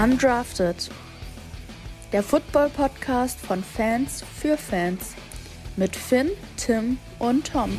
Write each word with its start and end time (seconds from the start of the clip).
Undrafted. 0.00 0.90
Der 2.12 2.22
Football-Podcast 2.22 3.40
von 3.40 3.64
Fans 3.64 4.22
für 4.22 4.56
Fans. 4.56 5.16
Mit 5.76 5.96
Finn, 5.96 6.30
Tim 6.56 6.98
und 7.18 7.50
Tom. 7.52 7.76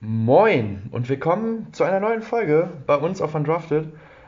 Moin 0.00 0.82
und 0.90 1.08
willkommen 1.08 1.72
zu 1.72 1.84
einer 1.84 2.00
neuen 2.00 2.22
Folge 2.22 2.70
bei 2.88 2.96
uns 2.96 3.22
auf 3.22 3.36
Undrafted. 3.36 3.86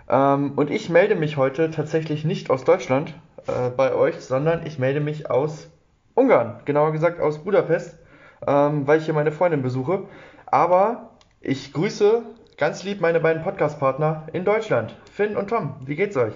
Ähm, 0.08 0.52
und 0.54 0.70
ich 0.70 0.88
melde 0.88 1.16
mich 1.16 1.36
heute 1.36 1.72
tatsächlich 1.72 2.24
nicht 2.24 2.48
aus 2.48 2.62
Deutschland 2.62 3.12
äh, 3.48 3.70
bei 3.70 3.92
euch, 3.92 4.20
sondern 4.20 4.64
ich 4.66 4.78
melde 4.78 5.00
mich 5.00 5.28
aus 5.28 5.68
Ungarn, 6.14 6.60
genauer 6.64 6.92
gesagt 6.92 7.20
aus 7.20 7.42
Budapest 7.42 7.98
ähm, 8.46 8.86
weil 8.86 8.98
ich 8.98 9.04
hier 9.04 9.14
meine 9.14 9.32
Freundin 9.32 9.62
besuche. 9.62 10.04
Aber 10.46 11.10
ich 11.40 11.72
grüße 11.72 12.22
ganz 12.56 12.84
lieb 12.84 13.00
meine 13.00 13.20
beiden 13.20 13.42
Podcast-Partner 13.42 14.26
in 14.32 14.44
Deutschland, 14.44 14.96
Finn 15.10 15.36
und 15.36 15.48
Tom. 15.48 15.76
Wie 15.84 15.96
geht's 15.96 16.16
euch? 16.16 16.34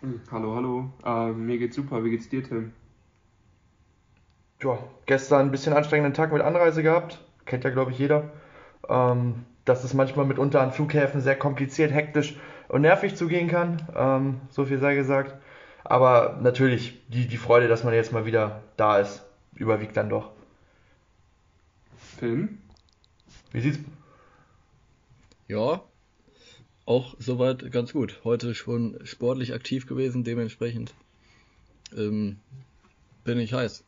Hm, 0.00 0.20
hallo, 0.30 0.54
hallo. 0.54 0.90
Äh, 1.04 1.32
mir 1.32 1.58
geht's 1.58 1.76
super. 1.76 2.04
Wie 2.04 2.10
geht's 2.10 2.28
dir, 2.28 2.42
Tim? 2.42 2.72
Ja, 4.62 4.78
gestern 5.06 5.46
ein 5.46 5.50
bisschen 5.50 5.72
anstrengenden 5.72 6.14
Tag 6.14 6.32
mit 6.32 6.42
Anreise 6.42 6.82
gehabt. 6.82 7.20
Kennt 7.46 7.64
ja, 7.64 7.70
glaube 7.70 7.90
ich, 7.90 7.98
jeder. 7.98 8.30
Ähm, 8.88 9.44
dass 9.64 9.84
es 9.84 9.94
manchmal 9.94 10.24
mitunter 10.24 10.60
an 10.60 10.72
Flughäfen 10.72 11.20
sehr 11.20 11.36
kompliziert, 11.36 11.92
hektisch 11.92 12.38
und 12.68 12.82
nervig 12.82 13.16
zugehen 13.16 13.48
kann. 13.48 13.82
Ähm, 13.94 14.40
so 14.50 14.64
viel 14.64 14.78
sei 14.78 14.94
gesagt. 14.94 15.36
Aber 15.84 16.38
natürlich, 16.42 17.00
die, 17.08 17.26
die 17.26 17.36
Freude, 17.36 17.68
dass 17.68 17.84
man 17.84 17.94
jetzt 17.94 18.12
mal 18.12 18.26
wieder 18.26 18.62
da 18.76 18.98
ist, 18.98 19.24
überwiegt 19.54 19.96
dann 19.96 20.10
doch. 20.10 20.30
Film. 22.18 22.58
Wie 23.52 23.60
sieht's? 23.60 23.78
Ja, 25.46 25.82
auch 26.84 27.14
soweit 27.18 27.70
ganz 27.72 27.92
gut. 27.92 28.20
Heute 28.24 28.54
schon 28.54 28.98
sportlich 29.04 29.54
aktiv 29.54 29.86
gewesen, 29.86 30.24
dementsprechend 30.24 30.94
ähm, 31.96 32.36
bin 33.24 33.38
ich 33.38 33.54
heiß. 33.54 33.84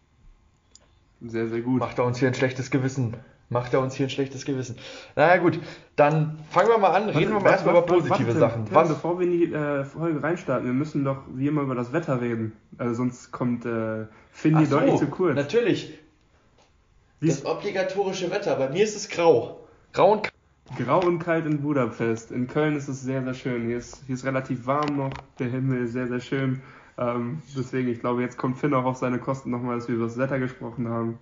Sehr, 1.22 1.48
sehr 1.48 1.60
gut. 1.60 1.80
Macht 1.80 1.98
er 1.98 2.04
uns 2.04 2.18
hier 2.18 2.28
ein 2.28 2.34
schlechtes 2.34 2.70
Gewissen. 2.70 3.14
Macht 3.50 3.74
er 3.74 3.80
uns 3.80 3.94
hier 3.94 4.06
ein 4.06 4.10
schlechtes 4.10 4.44
Gewissen. 4.44 4.76
Naja 5.16 5.36
gut, 5.38 5.58
dann 5.96 6.38
fangen 6.50 6.68
wir 6.68 6.78
mal 6.78 6.90
an, 6.90 7.10
reden 7.10 7.32
wir 7.32 7.40
mal 7.40 7.50
erstmal 7.50 7.74
über 7.74 7.84
positive 7.84 8.28
warte, 8.28 8.38
Sachen. 8.38 8.64
Was? 8.70 8.88
Bevor 8.88 9.18
wir 9.18 9.26
in 9.26 9.32
die 9.32 9.52
äh, 9.52 9.84
Folge 9.84 10.22
reinstarten, 10.22 10.66
wir 10.66 10.72
müssen 10.72 11.04
doch 11.04 11.24
wie 11.34 11.48
immer 11.48 11.62
über 11.62 11.74
das 11.74 11.92
Wetter 11.92 12.20
reden. 12.20 12.52
Also 12.78 12.94
sonst 12.94 13.32
kommt 13.32 13.66
äh, 13.66 14.06
Finn 14.30 14.56
hier 14.56 14.66
so, 14.66 14.78
deutlich 14.78 15.00
zu 15.00 15.06
kurz. 15.08 15.34
Natürlich. 15.34 15.98
Das 17.20 17.44
obligatorische 17.44 18.30
Wetter. 18.30 18.56
Bei 18.56 18.70
mir 18.70 18.82
ist 18.82 18.96
es 18.96 19.08
grau. 19.08 19.60
Grau 19.92 20.12
und 20.12 20.22
kalt. 20.22 20.34
Grau 20.78 21.00
und 21.00 21.18
kalt 21.18 21.46
in 21.46 21.60
Budapest. 21.60 22.30
In 22.30 22.46
Köln 22.46 22.76
ist 22.76 22.88
es 22.88 23.02
sehr, 23.02 23.22
sehr 23.22 23.34
schön. 23.34 23.66
Hier 23.66 23.76
ist, 23.76 24.02
hier 24.06 24.14
ist 24.14 24.24
relativ 24.24 24.66
warm 24.66 24.96
noch. 24.96 25.12
Der 25.38 25.48
Himmel 25.48 25.84
ist 25.84 25.92
sehr, 25.92 26.08
sehr 26.08 26.20
schön. 26.20 26.62
Ähm, 26.96 27.42
deswegen, 27.56 27.88
ich 27.88 28.00
glaube, 28.00 28.22
jetzt 28.22 28.38
kommt 28.38 28.58
Finn 28.58 28.72
auch 28.72 28.84
auf 28.84 28.96
seine 28.96 29.18
Kosten 29.18 29.50
nochmal, 29.50 29.76
dass 29.78 29.88
wir 29.88 29.96
über 29.96 30.04
das 30.04 30.16
Wetter 30.16 30.38
gesprochen 30.38 30.88
haben. 30.88 31.18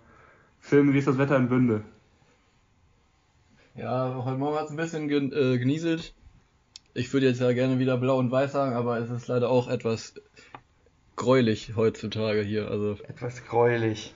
Finn, 0.60 0.92
wie 0.92 0.98
ist 0.98 1.08
das 1.08 1.18
Wetter 1.18 1.36
in 1.36 1.48
Bünde? 1.48 1.82
Ja, 3.74 4.22
heute 4.24 4.38
Morgen 4.38 4.56
hat 4.56 4.66
es 4.66 4.70
ein 4.70 4.76
bisschen 4.76 5.08
gen 5.08 5.32
äh, 5.32 5.58
genieselt. 5.58 6.14
Ich 6.94 7.12
würde 7.12 7.26
jetzt 7.26 7.40
ja 7.40 7.52
gerne 7.52 7.78
wieder 7.78 7.96
blau 7.96 8.18
und 8.18 8.30
weiß 8.30 8.52
sagen, 8.52 8.74
aber 8.74 8.98
es 8.98 9.08
ist 9.08 9.28
leider 9.28 9.48
auch 9.50 9.68
etwas 9.68 10.14
gräulich 11.16 11.74
heutzutage 11.76 12.42
hier. 12.42 12.70
Also 12.70 12.96
etwas 13.06 13.44
gräulich. 13.44 14.14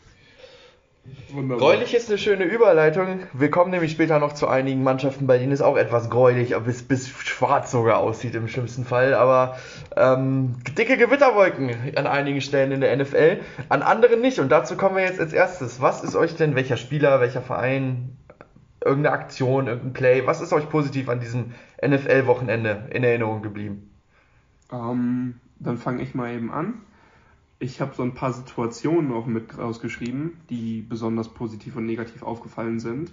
Wunderbar. 1.32 1.58
Gräulich 1.58 1.94
ist 1.94 2.08
eine 2.08 2.18
schöne 2.18 2.44
Überleitung. 2.44 3.20
Wir 3.32 3.50
kommen 3.50 3.72
nämlich 3.72 3.92
später 3.92 4.20
noch 4.20 4.34
zu 4.34 4.46
einigen 4.46 4.84
Mannschaften, 4.84 5.26
bei 5.26 5.38
denen 5.38 5.50
es 5.50 5.60
auch 5.60 5.76
etwas 5.76 6.10
gräulich, 6.10 6.54
bis, 6.64 6.82
bis 6.84 7.08
schwarz 7.08 7.72
sogar 7.72 7.98
aussieht 7.98 8.36
im 8.36 8.46
schlimmsten 8.46 8.84
Fall. 8.84 9.14
Aber 9.14 9.56
ähm, 9.96 10.56
dicke 10.78 10.96
Gewitterwolken 10.96 11.70
an 11.96 12.06
einigen 12.06 12.40
Stellen 12.40 12.70
in 12.70 12.80
der 12.80 12.96
NFL, 12.96 13.40
an 13.68 13.82
anderen 13.82 14.20
nicht. 14.20 14.38
Und 14.38 14.50
dazu 14.50 14.76
kommen 14.76 14.96
wir 14.96 15.02
jetzt 15.02 15.18
als 15.18 15.32
erstes. 15.32 15.80
Was 15.80 16.04
ist 16.04 16.14
euch 16.14 16.36
denn, 16.36 16.54
welcher 16.54 16.76
Spieler, 16.76 17.20
welcher 17.20 17.42
Verein, 17.42 18.16
irgendeine 18.84 19.16
Aktion, 19.16 19.66
irgendein 19.66 19.92
Play, 19.94 20.26
was 20.26 20.40
ist 20.40 20.52
euch 20.52 20.68
positiv 20.68 21.08
an 21.08 21.18
diesem 21.18 21.52
NFL-Wochenende 21.84 22.88
in 22.90 23.02
Erinnerung 23.02 23.42
geblieben? 23.42 23.90
Ähm, 24.72 25.40
dann 25.58 25.78
fange 25.78 26.02
ich 26.02 26.14
mal 26.14 26.32
eben 26.32 26.52
an. 26.52 26.74
Ich 27.62 27.80
habe 27.80 27.94
so 27.94 28.02
ein 28.02 28.12
paar 28.12 28.32
Situationen 28.32 29.12
auch 29.12 29.26
mit 29.26 29.56
rausgeschrieben, 29.56 30.32
die 30.50 30.82
besonders 30.82 31.28
positiv 31.28 31.76
und 31.76 31.86
negativ 31.86 32.24
aufgefallen 32.24 32.80
sind. 32.80 33.12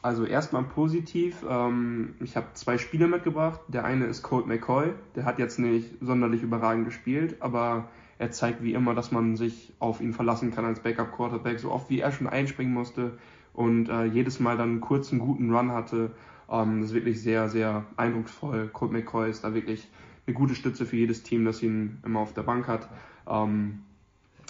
Also 0.00 0.24
erstmal 0.24 0.64
positiv, 0.64 1.44
ähm, 1.46 2.14
ich 2.20 2.34
habe 2.38 2.46
zwei 2.54 2.78
Spiele 2.78 3.08
mitgebracht. 3.08 3.60
Der 3.68 3.84
eine 3.84 4.06
ist 4.06 4.22
Colt 4.22 4.46
McCoy, 4.46 4.94
der 5.16 5.26
hat 5.26 5.38
jetzt 5.38 5.58
nicht 5.58 5.90
sonderlich 6.00 6.42
überragend 6.42 6.86
gespielt, 6.86 7.36
aber 7.40 7.90
er 8.16 8.30
zeigt 8.30 8.62
wie 8.62 8.72
immer, 8.72 8.94
dass 8.94 9.12
man 9.12 9.36
sich 9.36 9.74
auf 9.80 10.00
ihn 10.00 10.14
verlassen 10.14 10.50
kann 10.50 10.64
als 10.64 10.80
Backup-Quarterback, 10.80 11.60
so 11.60 11.70
oft 11.70 11.90
wie 11.90 12.00
er 12.00 12.10
schon 12.10 12.26
einspringen 12.26 12.72
musste 12.72 13.18
und 13.52 13.90
äh, 13.90 14.06
jedes 14.06 14.40
Mal 14.40 14.56
dann 14.56 14.70
einen 14.70 14.80
kurzen, 14.80 15.18
guten 15.18 15.54
Run 15.54 15.72
hatte. 15.72 16.12
Ähm, 16.50 16.80
das 16.80 16.88
ist 16.88 16.94
wirklich 16.94 17.20
sehr, 17.20 17.50
sehr 17.50 17.84
eindrucksvoll. 17.98 18.70
Colt 18.72 18.92
McCoy 18.92 19.28
ist 19.28 19.44
da 19.44 19.52
wirklich 19.52 19.86
eine 20.26 20.34
gute 20.34 20.54
Stütze 20.54 20.86
für 20.86 20.96
jedes 20.96 21.22
Team, 21.22 21.44
das 21.44 21.62
ihn 21.62 21.98
immer 22.02 22.20
auf 22.20 22.32
der 22.32 22.44
Bank 22.44 22.66
hat. 22.66 22.88
Ähm, 23.28 23.80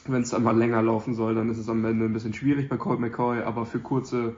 Wenn 0.06 0.22
es 0.22 0.30
dann 0.30 0.42
mal 0.42 0.56
länger 0.56 0.82
laufen 0.82 1.14
soll, 1.14 1.34
dann 1.34 1.50
ist 1.50 1.58
es 1.58 1.68
am 1.68 1.84
Ende 1.84 2.06
ein 2.06 2.12
bisschen 2.12 2.32
schwierig 2.32 2.68
bei 2.68 2.76
Colt 2.76 3.00
McCoy, 3.00 3.42
aber 3.42 3.66
für 3.66 3.80
kurze, 3.80 4.36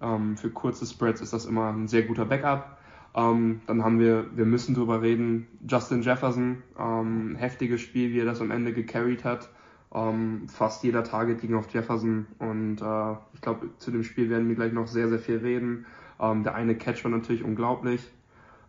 ähm, 0.00 0.36
für 0.36 0.50
kurze 0.50 0.86
Spreads 0.86 1.20
ist 1.20 1.32
das 1.32 1.46
immer 1.46 1.72
ein 1.72 1.88
sehr 1.88 2.02
guter 2.02 2.24
Backup. 2.24 2.78
Ähm, 3.14 3.60
dann 3.66 3.82
haben 3.84 3.98
wir, 3.98 4.26
wir 4.36 4.46
müssen 4.46 4.74
drüber 4.74 5.02
reden, 5.02 5.46
Justin 5.68 6.02
Jefferson, 6.02 6.62
ähm, 6.78 7.36
heftiges 7.36 7.80
Spiel, 7.80 8.12
wie 8.12 8.20
er 8.20 8.24
das 8.24 8.40
am 8.40 8.50
Ende 8.50 8.72
gecarried 8.72 9.24
hat. 9.24 9.50
Ähm, 9.94 10.48
fast 10.48 10.84
jeder 10.84 11.04
Target 11.04 11.40
ging 11.40 11.54
auf 11.54 11.68
Jefferson 11.72 12.26
und 12.38 12.80
äh, 12.80 13.12
ich 13.34 13.40
glaube, 13.42 13.68
zu 13.78 13.90
dem 13.90 14.04
Spiel 14.04 14.30
werden 14.30 14.48
wir 14.48 14.56
gleich 14.56 14.72
noch 14.72 14.86
sehr, 14.86 15.08
sehr 15.08 15.18
viel 15.18 15.38
reden. 15.38 15.84
Ähm, 16.18 16.44
der 16.44 16.54
eine 16.54 16.74
Catch 16.74 17.04
war 17.04 17.10
natürlich 17.10 17.44
unglaublich. 17.44 18.00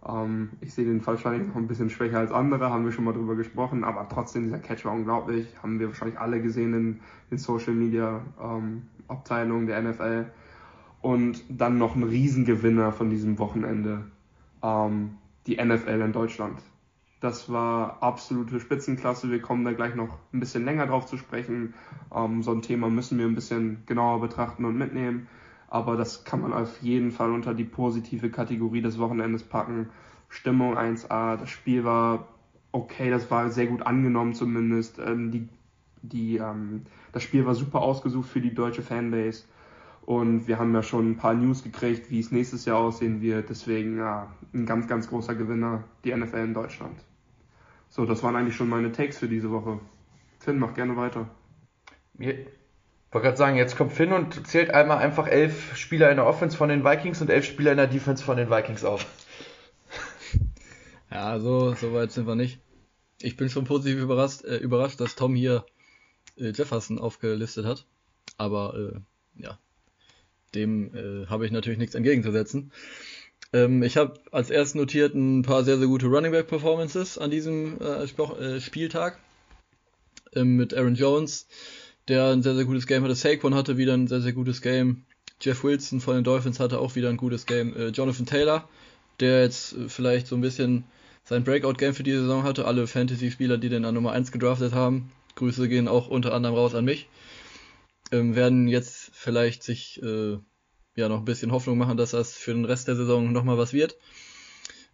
Ähm, 0.07 0.51
ich 0.61 0.73
sehe 0.73 0.85
den 0.85 1.05
wahrscheinlich 1.05 1.47
noch 1.47 1.55
ein 1.55 1.67
bisschen 1.67 1.89
schwächer 1.89 2.19
als 2.19 2.31
andere, 2.31 2.69
haben 2.69 2.85
wir 2.85 2.91
schon 2.91 3.05
mal 3.05 3.13
drüber 3.13 3.35
gesprochen, 3.35 3.83
aber 3.83 4.07
trotzdem, 4.09 4.43
dieser 4.43 4.59
Catch 4.59 4.85
war 4.85 4.93
unglaublich. 4.93 5.47
Haben 5.61 5.79
wir 5.79 5.87
wahrscheinlich 5.87 6.19
alle 6.19 6.41
gesehen 6.41 6.73
in 6.73 6.99
den 7.31 7.37
Social 7.37 7.73
Media 7.73 8.21
ähm, 8.41 8.83
Abteilungen 9.07 9.67
der 9.67 9.81
NFL. 9.81 10.25
Und 11.01 11.43
dann 11.49 11.77
noch 11.77 11.95
ein 11.95 12.03
Riesengewinner 12.03 12.93
von 12.93 13.09
diesem 13.09 13.37
Wochenende, 13.37 14.05
ähm, 14.61 15.17
die 15.47 15.57
NFL 15.63 16.01
in 16.01 16.13
Deutschland. 16.13 16.59
Das 17.19 17.51
war 17.51 18.01
absolute 18.01 18.59
Spitzenklasse. 18.59 19.29
Wir 19.29 19.41
kommen 19.41 19.65
da 19.65 19.73
gleich 19.73 19.95
noch 19.95 20.17
ein 20.33 20.39
bisschen 20.39 20.65
länger 20.65 20.87
drauf 20.87 21.05
zu 21.05 21.17
sprechen. 21.17 21.73
Ähm, 22.13 22.41
so 22.41 22.51
ein 22.51 22.61
Thema 22.61 22.89
müssen 22.89 23.17
wir 23.17 23.25
ein 23.25 23.35
bisschen 23.35 23.83
genauer 23.85 24.21
betrachten 24.21 24.65
und 24.65 24.77
mitnehmen 24.77 25.27
aber 25.73 25.97
das 25.97 26.23
kann 26.23 26.41
man 26.41 26.53
auf 26.53 26.83
jeden 26.83 27.11
Fall 27.11 27.31
unter 27.31 27.55
die 27.55 27.63
positive 27.63 28.29
Kategorie 28.29 28.81
des 28.81 28.99
Wochenendes 28.99 29.41
packen. 29.41 29.89
Stimmung 30.29 30.77
1A, 30.77 31.35
das 31.35 31.49
Spiel 31.49 31.83
war 31.83 32.27
okay, 32.71 33.09
das 33.09 33.31
war 33.31 33.49
sehr 33.49 33.65
gut 33.65 33.81
angenommen 33.81 34.35
zumindest. 34.35 34.99
Ähm, 34.99 35.31
die, 35.31 35.49
die, 36.03 36.37
ähm, 36.37 36.83
das 37.11 37.23
Spiel 37.23 37.47
war 37.47 37.55
super 37.55 37.81
ausgesucht 37.81 38.29
für 38.29 38.39
die 38.39 38.53
deutsche 38.53 38.83
Fanbase. 38.83 39.45
Und 40.05 40.47
wir 40.47 40.59
haben 40.59 40.75
ja 40.75 40.83
schon 40.83 41.11
ein 41.11 41.17
paar 41.17 41.33
News 41.33 41.63
gekriegt, 41.63 42.11
wie 42.11 42.19
es 42.19 42.31
nächstes 42.31 42.65
Jahr 42.65 42.77
aussehen 42.77 43.21
wird. 43.21 43.49
Deswegen 43.49 43.97
ja, 43.97 44.31
ein 44.53 44.67
ganz, 44.67 44.87
ganz 44.87 45.09
großer 45.09 45.33
Gewinner, 45.33 45.85
die 46.03 46.13
NFL 46.13 46.37
in 46.37 46.53
Deutschland. 46.53 47.03
So, 47.89 48.05
das 48.05 48.21
waren 48.21 48.35
eigentlich 48.35 48.55
schon 48.55 48.69
meine 48.69 48.91
Takes 48.91 49.17
für 49.17 49.27
diese 49.27 49.49
Woche. 49.49 49.79
Finn, 50.37 50.59
mach 50.59 50.75
gerne 50.75 50.97
weiter. 50.97 51.29
Mir, 52.15 52.45
wollte 53.13 53.27
gerade 53.27 53.37
sagen, 53.37 53.57
jetzt 53.57 53.77
kommt 53.77 53.93
Finn 53.93 54.11
und 54.11 54.47
zählt 54.47 54.71
einmal 54.71 54.97
einfach 54.97 55.27
elf 55.27 55.75
Spieler 55.75 56.09
in 56.09 56.17
der 56.17 56.25
Offense 56.25 56.57
von 56.57 56.69
den 56.69 56.83
Vikings 56.83 57.21
und 57.21 57.29
elf 57.29 57.45
Spieler 57.45 57.71
in 57.71 57.77
der 57.77 57.87
Defense 57.87 58.23
von 58.23 58.37
den 58.37 58.49
Vikings 58.49 58.83
auf. 58.83 59.05
Ja, 61.11 61.39
so, 61.39 61.75
so 61.75 61.93
weit 61.93 62.11
sind 62.11 62.25
wir 62.25 62.35
nicht. 62.35 62.59
Ich 63.21 63.37
bin 63.37 63.49
schon 63.49 63.65
positiv 63.65 64.01
überrascht, 64.01 64.43
äh, 64.45 64.57
überrascht 64.57 64.99
dass 64.99 65.15
Tom 65.15 65.35
hier 65.35 65.63
äh, 66.37 66.49
Jefferson 66.49 66.97
aufgelistet 66.97 67.65
hat. 67.65 67.85
Aber 68.37 68.73
äh, 68.75 69.41
ja, 69.41 69.59
dem 70.55 70.95
äh, 70.95 71.27
habe 71.27 71.45
ich 71.45 71.51
natürlich 71.51 71.77
nichts 71.77 71.93
entgegenzusetzen. 71.93 72.71
Ähm, 73.53 73.83
ich 73.83 73.97
habe 73.97 74.19
als 74.31 74.49
erstes 74.49 74.75
notiert 74.75 75.13
ein 75.13 75.43
paar 75.43 75.63
sehr, 75.63 75.77
sehr 75.77 75.87
gute 75.87 76.07
Running 76.07 76.31
Back 76.31 76.47
Performances 76.47 77.17
an 77.17 77.29
diesem 77.29 77.79
äh, 77.79 78.03
äh, 78.03 78.59
Spieltag. 78.59 79.19
Ähm, 80.35 80.55
mit 80.55 80.73
Aaron 80.73 80.95
Jones, 80.95 81.47
der 82.07 82.27
ein 82.27 82.43
sehr, 82.43 82.55
sehr 82.55 82.65
gutes 82.65 82.87
Game 82.87 83.03
hatte. 83.03 83.15
Saquon 83.15 83.55
hatte 83.55 83.77
wieder 83.77 83.93
ein 83.93 84.07
sehr, 84.07 84.21
sehr 84.21 84.33
gutes 84.33 84.61
Game. 84.61 85.05
Jeff 85.41 85.63
Wilson 85.63 85.99
von 85.99 86.15
den 86.15 86.23
Dolphins 86.23 86.59
hatte 86.59 86.79
auch 86.79 86.95
wieder 86.95 87.09
ein 87.09 87.17
gutes 87.17 87.45
Game. 87.45 87.75
Äh, 87.75 87.87
Jonathan 87.89 88.25
Taylor, 88.25 88.67
der 89.19 89.41
jetzt 89.41 89.73
äh, 89.73 89.89
vielleicht 89.89 90.27
so 90.27 90.35
ein 90.35 90.41
bisschen 90.41 90.85
sein 91.23 91.43
Breakout-Game 91.43 91.93
für 91.93 92.03
die 92.03 92.11
Saison 92.11 92.43
hatte. 92.43 92.65
Alle 92.65 92.87
Fantasy-Spieler, 92.87 93.57
die 93.57 93.69
den 93.69 93.85
an 93.85 93.95
Nummer 93.95 94.11
1 94.11 94.31
gedraftet 94.31 94.73
haben, 94.73 95.11
Grüße 95.35 95.67
gehen 95.67 95.87
auch 95.87 96.07
unter 96.07 96.33
anderem 96.33 96.55
raus 96.55 96.75
an 96.75 96.85
mich, 96.85 97.07
ähm, 98.11 98.35
werden 98.35 98.67
jetzt 98.67 99.11
vielleicht 99.13 99.63
sich 99.63 100.01
äh, 100.03 100.37
ja 100.95 101.09
noch 101.09 101.19
ein 101.19 101.25
bisschen 101.25 101.51
Hoffnung 101.51 101.77
machen, 101.77 101.97
dass 101.97 102.11
das 102.11 102.33
für 102.33 102.53
den 102.53 102.65
Rest 102.65 102.87
der 102.87 102.95
Saison 102.95 103.31
nochmal 103.31 103.57
was 103.57 103.73
wird. 103.73 103.97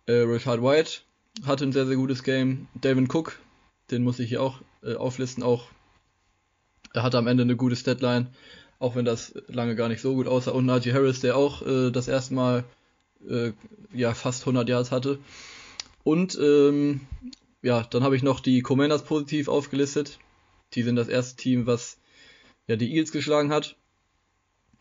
Äh, 0.06 0.14
Richard 0.14 0.62
White 0.62 1.02
hatte 1.46 1.66
ein 1.66 1.72
sehr, 1.72 1.86
sehr 1.86 1.96
gutes 1.96 2.24
Game. 2.24 2.68
Devin 2.74 3.10
Cook, 3.12 3.40
den 3.92 4.04
muss 4.04 4.20
ich 4.20 4.30
hier 4.30 4.42
auch 4.42 4.62
äh, 4.84 4.96
auflisten, 4.96 5.44
auch 5.44 5.68
er 6.94 7.04
hatte 7.04 7.18
am 7.18 7.28
Ende 7.28 7.44
eine 7.44 7.56
gute 7.56 7.76
Statline, 7.76 8.28
auch 8.80 8.96
wenn 8.96 9.06
das 9.06 9.34
lange 9.48 9.76
gar 9.76 9.90
nicht 9.90 10.02
so 10.02 10.16
gut 10.16 10.28
aussah. 10.28 10.52
Und 10.52 10.66
Najee 10.66 10.94
Harris, 10.94 11.20
der 11.20 11.36
auch 11.36 11.66
äh, 11.66 11.92
das 11.92 12.08
erste 12.08 12.34
Mal 12.34 12.64
äh, 13.28 13.52
ja, 13.94 14.14
fast 14.14 14.44
100 14.44 14.68
Yards 14.70 14.92
hatte. 14.92 15.20
Und 16.04 16.38
ähm, 16.42 17.02
ja, 17.62 17.84
dann 17.84 18.04
habe 18.04 18.16
ich 18.16 18.24
noch 18.24 18.40
die 18.40 18.62
Commanders 18.62 19.04
positiv 19.04 19.48
aufgelistet. 19.48 20.20
Die 20.74 20.84
sind 20.84 20.96
das 20.96 21.08
erste 21.08 21.36
Team, 21.36 21.66
was 21.66 21.98
ja 22.68 22.76
die 22.76 22.90
Eagles 22.92 23.12
geschlagen 23.12 23.52
hat. 23.52 23.76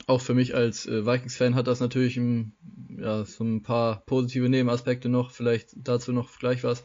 Auch 0.06 0.20
für 0.20 0.34
mich 0.34 0.54
als 0.54 0.86
äh, 0.86 1.04
Vikings-Fan 1.04 1.54
hat 1.54 1.66
das 1.66 1.80
natürlich 1.80 2.16
ein, 2.16 2.52
ja, 2.98 3.24
so 3.24 3.44
ein 3.44 3.62
paar 3.62 4.02
positive 4.06 4.48
Nebenaspekte 4.48 5.08
noch. 5.08 5.32
Vielleicht 5.32 5.70
dazu 5.76 6.12
noch 6.12 6.38
gleich 6.38 6.62
was. 6.62 6.84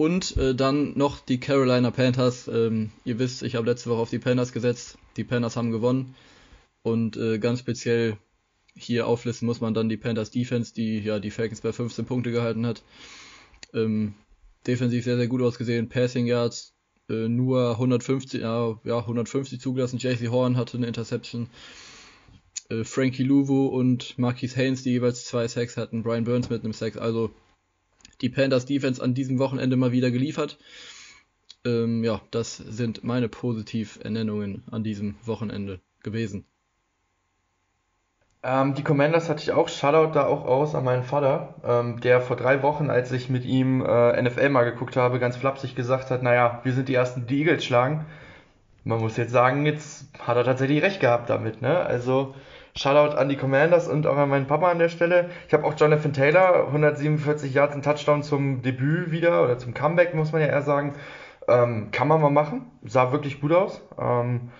Und 0.00 0.38
äh, 0.38 0.54
dann 0.54 0.96
noch 0.96 1.20
die 1.20 1.40
Carolina 1.40 1.90
Panthers. 1.90 2.48
Ähm, 2.48 2.90
ihr 3.04 3.18
wisst, 3.18 3.42
ich 3.42 3.54
habe 3.54 3.66
letzte 3.66 3.90
Woche 3.90 4.00
auf 4.00 4.08
die 4.08 4.18
Panthers 4.18 4.54
gesetzt. 4.54 4.96
Die 5.18 5.24
Panthers 5.24 5.56
haben 5.56 5.72
gewonnen. 5.72 6.14
Und 6.80 7.18
äh, 7.18 7.38
ganz 7.38 7.58
speziell 7.60 8.16
hier 8.74 9.06
auflisten 9.06 9.44
muss 9.44 9.60
man 9.60 9.74
dann 9.74 9.90
die 9.90 9.98
Panthers 9.98 10.30
Defense, 10.30 10.72
die 10.72 11.00
ja 11.00 11.18
die 11.18 11.30
Falcons 11.30 11.60
bei 11.60 11.74
15 11.74 12.06
Punkte 12.06 12.32
gehalten 12.32 12.64
hat. 12.64 12.82
Ähm, 13.74 14.14
defensiv 14.66 15.04
sehr, 15.04 15.18
sehr 15.18 15.28
gut 15.28 15.42
ausgesehen. 15.42 15.90
Passing 15.90 16.24
Yards 16.24 16.72
äh, 17.10 17.28
nur 17.28 17.72
150, 17.72 18.40
ja, 18.40 18.80
ja, 18.84 19.00
150 19.00 19.60
zugelassen. 19.60 19.98
JC 19.98 20.30
Horn 20.30 20.56
hatte 20.56 20.78
eine 20.78 20.86
Interception. 20.86 21.50
Äh, 22.70 22.84
Frankie 22.84 23.24
Louvu 23.24 23.66
und 23.66 24.18
Marquis 24.18 24.56
Haynes, 24.56 24.82
die 24.82 24.92
jeweils 24.92 25.26
zwei 25.26 25.46
Sacks 25.46 25.76
hatten. 25.76 26.02
Brian 26.02 26.24
Burns 26.24 26.48
mit 26.48 26.64
einem 26.64 26.72
Sack. 26.72 26.96
Also 26.96 27.34
die 28.20 28.28
Panthers 28.28 28.66
Defense 28.66 29.02
an 29.02 29.14
diesem 29.14 29.38
Wochenende 29.38 29.76
mal 29.76 29.92
wieder 29.92 30.10
geliefert. 30.10 30.58
Ähm, 31.64 32.04
ja, 32.04 32.20
das 32.30 32.56
sind 32.56 33.04
meine 33.04 33.28
Positivernennungen 33.28 34.64
an 34.70 34.82
diesem 34.82 35.16
Wochenende 35.24 35.80
gewesen. 36.02 36.46
Ähm, 38.42 38.74
die 38.74 38.82
Commanders 38.82 39.28
hatte 39.28 39.42
ich 39.42 39.52
auch, 39.52 39.68
Shoutout 39.68 40.14
da 40.14 40.26
auch 40.26 40.46
aus 40.46 40.74
an 40.74 40.84
meinen 40.84 41.02
Vater, 41.02 41.56
ähm, 41.62 42.00
der 42.00 42.22
vor 42.22 42.36
drei 42.36 42.62
Wochen, 42.62 42.88
als 42.88 43.12
ich 43.12 43.28
mit 43.28 43.44
ihm 43.44 43.84
äh, 43.84 44.22
NFL 44.22 44.48
mal 44.48 44.64
geguckt 44.64 44.96
habe, 44.96 45.18
ganz 45.18 45.36
flapsig 45.36 45.74
gesagt 45.74 46.10
hat, 46.10 46.22
naja, 46.22 46.60
wir 46.64 46.72
sind 46.72 46.88
die 46.88 46.94
Ersten, 46.94 47.26
die 47.26 47.40
Eagles 47.40 47.64
schlagen. 47.64 48.06
Man 48.84 49.00
muss 49.00 49.18
jetzt 49.18 49.32
sagen, 49.32 49.66
jetzt 49.66 50.06
hat 50.18 50.38
er 50.38 50.44
tatsächlich 50.44 50.82
recht 50.82 51.00
gehabt 51.00 51.28
damit, 51.28 51.60
ne? 51.60 51.80
Also 51.80 52.34
Shoutout 52.80 53.14
an 53.14 53.28
die 53.28 53.36
Commanders 53.36 53.88
und 53.88 54.06
auch 54.06 54.16
an 54.16 54.30
meinen 54.30 54.46
Papa 54.46 54.70
an 54.70 54.78
der 54.78 54.88
Stelle. 54.88 55.28
Ich 55.46 55.52
habe 55.52 55.64
auch 55.64 55.74
Jonathan 55.76 56.14
Taylor, 56.14 56.66
147 56.68 57.52
Yards 57.52 57.74
und 57.74 57.84
Touchdown 57.84 58.22
zum 58.22 58.62
Debüt 58.62 59.10
wieder, 59.10 59.44
oder 59.44 59.58
zum 59.58 59.74
Comeback, 59.74 60.14
muss 60.14 60.32
man 60.32 60.40
ja 60.40 60.46
eher 60.46 60.62
sagen. 60.62 60.94
Ähm, 61.46 61.90
kann 61.92 62.08
man 62.08 62.22
mal 62.22 62.30
machen, 62.30 62.70
sah 62.82 63.12
wirklich 63.12 63.42
gut 63.42 63.52
aus. 63.52 63.82
Ähm, 64.00 64.50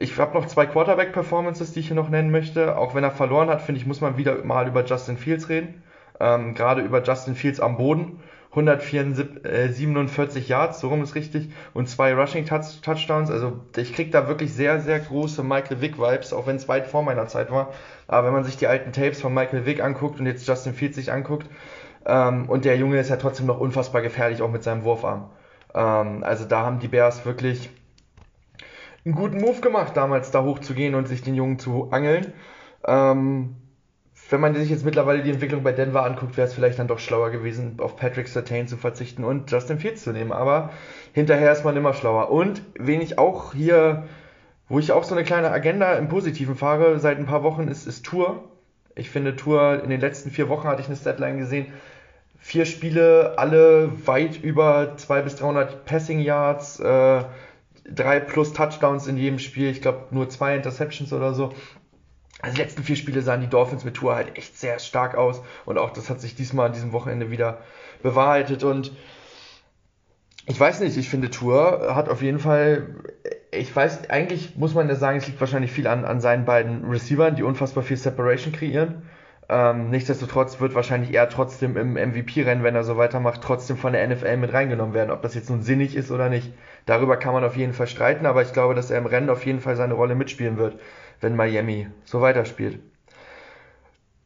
ich 0.00 0.18
habe 0.18 0.36
noch 0.36 0.46
zwei 0.46 0.66
Quarterback-Performances, 0.66 1.72
die 1.72 1.78
ich 1.78 1.86
hier 1.86 1.94
noch 1.94 2.08
nennen 2.08 2.32
möchte. 2.32 2.76
Auch 2.76 2.96
wenn 2.96 3.04
er 3.04 3.12
verloren 3.12 3.48
hat, 3.48 3.62
finde 3.62 3.80
ich, 3.80 3.86
muss 3.86 4.00
man 4.00 4.16
wieder 4.16 4.42
mal 4.44 4.66
über 4.66 4.84
Justin 4.84 5.16
Fields 5.16 5.48
reden. 5.48 5.84
Ähm, 6.18 6.54
Gerade 6.54 6.82
über 6.82 7.00
Justin 7.04 7.36
Fields 7.36 7.60
am 7.60 7.76
Boden. 7.76 8.18
147 8.58 10.48
Yards, 10.48 10.80
so 10.80 10.88
rum 10.88 11.02
ist 11.02 11.14
richtig, 11.14 11.50
und 11.74 11.88
zwei 11.88 12.14
Rushing 12.14 12.44
-Touch 12.44 12.82
Touchdowns. 12.82 13.30
Also 13.30 13.60
ich 13.76 13.94
krieg 13.94 14.12
da 14.12 14.28
wirklich 14.28 14.52
sehr, 14.52 14.80
sehr 14.80 14.98
große 15.00 15.42
Michael 15.42 15.80
Vick-Vibes, 15.80 16.32
auch 16.32 16.46
wenn 16.46 16.56
es 16.56 16.68
weit 16.68 16.86
vor 16.86 17.02
meiner 17.02 17.26
Zeit 17.26 17.50
war. 17.50 17.72
Aber 18.06 18.26
wenn 18.26 18.34
man 18.34 18.44
sich 18.44 18.56
die 18.56 18.66
alten 18.66 18.92
Tapes 18.92 19.20
von 19.20 19.32
Michael 19.34 19.66
Vick 19.66 19.82
anguckt 19.82 20.20
und 20.20 20.26
jetzt 20.26 20.46
Justin 20.46 20.74
Fields 20.74 20.96
sich 20.96 21.12
anguckt, 21.12 21.46
ähm, 22.06 22.48
und 22.48 22.64
der 22.64 22.76
Junge 22.76 22.98
ist 22.98 23.10
ja 23.10 23.16
trotzdem 23.16 23.46
noch 23.46 23.60
unfassbar 23.60 24.02
gefährlich, 24.02 24.42
auch 24.42 24.50
mit 24.50 24.62
seinem 24.62 24.84
Wurfarm. 24.84 25.30
Ähm, 25.74 26.24
also 26.24 26.44
da 26.44 26.62
haben 26.64 26.78
die 26.78 26.88
Bears 26.88 27.24
wirklich 27.26 27.70
einen 29.04 29.14
guten 29.14 29.40
Move 29.40 29.60
gemacht, 29.60 29.96
damals 29.96 30.30
da 30.30 30.42
hochzugehen 30.42 30.94
und 30.94 31.06
sich 31.06 31.22
den 31.22 31.34
Jungen 31.34 31.58
zu 31.58 31.90
angeln. 31.90 32.32
Ähm, 32.86 33.56
wenn 34.30 34.40
man 34.40 34.54
sich 34.54 34.68
jetzt 34.68 34.84
mittlerweile 34.84 35.22
die 35.22 35.30
Entwicklung 35.30 35.62
bei 35.62 35.72
Denver 35.72 36.04
anguckt, 36.04 36.36
wäre 36.36 36.46
es 36.46 36.54
vielleicht 36.54 36.78
dann 36.78 36.88
doch 36.88 36.98
schlauer 36.98 37.30
gewesen, 37.30 37.76
auf 37.78 37.96
Patrick 37.96 38.28
Sertain 38.28 38.68
zu 38.68 38.76
verzichten 38.76 39.24
und 39.24 39.50
Justin 39.50 39.78
Fields 39.78 40.04
zu 40.04 40.12
nehmen. 40.12 40.32
Aber 40.32 40.70
hinterher 41.12 41.50
ist 41.50 41.64
man 41.64 41.76
immer 41.76 41.94
schlauer. 41.94 42.30
Und 42.30 42.62
wen 42.78 43.00
ich 43.00 43.18
auch 43.18 43.54
hier, 43.54 44.04
wo 44.68 44.78
ich 44.78 44.92
auch 44.92 45.04
so 45.04 45.14
eine 45.14 45.24
kleine 45.24 45.50
Agenda 45.50 45.94
im 45.94 46.08
Positiven 46.08 46.56
fahre, 46.56 46.98
seit 46.98 47.18
ein 47.18 47.26
paar 47.26 47.42
Wochen 47.42 47.68
ist, 47.68 47.86
ist 47.86 48.04
Tour. 48.04 48.44
Ich 48.94 49.08
finde 49.08 49.34
Tour, 49.34 49.82
in 49.82 49.88
den 49.88 50.00
letzten 50.00 50.30
vier 50.30 50.50
Wochen 50.50 50.68
hatte 50.68 50.82
ich 50.82 50.88
eine 50.88 50.96
Statline 50.96 51.38
gesehen, 51.38 51.66
vier 52.38 52.66
Spiele, 52.66 53.34
alle 53.38 53.90
weit 54.06 54.42
über 54.42 54.96
200 54.96 55.24
bis 55.24 55.36
300 55.36 55.84
Passing 55.86 56.20
Yards, 56.20 56.80
äh, 56.80 57.24
drei 57.90 58.20
plus 58.20 58.52
Touchdowns 58.52 59.06
in 59.06 59.16
jedem 59.16 59.38
Spiel. 59.38 59.70
Ich 59.70 59.80
glaube 59.80 60.06
nur 60.10 60.28
zwei 60.28 60.54
Interceptions 60.54 61.14
oder 61.14 61.32
so. 61.32 61.54
Also 62.40 62.54
die 62.54 62.62
letzten 62.62 62.82
vier 62.82 62.96
Spiele 62.96 63.22
sahen 63.22 63.40
die 63.40 63.48
Dolphins 63.48 63.84
mit 63.84 63.94
Tour 63.94 64.14
halt 64.14 64.36
echt 64.36 64.58
sehr 64.58 64.78
stark 64.78 65.16
aus. 65.16 65.42
Und 65.64 65.78
auch 65.78 65.90
das 65.90 66.08
hat 66.08 66.20
sich 66.20 66.34
diesmal 66.34 66.66
an 66.66 66.72
diesem 66.72 66.92
Wochenende 66.92 67.30
wieder 67.30 67.58
bewahrheitet. 68.02 68.62
Und 68.62 68.92
ich 70.46 70.58
weiß 70.58 70.80
nicht, 70.80 70.96
ich 70.96 71.08
finde 71.08 71.30
Tour 71.30 71.94
hat 71.94 72.08
auf 72.08 72.22
jeden 72.22 72.38
Fall, 72.38 72.94
ich 73.50 73.74
weiß, 73.74 74.08
eigentlich 74.08 74.56
muss 74.56 74.74
man 74.74 74.88
ja 74.88 74.94
sagen, 74.94 75.18
es 75.18 75.26
liegt 75.26 75.40
wahrscheinlich 75.40 75.72
viel 75.72 75.86
an, 75.86 76.04
an 76.04 76.20
seinen 76.20 76.44
beiden 76.44 76.84
Receivern, 76.88 77.34
die 77.34 77.42
unfassbar 77.42 77.82
viel 77.82 77.96
Separation 77.96 78.52
kreieren. 78.52 79.02
Ähm, 79.50 79.88
nichtsdestotrotz 79.88 80.60
wird 80.60 80.74
wahrscheinlich 80.74 81.14
er 81.14 81.28
trotzdem 81.30 81.76
im 81.78 81.94
MVP-Rennen, 81.94 82.62
wenn 82.62 82.74
er 82.74 82.84
so 82.84 82.98
weitermacht, 82.98 83.40
trotzdem 83.42 83.78
von 83.78 83.94
der 83.94 84.06
NFL 84.06 84.36
mit 84.36 84.52
reingenommen 84.52 84.94
werden. 84.94 85.10
Ob 85.10 85.22
das 85.22 85.34
jetzt 85.34 85.48
nun 85.48 85.62
sinnig 85.62 85.96
ist 85.96 86.10
oder 86.10 86.28
nicht, 86.28 86.52
darüber 86.84 87.16
kann 87.16 87.32
man 87.32 87.44
auf 87.44 87.56
jeden 87.56 87.72
Fall 87.72 87.86
streiten, 87.86 88.26
aber 88.26 88.42
ich 88.42 88.52
glaube, 88.52 88.74
dass 88.74 88.90
er 88.90 88.98
im 88.98 89.06
Rennen 89.06 89.30
auf 89.30 89.46
jeden 89.46 89.60
Fall 89.60 89.74
seine 89.74 89.94
Rolle 89.94 90.14
mitspielen 90.14 90.58
wird, 90.58 90.78
wenn 91.20 91.36
Miami 91.36 91.88
so 92.04 92.20
weiterspielt. 92.20 92.78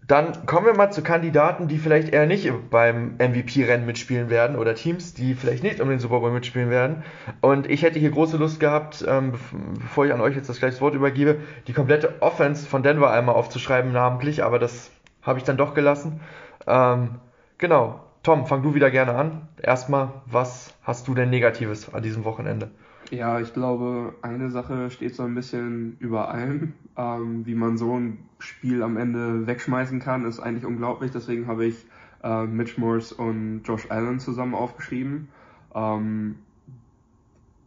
Dann 0.08 0.46
kommen 0.46 0.66
wir 0.66 0.74
mal 0.74 0.90
zu 0.90 1.02
Kandidaten, 1.02 1.68
die 1.68 1.78
vielleicht 1.78 2.12
eher 2.12 2.26
nicht 2.26 2.50
beim 2.70 3.14
MVP-Rennen 3.18 3.86
mitspielen 3.86 4.30
werden 4.30 4.56
oder 4.56 4.74
Teams, 4.74 5.14
die 5.14 5.34
vielleicht 5.34 5.62
nicht 5.62 5.80
um 5.80 5.88
den 5.88 6.00
Super 6.00 6.20
Bowl 6.20 6.32
mitspielen 6.32 6.70
werden. 6.70 7.04
Und 7.40 7.70
ich 7.70 7.82
hätte 7.82 8.00
hier 8.00 8.10
große 8.10 8.36
Lust 8.36 8.58
gehabt, 8.58 9.04
ähm, 9.06 9.32
bevor 9.80 10.04
ich 10.04 10.12
an 10.12 10.20
euch 10.20 10.34
jetzt 10.34 10.48
das 10.48 10.58
gleiche 10.58 10.80
Wort 10.80 10.94
übergebe, 10.94 11.36
die 11.68 11.72
komplette 11.72 12.20
Offense 12.20 12.66
von 12.66 12.82
Denver 12.82 13.12
einmal 13.12 13.36
aufzuschreiben 13.36 13.92
namentlich, 13.92 14.42
aber 14.42 14.58
das 14.58 14.90
habe 15.22 15.38
ich 15.38 15.44
dann 15.44 15.56
doch 15.56 15.72
gelassen. 15.72 16.20
Ähm, 16.66 17.20
genau. 17.58 18.00
Tom, 18.24 18.46
fang 18.46 18.62
du 18.62 18.74
wieder 18.74 18.90
gerne 18.90 19.14
an. 19.14 19.48
Erstmal, 19.60 20.10
was 20.26 20.74
hast 20.82 21.08
du 21.08 21.14
denn 21.14 21.30
Negatives 21.30 21.92
an 21.92 22.02
diesem 22.02 22.24
Wochenende? 22.24 22.70
Ja, 23.12 23.40
ich 23.40 23.52
glaube, 23.52 24.14
eine 24.22 24.48
Sache 24.48 24.90
steht 24.90 25.14
so 25.14 25.22
ein 25.22 25.34
bisschen 25.34 25.98
über 25.98 26.30
allem. 26.30 26.72
Ähm, 26.96 27.44
wie 27.44 27.54
man 27.54 27.76
so 27.76 27.94
ein 27.98 28.16
Spiel 28.38 28.82
am 28.82 28.96
Ende 28.96 29.46
wegschmeißen 29.46 30.00
kann, 30.00 30.24
ist 30.24 30.40
eigentlich 30.40 30.64
unglaublich. 30.64 31.10
Deswegen 31.10 31.46
habe 31.46 31.66
ich 31.66 31.84
äh, 32.22 32.46
Mitch 32.46 32.80
Morse 32.80 33.14
und 33.14 33.64
Josh 33.64 33.90
Allen 33.90 34.18
zusammen 34.18 34.54
aufgeschrieben. 34.54 35.28
Ähm, 35.74 36.36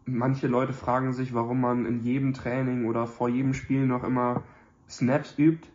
manche 0.06 0.48
Leute 0.48 0.74
fragen 0.74 1.14
sich, 1.14 1.36
warum 1.36 1.62
man 1.62 1.86
in 1.86 2.00
jedem 2.00 2.34
Training 2.34 2.86
oder 2.86 3.06
vor 3.06 3.30
jedem 3.30 3.54
Spiel 3.54 3.86
noch 3.86 4.04
immer 4.04 4.42
Snaps 4.90 5.36
übt. 5.38 5.68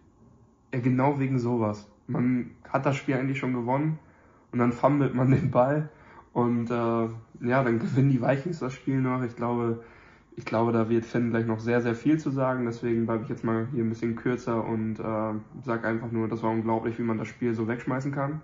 Ja, 0.75 0.81
genau 0.81 1.21
wegen 1.21 1.39
sowas. 1.39 1.89
Man 2.09 2.51
hat 2.69 2.87
das 2.87 2.97
Spiel 2.97 3.15
eigentlich 3.15 3.39
schon 3.39 3.55
gewonnen 3.55 4.01
und 4.51 4.59
dann 4.59 4.73
fummelt 4.73 5.15
man 5.15 5.31
den 5.31 5.53
Ball 5.53 5.91
und 6.33 6.71
äh, 6.71 6.75
ja, 6.75 7.65
dann 7.65 7.79
gewinnen 7.79 8.11
die 8.11 8.23
Vikings 8.23 8.61
das 8.61 8.73
Spiel 8.73 9.01
noch. 9.01 9.23
Ich 9.23 9.37
glaube, 9.37 9.83
ich 10.37 10.45
glaube, 10.45 10.73
da 10.73 10.89
wird 10.89 11.05
Finn 11.05 11.31
gleich 11.31 11.47
noch 11.47 11.61
sehr, 11.61 11.81
sehr 11.81 11.95
viel 11.95 12.19
zu 12.19 12.31
sagen. 12.31 12.65
Deswegen 12.67 13.07
bleibe 13.07 13.25
ich 13.25 13.29
jetzt 13.29 13.45
mal 13.45 13.69
hier 13.73 13.85
ein 13.85 13.89
bisschen 13.89 14.17
kürzer 14.17 14.65
und 14.65 14.99
äh, 14.99 15.65
sage 15.65 15.89
einfach 15.89 16.11
nur, 16.11 16.29
das 16.29 16.43
war 16.43 16.51
unglaublich, 16.51 16.99
wie 16.99 17.03
man 17.03 17.19
das 17.19 17.29
Spiel 17.29 17.55
so 17.55 17.69
wegschmeißen 17.69 18.13
kann. 18.13 18.41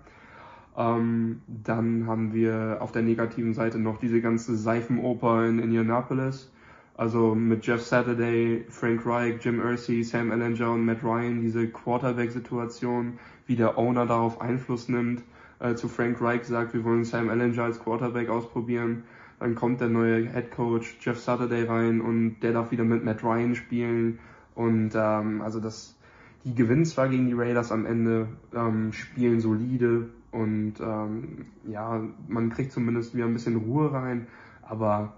Ähm, 0.77 1.41
dann 1.47 2.05
haben 2.05 2.33
wir 2.33 2.77
auf 2.81 2.91
der 2.91 3.01
negativen 3.01 3.53
Seite 3.53 3.79
noch 3.79 3.97
diese 3.97 4.21
ganze 4.21 4.55
Seifenoper 4.55 5.47
in 5.47 5.59
Indianapolis. 5.59 6.51
Also 6.95 7.35
mit 7.35 7.65
Jeff 7.65 7.83
Saturday, 7.83 8.65
Frank 8.69 9.05
Reich, 9.05 9.43
Jim 9.43 9.59
Irsay, 9.59 10.03
Sam 10.03 10.31
Ellinger 10.31 10.71
und 10.71 10.85
Matt 10.85 11.03
Ryan, 11.03 11.41
diese 11.41 11.67
Quarterback-Situation, 11.67 13.19
wie 13.45 13.55
der 13.55 13.77
Owner 13.77 14.05
darauf 14.05 14.41
Einfluss 14.41 14.89
nimmt. 14.89 15.23
Äh, 15.59 15.75
zu 15.75 15.87
Frank 15.87 16.21
Reich 16.21 16.45
sagt, 16.45 16.73
wir 16.73 16.83
wollen 16.83 17.03
Sam 17.03 17.29
Ellinger 17.29 17.63
als 17.63 17.79
Quarterback 17.79 18.29
ausprobieren. 18.29 19.03
Dann 19.39 19.55
kommt 19.55 19.81
der 19.81 19.89
neue 19.89 20.31
Head 20.31 20.51
Coach 20.51 20.97
Jeff 21.01 21.19
Saturday 21.19 21.63
rein 21.63 22.01
und 22.01 22.39
der 22.41 22.53
darf 22.53 22.71
wieder 22.71 22.83
mit 22.83 23.03
Matt 23.03 23.23
Ryan 23.23 23.55
spielen. 23.55 24.19
Und 24.55 24.91
ähm, 24.95 25.41
also 25.41 25.59
das, 25.59 25.95
die 26.43 26.55
gewinnen 26.55 26.85
zwar 26.85 27.09
gegen 27.09 27.27
die 27.27 27.33
Raiders 27.33 27.71
am 27.71 27.85
Ende, 27.85 28.27
ähm, 28.53 28.91
spielen 28.93 29.39
solide 29.39 30.09
und 30.31 30.75
ähm, 30.79 31.45
ja, 31.67 32.03
man 32.27 32.49
kriegt 32.49 32.71
zumindest 32.71 33.15
wieder 33.15 33.25
ein 33.25 33.33
bisschen 33.33 33.55
Ruhe 33.55 33.91
rein, 33.91 34.27
aber 34.61 35.13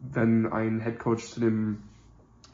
wenn 0.00 0.46
ein 0.46 0.80
Head 0.80 0.98
Coach 0.98 1.26
zu 1.26 1.40
dem 1.40 1.78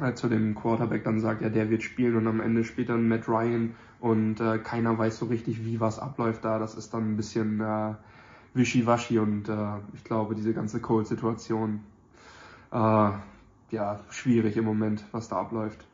äh, 0.01 0.13
zu 0.15 0.29
dem 0.29 0.55
Quarterback 0.55 1.05
dann 1.05 1.21
sagt, 1.21 1.43
ja, 1.43 1.49
der 1.49 1.71
wird 1.71 1.83
spielen 1.83 2.17
und 2.17 2.27
am 2.27 2.41
Ende 2.41 2.65
spielt 2.65 2.89
dann 2.89 3.09
Matt 3.09 3.29
Ryan 3.29 3.75
und 4.05 4.39
äh, 4.39 4.59
keiner 4.59 4.99
weiß 4.99 5.17
so 5.17 5.25
richtig, 5.27 5.65
wie 5.65 5.81
was 5.81 5.99
abläuft 5.99 6.45
da. 6.45 6.59
Das 6.59 6.75
ist 6.75 6.93
dann 6.93 7.13
ein 7.13 7.17
bisschen 7.17 7.63
äh, 7.63 7.95
wischiwaschi 8.53 9.19
und 9.19 9.49
äh, 9.49 9.79
ich 9.95 10.05
glaube, 10.05 10.35
diese 10.35 10.53
ganze 10.53 10.79
Cold-Situation, 10.79 11.81
äh, 12.71 12.77
ja, 13.71 14.01
schwierig 14.11 14.59
im 14.59 14.67
Moment, 14.67 15.07
was 15.13 15.29
da 15.29 15.37
abläuft. 15.37 15.87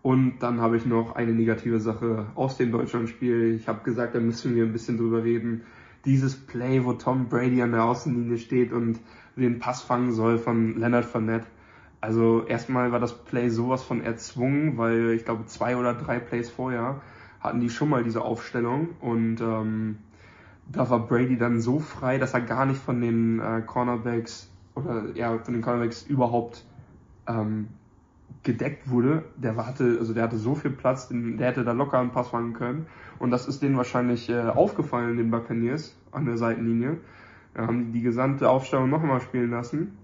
Und 0.00 0.38
dann 0.38 0.62
habe 0.62 0.78
ich 0.78 0.86
noch 0.86 1.14
eine 1.14 1.32
negative 1.32 1.78
Sache 1.78 2.28
aus 2.36 2.56
dem 2.56 2.72
Deutschlandspiel. 2.72 3.52
Ich 3.56 3.68
habe 3.68 3.84
gesagt, 3.84 4.14
da 4.14 4.20
müssen 4.20 4.54
wir 4.54 4.64
ein 4.64 4.72
bisschen 4.72 4.96
drüber 4.96 5.22
reden. 5.22 5.60
Dieses 6.06 6.36
Play, 6.36 6.86
wo 6.86 6.94
Tom 6.94 7.28
Brady 7.28 7.60
an 7.60 7.72
der 7.72 7.84
Außenlinie 7.84 8.38
steht 8.38 8.72
und 8.72 8.98
den 9.36 9.58
Pass 9.58 9.82
fangen 9.82 10.12
soll 10.12 10.38
von 10.38 10.78
Leonard 10.78 11.04
Fournette. 11.04 11.46
Also 12.00 12.46
erstmal 12.46 12.92
war 12.92 13.00
das 13.00 13.26
Play 13.26 13.50
sowas 13.50 13.82
von 13.82 14.00
erzwungen, 14.00 14.78
weil 14.78 15.10
ich 15.10 15.26
glaube 15.26 15.44
zwei 15.44 15.76
oder 15.76 15.92
drei 15.92 16.18
Plays 16.18 16.48
vorher 16.48 17.02
hatten 17.40 17.60
die 17.60 17.70
schon 17.70 17.88
mal 17.88 18.02
diese 18.02 18.22
Aufstellung 18.22 18.90
und 19.00 19.40
ähm, 19.40 19.98
da 20.70 20.88
war 20.90 21.06
Brady 21.06 21.38
dann 21.38 21.60
so 21.60 21.78
frei, 21.78 22.18
dass 22.18 22.34
er 22.34 22.42
gar 22.42 22.66
nicht 22.66 22.80
von 22.80 23.00
den 23.00 23.40
äh, 23.40 23.62
Cornerbacks 23.64 24.50
oder 24.74 25.04
ja 25.14 25.38
von 25.38 25.54
den 25.54 25.62
Cornerbacks 25.62 26.02
überhaupt 26.02 26.64
ähm, 27.26 27.68
gedeckt 28.42 28.90
wurde. 28.90 29.24
Der 29.36 29.56
hatte, 29.56 29.96
also 29.98 30.14
der 30.14 30.24
hatte 30.24 30.36
so 30.36 30.54
viel 30.54 30.70
Platz, 30.70 31.08
der 31.10 31.46
hätte 31.46 31.64
da 31.64 31.72
locker 31.72 31.98
einen 31.98 32.10
Pass 32.10 32.28
fangen 32.28 32.52
können. 32.52 32.86
Und 33.18 33.30
das 33.30 33.48
ist 33.48 33.62
denen 33.62 33.76
wahrscheinlich 33.76 34.28
äh, 34.28 34.40
aufgefallen, 34.40 35.16
den 35.16 35.30
Buccaneers 35.30 35.96
an 36.12 36.24
der 36.24 36.36
Seitenlinie. 36.36 36.98
Da 37.54 37.66
haben 37.66 37.86
die 37.86 37.92
die 37.98 38.02
gesamte 38.02 38.48
Aufstellung 38.48 38.90
noch 38.90 39.02
einmal 39.02 39.20
spielen 39.20 39.50
lassen. 39.50 39.96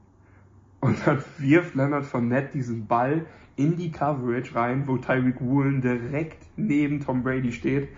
Und 0.81 1.07
dann 1.07 1.23
wirft 1.39 1.75
Leonard 1.75 2.05
von 2.05 2.29
Nett 2.29 2.53
diesen 2.53 2.87
Ball 2.87 3.25
in 3.57 3.77
die 3.77 3.91
Coverage 3.91 4.55
rein, 4.55 4.87
wo 4.87 4.97
Tyreek 4.97 5.41
Woolen 5.41 5.81
direkt 5.81 6.47
neben 6.57 7.01
Tom 7.01 7.23
Brady 7.23 7.53
steht. 7.53 7.89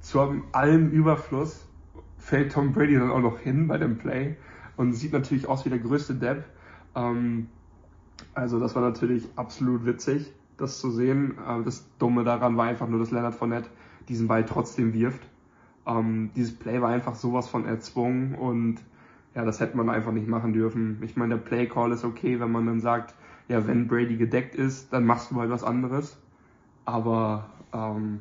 Zu 0.00 0.42
allem 0.52 0.90
Überfluss 0.90 1.66
fällt 2.18 2.52
Tom 2.52 2.72
Brady 2.72 2.94
dann 2.94 3.10
auch 3.10 3.20
noch 3.20 3.38
hin 3.38 3.68
bei 3.68 3.78
dem 3.78 3.98
Play 3.98 4.36
und 4.76 4.94
sieht 4.94 5.12
natürlich 5.12 5.48
aus 5.48 5.64
wie 5.64 5.70
der 5.70 5.78
größte 5.78 6.14
Depp. 6.14 6.44
Ähm, 6.94 7.48
also 8.34 8.58
das 8.58 8.74
war 8.74 8.82
natürlich 8.82 9.28
absolut 9.36 9.84
witzig, 9.84 10.32
das 10.56 10.80
zu 10.80 10.90
sehen. 10.90 11.36
Äh, 11.38 11.62
das 11.64 11.86
Dumme 11.98 12.24
daran 12.24 12.56
war 12.56 12.66
einfach 12.66 12.88
nur, 12.88 13.00
dass 13.00 13.10
Leonard 13.10 13.34
Fournette 13.34 13.68
diesen 14.08 14.28
Ball 14.28 14.44
trotzdem 14.44 14.94
wirft. 14.94 15.22
Ähm, 15.86 16.30
dieses 16.36 16.56
Play 16.56 16.80
war 16.80 16.90
einfach 16.90 17.14
sowas 17.14 17.48
von 17.48 17.66
erzwungen 17.66 18.34
und 18.34 18.80
ja, 19.34 19.44
das 19.44 19.60
hätte 19.60 19.76
man 19.76 19.88
einfach 19.88 20.12
nicht 20.12 20.28
machen 20.28 20.52
dürfen. 20.52 20.98
Ich 21.02 21.16
meine, 21.16 21.36
der 21.36 21.42
Play 21.42 21.66
Call 21.66 21.92
ist 21.92 22.04
okay, 22.04 22.38
wenn 22.38 22.52
man 22.52 22.66
dann 22.66 22.80
sagt, 22.80 23.14
ja, 23.48 23.66
wenn 23.66 23.88
Brady 23.88 24.16
gedeckt 24.16 24.54
ist, 24.54 24.92
dann 24.92 25.04
machst 25.04 25.30
du 25.30 25.34
mal 25.34 25.50
was 25.50 25.64
anderes. 25.64 26.16
Aber 26.84 27.50
ähm, 27.72 28.20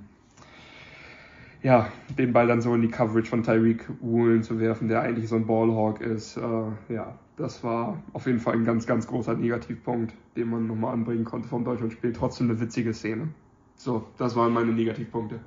ja, 1.64 1.90
den 2.18 2.34
Ball 2.34 2.48
dann 2.48 2.62
so 2.62 2.74
in 2.74 2.82
die 2.82 2.88
Coverage 2.88 3.30
von 3.30 3.44
Tyreek 3.44 3.88
Woolen 4.02 4.44
zu 4.44 4.60
werfen, 4.60 4.88
der 4.88 5.02
eigentlich 5.02 5.30
so 5.30 5.36
ein 5.36 5.46
Ballhawk 5.46 6.02
ist, 6.02 6.38
äh, 6.38 6.94
ja, 6.94 7.16
das 7.38 7.64
war 7.64 8.02
auf 8.14 8.26
jeden 8.26 8.40
Fall 8.40 8.54
ein 8.54 8.66
ganz, 8.66 8.86
ganz 8.86 9.08
großer 9.08 9.36
Negativpunkt, 9.36 10.14
den 10.36 10.50
man 10.50 10.68
nochmal 10.68 10.94
anbringen 10.94 11.26
konnte 11.26 11.48
vom 11.48 11.64
Deutschlandspiel. 11.64 12.14
Trotzdem 12.14 12.50
eine 12.50 12.60
witzige 12.60 12.94
Szene. 12.94 13.30
So, 13.76 14.06
das 14.18 14.36
waren 14.36 14.54
meine 14.54 14.72
Negativpunkte. 14.72 15.40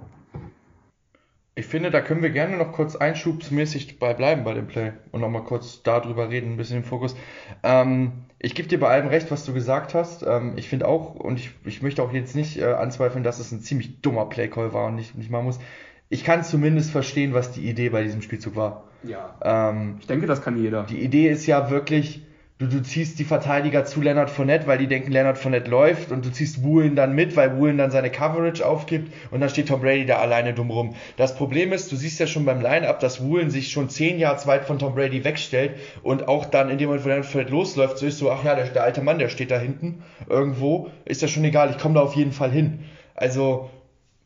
Ich 1.56 1.66
finde, 1.66 1.92
da 1.92 2.00
können 2.00 2.22
wir 2.22 2.30
gerne 2.30 2.56
noch 2.56 2.72
kurz 2.72 2.96
einschubsmäßig 2.96 4.00
bei 4.00 4.12
bleiben 4.12 4.42
bei 4.42 4.54
dem 4.54 4.66
Play 4.66 4.92
und 5.12 5.20
nochmal 5.20 5.44
kurz 5.44 5.84
darüber 5.84 6.28
reden, 6.28 6.52
ein 6.52 6.56
bisschen 6.56 6.78
im 6.78 6.84
Fokus. 6.84 7.14
Ähm, 7.62 8.24
ich 8.40 8.56
gebe 8.56 8.68
dir 8.68 8.80
bei 8.80 8.88
allem 8.88 9.06
recht, 9.06 9.30
was 9.30 9.44
du 9.44 9.54
gesagt 9.54 9.94
hast. 9.94 10.24
Ähm, 10.26 10.54
ich 10.56 10.68
finde 10.68 10.88
auch, 10.88 11.14
und 11.14 11.38
ich, 11.38 11.50
ich 11.64 11.80
möchte 11.80 12.02
auch 12.02 12.12
jetzt 12.12 12.34
nicht 12.34 12.58
äh, 12.58 12.64
anzweifeln, 12.64 13.22
dass 13.22 13.38
es 13.38 13.52
ein 13.52 13.60
ziemlich 13.60 14.00
dummer 14.00 14.26
Playcall 14.26 14.72
war 14.72 14.86
und 14.86 14.96
nicht, 14.96 15.16
nicht 15.16 15.30
mal 15.30 15.42
muss. 15.42 15.60
Ich 16.08 16.24
kann 16.24 16.42
zumindest 16.42 16.90
verstehen, 16.90 17.34
was 17.34 17.52
die 17.52 17.68
Idee 17.68 17.88
bei 17.88 18.02
diesem 18.02 18.20
Spielzug 18.20 18.56
war. 18.56 18.84
Ja. 19.04 19.36
Ähm, 19.42 19.98
ich 20.00 20.08
denke, 20.08 20.26
das 20.26 20.42
kann 20.42 20.60
jeder. 20.60 20.82
Die 20.84 21.02
Idee 21.02 21.28
ist 21.28 21.46
ja 21.46 21.70
wirklich, 21.70 22.26
du, 22.58 22.66
du 22.68 22.82
ziehst 22.82 23.18
die 23.18 23.24
Verteidiger 23.24 23.84
zu 23.84 24.00
Leonard 24.00 24.30
Fournette, 24.30 24.66
weil 24.66 24.78
die 24.78 24.86
denken, 24.86 25.10
Leonard 25.10 25.38
Fournette 25.38 25.70
läuft 25.70 26.12
und 26.12 26.24
du 26.24 26.30
ziehst 26.30 26.62
Woolen 26.62 26.94
dann 26.94 27.14
mit, 27.14 27.36
weil 27.36 27.56
Woolen 27.56 27.78
dann 27.78 27.90
seine 27.90 28.10
Coverage 28.10 28.64
aufgibt 28.64 29.12
und 29.30 29.40
dann 29.40 29.48
steht 29.48 29.68
Tom 29.68 29.80
Brady 29.80 30.06
da 30.06 30.18
alleine 30.18 30.54
dumm 30.54 30.70
rum. 30.70 30.94
Das 31.16 31.36
Problem 31.36 31.72
ist, 31.72 31.90
du 31.90 31.96
siehst 31.96 32.20
ja 32.20 32.26
schon 32.26 32.44
beim 32.44 32.60
Line-Up, 32.60 33.00
dass 33.00 33.22
Woolen 33.22 33.50
sich 33.50 33.70
schon 33.70 33.88
zehn 33.88 34.18
Yards 34.18 34.46
weit 34.46 34.64
von 34.64 34.78
Tom 34.78 34.94
Brady 34.94 35.24
wegstellt 35.24 35.72
und 36.02 36.28
auch 36.28 36.44
dann 36.44 36.70
in 36.70 36.78
dem 36.78 36.88
Moment, 36.88 37.04
wo 37.04 37.08
Leonard 37.08 37.26
Fournette 37.26 37.52
losläuft, 37.52 37.98
so 37.98 38.06
ist 38.06 38.18
so, 38.18 38.30
ach 38.30 38.44
ja, 38.44 38.54
der, 38.54 38.66
der 38.66 38.84
alte 38.84 39.02
Mann, 39.02 39.18
der 39.18 39.28
steht 39.28 39.50
da 39.50 39.58
hinten 39.58 40.02
irgendwo, 40.28 40.90
ist 41.04 41.22
ja 41.22 41.28
schon 41.28 41.44
egal, 41.44 41.70
ich 41.70 41.78
komme 41.78 41.94
da 41.94 42.00
auf 42.00 42.14
jeden 42.14 42.32
Fall 42.32 42.50
hin. 42.50 42.84
Also, 43.16 43.70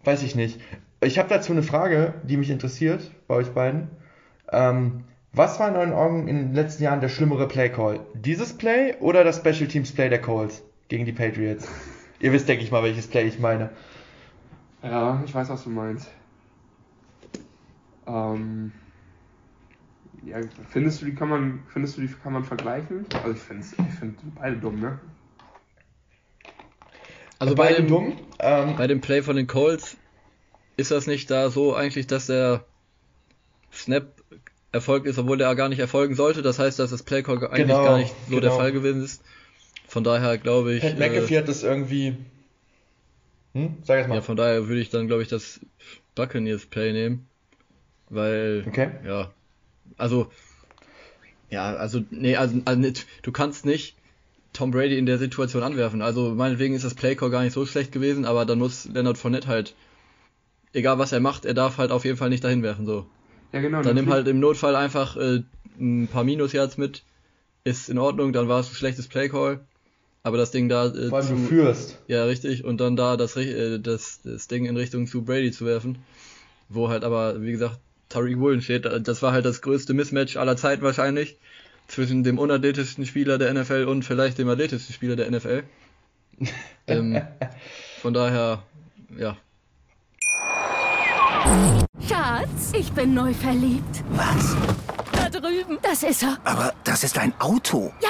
weiß 0.05 0.23
ich 0.23 0.35
nicht. 0.35 0.61
Ich 1.01 1.19
habe 1.19 1.29
dazu 1.29 1.53
eine 1.53 1.63
Frage, 1.63 2.15
die 2.25 2.37
mich 2.37 2.51
interessiert 2.51 3.11
bei 3.29 3.37
euch 3.37 3.51
beiden. 3.51 3.89
Ähm, 4.51 5.05
was 5.39 5.61
war 5.61 5.69
in 5.69 5.77
euren 5.77 5.93
Augen 5.93 6.27
in 6.27 6.37
den 6.37 6.55
letzten 6.55 6.83
Jahren 6.83 7.01
der 7.01 7.09
schlimmere 7.09 7.47
Play 7.47 7.71
Call? 7.71 8.01
Dieses 8.13 8.53
Play 8.53 8.97
oder 8.99 9.23
das 9.23 9.37
Special 9.37 9.69
Teams 9.69 9.93
Play 9.93 10.09
der 10.09 10.21
Colts 10.21 10.63
gegen 10.89 11.05
die 11.05 11.13
Patriots? 11.13 11.67
Ihr 12.21 12.33
wisst, 12.33 12.49
denke 12.49 12.65
ich 12.65 12.73
mal, 12.73 12.83
welches 12.83 13.07
Play 13.07 13.29
ich 13.29 13.39
meine. 13.39 13.71
Ja, 14.83 15.23
ich 15.25 15.33
weiß, 15.33 15.49
was 15.49 15.63
du 15.63 15.71
meinst. 15.71 16.09
Ähm, 18.09 18.73
ja, 20.25 20.39
findest 20.69 21.01
du, 21.01 21.07
die 21.07 21.15
kann 21.15 21.29
man, 21.29 21.63
findest 21.69 21.97
du, 21.97 22.01
die 22.01 22.09
kann 22.09 22.33
man 22.33 22.45
vergleichen? 22.45 23.07
Also 23.13 23.31
ich 23.31 23.39
finde 23.39 23.65
ich 23.65 23.95
find 23.95 24.19
beide 24.35 24.57
dumm, 24.57 24.81
ne? 24.81 24.99
Also 27.39 27.55
bei 27.55 27.73
dem, 27.73 27.87
dumm, 27.87 28.19
ähm, 28.41 28.75
bei 28.77 28.89
dem 28.89 29.01
Play 29.01 29.23
von 29.23 29.37
den 29.37 29.47
Colts 29.47 29.97
ist 30.77 30.91
das 30.91 31.07
nicht 31.07 31.31
da 31.31 31.51
so 31.51 31.77
eigentlich, 31.77 32.09
dass 32.09 32.27
der 32.27 32.65
Snap 33.73 34.21
erfolgt 34.73 35.07
ist, 35.07 35.19
obwohl 35.19 35.39
der 35.39 35.55
gar 35.55 35.69
nicht 35.69 35.79
erfolgen 35.79 36.15
sollte. 36.15 36.43
Das 36.43 36.59
heißt, 36.59 36.79
dass 36.79 36.91
das 36.91 37.03
Playcall 37.03 37.39
eigentlich 37.39 37.67
genau, 37.67 37.85
gar 37.85 37.99
nicht 37.99 38.15
so 38.27 38.37
genau. 38.37 38.41
der 38.41 38.53
Fall 38.53 38.73
gewesen 38.73 39.03
ist. 39.03 39.23
Von 39.87 40.05
daher 40.05 40.39
glaube 40.39 40.75
ich. 40.75 40.83
Pat 40.83 40.99
McAfee 40.99 41.35
äh, 41.35 41.39
hat 41.39 41.49
das 41.49 41.63
irgendwie. 41.63 42.17
Hm? 43.55 43.79
Sag 43.83 43.99
jetzt 43.99 44.09
mal. 44.09 44.17
Ja, 44.17 44.21
von 44.21 44.37
daher 44.37 44.69
würde 44.69 44.81
ich 44.81 44.91
dann, 44.91 45.07
glaube 45.07 45.23
ich, 45.23 45.29
das 45.29 45.61
Buccaneers 46.15 46.67
Play 46.67 46.93
nehmen. 46.93 47.27
Weil. 48.11 48.65
Okay. 48.67 48.91
Ja. 49.07 49.31
Also. 49.97 50.31
Ja, 51.51 51.75
also, 51.77 52.03
nee, 52.11 52.37
also, 52.37 52.61
also 52.67 52.93
du 53.23 53.33
kannst 53.33 53.65
nicht 53.65 53.97
Tom 54.53 54.71
Brady 54.71 54.99
in 54.99 55.07
der 55.07 55.17
Situation 55.17 55.63
anwerfen. 55.63 56.03
Also 56.03 56.35
meinetwegen 56.35 56.75
ist 56.75 56.85
das 56.85 56.95
Playcall 56.95 57.31
gar 57.31 57.43
nicht 57.43 57.55
so 57.55 57.65
schlecht 57.65 57.91
gewesen, 57.93 58.27
aber 58.27 58.45
dann 58.45 58.59
muss 58.59 58.85
Leonard 58.87 59.17
Fournette 59.17 59.49
halt, 59.49 59.75
egal 60.75 60.99
was 60.99 61.13
er 61.13 61.21
macht, 61.21 61.47
er 61.47 61.55
darf 61.55 61.79
halt 61.79 61.91
auf 61.91 62.05
jeden 62.05 62.19
Fall 62.19 62.29
nicht 62.29 62.45
dahin 62.45 62.63
werfen, 62.63 62.85
so. 62.85 63.07
Ja, 63.53 63.61
genau. 63.61 63.83
Dann 63.83 63.95
nimm 63.95 64.11
halt 64.11 64.29
im 64.29 64.41
Notfall 64.41 64.77
einfach 64.77 65.17
äh, 65.17 65.43
ein 65.79 66.09
paar 66.09 66.25
Minus-Yards 66.25 66.77
mit. 66.77 67.03
Ist 67.65 67.89
in 67.89 67.99
Ordnung, 67.99 68.33
dann 68.33 68.49
war 68.49 68.61
es 68.61 68.71
ein 68.71 68.75
schlechtes 68.75 69.09
Playcall. 69.09 69.61
Aber 70.23 70.37
das 70.37 70.51
Ding 70.51 70.69
da. 70.69 70.87
Äh, 70.87 71.09
Vor 71.09 71.19
allem 71.19 71.27
zu, 71.27 71.35
du 71.35 71.47
führst. 71.47 71.99
Ja, 72.07 72.25
richtig. 72.25 72.65
Und 72.65 72.81
dann 72.81 72.97
da 72.97 73.17
das, 73.17 73.37
äh, 73.37 73.79
das, 73.79 74.21
das 74.23 74.49
Ding 74.49 74.67
in 74.67 74.77
Richtung 74.77 75.07
zu 75.07 75.23
Brady 75.23 75.53
zu 75.53 75.65
werfen. 75.65 75.99
Wo 76.69 76.89
halt 76.89 77.05
aber, 77.05 77.41
wie 77.43 77.53
gesagt, 77.53 77.79
Tariq 78.09 78.39
Woolen 78.39 78.61
steht. 78.61 78.85
Das 78.85 79.23
war 79.23 79.33
halt 79.33 79.45
das 79.45 79.63
größte 79.63 79.95
Mismatch 79.95 80.37
aller 80.37 80.57
Zeiten 80.57 80.83
wahrscheinlich. 80.83 81.39
Zwischen 81.87 82.23
dem 82.23 82.39
unathletischsten 82.39 83.07
Spieler 83.07 83.39
der 83.39 83.55
NFL 83.55 83.87
und 83.89 84.05
vielleicht 84.05 84.37
dem 84.37 84.49
athletischsten 84.49 84.95
Spieler 84.95 85.17
der 85.17 85.31
NFL. 85.31 85.63
ähm, 86.87 87.23
von 88.03 88.13
daher, 88.13 88.63
ja, 89.19 89.37
Schatz, 92.07 92.73
ich 92.73 92.93
bin 92.93 93.15
neu 93.15 93.33
verliebt. 93.33 94.05
Was? 94.11 94.57
Da 95.13 95.29
drüben. 95.29 95.79
Das 95.83 96.03
ist 96.03 96.23
er. 96.23 96.39
Aber 96.45 96.73
das 96.85 97.05
ist 97.05 97.19
ein 97.19 97.33
Auto. 97.39 97.93
Ja, 98.01 98.09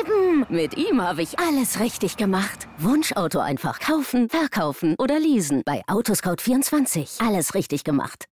eben. 0.00 0.46
Mit 0.48 0.76
ihm 0.76 1.00
habe 1.00 1.22
ich 1.22 1.38
alles 1.38 1.80
richtig 1.80 2.16
gemacht. 2.16 2.68
Wunschauto 2.78 3.38
einfach 3.40 3.80
kaufen, 3.80 4.28
verkaufen 4.28 4.94
oder 4.98 5.18
leasen. 5.18 5.62
Bei 5.64 5.82
Autoscout24. 5.88 7.26
Alles 7.26 7.54
richtig 7.54 7.84
gemacht. 7.84 8.26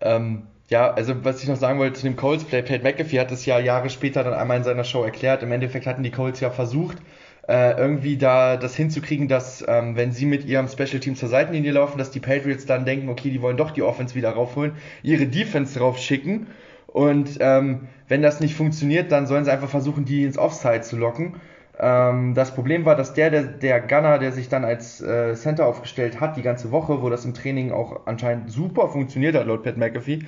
Ähm, 0.00 0.46
ja, 0.68 0.92
also 0.92 1.24
was 1.24 1.42
ich 1.42 1.48
noch 1.48 1.56
sagen 1.56 1.78
wollte 1.78 2.00
zu 2.00 2.04
dem 2.04 2.16
Colts 2.16 2.44
Play, 2.44 2.62
Pat 2.62 2.82
McAfee 2.82 3.18
hat 3.18 3.30
es 3.32 3.44
ja 3.44 3.58
Jahre 3.58 3.90
später 3.90 4.24
dann 4.24 4.34
einmal 4.34 4.58
in 4.58 4.64
seiner 4.64 4.84
Show 4.84 5.02
erklärt. 5.02 5.42
Im 5.42 5.52
Endeffekt 5.52 5.86
hatten 5.86 6.02
die 6.02 6.10
Colts 6.10 6.40
ja 6.40 6.50
versucht, 6.50 6.98
äh, 7.50 7.72
irgendwie 7.76 8.16
da 8.16 8.56
das 8.56 8.76
hinzukriegen, 8.76 9.26
dass 9.26 9.64
ähm, 9.66 9.96
wenn 9.96 10.12
sie 10.12 10.24
mit 10.24 10.44
ihrem 10.44 10.68
Special 10.68 11.00
Team 11.00 11.16
zur 11.16 11.28
Seitenlinie 11.28 11.72
laufen, 11.72 11.98
dass 11.98 12.12
die 12.12 12.20
Patriots 12.20 12.64
dann 12.64 12.84
denken, 12.84 13.08
okay, 13.08 13.30
die 13.30 13.42
wollen 13.42 13.56
doch 13.56 13.72
die 13.72 13.82
Offense 13.82 14.14
wieder 14.14 14.30
raufholen, 14.30 14.72
ihre 15.02 15.26
Defense 15.26 15.76
drauf 15.76 15.98
schicken 15.98 16.46
und 16.86 17.38
ähm, 17.40 17.88
wenn 18.06 18.22
das 18.22 18.40
nicht 18.40 18.54
funktioniert, 18.54 19.10
dann 19.10 19.26
sollen 19.26 19.44
sie 19.44 19.50
einfach 19.50 19.68
versuchen, 19.68 20.04
die 20.04 20.24
ins 20.24 20.38
Offside 20.38 20.82
zu 20.82 20.96
locken. 20.96 21.40
Ähm, 21.76 22.34
das 22.34 22.54
Problem 22.54 22.84
war, 22.84 22.94
dass 22.94 23.14
der, 23.14 23.30
der, 23.30 23.42
der 23.42 23.80
Gunner, 23.80 24.20
der 24.20 24.30
sich 24.30 24.48
dann 24.48 24.64
als 24.64 25.00
äh, 25.00 25.34
Center 25.34 25.66
aufgestellt 25.66 26.20
hat, 26.20 26.36
die 26.36 26.42
ganze 26.42 26.70
Woche, 26.70 27.02
wo 27.02 27.10
das 27.10 27.24
im 27.24 27.34
Training 27.34 27.72
auch 27.72 28.06
anscheinend 28.06 28.52
super 28.52 28.88
funktioniert 28.88 29.34
hat, 29.34 29.46
laut 29.46 29.64
Pat 29.64 29.76
McAfee, 29.76 30.20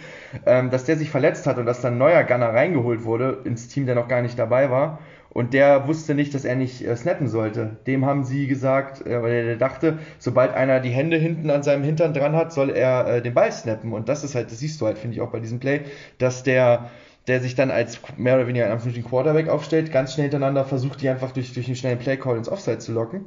ähm, 0.45 0.71
dass 0.71 0.85
der 0.85 0.97
sich 0.97 1.11
verletzt 1.11 1.47
hat 1.47 1.59
und 1.59 1.67
dass 1.67 1.83
dann 1.83 1.95
ein 1.95 1.99
neuer 1.99 2.25
Gunner 2.25 2.49
reingeholt 2.55 3.05
wurde 3.05 3.43
ins 3.45 3.69
Team, 3.69 3.87
der 3.87 3.95
noch 3.95 4.09
gar 4.09 4.23
nicht 4.23 4.39
dabei 4.39 4.71
war 4.71 4.99
Und 5.33 5.55
der 5.55 5.89
wusste 5.89 6.15
nicht, 6.15 6.35
dass 6.35 6.45
er 6.45 6.57
nicht 6.57 6.87
äh, 6.87 6.95
snappen 6.95 7.27
sollte. 7.27 7.79
Dem 7.87 8.05
haben 8.05 8.25
sie 8.25 8.47
gesagt, 8.47 9.07
äh, 9.07 9.23
weil 9.23 9.33
er 9.33 9.57
dachte, 9.57 9.99
sobald 10.19 10.53
einer 10.53 10.81
die 10.81 10.91
Hände 10.91 11.17
hinten 11.17 11.49
an 11.49 11.63
seinem 11.63 11.85
Hintern 11.85 12.13
dran 12.13 12.37
hat, 12.37 12.53
soll 12.53 12.69
er 12.69 13.07
äh, 13.07 13.23
den 13.23 13.33
Ball 13.33 13.51
snappen. 13.51 13.95
Und 13.95 14.11
das 14.11 14.25
ist 14.25 14.35
halt, 14.35 14.51
das 14.51 14.59
siehst 14.59 14.81
du 14.81 14.87
halt, 14.87 14.99
finde 14.99 15.17
ich 15.17 15.23
auch 15.23 15.31
bei 15.31 15.41
diesem 15.41 15.59
Play, 15.59 15.83
dass 16.19 16.43
der, 16.43 16.91
der 17.29 17.41
sich 17.41 17.55
dann 17.55 17.71
als 17.71 17.99
mehr 18.19 18.35
oder 18.35 18.47
weniger 18.47 18.71
einen 18.71 19.05
Quarterback 19.05 19.49
aufstellt, 19.49 19.91
ganz 19.91 20.13
schnell 20.13 20.25
hintereinander 20.25 20.67
versucht, 20.67 21.01
die 21.01 21.09
einfach 21.09 21.33
durch, 21.33 21.55
durch 21.55 21.67
einen 21.67 21.77
schnellen 21.77 21.99
Play-Call 21.99 22.37
ins 22.37 22.51
Offside 22.51 22.79
zu 22.79 22.93
locken. 22.93 23.25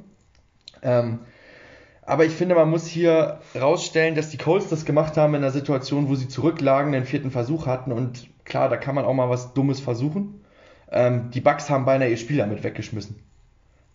Ähm, 0.84 1.20
aber 2.04 2.26
ich 2.26 2.34
finde, 2.34 2.54
man 2.54 2.70
muss 2.70 2.86
hier 2.86 3.40
rausstellen, 3.60 4.14
dass 4.14 4.30
die 4.30 4.38
Colts 4.38 4.70
das 4.70 4.86
gemacht 4.86 5.18
haben 5.18 5.34
in 5.34 5.42
einer 5.42 5.52
Situation, 5.52 6.08
wo 6.08 6.14
sie 6.14 6.28
zurücklagen, 6.28 6.92
den 6.92 7.06
vierten 7.06 7.32
Versuch 7.32 7.66
hatten. 7.66 7.92
Und 7.92 8.28
klar, 8.46 8.70
da 8.70 8.78
kann 8.78 8.94
man 8.94 9.06
auch 9.06 9.14
mal 9.16 9.32
was 9.32 9.56
Dummes 9.56 9.80
versuchen. 9.80 10.45
Ähm, 10.92 11.32
die 11.32 11.42
Bucks 11.42 11.70
haben 11.70 11.86
beinahe 11.86 12.10
ihr 12.10 12.18
Spiel 12.18 12.38
damit 12.38 12.64
weggeschmissen. 12.64 13.16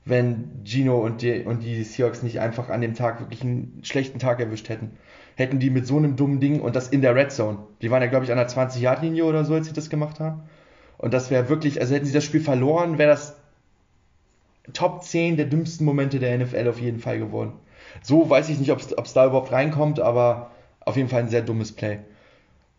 Wenn 0.04 0.62
Gino 0.64 0.99
und 0.99 1.23
die, 1.23 1.42
und 1.42 1.62
die 1.62 1.85
Seahawks 1.85 2.23
nicht 2.23 2.40
einfach 2.40 2.70
an 2.70 2.80
dem 2.80 2.94
Tag 2.94 3.20
wirklich 3.20 3.42
einen 3.42 3.80
schlechten 3.82 4.18
Tag 4.18 4.40
erwischt 4.40 4.68
hätten. 4.68 4.92
Hätten 5.37 5.59
die 5.59 5.70
mit 5.70 5.87
so 5.87 5.97
einem 5.97 6.16
dummen 6.16 6.40
Ding 6.40 6.61
und 6.61 6.75
das 6.75 6.88
in 6.88 7.02
der 7.02 7.14
Red 7.14 7.32
Zone. 7.32 7.59
Die 7.82 7.90
waren 7.90 8.02
ja, 8.02 8.09
glaube 8.09 8.25
ich, 8.25 8.32
an 8.32 8.38
der 8.38 8.49
20-Yard-Linie 8.49 9.25
oder 9.25 9.44
so, 9.44 9.54
als 9.54 9.66
sie 9.66 9.73
das 9.73 9.90
gemacht 9.90 10.20
haben. 10.20 10.42
Und 10.99 11.14
das 11.14 11.30
wäre 11.30 11.49
wirklich, 11.49 11.80
also 11.80 11.94
hätten 11.94 12.06
sie 12.06 12.12
das 12.12 12.25
Spiel 12.25 12.40
verloren, 12.40 12.99
wäre 12.99 13.11
das 13.11 13.37
Top 14.73 15.02
10 15.02 15.37
der 15.37 15.47
dümmsten 15.47 15.87
Momente 15.87 16.18
der 16.18 16.37
NFL 16.38 16.68
auf 16.68 16.80
jeden 16.80 17.00
Fall 17.00 17.18
geworden. 17.18 17.52
So 18.02 18.28
weiß 18.28 18.49
ich 18.49 18.59
nicht, 18.59 18.70
ob 18.70 18.80
es 18.80 19.12
da 19.12 19.26
überhaupt 19.26 19.52
reinkommt, 19.52 20.00
aber 20.00 20.50
auf 20.80 20.97
jeden 20.97 21.09
Fall 21.09 21.20
ein 21.20 21.28
sehr 21.28 21.42
dummes 21.42 21.73
Play. 21.73 21.99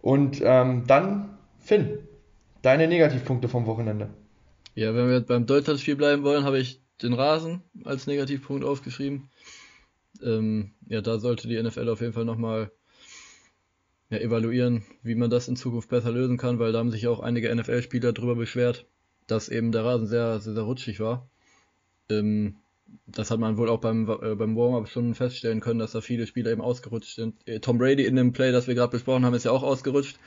Und 0.01 0.41
ähm, 0.44 0.86
dann 0.88 1.38
Finn, 1.60 2.00
Deine 2.62 2.88
Negativpunkte 2.88 3.50
vom 3.50 3.65
Wochenende. 3.65 4.10
Ja, 4.75 4.96
wenn 4.96 5.10
wir 5.10 5.22
beim 5.22 5.46
Deutschlandspiel 5.46 5.96
bleiben 5.96 6.24
wollen, 6.24 6.44
habe 6.44 6.60
ich 6.60 6.82
den 7.01 7.13
Rasen 7.13 7.62
als 7.84 8.08
Negativpunkt 8.08 8.63
aufgeschrieben. 8.63 9.30
Ähm, 10.22 10.72
ja, 10.88 11.01
da 11.01 11.20
sollte 11.20 11.48
die 11.48 11.62
NFL 11.62 11.89
auf 11.89 12.01
jeden 12.01 12.13
Fall 12.13 12.25
nochmal 12.25 12.72
ja, 14.10 14.20
evaluieren, 14.20 14.84
wie 15.01 15.15
man 15.15 15.30
das 15.30 15.48
in 15.48 15.56
Zukunft 15.56 15.89
besser 15.89 16.12
lösen 16.12 16.38
kann, 16.38 16.60
weil 16.60 16.72
da 16.72 16.80
haben 16.80 16.91
sich 16.91 17.08
auch 17.08 17.20
einige 17.20 17.53
NFL-Spieler 17.53 18.13
darüber 18.13 18.36
beschwert, 18.36 18.86
dass 19.25 19.50
eben 19.50 19.72
der 19.72 19.84
Rasen 19.84 20.08
sehr, 20.08 20.39
sehr, 20.39 20.53
sehr 20.53 20.63
rutschig 20.63 21.00
war. 21.00 21.30
Ähm, 22.10 22.58
das 23.08 23.32
hat 23.32 23.39
man 23.39 23.58
wohl 23.58 23.70
auch 23.70 23.80
beim, 23.80 24.08
äh, 24.10 24.36
beim 24.36 24.56
Warm-Up 24.56 24.88
schon 24.88 25.15
feststellen 25.15 25.62
können, 25.62 25.80
dass 25.80 25.94
da 25.94 26.01
viele 26.01 26.27
Spieler 26.27 26.51
eben 26.51 26.62
ausgerutscht 26.62 27.15
sind. 27.15 27.36
Äh, 27.48 27.60
Tom 27.60 27.77
Brady 27.77 28.06
in 28.06 28.15
dem 28.15 28.34
Play, 28.34 28.51
das 28.51 28.68
wir 28.68 28.75
gerade 28.75 28.91
besprochen 28.91 29.25
haben, 29.25 29.34
ist 29.34 29.46
ja 29.46 29.51
auch 29.51 29.63
ausgerutscht. 29.63 30.20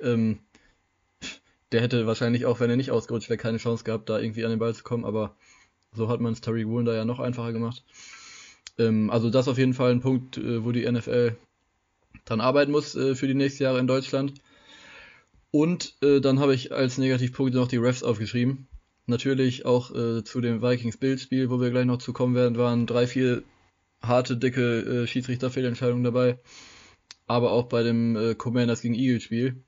Ähm, 0.00 0.40
der 1.72 1.80
hätte 1.80 2.06
wahrscheinlich 2.06 2.46
auch, 2.46 2.60
wenn 2.60 2.70
er 2.70 2.76
nicht 2.76 2.90
ausgerutscht 2.90 3.30
wäre, 3.30 3.38
keine 3.38 3.58
Chance 3.58 3.84
gehabt, 3.84 4.08
da 4.08 4.18
irgendwie 4.18 4.44
an 4.44 4.50
den 4.50 4.58
Ball 4.58 4.74
zu 4.74 4.82
kommen, 4.82 5.04
aber 5.04 5.36
so 5.92 6.08
hat 6.08 6.20
man 6.20 6.32
es 6.32 6.40
Tariq 6.40 6.66
Woolen 6.66 6.86
da 6.86 6.94
ja 6.94 7.04
noch 7.04 7.20
einfacher 7.20 7.52
gemacht. 7.52 7.84
Ähm, 8.78 9.10
also 9.10 9.30
das 9.30 9.48
auf 9.48 9.58
jeden 9.58 9.74
Fall 9.74 9.92
ein 9.92 10.00
Punkt, 10.00 10.38
äh, 10.38 10.64
wo 10.64 10.72
die 10.72 10.90
NFL 10.90 11.36
dran 12.24 12.40
arbeiten 12.40 12.72
muss 12.72 12.94
äh, 12.94 13.14
für 13.14 13.26
die 13.26 13.34
nächsten 13.34 13.62
Jahre 13.62 13.78
in 13.78 13.86
Deutschland. 13.86 14.34
Und 15.50 15.96
äh, 16.02 16.20
dann 16.20 16.38
habe 16.38 16.54
ich 16.54 16.72
als 16.72 16.98
Negativpunkt 16.98 17.54
noch 17.54 17.68
die 17.68 17.76
Refs 17.76 18.02
aufgeschrieben. 18.02 18.68
Natürlich 19.06 19.66
auch 19.66 19.94
äh, 19.94 20.22
zu 20.22 20.40
dem 20.40 20.62
Vikings-Bildspiel, 20.62 21.50
wo 21.50 21.60
wir 21.60 21.70
gleich 21.70 21.86
noch 21.86 21.98
zu 21.98 22.12
kommen 22.12 22.36
werden, 22.36 22.56
waren 22.56 22.86
drei, 22.86 23.06
vier 23.08 23.42
harte, 24.00 24.36
dicke 24.36 25.02
äh, 25.02 25.06
Schiedsrichterfehlentscheidungen 25.06 26.04
dabei. 26.04 26.38
Aber 27.26 27.50
auch 27.50 27.64
bei 27.66 27.82
dem 27.82 28.16
äh, 28.16 28.34
Commanders 28.34 28.82
gegen 28.82 28.94
Eagles-Spiel 28.94 29.62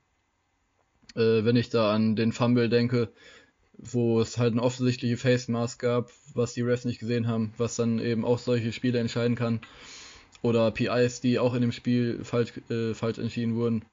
äh, 1.15 1.43
wenn 1.43 1.55
ich 1.55 1.69
da 1.69 1.93
an 1.93 2.15
den 2.15 2.31
Fumble 2.31 2.69
denke, 2.69 3.11
wo 3.77 4.21
es 4.21 4.37
halt 4.37 4.53
eine 4.53 4.61
offensichtliche 4.61 5.17
Face 5.17 5.47
Mask 5.47 5.79
gab, 5.79 6.11
was 6.33 6.53
die 6.53 6.61
Refs 6.61 6.85
nicht 6.85 6.99
gesehen 6.99 7.27
haben, 7.27 7.53
was 7.57 7.75
dann 7.75 7.99
eben 7.99 8.25
auch 8.25 8.39
solche 8.39 8.71
Spiele 8.71 8.99
entscheiden 8.99 9.35
kann. 9.35 9.61
Oder 10.41 10.71
PIs, 10.71 11.21
die 11.21 11.39
auch 11.39 11.53
in 11.53 11.61
dem 11.61 11.71
Spiel 11.71 12.23
falsch, 12.23 12.53
äh, 12.69 12.93
falsch 12.93 13.17
entschieden 13.17 13.55
wurden. 13.55 13.85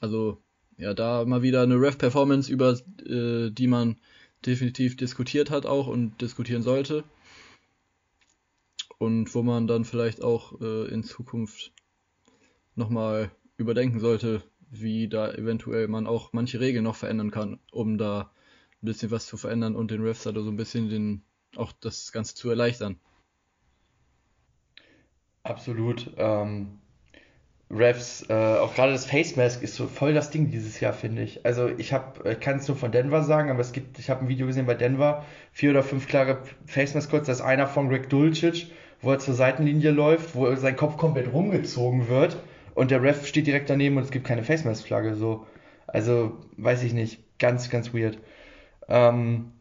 Also 0.00 0.38
ja, 0.78 0.94
da 0.94 1.24
mal 1.24 1.42
wieder 1.42 1.62
eine 1.62 1.80
Ref-Performance, 1.80 2.50
über 2.52 2.78
äh, 3.06 3.50
die 3.50 3.66
man 3.66 3.96
definitiv 4.44 4.96
diskutiert 4.96 5.50
hat 5.50 5.66
auch 5.66 5.86
und 5.86 6.20
diskutieren 6.20 6.62
sollte. 6.62 7.04
Und 8.98 9.34
wo 9.34 9.42
man 9.42 9.66
dann 9.66 9.84
vielleicht 9.84 10.22
auch 10.22 10.60
äh, 10.60 10.88
in 10.88 11.02
Zukunft 11.02 11.72
nochmal 12.74 13.30
überdenken 13.56 14.00
sollte, 14.00 14.42
wie 14.70 15.08
da 15.08 15.32
eventuell 15.32 15.88
man 15.88 16.06
auch 16.06 16.32
manche 16.32 16.60
Regeln 16.60 16.84
noch 16.84 16.96
verändern 16.96 17.30
kann, 17.30 17.60
um 17.70 17.98
da 17.98 18.32
ein 18.82 18.86
bisschen 18.86 19.10
was 19.10 19.26
zu 19.26 19.36
verändern 19.36 19.76
und 19.76 19.90
den 19.90 20.02
Refs 20.02 20.24
da 20.24 20.32
so 20.32 20.50
ein 20.50 20.56
bisschen 20.56 20.88
den, 20.88 21.22
auch 21.56 21.72
das 21.72 22.12
Ganze 22.12 22.34
zu 22.34 22.50
erleichtern. 22.50 22.98
Absolut. 25.42 26.10
Ähm, 26.16 26.78
Refs, 27.70 28.24
äh, 28.28 28.34
auch 28.34 28.74
gerade 28.74 28.92
das 28.92 29.06
Face 29.06 29.36
Mask 29.36 29.62
ist 29.62 29.74
so 29.74 29.86
voll 29.86 30.14
das 30.14 30.30
Ding 30.30 30.50
dieses 30.50 30.78
Jahr, 30.80 30.92
finde 30.92 31.22
ich. 31.22 31.44
Also 31.44 31.68
ich 31.68 31.92
habe, 31.92 32.30
ich 32.30 32.40
kann 32.40 32.58
es 32.58 32.68
nur 32.68 32.76
von 32.76 32.92
Denver 32.92 33.22
sagen, 33.22 33.50
aber 33.50 33.60
es 33.60 33.72
gibt, 33.72 33.98
ich 33.98 34.10
habe 34.10 34.22
ein 34.22 34.28
Video 34.28 34.46
gesehen 34.46 34.66
bei 34.66 34.74
Denver, 34.74 35.24
vier 35.52 35.70
oder 35.70 35.82
fünf 35.82 36.06
klare 36.06 36.42
Face 36.66 36.94
Mask 36.94 37.10
kurz, 37.10 37.26
da 37.26 37.32
ist 37.32 37.40
einer 37.40 37.66
von 37.66 37.88
Greg 37.88 38.08
Dulcich, 38.08 38.72
wo 39.00 39.12
er 39.12 39.18
zur 39.18 39.34
Seitenlinie 39.34 39.90
läuft, 39.90 40.34
wo 40.34 40.54
sein 40.56 40.76
Kopf 40.76 40.96
komplett 40.96 41.32
rumgezogen 41.32 42.08
wird 42.08 42.36
und 42.76 42.90
der 42.90 43.02
Ref 43.02 43.26
steht 43.26 43.46
direkt 43.46 43.70
daneben 43.70 43.96
und 43.96 44.04
es 44.04 44.10
gibt 44.10 44.26
keine 44.26 44.44
Face 44.44 44.64
Mask 44.64 44.86
Flagge. 44.86 45.14
So. 45.14 45.46
Also, 45.86 46.36
weiß 46.58 46.82
ich 46.82 46.92
nicht. 46.92 47.20
Ganz, 47.38 47.70
ganz 47.70 47.94
weird. 47.94 48.18
Ähm, 48.86 49.52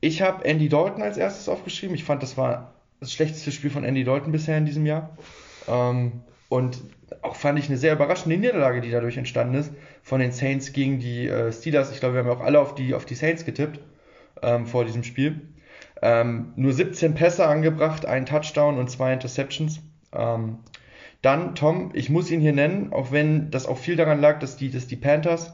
ich 0.00 0.22
habe 0.22 0.44
Andy 0.44 0.68
Dalton 0.68 1.02
als 1.02 1.16
erstes 1.16 1.48
aufgeschrieben. 1.48 1.96
Ich 1.96 2.04
fand, 2.04 2.22
das 2.22 2.36
war 2.36 2.74
das 3.00 3.12
schlechteste 3.12 3.50
Spiel 3.50 3.70
von 3.70 3.82
Andy 3.82 4.04
Dalton 4.04 4.30
bisher 4.30 4.56
in 4.56 4.66
diesem 4.66 4.86
Jahr. 4.86 5.18
Ähm, 5.66 6.20
und 6.48 6.80
auch 7.22 7.34
fand 7.34 7.58
ich 7.58 7.68
eine 7.68 7.76
sehr 7.76 7.94
überraschende 7.94 8.36
Niederlage, 8.36 8.80
die 8.80 8.92
dadurch 8.92 9.16
entstanden 9.16 9.54
ist, 9.54 9.72
von 10.04 10.20
den 10.20 10.30
Saints 10.30 10.72
gegen 10.72 11.00
die 11.00 11.26
äh, 11.26 11.50
Steelers. 11.50 11.90
Ich 11.90 11.98
glaube, 11.98 12.14
wir 12.14 12.20
haben 12.20 12.28
ja 12.28 12.34
auch 12.34 12.44
alle 12.44 12.60
auf 12.60 12.76
die, 12.76 12.94
auf 12.94 13.04
die 13.04 13.16
Saints 13.16 13.44
getippt 13.44 13.80
ähm, 14.42 14.64
vor 14.66 14.84
diesem 14.84 15.02
Spiel. 15.02 15.40
Ähm, 16.02 16.52
nur 16.54 16.72
17 16.72 17.14
Pässe 17.14 17.48
angebracht, 17.48 18.06
ein 18.06 18.26
Touchdown 18.26 18.78
und 18.78 18.88
zwei 18.88 19.12
Interceptions. 19.12 19.80
Ähm, 20.12 20.58
dann, 21.22 21.54
Tom, 21.54 21.90
ich 21.94 22.10
muss 22.10 22.30
ihn 22.30 22.40
hier 22.40 22.52
nennen, 22.52 22.92
auch 22.92 23.10
wenn 23.10 23.50
das 23.50 23.66
auch 23.66 23.78
viel 23.78 23.96
daran 23.96 24.20
lag, 24.20 24.38
dass 24.38 24.56
die, 24.56 24.70
dass 24.70 24.86
die 24.86 24.96
Panthers 24.96 25.52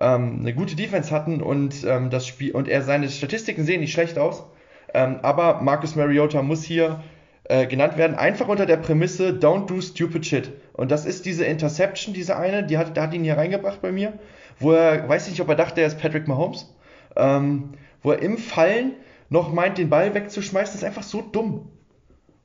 ähm, 0.00 0.40
eine 0.40 0.54
gute 0.54 0.74
Defense 0.76 1.10
hatten 1.10 1.40
und 1.40 1.84
ähm, 1.84 2.10
das 2.10 2.26
Spiel 2.26 2.52
und 2.52 2.68
er 2.68 2.82
seine 2.82 3.08
Statistiken 3.08 3.64
sehen 3.64 3.80
nicht 3.80 3.92
schlecht 3.92 4.18
aus. 4.18 4.44
Ähm, 4.92 5.20
aber 5.22 5.62
Marcus 5.62 5.94
Mariota 5.94 6.42
muss 6.42 6.64
hier 6.64 7.02
äh, 7.44 7.66
genannt 7.66 7.96
werden, 7.96 8.16
einfach 8.16 8.48
unter 8.48 8.66
der 8.66 8.78
Prämisse 8.78 9.30
Don't 9.30 9.66
do 9.66 9.80
stupid 9.80 10.26
shit. 10.26 10.52
Und 10.72 10.90
das 10.90 11.06
ist 11.06 11.24
diese 11.24 11.44
Interception, 11.44 12.12
diese 12.12 12.36
eine, 12.36 12.64
die 12.64 12.76
hat, 12.76 12.96
der 12.96 13.04
hat 13.04 13.14
ihn 13.14 13.22
hier 13.22 13.36
reingebracht 13.36 13.80
bei 13.80 13.92
mir, 13.92 14.14
wo 14.58 14.72
er, 14.72 15.08
weiß 15.08 15.28
nicht, 15.28 15.40
ob 15.40 15.48
er 15.48 15.54
dachte, 15.54 15.80
er 15.80 15.86
ist 15.86 16.00
Patrick 16.00 16.26
Mahomes, 16.26 16.74
ähm, 17.14 17.74
wo 18.02 18.10
er 18.12 18.22
im 18.22 18.38
Fallen 18.38 18.94
noch 19.28 19.52
meint, 19.52 19.78
den 19.78 19.90
Ball 19.90 20.14
wegzuschmeißen, 20.14 20.76
ist 20.76 20.84
einfach 20.84 21.02
so 21.02 21.20
dumm. 21.20 21.70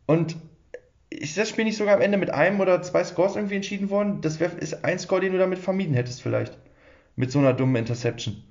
Und 0.06 0.36
ist 1.22 1.38
das 1.38 1.50
Spiel 1.50 1.66
nicht 1.66 1.78
sogar 1.78 1.96
am 1.96 2.02
Ende 2.02 2.18
mit 2.18 2.32
einem 2.32 2.60
oder 2.60 2.82
zwei 2.82 3.04
Scores 3.04 3.36
irgendwie 3.36 3.56
entschieden 3.56 3.92
worden? 3.92 4.22
Das 4.22 4.40
wär, 4.40 4.52
ist 4.58 4.84
ein 4.84 4.98
Score, 4.98 5.22
den 5.22 5.34
du 5.34 5.38
damit 5.38 5.60
vermieden 5.60 5.94
hättest 5.94 6.22
vielleicht. 6.22 6.58
Mit 7.16 7.32
so 7.32 7.40
einer 7.40 7.54
dummen 7.54 7.76
Interception. 7.76 8.44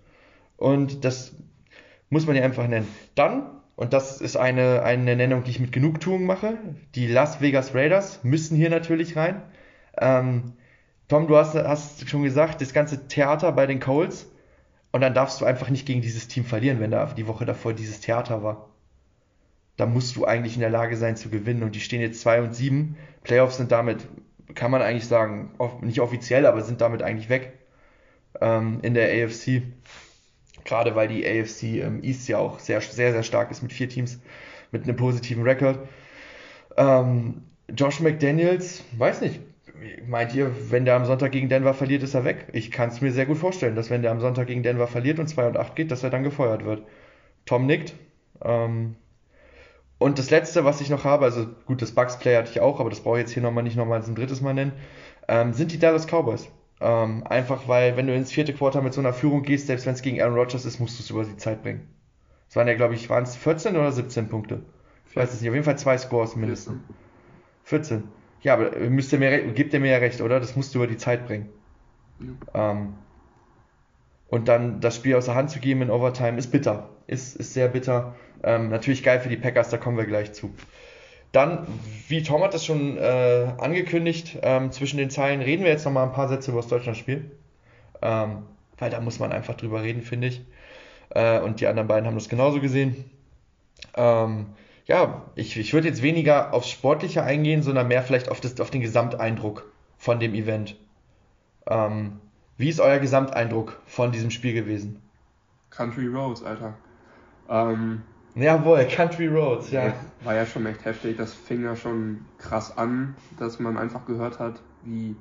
Und 0.57 1.05
das 1.05 1.35
muss 2.11 2.27
man 2.27 2.37
ja 2.37 2.43
einfach 2.43 2.69
nennen. 2.69 2.87
Dann, 3.17 3.51
und 3.75 3.93
das 3.93 4.21
ist 4.21 4.37
eine, 4.37 4.83
eine 4.85 5.17
Nennung, 5.17 5.43
die 5.43 5.51
ich 5.51 5.59
mit 5.61 5.73
Genugtuung 5.73 6.25
mache, 6.25 6.59
die 6.95 7.09
Las 7.09 7.41
Vegas 7.41 7.75
Raiders 7.75 8.23
müssen 8.23 8.57
hier 8.57 8.71
natürlich 8.71 9.17
rein. 9.17 9.43
Ähm, 9.99 10.53
Tom, 11.09 11.27
du 11.27 11.37
hast, 11.37 11.57
hast 11.57 12.09
schon 12.09 12.23
gesagt, 12.23 12.61
das 12.61 12.73
ganze 12.73 13.09
Theater 13.09 13.51
bei 13.51 13.67
den 13.67 13.81
Colts. 13.81 14.31
Und 14.93 15.01
dann 15.01 15.15
darfst 15.15 15.41
du 15.41 15.45
einfach 15.45 15.71
nicht 15.71 15.87
gegen 15.87 16.03
dieses 16.03 16.29
Team 16.29 16.45
verlieren, 16.45 16.79
wenn 16.79 16.93
da 16.93 17.05
die 17.07 17.27
Woche 17.27 17.47
davor 17.47 17.73
dieses 17.73 18.01
Theater 18.01 18.43
war 18.45 18.70
da 19.81 19.87
musst 19.87 20.17
du 20.17 20.27
eigentlich 20.27 20.55
in 20.55 20.61
der 20.61 20.69
Lage 20.69 20.97
sein 20.99 21.17
zu 21.17 21.31
gewinnen. 21.31 21.63
Und 21.63 21.75
die 21.75 21.81
stehen 21.81 22.03
jetzt 22.03 22.21
2 22.21 22.43
und 22.43 22.55
7. 22.55 22.97
Playoffs 23.25 23.57
sind 23.57 23.73
damit, 23.73 24.07
kann 24.55 24.71
man 24.71 24.83
eigentlich 24.83 25.07
sagen, 25.07 25.53
nicht 25.81 26.01
offiziell, 26.01 26.45
aber 26.45 26.61
sind 26.61 26.83
damit 26.83 27.03
eigentlich 27.03 27.31
weg 27.31 27.55
ähm, 28.43 28.81
in 28.83 28.93
der 28.93 29.09
AFC. 29.09 29.63
Gerade 30.65 30.95
weil 30.95 31.09
die 31.09 31.27
AFC 31.27 31.63
ähm, 31.83 32.03
East 32.03 32.29
ja 32.29 32.37
auch 32.37 32.59
sehr, 32.59 32.83
sehr, 32.83 33.13
sehr 33.13 33.23
stark 33.23 33.51
ist 33.51 33.63
mit 33.63 33.73
vier 33.73 33.89
Teams 33.89 34.21
mit 34.71 34.85
einem 34.85 34.97
positiven 34.97 35.45
Rekord. 35.45 35.79
Ähm, 36.77 37.43
Josh 37.75 38.01
McDaniels, 38.01 38.85
weiß 38.99 39.23
nicht, 39.23 39.41
meint 40.07 40.35
ihr, 40.35 40.55
wenn 40.71 40.85
der 40.85 40.97
am 40.97 41.07
Sonntag 41.07 41.33
gegen 41.33 41.49
Denver 41.49 41.73
verliert, 41.73 42.03
ist 42.03 42.15
er 42.15 42.25
weg? 42.25 42.49
Ich 42.53 42.71
kann 42.71 42.91
es 42.91 43.01
mir 43.01 43.13
sehr 43.13 43.25
gut 43.25 43.39
vorstellen, 43.39 43.77
dass 43.77 43.89
wenn 43.89 44.03
der 44.03 44.11
am 44.11 44.21
Sonntag 44.21 44.47
gegen 44.47 44.63
Denver 44.63 44.87
verliert 44.87 45.19
und 45.19 45.29
2 45.29 45.49
und 45.49 45.57
8 45.57 45.75
geht, 45.75 45.91
dass 45.91 46.03
er 46.03 46.11
dann 46.11 46.23
gefeuert 46.23 46.67
wird. 46.67 46.83
Tom 47.47 47.65
nickt. 47.65 47.95
Ähm, 48.43 48.97
und 50.01 50.19
das 50.19 50.31
letzte, 50.31 50.65
was 50.65 50.81
ich 50.81 50.89
noch 50.89 51.05
habe, 51.05 51.27
also 51.27 51.47
gut, 51.67 51.83
das 51.83 51.93
Bugs 51.93 52.19
Play 52.19 52.35
hatte 52.35 52.51
ich 52.51 52.61
auch, 52.61 52.81
aber 52.81 52.89
das 52.89 53.01
brauche 53.01 53.19
ich 53.19 53.21
jetzt 53.21 53.33
hier 53.33 53.43
nochmal 53.43 53.63
nicht 53.63 53.77
nochmal 53.77 54.03
ein 54.03 54.15
drittes 54.15 54.41
Mal 54.41 54.55
nennen, 54.55 54.73
ähm, 55.29 55.53
sind 55.53 55.73
die 55.73 55.79
Dallas 55.79 56.07
Cowboys. 56.07 56.49
Ähm, 56.81 57.27
einfach 57.27 57.69
weil, 57.69 57.99
wenn 57.99 58.07
du 58.07 58.15
ins 58.15 58.33
vierte 58.33 58.55
Quarter 58.55 58.81
mit 58.81 58.95
so 58.95 59.03
einer 59.03 59.13
Führung 59.13 59.43
gehst, 59.43 59.67
selbst 59.67 59.85
wenn 59.85 59.93
es 59.93 60.01
gegen 60.01 60.19
Aaron 60.19 60.39
Rodgers 60.39 60.65
ist, 60.65 60.81
musst 60.81 60.99
du 60.99 61.03
es 61.03 61.11
über 61.11 61.25
die 61.25 61.37
Zeit 61.37 61.63
bringen. 61.63 61.87
Es 62.49 62.57
waren 62.57 62.67
ja, 62.67 62.75
glaube 62.75 62.95
ich, 62.95 63.11
waren 63.11 63.25
es 63.25 63.37
14 63.37 63.77
oder 63.77 63.93
17 63.93 64.29
Punkte? 64.29 64.63
Ich 65.11 65.17
weiß 65.17 65.35
es 65.35 65.43
nicht. 65.43 65.51
Auf 65.51 65.55
jeden 65.55 65.67
Fall 65.67 65.77
zwei 65.77 65.99
Scores 65.99 66.35
mindestens. 66.35 66.79
14. 67.65 68.05
Ja, 68.41 68.55
aber 68.55 68.75
müsst 68.89 69.13
ihr 69.13 69.19
mir, 69.19 69.53
gebt 69.53 69.75
ihr 69.75 69.81
mir 69.81 69.91
ja 69.91 69.99
recht, 69.99 70.23
oder? 70.23 70.41
Das 70.41 70.57
musst 70.57 70.75
du 70.75 70.79
über 70.79 70.87
die 70.87 70.97
Zeit 70.97 71.27
bringen. 71.27 71.51
Ja. 72.21 72.73
Ähm, 72.73 72.95
und 74.29 74.49
dann 74.49 74.81
das 74.81 74.97
Spiel 74.97 75.15
aus 75.17 75.27
der 75.27 75.35
Hand 75.35 75.51
zu 75.51 75.61
geben 75.61 75.83
in 75.83 75.91
Overtime 75.91 76.39
ist 76.39 76.51
bitter. 76.51 76.89
Ist, 77.07 77.37
ist 77.37 77.53
sehr 77.53 77.69
bitter. 77.69 78.15
Ähm, 78.43 78.71
natürlich 78.71 79.03
geil 79.03 79.21
für 79.21 79.29
die 79.29 79.37
Packers, 79.37 79.69
da 79.69 79.77
kommen 79.77 79.97
wir 79.97 80.07
gleich 80.07 80.33
zu. 80.33 80.55
Dann, 81.33 81.67
wie 82.09 82.23
Tom 82.23 82.43
hat 82.43 82.55
das 82.55 82.65
schon 82.65 82.97
äh, 82.97 83.53
angekündigt, 83.59 84.39
ähm, 84.43 84.73
zwischen 84.73 84.97
den 84.97 85.11
Zeilen 85.11 85.43
reden 85.43 85.63
wir 85.63 85.71
jetzt 85.71 85.85
nochmal 85.85 86.07
ein 86.07 86.13
paar 86.13 86.29
Sätze 86.29 86.51
über 86.51 86.61
das 86.61 86.69
Deutschlandspiel. 86.69 87.31
Ähm, 88.03 88.43
weil 88.79 88.91
da 88.91 89.01
muss 89.01 89.19
man 89.19 89.31
einfach 89.31 89.55
drüber 89.55 89.83
reden, 89.83 90.03
finde 90.03 90.29
ich. 90.29 90.43
Äh, 91.11 91.39
und 91.41 91.61
die 91.61 91.67
anderen 91.67 91.87
beiden 91.87 92.07
haben 92.07 92.15
das 92.15 92.29
genauso 92.29 92.61
gesehen. 92.61 93.05
Ähm, 93.95 94.47
ja, 94.87 95.23
ich, 95.37 95.57
ich 95.57 95.73
würde 95.73 95.89
jetzt 95.89 96.03
weniger 96.03 96.53
aufs 96.53 96.71
Sportliche 96.71 97.23
eingehen, 97.23 97.63
sondern 97.63 97.89
mehr 97.89 98.03
vielleicht 98.03 98.29
auf, 98.29 98.41
das, 98.41 98.59
auf 98.61 98.71
den 98.71 98.81
Gesamteindruck 98.81 99.71
von 99.99 100.19
dem 100.19 100.35
Event. 100.35 100.77
Ähm, 101.69 102.19
wie 102.57 102.69
ist 102.69 102.81
euer 102.81 102.99
Gesamteindruck 102.99 103.81
von 103.87 104.13
diesem 104.13 104.31
Spiel 104.31 104.55
gewesen? 104.55 105.01
Country 105.71 106.07
Roads, 106.07 106.43
Alter. 106.43 106.75
Ähm, 107.49 108.03
Jawohl, 108.41 108.87
Country 108.87 109.29
Roads, 109.29 109.71
ja. 109.71 109.93
War 110.25 110.35
ja 110.35 110.47
schon 110.47 110.65
echt 110.65 110.85
heftig. 110.87 111.19
Das 111.19 111.35
fing 111.35 111.63
ja 111.63 111.77
schon 111.77 112.25
krass 112.39 112.77
an, 112.77 113.15
dass 113.39 113.61
man 113.61 113.77
einfach 113.77 114.07
gehört 114.07 114.39
hat, 114.39 114.63
wie 114.83 115.15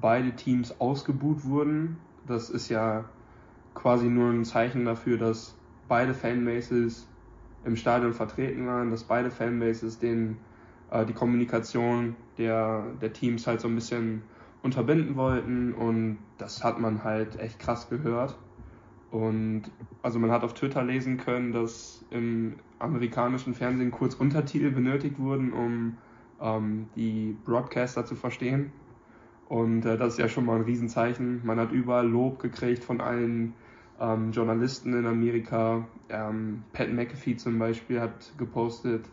beide 0.00 0.30
Teams 0.36 0.80
ausgebuht 0.80 1.44
wurden. 1.44 1.96
Das 2.28 2.48
ist 2.48 2.68
ja 2.68 3.04
quasi 3.74 4.06
nur 4.06 4.30
ein 4.30 4.44
Zeichen 4.44 4.84
dafür, 4.84 5.18
dass 5.18 5.56
beide 5.88 6.14
Fanbases 6.14 7.08
im 7.64 7.74
Stadion 7.74 8.14
vertreten 8.14 8.66
waren, 8.68 8.90
dass 8.90 9.02
beide 9.02 9.32
Fanbases 9.32 9.98
den, 9.98 10.36
äh, 10.92 11.04
die 11.04 11.12
Kommunikation 11.12 12.14
der, 12.38 12.84
der 13.02 13.12
Teams 13.12 13.48
halt 13.48 13.60
so 13.60 13.66
ein 13.66 13.74
bisschen 13.74 14.22
unterbinden 14.62 15.16
wollten 15.16 15.74
und 15.74 16.18
das 16.38 16.62
hat 16.62 16.78
man 16.78 17.02
halt 17.02 17.38
echt 17.40 17.58
krass 17.58 17.88
gehört. 17.90 18.36
Und 19.10 19.62
also 20.02 20.20
man 20.20 20.30
hat 20.30 20.44
auf 20.44 20.54
Twitter 20.54 20.84
lesen 20.84 21.16
können, 21.16 21.52
dass 21.52 21.99
im 22.10 22.56
amerikanischen 22.78 23.54
Fernsehen 23.54 23.90
kurz 23.90 24.14
Untertitel 24.14 24.70
benötigt 24.70 25.18
wurden, 25.18 25.52
um 25.52 25.96
ähm, 26.40 26.88
die 26.96 27.36
Broadcaster 27.44 28.04
zu 28.04 28.16
verstehen. 28.16 28.72
Und 29.48 29.84
äh, 29.84 29.96
das 29.96 30.14
ist 30.14 30.18
ja 30.18 30.28
schon 30.28 30.46
mal 30.46 30.56
ein 30.56 30.62
Riesenzeichen. 30.62 31.40
Man 31.44 31.58
hat 31.58 31.72
überall 31.72 32.08
Lob 32.08 32.38
gekriegt 32.38 32.84
von 32.84 33.00
allen 33.00 33.54
ähm, 34.00 34.32
Journalisten 34.32 34.94
in 34.94 35.06
Amerika. 35.06 35.84
Ähm, 36.08 36.62
Pat 36.72 36.92
McAfee 36.92 37.36
zum 37.36 37.58
Beispiel 37.58 38.00
hat 38.00 38.32
gepostet, 38.38 39.04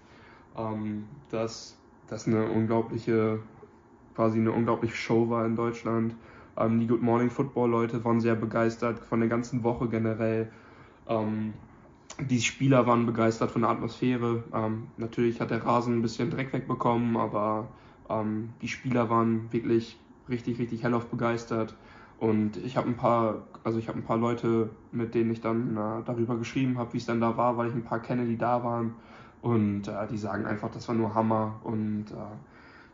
ähm, 0.58 1.06
dass 1.30 1.78
das 2.08 2.28
eine 2.28 2.50
unglaubliche, 2.50 3.40
quasi 4.16 4.40
eine 4.40 4.52
unglaubliche 4.52 4.96
Show 4.96 5.30
war 5.30 5.46
in 5.46 5.56
Deutschland. 5.56 6.16
Ähm, 6.58 6.80
die 6.80 6.88
Good 6.88 7.02
Morning 7.02 7.30
Football 7.30 7.70
Leute 7.70 8.04
waren 8.06 8.22
sehr 8.22 8.36
begeistert 8.36 9.00
von 9.00 9.20
der 9.20 9.30
ganzen 9.30 9.64
Woche 9.64 9.88
generell. 9.90 10.52
Ähm, 11.08 11.54
die 12.19 12.41
Spieler 12.41 12.88
waren 12.88 13.06
begeistert 13.06 13.51
von 13.51 13.62
der 13.62 13.71
Atmosphäre. 13.71 14.43
Ähm, 14.53 14.88
natürlich 14.97 15.39
hat 15.39 15.51
der 15.51 15.63
Rasen 15.63 15.97
ein 15.97 16.01
bisschen 16.01 16.32
Dreck 16.32 16.51
wegbekommen, 16.53 17.17
aber 17.17 17.67
ähm, 18.10 18.49
die 18.62 18.67
Spieler 18.67 19.10
waren 19.10 19.51
wirklich 19.51 19.97
richtig, 20.30 20.60
richtig 20.60 20.84
hellauf 20.84 21.08
begeistert. 21.08 21.75
Und 22.19 22.58
ich 22.58 22.77
habe 22.77 22.88
ein 22.88 22.97
paar, 22.97 23.43
also 23.63 23.77
ich 23.77 23.88
habe 23.88 23.99
ein 23.99 24.03
paar 24.03 24.17
Leute, 24.17 24.71
mit 24.91 25.13
denen 25.13 25.32
ich 25.32 25.41
dann 25.41 25.77
äh, 25.77 26.03
darüber 26.06 26.38
geschrieben 26.38 26.77
habe, 26.77 26.93
wie 26.93 26.97
es 26.97 27.06
dann 27.06 27.21
da 27.21 27.38
war, 27.38 27.58
weil 27.58 27.69
ich 27.69 27.75
ein 27.75 27.84
paar 27.84 27.99
kenne, 27.99 28.25
die 28.25 28.38
da 28.38 28.63
waren. 28.63 28.95
Und 29.41 29.88
äh, 29.88 30.08
die 30.10 30.17
sagen 30.17 30.45
einfach, 30.45 30.71
das 30.71 30.88
war 30.88 30.95
nur 30.95 31.13
Hammer. 31.13 31.60
Und 31.63 32.06
äh, 32.12 32.15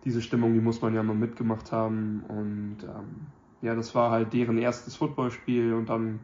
diese 0.03 0.21
Stimmung, 0.21 0.53
die 0.53 0.59
muss 0.59 0.81
man 0.81 0.93
ja 0.93 1.01
mal 1.01 1.15
mitgemacht 1.15 1.71
haben. 1.71 2.23
Und 2.27 2.77
ähm, 2.83 3.27
ja, 3.62 3.75
das 3.75 3.95
war 3.95 4.12
halt 4.12 4.33
deren 4.33 4.57
erstes 4.57 4.97
Footballspiel 4.97 5.73
und 5.73 5.88
dann 5.88 6.19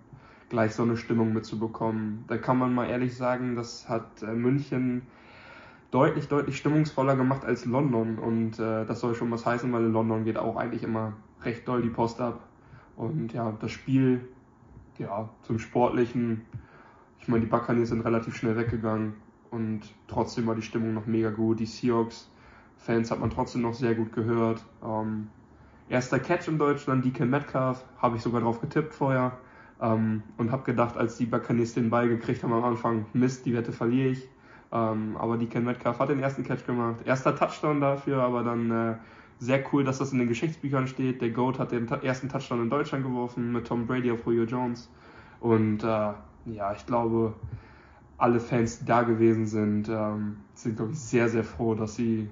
gleich 0.50 0.74
so 0.74 0.84
eine 0.84 0.98
Stimmung 0.98 1.34
mitzubekommen. 1.34 2.26
Da 2.28 2.38
kann 2.38 2.58
man 2.58 2.74
mal 2.74 2.90
ehrlich 2.90 3.16
sagen, 3.16 3.56
das 3.56 3.88
hat 3.88 4.22
äh, 4.24 4.34
München 4.34 5.04
deutlich, 5.92 6.28
deutlich 6.28 6.58
stimmungsvoller 6.58 7.16
gemacht 7.16 7.46
als 7.46 7.66
London. 7.66 8.18
Und 8.20 8.60
äh, 8.60 8.86
das 8.86 9.00
soll 9.00 9.16
schon 9.16 9.32
was 9.32 9.46
heißen, 9.46 9.72
weil 9.72 9.86
in 9.86 9.94
London 9.94 10.26
geht 10.26 10.38
auch 10.38 10.56
eigentlich 10.56 10.84
immer 10.84 11.14
recht 11.44 11.68
doll 11.68 11.82
die 11.82 11.90
Post 11.90 12.20
ab. 12.20 12.42
Und 12.96 13.32
ja, 13.34 13.54
das 13.60 13.72
Spiel, 13.72 14.28
ja, 14.98 15.30
zum 15.44 15.60
Sportlichen, 15.60 16.46
ich 17.20 17.28
meine, 17.28 17.42
die 17.42 17.50
Buccaneers 17.50 17.90
sind 17.90 18.02
relativ 18.02 18.36
schnell 18.36 18.58
weggegangen 18.58 19.14
und 19.52 19.82
trotzdem 20.08 20.48
war 20.48 20.56
die 20.56 20.62
Stimmung 20.62 20.94
noch 20.94 21.06
mega 21.06 21.30
gut. 21.30 21.60
Die 21.60 21.66
Seahawks-Fans 21.66 23.10
hat 23.10 23.20
man 23.20 23.30
trotzdem 23.30 23.62
noch 23.62 23.74
sehr 23.74 23.96
gut 23.96 24.12
gehört. 24.12 24.66
Ähm, 24.84 25.30
Erster 25.90 26.20
Catch 26.20 26.48
in 26.48 26.60
Deutschland, 26.60 27.04
DK 27.04 27.26
Metcalf, 27.26 27.84
habe 27.98 28.16
ich 28.16 28.22
sogar 28.22 28.42
drauf 28.42 28.62
getippt 28.62 28.94
vorher 28.94 29.40
ähm, 29.82 30.24
und 30.38 30.52
habe 30.52 30.64
gedacht, 30.64 30.98
als 30.98 31.18
die 31.18 31.26
Buccaneers 31.26 31.74
den 31.74 31.90
Ball 31.90 32.08
gekriegt 32.08 32.44
haben 32.44 32.54
am 32.54 32.64
Anfang, 32.64 33.06
Mist, 33.14 33.46
die 33.46 33.54
Wette 33.54 33.72
verliere 33.72 34.10
ich. 34.10 34.28
Ähm, 34.72 35.18
aber 35.18 35.38
DK 35.38 35.62
Metcalf 35.62 36.00
hat 36.00 36.10
den 36.10 36.20
ersten 36.20 36.44
Catch 36.44 36.66
gemacht. 36.66 36.98
Erster 37.06 37.36
Touchdown 37.36 37.82
dafür, 37.82 38.22
aber 38.22 38.44
dann 38.44 38.70
äh, 38.70 38.96
sehr 39.40 39.64
cool, 39.72 39.84
dass 39.84 39.98
das 39.98 40.12
in 40.12 40.20
den 40.20 40.28
Geschichtsbüchern 40.28 40.88
steht. 40.88 41.22
Der 41.22 41.32
GOAT 41.32 41.60
hat 41.60 41.72
den 41.72 41.88
ersten 41.88 42.30
Touchdown 42.30 42.64
in 42.64 42.70
Deutschland 42.70 43.04
geworfen 43.04 43.52
mit 43.52 43.68
Tom 43.68 43.88
Brady 43.88 44.12
auf 44.12 44.26
Julio 44.26 44.44
Jones. 44.44 44.90
Und 45.40 45.84
äh, 45.84 45.88
ja, 46.46 46.74
ich 46.76 46.86
glaube, 46.86 47.34
alle 48.18 48.40
Fans, 48.40 48.80
die 48.80 48.86
da 48.86 49.04
gewesen 49.04 49.48
sind, 49.48 49.90
ähm, 49.90 50.38
sind, 50.54 50.76
glaube 50.76 50.92
ich, 50.92 51.00
sehr, 51.00 51.30
sehr 51.30 51.44
froh, 51.44 51.74
dass 51.74 51.96
sie 51.96 52.30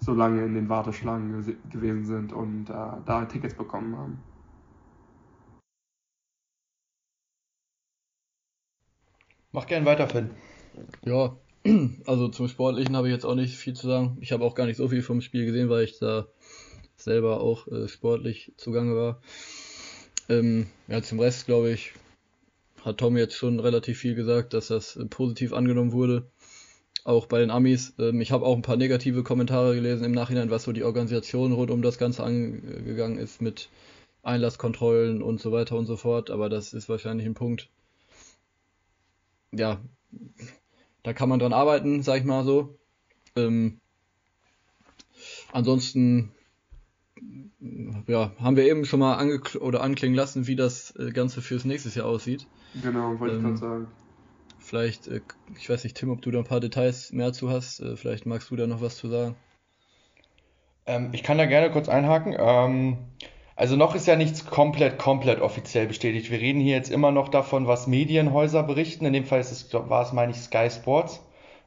so 0.00 0.14
lange 0.14 0.44
in 0.44 0.54
den 0.54 0.68
Warteschlangen 0.68 1.56
gewesen 1.70 2.04
sind 2.04 2.32
und 2.32 2.70
äh, 2.70 2.74
da 3.04 3.24
Tickets 3.24 3.54
bekommen 3.54 3.96
haben. 3.96 4.18
Mach 9.52 9.66
gern 9.66 9.84
weiter, 9.84 10.08
Finn. 10.08 10.30
Ja, 11.04 11.36
also 12.06 12.28
zum 12.28 12.48
Sportlichen 12.48 12.96
habe 12.96 13.08
ich 13.08 13.14
jetzt 13.14 13.24
auch 13.24 13.34
nicht 13.34 13.56
viel 13.56 13.74
zu 13.74 13.86
sagen. 13.86 14.18
Ich 14.20 14.32
habe 14.32 14.44
auch 14.44 14.54
gar 14.54 14.66
nicht 14.66 14.76
so 14.76 14.88
viel 14.88 15.02
vom 15.02 15.20
Spiel 15.20 15.46
gesehen, 15.46 15.68
weil 15.68 15.84
ich 15.84 15.98
da 15.98 16.26
selber 16.96 17.40
auch 17.40 17.66
äh, 17.68 17.88
sportlich 17.88 18.52
zugange 18.56 18.94
war. 18.94 19.20
Ähm, 20.28 20.66
ja, 20.88 21.02
zum 21.02 21.18
Rest 21.20 21.46
glaube 21.46 21.72
ich, 21.72 21.92
hat 22.84 22.98
Tom 22.98 23.16
jetzt 23.16 23.34
schon 23.34 23.60
relativ 23.60 23.98
viel 23.98 24.14
gesagt, 24.14 24.54
dass 24.54 24.68
das 24.68 24.96
äh, 24.96 25.06
positiv 25.06 25.52
angenommen 25.52 25.92
wurde 25.92 26.30
auch 27.04 27.26
bei 27.26 27.40
den 27.40 27.50
Amis. 27.50 27.94
Ähm, 27.98 28.20
ich 28.20 28.32
habe 28.32 28.46
auch 28.46 28.56
ein 28.56 28.62
paar 28.62 28.76
negative 28.76 29.22
Kommentare 29.22 29.74
gelesen 29.74 30.04
im 30.04 30.12
Nachhinein, 30.12 30.50
was 30.50 30.64
so 30.64 30.72
die 30.72 30.84
Organisation 30.84 31.52
rund 31.52 31.70
um 31.70 31.82
das 31.82 31.98
Ganze 31.98 32.22
angegangen 32.22 33.18
ist 33.18 33.42
mit 33.42 33.68
Einlasskontrollen 34.22 35.22
und 35.22 35.40
so 35.40 35.52
weiter 35.52 35.76
und 35.76 35.86
so 35.86 35.96
fort. 35.96 36.30
Aber 36.30 36.48
das 36.48 36.72
ist 36.72 36.88
wahrscheinlich 36.88 37.26
ein 37.26 37.34
Punkt. 37.34 37.68
Ja, 39.52 39.80
da 41.02 41.12
kann 41.12 41.28
man 41.28 41.38
dran 41.38 41.52
arbeiten, 41.52 42.02
sag 42.02 42.18
ich 42.18 42.24
mal 42.24 42.44
so. 42.44 42.78
Ähm, 43.36 43.80
ansonsten 45.52 46.32
ja, 48.06 48.32
haben 48.40 48.56
wir 48.56 48.64
eben 48.64 48.84
schon 48.84 49.00
mal 49.00 49.40
oder 49.60 49.82
anklingen 49.82 50.16
lassen, 50.16 50.46
wie 50.46 50.56
das 50.56 50.94
äh, 50.96 51.10
Ganze 51.10 51.42
fürs 51.42 51.64
nächste 51.64 51.90
Jahr 51.90 52.06
aussieht. 52.06 52.46
Genau, 52.82 53.18
wollte 53.18 53.34
ähm, 53.34 53.40
ich 53.40 53.44
gerade 53.44 53.56
sagen. 53.56 53.86
Vielleicht, 54.58 55.08
äh, 55.08 55.20
ich 55.58 55.68
weiß 55.68 55.84
nicht, 55.84 55.96
Tim, 55.96 56.10
ob 56.10 56.22
du 56.22 56.30
da 56.30 56.38
ein 56.38 56.44
paar 56.44 56.60
Details 56.60 57.12
mehr 57.12 57.32
zu 57.32 57.50
hast. 57.50 57.80
Äh, 57.80 57.96
vielleicht 57.96 58.26
magst 58.26 58.50
du 58.50 58.56
da 58.56 58.66
noch 58.66 58.80
was 58.80 58.96
zu 58.96 59.08
sagen. 59.08 59.36
Ähm, 60.86 61.10
ich 61.12 61.22
kann 61.22 61.38
da 61.38 61.46
gerne 61.46 61.70
kurz 61.70 61.88
einhaken. 61.88 62.34
Also 63.60 63.76
noch 63.76 63.94
ist 63.94 64.06
ja 64.06 64.16
nichts 64.16 64.46
komplett, 64.46 64.98
komplett 64.98 65.42
offiziell 65.42 65.86
bestätigt. 65.86 66.30
Wir 66.30 66.40
reden 66.40 66.60
hier 66.60 66.74
jetzt 66.74 66.90
immer 66.90 67.10
noch 67.10 67.28
davon, 67.28 67.66
was 67.66 67.86
Medienhäuser 67.86 68.62
berichten. 68.62 69.04
In 69.04 69.12
dem 69.12 69.26
Fall 69.26 69.38
ist 69.38 69.52
es, 69.52 69.74
war 69.74 70.02
es, 70.02 70.14
meine 70.14 70.32
ich, 70.32 70.38
Sky 70.38 70.70
Sports, 70.70 71.22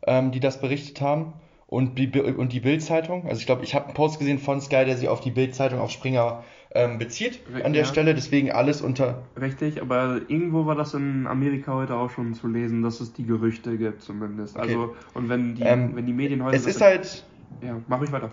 ähm, 0.08 0.32
die 0.32 0.40
das 0.40 0.60
berichtet 0.60 1.02
haben. 1.02 1.34
Und 1.68 2.00
die, 2.00 2.10
und 2.20 2.52
die 2.52 2.62
Bild-Zeitung. 2.62 3.28
Also 3.28 3.42
ich 3.42 3.46
glaube, 3.46 3.64
ich 3.64 3.76
habe 3.76 3.86
einen 3.86 3.94
Post 3.94 4.18
gesehen 4.18 4.40
von 4.40 4.60
Sky, 4.60 4.86
der 4.86 4.98
sich 4.98 5.08
auf 5.08 5.22
die 5.22 5.30
Bild-Zeitung, 5.30 5.80
auf 5.80 5.92
Springer 5.92 6.44
ähm, 6.74 6.98
bezieht 6.98 7.42
an 7.64 7.74
der 7.74 7.84
ja. 7.84 7.88
Stelle, 7.88 8.16
deswegen 8.16 8.52
alles 8.52 8.82
unter. 8.82 9.22
Richtig, 9.40 9.80
aber 9.80 10.22
irgendwo 10.28 10.66
war 10.66 10.74
das 10.74 10.96
in 10.96 11.28
Amerika 11.28 11.74
heute 11.74 11.94
auch 11.94 12.10
schon 12.10 12.34
zu 12.34 12.48
lesen, 12.48 12.82
dass 12.82 13.02
es 13.02 13.14
die 13.14 13.24
Gerüchte 13.24 13.78
gibt 13.78 14.02
zumindest. 14.02 14.56
Okay. 14.56 14.66
Also 14.66 14.96
und 15.14 15.30
wenn 15.30 15.54
die, 15.54 15.62
ähm, 15.62 15.92
wenn 15.94 16.08
die 16.08 16.14
Medienhäuser. 16.14 16.56
Es 16.56 16.66
ist 16.66 16.82
halt. 16.82 17.24
Ja, 17.62 17.80
mach 17.88 18.02
ich 18.02 18.12
weiter. 18.12 18.32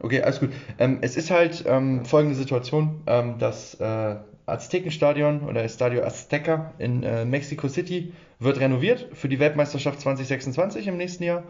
Okay, 0.00 0.22
alles 0.22 0.40
gut. 0.40 0.50
Ähm, 0.78 0.98
es 1.00 1.16
ist 1.16 1.30
halt 1.30 1.64
ähm, 1.66 2.04
folgende 2.04 2.36
Situation, 2.36 3.02
ähm, 3.06 3.38
das 3.38 3.74
äh, 3.80 4.16
Aztekenstadion 4.46 5.40
oder 5.40 5.64
Estadio 5.64 6.02
Azteca 6.02 6.72
in 6.78 7.02
äh, 7.02 7.24
Mexico 7.24 7.68
City 7.68 8.12
wird 8.38 8.60
renoviert 8.60 9.08
für 9.12 9.28
die 9.28 9.40
Weltmeisterschaft 9.40 10.00
2026 10.00 10.86
im 10.86 10.96
nächsten 10.96 11.24
Jahr. 11.24 11.42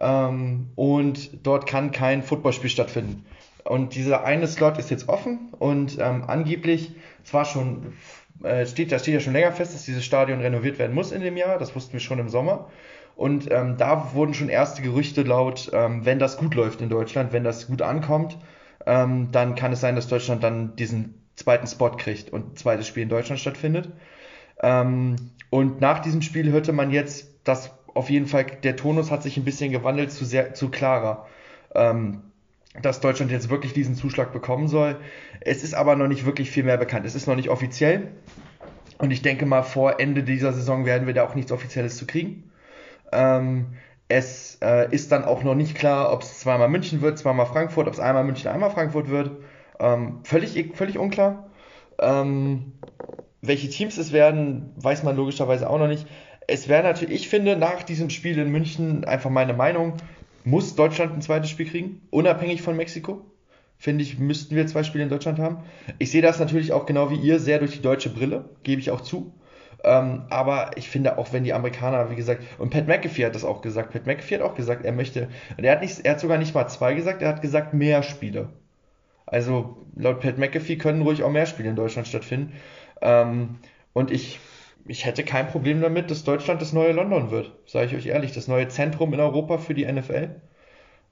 Ähm, 0.00 0.70
und 0.74 1.46
dort 1.46 1.66
kann 1.66 1.92
kein 1.92 2.22
Footballspiel 2.22 2.70
stattfinden. 2.70 3.24
Und 3.64 3.94
dieser 3.94 4.24
eine 4.24 4.46
Slot 4.46 4.76
ist 4.78 4.90
jetzt 4.90 5.08
offen 5.08 5.50
und 5.58 5.98
ähm, 5.98 6.24
angeblich, 6.26 6.92
es 7.24 7.32
war 7.32 7.44
schon 7.46 7.94
äh, 8.42 8.66
steht, 8.66 8.92
da 8.92 8.98
steht 8.98 9.14
ja 9.14 9.20
schon 9.20 9.32
länger 9.32 9.52
fest, 9.52 9.72
dass 9.72 9.84
dieses 9.84 10.04
Stadion 10.04 10.40
renoviert 10.40 10.78
werden 10.78 10.94
muss 10.94 11.12
in 11.12 11.22
dem 11.22 11.36
Jahr. 11.36 11.58
Das 11.58 11.74
wussten 11.74 11.94
wir 11.94 12.00
schon 12.00 12.18
im 12.18 12.28
Sommer. 12.28 12.68
Und 13.16 13.50
ähm, 13.50 13.76
da 13.76 14.12
wurden 14.14 14.34
schon 14.34 14.48
erste 14.48 14.82
Gerüchte 14.82 15.22
laut, 15.22 15.70
ähm, 15.72 16.04
wenn 16.04 16.18
das 16.18 16.36
gut 16.36 16.54
läuft 16.54 16.80
in 16.80 16.88
Deutschland, 16.88 17.32
wenn 17.32 17.44
das 17.44 17.68
gut 17.68 17.80
ankommt, 17.80 18.38
ähm, 18.86 19.30
dann 19.30 19.54
kann 19.54 19.72
es 19.72 19.80
sein, 19.80 19.94
dass 19.94 20.08
Deutschland 20.08 20.42
dann 20.42 20.76
diesen 20.76 21.14
zweiten 21.36 21.66
Spot 21.66 21.90
kriegt 21.90 22.30
und 22.30 22.52
ein 22.52 22.56
zweites 22.56 22.88
Spiel 22.88 23.04
in 23.04 23.08
Deutschland 23.08 23.40
stattfindet. 23.40 23.90
Ähm, 24.62 25.16
und 25.50 25.80
nach 25.80 26.00
diesem 26.00 26.22
Spiel 26.22 26.50
hörte 26.50 26.72
man 26.72 26.90
jetzt, 26.90 27.28
dass 27.44 27.70
auf 27.94 28.10
jeden 28.10 28.26
Fall 28.26 28.44
der 28.44 28.76
Tonus 28.76 29.10
hat 29.10 29.22
sich 29.22 29.36
ein 29.36 29.44
bisschen 29.44 29.70
gewandelt 29.70 30.10
zu 30.10 30.24
sehr 30.24 30.54
zu 30.54 30.68
klarer. 30.70 31.26
Ähm, 31.74 32.22
dass 32.82 33.00
Deutschland 33.00 33.30
jetzt 33.30 33.50
wirklich 33.50 33.72
diesen 33.72 33.94
Zuschlag 33.94 34.32
bekommen 34.32 34.68
soll. 34.68 34.96
Es 35.40 35.62
ist 35.62 35.74
aber 35.74 35.94
noch 35.94 36.08
nicht 36.08 36.24
wirklich 36.24 36.50
viel 36.50 36.64
mehr 36.64 36.76
bekannt. 36.76 37.06
Es 37.06 37.14
ist 37.14 37.28
noch 37.28 37.36
nicht 37.36 37.48
offiziell. 37.48 38.08
Und 38.98 39.10
ich 39.10 39.22
denke 39.22 39.46
mal, 39.46 39.62
vor 39.62 40.00
Ende 40.00 40.22
dieser 40.22 40.52
Saison 40.52 40.84
werden 40.84 41.06
wir 41.06 41.14
da 41.14 41.24
auch 41.24 41.34
nichts 41.34 41.52
Offizielles 41.52 41.96
zu 41.96 42.06
kriegen. 42.06 42.50
Ähm, 43.12 43.74
es 44.08 44.58
äh, 44.62 44.92
ist 44.94 45.12
dann 45.12 45.24
auch 45.24 45.42
noch 45.42 45.54
nicht 45.54 45.74
klar, 45.74 46.12
ob 46.12 46.22
es 46.22 46.40
zweimal 46.40 46.68
München 46.68 47.00
wird, 47.00 47.18
zweimal 47.18 47.46
Frankfurt, 47.46 47.86
ob 47.86 47.94
es 47.94 48.00
einmal 48.00 48.24
München, 48.24 48.50
einmal 48.50 48.70
Frankfurt 48.70 49.08
wird. 49.08 49.30
Ähm, 49.80 50.20
völlig, 50.24 50.76
völlig 50.76 50.98
unklar. 50.98 51.50
Ähm, 51.98 52.72
welche 53.42 53.68
Teams 53.68 53.98
es 53.98 54.12
werden, 54.12 54.72
weiß 54.76 55.02
man 55.02 55.16
logischerweise 55.16 55.68
auch 55.68 55.78
noch 55.78 55.88
nicht. 55.88 56.06
Es 56.46 56.68
wäre 56.68 56.82
natürlich, 56.82 57.22
ich 57.22 57.28
finde, 57.28 57.56
nach 57.56 57.82
diesem 57.82 58.10
Spiel 58.10 58.38
in 58.38 58.50
München, 58.50 59.04
einfach 59.04 59.30
meine 59.30 59.54
Meinung, 59.54 59.94
muss 60.44 60.74
Deutschland 60.76 61.14
ein 61.14 61.22
zweites 61.22 61.50
Spiel 61.50 61.66
kriegen, 61.66 62.02
unabhängig 62.10 62.62
von 62.62 62.76
Mexiko. 62.76 63.22
Finde 63.78 64.04
ich, 64.04 64.18
müssten 64.18 64.54
wir 64.54 64.66
zwei 64.66 64.82
Spiele 64.82 65.04
in 65.04 65.10
Deutschland 65.10 65.38
haben. 65.38 65.58
Ich 65.98 66.10
sehe 66.10 66.22
das 66.22 66.38
natürlich 66.38 66.72
auch 66.72 66.86
genau 66.86 67.10
wie 67.10 67.16
ihr 67.16 67.40
sehr 67.40 67.58
durch 67.58 67.72
die 67.72 67.82
deutsche 67.82 68.10
Brille, 68.10 68.50
gebe 68.62 68.80
ich 68.80 68.90
auch 68.90 69.00
zu. 69.00 69.32
Ähm, 69.84 70.22
aber 70.30 70.70
ich 70.76 70.88
finde 70.88 71.18
auch, 71.18 71.32
wenn 71.32 71.44
die 71.44 71.52
Amerikaner, 71.52 72.10
wie 72.10 72.16
gesagt, 72.16 72.42
und 72.58 72.70
Pat 72.70 72.88
McAfee 72.88 73.26
hat 73.26 73.34
das 73.34 73.44
auch 73.44 73.60
gesagt. 73.60 73.92
Pat 73.92 74.06
McAfee 74.06 74.36
hat 74.36 74.42
auch 74.42 74.54
gesagt, 74.54 74.84
er 74.84 74.92
möchte, 74.92 75.28
er 75.56 75.72
hat, 75.72 75.82
nicht, 75.82 76.04
er 76.04 76.12
hat 76.12 76.20
sogar 76.20 76.38
nicht 76.38 76.54
mal 76.54 76.66
zwei 76.68 76.94
gesagt, 76.94 77.22
er 77.22 77.28
hat 77.28 77.42
gesagt 77.42 77.74
mehr 77.74 78.02
Spiele. 78.02 78.48
Also 79.26 79.76
laut 79.94 80.20
Pat 80.20 80.38
McAfee 80.38 80.76
können 80.76 81.02
ruhig 81.02 81.22
auch 81.22 81.30
mehr 81.30 81.46
Spiele 81.46 81.68
in 81.68 81.76
Deutschland 81.76 82.08
stattfinden. 82.08 82.54
Ähm, 83.02 83.56
und 83.92 84.10
ich, 84.10 84.40
ich 84.86 85.04
hätte 85.04 85.22
kein 85.22 85.48
Problem 85.48 85.80
damit, 85.80 86.10
dass 86.10 86.24
Deutschland 86.24 86.62
das 86.62 86.72
neue 86.72 86.92
London 86.92 87.30
wird. 87.30 87.52
Sage 87.66 87.86
ich 87.86 87.94
euch 87.94 88.06
ehrlich, 88.06 88.32
das 88.32 88.48
neue 88.48 88.68
Zentrum 88.68 89.12
in 89.12 89.20
Europa 89.20 89.58
für 89.58 89.74
die 89.74 89.90
NFL. 89.90 90.30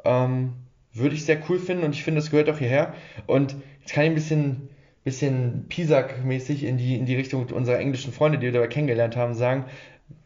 Ähm, 0.04 0.54
würde 0.94 1.14
ich 1.14 1.24
sehr 1.24 1.38
cool 1.48 1.58
finden 1.58 1.84
und 1.84 1.94
ich 1.94 2.04
finde, 2.04 2.20
das 2.20 2.30
gehört 2.30 2.50
auch 2.50 2.58
hierher. 2.58 2.94
Und 3.26 3.54
jetzt 3.80 3.92
kann 3.92 4.04
ich 4.04 4.10
ein 4.10 4.14
bisschen 4.14 4.68
bisschen 5.04 5.66
Pisak-mäßig 5.68 6.64
in 6.64 6.78
die, 6.78 6.96
in 6.96 7.06
die 7.06 7.16
Richtung 7.16 7.46
unserer 7.46 7.78
englischen 7.78 8.12
Freunde, 8.12 8.38
die 8.38 8.46
wir 8.46 8.52
dabei 8.52 8.68
kennengelernt 8.68 9.16
haben, 9.16 9.34
sagen, 9.34 9.64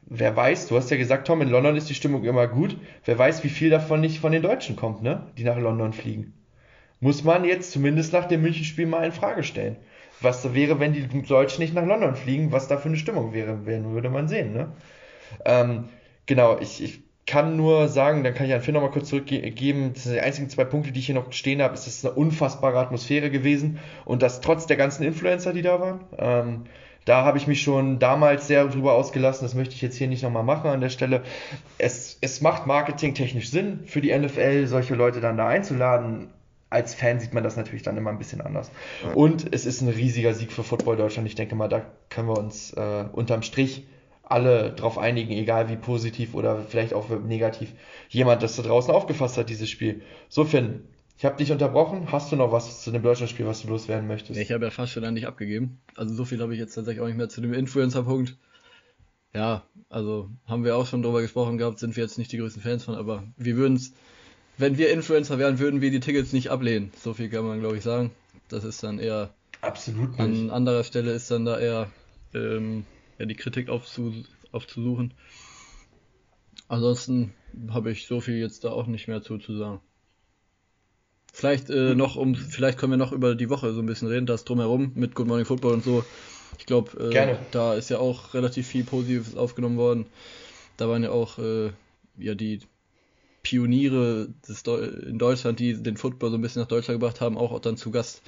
wer 0.07 0.37
weiß, 0.37 0.69
du 0.69 0.77
hast 0.77 0.91
ja 0.91 0.97
gesagt, 0.97 1.27
Tom, 1.27 1.43
in 1.43 1.49
London 1.49 1.77
ist 1.77 1.89
die 1.89 1.95
Stimmung 1.95 2.25
immer 2.25 2.47
gut, 2.47 2.77
wer 3.05 3.19
weiß, 3.19 3.45
wie 3.45 3.49
viel 3.49 3.71
davon 3.71 4.01
nicht 4.01 4.21
von 4.21 4.33
den 4.33 4.43
Deutschen 4.43 4.77
kommt, 4.77 5.03
ne, 5.03 5.27
die 5.37 5.45
nach 5.45 5.59
London 5.59 5.93
fliegen. 5.93 6.35
Muss 7.01 7.25
man 7.25 7.45
jetzt 7.45 7.73
zumindest 7.73 8.13
nach 8.13 8.27
dem 8.27 8.43
Münchenspiel 8.43 8.87
mal 8.87 9.05
in 9.05 9.13
Frage 9.13 9.43
stellen. 9.43 9.77
Was 10.21 10.55
wäre, 10.55 10.81
wenn 10.81 10.95
die 10.95 11.07
Deutschen 11.23 11.61
nicht 11.63 11.75
nach 11.75 11.85
London 11.85 12.17
fliegen, 12.17 12.53
was 12.53 12.69
da 12.69 12.79
für 12.79 12.89
eine 12.89 12.97
Stimmung 12.97 13.35
wäre, 13.35 13.67
würde 13.67 14.09
man 14.09 14.29
sehen, 14.29 14.55
ne? 14.55 14.73
Ähm, 15.45 15.89
genau, 16.25 16.59
ich, 16.59 16.83
ich 16.83 17.06
kann 17.27 17.57
nur 17.57 17.89
sagen, 17.89 18.23
dann 18.23 18.35
kann 18.35 18.47
ich 18.47 18.55
an 18.55 18.63
Finn 18.63 18.75
nochmal 18.75 18.93
kurz 18.93 19.09
zurückgeben, 19.09 19.93
das 19.93 20.05
sind 20.05 20.15
die 20.15 20.21
einzigen 20.21 20.49
zwei 20.49 20.65
Punkte, 20.65 20.93
die 20.93 21.01
ich 21.01 21.07
hier 21.07 21.15
noch 21.17 21.33
stehen 21.33 21.61
habe, 21.61 21.75
ist, 21.75 21.87
es 21.87 22.05
eine 22.05 22.15
unfassbare 22.15 22.79
Atmosphäre 22.79 23.31
gewesen 23.31 23.81
und 24.05 24.23
das 24.23 24.41
trotz 24.41 24.67
der 24.67 24.77
ganzen 24.77 25.03
Influencer, 25.03 25.53
die 25.53 25.63
da 25.63 25.81
waren. 25.81 26.01
Ähm, 26.19 26.65
da 27.05 27.25
habe 27.25 27.39
ich 27.39 27.47
mich 27.47 27.63
schon 27.63 27.99
damals 27.99 28.47
sehr 28.47 28.67
drüber 28.67 28.95
ausgelassen, 28.95 29.45
das 29.45 29.55
möchte 29.55 29.75
ich 29.75 29.83
jetzt 29.83 29.97
hier 29.97 30.09
nicht 30.09 30.23
nochmal 30.23 30.45
machen 30.45 30.71
an 30.71 30.81
der 30.81 30.89
Stelle. 30.89 31.23
Es, 31.79 32.19
es 32.21 32.41
macht 32.41 32.67
marketingtechnisch 32.67 33.51
Sinn 33.51 33.81
für 33.87 34.01
die 34.01 34.17
NFL, 34.17 34.67
solche 34.67 34.95
Leute 34.95 35.21
dann 35.21 35.37
da 35.37 35.49
einzuladen. 35.49 36.29
Als 36.69 36.95
Fan 36.95 37.21
sieht 37.21 37.33
man 37.33 37.45
das 37.45 37.57
natürlich 37.57 37.83
dann 37.83 37.97
immer 37.97 38.11
ein 38.11 38.19
bisschen 38.19 38.41
anders. 38.41 38.73
Und 39.15 39.55
es 39.55 39.67
ist 39.67 39.83
ein 39.83 39.89
riesiger 39.89 40.35
Sieg 40.35 40.51
für 40.51 40.65
Football 40.65 40.97
Deutschland. 40.97 41.29
Ich 41.29 41.37
denke 41.37 41.55
mal, 41.55 41.69
da 41.69 41.83
können 42.11 42.27
wir 42.27 42.39
uns 42.39 42.73
äh, 42.73 43.05
unterm 43.13 43.43
Strich 43.43 43.87
alle 44.27 44.73
drauf 44.73 44.99
einigen, 44.99 45.33
egal 45.33 45.69
wie 45.69 45.77
positiv 45.77 46.35
oder 46.35 46.63
vielleicht 46.69 46.93
auch 46.93 47.09
negativ 47.09 47.73
jemand 48.09 48.43
das 48.43 48.57
da 48.57 48.63
draußen 48.63 48.93
aufgefasst 48.93 49.39
hat, 49.39 49.49
dieses 49.49 49.71
Spiel. 49.71 50.03
So, 50.29 50.45
Finn, 50.45 50.83
ich 51.17 51.25
habe 51.25 51.37
dich 51.37 51.53
unterbrochen. 51.53 52.11
Hast 52.11 52.33
du 52.33 52.37
noch 52.37 52.51
was 52.51 52.83
zu 52.83 52.91
dem 52.91 53.03
Deutschlandspiel, 53.03 53.47
was 53.47 53.63
du 53.63 53.69
loswerden 53.69 54.09
möchtest? 54.09 54.39
Ich 54.39 54.51
habe 54.51 54.65
ja 54.65 54.71
fast 54.71 54.93
schon 54.93 55.05
an 55.05 55.15
dich 55.15 55.29
abgegeben. 55.29 55.79
Also 55.95 56.13
so 56.13 56.25
viel 56.25 56.41
habe 56.43 56.53
ich 56.53 56.59
jetzt 56.59 56.75
tatsächlich 56.75 57.01
auch 57.01 57.07
nicht 57.07 57.17
mehr 57.17 57.29
zu 57.29 57.41
dem 57.41 57.55
Influencer-Punkt. 57.55 58.37
Ja, 59.33 59.63
also 59.89 60.29
haben 60.47 60.65
wir 60.65 60.77
auch 60.77 60.87
schon 60.87 61.03
drüber 61.03 61.23
gesprochen 61.23 61.57
gehabt, 61.57 61.79
sind 61.79 61.95
wir 61.95 62.03
jetzt 62.03 62.19
nicht 62.19 62.33
die 62.33 62.39
größten 62.39 62.63
Fans 62.63 62.85
von, 62.85 62.97
aber 62.97 63.23
wir 63.37 63.57
würden 63.57 63.77
es, 63.77 63.93
wenn 64.59 64.77
wir 64.77 64.91
Influencer 64.91 65.39
wären, 65.39 65.59
würden 65.61 65.81
wir 65.81 65.91
die 65.91 66.01
Tickets 66.01 66.33
nicht 66.33 66.51
ablehnen. 66.51 66.91
So 67.01 67.15
viel 67.15 67.29
kann 67.29 67.47
man, 67.47 67.61
glaube 67.61 67.77
ich, 67.77 67.85
sagen. 67.85 68.11
Das 68.49 68.65
ist 68.65 68.83
dann 68.83 68.99
eher. 68.99 69.31
Absolut 69.61 70.11
nicht. 70.11 70.21
An 70.21 70.51
anderer 70.51 70.85
Stelle 70.85 71.13
ist 71.13 71.31
dann 71.31 71.45
da 71.45 71.59
eher 71.59 71.89
ähm, 72.35 72.85
ja, 73.19 73.27
die 73.27 73.35
Kritik 73.35 73.69
aufzu, 73.69 74.25
aufzusuchen. 74.53 75.15
Ansonsten 76.69 77.35
habe 77.71 77.91
ich 77.93 78.07
so 78.07 78.21
viel 78.21 78.37
jetzt 78.37 78.65
da 78.65 78.71
auch 78.71 78.87
nicht 78.87 79.09
mehr 79.09 79.23
zu, 79.23 79.39
zu 79.39 79.57
sagen. 79.57 79.81
Vielleicht 81.33 81.69
äh, 81.69 81.95
noch 81.95 82.17
um, 82.17 82.35
vielleicht 82.35 82.79
können 82.79 82.93
wir 82.93 82.97
noch 82.97 83.13
über 83.13 83.35
die 83.35 83.51
Woche 83.51 83.73
so 83.73 83.81
ein 83.81 83.87
bisschen 83.87 84.09
reden, 84.09 84.27
das 84.27 84.45
drumherum 84.45 84.93
mit 84.95 85.15
Good 85.15 85.27
Morning 85.27 85.45
Football 85.45 85.75
und 85.75 85.85
so. 85.85 86.05
Ich 86.59 86.65
glaube, 86.67 87.13
äh, 87.13 87.37
da 87.51 87.75
ist 87.75 87.91
ja 87.91 87.99
auch 87.99 88.33
relativ 88.33 88.67
viel 88.67 88.85
Positives 88.85 89.37
aufgenommen 89.37 89.77
worden. 89.77 90.07
Da 90.79 90.89
waren 90.89 91.03
ja 91.03 91.11
auch 91.11 91.39
äh, 91.39 91.73
ja 92.17 92.35
die 92.35 92.61
Pioniere 93.43 94.29
des 94.49 94.63
in 94.63 95.19
Deutschland, 95.19 95.61
die 95.61 95.75
den 95.75 95.97
Football 95.97 96.31
so 96.31 96.37
ein 96.37 96.41
bisschen 96.41 96.63
nach 96.63 96.69
Deutschland 96.69 97.01
gebracht 97.01 97.21
haben, 97.21 97.37
auch 97.37 97.61
dann 97.61 97.77
zu 97.77 97.91
Gast 97.91 98.23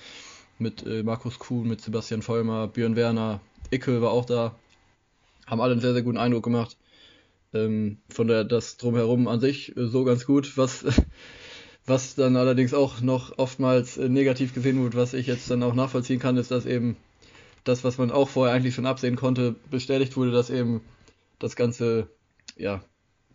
mit 0.59 0.87
äh, 0.87 1.03
Markus 1.03 1.39
Kuhn, 1.39 1.67
mit 1.67 1.81
Sebastian 1.81 2.23
Vollmer, 2.23 2.69
Björn 2.69 2.95
Werner, 2.95 3.41
Icke 3.71 4.03
war 4.03 4.11
auch 4.11 4.25
da 4.25 4.55
haben 5.49 5.61
alle 5.61 5.73
einen 5.73 5.81
sehr, 5.81 5.93
sehr 5.93 6.03
guten 6.03 6.19
Eindruck 6.19 6.45
gemacht. 6.45 6.77
Ähm, 7.55 7.99
von 8.11 8.29
der 8.29 8.45
das 8.45 8.77
drumherum 8.77 9.27
an 9.27 9.41
sich 9.41 9.75
äh, 9.77 9.87
so 9.87 10.05
ganz 10.05 10.27
gut, 10.27 10.57
was, 10.57 10.85
was 11.87 12.15
dann 12.15 12.37
allerdings 12.37 12.75
auch 12.75 13.01
noch 13.01 13.39
oftmals 13.39 13.97
äh, 13.97 14.09
negativ 14.09 14.55
gesehen 14.55 14.83
wird, 14.83 14.95
was 14.95 15.15
ich 15.15 15.27
jetzt 15.27 15.51
dann 15.51 15.63
auch 15.63 15.75
nachvollziehen 15.75 16.21
kann, 16.21 16.37
ist, 16.37 16.51
dass 16.51 16.67
eben 16.67 16.97
das, 17.65 17.85
was 17.85 17.97
man 17.97 18.11
auch 18.11 18.29
vorher 18.29 18.55
eigentlich 18.55 18.75
schon 18.75 18.87
absehen 18.87 19.17
konnte, 19.17 19.55
bestätigt 19.71 20.17
wurde, 20.17 20.31
dass 20.31 20.51
eben 20.51 20.83
das 21.39 21.57
ganze 21.57 22.09
ja, 22.57 22.83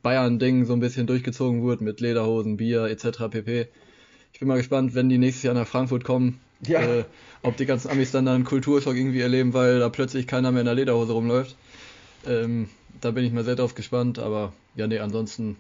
Bayern-Ding 0.03 0.65
so 0.65 0.73
ein 0.73 0.79
bisschen 0.79 1.07
durchgezogen 1.07 1.61
wurde 1.61 1.83
mit 1.83 1.99
Lederhosen, 1.99 2.57
Bier 2.57 2.83
etc. 2.85 3.29
pp. 3.31 3.67
Ich 4.33 4.39
bin 4.39 4.47
mal 4.47 4.57
gespannt, 4.57 4.93
wenn 4.95 5.09
die 5.09 5.17
nächstes 5.17 5.43
Jahr 5.43 5.53
nach 5.53 5.67
Frankfurt 5.67 6.03
kommen, 6.03 6.39
ja. 6.67 6.81
äh, 6.81 7.05
ob 7.41 7.57
die 7.57 7.65
ganzen 7.65 7.89
Amis 7.89 8.11
dann 8.11 8.27
einen 8.27 8.43
Kulturschock 8.43 8.95
irgendwie 8.95 9.21
erleben, 9.21 9.53
weil 9.53 9.79
da 9.79 9.89
plötzlich 9.89 10.27
keiner 10.27 10.51
mehr 10.51 10.61
in 10.61 10.65
der 10.65 10.75
Lederhose 10.75 11.13
rumläuft. 11.13 11.55
Ähm, 12.25 12.69
da 13.01 13.11
bin 13.11 13.25
ich 13.25 13.33
mal 13.33 13.43
sehr 13.43 13.55
drauf 13.55 13.75
gespannt, 13.75 14.19
aber 14.19 14.53
ja, 14.75 14.87
nee, 14.87 14.99
ansonsten 14.99 15.57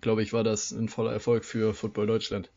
glaube 0.00 0.22
ich, 0.22 0.32
war 0.32 0.44
das 0.44 0.70
ein 0.70 0.88
voller 0.88 1.12
Erfolg 1.12 1.44
für 1.44 1.74
Football 1.74 2.06
Deutschland. 2.06 2.50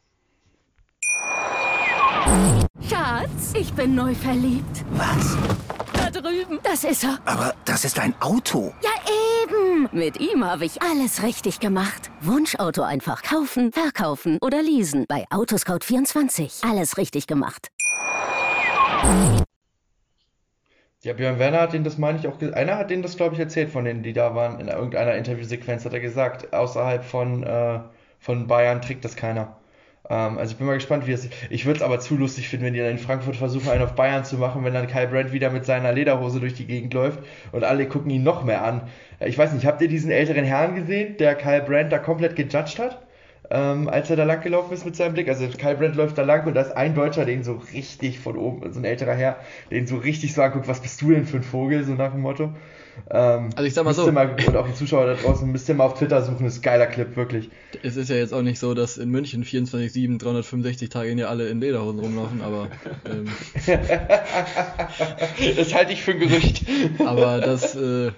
Schatz, 2.88 3.54
ich 3.56 3.74
bin 3.74 3.96
neu 3.96 4.14
verliebt. 4.14 4.86
Was? 4.92 5.36
Da 5.94 6.12
drüben. 6.12 6.60
Das 6.64 6.84
ist 6.84 7.04
er. 7.04 7.20
Aber 7.26 7.56
das 7.66 7.86
ist 7.86 7.98
ein 7.98 8.14
Auto. 8.22 8.74
Ja, 8.84 8.92
eben. 9.44 9.90
Mit 9.92 10.20
ihm 10.20 10.44
habe 10.46 10.66
ich 10.66 10.82
alles 10.82 11.24
richtig 11.24 11.60
gemacht. 11.60 12.12
Wunschauto 12.22 12.84
einfach 12.84 13.24
kaufen, 13.24 13.72
verkaufen 13.72 14.38
oder 14.42 14.62
leasen. 14.62 15.06
Bei 15.08 15.26
Autoscout24. 15.32 16.70
Alles 16.70 16.98
richtig 16.98 17.26
gemacht. 17.26 17.70
Ja, 21.04 21.14
Björn 21.14 21.40
Werner 21.40 21.62
hat 21.62 21.74
den 21.74 21.84
das, 21.86 21.98
meine 21.98 22.20
ich, 22.20 22.28
auch. 22.28 22.42
Einer 22.54 22.78
hat 22.78 22.90
denen 22.90 23.04
das, 23.04 23.16
glaube 23.16 23.34
ich, 23.34 23.40
erzählt, 23.40 23.70
von 23.70 23.86
denen, 23.86 24.04
die 24.04 24.12
da 24.14 24.36
waren. 24.36 24.60
In 24.60 24.68
irgendeiner 24.68 25.16
Interviewsequenz 25.16 25.86
hat 25.86 25.94
er 25.94 26.00
gesagt, 26.02 26.54
außerhalb 26.54 27.04
von, 27.06 27.44
äh, 27.44 27.80
von 28.20 28.48
Bayern 28.48 28.82
trägt 28.82 29.06
das 29.06 29.16
keiner. 29.16 29.56
Ähm, 30.10 30.38
also 30.38 30.52
ich 30.52 30.58
bin 30.58 30.68
mal 30.68 30.74
gespannt, 30.74 31.08
wie 31.08 31.14
es. 31.14 31.30
Ich 31.50 31.66
würde 31.66 31.78
es 31.78 31.84
aber 31.84 32.00
zu 32.02 32.18
lustig 32.18 32.50
finden, 32.50 32.66
wenn 32.66 32.74
die 32.74 32.80
dann 32.82 32.92
in 32.92 32.98
Frankfurt 32.98 33.38
versuchen, 33.38 33.70
einen 33.70 33.84
auf 33.84 33.96
Bayern 33.96 34.26
zu 34.26 34.38
machen, 34.38 34.66
wenn 34.66 34.74
dann 34.74 34.88
Kyle 34.88 35.08
Brandt 35.08 35.32
wieder 35.32 35.50
mit 35.52 35.66
seiner 35.66 35.94
Lederhose 35.94 36.42
durch 36.42 36.54
die 36.56 36.68
Gegend 36.68 36.94
läuft 36.94 37.20
und 37.54 37.64
alle 37.64 37.88
gucken 37.88 38.12
ihn 38.12 38.24
noch 38.24 38.44
mehr 38.44 38.64
an. 38.66 38.82
Ich 39.22 39.38
weiß 39.38 39.54
nicht, 39.54 39.66
habt 39.66 39.82
ihr 39.82 39.88
diesen 39.88 40.12
älteren 40.12 40.44
Herrn 40.46 40.76
gesehen, 40.76 41.16
der 41.18 41.36
Kyle 41.36 41.62
Brandt 41.62 41.94
da 41.94 42.00
komplett 42.00 42.36
gejudged 42.36 42.80
hat? 42.80 43.02
Ähm, 43.50 43.90
als 43.90 44.10
er 44.10 44.16
da 44.16 44.24
lang 44.24 44.42
gelaufen 44.42 44.74
ist 44.74 44.86
mit 44.86 44.96
seinem 44.96 45.14
Blick. 45.14 45.28
Also 45.28 45.48
Kyle 45.48 45.76
Brandt 45.76 45.96
läuft 45.96 46.18
da 46.18 46.24
lang 46.24 46.46
und 46.46 46.54
da 46.54 46.62
ist 46.62 46.72
ein 46.72 46.94
Deutscher, 46.96 47.26
den 47.26 47.44
so 47.44 47.62
richtig 47.74 48.20
von 48.20 48.38
oben, 48.38 48.72
so 48.72 48.80
ein 48.80 48.86
älterer 48.86 49.14
Herr, 49.14 49.38
den 49.72 49.88
so 49.88 49.98
richtig 49.98 50.34
so 50.34 50.42
anguckt, 50.42 50.68
was 50.68 50.82
bist 50.82 51.02
du 51.02 51.12
denn 51.12 51.26
für 51.26 51.38
ein 51.38 51.44
Vogel, 51.44 51.84
so 51.84 51.94
nach 51.94 52.12
dem 52.12 52.22
Motto. 52.22 52.54
Ähm, 53.10 53.50
also 53.56 53.64
ich 53.64 53.74
sag 53.74 53.86
mal 53.86 53.94
so. 53.94 54.12
Mal, 54.12 54.36
und 54.48 54.56
auch 54.56 54.68
die 54.68 54.74
Zuschauer 54.74 55.06
da 55.06 55.14
draußen, 55.16 55.50
müsst 55.50 55.70
ihr 55.70 55.76
mal 55.76 55.86
auf 55.86 55.98
Twitter 55.98 56.22
suchen, 56.22 56.46
ist 56.46 56.62
geiler 56.62 56.86
Clip, 56.86 57.16
wirklich. 57.16 57.50
Es 57.82 57.96
ist 57.96 58.10
ja 58.10 58.18
jetzt 58.18 58.34
auch 58.34 58.42
nicht 58.42 58.60
so, 58.60 58.74
dass 58.74 58.98
in 58.98 59.10
München 59.10 59.44
24-7, 59.44 60.20
365 60.20 60.90
Tage 60.90 61.12
ja 61.14 61.28
alle 61.28 61.48
in 61.50 61.62
Lederhosen 61.62 62.00
rumlaufen, 62.00 62.42
aber. 62.42 62.68
Ähm, 63.06 63.26
das 65.56 65.74
halte 65.74 65.94
ich 65.94 66.02
für 66.02 66.12
ein 66.12 66.20
Gerücht. 66.20 66.66
aber 67.00 67.40
das. 67.40 67.76
Äh, 67.76 68.12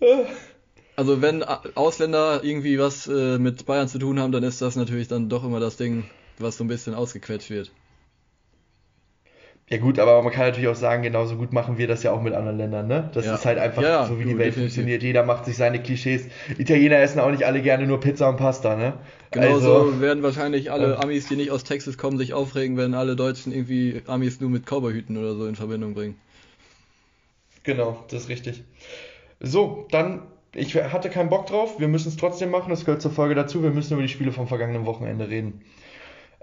also 0.96 1.22
wenn 1.22 1.42
Ausländer 1.42 2.42
irgendwie 2.42 2.78
was 2.78 3.06
äh, 3.06 3.38
mit 3.38 3.66
Bayern 3.66 3.88
zu 3.88 3.98
tun 3.98 4.20
haben, 4.20 4.32
dann 4.32 4.42
ist 4.42 4.62
das 4.62 4.76
natürlich 4.76 5.08
dann 5.08 5.28
doch 5.28 5.44
immer 5.44 5.60
das 5.60 5.76
Ding, 5.76 6.04
was 6.38 6.56
so 6.56 6.64
ein 6.64 6.68
bisschen 6.68 6.94
ausgequetscht 6.94 7.50
wird. 7.50 7.70
Ja 9.70 9.78
gut, 9.78 9.98
aber 9.98 10.22
man 10.22 10.30
kann 10.30 10.44
natürlich 10.46 10.68
auch 10.68 10.74
sagen, 10.74 11.02
genauso 11.02 11.36
gut 11.36 11.54
machen 11.54 11.78
wir 11.78 11.88
das 11.88 12.02
ja 12.02 12.12
auch 12.12 12.20
mit 12.20 12.34
anderen 12.34 12.58
Ländern, 12.58 12.86
ne? 12.86 13.10
Das 13.14 13.24
ja. 13.24 13.34
ist 13.34 13.46
halt 13.46 13.58
einfach 13.58 13.82
ja, 13.82 14.06
so, 14.06 14.18
wie 14.18 14.24
du, 14.24 14.28
die 14.28 14.38
Welt 14.38 14.48
definitiv. 14.48 14.74
funktioniert. 14.74 15.02
Jeder 15.02 15.22
macht 15.24 15.46
sich 15.46 15.56
seine 15.56 15.82
Klischees. 15.82 16.26
Italiener 16.58 16.98
essen 16.98 17.18
auch 17.18 17.30
nicht 17.30 17.44
alle 17.44 17.62
gerne 17.62 17.86
nur 17.86 17.98
Pizza 17.98 18.28
und 18.28 18.36
Pasta, 18.36 18.76
ne? 18.76 18.92
Genauso 19.30 19.74
also, 19.74 20.00
werden 20.02 20.22
wahrscheinlich 20.22 20.70
alle 20.70 20.98
Amis, 20.98 21.28
die 21.28 21.36
nicht 21.36 21.50
aus 21.50 21.64
Texas 21.64 21.96
kommen, 21.96 22.18
sich 22.18 22.34
aufregen, 22.34 22.76
wenn 22.76 22.92
alle 22.92 23.16
Deutschen 23.16 23.52
irgendwie 23.52 24.02
Amis 24.06 24.38
nur 24.38 24.50
mit 24.50 24.66
Cowboyhüten 24.66 25.16
oder 25.16 25.34
so 25.34 25.46
in 25.46 25.56
Verbindung 25.56 25.94
bringen. 25.94 26.16
Genau, 27.62 28.04
das 28.10 28.24
ist 28.24 28.28
richtig. 28.28 28.62
So, 29.40 29.88
dann 29.90 30.20
ich 30.54 30.74
hatte 30.76 31.10
keinen 31.10 31.28
Bock 31.28 31.46
drauf, 31.46 31.78
wir 31.78 31.88
müssen 31.88 32.08
es 32.08 32.16
trotzdem 32.16 32.50
machen, 32.50 32.70
das 32.70 32.84
gehört 32.84 33.02
zur 33.02 33.10
Folge 33.10 33.34
dazu, 33.34 33.62
wir 33.62 33.70
müssen 33.70 33.94
über 33.94 34.02
die 34.02 34.08
Spiele 34.08 34.32
vom 34.32 34.46
vergangenen 34.46 34.86
Wochenende 34.86 35.28
reden. 35.28 35.62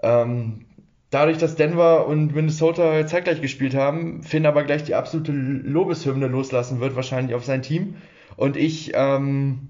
Ähm, 0.02 0.66
dadurch, 1.10 1.38
dass 1.38 1.54
Denver 1.54 2.06
und 2.06 2.34
Minnesota 2.34 3.06
zeitgleich 3.06 3.40
gespielt 3.40 3.74
haben, 3.74 4.22
Finn 4.22 4.46
aber 4.46 4.64
gleich 4.64 4.84
die 4.84 4.94
absolute 4.94 5.32
Lobeshymne 5.32 6.26
loslassen 6.26 6.80
wird, 6.80 6.96
wahrscheinlich 6.96 7.34
auf 7.34 7.44
sein 7.44 7.62
Team. 7.62 7.96
Und 8.36 8.56
ich 8.56 8.92
ähm, 8.94 9.68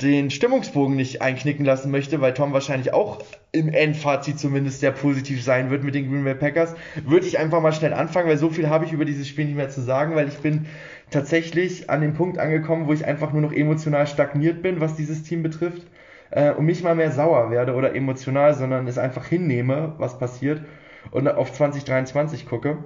den 0.00 0.30
Stimmungsbogen 0.30 0.96
nicht 0.96 1.22
einknicken 1.22 1.64
lassen 1.64 1.90
möchte, 1.90 2.20
weil 2.20 2.34
Tom 2.34 2.52
wahrscheinlich 2.52 2.92
auch 2.92 3.22
im 3.52 3.68
Endfazit 3.68 4.40
zumindest 4.40 4.80
sehr 4.80 4.90
positiv 4.90 5.44
sein 5.44 5.70
wird 5.70 5.84
mit 5.84 5.94
den 5.94 6.10
Green 6.10 6.24
Bay 6.24 6.34
Packers, 6.34 6.74
würde 7.04 7.26
ich 7.26 7.38
einfach 7.38 7.60
mal 7.60 7.72
schnell 7.72 7.94
anfangen, 7.94 8.28
weil 8.28 8.38
so 8.38 8.50
viel 8.50 8.68
habe 8.68 8.84
ich 8.84 8.92
über 8.92 9.04
dieses 9.04 9.28
Spiel 9.28 9.44
nicht 9.44 9.56
mehr 9.56 9.68
zu 9.68 9.80
sagen, 9.80 10.16
weil 10.16 10.26
ich 10.26 10.38
bin 10.38 10.66
tatsächlich 11.10 11.90
an 11.90 12.00
dem 12.00 12.14
Punkt 12.14 12.38
angekommen, 12.38 12.86
wo 12.86 12.92
ich 12.92 13.04
einfach 13.04 13.32
nur 13.32 13.42
noch 13.42 13.52
emotional 13.52 14.06
stagniert 14.06 14.62
bin, 14.62 14.80
was 14.80 14.96
dieses 14.96 15.22
Team 15.22 15.42
betrifft. 15.42 15.86
Äh, 16.30 16.52
und 16.52 16.66
nicht 16.66 16.82
mal 16.82 16.94
mehr 16.94 17.12
sauer 17.12 17.50
werde 17.50 17.74
oder 17.74 17.94
emotional, 17.94 18.54
sondern 18.54 18.86
es 18.88 18.98
einfach 18.98 19.26
hinnehme, 19.26 19.94
was 19.98 20.18
passiert 20.18 20.62
und 21.10 21.28
auf 21.28 21.52
2023 21.52 22.46
gucke. 22.46 22.84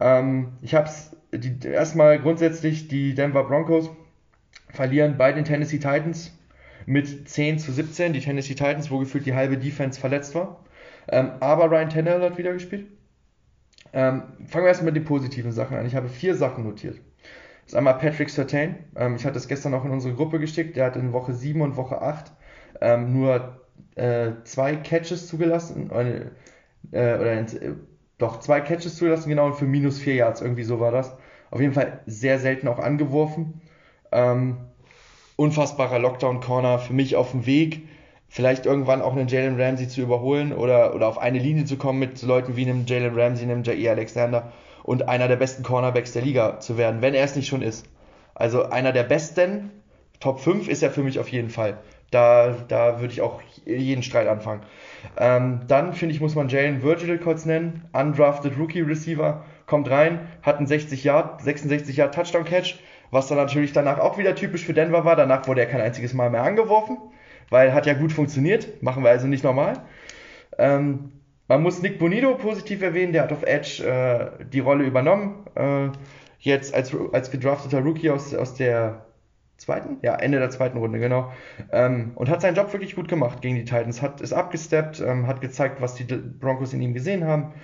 Ähm, 0.00 0.52
ich 0.62 0.74
habe 0.74 0.88
es 0.88 1.16
erstmal 1.64 2.18
grundsätzlich 2.20 2.88
die 2.88 3.14
Denver 3.14 3.44
Broncos 3.44 3.90
verlieren 4.70 5.16
bei 5.16 5.32
den 5.32 5.44
Tennessee 5.44 5.78
Titans 5.78 6.36
mit 6.86 7.28
10 7.28 7.58
zu 7.58 7.72
17. 7.72 8.12
Die 8.12 8.20
Tennessee 8.20 8.54
Titans, 8.54 8.90
wo 8.90 8.98
gefühlt 8.98 9.26
die 9.26 9.34
halbe 9.34 9.58
Defense 9.58 9.98
verletzt 9.98 10.34
war. 10.34 10.64
Ähm, 11.08 11.32
aber 11.40 11.70
Ryan 11.70 11.90
Tannehill 11.90 12.22
hat 12.22 12.38
wieder 12.38 12.52
gespielt. 12.52 12.86
Ähm, 13.92 14.22
fangen 14.46 14.64
wir 14.64 14.68
erstmal 14.68 14.92
mit 14.92 14.96
den 14.96 15.04
positiven 15.04 15.52
Sachen 15.52 15.76
an. 15.76 15.86
Ich 15.86 15.94
habe 15.94 16.08
vier 16.08 16.34
Sachen 16.34 16.64
notiert. 16.64 16.98
Ist 17.68 17.74
einmal 17.74 17.98
Patrick 17.98 18.30
Sertain. 18.30 18.76
Ähm, 18.96 19.16
ich 19.16 19.26
hatte 19.26 19.36
es 19.36 19.46
gestern 19.46 19.72
noch 19.72 19.84
in 19.84 19.90
unsere 19.90 20.14
Gruppe 20.14 20.38
geschickt. 20.38 20.74
Der 20.76 20.86
hat 20.86 20.96
in 20.96 21.12
Woche 21.12 21.34
7 21.34 21.60
und 21.60 21.76
Woche 21.76 22.00
8 22.00 22.32
ähm, 22.80 23.12
nur 23.12 23.60
äh, 23.94 24.30
zwei 24.44 24.74
Catches 24.76 25.28
zugelassen. 25.28 25.90
Äh, 25.90 26.30
oder 26.92 27.32
äh, 27.32 27.44
doch 28.16 28.40
zwei 28.40 28.62
Catches 28.62 28.96
zugelassen, 28.96 29.28
genau, 29.28 29.44
und 29.48 29.56
für 29.56 29.66
minus 29.66 29.98
4 29.98 30.14
Yards, 30.14 30.40
irgendwie 30.40 30.62
so 30.62 30.80
war 30.80 30.92
das. 30.92 31.14
Auf 31.50 31.60
jeden 31.60 31.74
Fall 31.74 32.00
sehr 32.06 32.38
selten 32.38 32.68
auch 32.68 32.78
angeworfen. 32.78 33.60
Ähm, 34.12 34.56
unfassbarer 35.36 35.98
Lockdown-Corner 35.98 36.78
für 36.78 36.94
mich 36.94 37.16
auf 37.16 37.32
dem 37.32 37.44
Weg, 37.44 37.86
vielleicht 38.28 38.64
irgendwann 38.64 39.02
auch 39.02 39.14
einen 39.14 39.28
Jalen 39.28 39.60
Ramsey 39.60 39.88
zu 39.88 40.00
überholen 40.00 40.54
oder, 40.54 40.94
oder 40.94 41.06
auf 41.06 41.18
eine 41.18 41.38
Linie 41.38 41.66
zu 41.66 41.76
kommen 41.76 41.98
mit 41.98 42.22
Leuten 42.22 42.56
wie 42.56 42.64
einem 42.64 42.86
Jalen 42.86 43.14
Ramsey, 43.14 43.44
einem 43.44 43.62
Jair 43.62 43.92
Alexander 43.92 44.52
und 44.88 45.06
einer 45.06 45.28
der 45.28 45.36
besten 45.36 45.62
Cornerbacks 45.62 46.12
der 46.12 46.22
Liga 46.22 46.60
zu 46.60 46.78
werden, 46.78 47.02
wenn 47.02 47.12
er 47.12 47.22
es 47.22 47.36
nicht 47.36 47.46
schon 47.46 47.60
ist. 47.60 47.84
Also 48.34 48.70
einer 48.70 48.90
der 48.90 49.02
besten, 49.02 49.70
Top 50.18 50.40
5 50.40 50.66
ist 50.66 50.82
er 50.82 50.90
für 50.90 51.02
mich 51.02 51.18
auf 51.18 51.28
jeden 51.28 51.50
Fall. 51.50 51.76
Da, 52.10 52.56
da 52.68 52.98
würde 52.98 53.12
ich 53.12 53.20
auch 53.20 53.42
jeden 53.66 54.02
Streit 54.02 54.26
anfangen. 54.28 54.62
Ähm, 55.18 55.60
dann 55.68 55.92
finde 55.92 56.14
ich, 56.14 56.22
muss 56.22 56.34
man 56.34 56.48
Jalen 56.48 56.82
Virgil 56.82 57.18
kurz 57.18 57.44
nennen. 57.44 57.84
Undrafted 57.92 58.58
Rookie 58.58 58.80
Receiver. 58.80 59.44
Kommt 59.66 59.90
rein, 59.90 60.20
hat 60.40 60.56
einen 60.56 60.66
60 60.66 61.04
Yard, 61.04 61.42
66 61.42 61.94
Yard 61.94 62.14
Touchdown 62.14 62.46
Catch. 62.46 62.78
Was 63.10 63.28
dann 63.28 63.36
natürlich 63.36 63.74
danach 63.74 63.98
auch 63.98 64.16
wieder 64.16 64.34
typisch 64.34 64.64
für 64.64 64.72
Denver 64.72 65.04
war. 65.04 65.16
Danach 65.16 65.46
wurde 65.46 65.60
er 65.60 65.66
kein 65.66 65.82
einziges 65.82 66.14
Mal 66.14 66.30
mehr 66.30 66.44
angeworfen. 66.44 66.96
Weil 67.50 67.74
hat 67.74 67.84
ja 67.84 67.92
gut 67.92 68.10
funktioniert. 68.10 68.82
Machen 68.82 69.04
wir 69.04 69.10
also 69.10 69.26
nicht 69.26 69.44
normal. 69.44 69.74
Ähm, 70.56 71.12
man 71.48 71.62
muss 71.62 71.80
Nick 71.80 71.98
Bonito 71.98 72.34
positiv 72.34 72.82
erwähnen, 72.82 73.12
der 73.12 73.22
hat 73.22 73.32
auf 73.32 73.42
Edge 73.42 73.82
äh, 73.84 74.44
die 74.44 74.60
Rolle 74.60 74.84
übernommen. 74.84 75.46
Äh, 75.54 75.88
jetzt 76.40 76.74
als, 76.74 76.94
als 77.12 77.30
gedrafteter 77.30 77.80
Rookie 77.80 78.10
aus, 78.10 78.34
aus 78.34 78.54
der 78.54 79.06
zweiten? 79.56 79.96
Ja, 80.02 80.14
Ende 80.14 80.38
der 80.38 80.50
zweiten 80.50 80.78
Runde, 80.78 81.00
genau. 81.00 81.32
Ähm, 81.72 82.12
und 82.14 82.28
hat 82.28 82.42
seinen 82.42 82.54
Job 82.54 82.72
wirklich 82.72 82.94
gut 82.94 83.08
gemacht 83.08 83.40
gegen 83.40 83.56
die 83.56 83.64
Titans. 83.64 84.02
Hat 84.02 84.20
ist 84.20 84.34
abgesteppt, 84.34 85.00
ähm, 85.00 85.26
hat 85.26 85.40
gezeigt, 85.40 85.80
was 85.80 85.94
die 85.94 86.04
Broncos 86.04 86.74
in 86.74 86.82
ihm 86.82 86.92
gesehen 86.92 87.24
haben. 87.24 87.54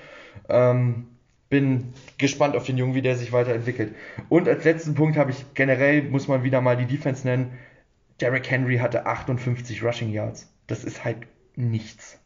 Ähm, 0.49 1.09
bin 1.51 1.93
gespannt 2.17 2.57
auf 2.57 2.65
den 2.65 2.79
Jungen, 2.79 2.95
wie 2.95 3.03
der 3.03 3.17
sich 3.17 3.33
weiterentwickelt. 3.33 3.95
Und 4.31 4.49
als 4.49 4.65
letzten 4.65 4.95
Punkt 4.95 5.19
habe 5.19 5.31
ich 5.31 5.45
generell, 5.55 6.03
muss 6.05 6.27
man 6.27 6.43
wieder 6.43 6.63
mal 6.63 6.77
die 6.77 6.87
Defense 6.87 7.27
nennen. 7.27 7.53
Derrick 8.21 8.51
Henry 8.51 8.79
hatte 8.79 9.05
58 9.07 9.85
Rushing 9.85 10.11
Yards. 10.11 10.51
Das 10.67 10.85
ist 10.85 11.05
halt 11.05 11.19
nichts 11.55 12.19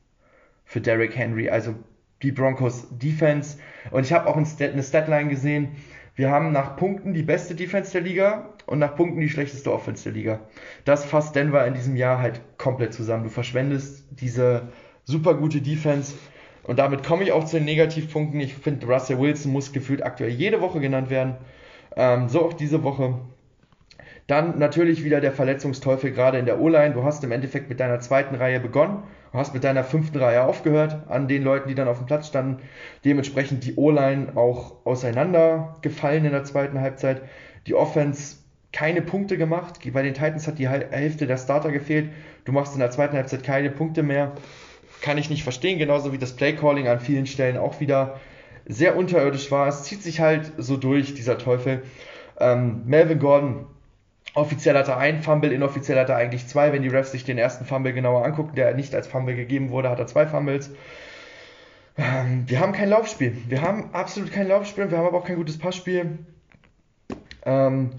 für 0.68 0.80
Derrick 0.80 1.16
Henry. 1.16 1.48
Also 1.48 1.74
die 2.22 2.30
Broncos 2.30 2.86
Defense. 2.90 3.58
Und 3.90 4.04
ich 4.04 4.12
habe 4.12 4.28
auch 4.28 4.36
eine 4.36 4.82
Statline 4.82 5.30
gesehen. 5.30 5.76
Wir 6.14 6.30
haben 6.30 6.52
nach 6.52 6.76
Punkten 6.76 7.14
die 7.14 7.22
beste 7.22 7.54
Defense 7.54 7.92
der 7.92 8.02
Liga 8.02 8.50
und 8.66 8.78
nach 8.78 8.94
Punkten 8.94 9.20
die 9.20 9.30
schlechteste 9.30 9.72
Offense 9.72 10.04
der 10.04 10.12
Liga. 10.12 10.40
Das 10.84 11.04
fasst 11.04 11.34
Denver 11.34 11.66
in 11.66 11.74
diesem 11.74 11.96
Jahr 11.96 12.20
halt 12.20 12.40
komplett 12.58 12.92
zusammen. 12.92 13.24
Du 13.24 13.30
verschwendest 13.30 14.04
diese 14.10 14.68
super 15.04 15.34
gute 15.34 15.60
Defense. 15.60 16.14
Und 16.64 16.78
damit 16.78 17.02
komme 17.02 17.22
ich 17.22 17.32
auch 17.32 17.44
zu 17.44 17.56
den 17.56 17.64
Negativpunkten. 17.64 18.40
Ich 18.40 18.54
finde, 18.54 18.86
Russell 18.86 19.18
Wilson 19.18 19.52
muss 19.52 19.72
gefühlt 19.72 20.04
aktuell 20.04 20.30
jede 20.30 20.60
Woche 20.60 20.80
genannt 20.80 21.08
werden. 21.08 21.36
Ähm, 21.96 22.28
so 22.28 22.44
auch 22.44 22.52
diese 22.52 22.82
Woche. 22.82 23.20
Dann 24.26 24.58
natürlich 24.58 25.04
wieder 25.04 25.22
der 25.22 25.32
Verletzungsteufel 25.32 26.10
gerade 26.10 26.38
in 26.38 26.44
der 26.44 26.60
O-Line. 26.60 26.92
Du 26.92 27.04
hast 27.04 27.24
im 27.24 27.32
Endeffekt 27.32 27.70
mit 27.70 27.80
deiner 27.80 28.00
zweiten 28.00 28.34
Reihe 28.34 28.60
begonnen 28.60 29.04
hast 29.32 29.54
mit 29.54 29.64
deiner 29.64 29.84
fünften 29.84 30.18
Reihe 30.18 30.44
aufgehört 30.44 30.96
an 31.08 31.28
den 31.28 31.42
Leuten, 31.42 31.68
die 31.68 31.74
dann 31.74 31.88
auf 31.88 31.98
dem 31.98 32.06
Platz 32.06 32.28
standen. 32.28 32.62
Dementsprechend 33.04 33.64
die 33.64 33.76
O-Line 33.76 34.32
auch 34.36 34.86
auseinandergefallen 34.86 36.24
in 36.24 36.32
der 36.32 36.44
zweiten 36.44 36.80
Halbzeit. 36.80 37.22
Die 37.66 37.74
Offense 37.74 38.36
keine 38.72 39.02
Punkte 39.02 39.38
gemacht. 39.38 39.80
Bei 39.92 40.02
den 40.02 40.14
Titans 40.14 40.46
hat 40.46 40.58
die 40.58 40.68
Hälfte 40.68 41.26
der 41.26 41.36
Starter 41.36 41.72
gefehlt. 41.72 42.10
Du 42.44 42.52
machst 42.52 42.74
in 42.74 42.80
der 42.80 42.90
zweiten 42.90 43.16
Halbzeit 43.16 43.42
keine 43.42 43.70
Punkte 43.70 44.02
mehr. 44.02 44.32
Kann 45.00 45.18
ich 45.18 45.30
nicht 45.30 45.42
verstehen, 45.42 45.78
genauso 45.78 46.12
wie 46.12 46.18
das 46.18 46.34
Playcalling 46.34 46.88
an 46.88 47.00
vielen 47.00 47.26
Stellen 47.26 47.56
auch 47.56 47.80
wieder 47.80 48.18
sehr 48.66 48.96
unterirdisch 48.96 49.50
war. 49.50 49.68
Es 49.68 49.84
zieht 49.84 50.02
sich 50.02 50.20
halt 50.20 50.52
so 50.58 50.76
durch, 50.76 51.14
dieser 51.14 51.38
Teufel. 51.38 51.82
Ähm, 52.38 52.82
Melvin 52.84 53.18
Gordon 53.18 53.66
Offiziell 54.38 54.76
hat 54.76 54.86
er 54.88 54.98
einen 54.98 55.20
Fumble, 55.22 55.52
inoffiziell 55.52 55.98
hat 55.98 56.10
er 56.10 56.16
eigentlich 56.16 56.46
zwei. 56.46 56.72
Wenn 56.72 56.82
die 56.82 56.88
Refs 56.88 57.10
sich 57.10 57.24
den 57.24 57.38
ersten 57.38 57.64
Fumble 57.64 57.92
genauer 57.92 58.24
angucken, 58.24 58.54
der 58.54 58.72
nicht 58.74 58.94
als 58.94 59.08
Fumble 59.08 59.34
gegeben 59.34 59.70
wurde, 59.70 59.90
hat 59.90 59.98
er 59.98 60.06
zwei 60.06 60.26
Fumbles. 60.26 60.70
Ähm, 61.96 62.44
wir 62.46 62.60
haben 62.60 62.72
kein 62.72 62.88
Laufspiel. 62.88 63.36
Wir 63.48 63.62
haben 63.62 63.90
absolut 63.92 64.30
kein 64.30 64.46
Laufspiel. 64.46 64.90
Wir 64.90 64.98
haben 64.98 65.06
aber 65.06 65.18
auch 65.18 65.24
kein 65.24 65.36
gutes 65.36 65.58
Passspiel. 65.58 66.18
Ähm, 67.44 67.90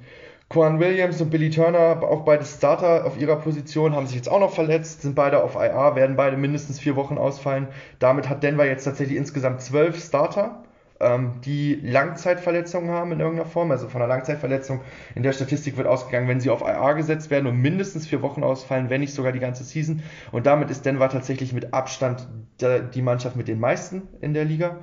Quan 0.47 0.79
Williams 0.79 1.21
und 1.21 1.29
Billy 1.29 1.49
Turner, 1.49 2.01
auch 2.01 2.21
beide 2.21 2.45
Starter 2.45 3.05
auf 3.05 3.19
ihrer 3.19 3.35
Position, 3.35 3.93
haben 3.93 4.07
sich 4.07 4.15
jetzt 4.15 4.31
auch 4.31 4.39
noch 4.39 4.53
verletzt, 4.53 5.03
sind 5.03 5.13
beide 5.15 5.43
auf 5.43 5.55
IR, 5.55 5.95
werden 5.95 6.15
beide 6.15 6.37
mindestens 6.37 6.79
vier 6.79 6.95
Wochen 6.95 7.17
ausfallen. 7.17 7.67
Damit 7.99 8.29
hat 8.29 8.41
Denver 8.41 8.65
jetzt 8.65 8.85
tatsächlich 8.85 9.17
insgesamt 9.17 9.61
zwölf 9.61 10.03
Starter 10.03 10.63
ähm, 10.99 11.41
die 11.45 11.75
Langzeitverletzungen 11.75 12.91
haben 12.91 13.11
in 13.11 13.19
irgendeiner 13.19 13.49
Form. 13.49 13.71
Also 13.71 13.87
von 13.87 14.01
einer 14.01 14.09
Langzeitverletzung 14.09 14.81
in 15.15 15.23
der 15.23 15.33
Statistik 15.33 15.77
wird 15.77 15.87
ausgegangen, 15.87 16.27
wenn 16.27 16.39
sie 16.39 16.49
auf 16.49 16.61
IR 16.61 16.93
gesetzt 16.95 17.29
werden 17.29 17.47
und 17.47 17.57
mindestens 17.57 18.07
vier 18.07 18.21
Wochen 18.21 18.43
ausfallen, 18.43 18.89
wenn 18.89 19.01
nicht 19.01 19.13
sogar 19.13 19.31
die 19.31 19.39
ganze 19.39 19.63
Season. 19.63 20.03
Und 20.31 20.45
damit 20.45 20.69
ist 20.69 20.85
Denver 20.85 21.09
tatsächlich 21.09 21.53
mit 21.53 21.73
Abstand 21.73 22.27
die 22.61 23.01
Mannschaft 23.01 23.35
mit 23.35 23.47
den 23.47 23.59
meisten 23.59 24.07
in 24.21 24.33
der 24.33 24.45
Liga. 24.45 24.77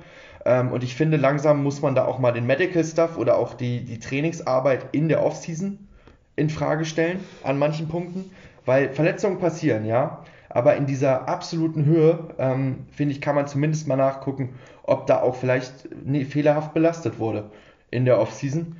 Ähm, 0.45 0.71
und 0.71 0.83
ich 0.83 0.95
finde, 0.95 1.17
langsam 1.17 1.61
muss 1.61 1.81
man 1.81 1.93
da 1.93 2.05
auch 2.05 2.19
mal 2.19 2.31
den 2.31 2.47
Medical 2.47 2.83
Stuff 2.83 3.17
oder 3.17 3.37
auch 3.37 3.53
die, 3.53 3.83
die 3.83 3.99
Trainingsarbeit 3.99 4.87
in 4.93 5.09
der 5.09 5.23
Offseason 5.23 5.87
in 6.35 6.49
Frage 6.49 6.85
stellen 6.85 7.19
an 7.43 7.59
manchen 7.59 7.87
Punkten, 7.87 8.31
weil 8.65 8.89
Verletzungen 8.89 9.39
passieren, 9.39 9.85
ja. 9.85 10.23
Aber 10.49 10.75
in 10.75 10.85
dieser 10.85 11.27
absoluten 11.27 11.85
Höhe, 11.85 12.19
ähm, 12.37 12.85
finde 12.91 13.13
ich, 13.13 13.21
kann 13.21 13.35
man 13.35 13.47
zumindest 13.47 13.87
mal 13.87 13.97
nachgucken, 13.97 14.55
ob 14.83 15.07
da 15.07 15.21
auch 15.21 15.35
vielleicht 15.35 15.89
nee, 16.05 16.25
fehlerhaft 16.25 16.73
belastet 16.73 17.19
wurde 17.19 17.51
in 17.91 18.05
der 18.05 18.19
Offseason. 18.19 18.77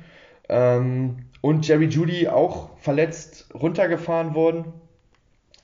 Ähm, 0.48 1.26
und 1.40 1.66
Jerry 1.68 1.86
Judy 1.86 2.28
auch 2.28 2.76
verletzt 2.78 3.48
runtergefahren 3.54 4.34
worden 4.34 4.72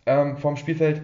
ähm, 0.06 0.36
vom 0.36 0.56
Spielfeld. 0.56 1.02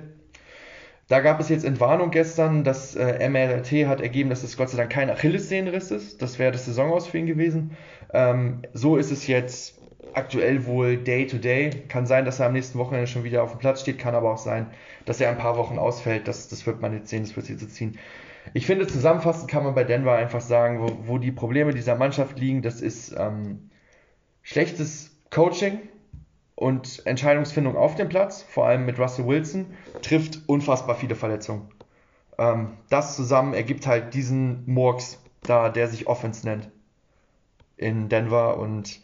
Da 1.09 1.18
gab 1.18 1.40
es 1.40 1.48
jetzt 1.48 1.64
Entwarnung 1.64 2.12
gestern, 2.12 2.62
das 2.62 2.94
äh, 2.94 3.28
MRT 3.28 3.88
hat 3.88 4.01
ergeben, 4.01 4.30
dass 4.30 4.44
es 4.44 4.57
Gott 4.57 4.68
sei 4.68 4.76
Dank 4.76 4.92
kein 4.92 5.11
Achillessehnenriss 5.11 5.90
ist. 5.90 6.22
Das 6.22 6.38
wäre 6.38 6.53
das 6.53 6.66
Saisonaus 6.66 7.09
für 7.09 7.18
ihn 7.18 7.26
gewesen. 7.26 7.76
Ähm, 8.12 8.62
so 8.74 8.96
ist 8.96 9.11
es 9.11 9.26
jetzt 9.26 9.80
aktuell 10.14 10.66
wohl 10.66 10.96
Day 10.96 11.26
to 11.26 11.38
Day. 11.38 11.70
Kann 11.88 12.07
sein, 12.07 12.24
dass 12.24 12.40
er 12.40 12.46
am 12.46 12.53
nächsten 12.53 12.78
Wochenende 12.78 13.07
schon 13.07 13.24
wieder 13.24 13.42
auf 13.42 13.53
dem 13.53 13.59
Platz 13.59 13.82
steht, 13.82 13.98
kann 13.98 14.14
aber 14.14 14.32
auch 14.32 14.38
sein, 14.38 14.66
dass 15.05 15.20
er 15.20 15.30
ein 15.30 15.38
paar 15.38 15.57
Wochen 15.57 15.78
ausfällt. 15.78 16.28
Das, 16.28 16.48
das 16.48 16.66
wird 16.66 16.80
man 16.80 16.94
jetzt 16.94 17.11
sehen, 17.11 17.22
das 17.22 17.36
wird 17.36 17.46
sich 17.46 17.59
so 17.59 17.66
ziehen. 17.66 17.98
Ich 18.55 18.66
finde, 18.66 18.86
zusammenfassend 18.86 19.51
kann 19.51 19.64
man 19.64 19.74
bei 19.74 19.84
Denver 19.84 20.14
einfach 20.14 20.40
sagen, 20.40 20.80
wo, 20.80 21.09
wo 21.09 21.18
die 21.18 21.32
Probleme 21.32 21.74
dieser 21.74 21.94
Mannschaft 21.94 22.38
liegen, 22.38 22.62
das 22.62 22.80
ist 22.80 23.14
ähm, 23.16 23.70
schlechtes 24.42 25.16
Coaching, 25.30 25.80
und 26.61 27.07
Entscheidungsfindung 27.07 27.74
auf 27.74 27.94
dem 27.94 28.11
Platz, 28.11 28.42
vor 28.42 28.66
allem 28.66 28.84
mit 28.84 28.98
Russell 28.98 29.26
Wilson, 29.26 29.74
trifft 30.03 30.42
unfassbar 30.46 30.94
viele 30.94 31.14
Verletzungen. 31.14 31.70
Ähm, 32.38 32.76
das 32.90 33.16
zusammen 33.16 33.55
ergibt 33.55 33.86
halt 33.86 34.12
diesen 34.12 34.64
Murks 34.66 35.18
da, 35.40 35.70
der 35.70 35.88
sich 35.88 36.07
Offense 36.07 36.46
nennt 36.46 36.70
in 37.78 38.11
Denver 38.11 38.59
und 38.59 39.01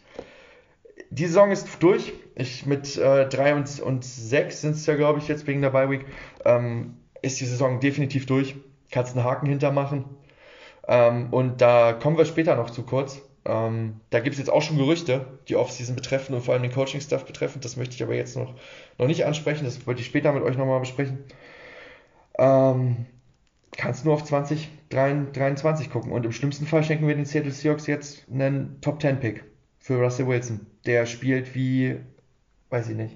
die 1.09 1.25
Saison 1.25 1.51
ist 1.51 1.67
durch. 1.81 2.13
Ich 2.35 2.65
mit 2.65 2.97
äh, 2.97 3.27
3 3.27 3.55
und, 3.55 3.79
und 3.79 4.03
6 4.05 4.61
sind 4.61 4.71
es 4.71 4.85
ja, 4.85 4.95
glaube 4.95 5.19
ich, 5.19 5.27
jetzt 5.27 5.47
wegen 5.47 5.61
der 5.61 5.69
Bye 5.69 5.89
Week. 5.89 6.05
Ähm, 6.45 6.97
ist 7.21 7.39
die 7.39 7.45
Saison 7.45 7.79
definitiv 7.79 8.25
durch. 8.25 8.55
Kannst 8.91 9.15
einen 9.15 9.25
Haken 9.25 9.47
hintermachen. 9.47 10.05
Ähm, 10.87 11.27
und 11.31 11.61
da 11.61 11.93
kommen 11.93 12.17
wir 12.17 12.25
später 12.25 12.55
noch 12.55 12.69
zu 12.69 12.83
kurz. 12.83 13.21
Ähm, 13.45 14.01
da 14.09 14.19
gibt 14.19 14.33
es 14.33 14.39
jetzt 14.39 14.49
auch 14.49 14.61
schon 14.61 14.77
Gerüchte, 14.77 15.25
die 15.47 15.55
Offseason 15.55 15.95
betreffen 15.95 16.35
und 16.35 16.41
vor 16.41 16.53
allem 16.53 16.63
den 16.63 16.71
Coaching-Stuff 16.71 17.25
betreffend. 17.25 17.63
Das 17.65 17.77
möchte 17.77 17.95
ich 17.95 18.03
aber 18.03 18.15
jetzt 18.15 18.35
noch, 18.35 18.53
noch 18.97 19.07
nicht 19.07 19.25
ansprechen. 19.25 19.65
Das 19.65 19.87
wollte 19.87 20.01
ich 20.01 20.07
später 20.07 20.31
mit 20.33 20.43
euch 20.43 20.57
nochmal 20.57 20.79
besprechen. 20.79 21.23
Ähm, 22.37 23.05
kannst 23.75 24.05
nur 24.05 24.13
auf 24.13 24.23
2023 24.23 25.89
gucken. 25.89 26.11
Und 26.11 26.25
im 26.25 26.31
schlimmsten 26.31 26.67
Fall 26.67 26.83
schenken 26.83 27.07
wir 27.07 27.15
den 27.15 27.25
Seattle 27.25 27.51
Seahawks 27.51 27.87
jetzt 27.87 28.25
einen 28.31 28.79
Top 28.81 29.01
10 29.01 29.19
Pick 29.19 29.43
für 29.87 30.03
Russell 30.03 30.27
Wilson. 30.27 30.67
Der 30.85 31.05
spielt 31.05 31.55
wie, 31.55 31.95
weiß 32.69 32.89
ich 32.89 32.97
nicht, 32.97 33.15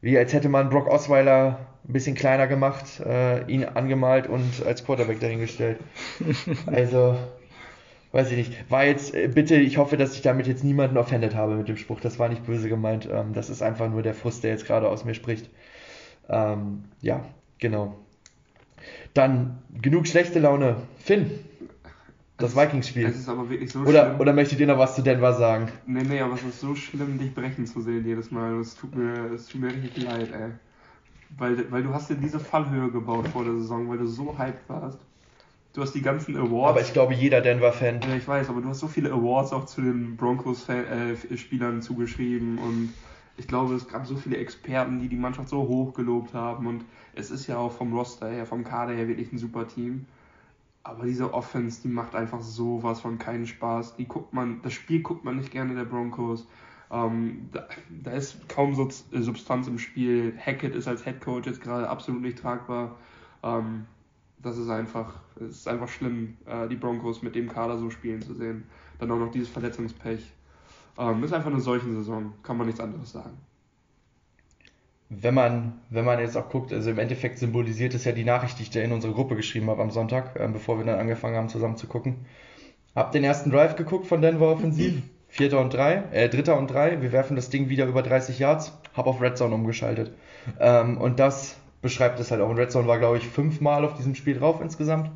wie 0.00 0.18
als 0.18 0.32
hätte 0.32 0.48
man 0.48 0.70
Brock 0.70 0.88
Osweiler 0.88 1.68
ein 1.88 1.92
bisschen 1.92 2.16
kleiner 2.16 2.48
gemacht, 2.48 3.00
äh, 3.06 3.44
ihn 3.46 3.64
angemalt 3.64 4.26
und 4.26 4.66
als 4.66 4.84
Quarterback 4.84 5.20
dahingestellt. 5.20 5.78
Also, 6.66 7.16
weiß 8.10 8.32
ich 8.32 8.36
nicht, 8.36 8.70
war 8.70 8.84
jetzt, 8.84 9.14
äh, 9.14 9.28
bitte, 9.28 9.54
ich 9.54 9.78
hoffe, 9.78 9.96
dass 9.96 10.14
ich 10.14 10.22
damit 10.22 10.48
jetzt 10.48 10.64
niemanden 10.64 10.96
offended 10.96 11.36
habe 11.36 11.54
mit 11.54 11.68
dem 11.68 11.76
Spruch, 11.76 12.00
das 12.00 12.18
war 12.18 12.28
nicht 12.28 12.44
böse 12.44 12.68
gemeint, 12.68 13.08
ähm, 13.10 13.32
das 13.32 13.48
ist 13.48 13.62
einfach 13.62 13.88
nur 13.88 14.02
der 14.02 14.14
Frust, 14.14 14.42
der 14.42 14.50
jetzt 14.50 14.66
gerade 14.66 14.88
aus 14.88 15.04
mir 15.04 15.14
spricht. 15.14 15.48
Ähm, 16.28 16.84
ja, 17.00 17.24
genau. 17.58 17.94
Dann 19.14 19.62
genug 19.80 20.08
schlechte 20.08 20.40
Laune. 20.40 20.76
Finn, 20.98 21.30
das 22.38 22.56
Vikings-Spiel. 22.56 23.06
Es 23.06 23.16
ist 23.16 23.28
aber 23.28 23.50
wirklich 23.50 23.70
so 23.70 23.80
oder, 23.80 24.06
schlimm. 24.06 24.20
Oder 24.20 24.32
möchtet 24.32 24.60
ihr 24.60 24.66
noch 24.66 24.78
was 24.78 24.94
zu 24.94 25.02
Denver 25.02 25.32
sagen? 25.34 25.68
Nee, 25.86 26.04
nee, 26.04 26.20
aber 26.20 26.34
es 26.34 26.44
ist 26.44 26.60
so 26.60 26.74
schlimm, 26.74 27.18
dich 27.18 27.34
brechen 27.34 27.66
zu 27.66 27.80
sehen 27.80 28.06
jedes 28.06 28.30
Mal. 28.30 28.58
Es 28.60 28.76
tut 28.76 28.94
mir, 28.94 29.32
es 29.32 29.48
tut 29.48 29.60
mir 29.60 29.72
richtig 29.72 30.04
leid, 30.04 30.32
ey. 30.32 30.50
Weil, 31.36 31.70
weil 31.70 31.82
du 31.82 31.92
hast 31.92 32.08
dir 32.08 32.14
diese 32.14 32.40
Fallhöhe 32.40 32.90
gebaut 32.90 33.28
vor 33.28 33.44
der 33.44 33.54
Saison, 33.54 33.88
weil 33.88 33.98
du 33.98 34.06
so 34.06 34.38
hyped 34.38 34.68
warst. 34.68 34.98
Du 35.74 35.82
hast 35.82 35.92
die 35.92 36.00
ganzen 36.00 36.36
Awards. 36.36 36.70
Aber 36.70 36.80
ich 36.80 36.92
glaube, 36.92 37.12
jeder 37.12 37.40
Denver-Fan. 37.40 38.00
Ja, 38.08 38.16
ich 38.16 38.26
weiß, 38.26 38.48
aber 38.48 38.60
du 38.62 38.68
hast 38.68 38.78
so 38.78 38.88
viele 38.88 39.12
Awards 39.12 39.52
auch 39.52 39.66
zu 39.66 39.82
den 39.82 40.16
Broncos-Spielern 40.16 41.78
äh, 41.78 41.80
zugeschrieben 41.80 42.58
und 42.58 42.92
ich 43.36 43.46
glaube, 43.46 43.74
es 43.74 43.86
gab 43.86 44.06
so 44.06 44.16
viele 44.16 44.38
Experten, 44.38 44.98
die 45.00 45.08
die 45.08 45.16
Mannschaft 45.16 45.48
so 45.48 45.58
hoch 45.68 45.94
gelobt 45.94 46.34
haben 46.34 46.66
und 46.66 46.84
es 47.14 47.30
ist 47.30 47.46
ja 47.46 47.58
auch 47.58 47.70
vom 47.70 47.92
Roster 47.92 48.28
her, 48.28 48.46
vom 48.46 48.64
Kader 48.64 48.94
her 48.94 49.06
wirklich 49.06 49.30
ein 49.32 49.38
super 49.38 49.68
Team. 49.68 50.06
Aber 50.88 51.04
diese 51.04 51.34
Offense, 51.34 51.82
die 51.82 51.88
macht 51.88 52.14
einfach 52.14 52.40
sowas 52.40 53.02
von 53.02 53.18
keinen 53.18 53.46
Spaß. 53.46 53.96
Die 53.96 54.08
guckt 54.08 54.32
man, 54.32 54.62
das 54.62 54.72
Spiel 54.72 55.02
guckt 55.02 55.22
man 55.22 55.36
nicht 55.36 55.50
gerne 55.50 55.74
der 55.74 55.84
Broncos. 55.84 56.48
Ähm, 56.90 57.50
da, 57.52 57.68
da, 57.90 58.12
ist 58.12 58.48
kaum 58.48 58.74
Substanz 58.74 59.68
im 59.68 59.78
Spiel. 59.78 60.32
Hackett 60.38 60.74
ist 60.74 60.88
als 60.88 61.04
Head 61.04 61.20
Coach 61.20 61.46
jetzt 61.46 61.60
gerade 61.60 61.90
absolut 61.90 62.22
nicht 62.22 62.38
tragbar. 62.38 62.96
Ähm, 63.42 63.84
das 64.38 64.56
ist 64.56 64.70
einfach, 64.70 65.20
es 65.36 65.56
ist 65.56 65.68
einfach 65.68 65.88
schlimm, 65.88 66.38
äh, 66.46 66.66
die 66.68 66.76
Broncos 66.76 67.20
mit 67.20 67.34
dem 67.34 67.50
Kader 67.50 67.76
so 67.76 67.90
spielen 67.90 68.22
zu 68.22 68.32
sehen. 68.32 68.64
Dann 68.98 69.10
auch 69.10 69.18
noch 69.18 69.30
dieses 69.30 69.50
Verletzungspech. 69.50 70.32
Ähm, 70.96 71.22
ist 71.22 71.34
einfach 71.34 71.50
eine 71.50 71.60
solche 71.60 71.92
Saison, 71.92 72.32
kann 72.42 72.56
man 72.56 72.66
nichts 72.66 72.80
anderes 72.80 73.12
sagen. 73.12 73.36
Wenn 75.10 75.34
man, 75.34 75.80
wenn 75.88 76.04
man 76.04 76.18
jetzt 76.18 76.36
auch 76.36 76.50
guckt, 76.50 76.72
also 76.72 76.90
im 76.90 76.98
Endeffekt 76.98 77.38
symbolisiert 77.38 77.94
es 77.94 78.04
ja 78.04 78.12
die 78.12 78.24
Nachricht, 78.24 78.58
die 78.58 78.64
ich 78.64 78.70
da 78.70 78.80
in 78.80 78.92
unsere 78.92 79.14
Gruppe 79.14 79.36
geschrieben 79.36 79.70
habe 79.70 79.80
am 79.80 79.90
Sonntag, 79.90 80.38
äh, 80.38 80.46
bevor 80.48 80.78
wir 80.78 80.84
dann 80.84 80.98
angefangen 80.98 81.36
haben 81.36 81.48
zusammen 81.48 81.76
zu 81.76 81.86
gucken. 81.86 82.26
Hab 82.94 83.12
den 83.12 83.24
ersten 83.24 83.50
Drive 83.50 83.76
geguckt 83.76 84.06
von 84.06 84.20
Denver 84.20 84.48
offensiv. 84.48 85.02
Vierter 85.28 85.60
und 85.60 85.72
drei, 85.74 86.04
äh, 86.10 86.28
dritter 86.28 86.58
und 86.58 86.68
drei. 86.68 87.02
Wir 87.02 87.12
werfen 87.12 87.36
das 87.36 87.50
Ding 87.50 87.68
wieder 87.68 87.86
über 87.86 88.02
30 88.02 88.38
Yards. 88.38 88.76
Hab 88.94 89.06
auf 89.06 89.20
Red 89.20 89.36
Zone 89.36 89.54
umgeschaltet. 89.54 90.12
Ähm, 90.58 90.98
und 90.98 91.20
das 91.20 91.56
beschreibt 91.82 92.18
es 92.18 92.30
halt 92.30 92.40
auch. 92.40 92.48
Und 92.48 92.58
Red 92.58 92.72
Zone 92.72 92.88
war, 92.88 92.98
glaube 92.98 93.18
ich, 93.18 93.26
fünfmal 93.26 93.84
auf 93.84 93.94
diesem 93.94 94.14
Spiel 94.14 94.38
drauf 94.38 94.60
insgesamt. 94.60 95.10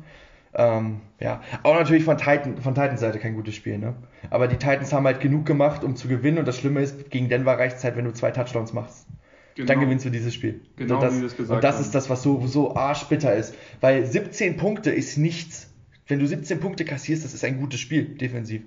Ähm, 0.55 1.01
ja, 1.19 1.41
auch 1.63 1.73
natürlich 1.73 2.03
von, 2.03 2.17
Titan, 2.17 2.57
von 2.57 2.75
Titans 2.75 2.99
Seite 2.99 3.17
kein 3.17 3.33
gutes 3.33 3.55
Spiel, 3.55 3.79
ne? 3.79 3.95
Aber 4.29 4.47
die 4.47 4.57
Titans 4.57 4.93
haben 4.93 5.05
halt 5.05 5.19
genug 5.19 5.47
gemacht, 5.47 5.83
um 5.83 5.95
zu 5.95 6.07
gewinnen. 6.07 6.37
Und 6.37 6.47
das 6.47 6.57
Schlimme 6.59 6.81
ist, 6.81 7.09
gegen 7.09 7.27
Denver 7.27 7.57
reicht 7.57 7.77
es 7.77 7.83
halt, 7.83 7.97
wenn 7.97 8.05
du 8.05 8.13
zwei 8.13 8.31
Touchdowns 8.31 8.71
machst. 8.71 9.07
Genau. 9.55 9.67
Dann 9.67 9.79
gewinnst 9.79 10.05
du 10.05 10.09
dieses 10.09 10.33
Spiel. 10.33 10.61
Genau, 10.75 10.99
das, 10.99 11.15
wie 11.15 11.19
wir 11.19 11.27
es 11.27 11.37
gesagt 11.37 11.55
Und 11.55 11.63
das 11.63 11.75
haben. 11.75 11.83
ist 11.83 11.93
das, 11.93 12.09
was 12.09 12.23
so, 12.23 12.45
so 12.47 12.75
arschbitter 12.75 13.35
ist. 13.35 13.53
Weil 13.81 14.05
17 14.05 14.57
Punkte 14.57 14.89
ist 14.89 15.17
nichts. 15.17 15.69
Wenn 16.07 16.19
du 16.19 16.27
17 16.27 16.59
Punkte 16.59 16.85
kassierst, 16.85 17.23
das 17.23 17.33
ist 17.33 17.43
ein 17.45 17.59
gutes 17.59 17.79
Spiel, 17.79 18.05
defensiv. 18.05 18.63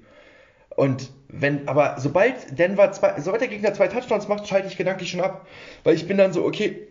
Und 0.71 1.11
wenn, 1.29 1.69
aber 1.69 1.97
sobald 1.99 2.59
Denver 2.59 2.93
zwei, 2.93 3.21
sobald 3.21 3.41
der 3.41 3.49
Gegner 3.49 3.73
zwei 3.75 3.89
Touchdowns 3.89 4.29
macht, 4.29 4.47
schalte 4.47 4.69
ich 4.69 4.77
gedanklich 4.77 5.11
schon 5.11 5.21
ab. 5.21 5.47
Weil 5.85 5.95
ich 5.95 6.07
bin 6.07 6.19
dann 6.19 6.33
so, 6.33 6.45
okay, 6.45 6.87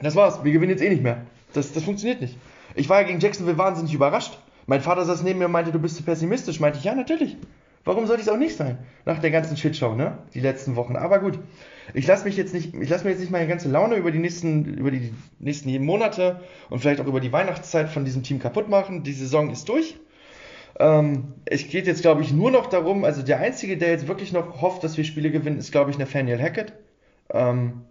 das 0.00 0.14
war's, 0.14 0.44
wir 0.44 0.52
gewinnen 0.52 0.70
jetzt 0.70 0.82
eh 0.82 0.88
nicht 0.88 1.02
mehr. 1.02 1.26
Das, 1.52 1.72
das 1.72 1.82
funktioniert 1.82 2.20
nicht. 2.20 2.36
Ich 2.74 2.88
war 2.88 3.00
ja 3.00 3.06
gegen 3.06 3.20
Jacksonville 3.20 3.58
wahnsinnig 3.58 3.92
überrascht. 3.92 4.38
Mein 4.66 4.80
Vater 4.80 5.04
saß 5.04 5.22
neben 5.22 5.38
mir 5.38 5.46
und 5.46 5.52
meinte, 5.52 5.72
du 5.72 5.78
bist 5.78 5.96
zu 5.96 6.02
pessimistisch. 6.02 6.60
Meinte 6.60 6.78
ich, 6.78 6.84
ja, 6.84 6.94
natürlich. 6.94 7.36
Warum 7.84 8.06
sollte 8.06 8.22
ich 8.22 8.28
es 8.28 8.32
auch 8.32 8.38
nicht 8.38 8.56
sein? 8.56 8.78
Nach 9.04 9.20
der 9.20 9.30
ganzen 9.30 9.56
Shitshow, 9.56 9.94
ne? 9.94 10.18
Die 10.34 10.40
letzten 10.40 10.76
Wochen. 10.76 10.96
Aber 10.96 11.20
gut. 11.20 11.38
Ich 11.94 12.06
lasse 12.06 12.24
mich 12.24 12.36
jetzt 12.36 12.52
nicht, 12.52 12.74
ich 12.74 12.88
lasse 12.88 13.04
mir 13.04 13.10
jetzt 13.10 13.20
nicht 13.20 13.30
meine 13.30 13.46
ganze 13.46 13.68
Laune 13.68 13.96
über 13.96 14.10
die 14.10 14.18
nächsten, 14.18 14.64
über 14.74 14.90
die 14.90 15.12
nächsten 15.38 15.84
Monate 15.84 16.40
und 16.70 16.80
vielleicht 16.80 17.00
auch 17.00 17.06
über 17.06 17.20
die 17.20 17.32
Weihnachtszeit 17.32 17.88
von 17.88 18.04
diesem 18.04 18.22
Team 18.22 18.38
kaputt 18.38 18.68
machen. 18.68 19.02
Die 19.02 19.12
Saison 19.12 19.50
ist 19.50 19.68
durch. 19.68 19.96
Ähm, 20.78 21.34
es 21.44 21.68
geht 21.68 21.86
jetzt, 21.86 22.02
glaube 22.02 22.22
ich, 22.22 22.32
nur 22.32 22.50
noch 22.50 22.66
darum, 22.66 23.04
also 23.04 23.22
der 23.22 23.38
Einzige, 23.38 23.78
der 23.78 23.90
jetzt 23.90 24.08
wirklich 24.08 24.32
noch 24.32 24.60
hofft, 24.60 24.84
dass 24.84 24.96
wir 24.96 25.04
Spiele 25.04 25.30
gewinnen, 25.30 25.58
ist, 25.58 25.72
glaube 25.72 25.90
ich, 25.90 25.98
Nathaniel 25.98 26.40
Hackett. 26.40 26.72
Ähm, 27.32 27.82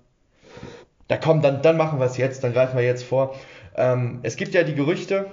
da 1.07 1.17
kommen, 1.17 1.41
dann, 1.41 1.61
dann 1.61 1.77
machen 1.77 1.99
wir 1.99 2.05
es 2.05 2.17
jetzt, 2.17 2.43
dann 2.43 2.53
greifen 2.53 2.77
wir 2.77 2.83
jetzt 2.83 3.03
vor. 3.03 3.35
Ähm, 3.75 4.19
es 4.23 4.35
gibt 4.35 4.53
ja 4.53 4.63
die 4.63 4.75
Gerüchte, 4.75 5.31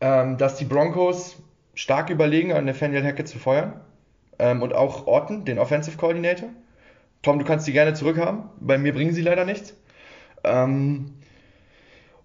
ähm, 0.00 0.36
dass 0.36 0.56
die 0.56 0.64
Broncos 0.64 1.36
stark 1.74 2.10
überlegen, 2.10 2.52
an 2.52 2.64
Nathaniel 2.64 3.04
Hackett 3.04 3.28
zu 3.28 3.38
feuern. 3.38 3.80
Ähm, 4.38 4.62
und 4.62 4.74
auch 4.74 5.06
Orton, 5.06 5.44
den 5.44 5.58
Offensive 5.58 5.96
Coordinator. 5.96 6.48
Tom, 7.22 7.38
du 7.38 7.44
kannst 7.44 7.66
die 7.66 7.72
gerne 7.72 7.94
zurückhaben. 7.94 8.44
Bei 8.60 8.78
mir 8.78 8.92
bringen 8.92 9.12
sie 9.12 9.22
leider 9.22 9.44
nichts. 9.44 9.74
Ähm, 10.44 11.14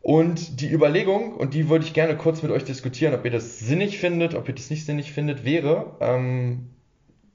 und 0.01 0.61
die 0.61 0.71
Überlegung, 0.71 1.33
und 1.33 1.53
die 1.53 1.69
würde 1.69 1.85
ich 1.85 1.93
gerne 1.93 2.15
kurz 2.15 2.41
mit 2.41 2.51
euch 2.51 2.63
diskutieren, 2.63 3.13
ob 3.13 3.25
ihr 3.25 3.31
das 3.31 3.59
sinnig 3.59 3.99
findet, 3.99 4.35
ob 4.35 4.47
ihr 4.47 4.55
das 4.55 4.69
nicht 4.69 4.85
sinnig 4.85 5.11
findet, 5.11 5.43
wäre, 5.43 5.97
ähm, 5.99 6.69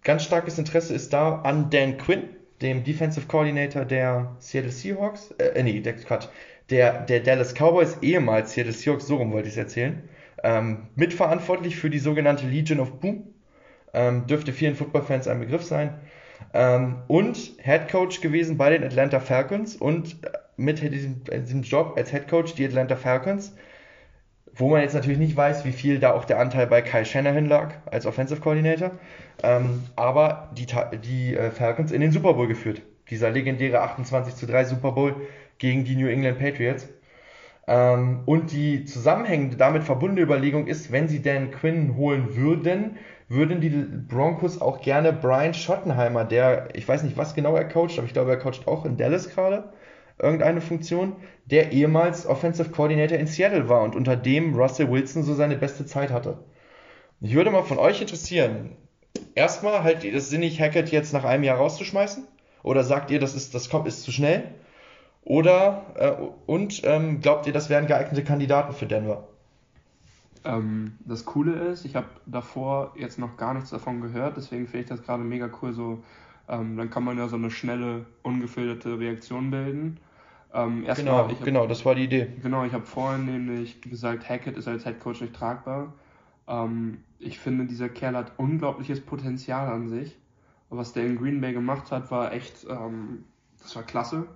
ganz 0.02 0.24
starkes 0.24 0.58
Interesse 0.58 0.94
ist 0.94 1.12
da 1.12 1.42
an 1.42 1.70
Dan 1.70 1.98
Quinn, 1.98 2.24
dem 2.62 2.82
Defensive 2.82 3.26
Coordinator 3.26 3.84
der 3.84 4.36
Seattle 4.38 4.72
Seahawks, 4.72 5.32
äh, 5.32 5.62
nee, 5.62 5.80
der, 5.80 5.96
Quatsch, 5.96 6.28
der, 6.70 7.02
der 7.02 7.20
Dallas 7.20 7.54
Cowboys, 7.54 7.98
ehemals 8.02 8.54
Seattle 8.54 8.72
Seahawks, 8.72 9.06
so 9.06 9.16
rum 9.16 9.32
wollte 9.32 9.48
ich 9.48 9.54
es 9.54 9.58
erzählen, 9.58 10.08
ähm, 10.42 10.88
mitverantwortlich 10.96 11.76
für 11.76 11.90
die 11.90 11.98
sogenannte 11.98 12.46
Legion 12.46 12.80
of 12.80 13.00
Boom, 13.00 13.34
ähm, 13.92 14.26
dürfte 14.26 14.52
vielen 14.52 14.76
Footballfans 14.76 15.28
ein 15.28 15.40
Begriff 15.40 15.62
sein, 15.62 16.00
ähm, 16.55 16.97
und 17.09 17.36
Head 17.62 17.88
Coach 17.90 18.20
gewesen 18.20 18.57
bei 18.57 18.70
den 18.70 18.84
Atlanta 18.84 19.20
Falcons 19.20 19.76
und 19.76 20.16
mit 20.57 20.82
diesem, 20.82 21.22
diesem 21.24 21.62
Job 21.62 21.95
als 21.97 22.11
Head 22.11 22.28
Coach 22.28 22.55
die 22.55 22.66
Atlanta 22.66 22.97
Falcons, 22.97 23.55
wo 24.55 24.68
man 24.68 24.82
jetzt 24.82 24.95
natürlich 24.95 25.18
nicht 25.18 25.36
weiß, 25.36 25.64
wie 25.64 25.72
viel 25.72 25.99
da 25.99 26.12
auch 26.12 26.24
der 26.24 26.38
Anteil 26.38 26.66
bei 26.66 26.82
Kai 26.82 27.05
Shanahan 27.05 27.47
lag 27.47 27.74
als 27.86 28.07
Offensive 28.07 28.40
Coordinator, 28.40 28.93
ähm, 29.43 29.84
aber 29.97 30.51
die, 30.57 30.66
die 31.05 31.36
äh, 31.36 31.51
Falcons 31.51 31.90
in 31.90 32.01
den 32.01 32.12
Super 32.12 32.34
Bowl 32.34 32.49
geführt 32.49 32.82
Dieser 33.11 33.30
legendäre 33.30 33.80
28 33.80 34.34
zu 34.34 34.47
3 34.47 34.64
Super 34.64 34.93
Bowl 34.93 35.16
gegen 35.59 35.84
die 35.84 35.97
New 35.97 36.09
England 36.09 36.38
Patriots. 36.38 36.88
Ähm, 37.72 38.20
und 38.26 38.52
die 38.52 38.84
zusammenhängende, 38.84 39.56
damit 39.56 39.82
verbundene 39.82 40.20
Überlegung 40.20 40.66
ist, 40.66 40.92
wenn 40.92 41.08
sie 41.08 41.22
Dan 41.22 41.50
Quinn 41.50 41.96
holen 41.96 42.36
würden, 42.36 42.98
würden 43.28 43.62
die 43.62 43.70
Broncos 43.70 44.60
auch 44.60 44.82
gerne 44.82 45.10
Brian 45.14 45.54
Schottenheimer, 45.54 46.26
der, 46.26 46.68
ich 46.74 46.86
weiß 46.86 47.02
nicht, 47.02 47.16
was 47.16 47.34
genau 47.34 47.56
er 47.56 47.64
coacht, 47.66 47.96
aber 47.96 48.06
ich 48.06 48.12
glaube, 48.12 48.30
er 48.30 48.36
coacht 48.36 48.68
auch 48.68 48.84
in 48.84 48.98
Dallas 48.98 49.30
gerade, 49.30 49.72
irgendeine 50.18 50.60
Funktion, 50.60 51.16
der 51.46 51.72
ehemals 51.72 52.26
Offensive 52.26 52.68
Coordinator 52.68 53.16
in 53.16 53.26
Seattle 53.26 53.70
war 53.70 53.80
und 53.80 53.96
unter 53.96 54.16
dem 54.16 54.54
Russell 54.54 54.90
Wilson 54.90 55.22
so 55.22 55.32
seine 55.32 55.56
beste 55.56 55.86
Zeit 55.86 56.10
hatte. 56.10 56.44
Ich 57.22 57.34
würde 57.34 57.50
mal 57.50 57.62
von 57.62 57.78
euch 57.78 58.02
interessieren, 58.02 58.76
erstmal, 59.34 59.82
haltet 59.82 60.04
ihr 60.04 60.12
das 60.12 60.28
sinnig, 60.28 60.60
Hackett 60.60 60.90
jetzt 60.90 61.14
nach 61.14 61.24
einem 61.24 61.44
Jahr 61.44 61.56
rauszuschmeißen? 61.56 62.24
Oder 62.62 62.84
sagt 62.84 63.10
ihr, 63.10 63.18
das 63.18 63.34
ist, 63.34 63.54
das 63.54 63.70
kommt, 63.70 63.88
ist 63.88 64.02
zu 64.02 64.12
schnell? 64.12 64.44
Oder, 65.24 65.86
äh, 65.94 66.12
und 66.46 66.82
ähm, 66.84 67.20
glaubt 67.20 67.46
ihr, 67.46 67.52
das 67.52 67.70
wären 67.70 67.86
geeignete 67.86 68.24
Kandidaten 68.24 68.72
für 68.72 68.86
Denver? 68.86 69.28
Ähm, 70.44 70.98
das 71.04 71.24
Coole 71.24 71.52
ist, 71.52 71.84
ich 71.84 71.94
habe 71.94 72.08
davor 72.26 72.92
jetzt 72.96 73.18
noch 73.18 73.36
gar 73.36 73.54
nichts 73.54 73.70
davon 73.70 74.00
gehört, 74.00 74.36
deswegen 74.36 74.66
finde 74.66 74.80
ich 74.80 74.88
das 74.88 75.02
gerade 75.02 75.22
mega 75.22 75.48
cool. 75.60 75.72
So, 75.72 76.02
ähm, 76.48 76.76
dann 76.76 76.90
kann 76.90 77.04
man 77.04 77.18
ja 77.18 77.28
so 77.28 77.36
eine 77.36 77.50
schnelle, 77.50 78.06
ungefilterte 78.22 78.98
Reaktion 78.98 79.50
bilden. 79.50 79.98
Ähm, 80.52 80.84
genau, 80.96 81.28
hab, 81.28 81.44
genau, 81.44 81.66
das 81.66 81.84
war 81.84 81.94
die 81.94 82.04
Idee. 82.04 82.28
Genau, 82.42 82.64
ich 82.64 82.72
habe 82.72 82.84
vorhin 82.84 83.24
nämlich 83.26 83.80
gesagt, 83.80 84.28
Hackett 84.28 84.56
ist 84.56 84.68
als 84.68 84.84
Headcoach 84.84 85.20
nicht 85.20 85.34
tragbar. 85.34 85.92
Ähm, 86.48 86.98
ich 87.18 87.38
finde, 87.38 87.66
dieser 87.66 87.88
Kerl 87.88 88.16
hat 88.16 88.32
unglaubliches 88.36 89.00
Potenzial 89.00 89.68
an 89.68 89.88
sich. 89.88 90.18
Was 90.68 90.92
der 90.92 91.04
in 91.04 91.16
Green 91.16 91.40
Bay 91.40 91.52
gemacht 91.52 91.90
hat, 91.92 92.10
war 92.10 92.32
echt, 92.32 92.66
ähm, 92.68 93.24
das 93.62 93.76
war 93.76 93.82
klasse. 93.82 94.26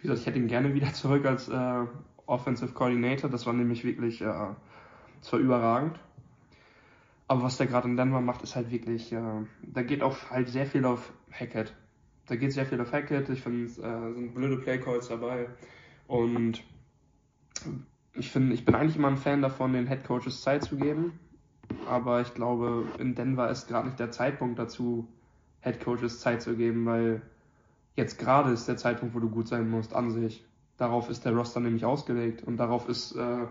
Wie 0.00 0.08
gesagt, 0.08 0.20
ich 0.20 0.26
hätte 0.26 0.38
ihn 0.38 0.48
gerne 0.48 0.74
wieder 0.74 0.92
zurück 0.92 1.26
als 1.26 1.48
äh, 1.48 1.84
Offensive 2.26 2.72
Coordinator. 2.72 3.28
Das 3.30 3.46
war 3.46 3.52
nämlich 3.52 3.84
wirklich, 3.84 4.20
äh, 4.22 4.54
das 5.20 5.32
war 5.32 5.38
überragend. 5.38 5.98
Aber 7.28 7.42
was 7.44 7.58
der 7.58 7.66
gerade 7.66 7.88
in 7.88 7.96
Denver 7.96 8.20
macht, 8.20 8.42
ist 8.42 8.56
halt 8.56 8.70
wirklich, 8.70 9.12
äh, 9.12 9.44
da 9.62 9.82
geht 9.82 10.02
auch 10.02 10.30
halt 10.30 10.48
sehr 10.48 10.66
viel 10.66 10.84
auf 10.84 11.12
Hackett. 11.30 11.74
Da 12.26 12.36
geht 12.36 12.52
sehr 12.52 12.66
viel 12.66 12.80
auf 12.80 12.92
Hackett. 12.92 13.28
Ich 13.28 13.42
finde, 13.42 13.66
es 13.66 13.78
äh, 13.78 14.12
sind 14.14 14.34
blöde 14.34 14.56
Playcalls 14.56 15.08
dabei. 15.08 15.48
Und 16.08 16.62
ich 18.14 18.30
finde, 18.30 18.54
ich 18.54 18.64
bin 18.64 18.74
eigentlich 18.74 18.96
immer 18.96 19.08
ein 19.08 19.16
Fan 19.16 19.42
davon, 19.42 19.72
den 19.72 19.86
Head 19.86 20.04
Coaches 20.04 20.42
Zeit 20.42 20.64
zu 20.64 20.76
geben. 20.76 21.18
Aber 21.88 22.20
ich 22.20 22.34
glaube, 22.34 22.84
in 22.98 23.14
Denver 23.14 23.48
ist 23.50 23.68
gerade 23.68 23.86
nicht 23.86 24.00
der 24.00 24.10
Zeitpunkt 24.10 24.58
dazu, 24.58 25.06
Head 25.60 25.84
Coaches 25.84 26.20
Zeit 26.20 26.42
zu 26.42 26.56
geben, 26.56 26.84
weil 26.86 27.22
jetzt 27.96 28.18
gerade 28.18 28.50
ist 28.50 28.68
der 28.68 28.76
Zeitpunkt, 28.76 29.14
wo 29.14 29.20
du 29.20 29.28
gut 29.28 29.48
sein 29.48 29.68
musst, 29.68 29.94
an 29.94 30.10
sich. 30.10 30.44
Darauf 30.76 31.10
ist 31.10 31.24
der 31.24 31.34
Roster 31.34 31.60
nämlich 31.60 31.84
ausgelegt 31.84 32.42
und 32.42 32.56
darauf 32.56 32.88
ist, 32.88 33.12
äh, 33.12 33.46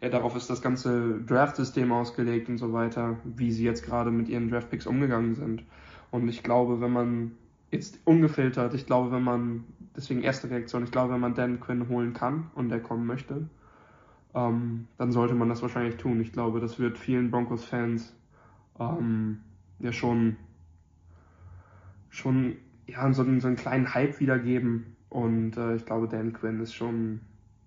ja, 0.00 0.08
darauf 0.08 0.36
ist 0.36 0.50
das 0.50 0.62
ganze 0.62 1.20
Draft-System 1.20 1.92
ausgelegt 1.92 2.48
und 2.48 2.58
so 2.58 2.72
weiter, 2.72 3.16
wie 3.24 3.50
sie 3.50 3.64
jetzt 3.64 3.84
gerade 3.84 4.10
mit 4.10 4.28
ihren 4.28 4.50
Draft-Picks 4.50 4.86
umgegangen 4.86 5.34
sind. 5.34 5.64
Und 6.10 6.28
ich 6.28 6.42
glaube, 6.42 6.80
wenn 6.80 6.92
man 6.92 7.32
jetzt 7.70 7.98
ungefiltert, 8.04 8.74
ich 8.74 8.86
glaube, 8.86 9.12
wenn 9.12 9.22
man, 9.22 9.64
deswegen 9.96 10.22
erste 10.22 10.50
Reaktion, 10.50 10.84
ich 10.84 10.90
glaube, 10.90 11.14
wenn 11.14 11.20
man 11.20 11.34
Dan 11.34 11.60
Quinn 11.60 11.88
holen 11.88 12.12
kann 12.12 12.50
und 12.54 12.68
der 12.68 12.80
kommen 12.80 13.06
möchte, 13.06 13.48
ähm, 14.34 14.86
dann 14.98 15.12
sollte 15.12 15.34
man 15.34 15.48
das 15.48 15.62
wahrscheinlich 15.62 15.96
tun. 15.96 16.20
Ich 16.20 16.32
glaube, 16.32 16.60
das 16.60 16.78
wird 16.78 16.98
vielen 16.98 17.30
Broncos-Fans 17.30 18.14
ähm, 18.78 19.40
ja 19.78 19.92
schon, 19.92 20.36
schon 22.08 22.56
ja, 22.92 23.12
so, 23.12 23.22
einen, 23.22 23.40
so 23.40 23.48
einen 23.48 23.56
kleinen 23.56 23.94
Hype 23.94 24.20
wiedergeben. 24.20 24.96
Und 25.08 25.56
äh, 25.56 25.76
ich 25.76 25.84
glaube, 25.84 26.08
Dan 26.08 26.32
Quinn 26.32 26.60
ist 26.60 26.74
schon, 26.74 27.20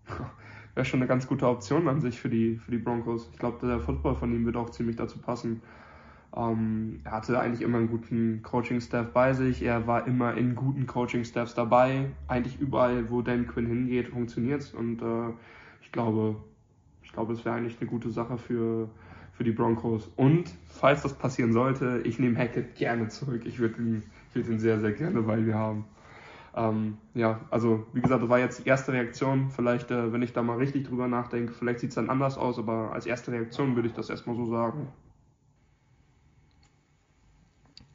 wäre 0.75 0.85
schon 0.85 0.99
eine 0.99 1.07
ganz 1.07 1.27
gute 1.27 1.47
Option 1.47 1.87
an 1.87 2.01
sich 2.01 2.19
für 2.19 2.29
die, 2.29 2.57
für 2.57 2.71
die 2.71 2.77
Broncos. 2.77 3.29
Ich 3.33 3.39
glaube, 3.39 3.65
der 3.65 3.79
Football 3.79 4.15
von 4.15 4.33
ihm 4.33 4.45
wird 4.45 4.57
auch 4.57 4.69
ziemlich 4.69 4.95
dazu 4.95 5.19
passen. 5.19 5.61
Ähm, 6.35 7.01
er 7.03 7.11
hatte 7.11 7.39
eigentlich 7.39 7.61
immer 7.61 7.77
einen 7.77 7.89
guten 7.89 8.41
Coaching-Staff 8.41 9.13
bei 9.13 9.33
sich. 9.33 9.61
Er 9.61 9.87
war 9.87 10.05
immer 10.07 10.35
in 10.35 10.55
guten 10.55 10.85
Coaching-Staffs 10.85 11.55
dabei. 11.55 12.11
Eigentlich 12.27 12.59
überall, 12.59 13.09
wo 13.09 13.21
Dan 13.21 13.47
Quinn 13.47 13.67
hingeht, 13.67 14.09
funktioniert 14.09 14.61
es. 14.61 14.73
Und 14.73 15.01
äh, 15.01 15.33
ich 15.81 15.91
glaube, 15.91 16.35
ich 17.03 17.13
glaube, 17.13 17.33
es 17.33 17.45
wäre 17.45 17.55
eigentlich 17.55 17.79
eine 17.79 17.89
gute 17.89 18.09
Sache 18.11 18.37
für, 18.37 18.89
für 19.33 19.43
die 19.43 19.51
Broncos. 19.51 20.11
Und 20.15 20.51
falls 20.67 21.03
das 21.03 21.13
passieren 21.13 21.53
sollte, 21.53 22.01
ich 22.03 22.19
nehme 22.19 22.37
Hackett 22.37 22.75
gerne 22.75 23.07
zurück. 23.07 23.43
Ich 23.45 23.59
würde 23.59 23.81
ihn 23.81 24.03
spielt 24.35 24.49
ihn 24.49 24.59
sehr, 24.59 24.81
sehr 24.81 24.91
gerne 24.91 25.21
bei 25.21 25.45
wir 25.45 25.55
haben. 25.55 25.85
Ähm, 26.57 26.97
ja, 27.13 27.39
also 27.51 27.85
wie 27.93 28.01
gesagt, 28.01 28.21
das 28.21 28.29
war 28.29 28.39
jetzt 28.39 28.59
die 28.59 28.67
erste 28.67 28.91
Reaktion. 28.91 29.49
Vielleicht, 29.49 29.91
äh, 29.91 30.11
wenn 30.11 30.21
ich 30.21 30.33
da 30.33 30.41
mal 30.41 30.57
richtig 30.57 30.87
drüber 30.89 31.07
nachdenke, 31.07 31.53
vielleicht 31.53 31.79
sieht 31.79 31.91
es 31.91 31.95
dann 31.95 32.09
anders 32.09 32.37
aus, 32.37 32.59
aber 32.59 32.91
als 32.91 33.05
erste 33.05 33.31
Reaktion 33.31 33.77
würde 33.77 33.87
ich 33.87 33.93
das 33.93 34.09
erstmal 34.09 34.35
so 34.35 34.49
sagen. 34.49 34.89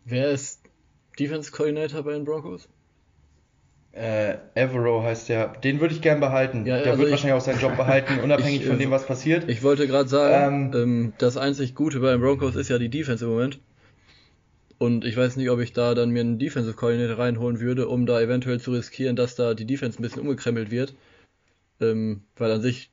Wer 0.06 0.30
ist 0.30 0.62
Defense 1.18 1.52
Coordinator 1.52 2.02
bei 2.04 2.12
den 2.12 2.24
Broncos? 2.24 2.70
Äh, 3.92 4.36
Evero 4.54 5.02
heißt 5.02 5.28
der. 5.28 5.48
Den 5.48 5.80
würde 5.80 5.92
ich 5.92 6.00
gern 6.00 6.20
behalten. 6.20 6.64
Ja, 6.64 6.78
der 6.78 6.92
also 6.92 7.00
wird 7.00 7.08
ich, 7.08 7.12
wahrscheinlich 7.12 7.36
auch 7.36 7.44
seinen 7.44 7.60
Job 7.60 7.76
behalten, 7.76 8.18
unabhängig 8.24 8.62
ich, 8.62 8.66
von 8.66 8.78
dem, 8.78 8.90
was 8.90 9.04
passiert. 9.04 9.46
Ich 9.46 9.62
wollte 9.62 9.86
gerade 9.86 10.08
sagen, 10.08 10.72
ähm, 10.74 10.80
ähm, 10.82 11.12
das 11.18 11.36
einzig 11.36 11.74
Gute 11.74 12.00
bei 12.00 12.12
den 12.12 12.22
Broncos 12.22 12.56
ist 12.56 12.70
ja 12.70 12.78
die 12.78 12.88
Defense 12.88 13.26
im 13.26 13.30
Moment. 13.30 13.60
Und 14.80 15.04
ich 15.04 15.14
weiß 15.14 15.36
nicht, 15.36 15.50
ob 15.50 15.60
ich 15.60 15.74
da 15.74 15.94
dann 15.94 16.08
mir 16.08 16.20
einen 16.20 16.38
Defensive 16.38 16.74
Coordinator 16.74 17.18
reinholen 17.18 17.60
würde, 17.60 17.86
um 17.86 18.06
da 18.06 18.18
eventuell 18.18 18.60
zu 18.60 18.72
riskieren, 18.72 19.14
dass 19.14 19.34
da 19.34 19.52
die 19.52 19.66
Defense 19.66 19.98
ein 19.98 20.02
bisschen 20.02 20.22
umgekrempelt 20.22 20.70
wird. 20.70 20.94
Ähm, 21.82 22.22
weil 22.38 22.50
an 22.50 22.62
sich 22.62 22.90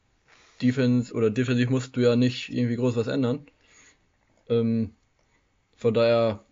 Defense 0.62 1.14
oder 1.14 1.30
defensiv 1.30 1.70
musst 1.70 1.96
du 1.96 2.02
ja 2.02 2.18
nicht 2.18 2.50
irgendwie 2.50 2.76
groß 2.76 2.98
was 2.98 3.08
ändern. 3.08 3.48
Ähm, 4.50 4.96
von 5.78 5.94
daher 5.94 6.44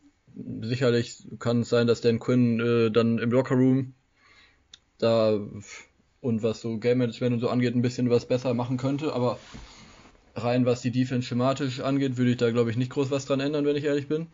sicherlich 0.61 1.27
kann 1.37 1.61
es 1.61 1.69
sein, 1.69 1.87
dass 1.87 1.99
Dan 1.99 2.19
Quinn 2.19 2.61
äh, 2.61 2.89
dann 2.89 3.17
im 3.17 3.29
Locker 3.29 3.55
Room 3.55 3.93
da 4.99 5.37
und 6.21 6.43
was 6.43 6.61
so 6.61 6.77
Game 6.77 6.99
Management 6.99 7.33
und 7.33 7.39
so 7.41 7.49
angeht, 7.49 7.75
ein 7.75 7.81
bisschen 7.81 8.09
was 8.09 8.25
besser 8.25 8.53
machen 8.53 8.77
könnte, 8.77 9.11
aber 9.11 9.37
rein 10.33 10.65
was 10.65 10.79
die 10.79 10.91
Defense 10.91 11.27
schematisch 11.27 11.81
angeht, 11.81 12.15
würde 12.15 12.31
ich 12.31 12.37
da 12.37 12.51
glaube 12.51 12.71
ich 12.71 12.77
nicht 12.77 12.91
groß 12.91 13.11
was 13.11 13.25
dran 13.25 13.41
ändern, 13.41 13.65
wenn 13.65 13.75
ich 13.75 13.83
ehrlich 13.83 14.07
bin. 14.07 14.27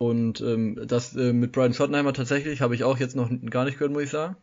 Und 0.00 0.40
ähm, 0.40 0.80
das 0.86 1.14
äh, 1.14 1.34
mit 1.34 1.52
Brian 1.52 1.74
Schottenheimer 1.74 2.14
tatsächlich 2.14 2.62
habe 2.62 2.74
ich 2.74 2.84
auch 2.84 2.96
jetzt 2.96 3.14
noch 3.14 3.28
gar 3.50 3.66
nicht 3.66 3.76
gehört, 3.76 3.92
muss 3.92 4.04
ich 4.04 4.08
sagen. 4.08 4.34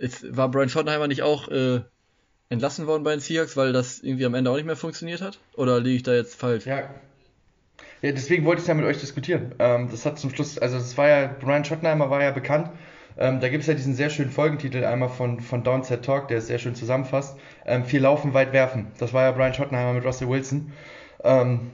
Jetzt 0.00 0.36
war 0.36 0.50
Brian 0.50 0.68
Schottenheimer 0.68 1.06
nicht 1.06 1.22
auch 1.22 1.46
äh, 1.46 1.82
entlassen 2.48 2.88
worden 2.88 3.04
bei 3.04 3.12
den 3.12 3.20
Seahawks, 3.20 3.56
weil 3.56 3.72
das 3.72 4.00
irgendwie 4.00 4.26
am 4.26 4.34
Ende 4.34 4.50
auch 4.50 4.56
nicht 4.56 4.66
mehr 4.66 4.74
funktioniert 4.74 5.20
hat? 5.20 5.38
Oder 5.54 5.78
liege 5.78 5.94
ich 5.94 6.02
da 6.02 6.14
jetzt 6.14 6.34
falsch? 6.34 6.66
Ja. 6.66 6.90
Ja, 8.02 8.10
deswegen 8.10 8.44
wollte 8.44 8.58
ich 8.58 8.64
es 8.64 8.66
ja 8.66 8.74
mit 8.74 8.84
euch 8.86 8.98
diskutieren. 8.98 9.54
Ähm, 9.60 9.88
das 9.88 10.04
hat 10.04 10.18
zum 10.18 10.30
Schluss, 10.30 10.58
also 10.58 10.78
es 10.78 10.98
war 10.98 11.08
ja, 11.08 11.28
Brian 11.28 11.64
Schottenheimer 11.64 12.10
war 12.10 12.20
ja 12.20 12.32
bekannt. 12.32 12.70
Ähm, 13.16 13.38
da 13.38 13.48
gibt 13.48 13.60
es 13.62 13.68
ja 13.68 13.74
diesen 13.74 13.94
sehr 13.94 14.10
schönen 14.10 14.30
Folgentitel 14.30 14.84
einmal 14.84 15.10
von, 15.10 15.38
von 15.38 15.62
Downset 15.62 16.04
Talk, 16.04 16.26
der 16.26 16.38
es 16.38 16.48
sehr 16.48 16.58
schön 16.58 16.74
zusammenfasst. 16.74 17.38
Ähm, 17.64 17.84
viel 17.84 18.00
laufen, 18.00 18.34
weit 18.34 18.52
werfen. 18.52 18.88
Das 18.98 19.12
war 19.12 19.22
ja 19.22 19.30
Brian 19.30 19.54
Schottenheimer 19.54 19.92
mit 19.92 20.04
Russell 20.04 20.28
Wilson. 20.28 20.72
Ähm, 21.22 21.70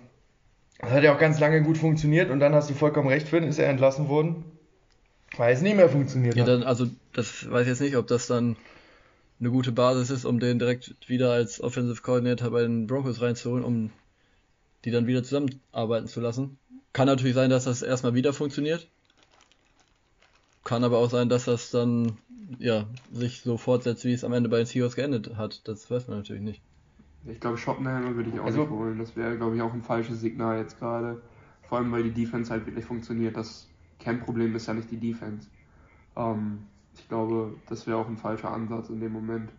das 0.83 0.91
hat 0.91 1.05
ja 1.05 1.14
auch 1.14 1.18
ganz 1.18 1.39
lange 1.39 1.62
gut 1.62 1.78
funktioniert 1.78 2.30
und 2.30 2.41
dann 2.41 2.55
hast 2.55 2.68
du 2.68 2.74
vollkommen 2.74 3.09
recht, 3.09 3.28
Finn, 3.28 3.45
ist 3.45 3.59
er 3.59 3.68
entlassen 3.68 4.09
worden, 4.09 4.45
weil 5.37 5.55
es 5.55 5.62
nicht 5.62 5.76
mehr 5.76 5.89
funktioniert 5.89 6.35
ja, 6.35 6.43
hat. 6.43 6.49
Dann, 6.49 6.62
also 6.64 6.89
das 7.12 7.49
weiß 7.51 7.62
ich 7.62 7.68
jetzt 7.68 7.80
nicht, 7.80 7.97
ob 7.97 8.09
das 8.09 8.26
dann 8.26 8.57
eine 9.41 9.51
gute 9.51 9.72
Basis 9.72 10.11
ist, 10.11 10.24
um 10.24 10.41
den 10.41 10.59
direkt 10.59 10.95
wieder 11.09 11.33
als 11.33 11.61
Offensive 11.61 12.03
Coordinator 12.03 12.51
bei 12.51 12.62
den 12.62 12.89
Broncos 12.89 13.20
reinzuholen, 13.20 13.64
um 13.64 13.91
die 14.85 14.91
dann 14.91 15.07
wieder 15.07 15.22
zusammenarbeiten 15.22 16.09
zu 16.09 16.20
lassen. 16.20 16.59
Kann 16.93 17.07
natürlich 17.07 17.35
sein, 17.35 17.49
dass 17.49 17.64
das 17.64 17.83
erstmal 17.83 18.14
wieder 18.14 18.33
funktioniert. 18.33 18.89
Kann 20.64 20.85
aber 20.85 20.99
auch 20.99 21.11
sein, 21.11 21.28
dass 21.28 21.45
das 21.45 21.70
dann 21.70 22.18
ja 22.59 22.87
sich 23.12 23.41
so 23.41 23.57
fortsetzt, 23.57 24.05
wie 24.05 24.12
es 24.12 24.24
am 24.24 24.33
Ende 24.33 24.49
bei 24.49 24.59
den 24.59 24.66
Seahawks 24.66 24.97
geendet 24.97 25.37
hat. 25.37 25.66
Das 25.66 25.91
weiß 25.91 26.09
man 26.09 26.18
natürlich 26.18 26.43
nicht. 26.43 26.61
Ich 27.25 27.41
glaube, 27.41 27.57
Schottenheimer 27.57 28.14
würde 28.16 28.31
ich 28.31 28.41
auch 28.41 28.47
also, 28.47 28.62
nicht 28.62 28.70
holen. 28.70 28.99
Das 28.99 29.16
wäre, 29.16 29.37
glaube 29.37 29.57
ich, 29.57 29.62
auch 29.62 29.73
ein 29.73 29.83
falsches 29.83 30.20
Signal 30.20 30.59
jetzt 30.59 30.79
gerade. 30.79 31.23
Vor 31.62 31.79
allem, 31.79 31.93
weil 31.93 32.03
die 32.03 32.11
Defense 32.11 32.51
halt 32.51 32.66
wirklich 32.66 32.85
funktioniert. 32.85 33.37
Das 33.37 33.68
Kernproblem 34.01 34.55
ist 34.57 34.66
ja 34.66 34.75
nicht 34.75 34.91
die 34.91 34.99
Defense. 34.99 35.49
Ähm, 36.16 36.64
ich 36.95 37.09
glaube, 37.09 37.55
das 37.68 37.87
wäre 37.87 37.99
auch 37.99 38.09
ein 38.09 38.16
falscher 38.16 38.51
Ansatz 38.51 38.89
in 38.89 39.01
dem 39.01 39.12
Moment. 39.12 39.51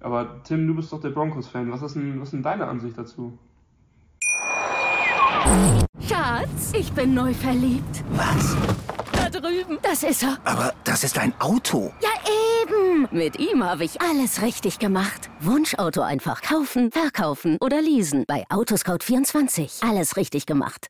Aber 0.00 0.42
Tim, 0.44 0.66
du 0.66 0.74
bist 0.74 0.92
doch 0.92 1.00
der 1.00 1.10
Broncos-Fan. 1.10 1.70
Was, 1.70 1.82
ist 1.82 1.94
denn, 1.94 2.20
was 2.20 2.28
ist 2.28 2.32
denn 2.34 2.42
deine 2.42 2.66
Ansicht 2.66 2.98
dazu? 2.98 3.38
Schatz, 6.00 6.72
ich 6.74 6.92
bin 6.92 7.14
neu 7.14 7.32
verliebt. 7.32 8.04
Was? 8.10 8.56
Da 9.12 9.30
drüben. 9.30 9.78
Das 9.82 10.02
ist 10.02 10.22
er. 10.22 10.36
Aber 10.44 10.74
das 10.84 11.04
ist 11.04 11.18
ein 11.18 11.32
Auto. 11.38 11.92
Ja. 12.00 12.17
Mit 13.10 13.40
ihm 13.40 13.64
habe 13.64 13.84
ich 13.84 14.02
alles 14.02 14.42
richtig 14.42 14.78
gemacht. 14.78 15.30
Wunschauto 15.40 16.02
einfach 16.02 16.42
kaufen, 16.42 16.90
verkaufen 16.90 17.56
oder 17.62 17.80
leasen. 17.80 18.24
Bei 18.28 18.44
Autoscout24. 18.50 19.88
Alles 19.88 20.18
richtig 20.18 20.44
gemacht. 20.44 20.88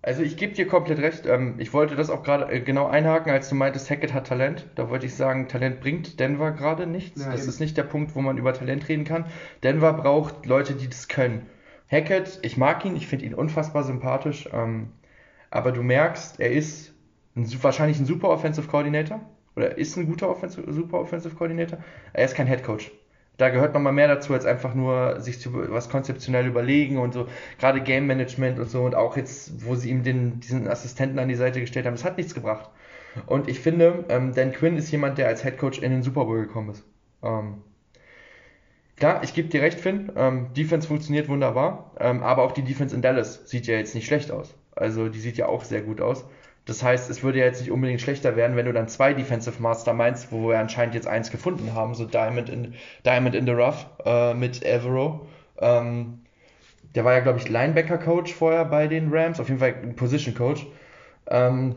Also 0.00 0.22
ich 0.22 0.36
gebe 0.36 0.52
dir 0.52 0.68
komplett 0.68 1.00
recht. 1.00 1.26
Ähm, 1.26 1.56
ich 1.58 1.72
wollte 1.72 1.96
das 1.96 2.08
auch 2.08 2.22
gerade 2.22 2.52
äh, 2.52 2.60
genau 2.60 2.86
einhaken, 2.86 3.32
als 3.32 3.48
du 3.48 3.56
meintest, 3.56 3.90
Hackett 3.90 4.14
hat 4.14 4.28
Talent. 4.28 4.66
Da 4.76 4.90
wollte 4.90 5.06
ich 5.06 5.14
sagen, 5.16 5.48
Talent 5.48 5.80
bringt 5.80 6.20
Denver 6.20 6.52
gerade 6.52 6.86
nichts. 6.86 7.24
Ja, 7.24 7.32
das 7.32 7.48
ist 7.48 7.58
nicht 7.58 7.76
der 7.76 7.82
Punkt, 7.82 8.14
wo 8.14 8.20
man 8.20 8.38
über 8.38 8.54
Talent 8.54 8.88
reden 8.88 9.04
kann. 9.04 9.26
Denver 9.64 9.92
braucht 9.92 10.46
Leute, 10.46 10.74
die 10.74 10.88
das 10.88 11.08
können. 11.08 11.46
Hackett, 11.90 12.38
ich 12.42 12.56
mag 12.56 12.84
ihn, 12.84 12.94
ich 12.94 13.08
finde 13.08 13.24
ihn 13.24 13.34
unfassbar 13.34 13.82
sympathisch. 13.82 14.48
Ähm, 14.52 14.92
aber 15.50 15.72
du 15.72 15.82
merkst, 15.82 16.38
er 16.38 16.52
ist 16.52 16.89
ein, 17.36 17.62
wahrscheinlich 17.62 17.98
ein 17.98 18.06
super 18.06 18.28
Offensive 18.28 18.68
Coordinator. 18.68 19.20
Oder 19.56 19.76
ist 19.78 19.96
ein 19.96 20.06
guter 20.06 20.28
Offensive, 20.28 20.72
super 20.72 21.00
Offensive 21.00 21.34
Coordinator. 21.34 21.78
Er 22.12 22.24
ist 22.24 22.34
kein 22.34 22.46
Head 22.46 22.62
Coach 22.62 22.90
da 23.40 23.48
gehört 23.48 23.72
noch 23.72 23.80
mal 23.80 23.92
mehr 23.92 24.08
dazu, 24.08 24.34
als 24.34 24.44
einfach 24.44 24.74
nur 24.74 25.20
sich 25.20 25.40
zu, 25.40 25.52
was 25.70 25.88
konzeptionell 25.88 26.46
überlegen 26.46 26.98
und 26.98 27.14
so, 27.14 27.26
gerade 27.58 27.80
Game 27.80 28.06
Management 28.06 28.58
und 28.58 28.68
so 28.68 28.82
und 28.82 28.94
auch 28.94 29.16
jetzt, 29.16 29.64
wo 29.64 29.74
sie 29.74 29.90
ihm 29.90 30.02
den, 30.02 30.40
diesen 30.40 30.68
Assistenten 30.68 31.18
an 31.18 31.28
die 31.28 31.34
Seite 31.34 31.60
gestellt 31.60 31.86
haben, 31.86 31.94
das 31.94 32.04
hat 32.04 32.18
nichts 32.18 32.34
gebracht. 32.34 32.68
Und 33.26 33.48
ich 33.48 33.60
finde, 33.60 34.04
ähm, 34.08 34.34
Dan 34.34 34.52
Quinn 34.52 34.76
ist 34.76 34.90
jemand, 34.90 35.18
der 35.18 35.26
als 35.28 35.42
Head 35.42 35.58
Coach 35.58 35.78
in 35.78 35.90
den 35.90 36.02
Super 36.02 36.26
Bowl 36.26 36.42
gekommen 36.42 36.70
ist. 36.70 36.84
Ähm, 37.22 37.62
klar, 38.96 39.22
ich 39.24 39.32
gebe 39.32 39.48
dir 39.48 39.62
recht, 39.62 39.80
Finn, 39.80 40.12
ähm, 40.16 40.52
Defense 40.54 40.86
funktioniert 40.86 41.28
wunderbar, 41.28 41.92
ähm, 41.98 42.22
aber 42.22 42.42
auch 42.42 42.52
die 42.52 42.62
Defense 42.62 42.94
in 42.94 43.00
Dallas 43.00 43.48
sieht 43.48 43.66
ja 43.66 43.76
jetzt 43.76 43.94
nicht 43.94 44.06
schlecht 44.06 44.30
aus. 44.30 44.54
Also 44.76 45.08
die 45.08 45.18
sieht 45.18 45.38
ja 45.38 45.46
auch 45.46 45.64
sehr 45.64 45.80
gut 45.80 46.00
aus. 46.02 46.26
Das 46.70 46.84
heißt, 46.84 47.10
es 47.10 47.24
würde 47.24 47.40
ja 47.40 47.46
jetzt 47.46 47.62
nicht 47.62 47.72
unbedingt 47.72 48.00
schlechter 48.00 48.36
werden, 48.36 48.54
wenn 48.54 48.66
du 48.66 48.72
dann 48.72 48.86
zwei 48.86 49.12
Defensive 49.12 49.60
Master 49.60 49.92
meinst, 49.92 50.30
wo 50.30 50.50
wir 50.50 50.60
anscheinend 50.60 50.94
jetzt 50.94 51.08
eins 51.08 51.32
gefunden 51.32 51.74
haben, 51.74 51.96
so 51.96 52.04
Diamond 52.04 52.48
in, 52.48 52.74
Diamond 53.04 53.34
in 53.34 53.44
the 53.44 53.50
Rough 53.50 53.86
äh, 54.04 54.34
mit 54.34 54.64
Evero. 54.64 55.26
Ähm, 55.58 56.20
der 56.94 57.04
war 57.04 57.12
ja, 57.14 57.18
glaube 57.18 57.40
ich, 57.40 57.48
Linebacker-Coach 57.48 58.32
vorher 58.32 58.64
bei 58.66 58.86
den 58.86 59.12
Rams, 59.12 59.40
auf 59.40 59.48
jeden 59.48 59.58
Fall 59.58 59.72
Position-Coach. 59.72 60.68
Ähm, 61.26 61.74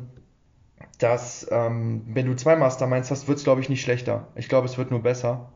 dass, 1.00 1.48
ähm, 1.50 2.04
wenn 2.10 2.28
du 2.28 2.36
zwei 2.36 2.56
Masterminds 2.56 3.10
hast, 3.10 3.28
wird 3.28 3.40
es, 3.40 3.44
glaube 3.44 3.62
ich, 3.62 3.70
nicht 3.70 3.82
schlechter. 3.82 4.28
Ich 4.36 4.48
glaube, 4.48 4.68
es 4.68 4.78
wird 4.78 4.92
nur 4.92 5.02
besser. 5.02 5.52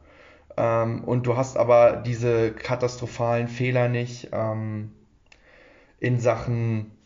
Ähm, 0.58 1.04
und 1.04 1.28
du 1.28 1.38
hast 1.38 1.58
aber 1.58 1.98
diese 1.98 2.54
katastrophalen 2.54 3.50
Fehler 3.50 3.88
nicht 3.88 4.30
ähm, 4.32 4.94
in 6.00 6.20
Sachen 6.20 6.97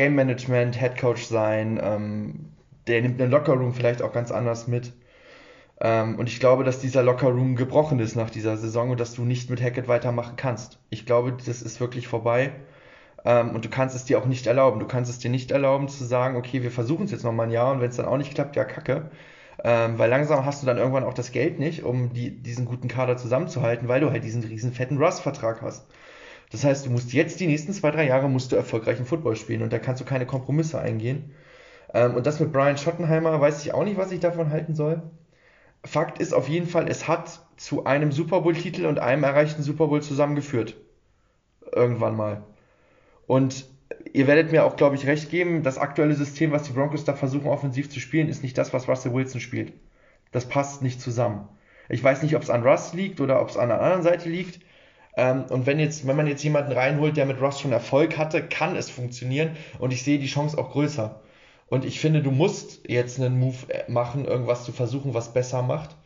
Game 0.00 0.14
Management, 0.14 0.80
Head 0.80 0.96
Coach 0.96 1.24
sein, 1.24 1.78
ähm, 1.82 2.52
der 2.86 3.02
nimmt 3.02 3.20
einen 3.20 3.30
Lockerroom 3.30 3.74
vielleicht 3.74 4.00
auch 4.00 4.14
ganz 4.14 4.32
anders 4.32 4.66
mit. 4.66 4.94
Ähm, 5.78 6.18
und 6.18 6.26
ich 6.26 6.40
glaube, 6.40 6.64
dass 6.64 6.80
dieser 6.80 7.02
Lockerroom 7.02 7.54
gebrochen 7.54 7.98
ist 7.98 8.16
nach 8.16 8.30
dieser 8.30 8.56
Saison 8.56 8.88
und 8.88 8.98
dass 8.98 9.12
du 9.12 9.26
nicht 9.26 9.50
mit 9.50 9.60
Hackett 9.60 9.88
weitermachen 9.88 10.36
kannst. 10.36 10.78
Ich 10.88 11.04
glaube, 11.04 11.36
das 11.44 11.60
ist 11.60 11.80
wirklich 11.80 12.08
vorbei. 12.08 12.52
Ähm, 13.26 13.50
und 13.54 13.66
du 13.66 13.68
kannst 13.68 13.94
es 13.94 14.06
dir 14.06 14.18
auch 14.18 14.24
nicht 14.24 14.46
erlauben. 14.46 14.80
Du 14.80 14.86
kannst 14.86 15.10
es 15.10 15.18
dir 15.18 15.30
nicht 15.30 15.50
erlauben 15.50 15.88
zu 15.88 16.02
sagen, 16.04 16.36
okay, 16.36 16.62
wir 16.62 16.70
versuchen 16.70 17.04
es 17.04 17.10
jetzt 17.10 17.24
nochmal 17.24 17.48
ein 17.48 17.52
Jahr 17.52 17.70
und 17.72 17.82
wenn 17.82 17.90
es 17.90 17.96
dann 17.96 18.06
auch 18.06 18.16
nicht 18.16 18.34
klappt, 18.34 18.56
ja, 18.56 18.64
kacke. 18.64 19.10
Ähm, 19.62 19.98
weil 19.98 20.08
langsam 20.08 20.46
hast 20.46 20.62
du 20.62 20.66
dann 20.66 20.78
irgendwann 20.78 21.04
auch 21.04 21.12
das 21.12 21.30
Geld 21.30 21.58
nicht, 21.58 21.84
um 21.84 22.14
die, 22.14 22.30
diesen 22.42 22.64
guten 22.64 22.88
Kader 22.88 23.18
zusammenzuhalten, 23.18 23.86
weil 23.88 24.00
du 24.00 24.10
halt 24.10 24.24
diesen 24.24 24.44
riesen 24.44 24.72
fetten 24.72 24.96
Russ-Vertrag 24.96 25.60
hast. 25.60 25.84
Das 26.50 26.64
heißt, 26.64 26.86
du 26.86 26.90
musst 26.90 27.12
jetzt 27.12 27.40
die 27.40 27.46
nächsten 27.46 27.72
zwei, 27.72 27.90
drei 27.90 28.06
Jahre 28.06 28.28
musst 28.28 28.52
du 28.52 28.56
erfolgreichen 28.56 29.06
Football 29.06 29.36
spielen 29.36 29.62
und 29.62 29.72
da 29.72 29.78
kannst 29.78 30.00
du 30.00 30.04
keine 30.04 30.26
Kompromisse 30.26 30.80
eingehen. 30.80 31.32
Ähm, 31.94 32.14
und 32.14 32.26
das 32.26 32.40
mit 32.40 32.52
Brian 32.52 32.76
Schottenheimer 32.78 33.40
weiß 33.40 33.64
ich 33.64 33.74
auch 33.74 33.84
nicht, 33.84 33.96
was 33.96 34.12
ich 34.12 34.20
davon 34.20 34.50
halten 34.50 34.74
soll. 34.74 35.02
Fakt 35.84 36.18
ist 36.20 36.34
auf 36.34 36.48
jeden 36.48 36.66
Fall, 36.66 36.88
es 36.88 37.08
hat 37.08 37.40
zu 37.56 37.84
einem 37.86 38.12
Super 38.12 38.42
Bowl-Titel 38.42 38.86
und 38.86 38.98
einem 38.98 39.24
erreichten 39.24 39.62
Super 39.62 39.86
Bowl 39.86 40.02
zusammengeführt. 40.02 40.76
Irgendwann 41.72 42.16
mal. 42.16 42.42
Und 43.26 43.66
ihr 44.12 44.26
werdet 44.26 44.50
mir 44.50 44.64
auch, 44.64 44.76
glaube 44.76 44.96
ich, 44.96 45.06
recht 45.06 45.30
geben, 45.30 45.62
das 45.62 45.78
aktuelle 45.78 46.14
System, 46.14 46.50
was 46.50 46.64
die 46.64 46.72
Broncos 46.72 47.04
da 47.04 47.14
versuchen, 47.14 47.46
offensiv 47.46 47.90
zu 47.90 48.00
spielen, 48.00 48.28
ist 48.28 48.42
nicht 48.42 48.58
das, 48.58 48.72
was 48.72 48.88
Russell 48.88 49.14
Wilson 49.14 49.40
spielt. 49.40 49.72
Das 50.32 50.48
passt 50.48 50.82
nicht 50.82 51.00
zusammen. 51.00 51.48
Ich 51.88 52.02
weiß 52.02 52.22
nicht, 52.22 52.36
ob 52.36 52.42
es 52.42 52.50
an 52.50 52.66
Russ 52.66 52.92
liegt 52.92 53.20
oder 53.20 53.40
ob 53.40 53.48
es 53.48 53.56
an 53.56 53.68
der 53.68 53.80
anderen 53.80 54.02
Seite 54.02 54.28
liegt. 54.28 54.60
Ähm, 55.16 55.44
und 55.50 55.66
wenn 55.66 55.78
jetzt, 55.78 56.06
wenn 56.06 56.16
man 56.16 56.26
jetzt 56.26 56.42
jemanden 56.44 56.72
reinholt, 56.72 57.16
der 57.16 57.26
mit 57.26 57.40
Ross 57.40 57.60
schon 57.60 57.72
Erfolg 57.72 58.16
hatte, 58.16 58.42
kann 58.42 58.76
es 58.76 58.90
funktionieren 58.90 59.50
und 59.78 59.92
ich 59.92 60.02
sehe 60.02 60.18
die 60.18 60.26
Chance 60.26 60.56
auch 60.58 60.70
größer. 60.70 61.20
Und 61.68 61.84
ich 61.84 62.00
finde, 62.00 62.22
du 62.22 62.30
musst 62.30 62.88
jetzt 62.88 63.20
einen 63.20 63.38
Move 63.38 63.56
äh, 63.68 63.90
machen, 63.90 64.24
irgendwas 64.24 64.64
zu 64.64 64.72
versuchen, 64.72 65.14
was 65.14 65.32
besser 65.32 65.62
macht, 65.62 65.96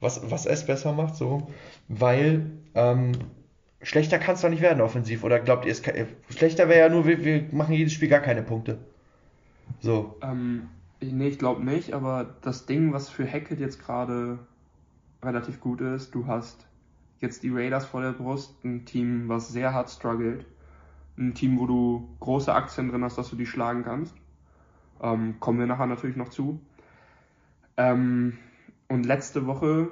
was, 0.00 0.30
was 0.30 0.46
es 0.46 0.66
besser 0.66 0.92
macht, 0.92 1.16
so, 1.16 1.48
weil 1.88 2.50
ähm, 2.74 3.12
schlechter 3.82 4.18
kann 4.18 4.34
es 4.34 4.40
doch 4.40 4.48
nicht 4.48 4.62
werden 4.62 4.80
offensiv. 4.80 5.24
Oder 5.24 5.38
glaubt 5.40 5.64
ihr, 5.64 5.72
es 5.72 5.82
kann, 5.82 5.94
schlechter 6.28 6.68
wäre 6.68 6.80
ja 6.80 6.88
nur, 6.88 7.06
wir, 7.06 7.24
wir 7.24 7.44
machen 7.52 7.74
jedes 7.74 7.92
Spiel 7.92 8.08
gar 8.08 8.20
keine 8.20 8.42
Punkte. 8.42 8.78
So. 9.80 10.16
Ähm, 10.22 10.68
nee, 11.00 11.28
ich 11.28 11.38
glaube 11.38 11.64
nicht, 11.64 11.92
aber 11.92 12.34
das 12.42 12.66
Ding, 12.66 12.92
was 12.92 13.08
für 13.08 13.26
Hackett 13.26 13.60
jetzt 13.60 13.84
gerade 13.84 14.38
relativ 15.22 15.60
gut 15.60 15.80
ist, 15.80 16.14
du 16.14 16.26
hast 16.26 16.66
jetzt 17.22 17.42
die 17.42 17.50
Raiders 17.50 17.86
vor 17.86 18.02
der 18.02 18.12
Brust, 18.12 18.62
ein 18.64 18.84
Team, 18.84 19.28
was 19.28 19.48
sehr 19.48 19.72
hart 19.72 19.90
struggelt, 19.90 20.44
ein 21.16 21.34
Team, 21.34 21.58
wo 21.58 21.66
du 21.66 22.08
große 22.20 22.52
Aktien 22.52 22.90
drin 22.90 23.04
hast, 23.04 23.18
dass 23.18 23.30
du 23.30 23.36
die 23.36 23.46
schlagen 23.46 23.84
kannst. 23.84 24.14
Ähm, 25.00 25.36
kommen 25.40 25.58
wir 25.58 25.66
nachher 25.66 25.86
natürlich 25.86 26.16
noch 26.16 26.28
zu. 26.28 26.60
Ähm, 27.76 28.38
und 28.88 29.06
letzte 29.06 29.46
Woche, 29.46 29.88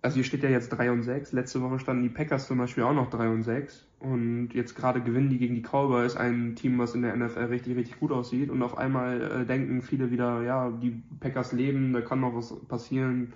also 0.00 0.14
hier 0.14 0.24
steht 0.24 0.42
ja 0.42 0.50
jetzt 0.50 0.70
3 0.70 0.90
und 0.90 1.02
6, 1.02 1.32
letzte 1.32 1.60
Woche 1.60 1.78
standen 1.78 2.02
die 2.02 2.08
Packers 2.08 2.46
zum 2.46 2.58
Beispiel 2.58 2.84
auch 2.84 2.94
noch 2.94 3.10
3 3.10 3.28
und 3.28 3.42
6 3.42 3.86
und 4.00 4.50
jetzt 4.52 4.74
gerade 4.74 5.00
gewinnen 5.00 5.30
die 5.30 5.38
gegen 5.38 5.54
die 5.54 5.62
Cowboys, 5.62 6.16
ein 6.16 6.56
Team, 6.56 6.78
was 6.78 6.94
in 6.94 7.02
der 7.02 7.14
NFL 7.14 7.44
richtig, 7.44 7.76
richtig 7.76 8.00
gut 8.00 8.10
aussieht 8.10 8.50
und 8.50 8.62
auf 8.62 8.76
einmal 8.76 9.20
äh, 9.42 9.44
denken 9.46 9.82
viele 9.82 10.10
wieder, 10.10 10.42
ja, 10.42 10.70
die 10.70 11.02
Packers 11.20 11.52
leben, 11.52 11.92
da 11.92 12.00
kann 12.00 12.20
noch 12.20 12.34
was 12.34 12.54
passieren, 12.66 13.32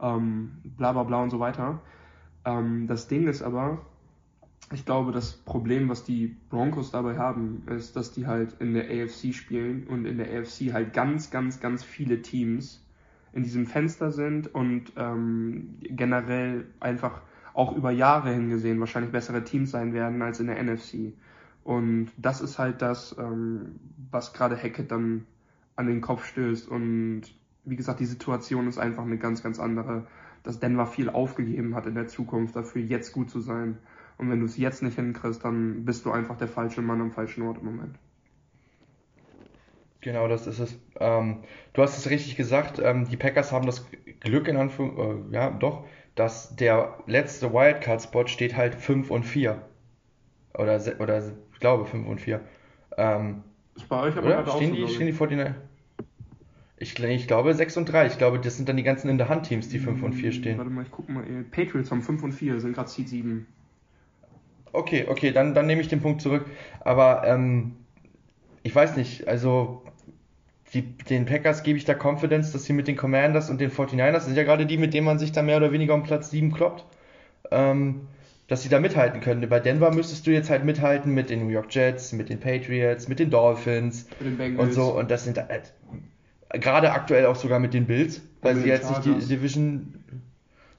ähm, 0.00 0.52
bla 0.76 0.92
bla 0.92 1.04
bla 1.04 1.22
und 1.22 1.30
so 1.30 1.40
weiter. 1.40 1.80
Ähm, 2.44 2.86
das 2.86 3.08
Ding 3.08 3.28
ist 3.28 3.42
aber, 3.42 3.84
ich 4.72 4.84
glaube, 4.84 5.12
das 5.12 5.32
Problem, 5.32 5.88
was 5.88 6.04
die 6.04 6.36
Broncos 6.48 6.90
dabei 6.90 7.18
haben, 7.18 7.62
ist, 7.68 7.96
dass 7.96 8.12
die 8.12 8.26
halt 8.26 8.54
in 8.60 8.74
der 8.74 8.84
AFC 8.84 9.34
spielen 9.34 9.86
und 9.86 10.06
in 10.06 10.18
der 10.18 10.28
AFC 10.38 10.72
halt 10.72 10.92
ganz, 10.92 11.30
ganz, 11.30 11.60
ganz 11.60 11.84
viele 11.84 12.22
Teams 12.22 12.84
in 13.32 13.42
diesem 13.42 13.66
Fenster 13.66 14.10
sind 14.12 14.54
und 14.54 14.92
ähm, 14.96 15.76
generell 15.82 16.66
einfach 16.80 17.22
auch 17.54 17.76
über 17.76 17.90
Jahre 17.90 18.32
hingesehen 18.32 18.80
wahrscheinlich 18.80 19.12
bessere 19.12 19.44
Teams 19.44 19.70
sein 19.70 19.92
werden 19.92 20.22
als 20.22 20.40
in 20.40 20.46
der 20.46 20.62
NFC. 20.62 21.12
Und 21.64 22.10
das 22.16 22.40
ist 22.40 22.58
halt 22.58 22.82
das, 22.82 23.16
ähm, 23.18 23.76
was 24.10 24.32
gerade 24.32 24.56
Hackett 24.56 24.90
dann 24.90 25.26
an 25.76 25.86
den 25.86 26.00
Kopf 26.00 26.26
stößt. 26.26 26.68
Und 26.68 27.22
wie 27.64 27.76
gesagt, 27.76 28.00
die 28.00 28.06
Situation 28.06 28.66
ist 28.66 28.78
einfach 28.78 29.04
eine 29.04 29.18
ganz, 29.18 29.42
ganz 29.42 29.60
andere 29.60 30.06
dass 30.42 30.60
Denver 30.60 30.86
viel 30.86 31.08
aufgegeben 31.08 31.74
hat 31.74 31.86
in 31.86 31.94
der 31.94 32.08
Zukunft, 32.08 32.56
dafür 32.56 32.82
jetzt 32.82 33.12
gut 33.12 33.30
zu 33.30 33.40
sein. 33.40 33.78
Und 34.18 34.30
wenn 34.30 34.40
du 34.40 34.46
es 34.46 34.56
jetzt 34.56 34.82
nicht 34.82 34.96
hinkriegst, 34.96 35.44
dann 35.44 35.84
bist 35.84 36.04
du 36.04 36.10
einfach 36.10 36.36
der 36.36 36.48
falsche 36.48 36.82
Mann 36.82 37.00
am 37.00 37.12
falschen 37.12 37.42
Ort 37.42 37.58
im 37.58 37.66
Moment. 37.66 37.96
Genau, 40.00 40.26
das 40.26 40.46
ist 40.46 40.58
es. 40.58 40.78
Ähm, 40.98 41.38
du 41.72 41.82
hast 41.82 41.96
es 41.96 42.10
richtig 42.10 42.36
gesagt, 42.36 42.80
ähm, 42.80 43.08
die 43.08 43.16
Packers 43.16 43.52
haben 43.52 43.66
das 43.66 43.86
Glück 44.20 44.48
in 44.48 44.56
Anführungszeichen, 44.56 45.32
äh, 45.32 45.34
ja 45.34 45.50
doch, 45.50 45.84
dass 46.16 46.54
der 46.56 46.98
letzte 47.06 47.52
Wildcard-Spot 47.52 48.26
steht 48.26 48.56
halt 48.56 48.74
5 48.74 49.10
und 49.10 49.22
4. 49.22 49.62
Oder, 50.54 50.80
oder 50.98 51.32
ich 51.52 51.60
glaube 51.60 51.86
5 51.86 52.06
und 52.06 52.20
4. 52.20 52.40
Ähm, 52.96 53.44
ist 53.76 53.88
bei 53.88 54.00
euch 54.02 54.16
aber 54.16 54.26
oder? 54.26 54.46
Stehen, 54.52 54.74
die, 54.74 54.88
stehen 54.88 55.06
die 55.06 55.12
vor 55.12 55.28
den 55.28 55.54
ich, 56.82 56.98
ich 56.98 57.26
glaube 57.26 57.54
6 57.54 57.76
und 57.76 57.86
3. 57.86 58.06
Ich 58.06 58.18
glaube, 58.18 58.38
das 58.38 58.56
sind 58.56 58.68
dann 58.68 58.76
die 58.76 58.82
ganzen 58.82 59.08
in 59.08 59.18
der 59.18 59.28
Hand-Teams, 59.28 59.68
die 59.68 59.78
5 59.78 60.02
und 60.02 60.12
4 60.12 60.32
stehen. 60.32 60.58
Warte 60.58 60.70
mal, 60.70 60.82
ich 60.82 60.90
gucke 60.90 61.10
mal. 61.10 61.24
Patriots 61.50 61.90
haben 61.90 62.02
5 62.02 62.22
und 62.22 62.32
4, 62.32 62.60
sind 62.60 62.74
gerade 62.74 62.88
Seed 62.88 63.08
7. 63.08 63.46
Okay, 64.72 65.06
okay, 65.08 65.32
dann, 65.32 65.54
dann 65.54 65.66
nehme 65.66 65.80
ich 65.80 65.88
den 65.88 66.00
Punkt 66.00 66.20
zurück. 66.20 66.46
Aber 66.80 67.22
ähm, 67.26 67.76
ich 68.62 68.74
weiß 68.74 68.96
nicht, 68.96 69.28
also 69.28 69.82
die, 70.74 70.82
den 70.82 71.26
Packers 71.26 71.62
gebe 71.62 71.78
ich 71.78 71.84
da 71.84 71.94
Confidence, 71.94 72.52
dass 72.52 72.64
sie 72.64 72.72
mit 72.72 72.88
den 72.88 72.96
Commanders 72.96 73.50
und 73.50 73.60
den 73.60 73.70
49ers, 73.70 74.12
das 74.12 74.24
sind 74.24 74.36
ja 74.36 74.44
gerade 74.44 74.66
die, 74.66 74.78
mit 74.78 74.94
denen 74.94 75.06
man 75.06 75.18
sich 75.18 75.32
da 75.32 75.42
mehr 75.42 75.58
oder 75.58 75.72
weniger 75.72 75.94
um 75.94 76.02
Platz 76.02 76.30
7 76.30 76.52
kloppt, 76.52 76.84
ähm, 77.50 78.08
dass 78.48 78.62
sie 78.62 78.68
da 78.68 78.80
mithalten 78.80 79.20
können. 79.20 79.46
Bei 79.48 79.60
Denver 79.60 79.94
müsstest 79.94 80.26
du 80.26 80.30
jetzt 80.30 80.50
halt 80.50 80.64
mithalten 80.64 81.12
mit 81.12 81.30
den 81.30 81.44
New 81.44 81.50
York 81.50 81.74
Jets, 81.74 82.12
mit 82.12 82.28
den 82.28 82.40
Patriots, 82.40 83.08
mit 83.08 83.18
den 83.18 83.30
Dolphins 83.30 84.06
den 84.20 84.58
und 84.58 84.72
so. 84.72 84.98
Und 84.98 85.10
das 85.10 85.24
sind 85.24 85.36
halt 85.38 85.72
Gerade 86.52 86.92
aktuell 86.92 87.26
auch 87.26 87.36
sogar 87.36 87.58
mit 87.58 87.72
den 87.72 87.86
Bills, 87.86 88.20
weil 88.42 88.56
sie 88.56 88.68
jetzt 88.68 88.88
nicht 88.90 89.04
die 89.04 89.26
Division. 89.26 89.94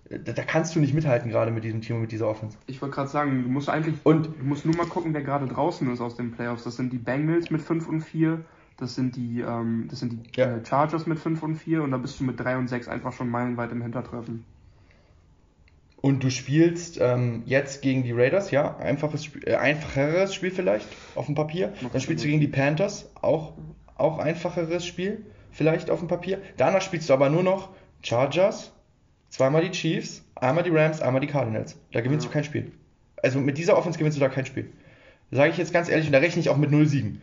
Da, 0.09 0.34
da, 0.34 0.43
kannst 0.43 0.76
du 0.76 0.80
nicht 0.80 0.93
mithalten, 0.93 1.32
gerade 1.32 1.49
mit 1.49 1.63
diesem 1.63 1.82
Team 1.82 1.95
und 1.95 2.03
mit 2.03 2.11
dieser 2.11 2.28
Offense. 2.28 2.57
Ich 2.67 2.80
wollte 2.82 2.93
gerade 2.93 3.09
sagen, 3.09 3.43
du 3.43 3.49
musst 3.49 3.69
eigentlich. 3.69 3.95
Und 4.03 4.28
du 4.39 4.43
musst 4.43 4.65
nur 4.65 4.76
mal 4.76 4.86
gucken, 4.86 5.13
wer 5.13 5.24
gerade 5.24 5.47
draußen 5.47 5.91
ist 5.91 6.01
aus 6.01 6.15
den 6.15 6.32
Playoffs. 6.32 6.65
Das 6.65 6.76
sind 6.76 6.93
die 6.93 6.99
Bengals 6.99 7.49
mit 7.49 7.61
5 7.61 7.88
und 7.88 8.01
4. 8.01 8.41
Das 8.78 8.95
sind 8.95 9.15
die, 9.15 9.41
ähm, 9.41 9.88
das 9.89 9.99
sind 9.99 10.13
die 10.13 10.39
ja. 10.39 10.57
äh, 10.57 10.65
Chargers 10.65 11.07
mit 11.07 11.19
5 11.19 11.41
und 11.41 11.55
4 11.55 11.82
und 11.84 11.91
da 11.91 11.97
bist 11.97 12.19
du 12.19 12.24
mit 12.24 12.39
3 12.39 12.57
und 12.57 12.67
6 12.67 12.88
einfach 12.88 13.13
schon 13.13 13.30
meilenweit 13.30 13.71
im 13.71 13.82
Hintertreffen. 13.82 14.45
und 16.01 16.24
du 16.24 16.30
spielst 16.30 16.99
ähm, 16.99 17.43
jetzt 17.45 17.82
gegen 17.82 18.03
die 18.03 18.11
Raiders, 18.11 18.51
ja, 18.51 18.76
einfaches 18.78 19.24
Spiel, 19.24 19.47
äh, 19.47 19.55
einfacheres 19.55 20.34
Spiel 20.34 20.51
vielleicht 20.51 20.88
auf 21.15 21.28
dem 21.28 21.36
Papier. 21.36 21.71
Dann 21.91 22.01
spielst 22.01 22.24
du 22.24 22.28
gegen 22.28 22.41
die 22.41 22.47
Panthers, 22.47 23.09
auch, 23.21 23.53
auch 23.95 24.17
einfacheres 24.17 24.86
Spiel 24.86 25.24
vielleicht 25.54 25.89
auf 25.89 25.99
dem 25.99 26.08
Papier. 26.08 26.41
Danach 26.58 26.82
spielst 26.82 27.10
du 27.10 27.14
aber 27.14 27.30
nur 27.30 27.43
noch 27.43 27.70
Chargers, 28.01 28.74
zweimal 29.30 29.64
die 29.64 29.72
Chiefs, 29.72 30.24
einmal 30.36 30.64
die 30.64 30.72
Rams, 30.72 31.01
einmal 31.01 31.22
die 31.22 31.28
Cardinals. 31.28 31.78
Da 31.91 32.01
gewinnst 32.01 32.26
ja. 32.26 32.30
du 32.30 32.34
kein 32.34 32.43
Spiel. 32.43 32.72
Also 33.22 33.39
mit 33.39 33.58
dieser 33.58 33.78
Offense 33.78 33.97
gewinnst 33.97 34.18
du 34.18 34.20
da 34.20 34.30
kein 34.30 34.45
Spiel. 34.45 34.72
Sage 35.32 35.51
ich 35.51 35.58
jetzt 35.58 35.74
ganz 35.74 35.89
ehrlich, 35.89 36.08
und 36.08 36.12
da 36.12 36.20
rechne 36.20 36.41
ich 36.41 36.49
auch 36.49 36.58
mit 36.58 36.72
0 36.72 36.86
Siegen. 36.86 37.22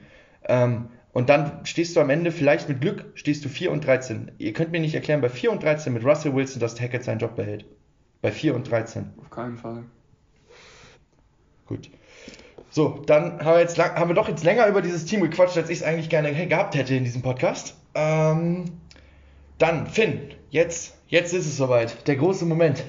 Ähm, 0.49 0.89
und 1.13 1.29
dann 1.29 1.65
stehst 1.65 1.97
du 1.97 2.01
am 2.01 2.11
Ende, 2.11 2.33
vielleicht 2.33 2.69
mit 2.69 2.81
Glück, 2.81 3.05
stehst 3.15 3.45
du 3.45 3.49
4 3.49 3.71
und 3.73 3.85
13. 3.85 4.33
Ihr 4.39 4.53
könnt 4.53 4.73
mir 4.73 4.81
nicht 4.81 4.95
erklären, 4.95 5.21
bei 5.21 5.29
4 5.29 5.51
und 5.51 5.63
13 5.63 5.93
mit 5.93 6.05
Russell 6.05 6.35
Wilson, 6.35 6.61
dass 6.61 6.81
Hackett 6.81 7.05
seinen 7.05 7.19
Job 7.19 7.37
behält. 7.37 7.65
Bei 8.23 8.31
4 8.31 8.55
und 8.55 8.71
13. 8.71 9.11
Auf 9.21 9.31
keinen 9.31 9.59
Fall. 9.59 9.85
Gut. 11.67 11.91
So, 12.71 13.03
dann 13.07 13.45
haben 13.45 13.55
wir, 13.55 13.61
jetzt 13.61 13.77
lang, 13.77 13.97
haben 13.97 14.11
wir 14.11 14.15
doch 14.15 14.29
jetzt 14.29 14.45
länger 14.45 14.67
über 14.69 14.83
dieses 14.83 15.05
Team 15.05 15.21
gequatscht, 15.23 15.57
als 15.57 15.71
ich 15.71 15.79
es 15.79 15.85
eigentlich 15.85 16.09
gerne 16.09 16.33
gehabt 16.47 16.77
hätte 16.77 16.95
in 16.95 17.05
diesem 17.05 17.23
Podcast. 17.23 17.77
Ähm, 17.95 18.65
dann, 19.59 19.87
Finn, 19.87 20.31
jetzt, 20.51 20.97
jetzt 21.09 21.35
ist 21.35 21.47
es 21.47 21.57
soweit. 21.57 22.07
Der 22.07 22.17
große 22.17 22.45
Moment. 22.45 22.85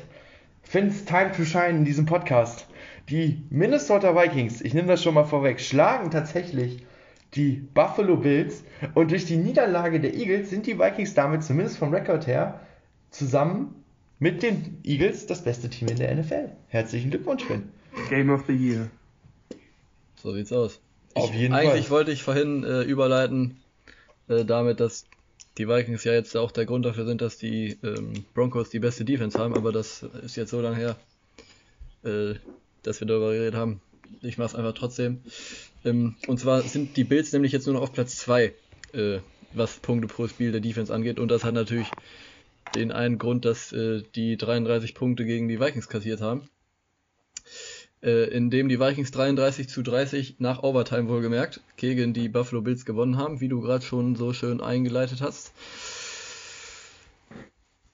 Finn's 0.61 1.05
Time 1.05 1.31
to 1.33 1.43
Shine 1.43 1.69
in 1.69 1.85
diesem 1.85 2.05
Podcast. 2.05 2.65
Die 3.09 3.43
Minnesota 3.49 4.15
Vikings, 4.15 4.61
ich 4.61 4.73
nehme 4.73 4.87
das 4.87 5.03
schon 5.03 5.13
mal 5.13 5.25
vorweg, 5.25 5.59
schlagen 5.59 6.11
tatsächlich 6.11 6.85
die 7.33 7.67
Buffalo 7.73 8.17
Bills 8.17 8.63
und 8.93 9.11
durch 9.11 9.25
die 9.25 9.37
Niederlage 9.37 9.99
der 9.99 10.13
Eagles 10.13 10.49
sind 10.49 10.65
die 10.65 10.79
Vikings 10.79 11.13
damit 11.13 11.43
zumindest 11.43 11.77
vom 11.77 11.93
Rekord 11.93 12.27
her 12.27 12.61
zusammen 13.09 13.83
mit 14.19 14.43
den 14.43 14.77
Eagles 14.83 15.25
das 15.25 15.43
beste 15.43 15.69
Team 15.69 15.89
in 15.89 15.97
der 15.97 16.15
NFL. 16.15 16.49
Herzlichen 16.67 17.09
Glückwunsch, 17.09 17.43
Finn. 17.43 17.69
Game 18.09 18.29
of 18.29 18.45
the 18.47 18.53
Year. 18.53 18.89
So 20.15 20.33
sieht's 20.33 20.53
aus. 20.53 20.79
Auf 21.15 21.31
ich, 21.31 21.39
jeden 21.39 21.53
eigentlich 21.53 21.65
Fall. 21.65 21.75
Eigentlich 21.75 21.91
wollte 21.91 22.11
ich 22.11 22.23
vorhin 22.23 22.63
äh, 22.63 22.83
überleiten 22.83 23.57
äh, 24.31 24.45
damit, 24.45 24.79
dass 24.79 25.05
die 25.57 25.67
Vikings 25.67 26.03
ja 26.03 26.13
jetzt 26.13 26.35
auch 26.37 26.51
der 26.51 26.65
Grund 26.65 26.85
dafür 26.85 27.05
sind, 27.05 27.21
dass 27.21 27.37
die 27.37 27.77
ähm, 27.83 28.25
Broncos 28.33 28.69
die 28.69 28.79
beste 28.79 29.05
Defense 29.05 29.37
haben, 29.37 29.53
aber 29.53 29.71
das 29.71 30.03
ist 30.23 30.37
jetzt 30.37 30.51
so 30.51 30.61
lange 30.61 30.77
her, 30.77 30.95
äh, 32.03 32.35
dass 32.83 32.99
wir 32.99 33.07
darüber 33.07 33.33
geredet 33.33 33.55
haben. 33.55 33.81
Ich 34.21 34.37
mache 34.37 34.49
es 34.49 34.55
einfach 34.55 34.73
trotzdem. 34.73 35.21
Ähm, 35.83 36.15
und 36.27 36.39
zwar 36.39 36.61
sind 36.61 36.95
die 36.97 37.03
Bills 37.03 37.31
nämlich 37.33 37.51
jetzt 37.51 37.65
nur 37.65 37.75
noch 37.75 37.81
auf 37.81 37.93
Platz 37.93 38.17
2, 38.17 38.53
äh, 38.93 39.19
was 39.53 39.77
Punkte 39.79 40.07
pro 40.07 40.27
Spiel 40.27 40.51
der 40.51 40.61
Defense 40.61 40.93
angeht. 40.93 41.19
Und 41.19 41.29
das 41.29 41.43
hat 41.43 41.53
natürlich 41.53 41.89
den 42.75 42.91
einen 42.91 43.17
Grund, 43.17 43.45
dass 43.45 43.71
äh, 43.73 44.03
die 44.15 44.37
33 44.37 44.95
Punkte 44.95 45.25
gegen 45.25 45.47
die 45.47 45.59
Vikings 45.59 45.89
kassiert 45.89 46.21
haben. 46.21 46.49
Äh, 48.03 48.29
indem 48.29 48.67
die 48.67 48.79
Vikings 48.79 49.11
33 49.11 49.69
zu 49.69 49.83
30 49.83 50.37
nach 50.39 50.63
Overtime 50.63 51.07
wohlgemerkt 51.07 51.61
gegen 51.77 52.13
die 52.13 52.29
Buffalo 52.29 52.61
Bills 52.61 52.83
gewonnen 52.83 53.17
haben, 53.17 53.41
wie 53.41 53.47
du 53.47 53.61
gerade 53.61 53.85
schon 53.85 54.15
so 54.15 54.33
schön 54.33 54.59
eingeleitet 54.59 55.21
hast. 55.21 55.53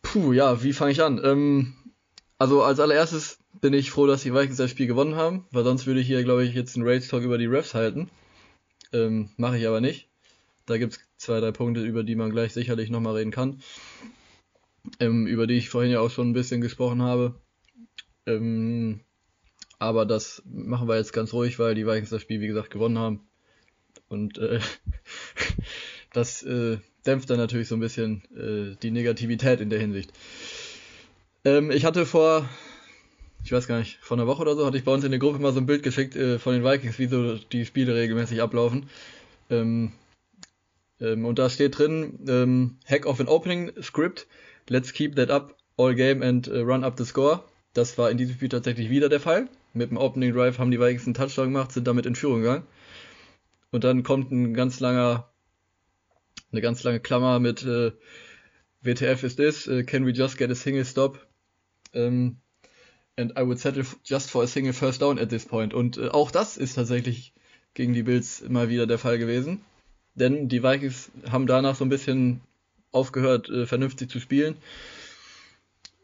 Puh, 0.02 0.32
ja, 0.32 0.64
wie 0.64 0.72
fange 0.72 0.92
ich 0.92 1.04
an? 1.04 1.20
Ähm, 1.22 1.74
also 2.38 2.64
als 2.64 2.80
allererstes 2.80 3.40
bin 3.60 3.74
ich 3.74 3.92
froh, 3.92 4.08
dass 4.08 4.24
die 4.24 4.34
Vikings 4.34 4.58
das 4.58 4.72
Spiel 4.72 4.88
gewonnen 4.88 5.16
haben, 5.16 5.46
weil 5.52 5.66
sonst 5.66 5.88
würde 5.88 6.00
ich 6.00 6.08
hier, 6.08 6.24
glaube 6.24 6.46
ich, 6.46 6.54
jetzt 6.54 6.78
einen 6.78 6.88
Rage 6.88 7.08
Talk 7.08 7.24
über 7.24 7.38
die 7.38 7.46
Refs 7.46 7.74
halten. 7.74 8.10
Ähm, 8.94 9.30
Mache 9.36 9.58
ich 9.58 9.68
aber 9.68 9.82
nicht. 9.82 10.08
Da 10.66 10.78
gibt 10.78 10.94
es 10.94 11.00
zwei, 11.18 11.40
drei 11.42 11.52
Punkte, 11.52 11.82
über 11.82 12.04
die 12.04 12.16
man 12.16 12.32
gleich 12.32 12.54
sicherlich 12.54 12.90
nochmal 12.90 13.16
reden 13.16 13.32
kann. 13.32 13.62
Ähm, 15.00 15.28
über 15.28 15.48
die 15.48 15.56
ich 15.56 15.70
vorhin 15.70 15.92
ja 15.92 16.00
auch 16.00 16.12
schon 16.12 16.30
ein 16.30 16.34
bisschen 16.34 16.62
gesprochen 16.62 17.02
habe. 17.02 17.36
Ähm, 18.26 19.02
aber 19.80 20.06
das 20.06 20.42
machen 20.46 20.88
wir 20.88 20.98
jetzt 20.98 21.14
ganz 21.14 21.34
ruhig, 21.34 21.60
weil 21.60 21.76
die 21.76 21.86
Vikings 21.86 22.10
das 22.10 22.22
Spiel, 22.22 22.42
wie 22.42 22.48
gesagt, 22.48 22.72
gewonnen 22.72 22.98
haben. 22.98 23.22
Und 24.10 24.38
äh, 24.38 24.60
das 26.14 26.44
äh, 26.44 26.78
dämpft 27.06 27.30
dann 27.30 27.38
natürlich 27.38 27.68
so 27.68 27.76
ein 27.76 27.80
bisschen 27.80 28.24
äh, 28.36 28.76
die 28.82 28.92
Negativität 28.92 29.62
in 29.62 29.70
der 29.70 29.80
Hinsicht. 29.80 30.12
Ähm, 31.46 31.72
ich 31.72 31.86
hatte 31.86 32.06
vor, 32.06 32.48
ich 33.44 33.52
weiß 33.52 33.68
gar 33.68 33.80
nicht, 33.80 33.98
vor 34.02 34.18
einer 34.18 34.28
Woche 34.28 34.42
oder 34.42 34.56
so, 34.56 34.66
hatte 34.66 34.78
ich 34.78 34.84
bei 34.84 34.94
uns 34.94 35.04
in 35.04 35.12
der 35.12 35.20
Gruppe 35.20 35.40
mal 35.40 35.54
so 35.54 35.60
ein 35.60 35.66
Bild 35.66 35.84
geschickt 35.84 36.16
äh, 36.16 36.40
von 36.40 36.54
den 36.54 36.64
Vikings, 36.64 37.00
wie 37.00 37.08
so 37.08 37.36
die 37.36 37.66
Spiele 37.66 37.96
regelmäßig 37.96 38.42
ablaufen. 38.42 38.90
Ähm, 39.50 39.92
ähm, 41.00 41.26
und 41.26 41.40
da 41.40 41.50
steht 41.50 41.78
drin, 41.78 42.20
ähm, 42.28 42.78
Hack 42.86 43.06
of 43.06 43.20
an 43.20 43.28
Opening 43.28 43.72
Script, 43.82 44.28
let's 44.70 44.94
keep 44.94 45.16
that 45.16 45.30
up 45.30 45.56
all 45.78 45.94
game 45.94 46.24
and 46.24 46.48
uh, 46.48 46.64
run 46.64 46.84
up 46.84 46.98
the 46.98 47.06
score. 47.06 47.44
Das 47.74 47.98
war 47.98 48.10
in 48.10 48.18
diesem 48.18 48.36
Spiel 48.36 48.50
tatsächlich 48.50 48.90
wieder 48.90 49.10
der 49.10 49.20
Fall. 49.20 49.48
Mit 49.78 49.92
dem 49.92 49.98
Opening 49.98 50.34
Drive 50.34 50.60
haben 50.60 50.72
die 50.72 50.80
Vikings 50.80 51.06
einen 51.06 51.14
Touchdown 51.14 51.54
gemacht, 51.54 51.72
sind 51.72 51.88
damit 51.88 52.06
in 52.06 52.16
Führung 52.16 52.42
gegangen. 52.42 52.68
Und 53.72 53.84
dann 53.84 54.04
kommt 54.04 54.32
ein 54.32 54.54
ganz 54.54 54.80
langer, 54.80 55.30
eine 56.52 56.62
ganz 56.62 56.84
lange 56.84 57.00
Klammer 57.00 57.40
mit 57.40 57.64
äh, 57.64 57.92
WTF 58.82 59.24
is 59.24 59.36
this, 59.36 59.68
uh, 59.68 59.84
can 59.84 60.06
we 60.06 60.12
just 60.12 60.38
get 60.38 60.50
a 60.50 60.56
single 60.56 60.86
stop? 60.86 61.20
Um, 61.94 62.38
and 63.18 63.34
I 63.38 63.44
would 63.44 63.60
settle 63.60 63.84
just 64.04 64.30
for 64.30 64.44
a 64.44 64.48
single 64.48 64.74
first 64.74 65.02
down 65.02 65.20
at 65.20 65.30
this 65.30 65.46
point. 65.46 65.74
Und 65.74 65.98
äh, 65.98 66.10
auch 66.10 66.32
das 66.32 66.58
ist 66.58 66.76
tatsächlich 66.76 67.34
gegen 67.74 67.94
die 67.94 68.04
Bills 68.04 68.42
immer 68.42 68.70
wieder 68.70 68.88
der 68.88 68.98
Fall 68.98 69.18
gewesen. 69.18 69.62
Denn 70.16 70.48
die 70.48 70.64
Vikings 70.64 71.12
haben 71.30 71.48
danach 71.48 71.76
so 71.76 71.86
ein 71.86 71.90
bisschen 71.90 72.42
aufgehört, 72.92 73.50
äh, 73.50 73.66
vernünftig 73.66 74.10
zu 74.10 74.20
spielen. 74.20 74.56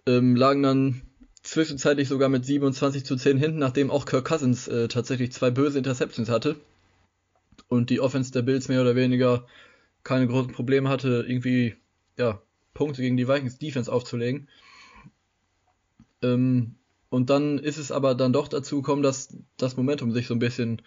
Ähm, 0.05 0.35
lagen 0.35 0.63
dann 0.63 1.01
zwischenzeitlich 1.43 2.07
sogar 2.07 2.29
mit 2.29 2.45
27 2.45 3.05
zu 3.05 3.15
10 3.15 3.37
hinten, 3.37 3.59
nachdem 3.59 3.91
auch 3.91 4.05
Kirk 4.05 4.25
Cousins 4.25 4.67
äh, 4.67 4.87
tatsächlich 4.87 5.31
zwei 5.31 5.51
böse 5.51 5.77
Interceptions 5.77 6.29
hatte 6.29 6.55
und 7.67 7.89
die 7.89 7.99
Offense 7.99 8.31
der 8.31 8.41
Bills 8.41 8.69
mehr 8.69 8.81
oder 8.81 8.95
weniger 8.95 9.45
keine 10.03 10.27
großen 10.27 10.51
Probleme 10.51 10.89
hatte, 10.89 11.25
irgendwie 11.27 11.75
ja, 12.17 12.41
Punkte 12.73 13.01
gegen 13.01 13.17
die 13.17 13.27
Vikings 13.27 13.57
Defense 13.57 13.91
aufzulegen. 13.91 14.49
Ähm, 16.21 16.75
und 17.09 17.29
dann 17.29 17.59
ist 17.59 17.77
es 17.77 17.91
aber 17.91 18.15
dann 18.15 18.33
doch 18.33 18.47
dazu 18.47 18.77
gekommen, 18.77 19.03
dass 19.03 19.37
das 19.57 19.77
Momentum 19.77 20.11
sich 20.11 20.27
so 20.27 20.33
ein 20.33 20.39
bisschen 20.39 20.81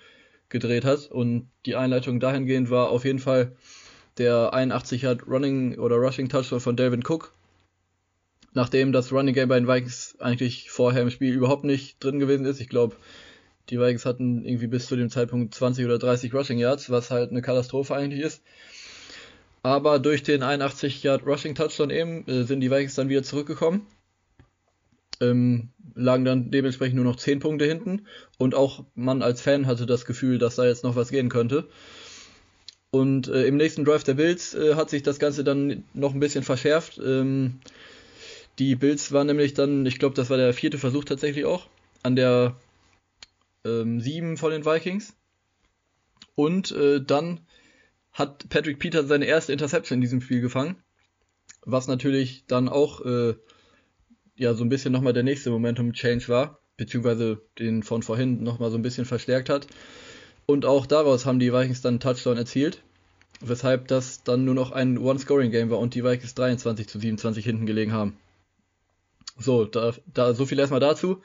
gedreht 0.48 0.84
hat 0.84 1.10
und 1.10 1.48
die 1.66 1.76
Einleitung 1.76 2.20
dahingehend 2.20 2.70
war 2.70 2.90
auf 2.90 3.04
jeden 3.04 3.18
Fall 3.18 3.56
der 4.18 4.54
81 4.54 5.02
Yard 5.02 5.26
Running 5.26 5.78
oder 5.78 5.96
Rushing 5.96 6.28
Touchdown 6.28 6.60
von 6.60 6.76
Delvin 6.76 7.04
Cook, 7.06 7.34
nachdem 8.56 8.90
das 8.90 9.12
Running 9.12 9.34
Game 9.34 9.50
bei 9.50 9.60
den 9.60 9.68
Vikings 9.68 10.16
eigentlich 10.18 10.70
vorher 10.70 11.02
im 11.02 11.10
Spiel 11.10 11.34
überhaupt 11.34 11.64
nicht 11.64 12.02
drin 12.02 12.18
gewesen 12.18 12.46
ist. 12.46 12.58
Ich 12.58 12.70
glaube, 12.70 12.96
die 13.68 13.78
Vikings 13.78 14.06
hatten 14.06 14.46
irgendwie 14.46 14.66
bis 14.66 14.86
zu 14.86 14.96
dem 14.96 15.10
Zeitpunkt 15.10 15.54
20 15.54 15.84
oder 15.84 15.98
30 15.98 16.32
Rushing 16.32 16.58
Yards, 16.58 16.88
was 16.88 17.10
halt 17.10 17.30
eine 17.30 17.42
Katastrophe 17.42 17.94
eigentlich 17.94 18.22
ist. 18.22 18.42
Aber 19.62 19.98
durch 19.98 20.22
den 20.22 20.42
81 20.42 21.02
Yard 21.02 21.26
Rushing 21.26 21.54
Touchdown 21.54 21.90
eben 21.90 22.26
äh, 22.28 22.44
sind 22.44 22.60
die 22.60 22.70
Vikings 22.70 22.94
dann 22.94 23.10
wieder 23.10 23.22
zurückgekommen. 23.22 23.86
Ähm, 25.20 25.68
lagen 25.94 26.24
dann 26.24 26.50
dementsprechend 26.50 26.96
nur 26.96 27.04
noch 27.04 27.16
10 27.16 27.40
Punkte 27.40 27.66
hinten 27.66 28.06
und 28.38 28.54
auch 28.54 28.84
man 28.94 29.20
als 29.20 29.42
Fan 29.42 29.66
hatte 29.66 29.84
das 29.84 30.06
Gefühl, 30.06 30.38
dass 30.38 30.56
da 30.56 30.64
jetzt 30.64 30.82
noch 30.82 30.96
was 30.96 31.10
gehen 31.10 31.28
könnte. 31.28 31.68
Und 32.90 33.28
äh, 33.28 33.44
im 33.44 33.58
nächsten 33.58 33.84
Drive 33.84 34.04
der 34.04 34.14
Bills 34.14 34.54
äh, 34.54 34.76
hat 34.76 34.88
sich 34.88 35.02
das 35.02 35.18
Ganze 35.18 35.44
dann 35.44 35.84
noch 35.92 36.14
ein 36.14 36.20
bisschen 36.20 36.42
verschärft. 36.42 36.98
Ähm, 37.04 37.60
die 38.58 38.76
Bills 38.76 39.12
waren 39.12 39.26
nämlich 39.26 39.54
dann, 39.54 39.84
ich 39.86 39.98
glaube, 39.98 40.14
das 40.14 40.30
war 40.30 40.36
der 40.36 40.54
vierte 40.54 40.78
Versuch 40.78 41.04
tatsächlich 41.04 41.44
auch, 41.44 41.68
an 42.02 42.16
der 42.16 42.56
ähm, 43.64 44.00
7 44.00 44.36
von 44.36 44.50
den 44.50 44.64
Vikings. 44.64 45.14
Und 46.34 46.70
äh, 46.72 47.00
dann 47.02 47.40
hat 48.12 48.48
Patrick 48.48 48.78
Peter 48.78 49.06
seine 49.06 49.26
erste 49.26 49.52
Interception 49.52 49.96
in 49.96 50.00
diesem 50.00 50.20
Spiel 50.20 50.40
gefangen. 50.40 50.76
Was 51.64 51.88
natürlich 51.88 52.44
dann 52.46 52.68
auch 52.68 53.04
äh, 53.04 53.34
ja 54.36 54.54
so 54.54 54.64
ein 54.64 54.68
bisschen 54.68 54.92
nochmal 54.92 55.12
der 55.12 55.22
nächste 55.22 55.50
Momentum-Change 55.50 56.28
war, 56.28 56.60
beziehungsweise 56.76 57.42
den 57.58 57.82
von 57.82 58.02
vorhin 58.02 58.42
nochmal 58.42 58.70
so 58.70 58.78
ein 58.78 58.82
bisschen 58.82 59.04
verstärkt 59.04 59.48
hat. 59.48 59.66
Und 60.46 60.64
auch 60.64 60.86
daraus 60.86 61.26
haben 61.26 61.40
die 61.40 61.52
Vikings 61.52 61.82
dann 61.82 61.94
einen 61.94 62.00
Touchdown 62.00 62.36
erzielt, 62.36 62.82
weshalb 63.40 63.88
das 63.88 64.22
dann 64.22 64.44
nur 64.44 64.54
noch 64.54 64.70
ein 64.70 64.96
One-Scoring-Game 64.96 65.70
war 65.70 65.78
und 65.78 65.94
die 65.94 66.04
Vikings 66.04 66.34
23 66.34 66.88
zu 66.88 66.98
27 66.98 67.44
hinten 67.44 67.66
gelegen 67.66 67.92
haben. 67.92 68.16
So, 69.38 69.64
da, 69.64 69.92
da 70.12 70.34
so 70.34 70.46
viel 70.46 70.58
erstmal 70.58 70.80
dazu. 70.80 71.22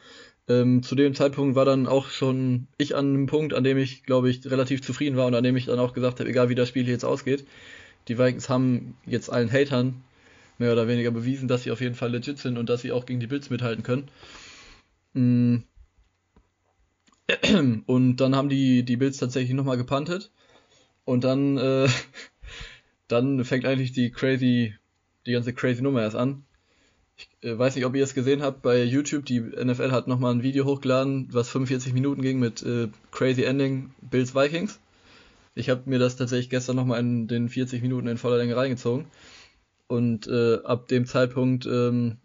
Ähm, 0.47 0.83
zu 0.83 0.95
dem 0.95 1.13
Zeitpunkt 1.15 1.55
war 1.55 1.65
dann 1.65 1.87
auch 1.87 2.09
schon 2.09 2.67
ich 2.77 2.95
an 2.95 3.09
einem 3.09 3.25
Punkt, 3.27 3.53
an 3.53 3.63
dem 3.63 3.77
ich, 3.77 4.03
glaube 4.03 4.29
ich, 4.29 4.49
relativ 4.49 4.81
zufrieden 4.81 5.15
war 5.15 5.27
und 5.27 5.35
an 5.35 5.43
dem 5.43 5.55
ich 5.55 5.65
dann 5.65 5.79
auch 5.79 5.93
gesagt 5.93 6.19
habe, 6.19 6.29
egal 6.29 6.49
wie 6.49 6.55
das 6.55 6.67
Spiel 6.67 6.87
jetzt 6.89 7.05
ausgeht, 7.05 7.45
die 8.07 8.17
Vikings 8.17 8.49
haben 8.49 8.97
jetzt 9.05 9.29
allen 9.31 9.51
Hatern 9.51 10.03
mehr 10.57 10.73
oder 10.73 10.87
weniger 10.87 11.11
bewiesen, 11.11 11.47
dass 11.47 11.63
sie 11.63 11.71
auf 11.71 11.81
jeden 11.81 11.95
Fall 11.95 12.11
legit 12.11 12.37
sind 12.39 12.57
und 12.57 12.69
dass 12.69 12.81
sie 12.81 12.91
auch 12.91 13.05
gegen 13.05 13.19
die 13.19 13.27
Bills 13.27 13.49
mithalten 13.49 13.83
können. 13.83 14.09
Mm. 15.13 15.63
Und 17.85 18.17
dann 18.17 18.35
haben 18.35 18.49
die, 18.49 18.83
die 18.83 18.97
Bills 18.97 19.17
tatsächlich 19.17 19.53
nochmal 19.53 19.77
gepantet. 19.77 20.31
Und 21.05 21.23
dann, 21.23 21.57
äh, 21.57 21.87
dann 23.07 23.43
fängt 23.45 23.65
eigentlich 23.65 23.93
die 23.93 24.11
crazy, 24.11 24.75
die 25.25 25.31
ganze 25.31 25.53
crazy 25.53 25.81
Nummer 25.81 26.01
erst 26.01 26.15
an. 26.15 26.45
Ich 27.21 27.47
äh, 27.47 27.57
weiß 27.57 27.75
nicht, 27.75 27.85
ob 27.85 27.95
ihr 27.95 28.03
es 28.03 28.13
gesehen 28.13 28.41
habt 28.41 28.61
bei 28.61 28.83
YouTube. 28.83 29.25
Die 29.25 29.39
NFL 29.39 29.91
hat 29.91 30.07
nochmal 30.07 30.33
ein 30.33 30.43
Video 30.43 30.65
hochgeladen, 30.65 31.27
was 31.31 31.49
45 31.49 31.93
Minuten 31.93 32.21
ging 32.21 32.39
mit 32.39 32.63
äh, 32.63 32.87
Crazy 33.11 33.43
Ending 33.43 33.93
Bills 34.01 34.33
Vikings. 34.33 34.79
Ich 35.53 35.69
habe 35.69 35.83
mir 35.85 35.99
das 35.99 36.15
tatsächlich 36.15 36.49
gestern 36.49 36.77
nochmal 36.77 36.99
in 36.99 37.27
den 37.27 37.49
40 37.49 37.81
Minuten 37.81 38.07
in 38.07 38.17
voller 38.17 38.37
Länge 38.37 38.55
reingezogen. 38.55 39.05
Und 39.87 40.27
äh, 40.27 40.59
ab 40.63 40.87
dem 40.87 41.05
Zeitpunkt 41.05 41.65
ähm, 41.65 42.17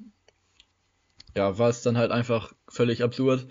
ja, 1.35 1.59
war 1.59 1.69
es 1.69 1.83
dann 1.83 1.99
halt 1.99 2.13
einfach 2.13 2.53
völlig 2.69 3.03
absurd. 3.03 3.47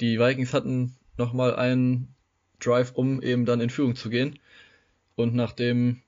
Die 0.00 0.18
Vikings 0.18 0.54
hatten 0.54 0.96
nochmal 1.18 1.56
einen 1.56 2.14
Drive, 2.60 2.92
um 2.94 3.20
eben 3.20 3.44
dann 3.44 3.60
in 3.60 3.70
Führung 3.70 3.96
zu 3.96 4.08
gehen. 4.08 4.38
Und 5.16 5.34
nachdem 5.34 6.00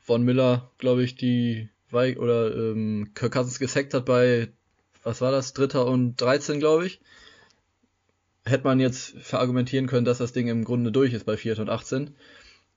Von 0.00 0.22
Miller, 0.22 0.70
glaube 0.78 1.02
ich, 1.02 1.16
die 1.16 1.68
Vi 1.92 2.16
oder 2.18 2.54
ähm, 2.54 3.12
Kirk 3.14 3.32
Cousins 3.32 3.58
gesackt 3.58 3.94
hat 3.94 4.04
bei, 4.04 4.48
was 5.02 5.20
war 5.20 5.32
das, 5.32 5.52
Dritter 5.52 5.86
und 5.86 6.20
13, 6.20 6.60
glaube 6.60 6.86
ich, 6.86 7.00
hätte 8.44 8.64
man 8.64 8.80
jetzt 8.80 9.16
verargumentieren 9.18 9.86
können, 9.86 10.04
dass 10.04 10.18
das 10.18 10.32
Ding 10.32 10.48
im 10.48 10.64
Grunde 10.64 10.92
durch 10.92 11.12
ist 11.12 11.26
bei 11.26 11.36
4 11.36 11.58
und 11.60 11.70
18. 11.70 12.14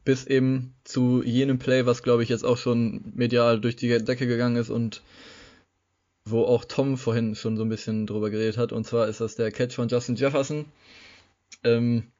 Bis 0.03 0.25
eben 0.27 0.75
zu 0.83 1.23
jenem 1.23 1.57
Play, 1.57 1.87
was 1.87 2.03
glaube 2.03 2.21
ich 2.21 2.29
jetzt 2.29 2.45
auch 2.45 2.57
schon 2.57 3.11
medial 3.15 3.59
durch 3.59 3.75
die 3.75 3.89
Decke 4.03 4.27
gegangen 4.27 4.57
ist 4.57 4.69
und 4.69 5.01
wo 6.25 6.43
auch 6.43 6.65
Tom 6.65 6.97
vorhin 6.97 7.35
schon 7.35 7.57
so 7.57 7.63
ein 7.63 7.69
bisschen 7.69 8.05
drüber 8.05 8.29
geredet 8.29 8.57
hat. 8.57 8.71
Und 8.71 8.85
zwar 8.85 9.07
ist 9.07 9.21
das 9.21 9.35
der 9.35 9.51
Catch 9.51 9.73
von 9.73 9.87
Justin 9.87 10.15
Jefferson. 10.15 10.65
Ähm, 11.63 12.11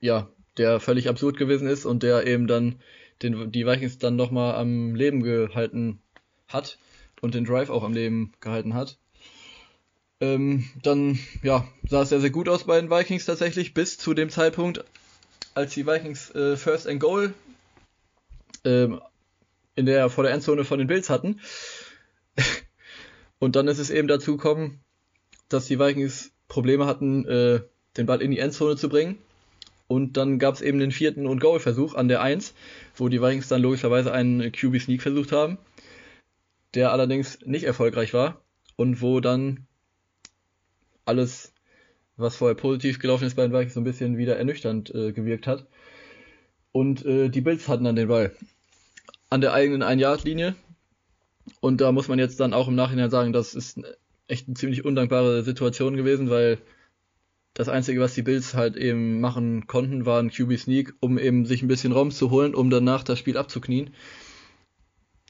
ja, 0.00 0.28
der 0.56 0.80
völlig 0.80 1.08
absurd 1.08 1.36
gewesen 1.36 1.68
ist 1.68 1.84
und 1.84 2.02
der 2.02 2.26
eben 2.26 2.46
dann 2.46 2.76
den, 3.22 3.52
die 3.52 3.66
Vikings 3.66 3.98
dann 3.98 4.16
nochmal 4.16 4.54
am 4.54 4.94
Leben 4.94 5.22
gehalten 5.22 6.00
hat 6.46 6.78
und 7.20 7.34
den 7.34 7.44
Drive 7.44 7.70
auch 7.70 7.82
am 7.82 7.92
Leben 7.92 8.32
gehalten 8.40 8.74
hat. 8.74 8.98
Ähm, 10.20 10.68
dann 10.82 11.18
ja, 11.42 11.66
sah 11.88 12.02
es 12.02 12.08
sehr, 12.08 12.20
sehr 12.20 12.30
gut 12.30 12.48
aus 12.48 12.64
bei 12.64 12.80
den 12.80 12.90
Vikings 12.90 13.24
tatsächlich, 13.24 13.74
bis 13.74 13.98
zu 13.98 14.14
dem 14.14 14.30
Zeitpunkt, 14.30 14.84
als 15.54 15.74
die 15.74 15.86
Vikings 15.86 16.34
äh, 16.34 16.56
First 16.56 16.86
and 16.86 17.00
Goal 17.00 17.34
ähm, 18.64 19.00
in 19.76 19.86
der, 19.86 20.10
vor 20.10 20.24
der 20.24 20.32
Endzone 20.32 20.64
von 20.64 20.78
den 20.78 20.88
Bills 20.88 21.08
hatten. 21.08 21.40
Und 23.38 23.54
dann 23.54 23.68
ist 23.68 23.78
es 23.78 23.90
eben 23.90 24.08
dazu 24.08 24.36
gekommen, 24.36 24.80
dass 25.48 25.66
die 25.66 25.78
Vikings 25.78 26.32
Probleme 26.48 26.86
hatten, 26.86 27.24
äh, 27.26 27.60
den 27.96 28.06
Ball 28.06 28.20
in 28.20 28.30
die 28.30 28.40
Endzone 28.40 28.76
zu 28.76 28.88
bringen. 28.88 29.18
Und 29.88 30.16
dann 30.16 30.38
gab 30.38 30.54
es 30.54 30.60
eben 30.60 30.78
den 30.78 30.92
vierten 30.92 31.26
und 31.26 31.40
Goal-Versuch 31.40 31.94
an 31.94 32.08
der 32.08 32.20
1, 32.20 32.54
wo 32.94 33.08
die 33.08 33.22
Vikings 33.22 33.48
dann 33.48 33.62
logischerweise 33.62 34.12
einen 34.12 34.52
QB-Sneak 34.52 35.02
versucht 35.02 35.32
haben, 35.32 35.58
der 36.74 36.92
allerdings 36.92 37.38
nicht 37.44 37.64
erfolgreich 37.64 38.12
war 38.12 38.42
und 38.76 39.00
wo 39.00 39.20
dann 39.20 39.66
alles, 41.06 41.54
was 42.16 42.36
vorher 42.36 42.54
positiv 42.54 42.98
gelaufen 42.98 43.26
ist 43.26 43.34
bei 43.34 43.42
den 43.42 43.52
Vikings, 43.52 43.74
so 43.74 43.80
ein 43.80 43.84
bisschen 43.84 44.18
wieder 44.18 44.36
ernüchternd 44.36 44.94
äh, 44.94 45.12
gewirkt 45.12 45.46
hat. 45.46 45.66
Und 46.70 47.04
äh, 47.06 47.30
die 47.30 47.40
Bills 47.40 47.66
hatten 47.66 47.84
dann 47.84 47.96
den 47.96 48.08
Ball 48.08 48.36
an 49.30 49.40
der 49.40 49.54
eigenen 49.54 49.82
Ein-Yard-Linie 49.82 50.54
und 51.60 51.80
da 51.80 51.92
muss 51.92 52.08
man 52.08 52.18
jetzt 52.18 52.40
dann 52.40 52.52
auch 52.52 52.68
im 52.68 52.74
Nachhinein 52.74 53.10
sagen, 53.10 53.32
das 53.32 53.54
ist 53.54 53.80
echt 54.26 54.46
eine 54.46 54.54
ziemlich 54.54 54.84
undankbare 54.84 55.42
Situation 55.42 55.96
gewesen, 55.96 56.30
weil 56.30 56.58
das 57.58 57.68
Einzige, 57.68 58.00
was 58.00 58.14
die 58.14 58.22
Bills 58.22 58.54
halt 58.54 58.76
eben 58.76 59.20
machen 59.20 59.66
konnten, 59.66 60.06
war 60.06 60.22
ein 60.22 60.30
QB 60.30 60.56
Sneak, 60.56 60.94
um 61.00 61.18
eben 61.18 61.44
sich 61.44 61.60
ein 61.60 61.66
bisschen 61.66 61.90
Raum 61.90 62.12
zu 62.12 62.30
holen, 62.30 62.54
um 62.54 62.70
danach 62.70 63.02
das 63.02 63.18
Spiel 63.18 63.36
abzuknien. 63.36 63.90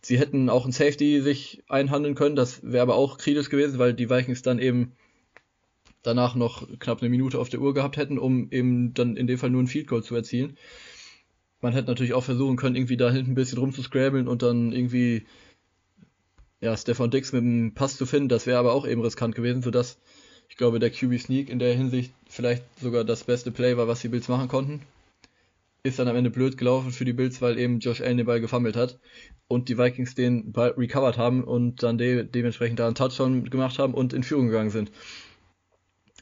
Sie 0.03 0.18
hätten 0.18 0.51
auch 0.51 0.66
ein 0.66 0.72
Safety 0.72 1.22
sich 1.22 1.64
einhandeln 1.68 2.14
können, 2.14 2.37
das 2.37 2.62
wäre 2.62 2.83
aber 2.83 2.97
auch 2.97 3.16
kritisch 3.16 3.49
gewesen, 3.49 3.79
weil 3.79 3.95
die 3.95 4.11
Vikings 4.11 4.43
dann 4.43 4.59
eben 4.59 4.93
danach 6.03 6.35
noch 6.35 6.68
knapp 6.79 7.01
eine 7.01 7.09
Minute 7.09 7.39
auf 7.39 7.49
der 7.49 7.62
Uhr 7.62 7.72
gehabt 7.72 7.97
hätten, 7.97 8.18
um 8.18 8.51
eben 8.51 8.93
dann 8.93 9.16
in 9.16 9.26
dem 9.26 9.39
Fall 9.39 9.49
nur 9.49 9.62
ein 9.62 9.66
Field 9.66 9.87
Goal 9.87 10.05
zu 10.05 10.14
erzielen. 10.14 10.59
Man 11.62 11.72
hätte 11.72 11.89
natürlich 11.89 12.12
auch 12.12 12.24
versuchen 12.24 12.57
können, 12.57 12.76
irgendwie 12.76 12.99
da 12.99 13.11
hinten 13.11 13.33
ein 13.33 13.37
bisschen 13.37 13.59
rumzuscrabbeln 13.59 14.29
und 14.29 14.43
dann 14.43 14.72
irgendwie 14.72 15.24
ja, 16.61 16.76
Stefan 16.76 17.11
Dix 17.11 17.33
mit 17.33 17.43
dem 17.43 17.72
Pass 17.72 17.97
zu 17.97 18.05
finden, 18.05 18.29
das 18.29 18.47
wäre 18.47 18.59
aber 18.59 18.74
auch 18.74 18.87
eben 18.87 19.01
riskant 19.01 19.35
gewesen, 19.35 19.62
sodass 19.62 19.99
ich 20.49 20.57
glaube, 20.57 20.78
der 20.78 20.90
QB 20.90 21.20
Sneak 21.20 21.51
in 21.51 21.59
der 21.59 21.74
Hinsicht 21.74 22.12
vielleicht 22.28 22.64
sogar 22.80 23.05
das 23.05 23.24
beste 23.24 23.51
Play 23.51 23.76
war, 23.76 23.88
was 23.88 24.01
die 24.01 24.09
Bills 24.09 24.28
machen 24.28 24.49
konnten. 24.49 24.82
Ist 25.82 25.99
dann 25.99 26.09
am 26.09 26.16
Ende 26.16 26.30
blöd 26.30 26.57
gelaufen 26.57 26.90
für 26.90 27.05
die 27.05 27.12
Bills, 27.12 27.40
weil 27.40 27.59
eben 27.59 27.78
Josh 27.78 28.01
Allen 28.01 28.16
den 28.16 28.26
Ball 28.26 28.40
gefummelt 28.40 28.76
hat 28.76 28.99
und 29.46 29.68
die 29.68 29.78
Vikings 29.78 30.14
den 30.14 30.53
Ball 30.53 30.70
recovered 30.70 31.16
haben 31.16 31.44
und 31.44 31.82
dann 31.82 31.99
de 31.99 32.24
dementsprechend 32.24 32.78
da 32.78 32.86
einen 32.86 32.94
Touchdown 32.94 33.49
gemacht 33.49 33.78
haben 33.78 33.94
und 33.94 34.12
in 34.12 34.22
Führung 34.22 34.46
gegangen 34.46 34.70
sind. 34.70 34.90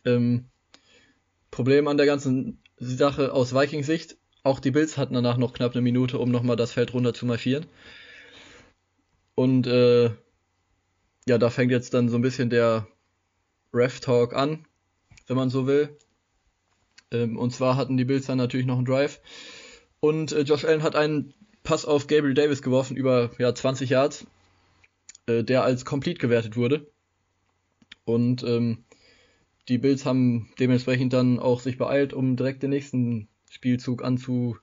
Ähm, 0.05 0.47
Problem 1.51 1.89
an 1.89 1.97
der 1.97 2.07
ganzen 2.07 2.59
Sache 2.79 3.33
aus 3.33 3.55
Vikings 3.55 3.87
Sicht, 3.87 4.17
auch 4.43 4.61
die 4.61 4.71
Bills 4.71 4.99
hatten 4.99 5.15
danach 5.15 5.39
noch 5.39 5.55
knapp 5.55 5.73
eine 5.73 5.83
Minute, 5.83 6.19
um 6.19 6.31
nochmal 6.31 6.57
das 6.57 6.73
Feld 6.73 6.93
runter 6.95 7.15
zu 7.15 7.27
marschieren. 7.27 7.67
Und 9.35 9.67
äh, 9.67 10.11
ja, 11.27 11.39
da 11.39 11.51
fängt 11.51 11.73
jetzt 11.73 11.95
dann 11.95 12.09
so 12.09 12.17
ein 12.17 12.23
bisschen 12.23 12.51
der 12.51 12.87
Ref-Talk 13.77 14.35
an, 14.35 14.65
wenn 15.27 15.37
man 15.37 15.51
so 15.51 15.67
will. 15.67 15.97
Ähm, 17.11 17.37
und 17.37 17.53
zwar 17.53 17.77
hatten 17.77 17.97
die 17.97 18.05
Bills 18.05 18.27
dann 18.27 18.39
natürlich 18.39 18.67
noch 18.67 18.77
einen 18.77 18.87
Drive. 18.87 19.21
Und 20.01 20.33
äh, 20.33 20.43
Josh 20.43 20.65
Allen 20.65 20.83
hat 20.83 20.97
einen 20.97 21.35
Pass 21.63 21.85
auf 21.85 22.07
Gabriel 22.07 22.35
Davis 22.35 22.63
geworfen 22.63 22.97
über 22.97 23.31
ja, 23.39 23.55
20 23.55 23.91
Yards, 23.91 24.27
äh, 25.27 25.43
der 25.43 25.65
als 25.65 25.85
complete 25.85 26.21
gewertet 26.21 26.57
wurde. 26.57 26.87
Und 28.05 28.45
ähm, 28.45 28.85
die 29.69 29.79
Bills 29.79 30.05
haben 30.05 30.49
dementsprechend 30.61 31.13
dann 31.13 31.41
auch 31.41 31.61
sich 31.61 31.77
beeilt, 31.77 32.13
um 32.13 32.37
direkt 32.37 32.63
den 32.63 32.71
nächsten 32.71 33.29
Spielzug 33.51 34.05
anzu, 34.05 34.57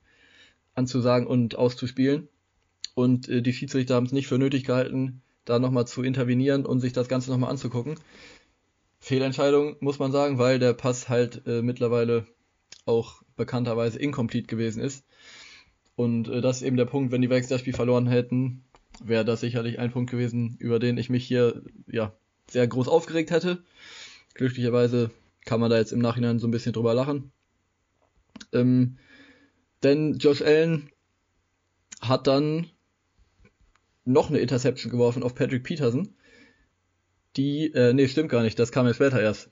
anzusagen 0.76 1.28
und 1.28 1.56
auszuspielen. 1.56 2.30
Und 2.96 3.28
äh, 3.28 3.42
die 3.42 3.54
Schiedsrichter 3.54 3.96
haben 3.96 4.06
es 4.06 4.14
nicht 4.14 4.28
für 4.28 4.38
nötig 4.38 4.64
gehalten, 4.64 5.22
da 5.46 5.60
nochmal 5.60 5.86
zu 5.86 6.04
intervenieren 6.04 6.66
und 6.66 6.80
sich 6.80 6.94
das 6.94 7.10
Ganze 7.10 7.32
nochmal 7.32 7.50
anzugucken. 7.50 7.96
Fehlentscheidung, 9.04 9.76
muss 9.82 10.00
man 10.00 10.14
sagen, 10.14 10.38
weil 10.38 10.60
der 10.60 10.72
Pass 10.72 11.10
halt 11.10 11.46
äh, 11.46 11.62
mittlerweile 11.62 12.26
auch 12.86 13.22
bekannterweise 13.36 14.00
incomplete 14.00 14.48
gewesen 14.48 14.82
ist. 14.82 15.06
Und 15.98 16.30
äh, 16.30 16.40
das 16.40 16.58
ist 16.58 16.62
eben 16.64 16.78
der 16.78 16.86
Punkt, 16.86 17.12
wenn 17.12 17.22
die 17.22 17.30
Vikings 17.30 17.50
das 17.50 17.60
Spiel 17.60 17.74
verloren 17.74 18.08
hätten, 18.08 18.64
wäre 19.04 19.26
das 19.26 19.42
sicherlich 19.42 19.78
ein 19.78 19.92
Punkt 19.92 20.10
gewesen, 20.10 20.56
über 20.58 20.80
den 20.80 20.98
ich 20.98 21.10
mich 21.10 21.26
hier 21.26 21.64
ja 21.86 22.14
sehr 22.50 22.66
groß 22.66 22.88
aufgeregt 22.88 23.32
hätte. 23.32 23.62
Glücklicherweise 24.36 25.12
kann 25.44 25.60
man 25.60 25.70
da 25.70 25.78
jetzt 25.78 25.92
im 25.92 26.00
Nachhinein 26.00 26.40
so 26.40 26.48
ein 26.48 26.52
bisschen 26.52 26.72
drüber 26.72 26.94
lachen. 26.94 27.34
Ähm, 28.54 29.00
denn 29.84 30.14
Josh 30.14 30.42
Allen 30.42 30.90
hat 32.00 32.28
dann 32.28 32.68
noch 34.06 34.30
eine 34.30 34.40
Interception 34.40 34.92
geworfen 34.92 35.24
auf 35.24 35.36
Patrick 35.36 35.66
Peterson. 35.66 36.16
Die, 37.36 37.74
äh, 37.74 37.94
nee, 37.94 38.08
stimmt 38.08 38.30
gar 38.30 38.44
nicht, 38.44 38.60
das 38.60 38.72
kam 38.72 38.86
ja 38.86 38.94
später 38.94 39.22
erst. 39.22 39.50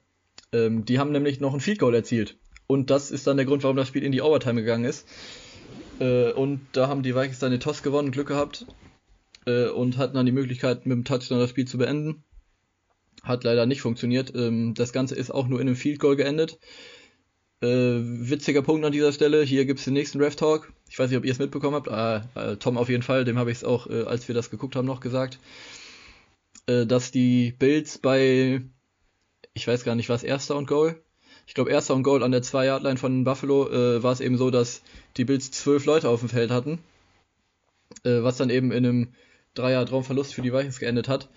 Ähm, 0.54 0.86
die 0.86 1.00
haben 1.00 1.12
nämlich 1.12 1.40
noch 1.40 1.54
ein 1.54 1.62
Field 1.62 1.80
Goal 1.80 1.96
erzielt. 1.96 2.38
Und 2.68 2.90
das 2.90 3.12
ist 3.12 3.28
dann 3.28 3.38
der 3.38 3.46
Grund, 3.46 3.64
warum 3.64 3.78
das 3.78 3.88
Spiel 3.88 4.04
in 4.04 4.12
die 4.12 4.22
Overtime 4.22 4.62
gegangen 4.62 4.86
ist. 4.86 5.08
Äh, 6.00 6.32
und 6.32 6.62
da 6.74 6.88
haben 6.88 7.04
die 7.04 7.16
Vikings 7.16 7.40
dann 7.40 7.52
den 7.52 7.60
Toss 7.60 7.84
gewonnen, 7.84 8.12
Glück 8.12 8.28
gehabt. 8.28 8.66
Äh, 9.46 9.68
und 9.68 9.98
hatten 9.98 10.16
dann 10.16 10.26
die 10.26 10.32
Möglichkeit, 10.32 10.86
mit 10.86 10.96
dem 10.96 11.04
Touchdown 11.04 11.40
das 11.40 11.50
Spiel 11.50 11.66
zu 11.66 11.78
beenden. 11.78 12.24
Hat 13.24 13.44
leider 13.44 13.66
nicht 13.66 13.82
funktioniert. 13.82 14.34
Ähm, 14.36 14.74
das 14.74 14.94
Ganze 14.94 15.16
ist 15.16 15.32
auch 15.32 15.48
nur 15.48 15.60
in 15.60 15.68
einem 15.68 15.76
Field 15.76 16.00
Goal 16.00 16.16
geendet. 16.16 16.60
Äh, 17.62 17.68
witziger 17.68 18.64
Punkt 18.64 18.86
an 18.86 18.92
dieser 18.92 19.12
Stelle. 19.12 19.44
Hier 19.44 19.66
gibt's 19.66 19.84
den 19.84 19.94
nächsten 19.94 20.20
Ref 20.20 20.36
Talk. 20.36 20.74
Ich 20.90 20.98
weiß 20.98 21.10
nicht, 21.10 21.18
ob 21.18 21.26
ihr 21.26 21.32
es 21.32 21.40
mitbekommen 21.40 21.76
habt. 21.76 22.36
Äh, 22.36 22.54
äh, 22.54 22.56
Tom 22.58 22.78
auf 22.78 22.90
jeden 22.90 23.04
Fall. 23.04 23.24
Dem 23.24 23.38
habe 23.38 23.52
ich 23.52 23.58
es 23.58 23.64
auch, 23.64 23.88
äh, 23.88 24.04
als 24.04 24.28
wir 24.28 24.36
das 24.36 24.50
geguckt 24.50 24.76
haben, 24.76 24.88
noch 24.88 25.00
gesagt. 25.00 25.40
Äh, 26.68 26.86
dass 26.86 27.12
die 27.12 27.54
Bills 27.58 27.98
bei, 27.98 28.62
ich 29.54 29.68
weiß 29.68 29.84
gar 29.84 29.96
nicht, 29.96 30.10
was 30.10 30.24
erster 30.24 30.56
und 30.56 30.68
Goal. 30.68 31.02
Ich 31.48 31.54
glaube, 31.54 31.72
erster 31.72 31.96
und 31.96 32.04
Goal 32.04 32.24
an 32.24 32.32
der 32.32 32.44
2-Yard-Line 32.44 32.98
von 32.98 33.24
Buffalo 33.24 33.70
äh, 33.70 34.04
war 34.04 34.14
es 34.14 34.22
eben 34.22 34.38
so, 34.38 34.52
dass 34.52 34.82
die 35.18 35.26
Bills 35.26 35.52
zwölf 35.52 35.86
Leute 35.86 36.10
auf 36.10 36.20
dem 36.22 36.30
Feld 36.30 36.52
hatten. 36.52 36.80
was 38.04 38.38
dann 38.38 38.50
eben 38.50 38.72
in 38.72 38.86
einem 38.86 39.14
3-Yard-Raumverlust 39.58 40.34
für 40.34 40.42
die 40.42 40.54
Vikings 40.54 40.80
geendet 40.80 41.08
hat. 41.10 41.30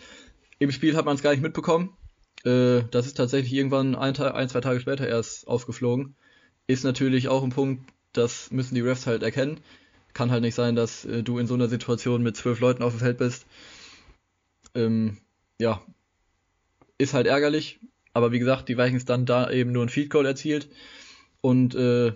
Im 0.59 0.70
Spiel 0.70 0.97
hat 0.97 1.05
man 1.05 1.16
es 1.16 1.22
gar 1.22 1.33
nicht 1.33 1.43
mitbekommen. 1.43 1.97
Äh, 2.45 2.83
das 2.91 3.07
ist 3.07 3.16
tatsächlich 3.16 3.53
irgendwann 3.53 3.95
ein, 3.95 4.16
ein, 4.16 4.49
zwei 4.49 4.61
Tage 4.61 4.81
später 4.81 5.07
erst 5.07 5.49
aufgeflogen. 5.49 6.14
Ist 6.66 6.85
natürlich 6.85 7.29
auch 7.29 7.43
ein 7.43 7.51
Punkt, 7.51 7.91
das 8.12 8.51
müssen 8.51 8.75
die 8.75 8.81
Refs 8.81 9.07
halt 9.07 9.22
erkennen. 9.22 9.61
Kann 10.12 10.31
halt 10.31 10.43
nicht 10.43 10.55
sein, 10.55 10.77
dass 10.77 11.05
äh, 11.05 11.22
du 11.22 11.39
in 11.39 11.47
so 11.47 11.55
einer 11.55 11.68
Situation 11.68 12.22
mit 12.22 12.37
zwölf 12.37 12.61
Leuten 12.61 12.83
auf 12.83 12.93
dem 12.93 13.01
Feld 13.01 13.18
bist. 13.18 13.47
Ähm, 14.75 15.18
ja, 15.59 15.83
ist 16.99 17.14
halt 17.14 17.27
ärgerlich. 17.27 17.81
Aber 18.12 18.33
wie 18.33 18.39
gesagt, 18.39 18.68
die 18.68 18.79
Vikings 18.79 19.05
dann 19.05 19.27
da 19.27 19.51
eben 19.51 19.72
nur 19.72 19.85
ein 19.85 19.89
Field 19.89 20.11
Goal 20.11 20.27
erzielt. 20.27 20.68
Und 21.41 21.75
äh, 21.75 22.12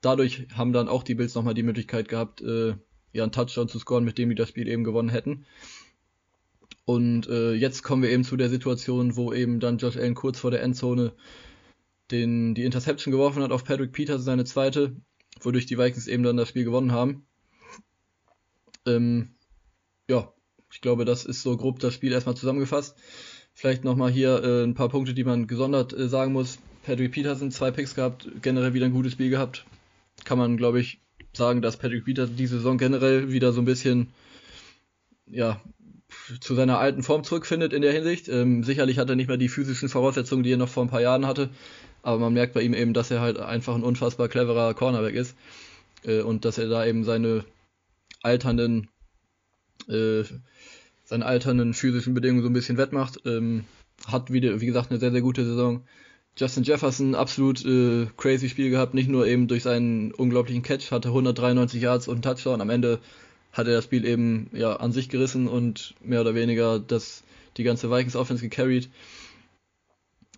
dadurch 0.00 0.46
haben 0.54 0.72
dann 0.72 0.88
auch 0.88 1.02
die 1.02 1.14
Bills 1.14 1.34
nochmal 1.34 1.54
die 1.54 1.62
Möglichkeit 1.62 2.08
gehabt, 2.08 2.40
äh, 2.42 2.74
ja, 3.12 3.22
einen 3.22 3.32
Touchdown 3.32 3.68
zu 3.68 3.78
scoren, 3.78 4.04
mit 4.04 4.18
dem 4.18 4.28
die 4.28 4.34
das 4.34 4.48
Spiel 4.48 4.68
eben 4.68 4.84
gewonnen 4.84 5.08
hätten. 5.08 5.46
Und 6.84 7.28
äh, 7.28 7.54
jetzt 7.54 7.82
kommen 7.82 8.02
wir 8.02 8.10
eben 8.10 8.22
zu 8.22 8.36
der 8.36 8.48
Situation, 8.48 9.16
wo 9.16 9.32
eben 9.32 9.58
dann 9.58 9.78
Josh 9.78 9.96
Allen 9.96 10.14
kurz 10.14 10.38
vor 10.38 10.50
der 10.50 10.62
Endzone 10.62 11.12
den, 12.12 12.54
die 12.54 12.64
Interception 12.64 13.10
geworfen 13.10 13.42
hat 13.42 13.50
auf 13.50 13.64
Patrick 13.64 13.92
Peters, 13.92 14.24
seine 14.24 14.44
zweite, 14.44 14.94
wodurch 15.40 15.66
die 15.66 15.78
Vikings 15.78 16.06
eben 16.06 16.22
dann 16.22 16.36
das 16.36 16.48
Spiel 16.48 16.64
gewonnen 16.64 16.92
haben. 16.92 17.26
Ähm, 18.86 19.34
ja, 20.08 20.32
ich 20.72 20.80
glaube, 20.80 21.04
das 21.04 21.24
ist 21.24 21.42
so 21.42 21.56
grob 21.56 21.78
das 21.78 21.94
Spiel 21.94 22.12
erstmal 22.12 22.36
zusammengefasst. 22.36 22.96
Vielleicht 23.54 23.84
nochmal 23.84 24.10
hier 24.10 24.42
äh, 24.42 24.64
ein 24.64 24.74
paar 24.74 24.88
Punkte, 24.88 25.14
die 25.14 25.24
man 25.24 25.46
gesondert 25.46 25.92
äh, 25.92 26.08
sagen 26.08 26.32
muss. 26.32 26.58
Patrick 26.84 27.12
Peterson, 27.12 27.50
zwei 27.50 27.70
Picks 27.70 27.94
gehabt, 27.94 28.28
generell 28.42 28.74
wieder 28.74 28.86
ein 28.86 28.92
gutes 28.92 29.12
Spiel 29.12 29.30
gehabt. 29.30 29.64
Kann 30.24 30.38
man, 30.38 30.56
glaube 30.56 30.80
ich, 30.80 31.00
sagen, 31.32 31.62
dass 31.62 31.76
Patrick 31.76 32.04
Peterson 32.04 32.36
diese 32.36 32.56
Saison 32.56 32.78
generell 32.78 33.32
wieder 33.32 33.52
so 33.52 33.60
ein 33.60 33.64
bisschen, 33.64 34.12
ja, 35.26 35.60
zu 36.40 36.54
seiner 36.54 36.78
alten 36.78 37.02
Form 37.02 37.24
zurückfindet 37.24 37.72
in 37.72 37.82
der 37.82 37.92
Hinsicht. 37.92 38.28
Ähm, 38.28 38.62
sicherlich 38.62 38.98
hat 38.98 39.08
er 39.08 39.16
nicht 39.16 39.28
mehr 39.28 39.36
die 39.36 39.48
physischen 39.48 39.88
Voraussetzungen, 39.88 40.42
die 40.42 40.52
er 40.52 40.56
noch 40.56 40.68
vor 40.68 40.84
ein 40.84 40.90
paar 40.90 41.00
Jahren 41.00 41.26
hatte, 41.26 41.50
aber 42.02 42.18
man 42.18 42.32
merkt 42.32 42.54
bei 42.54 42.62
ihm 42.62 42.74
eben, 42.74 42.94
dass 42.94 43.10
er 43.10 43.20
halt 43.20 43.38
einfach 43.38 43.74
ein 43.74 43.82
unfassbar 43.82 44.28
cleverer 44.28 44.74
Cornerback 44.74 45.14
ist 45.14 45.36
äh, 46.04 46.20
und 46.20 46.44
dass 46.44 46.58
er 46.58 46.68
da 46.68 46.86
eben 46.86 47.04
seine 47.04 47.44
alternden 48.22 48.88
äh, 49.88 50.24
seine 51.06 51.24
alternden 51.24 51.72
physischen 51.72 52.14
Bedingungen 52.14 52.42
so 52.42 52.50
ein 52.50 52.52
bisschen 52.52 52.76
wettmacht. 52.76 53.20
Ähm, 53.24 53.64
hat 54.06 54.30
wieder, 54.30 54.60
wie 54.60 54.66
gesagt, 54.66 54.90
eine 54.90 55.00
sehr, 55.00 55.12
sehr 55.12 55.22
gute 55.22 55.44
Saison. 55.44 55.84
Justin 56.36 56.64
Jefferson, 56.64 57.14
absolut 57.14 57.64
äh, 57.64 58.06
crazy 58.18 58.50
Spiel 58.50 58.68
gehabt, 58.68 58.92
nicht 58.92 59.08
nur 59.08 59.26
eben 59.26 59.48
durch 59.48 59.62
seinen 59.62 60.12
unglaublichen 60.12 60.62
Catch, 60.62 60.90
hatte 60.90 61.08
193 61.08 61.80
Yards 61.80 62.08
und 62.08 62.16
einen 62.16 62.22
Touchdown. 62.22 62.60
Am 62.60 62.68
Ende 62.68 63.00
hat 63.52 63.66
er 63.66 63.74
das 63.74 63.84
Spiel 63.84 64.04
eben 64.04 64.50
ja 64.52 64.76
an 64.76 64.92
sich 64.92 65.08
gerissen 65.08 65.48
und 65.48 65.94
mehr 66.02 66.20
oder 66.20 66.34
weniger 66.34 66.78
das, 66.78 67.22
die 67.56 67.62
ganze 67.62 67.90
Vikings 67.90 68.16
Offense 68.16 68.42
gecarried. 68.42 68.90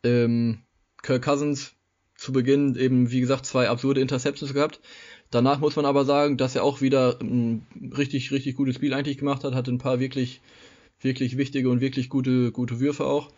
Ähm, 0.04 0.58
Kirk 1.02 1.24
Cousins 1.24 1.72
zu 2.16 2.32
Beginn 2.32 2.76
eben, 2.76 3.10
wie 3.10 3.20
gesagt, 3.20 3.46
zwei 3.46 3.68
absurde 3.68 4.00
Interceptions 4.00 4.54
gehabt. 4.54 4.80
Danach 5.30 5.60
muss 5.60 5.76
man 5.76 5.84
aber 5.84 6.04
sagen, 6.04 6.38
dass 6.38 6.54
er 6.54 6.64
auch 6.64 6.80
wieder 6.80 7.18
ein 7.20 7.66
richtig, 7.96 8.30
richtig 8.30 8.56
gutes 8.56 8.76
Spiel 8.76 8.94
eigentlich 8.94 9.18
gemacht 9.18 9.44
hat, 9.44 9.54
hatte 9.54 9.70
ein 9.70 9.78
paar 9.78 10.00
wirklich, 10.00 10.40
wirklich 11.00 11.36
wichtige 11.36 11.68
und 11.68 11.80
wirklich 11.80 12.08
gute, 12.08 12.50
gute 12.50 12.80
Würfe 12.80 13.04
auch. 13.04 13.30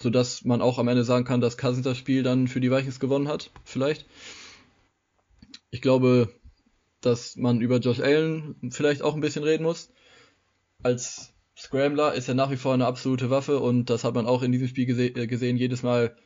Sodass 0.00 0.44
man 0.44 0.62
auch 0.62 0.78
am 0.78 0.88
Ende 0.88 1.04
sagen 1.04 1.24
kann, 1.24 1.40
dass 1.40 1.56
Cousins 1.56 1.84
das 1.84 1.98
Spiel 1.98 2.22
dann 2.22 2.46
für 2.46 2.60
die 2.60 2.70
Vikings 2.70 3.00
gewonnen 3.00 3.28
hat, 3.28 3.50
vielleicht. 3.64 4.06
Ich 5.70 5.80
glaube, 5.82 6.28
dass 7.00 7.36
man 7.36 7.60
über 7.60 7.78
Josh 7.78 8.00
Allen 8.00 8.54
vielleicht 8.70 9.02
auch 9.02 9.14
ein 9.14 9.20
bisschen 9.20 9.44
reden 9.44 9.64
muss. 9.64 9.90
Als 10.84 11.32
Scrambler 11.56 12.14
ist 12.14 12.28
er 12.28 12.34
nach 12.34 12.50
wie 12.50 12.56
vor 12.56 12.74
eine 12.74 12.86
absolute 12.86 13.30
Waffe 13.30 13.58
und 13.58 13.90
das 13.90 14.04
hat 14.04 14.14
man 14.14 14.26
auch 14.26 14.42
in 14.42 14.52
diesem 14.52 14.68
Spiel 14.68 14.86
gese 14.86 15.06
äh, 15.06 15.26
gesehen. 15.26 15.56
Jedes 15.56 15.82
Mal, 15.82 16.16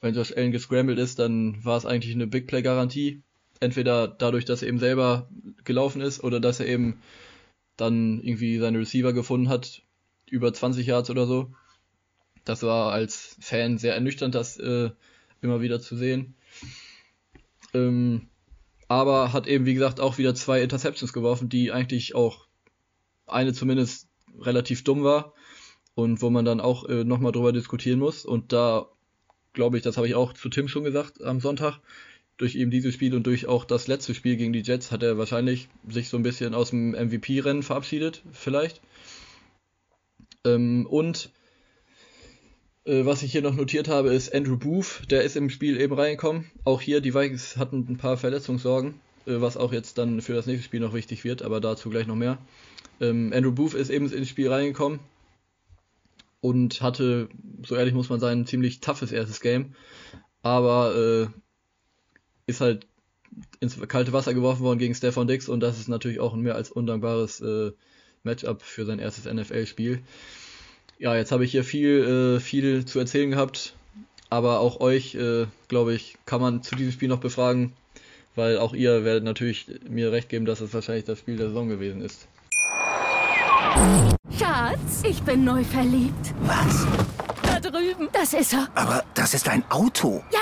wenn 0.00 0.14
Josh 0.14 0.32
Allen 0.36 0.52
gescrambled 0.52 0.98
ist, 0.98 1.20
dann 1.20 1.64
war 1.64 1.76
es 1.76 1.86
eigentlich 1.86 2.14
eine 2.14 2.26
Big 2.26 2.48
Play 2.48 2.62
Garantie 2.62 3.22
entweder 3.60 4.08
dadurch, 4.08 4.44
dass 4.44 4.62
er 4.62 4.68
eben 4.68 4.78
selber 4.78 5.28
gelaufen 5.64 6.00
ist 6.00 6.22
oder 6.22 6.40
dass 6.40 6.60
er 6.60 6.66
eben 6.66 7.00
dann 7.76 8.20
irgendwie 8.20 8.58
seine 8.58 8.78
Receiver 8.78 9.12
gefunden 9.12 9.48
hat, 9.48 9.82
über 10.30 10.52
20 10.52 10.86
Yards 10.86 11.10
oder 11.10 11.26
so. 11.26 11.52
Das 12.44 12.62
war 12.62 12.92
als 12.92 13.36
Fan 13.40 13.78
sehr 13.78 13.94
ernüchternd, 13.94 14.34
das 14.34 14.58
äh, 14.58 14.90
immer 15.40 15.60
wieder 15.60 15.80
zu 15.80 15.96
sehen. 15.96 16.34
Ähm, 17.72 18.28
aber 18.88 19.32
hat 19.32 19.46
eben, 19.46 19.66
wie 19.66 19.74
gesagt, 19.74 19.98
auch 20.00 20.18
wieder 20.18 20.34
zwei 20.34 20.62
Interceptions 20.62 21.12
geworfen, 21.12 21.48
die 21.48 21.72
eigentlich 21.72 22.14
auch 22.14 22.46
eine 23.26 23.52
zumindest 23.52 24.08
relativ 24.38 24.84
dumm 24.84 25.02
war 25.04 25.34
und 25.94 26.20
wo 26.20 26.30
man 26.30 26.44
dann 26.44 26.60
auch 26.60 26.88
äh, 26.88 27.04
nochmal 27.04 27.32
drüber 27.32 27.52
diskutieren 27.52 27.98
muss. 27.98 28.24
Und 28.24 28.52
da 28.52 28.88
glaube 29.52 29.76
ich, 29.76 29.82
das 29.82 29.96
habe 29.96 30.06
ich 30.06 30.14
auch 30.14 30.32
zu 30.32 30.48
Tim 30.48 30.68
schon 30.68 30.84
gesagt 30.84 31.22
am 31.22 31.40
Sonntag, 31.40 31.80
durch 32.36 32.56
eben 32.56 32.70
dieses 32.70 32.94
Spiel 32.94 33.14
und 33.14 33.26
durch 33.26 33.46
auch 33.46 33.64
das 33.64 33.86
letzte 33.86 34.14
Spiel 34.14 34.36
gegen 34.36 34.52
die 34.52 34.62
Jets 34.62 34.90
hat 34.90 35.02
er 35.02 35.18
wahrscheinlich 35.18 35.68
sich 35.88 36.08
so 36.08 36.16
ein 36.16 36.22
bisschen 36.22 36.54
aus 36.54 36.70
dem 36.70 36.90
MVP-Rennen 36.90 37.62
verabschiedet, 37.62 38.22
vielleicht. 38.32 38.80
Ähm, 40.44 40.86
und 40.86 41.30
äh, 42.84 43.04
was 43.04 43.22
ich 43.22 43.32
hier 43.32 43.42
noch 43.42 43.54
notiert 43.54 43.88
habe, 43.88 44.12
ist 44.12 44.34
Andrew 44.34 44.56
Booth, 44.56 45.02
der 45.10 45.22
ist 45.22 45.36
im 45.36 45.48
Spiel 45.48 45.80
eben 45.80 45.94
reingekommen. 45.94 46.50
Auch 46.64 46.80
hier, 46.80 47.00
die 47.00 47.14
Vikings 47.14 47.56
hatten 47.56 47.86
ein 47.88 47.96
paar 47.96 48.16
Verletzungssorgen, 48.16 48.94
äh, 49.26 49.40
was 49.40 49.56
auch 49.56 49.72
jetzt 49.72 49.98
dann 49.98 50.20
für 50.20 50.34
das 50.34 50.46
nächste 50.46 50.64
Spiel 50.64 50.80
noch 50.80 50.92
wichtig 50.94 51.24
wird, 51.24 51.42
aber 51.42 51.60
dazu 51.60 51.88
gleich 51.88 52.06
noch 52.06 52.16
mehr. 52.16 52.38
Ähm, 53.00 53.32
Andrew 53.34 53.52
Booth 53.52 53.74
ist 53.74 53.90
eben 53.90 54.10
ins 54.10 54.28
Spiel 54.28 54.48
reingekommen 54.48 55.00
und 56.40 56.82
hatte, 56.82 57.28
so 57.64 57.74
ehrlich 57.74 57.94
muss 57.94 58.10
man 58.10 58.20
sein, 58.20 58.40
ein 58.40 58.46
ziemlich 58.46 58.80
toughes 58.80 59.12
erstes 59.12 59.40
Game. 59.40 59.74
Aber 60.42 60.94
äh, 60.94 61.40
ist 62.46 62.60
halt 62.60 62.86
ins 63.60 63.78
kalte 63.88 64.12
Wasser 64.12 64.34
geworfen 64.34 64.62
worden 64.62 64.78
gegen 64.78 64.94
Stefan 64.94 65.26
Dix 65.26 65.48
und 65.48 65.60
das 65.60 65.78
ist 65.78 65.88
natürlich 65.88 66.20
auch 66.20 66.34
ein 66.34 66.40
mehr 66.40 66.54
als 66.54 66.70
undankbares 66.70 67.40
äh, 67.40 67.72
Matchup 68.22 68.62
für 68.62 68.84
sein 68.84 68.98
erstes 68.98 69.32
NFL-Spiel. 69.32 70.00
Ja, 70.98 71.16
jetzt 71.16 71.32
habe 71.32 71.44
ich 71.44 71.50
hier 71.50 71.64
viel, 71.64 72.36
äh, 72.36 72.40
viel 72.40 72.84
zu 72.84 72.98
erzählen 72.98 73.30
gehabt, 73.30 73.74
aber 74.30 74.60
auch 74.60 74.80
euch, 74.80 75.14
äh, 75.14 75.46
glaube 75.68 75.94
ich, 75.94 76.16
kann 76.26 76.40
man 76.40 76.62
zu 76.62 76.76
diesem 76.76 76.92
Spiel 76.92 77.08
noch 77.08 77.18
befragen, 77.18 77.72
weil 78.36 78.58
auch 78.58 78.74
ihr 78.74 79.04
werdet 79.04 79.24
natürlich 79.24 79.66
mir 79.88 80.12
recht 80.12 80.28
geben, 80.28 80.44
dass 80.44 80.60
es 80.60 80.72
wahrscheinlich 80.72 81.04
das 81.04 81.18
Spiel 81.18 81.36
der 81.36 81.48
Saison 81.48 81.68
gewesen 81.68 82.00
ist. 82.00 82.28
Schatz, 84.38 85.02
ich 85.02 85.20
bin 85.22 85.44
neu 85.44 85.64
verliebt. 85.64 86.34
Was? 86.42 86.86
Da 87.42 87.60
drüben. 87.60 88.08
Das 88.12 88.32
ist 88.32 88.52
er. 88.52 88.68
Aber 88.74 89.04
das 89.14 89.34
ist 89.34 89.48
ein 89.48 89.64
Auto. 89.70 90.22
Ja, 90.32 90.40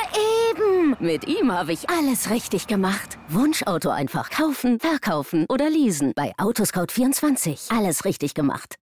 Mit 1.01 1.27
ihm 1.27 1.53
habe 1.53 1.73
ich 1.73 1.89
alles 1.89 2.31
richtig 2.31 2.67
gemacht. 2.67 3.19
Wunschauto 3.29 3.91
einfach 3.91 4.31
kaufen, 4.31 4.79
verkaufen 4.79 5.47
oder 5.49 5.71
leasen. 5.71 6.13
Bei 6.15 6.33
Autoscout24. 6.39 7.77
Alles 7.77 8.05
richtig 8.05 8.35
gemacht. 8.35 8.77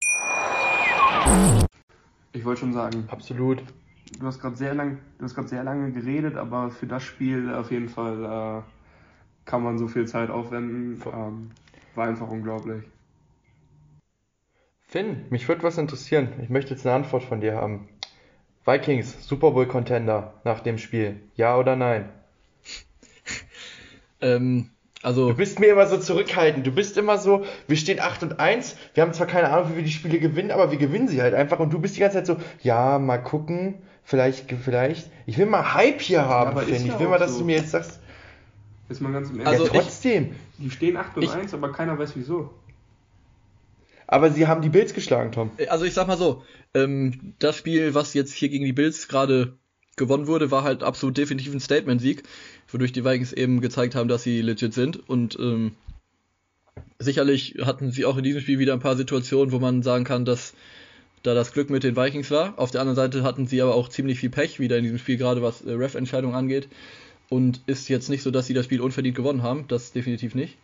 Ich 2.33 2.45
wollte 2.45 2.61
schon 2.61 2.73
sagen, 2.73 3.07
Absolut. 3.09 3.63
du 4.19 4.25
hast 4.25 4.39
gerade 4.39 4.55
sehr 4.55 4.73
lang, 4.73 4.99
du 5.17 5.25
hast 5.25 5.35
gerade 5.35 5.47
sehr 5.47 5.63
lange 5.63 5.91
geredet, 5.91 6.35
aber 6.35 6.71
für 6.71 6.87
das 6.87 7.03
Spiel 7.03 7.53
auf 7.53 7.71
jeden 7.71 7.89
Fall 7.89 8.23
äh, 8.23 8.61
kann 9.45 9.63
man 9.63 9.77
so 9.77 9.87
viel 9.87 10.07
Zeit 10.07 10.29
aufwenden. 10.29 11.01
Ähm, 11.05 11.51
war 11.95 12.07
einfach 12.07 12.29
unglaublich. 12.29 12.83
Finn, 14.87 15.25
mich 15.29 15.47
würde 15.47 15.63
was 15.63 15.77
interessieren. 15.77 16.29
Ich 16.41 16.49
möchte 16.49 16.73
jetzt 16.73 16.85
eine 16.85 16.95
Antwort 16.95 17.23
von 17.23 17.41
dir 17.41 17.55
haben. 17.55 17.89
Vikings, 18.68 19.26
Super 19.26 19.51
Bowl 19.51 19.65
Contender 19.65 20.34
nach 20.43 20.59
dem 20.59 20.78
Spiel. 20.78 21.22
Ja 21.36 21.57
oder 21.57 21.76
nein? 21.76 22.09
Ähm, 24.22 24.70
also, 25.03 25.30
Du 25.30 25.36
bist 25.36 25.59
mir 25.59 25.68
immer 25.68 25.86
so 25.86 25.97
zurückhaltend. 25.97 26.65
Du 26.65 26.72
bist 26.72 26.97
immer 26.97 27.18
so, 27.20 27.45
wir 27.68 27.78
stehen 27.78 27.99
8 27.99 28.24
und 28.24 28.39
1. 28.39 28.76
Wir 28.95 29.03
haben 29.03 29.13
zwar 29.13 29.28
keine 29.28 29.49
Ahnung, 29.51 29.72
wie 29.72 29.76
wir 29.78 29.84
die 29.84 29.91
Spiele 29.91 30.18
gewinnen, 30.20 30.49
aber 30.49 30.72
wir 30.72 30.80
gewinnen 30.80 31.07
sie 31.07 31.22
halt 31.22 31.36
einfach. 31.36 31.59
Und 31.59 31.72
du 31.72 31.80
bist 31.80 31.95
die 31.95 31.99
ganze 31.99 32.18
Zeit 32.18 32.26
so, 32.26 32.38
ja, 32.63 32.97
mal 32.97 33.20
gucken. 33.20 33.76
Vielleicht, 34.03 34.51
vielleicht. 34.63 35.11
Ich 35.28 35.38
will 35.38 35.45
mal 35.45 35.74
Hype 35.76 36.01
hier 36.01 36.26
haben, 36.26 36.57
Finn. 36.61 36.88
ja 36.88 36.93
Ich 36.95 36.99
will 36.99 37.07
mal, 37.09 37.20
dass 37.20 37.34
so. 37.34 37.39
du 37.39 37.45
mir 37.45 37.57
jetzt 37.57 37.72
sagst, 37.72 37.99
Ist 38.89 39.01
mal 39.01 39.11
ganz 39.11 39.30
im 39.30 39.45
Also 39.45 39.63
Ernst. 39.65 39.74
ja, 39.76 39.80
ich- 39.82 39.86
trotzdem. 39.86 40.36
die 40.57 40.72
stehen 40.72 40.97
8 40.97 41.15
und 41.18 41.24
ich- 41.24 41.32
1, 41.32 41.53
aber 41.53 41.72
keiner 41.74 41.99
weiß 41.99 42.13
wieso. 42.15 42.49
Aber 44.07 44.31
sie 44.31 44.47
haben 44.47 44.61
die 44.61 44.69
Bills 44.69 44.93
geschlagen, 44.93 45.31
Tom. 45.33 45.51
also 45.67 45.85
ich 45.85 45.93
sag 45.93 46.07
mal 46.07 46.17
so, 46.17 46.43
ähm, 46.73 47.33
das 47.39 47.57
Spiel, 47.57 47.93
was 47.93 48.13
jetzt 48.13 48.33
hier 48.33 48.49
gegen 48.49 48.65
die 48.65 48.73
Bills 48.73 49.07
gerade 49.09 49.57
gewonnen 49.97 50.27
wurde, 50.27 50.49
war 50.49 50.63
halt 50.63 50.83
absolut 50.83 51.17
definitiv 51.17 51.53
ein 51.53 51.59
Statement-Sieg, 51.59 52.23
wodurch 52.69 52.93
die 52.93 53.03
Vikings 53.03 53.33
eben 53.33 53.59
gezeigt 53.59 53.95
haben, 53.95 54.07
dass 54.07 54.23
sie 54.23 54.41
legit 54.41 54.73
sind. 54.73 55.09
Und 55.09 55.37
ähm, 55.39 55.73
sicherlich 56.99 57.55
hatten 57.63 57.91
sie 57.91 58.05
auch 58.05 58.17
in 58.17 58.23
diesem 58.23 58.41
Spiel 58.41 58.59
wieder 58.59 58.73
ein 58.73 58.79
paar 58.79 58.95
Situationen, 58.95 59.51
wo 59.51 59.59
man 59.59 59.83
sagen 59.83 60.05
kann, 60.05 60.23
dass 60.23 60.53
da 61.23 61.33
das 61.33 61.51
Glück 61.51 61.69
mit 61.69 61.83
den 61.83 61.97
Vikings 61.97 62.31
war. 62.31 62.57
Auf 62.57 62.71
der 62.71 62.81
anderen 62.81 62.95
Seite 62.95 63.23
hatten 63.23 63.47
sie 63.47 63.61
aber 63.61 63.75
auch 63.75 63.89
ziemlich 63.89 64.19
viel 64.19 64.29
Pech 64.29 64.59
wieder 64.59 64.77
in 64.77 64.83
diesem 64.83 64.99
Spiel, 64.99 65.17
gerade 65.17 65.41
was 65.41 65.61
äh, 65.61 65.73
Ref-Entscheidungen 65.73 66.35
angeht. 66.35 66.69
Und 67.29 67.61
ist 67.65 67.89
jetzt 67.89 68.09
nicht 68.09 68.23
so, 68.23 68.31
dass 68.31 68.47
sie 68.47 68.53
das 68.53 68.65
Spiel 68.65 68.79
unverdient 68.79 69.17
gewonnen 69.17 69.43
haben. 69.43 69.65
Das 69.67 69.91
definitiv 69.91 70.33
nicht. 70.33 70.57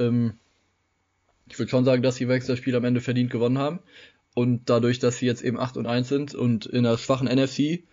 Ähm, 0.00 0.32
ich 1.48 1.58
würde 1.58 1.70
schon 1.70 1.84
sagen, 1.84 2.02
dass 2.02 2.16
die 2.16 2.28
Vikings 2.28 2.46
das 2.46 2.58
Spiel 2.58 2.74
am 2.76 2.84
Ende 2.84 3.00
verdient 3.00 3.30
gewonnen 3.30 3.58
haben. 3.58 3.80
Und 4.34 4.68
dadurch, 4.68 4.98
dass 4.98 5.18
sie 5.18 5.26
jetzt 5.26 5.42
eben 5.42 5.58
8 5.60 5.76
und 5.76 5.86
1 5.86 6.08
sind 6.08 6.34
und 6.34 6.66
in 6.66 6.84
einer 6.84 6.98
schwachen 6.98 7.28
NFC, 7.28 7.84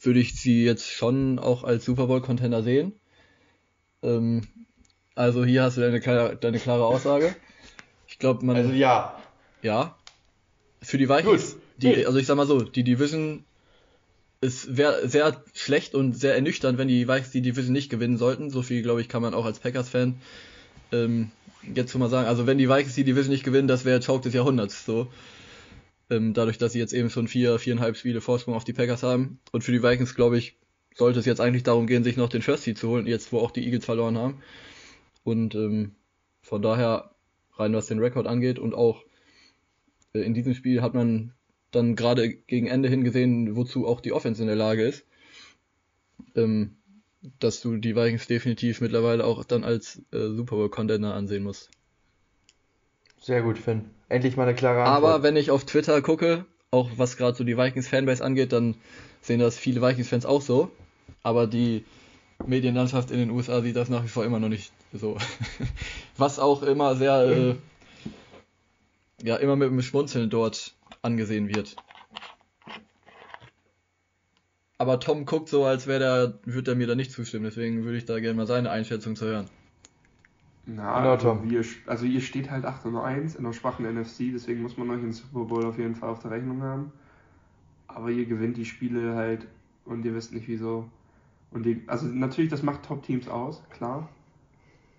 würde 0.00 0.20
ich 0.20 0.34
sie 0.38 0.64
jetzt 0.64 0.90
schon 0.90 1.38
auch 1.38 1.64
als 1.64 1.84
Super 1.84 2.06
Bowl-Contender 2.08 2.62
sehen. 2.62 2.92
Ähm, 4.02 4.46
also 5.14 5.44
hier 5.44 5.62
hast 5.62 5.76
du 5.76 5.80
deine, 5.80 5.98
klare- 6.00 6.36
deine 6.36 6.58
klare 6.58 6.84
Aussage. 6.86 7.34
Ich 8.06 8.18
glaube, 8.18 8.44
man. 8.44 8.56
Also 8.56 8.72
ja. 8.72 9.18
Ja. 9.62 9.96
Für 10.82 10.98
die 10.98 11.08
Vikings, 11.08 11.54
Gut, 11.54 11.62
die, 11.78 11.94
gut. 11.94 12.06
also 12.06 12.18
ich 12.18 12.26
sag 12.26 12.36
mal 12.36 12.46
so, 12.46 12.60
die 12.62 12.84
Division 12.84 13.44
ist 14.40 14.76
wär, 14.76 15.08
sehr 15.08 15.42
schlecht 15.54 15.94
und 15.96 16.12
sehr 16.12 16.34
ernüchternd, 16.36 16.78
wenn 16.78 16.86
die 16.86 17.08
Vikings 17.08 17.32
die 17.32 17.42
Division 17.42 17.72
nicht 17.72 17.90
gewinnen 17.90 18.16
sollten. 18.18 18.50
So 18.50 18.62
viel, 18.62 18.82
glaube 18.82 19.00
ich, 19.00 19.08
kann 19.08 19.22
man 19.22 19.34
auch 19.34 19.44
als 19.44 19.58
Packers-Fan 19.58 20.20
ähm, 20.92 21.30
jetzt 21.74 21.92
schon 21.92 22.00
mal 22.00 22.08
sagen. 22.08 22.28
Also 22.28 22.46
wenn 22.46 22.58
die 22.58 22.68
Vikings 22.68 22.94
die 22.94 23.04
Division 23.04 23.32
nicht 23.32 23.44
gewinnen, 23.44 23.68
das 23.68 23.84
wäre 23.84 24.00
Choke 24.00 24.22
des 24.22 24.34
Jahrhunderts. 24.34 24.84
So. 24.84 25.08
Ähm, 26.10 26.34
dadurch, 26.34 26.58
dass 26.58 26.72
sie 26.72 26.78
jetzt 26.78 26.92
eben 26.92 27.10
schon 27.10 27.28
vier, 27.28 27.58
viereinhalb 27.58 27.96
Spiele 27.96 28.20
Vorsprung 28.20 28.54
auf 28.54 28.64
die 28.64 28.72
Packers 28.72 29.02
haben. 29.02 29.40
Und 29.52 29.64
für 29.64 29.72
die 29.72 29.82
Vikings, 29.82 30.14
glaube 30.14 30.38
ich, 30.38 30.56
sollte 30.94 31.18
es 31.20 31.26
jetzt 31.26 31.40
eigentlich 31.40 31.62
darum 31.62 31.86
gehen, 31.86 32.04
sich 32.04 32.16
noch 32.16 32.28
den 32.28 32.42
First 32.42 32.64
Seed 32.64 32.78
zu 32.78 32.88
holen, 32.88 33.06
jetzt 33.06 33.32
wo 33.32 33.38
auch 33.38 33.50
die 33.50 33.64
Eagles 33.64 33.84
verloren 33.84 34.18
haben. 34.18 34.42
Und 35.22 35.54
ähm, 35.54 35.92
von 36.42 36.62
daher, 36.62 37.14
rein 37.56 37.74
was 37.74 37.86
den 37.86 37.98
Rekord 37.98 38.26
angeht 38.26 38.58
und 38.58 38.74
auch 38.74 39.04
äh, 40.14 40.20
in 40.20 40.34
diesem 40.34 40.54
Spiel 40.54 40.82
hat 40.82 40.94
man 40.94 41.34
dann 41.70 41.96
gerade 41.96 42.32
gegen 42.32 42.66
Ende 42.66 42.88
hingesehen, 42.88 43.54
wozu 43.54 43.86
auch 43.86 44.00
die 44.00 44.12
Offense 44.12 44.40
in 44.40 44.48
der 44.48 44.56
Lage 44.56 44.82
ist. 44.82 45.04
Ähm, 46.34 46.77
dass 47.40 47.60
du 47.60 47.76
die 47.76 47.96
Vikings 47.96 48.26
definitiv 48.26 48.80
mittlerweile 48.80 49.24
auch 49.24 49.44
dann 49.44 49.64
als 49.64 50.02
äh, 50.12 50.28
Super 50.28 50.56
Bowl 50.56 50.70
Contender 50.70 51.14
ansehen 51.14 51.42
musst. 51.42 51.70
Sehr 53.20 53.42
gut, 53.42 53.58
Finn. 53.58 53.90
Endlich 54.08 54.36
mal 54.36 54.44
eine 54.44 54.54
klare 54.54 54.84
Antwort. 54.84 55.14
Aber 55.14 55.22
wenn 55.22 55.36
ich 55.36 55.50
auf 55.50 55.64
Twitter 55.64 56.00
gucke, 56.02 56.46
auch 56.70 56.90
was 56.96 57.16
gerade 57.16 57.36
so 57.36 57.44
die 57.44 57.56
Vikings 57.56 57.88
Fanbase 57.88 58.24
angeht, 58.24 58.52
dann 58.52 58.76
sehen 59.20 59.40
das 59.40 59.58
viele 59.58 59.82
Vikings 59.82 60.08
Fans 60.08 60.26
auch 60.26 60.42
so. 60.42 60.70
Aber 61.22 61.46
die 61.46 61.84
Medienlandschaft 62.46 63.10
in 63.10 63.18
den 63.18 63.30
USA 63.30 63.60
sieht 63.60 63.76
das 63.76 63.88
nach 63.88 64.04
wie 64.04 64.08
vor 64.08 64.24
immer 64.24 64.38
noch 64.38 64.48
nicht 64.48 64.72
so. 64.92 65.18
was 66.16 66.38
auch 66.38 66.62
immer 66.62 66.94
sehr, 66.94 67.20
äh, 67.22 67.54
ja, 69.26 69.36
immer 69.36 69.56
mit 69.56 69.68
einem 69.68 69.82
Schmunzeln 69.82 70.30
dort 70.30 70.74
angesehen 71.02 71.48
wird. 71.48 71.76
Aber 74.78 75.00
Tom 75.00 75.26
guckt 75.26 75.48
so, 75.48 75.64
als 75.64 75.86
wäre 75.88 75.98
der, 75.98 76.54
würde 76.54 76.72
er 76.72 76.76
mir 76.76 76.86
da 76.86 76.94
nicht 76.94 77.10
zustimmen. 77.10 77.44
Deswegen 77.44 77.84
würde 77.84 77.98
ich 77.98 78.04
da 78.04 78.20
gerne 78.20 78.36
mal 78.36 78.46
seine 78.46 78.70
Einschätzung 78.70 79.16
zu 79.16 79.26
hören. 79.26 79.46
Na, 80.66 80.98
genau, 80.98 81.10
also, 81.12 81.42
wir, 81.44 81.64
also 81.86 82.04
ihr 82.04 82.20
steht 82.20 82.50
halt 82.50 82.64
8 82.64 82.86
und 82.86 82.96
1 82.96 83.36
in 83.36 83.44
einer 83.44 83.54
schwachen 83.54 83.86
NFC, 83.86 84.30
deswegen 84.32 84.62
muss 84.62 84.76
man 84.76 84.90
euch 84.90 85.00
den 85.00 85.12
Super 85.12 85.44
Bowl 85.46 85.64
auf 85.64 85.78
jeden 85.78 85.94
Fall 85.94 86.10
auf 86.10 86.20
der 86.20 86.30
Rechnung 86.30 86.62
haben. 86.62 86.92
Aber 87.88 88.10
ihr 88.10 88.26
gewinnt 88.26 88.56
die 88.56 88.66
Spiele 88.66 89.14
halt 89.16 89.46
und 89.86 90.04
ihr 90.04 90.14
wisst 90.14 90.32
nicht 90.32 90.46
wieso. 90.46 90.88
Und 91.50 91.64
die, 91.64 91.82
also 91.86 92.06
natürlich, 92.06 92.50
das 92.50 92.62
macht 92.62 92.84
Top-Teams 92.84 93.28
aus, 93.28 93.62
klar. 93.70 94.08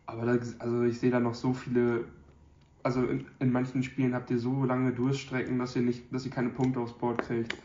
Aber 0.08 0.26
da, 0.26 0.40
also 0.58 0.84
ich 0.84 1.00
sehe 1.00 1.12
da 1.12 1.20
noch 1.20 1.36
so 1.36 1.54
viele. 1.54 2.06
Also 2.82 3.04
in, 3.04 3.26
in, 3.40 3.52
manchen 3.52 3.84
Spielen 3.84 4.16
habt 4.16 4.32
ihr 4.32 4.40
so 4.40 4.64
lange 4.64 4.92
Durststrecken, 4.92 5.60
dass 5.60 5.76
ihr 5.76 5.84
nicht, 5.84 6.12
dass 6.12 6.26
ihr 6.26 6.32
keine 6.32 6.50
Punkte 6.50 6.80
aufs 6.80 6.94
Board 6.94 7.22
kriegt. 7.22 7.56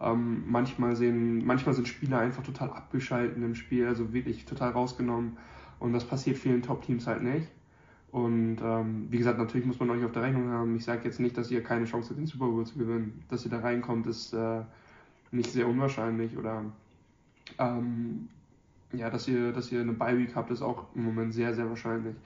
Ähm, 0.00 0.44
manchmal, 0.46 0.94
sehen, 0.94 1.44
manchmal 1.46 1.74
sind 1.74 1.88
Spieler 1.88 2.18
einfach 2.18 2.42
total 2.42 2.70
abgeschalten 2.70 3.42
im 3.42 3.54
Spiel, 3.54 3.86
also 3.86 4.12
wirklich 4.12 4.44
total 4.44 4.72
rausgenommen. 4.72 5.38
Und 5.78 5.92
das 5.92 6.04
passiert 6.04 6.38
vielen 6.38 6.62
Top-Teams 6.62 7.06
halt 7.06 7.22
nicht. 7.22 7.48
Und 8.10 8.58
ähm, 8.62 9.08
wie 9.10 9.18
gesagt, 9.18 9.38
natürlich 9.38 9.66
muss 9.66 9.78
man 9.78 9.90
euch 9.90 10.04
auf 10.04 10.12
der 10.12 10.22
Rechnung 10.22 10.48
haben. 10.50 10.76
Ich 10.76 10.84
sage 10.84 11.04
jetzt 11.04 11.20
nicht, 11.20 11.36
dass 11.36 11.50
ihr 11.50 11.62
keine 11.62 11.84
Chance 11.84 12.10
habt, 12.10 12.18
den 12.18 12.26
Super 12.26 12.46
Bowl 12.46 12.64
zu 12.64 12.78
gewinnen. 12.78 13.22
Dass 13.28 13.44
ihr 13.44 13.50
da 13.50 13.60
reinkommt, 13.60 14.06
ist 14.06 14.32
äh, 14.32 14.62
nicht 15.32 15.50
sehr 15.50 15.68
unwahrscheinlich. 15.68 16.36
Oder 16.36 16.64
ähm, 17.58 18.28
ja, 18.92 19.10
dass 19.10 19.28
ihr, 19.28 19.52
dass 19.52 19.70
ihr 19.72 19.80
eine 19.80 19.92
Bye-Week 19.92 20.34
habt, 20.34 20.50
ist 20.50 20.62
auch 20.62 20.86
im 20.94 21.04
Moment 21.04 21.34
sehr, 21.34 21.54
sehr 21.54 21.68
wahrscheinlich. 21.68 22.16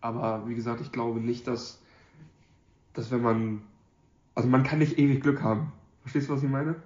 Aber 0.00 0.46
wie 0.46 0.54
gesagt, 0.54 0.80
ich 0.80 0.92
glaube 0.92 1.20
nicht, 1.20 1.46
dass, 1.46 1.82
dass 2.92 3.10
wenn 3.10 3.22
man. 3.22 3.62
Also 4.34 4.48
man 4.48 4.62
kann 4.62 4.78
nicht 4.78 4.98
ewig 4.98 5.22
Glück 5.22 5.42
haben. 5.42 5.72
Verstehst 6.02 6.28
du, 6.28 6.34
was 6.34 6.42
ich 6.42 6.48
meine? 6.48 6.76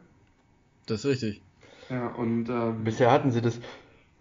Das 0.86 1.04
ist 1.04 1.06
richtig. 1.06 1.42
Ja, 1.90 2.08
und. 2.08 2.48
Ähm, 2.48 2.84
Bisher 2.84 3.10
hatten 3.10 3.30
sie 3.30 3.40
das. 3.40 3.60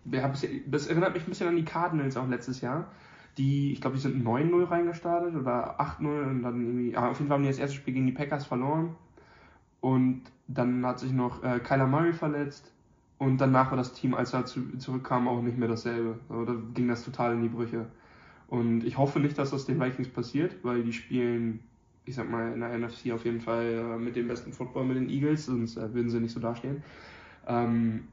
Das 0.05 0.87
erinnert 0.87 1.13
mich 1.13 1.23
ein 1.23 1.29
bisschen 1.29 1.47
an 1.47 1.55
die 1.55 1.65
Cardinals 1.65 2.17
auch 2.17 2.27
letztes 2.27 2.61
Jahr. 2.61 2.91
Die, 3.37 3.71
ich 3.71 3.81
glaube, 3.81 3.95
die 3.95 4.01
sind 4.01 4.25
9-0 4.25 4.69
reingestartet 4.69 5.35
oder 5.35 5.79
8-0 5.79 6.29
und 6.29 6.43
dann 6.43 6.61
irgendwie. 6.61 6.97
Ah, 6.97 7.09
auf 7.09 7.19
jeden 7.19 7.29
Fall 7.29 7.35
haben 7.35 7.43
die 7.43 7.49
das 7.49 7.57
erste 7.57 7.75
Spiel 7.75 7.93
gegen 7.93 8.05
die 8.05 8.11
Packers 8.11 8.45
verloren. 8.45 8.95
Und 9.79 10.23
dann 10.47 10.85
hat 10.85 10.99
sich 10.99 11.11
noch 11.11 11.43
äh, 11.43 11.59
Kyler 11.59 11.87
Murray 11.87 12.13
verletzt. 12.13 12.71
Und 13.17 13.39
danach 13.39 13.69
war 13.71 13.77
das 13.77 13.93
Team, 13.93 14.13
als 14.13 14.33
er 14.33 14.45
zu, 14.45 14.77
zurückkam, 14.77 15.27
auch 15.27 15.41
nicht 15.41 15.57
mehr 15.57 15.69
dasselbe. 15.69 16.19
Also, 16.29 16.45
da 16.45 16.55
ging 16.73 16.87
das 16.87 17.05
total 17.05 17.33
in 17.33 17.41
die 17.41 17.49
Brüche. 17.49 17.87
Und 18.47 18.83
ich 18.83 18.97
hoffe 18.97 19.19
nicht, 19.19 19.37
dass 19.37 19.51
das 19.51 19.65
den 19.65 19.79
Vikings 19.79 20.09
passiert, 20.09 20.57
weil 20.63 20.83
die 20.83 20.93
spielen 20.93 21.61
ich 22.05 22.15
sag 22.15 22.29
mal, 22.29 22.53
in 22.53 22.59
der 22.59 22.77
NFC 22.77 23.11
auf 23.11 23.25
jeden 23.25 23.41
Fall 23.41 23.65
äh, 23.65 23.97
mit 23.97 24.15
dem 24.15 24.27
besten 24.27 24.53
Football 24.53 24.85
mit 24.85 24.97
den 24.97 25.09
Eagles, 25.09 25.45
sonst 25.45 25.77
äh, 25.77 25.93
würden 25.93 26.09
sie 26.09 26.19
nicht 26.19 26.33
so 26.33 26.39
dastehen. 26.39 26.83
Ähm, 27.47 28.07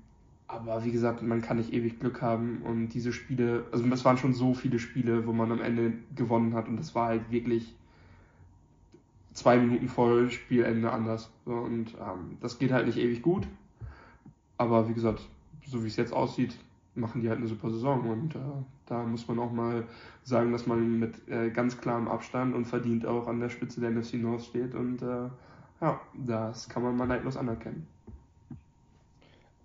aber 0.47 0.85
wie 0.85 0.91
gesagt, 0.91 1.23
man 1.23 1.43
kann 1.43 1.59
nicht 1.59 1.73
ewig 1.73 2.01
Glück 2.01 2.23
haben 2.23 2.63
und 2.65 2.89
diese 2.89 3.13
Spiele, 3.13 3.65
also 3.71 3.85
es 3.87 4.05
waren 4.05 4.19
schon 4.19 4.33
so 4.33 4.55
viele 4.55 4.79
Spiele, 4.81 5.27
wo 5.27 5.33
man 5.33 5.53
am 5.53 5.61
Ende 5.61 5.93
gewonnen 6.17 6.55
hat 6.55 6.69
und 6.69 6.77
das 6.77 6.95
war 6.95 7.07
halt 7.07 7.31
wirklich 7.31 7.75
zwei 9.33 9.59
Minuten 9.59 9.89
vor 9.89 10.29
Spielende 10.31 10.91
anders. 10.91 11.31
Und 11.45 11.95
ähm, 11.95 12.37
das 12.41 12.59
geht 12.59 12.73
halt 12.73 12.87
nicht 12.87 12.99
ewig 12.99 13.23
gut. 13.23 13.47
Aber 14.57 14.89
wie 14.89 14.95
gesagt, 14.95 15.27
so 15.67 15.83
wie 15.83 15.89
es 15.89 15.97
jetzt 15.97 16.13
aussieht, 16.13 16.57
machen 16.95 17.21
die 17.21 17.29
halt 17.29 17.39
eine 17.39 17.49
super 17.49 17.71
Saison 17.71 18.09
und 18.09 18.35
äh, 18.35 18.39
da 18.87 19.03
muss 19.05 19.29
man 19.29 19.39
auch 19.39 19.53
mal 19.53 19.85
sagen, 20.23 20.53
dass 20.53 20.67
man 20.67 20.99
mit 20.99 21.29
äh, 21.29 21.51
ganz 21.51 21.81
klarem 21.81 22.09
Abstand 22.09 22.55
und 22.55 22.67
verdient 22.67 23.07
auch 23.07 23.29
an 23.29 23.41
der 23.41 23.49
Spitze 23.49 23.81
der 23.81 23.91
NFC 23.91 24.15
North 24.15 24.45
steht 24.45 24.75
und 24.75 25.03
äh, 25.03 25.29
ja, 25.81 26.01
das 26.15 26.69
kann 26.69 26.83
man 26.83 26.97
mal 26.97 27.07
neidlos 27.07 27.37
anerkennen. 27.37 27.87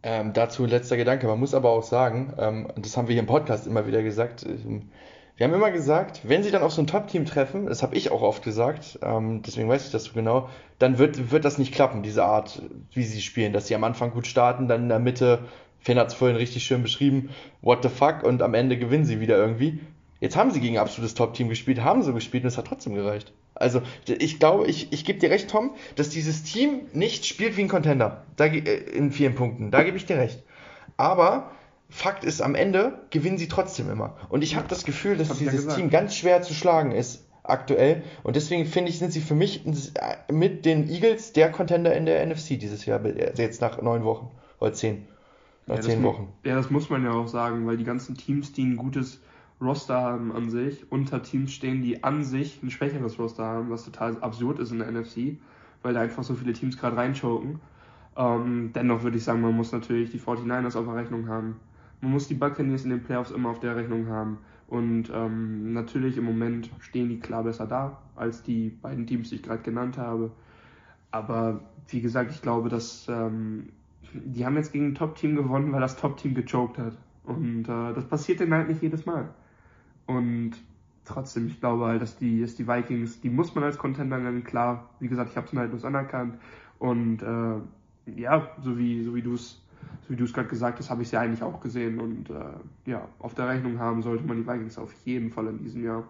Ähm, 0.04 0.34
dazu 0.34 0.66
letzter 0.66 0.98
Gedanke. 0.98 1.26
Man 1.26 1.40
muss 1.40 1.56
aber 1.56 1.72
auch 1.72 1.82
sagen, 1.82 2.34
ähm, 2.38 2.68
das 2.76 2.96
haben 2.96 3.08
wir 3.08 3.14
hier 3.14 3.24
im 3.24 3.28
Podcast 3.28 3.66
immer 3.66 3.88
wieder 3.88 4.04
gesagt, 4.04 4.46
ähm, 4.46 4.90
wir 5.38 5.48
haben 5.48 5.54
immer 5.54 5.72
gesagt, 5.72 6.22
wenn 6.24 6.44
sie 6.44 6.52
dann 6.52 6.62
auf 6.62 6.72
so 6.72 6.82
ein 6.82 6.88
Top-Team 6.88 7.26
treffen, 7.26 7.66
das 7.66 7.84
habe 7.84 7.96
ich 7.96 8.12
auch 8.12 8.22
oft 8.22 8.42
gesagt, 8.44 9.00
ähm, 9.02 9.42
deswegen 9.42 9.68
weiß 9.68 9.86
ich 9.86 9.92
das 9.92 10.06
so 10.06 10.14
genau, 10.14 10.48
dann 10.80 10.98
wird, 10.98 11.32
wird 11.32 11.44
das 11.44 11.58
nicht 11.58 11.74
klappen, 11.74 12.04
diese 12.04 12.24
Art, 12.24 12.62
wie 12.94 13.04
sie 13.04 13.20
spielen, 13.20 13.52
dass 13.52 13.68
sie 13.68 13.76
am 13.76 13.84
Anfang 13.84 14.12
gut 14.12 14.28
starten, 14.28 14.70
dann 14.70 14.84
in 14.84 14.90
der 14.90 15.00
Mitte 15.00 15.40
Finn 15.86 16.00
hat 16.00 16.08
es 16.08 16.16
vorhin 16.16 16.36
richtig 16.36 16.64
schön 16.64 16.82
beschrieben, 16.82 17.30
what 17.62 17.84
the 17.84 17.90
fuck, 17.90 18.24
und 18.24 18.42
am 18.42 18.56
Ende 18.56 18.76
gewinnen 18.76 19.06
sie 19.06 19.20
wieder 19.20 19.38
irgendwie. 19.38 19.80
Jetzt 20.20 20.36
haben 20.36 20.50
sie 20.50 20.60
gegen 20.60 20.78
ein 20.78 20.82
absolutes 20.82 21.14
Top-Team 21.14 21.48
gespielt, 21.48 21.84
haben 21.84 22.02
so 22.02 22.12
gespielt 22.12 22.44
und 22.44 22.48
es 22.48 22.58
hat 22.58 22.66
trotzdem 22.66 22.96
gereicht. 22.96 23.32
Also 23.54 23.84
ich 24.08 24.40
glaube, 24.40 24.66
ich, 24.66 24.92
ich 24.92 25.06
gebe 25.06 25.20
dir 25.20 25.30
recht, 25.30 25.48
Tom, 25.48 25.76
dass 25.96 26.10
dieses 26.10 26.42
Team 26.42 26.88
nicht 26.94 27.28
spielt 27.28 27.56
wie 27.56 27.62
ein 27.62 27.68
Contender. 27.68 28.24
Da, 28.36 28.46
äh, 28.46 28.60
in 28.60 29.12
vielen 29.12 29.36
Punkten. 29.36 29.70
Da 29.70 29.84
gebe 29.84 29.96
ich 29.96 30.08
dir 30.08 30.18
recht. 30.18 30.42
Aber 30.98 31.52
Fakt 31.88 32.24
ist, 32.24 32.42
am 32.42 32.56
Ende 32.56 33.02
gewinnen 33.12 33.38
sie 33.38 33.48
trotzdem 33.48 33.92
immer. 33.92 34.18
Und 34.30 34.44
ich 34.44 34.56
habe 34.56 34.68
das 34.68 34.86
Gefühl, 34.86 35.18
dass 35.18 35.38
dieses 35.38 35.66
ja 35.66 35.76
Team 35.76 35.92
ganz 35.92 36.16
schwer 36.16 36.42
zu 36.42 36.56
schlagen 36.56 36.94
ist 36.94 37.28
aktuell. 37.44 38.02
Und 38.24 38.36
deswegen 38.36 38.66
finde 38.66 38.90
ich, 38.90 38.98
sind 38.98 39.14
sie 39.14 39.22
für 39.22 39.36
mich 39.36 39.64
mit 40.32 40.66
den 40.66 40.90
Eagles 40.90 41.34
der 41.34 41.52
Contender 41.52 41.96
in 41.96 42.08
der 42.08 42.26
NFC 42.26 42.60
dieses 42.60 42.88
Jahr, 42.88 43.06
jetzt 43.06 43.62
nach 43.62 43.80
neun 43.84 44.04
Wochen 44.04 44.32
oder 44.60 44.74
zehn. 44.74 45.06
Ja, 45.68 45.82
zehn 45.82 46.04
Wochen. 46.04 46.28
Ja, 46.44 46.56
das 46.56 46.70
muss 46.70 46.90
man 46.90 47.04
ja 47.04 47.12
auch 47.12 47.28
sagen, 47.28 47.66
weil 47.66 47.78
die 47.78 47.84
ganzen 47.84 48.16
Teams, 48.16 48.52
die 48.54 48.64
ein 48.64 48.78
gutes 48.78 49.22
Roster 49.60 50.00
haben 50.00 50.32
an 50.32 50.50
sich, 50.50 50.92
unter 50.92 51.24
Teams 51.24 51.54
stehen, 51.54 51.82
die 51.82 52.04
an 52.04 52.24
sich 52.24 52.62
ein 52.62 52.70
schwächeres 52.70 53.18
Roster 53.18 53.46
haben, 53.46 53.70
was 53.70 53.86
total 53.86 54.18
absurd 54.22 54.60
ist 54.60 54.72
in 54.72 54.80
der 54.80 54.92
NFC, 54.92 55.38
weil 55.82 55.94
da 55.94 56.02
einfach 56.02 56.24
so 56.24 56.36
viele 56.36 56.54
Teams 56.54 56.78
gerade 56.78 56.98
reinchoken. 56.98 57.60
Ähm, 58.18 58.72
dennoch 58.74 59.04
würde 59.04 59.18
ich 59.18 59.24
sagen, 59.24 59.42
man 59.42 59.56
muss 59.56 59.72
natürlich 59.72 60.12
die 60.12 60.20
49ers 60.20 60.78
auf 60.78 60.86
der 60.86 60.96
Rechnung 60.96 61.28
haben. 61.28 61.60
Man 62.02 62.12
muss 62.12 62.28
die 62.28 62.36
Buccaneers 62.36 62.84
in 62.84 62.92
den 62.92 63.04
Playoffs 63.04 63.32
immer 63.32 63.50
auf 63.50 63.60
der 63.60 63.76
Rechnung 63.76 64.08
haben. 64.08 64.38
Und 64.68 65.12
ähm, 65.14 65.74
natürlich 65.74 66.18
im 66.18 66.26
Moment 66.26 66.70
stehen 66.80 67.10
die 67.10 67.20
klar 67.20 67.44
besser 67.44 67.68
da 67.68 68.02
als 68.16 68.42
die 68.42 68.70
beiden 68.70 69.06
Teams, 69.06 69.30
die 69.30 69.36
ich 69.36 69.44
gerade 69.44 69.62
genannt 69.62 69.98
habe. 69.98 70.32
Aber 71.12 71.62
wie 71.90 72.02
gesagt, 72.02 72.32
ich 72.32 72.42
glaube, 72.42 72.70
dass 72.70 73.08
ähm, 73.10 73.70
die 74.26 74.46
haben 74.46 74.56
jetzt 74.56 74.72
gegen 74.72 74.88
ein 74.88 74.96
Top-Team 74.96 75.36
gewonnen, 75.36 75.72
weil 75.72 75.82
das 75.82 75.98
Top-Team 75.98 76.34
gechoked 76.34 76.78
hat. 76.78 76.98
Und 77.24 77.64
äh, 77.64 77.94
das 77.94 78.06
passiert 78.08 78.40
dann 78.40 78.54
halt 78.54 78.68
nicht 78.68 78.82
jedes 78.82 79.06
Mal. 79.06 79.30
Und 80.06 80.54
trotzdem, 81.04 81.48
ich 81.48 81.60
glaube 81.60 81.86
halt, 81.86 82.02
dass 82.02 82.18
die, 82.18 82.42
dass 82.42 82.56
die 82.56 82.68
Vikings, 82.68 83.22
die 83.22 83.30
muss 83.30 83.56
man 83.56 83.64
als 83.64 83.78
Contender 83.78 84.18
nennen, 84.18 84.44
klar. 84.44 84.90
Wie 85.00 85.08
gesagt, 85.08 85.32
ich 85.32 85.38
habe 85.38 85.48
es 85.48 85.54
mir 85.54 85.62
halt 85.62 85.86
anerkannt. 85.86 86.38
Und 86.80 87.22
äh, 87.22 88.20
ja, 88.20 88.52
so 88.62 88.78
wie, 88.78 89.04
so 89.04 89.16
wie 89.16 89.22
du 89.22 89.34
es 89.34 89.62
so 90.02 90.14
wie 90.14 90.18
du 90.18 90.24
es 90.24 90.34
gerade 90.34 90.48
gesagt 90.48 90.80
hast, 90.80 90.90
habe 90.90 91.02
ich 91.02 91.08
es 91.08 91.12
ja 91.12 91.22
eigentlich 91.22 91.44
auch 91.44 91.60
gesehen. 91.60 92.00
Und 92.00 92.30
äh, 92.30 92.90
ja, 92.90 93.08
auf 93.20 93.34
der 93.34 93.48
Rechnung 93.48 93.80
haben 93.80 94.02
sollte 94.02 94.24
man 94.24 94.38
die 94.38 94.48
Vikings 94.48 94.78
auf 94.78 94.94
jeden 95.04 95.32
Fall 95.32 95.48
in 95.48 95.60
diesem 95.60 95.84
Jahr. 95.84 96.04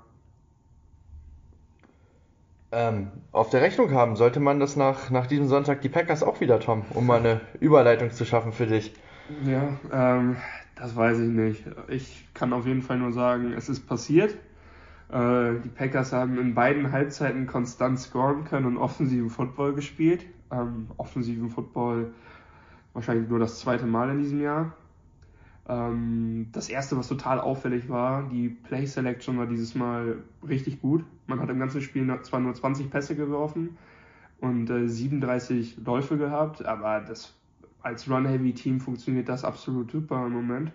Ähm, 2.75 3.07
auf 3.31 3.49
der 3.51 3.61
Rechnung 3.61 3.91
haben 3.91 4.17
sollte 4.17 4.41
man 4.41 4.59
das 4.59 4.75
nach, 4.75 5.09
nach 5.09 5.27
diesem 5.27 5.47
Sonntag 5.47 5.79
die 5.79 5.87
Packers 5.87 6.23
auch 6.23 6.41
wieder, 6.41 6.59
Tom, 6.59 6.83
um 6.93 7.07
mal 7.07 7.19
eine 7.19 7.39
Überleitung 7.61 8.11
zu 8.11 8.25
schaffen 8.25 8.51
für 8.51 8.67
dich. 8.67 8.93
Ja, 9.45 9.79
ähm, 9.93 10.35
das 10.75 10.93
weiß 10.93 11.19
ich 11.19 11.29
nicht. 11.29 11.63
Ich 11.87 12.27
kann 12.33 12.51
auf 12.51 12.65
jeden 12.65 12.81
Fall 12.81 12.97
nur 12.97 13.13
sagen, 13.13 13.53
es 13.53 13.69
ist 13.69 13.87
passiert. 13.87 14.35
Äh, 15.09 15.53
die 15.63 15.69
Packers 15.69 16.11
haben 16.11 16.37
in 16.37 16.53
beiden 16.53 16.91
Halbzeiten 16.91 17.47
konstant 17.47 17.97
scoren 17.97 18.43
können 18.43 18.65
und 18.65 18.77
offensiven 18.77 19.29
Football 19.29 19.73
gespielt. 19.73 20.25
Ähm, 20.51 20.87
offensiven 20.97 21.49
Football 21.49 22.13
wahrscheinlich 22.93 23.29
nur 23.29 23.39
das 23.39 23.59
zweite 23.61 23.85
Mal 23.85 24.09
in 24.09 24.19
diesem 24.19 24.41
Jahr. 24.41 24.73
Ähm, 25.67 26.47
das 26.51 26.69
erste, 26.69 26.97
was 26.97 27.07
total 27.07 27.39
auffällig 27.39 27.89
war, 27.89 28.29
die 28.29 28.49
Play 28.49 28.85
Selection 28.85 29.37
war 29.37 29.47
dieses 29.47 29.75
Mal 29.75 30.17
richtig 30.47 30.81
gut. 30.81 31.03
Man 31.27 31.39
hat 31.39 31.49
im 31.49 31.59
ganzen 31.59 31.81
Spiel 31.81 32.07
zwar 32.21 32.39
nur 32.39 32.53
20 32.53 32.89
Pässe 32.89 33.15
geworfen, 33.15 33.77
und 34.39 34.69
äh, 34.69 34.87
37 34.87 35.77
Läufe 35.85 36.17
gehabt, 36.17 36.65
aber 36.65 37.01
das 37.01 37.33
als 37.81 38.09
Run-Heavy-Team 38.09 38.79
funktioniert 38.79 39.29
das 39.29 39.45
absolut 39.45 39.91
super 39.91 40.25
im 40.25 40.33
Moment. 40.33 40.71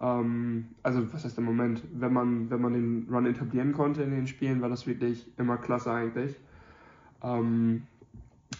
Ähm, 0.00 0.68
also 0.82 1.12
was 1.12 1.24
heißt 1.24 1.38
im 1.38 1.44
Moment? 1.44 1.82
Wenn 1.92 2.12
man, 2.12 2.50
wenn 2.50 2.60
man 2.60 2.72
den 2.72 3.06
Run 3.10 3.26
etablieren 3.26 3.72
konnte 3.72 4.02
in 4.02 4.10
den 4.10 4.26
Spielen, 4.26 4.60
war 4.60 4.68
das 4.68 4.86
wirklich 4.86 5.26
immer 5.36 5.56
klasse 5.56 5.92
eigentlich. 5.92 6.36
Ähm, 7.22 7.82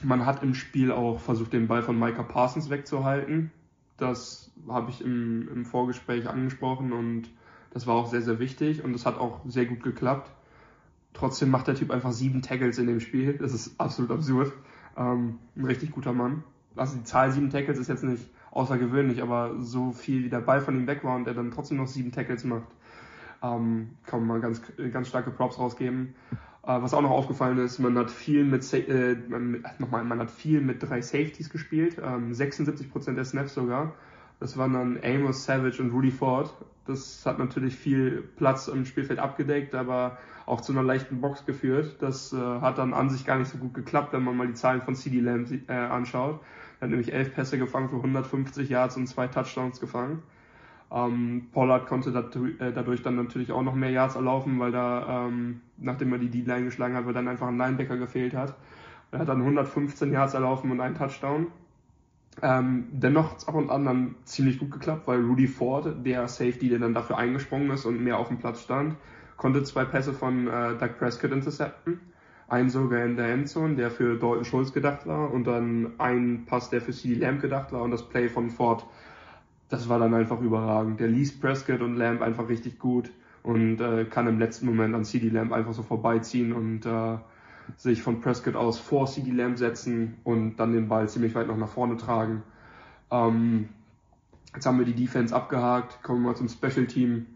man 0.02 0.26
hat 0.26 0.42
im 0.42 0.54
Spiel 0.54 0.92
auch 0.92 1.20
versucht, 1.20 1.52
den 1.52 1.68
Ball 1.68 1.82
von 1.82 1.98
Micah 1.98 2.22
Parsons 2.22 2.68
wegzuhalten. 2.68 3.50
Das 3.98 4.50
habe 4.68 4.90
ich 4.90 5.04
im, 5.04 5.48
im 5.52 5.64
Vorgespräch 5.64 6.28
angesprochen 6.28 6.92
und 6.92 7.28
das 7.70 7.86
war 7.86 7.96
auch 7.96 8.06
sehr, 8.06 8.22
sehr 8.22 8.38
wichtig 8.38 8.82
und 8.82 8.92
das 8.92 9.04
hat 9.04 9.18
auch 9.18 9.40
sehr 9.46 9.66
gut 9.66 9.82
geklappt. 9.82 10.30
Trotzdem 11.12 11.50
macht 11.50 11.66
der 11.66 11.74
Typ 11.74 11.90
einfach 11.90 12.12
sieben 12.12 12.42
Tackles 12.42 12.78
in 12.78 12.86
dem 12.86 13.00
Spiel. 13.00 13.34
Das 13.34 13.52
ist 13.52 13.78
absolut 13.80 14.10
absurd. 14.10 14.52
Ähm, 14.96 15.38
ein 15.56 15.64
richtig 15.64 15.90
guter 15.90 16.12
Mann. 16.12 16.44
Also 16.76 16.96
die 16.96 17.04
Zahl 17.04 17.32
sieben 17.32 17.50
Tackles 17.50 17.78
ist 17.78 17.88
jetzt 17.88 18.04
nicht 18.04 18.30
außergewöhnlich, 18.52 19.22
aber 19.22 19.60
so 19.60 19.92
viel 19.92 20.24
wie 20.24 20.30
der 20.30 20.40
Ball 20.40 20.60
von 20.60 20.76
ihm 20.76 20.86
weg 20.86 21.04
war 21.04 21.16
und 21.16 21.26
er 21.26 21.34
dann 21.34 21.50
trotzdem 21.50 21.76
noch 21.76 21.88
sieben 21.88 22.12
Tackles 22.12 22.44
macht, 22.44 22.68
ähm, 23.42 23.90
kann 24.06 24.26
man 24.26 24.40
ganz, 24.40 24.62
ganz 24.92 25.08
starke 25.08 25.30
Props 25.30 25.58
rausgeben. 25.58 26.14
Äh, 26.62 26.82
was 26.82 26.94
auch 26.94 27.02
noch 27.02 27.10
aufgefallen 27.10 27.58
ist, 27.58 27.78
man 27.78 27.96
hat 27.98 28.10
viel 28.10 28.44
mit, 28.44 28.72
äh, 28.72 29.16
nochmal, 29.78 30.04
man 30.04 30.18
hat 30.18 30.30
viel 30.30 30.60
mit 30.60 30.82
drei 30.82 31.00
Safeties 31.00 31.50
gespielt, 31.50 31.96
ähm, 32.02 32.32
76% 32.32 33.16
der 33.16 33.24
Snaps 33.24 33.54
sogar. 33.54 33.94
Das 34.40 34.56
waren 34.56 34.72
dann 34.72 35.00
Amos, 35.02 35.44
Savage 35.44 35.82
und 35.82 35.90
Rudy 35.90 36.10
Ford. 36.10 36.54
Das 36.86 37.26
hat 37.26 37.38
natürlich 37.38 37.76
viel 37.76 38.22
Platz 38.36 38.68
im 38.68 38.84
Spielfeld 38.84 39.18
abgedeckt, 39.18 39.74
aber 39.74 40.18
auch 40.46 40.60
zu 40.60 40.72
einer 40.72 40.82
leichten 40.82 41.20
Box 41.20 41.44
geführt. 41.44 41.96
Das 42.00 42.32
äh, 42.32 42.36
hat 42.36 42.78
dann 42.78 42.94
an 42.94 43.10
sich 43.10 43.26
gar 43.26 43.38
nicht 43.38 43.50
so 43.50 43.58
gut 43.58 43.74
geklappt, 43.74 44.12
wenn 44.12 44.22
man 44.22 44.36
mal 44.36 44.46
die 44.46 44.54
Zahlen 44.54 44.80
von 44.80 44.94
CD 44.94 45.20
Lamb 45.20 45.50
äh, 45.68 45.72
anschaut. 45.72 46.40
Er 46.80 46.84
hat 46.84 46.90
nämlich 46.90 47.12
elf 47.12 47.34
Pässe 47.34 47.58
gefangen 47.58 47.88
für 47.88 47.96
150 47.96 48.68
Yards 48.68 48.96
und 48.96 49.06
zwei 49.06 49.26
Touchdowns 49.26 49.80
gefangen. 49.80 50.22
Ähm, 50.90 51.48
Pollard 51.52 51.86
konnte 51.86 52.10
äh, 52.10 52.72
dadurch 52.72 53.02
dann 53.02 53.16
natürlich 53.16 53.52
auch 53.52 53.62
noch 53.62 53.74
mehr 53.74 53.90
Yards 53.90 54.14
erlaufen, 54.14 54.58
weil 54.58 54.72
da, 54.72 55.26
ähm, 55.26 55.60
nachdem 55.76 56.12
er 56.12 56.18
die 56.18 56.30
D-Line 56.30 56.64
geschlagen 56.64 56.94
hat, 56.94 57.06
weil 57.06 57.12
dann 57.12 57.28
einfach 57.28 57.48
ein 57.48 57.58
Linebacker 57.58 57.98
gefehlt 57.98 58.34
hat. 58.34 58.54
Er 59.10 59.20
hat 59.20 59.28
dann 59.28 59.40
115 59.40 60.12
Yards 60.12 60.34
erlaufen 60.34 60.70
und 60.70 60.80
einen 60.80 60.94
Touchdown. 60.94 61.48
Ähm, 62.40 62.86
dennoch 62.92 63.32
hat 63.32 63.38
es 63.38 63.48
ab 63.48 63.54
und 63.54 63.70
an 63.70 63.84
dann 63.84 64.14
ziemlich 64.24 64.58
gut 64.58 64.70
geklappt, 64.70 65.06
weil 65.06 65.20
Rudy 65.20 65.46
Ford, 65.46 66.06
der 66.06 66.28
Safety, 66.28 66.68
der 66.68 66.78
dann 66.78 66.94
dafür 66.94 67.18
eingesprungen 67.18 67.70
ist 67.70 67.84
und 67.84 68.02
mehr 68.02 68.18
auf 68.18 68.28
dem 68.28 68.38
Platz 68.38 68.62
stand, 68.62 68.96
konnte 69.36 69.62
zwei 69.64 69.84
Pässe 69.84 70.12
von 70.12 70.46
äh, 70.46 70.76
Doug 70.76 70.98
Prescott 70.98 71.32
intercepten. 71.32 72.00
Einen 72.48 72.70
sogar 72.70 73.04
in 73.04 73.16
der 73.16 73.28
Endzone, 73.28 73.74
der 73.74 73.90
für 73.90 74.16
Dalton 74.16 74.44
Schulz 74.44 74.72
gedacht 74.72 75.06
war 75.06 75.30
und 75.30 75.44
dann 75.44 75.92
ein 75.98 76.44
Pass, 76.46 76.70
der 76.70 76.80
für 76.80 76.92
CD 76.92 77.14
Lamb 77.14 77.42
gedacht 77.42 77.72
war 77.72 77.82
und 77.82 77.90
das 77.90 78.08
Play 78.08 78.28
von 78.28 78.48
Ford, 78.50 78.86
das 79.68 79.88
war 79.88 79.98
dann 79.98 80.14
einfach 80.14 80.40
überragend. 80.40 81.00
Der 81.00 81.08
liest 81.08 81.40
Prescott 81.40 81.80
und 81.80 81.96
Lamb 81.96 82.22
einfach 82.22 82.48
richtig 82.48 82.78
gut 82.78 83.10
und 83.42 83.80
äh, 83.80 84.04
kann 84.04 84.26
im 84.26 84.38
letzten 84.38 84.66
Moment 84.66 84.94
an 84.94 85.04
CD 85.04 85.28
Lamb 85.28 85.52
einfach 85.52 85.72
so 85.72 85.82
vorbeiziehen 85.82 86.52
und 86.52 86.86
äh, 86.86 87.18
sich 87.76 88.02
von 88.02 88.20
Prescott 88.20 88.56
aus 88.56 88.78
vor 88.78 89.06
CD 89.06 89.30
Lamb 89.30 89.58
setzen 89.58 90.16
und 90.24 90.56
dann 90.56 90.72
den 90.72 90.88
Ball 90.88 91.08
ziemlich 91.08 91.34
weit 91.34 91.48
noch 91.48 91.56
nach 91.56 91.68
vorne 91.68 91.96
tragen. 91.96 92.42
Ähm, 93.10 93.68
jetzt 94.54 94.66
haben 94.66 94.78
wir 94.78 94.86
die 94.86 94.94
Defense 94.94 95.34
abgehakt, 95.34 96.02
kommen 96.02 96.22
wir 96.22 96.30
mal 96.30 96.36
zum 96.36 96.48
Special 96.48 96.86
Team. 96.86 97.26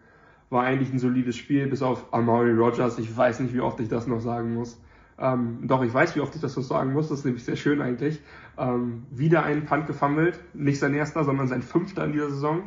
War 0.51 0.65
eigentlich 0.65 0.93
ein 0.93 0.99
solides 0.99 1.37
Spiel, 1.37 1.67
bis 1.67 1.81
auf 1.81 2.13
Amari 2.13 2.53
Rogers. 2.53 2.99
Ich 2.99 3.15
weiß 3.15 3.41
nicht, 3.41 3.55
wie 3.55 3.61
oft 3.61 3.81
ich 3.81 3.89
das 3.89 4.07
noch 4.07 4.21
sagen 4.21 4.55
muss. 4.55 4.79
Ähm, 5.19 5.61
doch, 5.63 5.83
ich 5.83 5.93
weiß, 5.93 6.17
wie 6.17 6.21
oft 6.21 6.35
ich 6.35 6.43
das 6.43 6.53
so 6.53 6.61
sagen 6.61 6.93
muss. 6.93 7.09
Das 7.09 7.21
ist 7.21 7.25
nämlich 7.25 7.45
sehr 7.45 7.57
schön 7.57 7.81
eigentlich. 7.81 8.21
Ähm, 8.59 9.07
wieder 9.11 9.45
einen 9.45 9.65
Punt 9.65 9.87
gefummelt. 9.87 10.41
Nicht 10.55 10.79
sein 10.79 10.95
erster, 10.95 11.25
sondern 11.25 11.49
sein 11.49 11.63
fünfter 11.63 12.05
in 12.05 12.13
dieser 12.13 12.31
Saison. 12.31 12.65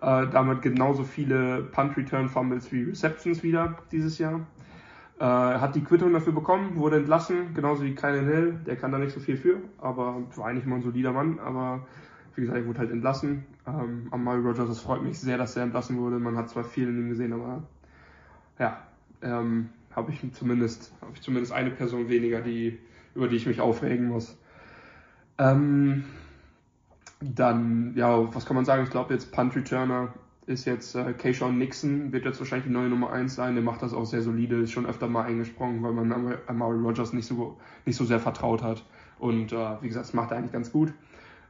Äh, 0.00 0.28
damit 0.28 0.62
genauso 0.62 1.04
viele 1.04 1.62
Punt-Return-Fumbles 1.62 2.72
wie 2.72 2.84
Receptions 2.84 3.42
wieder 3.42 3.76
dieses 3.92 4.18
Jahr. 4.18 4.40
Äh, 5.20 5.24
hat 5.24 5.76
die 5.76 5.84
Quittung 5.84 6.12
dafür 6.12 6.32
bekommen, 6.32 6.76
wurde 6.76 6.96
entlassen, 6.96 7.54
genauso 7.54 7.84
wie 7.84 7.94
Kylan 7.94 8.26
Hill. 8.26 8.60
Der 8.66 8.76
kann 8.76 8.90
da 8.90 8.98
nicht 8.98 9.12
so 9.12 9.20
viel 9.20 9.36
für, 9.36 9.58
aber 9.78 10.22
war 10.34 10.46
eigentlich 10.46 10.66
mal 10.66 10.76
ein 10.76 10.82
solider 10.82 11.12
Mann. 11.12 11.38
Aber 11.38 11.86
wie 12.34 12.40
gesagt, 12.40 12.58
er 12.58 12.66
wurde 12.66 12.80
halt 12.80 12.90
entlassen. 12.90 13.44
Ähm, 13.66 14.08
Amari 14.10 14.40
Rogers, 14.40 14.66
das 14.66 14.80
freut 14.80 15.02
mich 15.02 15.20
sehr, 15.20 15.38
dass 15.38 15.56
er 15.56 15.62
entlassen 15.62 15.98
wurde. 15.98 16.18
Man 16.18 16.36
hat 16.36 16.48
zwar 16.48 16.64
viel 16.64 16.88
in 16.88 16.98
ihm 16.98 17.08
gesehen, 17.10 17.32
aber 17.32 17.62
ja, 18.58 18.82
ähm, 19.22 19.68
habe 19.94 20.10
ich 20.10 20.32
zumindest, 20.32 20.92
ich 21.14 21.22
zumindest 21.22 21.52
eine 21.52 21.70
Person 21.70 22.08
weniger, 22.08 22.40
die, 22.40 22.78
über 23.14 23.28
die 23.28 23.36
ich 23.36 23.46
mich 23.46 23.60
aufregen 23.60 24.08
muss. 24.08 24.36
Ähm, 25.42 26.04
dann, 27.20 27.94
ja, 27.96 28.34
was 28.34 28.46
kann 28.46 28.56
man 28.56 28.64
sagen? 28.64 28.84
Ich 28.84 28.90
glaube 28.90 29.12
jetzt 29.12 29.32
Punt 29.32 29.56
Returner 29.56 30.14
ist 30.46 30.64
jetzt 30.64 30.94
äh, 30.94 31.12
Keyshawn 31.12 31.58
Nixon, 31.58 32.12
wird 32.12 32.24
jetzt 32.24 32.38
wahrscheinlich 32.40 32.66
die 32.66 32.72
neue 32.72 32.88
Nummer 32.88 33.12
1 33.12 33.34
sein. 33.34 33.54
Der 33.54 33.62
macht 33.62 33.82
das 33.82 33.92
auch 33.92 34.04
sehr 34.04 34.22
solide, 34.22 34.56
ist 34.56 34.72
schon 34.72 34.86
öfter 34.86 35.08
mal 35.08 35.24
eingesprungen, 35.24 35.82
weil 35.82 35.92
man 35.92 36.36
Amari 36.46 36.78
Rogers 36.78 37.12
nicht 37.12 37.26
so, 37.26 37.58
nicht 37.86 37.96
so 37.96 38.04
sehr 38.04 38.20
vertraut 38.20 38.62
hat. 38.62 38.84
Und 39.18 39.52
äh, 39.52 39.82
wie 39.82 39.88
gesagt, 39.88 40.06
das 40.06 40.14
macht 40.14 40.30
er 40.30 40.38
eigentlich 40.38 40.52
ganz 40.52 40.72
gut. 40.72 40.92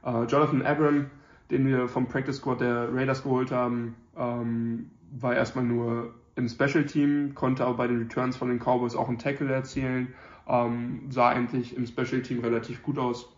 Äh, 0.03 0.23
Jonathan 0.25 0.61
Abram, 0.63 1.05
den 1.49 1.65
wir 1.67 1.87
vom 1.87 2.07
Practice 2.07 2.37
Squad 2.37 2.61
der 2.61 2.93
Raiders 2.93 3.23
geholt 3.23 3.51
haben, 3.51 3.95
ähm, 4.17 4.91
war 5.11 5.35
erstmal 5.35 5.65
nur 5.65 6.13
im 6.35 6.47
Special 6.47 6.85
Team, 6.85 7.33
konnte 7.35 7.65
aber 7.65 7.77
bei 7.77 7.87
den 7.87 7.99
Returns 7.99 8.37
von 8.37 8.49
den 8.49 8.59
Cowboys 8.59 8.95
auch 8.95 9.07
einen 9.07 9.19
Tackle 9.19 9.51
erzielen, 9.51 10.13
ähm, 10.47 11.03
sah 11.09 11.29
eigentlich 11.29 11.75
im 11.75 11.85
Special 11.85 12.21
Team 12.21 12.39
relativ 12.39 12.83
gut 12.83 12.97
aus. 12.97 13.32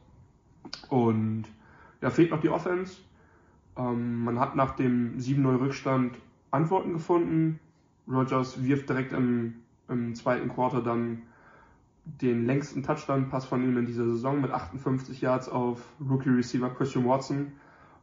Und 0.89 1.45
da 2.01 2.09
fehlt 2.09 2.31
noch 2.31 2.41
die 2.41 2.49
Offense. 2.49 2.97
Ähm, 3.77 4.23
man 4.23 4.39
hat 4.39 4.55
nach 4.55 4.75
dem 4.75 5.17
7-0 5.17 5.59
Rückstand 5.59 6.17
Antworten 6.51 6.93
gefunden. 6.93 7.59
Rogers 8.07 8.63
wirft 8.63 8.89
direkt 8.89 9.13
im, 9.13 9.55
im 9.89 10.15
zweiten 10.15 10.49
Quarter 10.49 10.81
dann 10.81 11.23
den 12.05 12.45
längsten 12.45 12.83
Touchdown-Pass 12.83 13.45
von 13.45 13.63
ihm 13.63 13.77
in 13.77 13.85
dieser 13.85 14.05
Saison 14.05 14.41
mit 14.41 14.51
58 14.51 15.21
Yards 15.21 15.47
auf 15.49 15.81
Rookie-Receiver 15.99 16.69
Christian 16.69 17.05
Watson 17.05 17.53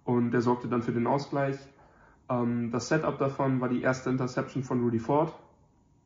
und 0.04 0.32
der 0.32 0.40
sorgte 0.40 0.66
dann 0.68 0.82
für 0.82 0.90
den 0.92 1.06
Ausgleich. 1.06 1.56
Ähm, 2.28 2.72
das 2.72 2.88
Setup 2.88 3.16
davon 3.18 3.60
war 3.60 3.68
die 3.68 3.82
erste 3.82 4.10
Interception 4.10 4.64
von 4.64 4.82
Rudy 4.82 4.98
Ford. 4.98 5.32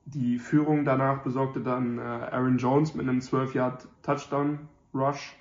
Die 0.04 0.38
Führung 0.38 0.84
danach 0.84 1.22
besorgte 1.22 1.60
dann 1.60 1.96
äh, 1.98 2.02
Aaron 2.02 2.58
Jones 2.58 2.94
mit 2.94 3.08
einem 3.08 3.20
12-Yard-Touchdown-Rush. 3.20 5.36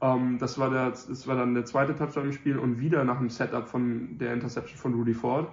Ähm, 0.00 0.38
das, 0.38 0.58
war 0.58 0.70
der, 0.70 0.90
das 0.90 1.26
war 1.26 1.36
dann 1.36 1.54
der 1.54 1.64
zweite 1.64 1.96
Touchdown 1.96 2.26
im 2.26 2.32
Spiel 2.32 2.58
und 2.58 2.80
wieder 2.80 3.04
nach 3.04 3.18
dem 3.18 3.30
Setup 3.30 3.66
von 3.66 4.18
der 4.18 4.32
Interception 4.32 4.78
von 4.78 4.94
Rudy 4.94 5.14
Ford. 5.14 5.48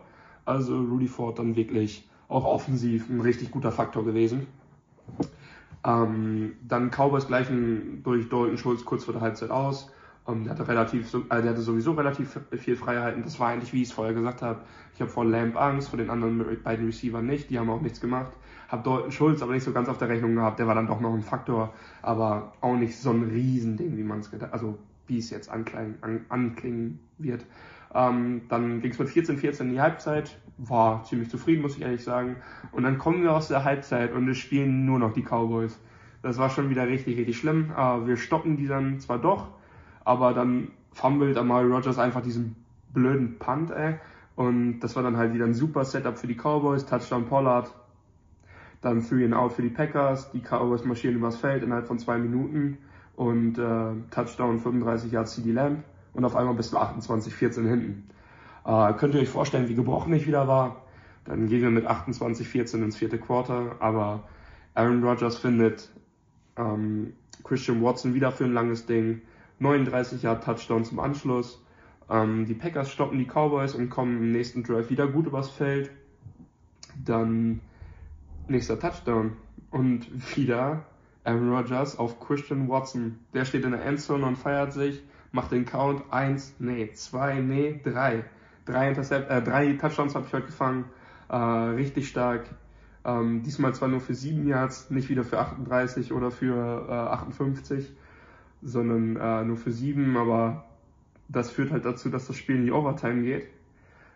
Also 0.45 0.80
Rudy 0.80 1.07
Ford 1.07 1.39
dann 1.39 1.55
wirklich 1.55 2.07
auch 2.27 2.45
offensiv 2.45 3.09
ein 3.09 3.22
richtig 3.22 3.51
guter 3.51 3.72
Faktor 3.72 4.05
gewesen. 4.05 4.47
Ähm, 5.85 6.53
dann 6.67 6.89
Cowboys 6.89 7.27
gleichen 7.27 8.01
durch 8.03 8.27
Dalton 8.30 8.57
Schulz 8.57 8.85
kurz 8.85 9.03
vor 9.03 9.13
der 9.13 9.22
Halbzeit 9.22 9.51
aus. 9.51 9.91
Ähm, 10.27 10.43
der, 10.43 10.53
hatte 10.53 10.67
relativ, 10.67 11.13
äh, 11.13 11.41
der 11.41 11.51
hatte 11.51 11.61
sowieso 11.61 11.91
relativ 11.91 12.39
viel 12.51 12.76
Freiheiten. 12.76 13.23
Das 13.23 13.39
war 13.39 13.49
eigentlich, 13.49 13.73
wie 13.73 13.81
ich 13.81 13.89
es 13.89 13.93
vorher 13.93 14.13
gesagt 14.13 14.41
habe. 14.41 14.61
Ich 14.95 15.01
habe 15.01 15.11
vor 15.11 15.26
Lamb 15.26 15.55
Angst, 15.55 15.89
vor 15.89 15.97
den 15.97 16.09
anderen 16.09 16.43
beiden 16.63 16.88
Receivern 16.88 17.26
nicht. 17.26 17.49
Die 17.49 17.59
haben 17.59 17.69
auch 17.69 17.81
nichts 17.81 18.01
gemacht. 18.01 18.31
Habe 18.67 18.83
Dalton 18.83 19.11
Schulz 19.11 19.41
aber 19.41 19.53
nicht 19.53 19.63
so 19.63 19.71
ganz 19.71 19.89
auf 19.89 19.97
der 19.97 20.09
Rechnung 20.09 20.35
gehabt. 20.35 20.59
Der 20.59 20.67
war 20.67 20.75
dann 20.75 20.87
doch 20.87 20.99
noch 20.99 21.13
ein 21.13 21.21
Faktor, 21.21 21.73
aber 22.01 22.53
auch 22.61 22.75
nicht 22.75 22.97
so 22.97 23.11
ein 23.11 23.23
Riesending, 23.23 23.97
wie 23.97 24.03
man 24.03 24.19
es 24.19 24.31
gedacht 24.31 24.53
Also 24.53 24.77
wie 25.07 25.19
es 25.19 25.29
jetzt 25.29 25.49
anklingen, 25.49 25.95
an, 26.01 26.25
anklingen 26.29 26.99
wird. 27.17 27.45
Ähm, 27.93 28.41
dann 28.49 28.81
ging 28.81 28.91
es 28.91 28.99
mit 28.99 29.09
14-14 29.09 29.61
in 29.61 29.71
die 29.71 29.81
Halbzeit. 29.81 30.37
War 30.57 31.03
ziemlich 31.03 31.29
zufrieden, 31.29 31.61
muss 31.61 31.75
ich 31.75 31.81
ehrlich 31.81 32.03
sagen. 32.03 32.37
Und 32.71 32.83
dann 32.83 32.97
kommen 32.97 33.23
wir 33.23 33.33
aus 33.33 33.47
der 33.47 33.63
Halbzeit 33.63 34.13
und 34.13 34.27
es 34.27 34.37
spielen 34.37 34.85
nur 34.85 34.99
noch 34.99 35.13
die 35.13 35.23
Cowboys. 35.23 35.79
Das 36.21 36.37
war 36.37 36.49
schon 36.49 36.69
wieder 36.69 36.87
richtig, 36.87 37.17
richtig 37.17 37.37
schlimm. 37.37 37.71
Äh, 37.71 38.07
wir 38.07 38.17
stoppen 38.17 38.57
die 38.57 38.67
dann 38.67 38.99
zwar 38.99 39.19
doch, 39.19 39.49
aber 40.03 40.33
dann 40.33 40.71
fummelt 40.91 41.37
Amari 41.37 41.67
Rogers 41.67 41.99
einfach 41.99 42.21
diesen 42.21 42.55
blöden 42.93 43.37
Punt, 43.37 43.71
ey. 43.71 43.95
Und 44.35 44.79
das 44.79 44.95
war 44.95 45.03
dann 45.03 45.17
halt 45.17 45.33
wieder 45.33 45.45
ein 45.45 45.53
super 45.53 45.85
Setup 45.85 46.17
für 46.17 46.27
die 46.27 46.35
Cowboys. 46.35 46.85
Touchdown 46.85 47.25
Pollard. 47.25 47.73
Dann 48.86 49.02
Three 49.02 49.26
and 49.26 49.34
Out 49.34 49.53
für 49.53 49.64
die 49.64 49.70
Packers. 49.70 50.30
Die 50.30 50.41
Cowboys 50.41 50.86
marschieren 50.86 51.16
übers 51.16 51.38
Feld 51.38 51.64
innerhalb 51.64 51.88
von 51.88 51.98
zwei 51.98 52.20
Minuten. 52.20 52.78
Und 53.16 53.57
äh, 53.57 53.94
Touchdown 54.12 54.60
35 54.60 55.12
Yards 55.12 55.34
CD 55.34 55.53
Lamb. 55.53 55.84
Und 56.14 56.24
auf 56.24 56.36
einmal 56.36 56.53
bis 56.53 56.70
zu 56.70 56.78
28-14 56.78 57.68
hinten. 57.68 58.07
Äh, 58.64 58.94
könnt 58.94 59.16
ihr 59.16 59.22
euch 59.22 59.30
vorstellen, 59.30 59.70
wie 59.70 59.74
gebrochen 59.74 60.14
ich 60.14 60.28
wieder 60.28 60.48
war? 60.48 60.84
Dann 61.26 61.48
gehen 61.48 61.64
wir 61.64 61.72
mit 61.72 61.90
28-14 61.90 62.84
ins 62.84 62.95
vierte 62.95 63.18
Quarter. 63.18 63.78
Aber 63.80 64.26
Aaron 64.76 65.03
Rodgers 65.03 65.40
findet 65.40 65.90
ähm, 66.56 67.14
Christian 67.44 67.82
Watson 67.82 68.14
wieder 68.14 68.32
für 68.32 68.44
ein 68.44 68.53
langes 68.53 68.86
Ding. 68.86 69.24
39 69.57 70.22
Yard 70.22 70.44
Touchdown 70.44 70.86
zum 70.86 70.99
Anschluss. 70.99 71.60
Ähm, 72.07 72.45
die 72.45 72.53
Packers 72.53 72.91
stoppen 72.91 73.18
die 73.18 73.26
Cowboys 73.26 73.74
und 73.74 73.90
kommen 73.90 74.18
im 74.18 74.32
nächsten 74.32 74.62
Drive 74.62 74.91
wieder 74.91 75.07
gut 75.07 75.26
übers 75.26 75.49
Feld. 75.49 75.90
Dann 77.03 77.62
nächster 78.47 78.80
Touchdown 78.80 79.34
und 79.72 80.07
wieder 80.35 80.85
Aaron 81.23 81.51
Rodgers 81.51 81.97
auf 81.97 82.19
Christian 82.19 82.69
Watson. 82.69 83.19
Der 83.34 83.45
steht 83.45 83.65
in 83.65 83.72
der 83.72 83.84
Endzone 83.84 84.26
und 84.26 84.38
feiert 84.38 84.73
sich, 84.73 85.03
macht 85.31 85.51
den 85.51 85.65
Count 85.65 86.03
1, 86.11 86.55
nee, 86.59 86.91
2, 86.91 87.39
nee, 87.39 87.81
3. 87.84 88.23
Drei, 88.65 88.89
Intercept 88.89 89.30
äh, 89.30 89.41
drei 89.43 89.73
Touchdowns 89.73 90.15
habe 90.15 90.26
ich 90.27 90.34
heute 90.34 90.47
gefangen. 90.47 90.85
Äh, 91.30 91.35
richtig 91.35 92.07
stark. 92.07 92.45
Ähm, 93.03 93.43
diesmal 93.43 93.76
zwar 93.76 93.88
nur 93.88 93.99
für 93.99 94.15
7 94.15 94.47
Yards, 94.47 94.89
nicht 94.89 95.09
wieder 95.09 95.23
für 95.23 95.39
38 95.39 96.11
oder 96.11 96.31
für 96.31 96.88
äh, 96.89 96.91
58, 96.91 97.91
sondern 98.63 99.15
äh, 99.15 99.45
nur 99.45 99.57
für 99.57 99.72
7, 99.72 100.17
aber 100.17 100.65
das 101.27 101.51
führt 101.51 101.72
halt 101.72 101.85
dazu, 101.85 102.09
dass 102.09 102.26
das 102.26 102.35
Spiel 102.35 102.55
in 102.55 102.65
die 102.65 102.72
Overtime 102.72 103.22
geht. 103.22 103.47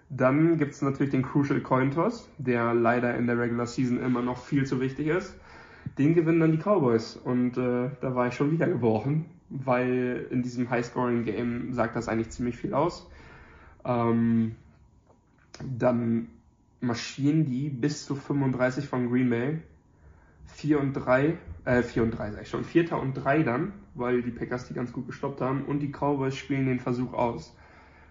Dann 0.09 0.57
gibt 0.57 0.73
es 0.73 0.81
natürlich 0.81 1.11
den 1.11 1.21
Crucial 1.21 1.61
Coin 1.61 1.91
Toss, 1.91 2.27
der 2.37 2.73
leider 2.73 3.15
in 3.15 3.27
der 3.27 3.37
Regular 3.37 3.67
Season 3.67 4.01
immer 4.01 4.21
noch 4.21 4.37
viel 4.43 4.65
zu 4.65 4.81
wichtig 4.81 5.07
ist. 5.07 5.35
Den 5.97 6.15
gewinnen 6.15 6.39
dann 6.39 6.51
die 6.51 6.57
Cowboys 6.57 7.15
und 7.15 7.57
äh, 7.57 7.89
da 8.01 8.15
war 8.15 8.27
ich 8.27 8.33
schon 8.33 8.51
wieder 8.51 8.67
gebrochen, 8.67 9.25
weil 9.49 10.27
in 10.31 10.41
diesem 10.41 10.69
High-Scoring-Game 10.69 11.73
sagt 11.73 11.95
das 11.95 12.07
eigentlich 12.07 12.29
ziemlich 12.29 12.57
viel 12.57 12.73
aus. 12.73 13.09
Ähm, 13.85 14.55
dann 15.77 16.29
marschieren 16.81 17.45
die 17.45 17.69
bis 17.69 18.05
zu 18.05 18.15
35 18.15 18.87
von 18.87 19.09
Green 19.09 19.29
Bay. 19.29 19.59
4 20.47 20.79
und 20.79 20.93
3, 20.93 21.37
äh 21.65 21.83
4 21.83 22.03
und 22.03 22.11
3 22.11 22.31
sag 22.31 22.41
ich 22.41 22.49
schon, 22.49 22.63
4. 22.63 22.93
und 22.93 23.13
3 23.13 23.43
dann, 23.43 23.73
weil 23.93 24.23
die 24.23 24.31
Packers 24.31 24.67
die 24.67 24.73
ganz 24.73 24.91
gut 24.91 25.07
gestoppt 25.07 25.41
haben 25.41 25.63
und 25.65 25.79
die 25.79 25.91
Cowboys 25.91 26.35
spielen 26.35 26.65
den 26.65 26.79
Versuch 26.79 27.13
aus. 27.13 27.55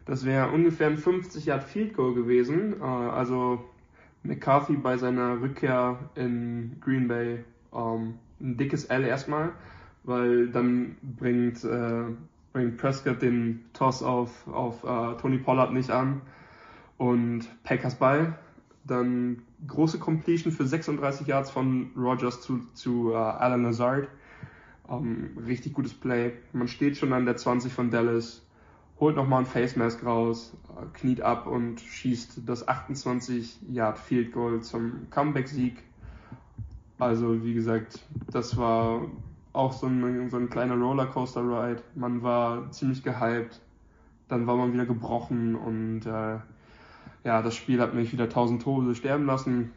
Das 0.09 0.25
wäre 0.25 0.51
ungefähr 0.51 0.87
ein 0.87 0.97
50 0.97 1.45
Yard 1.45 1.65
Field 1.65 1.93
Goal 1.93 2.15
gewesen, 2.15 2.81
äh, 2.81 2.83
also 2.83 3.63
McCarthy 4.23 4.77
bei 4.77 4.97
seiner 4.97 5.43
Rückkehr 5.43 5.99
in 6.15 6.79
Green 6.81 7.09
Bay 7.09 7.45
ähm, 7.75 8.15
ein 8.41 8.57
dickes 8.57 8.87
L 8.87 9.05
erstmal, 9.05 9.53
weil 10.05 10.49
dann 10.49 10.97
bringt, 11.03 11.63
äh, 11.63 12.05
bringt 12.55 12.79
Prescott 12.79 13.21
den 13.21 13.67
Toss 13.75 14.03
auf, 14.03 14.49
auf 14.49 14.83
äh, 14.83 15.21
Tony 15.21 15.37
Pollard 15.37 15.75
nicht 15.75 15.91
an 15.91 16.23
und 16.97 17.47
Packers 17.63 17.97
Ball. 17.97 18.39
Dann 18.85 19.43
große 19.67 19.99
Completion 19.99 20.55
für 20.55 20.67
36 20.67 21.27
Yards 21.27 21.51
von 21.51 21.91
Rogers 21.95 22.41
zu, 22.41 22.61
zu 22.73 23.11
uh, 23.11 23.17
Alan 23.17 23.63
Lazard. 23.63 24.09
Um, 24.85 25.07
ähm, 25.37 25.45
richtig 25.45 25.75
gutes 25.75 25.93
Play. 25.93 26.33
Man 26.55 26.67
steht 26.67 26.97
schon 26.97 27.13
an 27.13 27.27
der 27.27 27.37
20 27.37 27.71
von 27.71 27.91
Dallas, 27.91 28.48
holt 29.01 29.16
nochmal 29.16 29.41
ein 29.41 29.47
Face 29.47 29.77
Mask 29.77 30.05
raus, 30.05 30.57
kniet 30.95 31.20
ab 31.20 31.47
und 31.47 31.81
schießt 31.81 32.43
das 32.47 32.66
28 32.66 33.61
Yard 33.70 33.99
Field 33.99 34.33
Goal 34.33 34.61
zum 34.61 35.09
Comeback-Sieg. 35.11 35.83
Also, 36.99 37.45
wie 37.45 37.55
gesagt, 37.55 38.01
das 38.31 38.57
war 38.57 39.03
auch 39.53 39.73
so 39.73 39.87
ein, 39.87 40.31
so 40.31 40.37
ein 40.37 40.51
kleiner 40.51 40.77
Rollercoaster-Ride. 40.77 41.83
Man 41.95 42.23
war 42.23 42.70
ziemlich 42.73 43.03
gehypt, 43.03 43.61
dann 44.29 44.47
war 44.47 44.57
man 44.57 44.73
wieder 44.73 44.87
gebrochen 44.87 45.55
und 45.55 46.07
uh, 46.07 46.41
ja, 47.25 47.43
das 47.43 47.55
Spiel 47.55 47.81
hat 47.81 47.95
mich 47.95 48.12
wieder 48.12 48.29
tausend 48.29 48.62
Tode 48.62 48.95
sterben 48.95 49.27
lassen. 49.27 49.73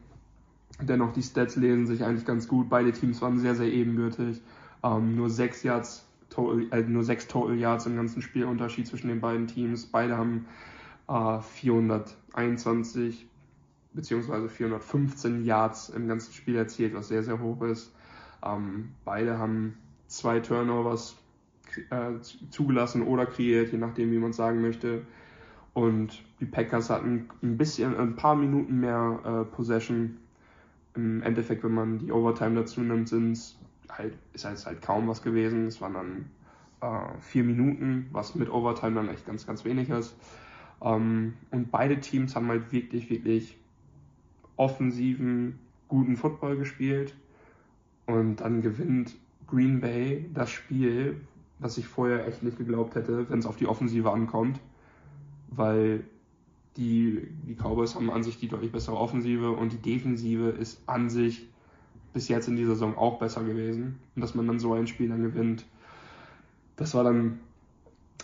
Dennoch, 0.81 1.13
die 1.13 1.21
Stats 1.21 1.55
lesen 1.55 1.85
sich 1.85 2.03
eigentlich 2.03 2.25
ganz 2.25 2.47
gut. 2.47 2.69
Beide 2.69 2.91
Teams 2.91 3.21
waren 3.21 3.37
sehr, 3.39 3.55
sehr 3.55 3.71
ebenbürtig. 3.71 4.41
Ähm, 4.83 5.15
nur 5.15 5.29
sechs 5.29 5.61
Yards, 5.63 6.07
total, 6.31 6.67
äh, 6.71 6.81
nur 6.81 7.03
sechs 7.03 7.27
Total 7.27 7.55
Yards 7.55 7.85
im 7.85 7.95
ganzen 7.95 8.23
Spielunterschied 8.23 8.87
zwischen 8.87 9.09
den 9.09 9.21
beiden 9.21 9.45
Teams. 9.47 9.85
Beide 9.85 10.17
haben 10.17 10.47
äh, 11.07 11.39
421 11.39 13.27
bzw. 13.93 14.47
415 14.47 15.43
Yards 15.43 15.89
im 15.89 16.07
ganzen 16.07 16.33
Spiel 16.33 16.55
erzielt, 16.55 16.95
was 16.95 17.09
sehr, 17.09 17.23
sehr 17.23 17.39
hoch 17.39 17.61
ist. 17.61 17.93
Ähm, 18.43 18.93
beide 19.05 19.37
haben 19.37 19.77
zwei 20.07 20.39
Turnovers 20.39 21.15
äh, 21.89 22.19
zugelassen 22.49 23.03
oder 23.03 23.25
kreiert, 23.25 23.71
je 23.71 23.77
nachdem, 23.77 24.11
wie 24.11 24.17
man 24.17 24.31
es 24.31 24.37
sagen 24.37 24.61
möchte. 24.61 25.03
Und 25.73 26.23
die 26.39 26.45
Packers 26.45 26.89
hatten 26.89 27.29
ein 27.41 27.57
bisschen, 27.57 27.95
ein 27.95 28.15
paar 28.15 28.35
Minuten 28.35 28.79
mehr 28.79 29.19
äh, 29.23 29.55
Possession. 29.55 30.17
Im 30.95 31.23
Endeffekt, 31.23 31.63
wenn 31.63 31.73
man 31.73 31.99
die 31.99 32.11
Overtime 32.11 32.55
dazu 32.55 32.81
nimmt, 32.81 33.07
sind 33.07 33.55
halt, 33.91 34.17
ist 34.33 34.45
halt, 34.45 34.65
halt 34.65 34.81
kaum 34.81 35.07
was 35.07 35.21
gewesen. 35.21 35.67
Es 35.67 35.81
waren 35.81 35.93
dann 35.93 36.29
äh, 36.81 37.19
vier 37.19 37.43
Minuten, 37.43 38.07
was 38.11 38.35
mit 38.35 38.49
Overtime 38.49 38.95
dann 38.95 39.09
echt 39.09 39.25
ganz, 39.25 39.45
ganz 39.45 39.65
wenig 39.65 39.89
ist. 39.89 40.15
Ähm, 40.81 41.33
und 41.51 41.71
beide 41.71 41.99
Teams 41.99 42.35
haben 42.35 42.47
halt 42.47 42.71
wirklich, 42.71 43.09
wirklich 43.09 43.57
offensiven, 44.55 45.59
guten 45.87 46.17
Football 46.17 46.57
gespielt. 46.57 47.15
Und 48.05 48.37
dann 48.37 48.61
gewinnt 48.61 49.15
Green 49.47 49.79
Bay 49.81 50.29
das 50.33 50.49
Spiel, 50.49 51.21
was 51.59 51.77
ich 51.77 51.87
vorher 51.87 52.27
echt 52.27 52.43
nicht 52.43 52.57
geglaubt 52.57 52.95
hätte, 52.95 53.29
wenn 53.29 53.39
es 53.39 53.45
auf 53.45 53.57
die 53.57 53.67
Offensive 53.67 54.11
ankommt 54.11 54.59
weil 55.51 56.03
die, 56.77 57.27
die 57.45 57.55
Cowboys 57.55 57.95
haben 57.95 58.09
an 58.09 58.23
sich 58.23 58.39
die 58.39 58.47
deutlich 58.47 58.71
bessere 58.71 58.95
Offensive 58.95 59.51
und 59.51 59.73
die 59.73 59.77
Defensive 59.77 60.49
ist 60.49 60.81
an 60.87 61.09
sich 61.09 61.47
bis 62.13 62.27
jetzt 62.27 62.47
in 62.47 62.55
dieser 62.55 62.73
Saison 62.73 62.97
auch 62.97 63.19
besser 63.19 63.43
gewesen. 63.43 63.99
Und 64.15 64.21
dass 64.21 64.35
man 64.35 64.47
dann 64.47 64.59
so 64.59 64.73
ein 64.73 64.87
Spiel 64.87 65.09
dann 65.09 65.23
gewinnt, 65.23 65.65
das 66.75 66.93
war 66.93 67.03
dann, 67.03 67.39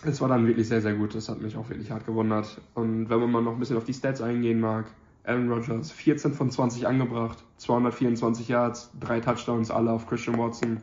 das 0.04 0.20
war 0.20 0.28
dann 0.28 0.46
wirklich 0.46 0.68
sehr, 0.68 0.82
sehr 0.82 0.94
gut. 0.94 1.14
Das 1.14 1.28
hat 1.28 1.40
mich 1.40 1.56
auch 1.56 1.68
wirklich 1.68 1.90
hart 1.90 2.06
gewundert. 2.06 2.60
Und 2.74 3.08
wenn 3.08 3.20
man 3.20 3.30
mal 3.30 3.42
noch 3.42 3.52
ein 3.52 3.58
bisschen 3.58 3.76
auf 3.76 3.84
die 3.84 3.94
Stats 3.94 4.20
eingehen 4.20 4.60
mag, 4.60 4.86
Aaron 5.24 5.50
Rodgers, 5.50 5.92
14 5.92 6.32
von 6.32 6.50
20 6.50 6.86
angebracht, 6.86 7.44
224 7.58 8.48
Yards, 8.48 8.90
drei 8.98 9.20
Touchdowns, 9.20 9.70
alle 9.70 9.92
auf 9.92 10.06
Christian 10.06 10.38
Watson. 10.38 10.78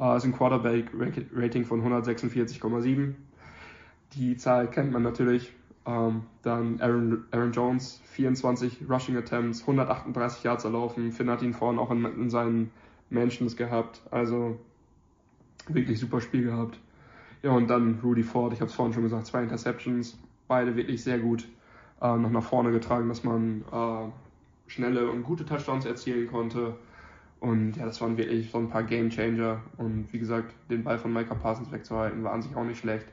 Uh, 0.00 0.16
ist 0.16 0.24
ein 0.24 0.32
Quarterback-Rating 0.32 1.64
von 1.64 1.80
146,7. 1.80 3.14
Die 4.14 4.36
Zahl 4.36 4.68
kennt 4.68 4.90
man 4.90 5.04
natürlich, 5.04 5.52
ähm, 5.86 6.22
dann 6.42 6.80
Aaron, 6.80 7.24
Aaron 7.30 7.52
Jones, 7.52 8.00
24 8.06 8.88
Rushing 8.88 9.16
Attempts, 9.16 9.60
138 9.62 10.42
Yards 10.42 10.64
erlaufen. 10.64 11.12
Finn 11.12 11.30
hat 11.30 11.42
ihn 11.42 11.52
vorhin 11.52 11.78
auch 11.78 11.90
in, 11.90 12.04
in 12.04 12.30
seinen 12.30 12.70
Mansions 13.10 13.56
gehabt. 13.56 14.00
Also 14.10 14.58
wirklich 15.68 16.00
super 16.00 16.20
Spiel 16.20 16.44
gehabt. 16.44 16.78
Ja, 17.42 17.50
und 17.50 17.68
dann 17.68 18.00
Rudy 18.02 18.22
Ford, 18.22 18.52
ich 18.54 18.60
habe 18.60 18.70
es 18.70 18.74
vorhin 18.74 18.94
schon 18.94 19.02
gesagt, 19.02 19.26
zwei 19.26 19.42
Interceptions, 19.42 20.18
beide 20.48 20.76
wirklich 20.76 21.02
sehr 21.02 21.18
gut 21.18 21.46
äh, 22.00 22.16
noch 22.16 22.30
nach 22.30 22.42
vorne 22.42 22.70
getragen, 22.70 23.08
dass 23.08 23.22
man 23.22 23.64
äh, 23.70 24.10
schnelle 24.66 25.10
und 25.10 25.22
gute 25.24 25.44
Touchdowns 25.44 25.84
erzielen 25.84 26.26
konnte. 26.26 26.74
Und 27.40 27.76
ja, 27.76 27.84
das 27.84 28.00
waren 28.00 28.16
wirklich 28.16 28.50
so 28.50 28.58
ein 28.58 28.70
paar 28.70 28.84
Game 28.84 29.10
Changer. 29.10 29.60
Und 29.76 30.10
wie 30.12 30.18
gesagt, 30.18 30.54
den 30.70 30.84
Ball 30.84 30.98
von 30.98 31.12
Micah 31.12 31.34
Parsons 31.34 31.70
wegzuhalten, 31.70 32.24
war 32.24 32.32
an 32.32 32.40
sich 32.40 32.56
auch 32.56 32.64
nicht 32.64 32.78
schlecht. 32.78 33.06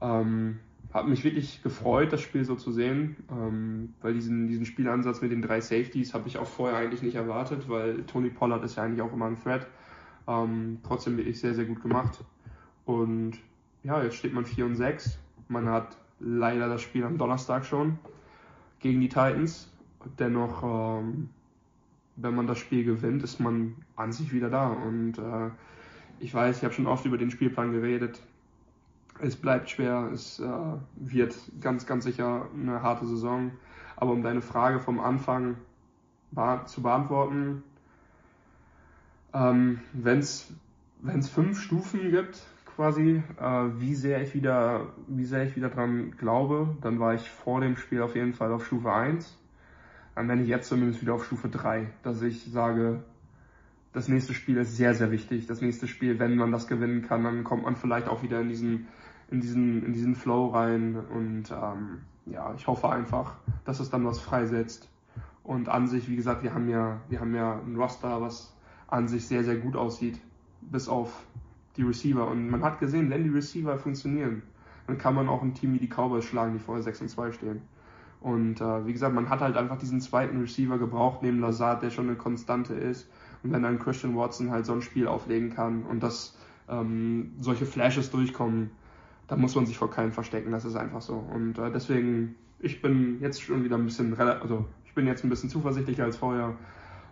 Ähm, 0.00 0.60
hat 0.92 1.06
mich 1.06 1.22
wirklich 1.22 1.62
gefreut, 1.62 2.12
das 2.12 2.20
Spiel 2.20 2.44
so 2.44 2.56
zu 2.56 2.72
sehen, 2.72 3.16
ähm, 3.30 3.94
weil 4.00 4.14
diesen, 4.14 4.48
diesen 4.48 4.66
Spielansatz 4.66 5.20
mit 5.20 5.30
den 5.30 5.42
drei 5.42 5.60
Safeties 5.60 6.14
habe 6.14 6.26
ich 6.26 6.38
auch 6.38 6.46
vorher 6.46 6.78
eigentlich 6.78 7.02
nicht 7.02 7.14
erwartet, 7.14 7.68
weil 7.68 8.02
Tony 8.04 8.30
Pollard 8.30 8.64
ist 8.64 8.76
ja 8.76 8.82
eigentlich 8.82 9.02
auch 9.02 9.12
immer 9.12 9.26
ein 9.26 9.40
Threat. 9.40 9.66
Ähm, 10.26 10.78
trotzdem 10.82 11.16
wirklich 11.16 11.38
sehr, 11.38 11.54
sehr 11.54 11.64
gut 11.64 11.80
gemacht. 11.82 12.24
Und 12.84 13.38
ja, 13.84 14.02
jetzt 14.02 14.16
steht 14.16 14.34
man 14.34 14.44
4 14.44 14.66
und 14.66 14.74
6. 14.74 15.18
Man 15.48 15.68
hat 15.68 15.96
leider 16.18 16.68
das 16.68 16.82
Spiel 16.82 17.04
am 17.04 17.18
Donnerstag 17.18 17.64
schon 17.64 17.98
gegen 18.80 19.00
die 19.00 19.08
Titans. 19.08 19.72
Dennoch, 20.18 21.00
ähm, 21.02 21.30
wenn 22.16 22.34
man 22.34 22.48
das 22.48 22.58
Spiel 22.58 22.84
gewinnt, 22.84 23.22
ist 23.22 23.38
man 23.38 23.76
an 23.94 24.12
sich 24.12 24.32
wieder 24.32 24.50
da. 24.50 24.68
Und 24.68 25.18
äh, 25.18 25.50
ich 26.18 26.34
weiß, 26.34 26.58
ich 26.58 26.64
habe 26.64 26.74
schon 26.74 26.86
oft 26.86 27.04
über 27.04 27.16
den 27.16 27.30
Spielplan 27.30 27.72
geredet 27.72 28.20
es 29.22 29.36
bleibt 29.36 29.70
schwer, 29.70 30.10
es 30.12 30.40
äh, 30.40 30.48
wird 30.96 31.34
ganz, 31.60 31.86
ganz 31.86 32.04
sicher 32.04 32.46
eine 32.54 32.82
harte 32.82 33.06
Saison. 33.06 33.52
Aber 33.96 34.12
um 34.12 34.22
deine 34.22 34.40
Frage 34.40 34.80
vom 34.80 35.00
Anfang 35.00 35.56
zu 36.66 36.82
beantworten, 36.82 37.62
ähm, 39.34 39.80
wenn 39.92 40.18
es 40.20 40.48
fünf 41.28 41.60
Stufen 41.60 42.10
gibt, 42.10 42.40
quasi, 42.76 43.22
äh, 43.38 43.42
wie 43.78 43.94
sehr 43.94 44.22
ich 44.22 44.34
wieder, 44.34 44.86
wie 45.06 45.24
sehr 45.24 45.44
ich 45.44 45.56
wieder 45.56 45.68
dran 45.68 46.12
glaube, 46.16 46.76
dann 46.80 46.98
war 46.98 47.14
ich 47.14 47.28
vor 47.28 47.60
dem 47.60 47.76
Spiel 47.76 48.00
auf 48.00 48.14
jeden 48.14 48.32
Fall 48.32 48.52
auf 48.52 48.64
Stufe 48.64 48.92
1. 48.92 49.36
Dann 50.14 50.28
bin 50.28 50.42
ich 50.42 50.48
jetzt 50.48 50.68
zumindest 50.68 51.02
wieder 51.02 51.14
auf 51.14 51.26
Stufe 51.26 51.48
3, 51.48 51.88
dass 52.02 52.22
ich 52.22 52.44
sage, 52.44 53.02
das 53.92 54.08
nächste 54.08 54.34
Spiel 54.34 54.56
ist 54.56 54.76
sehr, 54.76 54.94
sehr 54.94 55.10
wichtig. 55.10 55.46
Das 55.46 55.60
nächste 55.60 55.88
Spiel, 55.88 56.18
wenn 56.18 56.36
man 56.36 56.52
das 56.52 56.68
gewinnen 56.68 57.02
kann, 57.02 57.24
dann 57.24 57.44
kommt 57.44 57.64
man 57.64 57.76
vielleicht 57.76 58.08
auch 58.08 58.22
wieder 58.22 58.40
in 58.40 58.48
diesen 58.48 58.86
in 59.30 59.40
diesen, 59.40 59.84
in 59.84 59.92
diesen 59.92 60.14
Flow 60.14 60.48
rein 60.48 60.96
und 60.96 61.50
ähm, 61.50 62.00
ja, 62.26 62.52
ich 62.56 62.66
hoffe 62.66 62.88
einfach, 62.90 63.34
dass 63.64 63.80
es 63.80 63.90
dann 63.90 64.04
was 64.04 64.20
freisetzt. 64.20 64.88
Und 65.42 65.68
an 65.68 65.88
sich, 65.88 66.08
wie 66.08 66.16
gesagt, 66.16 66.42
wir 66.42 66.54
haben 66.54 66.68
ja, 66.68 67.00
wir 67.08 67.20
haben 67.20 67.34
ja 67.34 67.60
ein 67.60 67.76
Roster, 67.76 68.20
was 68.20 68.54
an 68.88 69.08
sich 69.08 69.26
sehr, 69.26 69.44
sehr 69.44 69.56
gut 69.56 69.76
aussieht, 69.76 70.20
bis 70.60 70.88
auf 70.88 71.24
die 71.76 71.82
Receiver. 71.82 72.26
Und 72.26 72.50
man 72.50 72.62
hat 72.62 72.78
gesehen, 72.78 73.10
wenn 73.10 73.24
die 73.24 73.30
Receiver 73.30 73.78
funktionieren, 73.78 74.42
dann 74.86 74.98
kann 74.98 75.14
man 75.14 75.28
auch 75.28 75.42
ein 75.42 75.54
Team 75.54 75.72
wie 75.74 75.78
die 75.78 75.88
Cowboys 75.88 76.24
schlagen, 76.24 76.52
die 76.52 76.58
vorher 76.58 76.82
6 76.82 77.02
und 77.02 77.08
2 77.08 77.32
stehen. 77.32 77.62
Und 78.20 78.60
äh, 78.60 78.86
wie 78.86 78.92
gesagt, 78.92 79.14
man 79.14 79.30
hat 79.30 79.40
halt 79.40 79.56
einfach 79.56 79.78
diesen 79.78 80.00
zweiten 80.00 80.40
Receiver 80.40 80.78
gebraucht, 80.78 81.22
neben 81.22 81.40
Lazard, 81.40 81.82
der 81.82 81.90
schon 81.90 82.08
eine 82.08 82.16
Konstante 82.16 82.74
ist. 82.74 83.08
Und 83.42 83.52
wenn 83.52 83.62
dann 83.62 83.78
Christian 83.78 84.14
Watson 84.14 84.50
halt 84.50 84.66
so 84.66 84.74
ein 84.74 84.82
Spiel 84.82 85.06
auflegen 85.06 85.50
kann 85.50 85.84
und 85.84 86.02
dass 86.02 86.36
ähm, 86.68 87.32
solche 87.40 87.64
Flashes 87.64 88.10
durchkommen, 88.10 88.70
dann 89.30 89.40
muss 89.40 89.54
man 89.54 89.64
sich 89.64 89.78
vor 89.78 89.90
keinem 89.90 90.10
verstecken. 90.10 90.50
Das 90.50 90.64
ist 90.64 90.74
einfach 90.74 91.00
so. 91.00 91.14
Und 91.14 91.56
äh, 91.56 91.70
deswegen, 91.70 92.34
ich 92.58 92.82
bin 92.82 93.20
jetzt 93.20 93.40
schon 93.40 93.62
wieder 93.62 93.78
ein 93.78 93.84
bisschen, 93.84 94.18
also 94.18 94.66
ich 94.84 94.92
bin 94.92 95.06
jetzt 95.06 95.22
ein 95.22 95.30
bisschen 95.30 95.48
zuversichtlicher 95.48 96.02
als 96.02 96.16
vorher. 96.16 96.56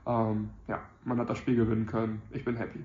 Ähm, 0.04 0.50
ja, 0.66 0.82
man 1.04 1.18
hat 1.18 1.30
das 1.30 1.38
Spiel 1.38 1.54
gewinnen 1.54 1.86
können. 1.86 2.20
Ich 2.32 2.44
bin 2.44 2.56
happy. 2.56 2.80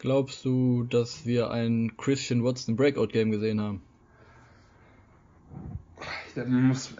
Glaubst 0.00 0.44
du, 0.44 0.82
dass 0.82 1.26
wir 1.26 1.52
ein 1.52 1.96
Christian 1.96 2.42
Watson 2.42 2.74
Breakout 2.74 3.08
Game 3.08 3.30
gesehen 3.30 3.60
haben? 3.60 3.80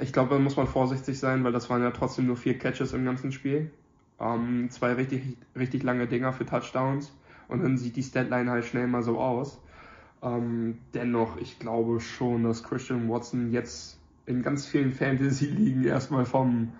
ich 0.00 0.12
glaube, 0.12 0.34
da 0.34 0.40
muss 0.40 0.56
man 0.56 0.66
vorsichtig 0.66 1.18
sein, 1.18 1.44
weil 1.44 1.52
das 1.52 1.70
waren 1.70 1.82
ja 1.82 1.92
trotzdem 1.92 2.26
nur 2.26 2.36
vier 2.36 2.58
Catches 2.58 2.92
im 2.92 3.04
ganzen 3.04 3.30
Spiel. 3.30 3.70
Ähm, 4.20 4.68
zwei 4.70 4.92
richtig, 4.94 5.36
richtig 5.56 5.82
lange 5.82 6.06
Dinger 6.06 6.32
für 6.32 6.46
Touchdowns 6.46 7.12
und 7.48 7.62
dann 7.62 7.76
sieht 7.76 7.94
die 7.94 8.02
Statline 8.02 8.50
halt 8.50 8.64
schnell 8.64 8.86
mal 8.86 9.02
so 9.02 9.18
aus. 9.18 9.60
Ähm, 10.22 10.78
dennoch, 10.94 11.36
ich 11.36 11.58
glaube 11.58 12.00
schon, 12.00 12.44
dass 12.44 12.64
Christian 12.64 13.08
Watson 13.08 13.52
jetzt 13.52 13.98
in 14.26 14.42
ganz 14.42 14.66
vielen 14.66 14.92
Fantasy-Ligen 14.92 15.84
erstmal 15.84 16.24
vom, 16.24 16.72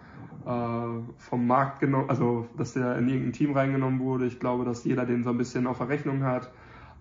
äh, 0.45 1.03
vom 1.17 1.47
Markt 1.47 1.81
genommen, 1.81 2.11
also 2.11 2.47
dass 2.57 2.75
der 2.75 2.99
in 2.99 3.09
irgendein 3.09 3.33
Team 3.33 3.53
reingenommen 3.53 4.01
wurde. 4.01 4.27
Ich 4.27 4.41
glaube, 4.41 4.65
dass 4.65 4.85
jeder 4.85 5.07
den 5.07 5.25
so 5.25 5.31
ein 5.31 5.39
bisschen 5.39 5.67
auf 5.67 5.79
der 5.79 5.89
Rechnung 5.89 6.25
hat, 6.25 6.51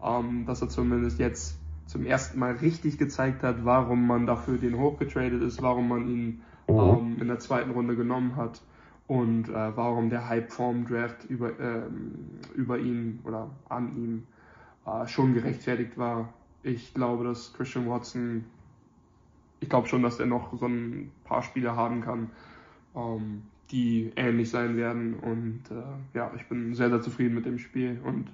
ähm, 0.04 0.46
dass 0.46 0.62
er 0.62 0.70
zumindest 0.70 1.20
jetzt 1.20 1.58
zum 1.88 2.06
ersten 2.06 2.38
Mal 2.38 2.54
richtig 2.54 2.98
gezeigt 2.98 3.44
hat, 3.44 3.66
warum 3.66 4.06
man 4.06 4.26
dafür 4.26 4.58
den 4.58 4.78
hochgetradet 4.78 5.42
ist, 5.42 5.62
warum 5.62 5.88
man 5.88 6.08
ihn 6.08 6.42
mhm. 6.68 6.80
ähm, 6.80 7.18
in 7.20 7.28
der 7.28 7.40
zweiten 7.40 7.72
Runde 7.72 7.96
genommen 7.96 8.36
hat 8.36 8.62
und 9.08 9.50
äh, 9.50 9.76
warum 9.76 10.10
der 10.10 10.28
Hype 10.28 10.52
vorm 10.52 10.86
Draft 10.86 11.26
über, 11.30 11.58
ähm, 11.60 12.16
über 12.56 12.78
ihn 12.78 13.20
oder 13.24 13.50
an 13.70 13.96
ihm 13.98 14.24
äh, 14.88 15.08
schon 15.08 15.34
gerechtfertigt 15.34 15.98
war. 15.98 16.34
Ich 16.64 16.94
glaube, 16.94 17.24
dass 17.24 17.54
Christian 17.54 17.90
Watson, 17.90 18.46
ich 19.60 19.70
glaube 19.70 19.88
schon, 19.88 20.02
dass 20.02 20.20
er 20.20 20.26
noch 20.26 20.58
so 20.58 20.66
ein 20.66 21.12
paar 21.24 21.44
Spiele 21.44 21.76
haben 21.76 22.02
kann, 22.02 22.32
ähm, 22.96 23.44
die 23.72 24.12
ähnlich 24.16 24.50
sein 24.50 24.78
werden 24.78 25.16
und 25.16 25.62
äh, 25.70 26.18
ja, 26.18 26.32
ich 26.36 26.46
bin 26.46 26.74
sehr, 26.74 26.90
sehr 26.90 27.02
zufrieden 27.02 27.36
mit 27.36 27.46
dem 27.46 27.60
Spiel 27.60 28.00
und 28.04 28.30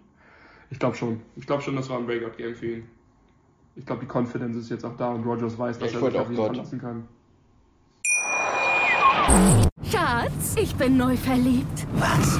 ich 0.69 0.79
glaube 0.79 0.95
schon, 0.95 1.21
ich 1.35 1.45
glaube 1.45 1.61
schon, 1.61 1.75
das 1.75 1.89
war 1.89 1.97
ein 1.97 2.05
Breakout-Game 2.05 2.55
für 2.55 2.67
ihn 2.67 2.83
ich 3.75 3.85
glaube, 3.85 4.05
die 4.05 4.11
Confidence 4.11 4.57
ist 4.57 4.69
jetzt 4.69 4.85
auch 4.85 4.95
da 4.97 5.09
und 5.09 5.25
Rogers 5.25 5.57
weiß, 5.57 5.79
dass 5.79 5.89
ich 5.89 5.95
er 5.95 6.01
sich 6.01 6.19
auf 6.19 6.29
ihn 6.29 6.35
verlassen 6.35 6.79
kann. 6.79 7.07
Schatz, 9.83 10.55
ich 10.57 10.75
bin 10.75 10.97
neu 10.97 11.17
verliebt. 11.17 11.87
Was? 11.93 12.39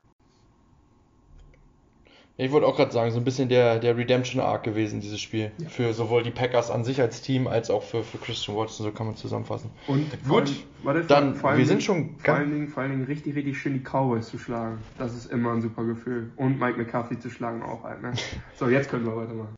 Ich 2.41 2.51
wollte 2.51 2.65
auch 2.65 2.75
gerade 2.75 2.91
sagen, 2.91 3.11
so 3.11 3.19
ein 3.19 3.23
bisschen 3.23 3.49
der, 3.49 3.77
der 3.77 3.95
Redemption 3.95 4.41
Arc 4.41 4.63
gewesen, 4.63 4.99
dieses 4.99 5.21
Spiel. 5.21 5.51
Ja. 5.59 5.69
Für 5.69 5.93
sowohl 5.93 6.23
die 6.23 6.31
Packers 6.31 6.71
an 6.71 6.83
sich 6.83 6.99
als 6.99 7.21
Team, 7.21 7.45
als 7.45 7.69
auch 7.69 7.83
für, 7.83 8.03
für 8.03 8.17
Christian 8.17 8.57
Watson, 8.57 8.83
so 8.83 8.91
kann 8.91 9.05
man 9.05 9.15
zusammenfassen. 9.15 9.69
Und 9.85 10.07
gut, 10.27 10.51
allem, 10.83 11.05
dann, 11.07 11.35
vor 11.35 11.55
wir 11.55 11.67
sind 11.67 11.83
schon 11.83 12.15
vor 12.17 12.33
allen, 12.33 12.49
Dingen, 12.49 12.67
vor 12.67 12.81
allen 12.81 12.93
Dingen 12.93 13.03
richtig, 13.03 13.35
richtig 13.35 13.59
schön 13.59 13.73
die 13.73 13.83
Cowboys 13.83 14.27
zu 14.27 14.39
schlagen. 14.39 14.79
Das 14.97 15.15
ist 15.15 15.31
immer 15.31 15.51
ein 15.51 15.61
super 15.61 15.83
Gefühl. 15.83 16.31
Und 16.35 16.59
Mike 16.59 16.79
McCarthy 16.79 17.19
zu 17.19 17.29
schlagen 17.29 17.61
auch 17.61 17.83
halt, 17.83 18.01
ne? 18.01 18.13
So, 18.55 18.67
jetzt 18.69 18.89
können 18.89 19.05
wir 19.05 19.15
weitermachen. 19.15 19.55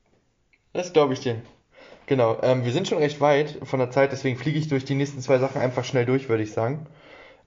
Das 0.73 0.91
glaube 0.91 1.13
ich 1.13 1.21
dir. 1.21 1.41
Genau, 2.07 2.37
ähm, 2.41 2.65
wir 2.65 2.73
sind 2.73 2.89
schon 2.89 2.97
recht 2.97 3.21
weit 3.21 3.59
von 3.63 3.79
der 3.79 3.91
Zeit, 3.91 4.11
deswegen 4.11 4.37
fliege 4.37 4.59
ich 4.59 4.67
durch 4.67 4.83
die 4.83 4.95
nächsten 4.95 5.21
zwei 5.21 5.39
Sachen 5.39 5.61
einfach 5.61 5.85
schnell 5.85 6.05
durch, 6.05 6.27
würde 6.27 6.43
ich 6.43 6.51
sagen. 6.51 6.85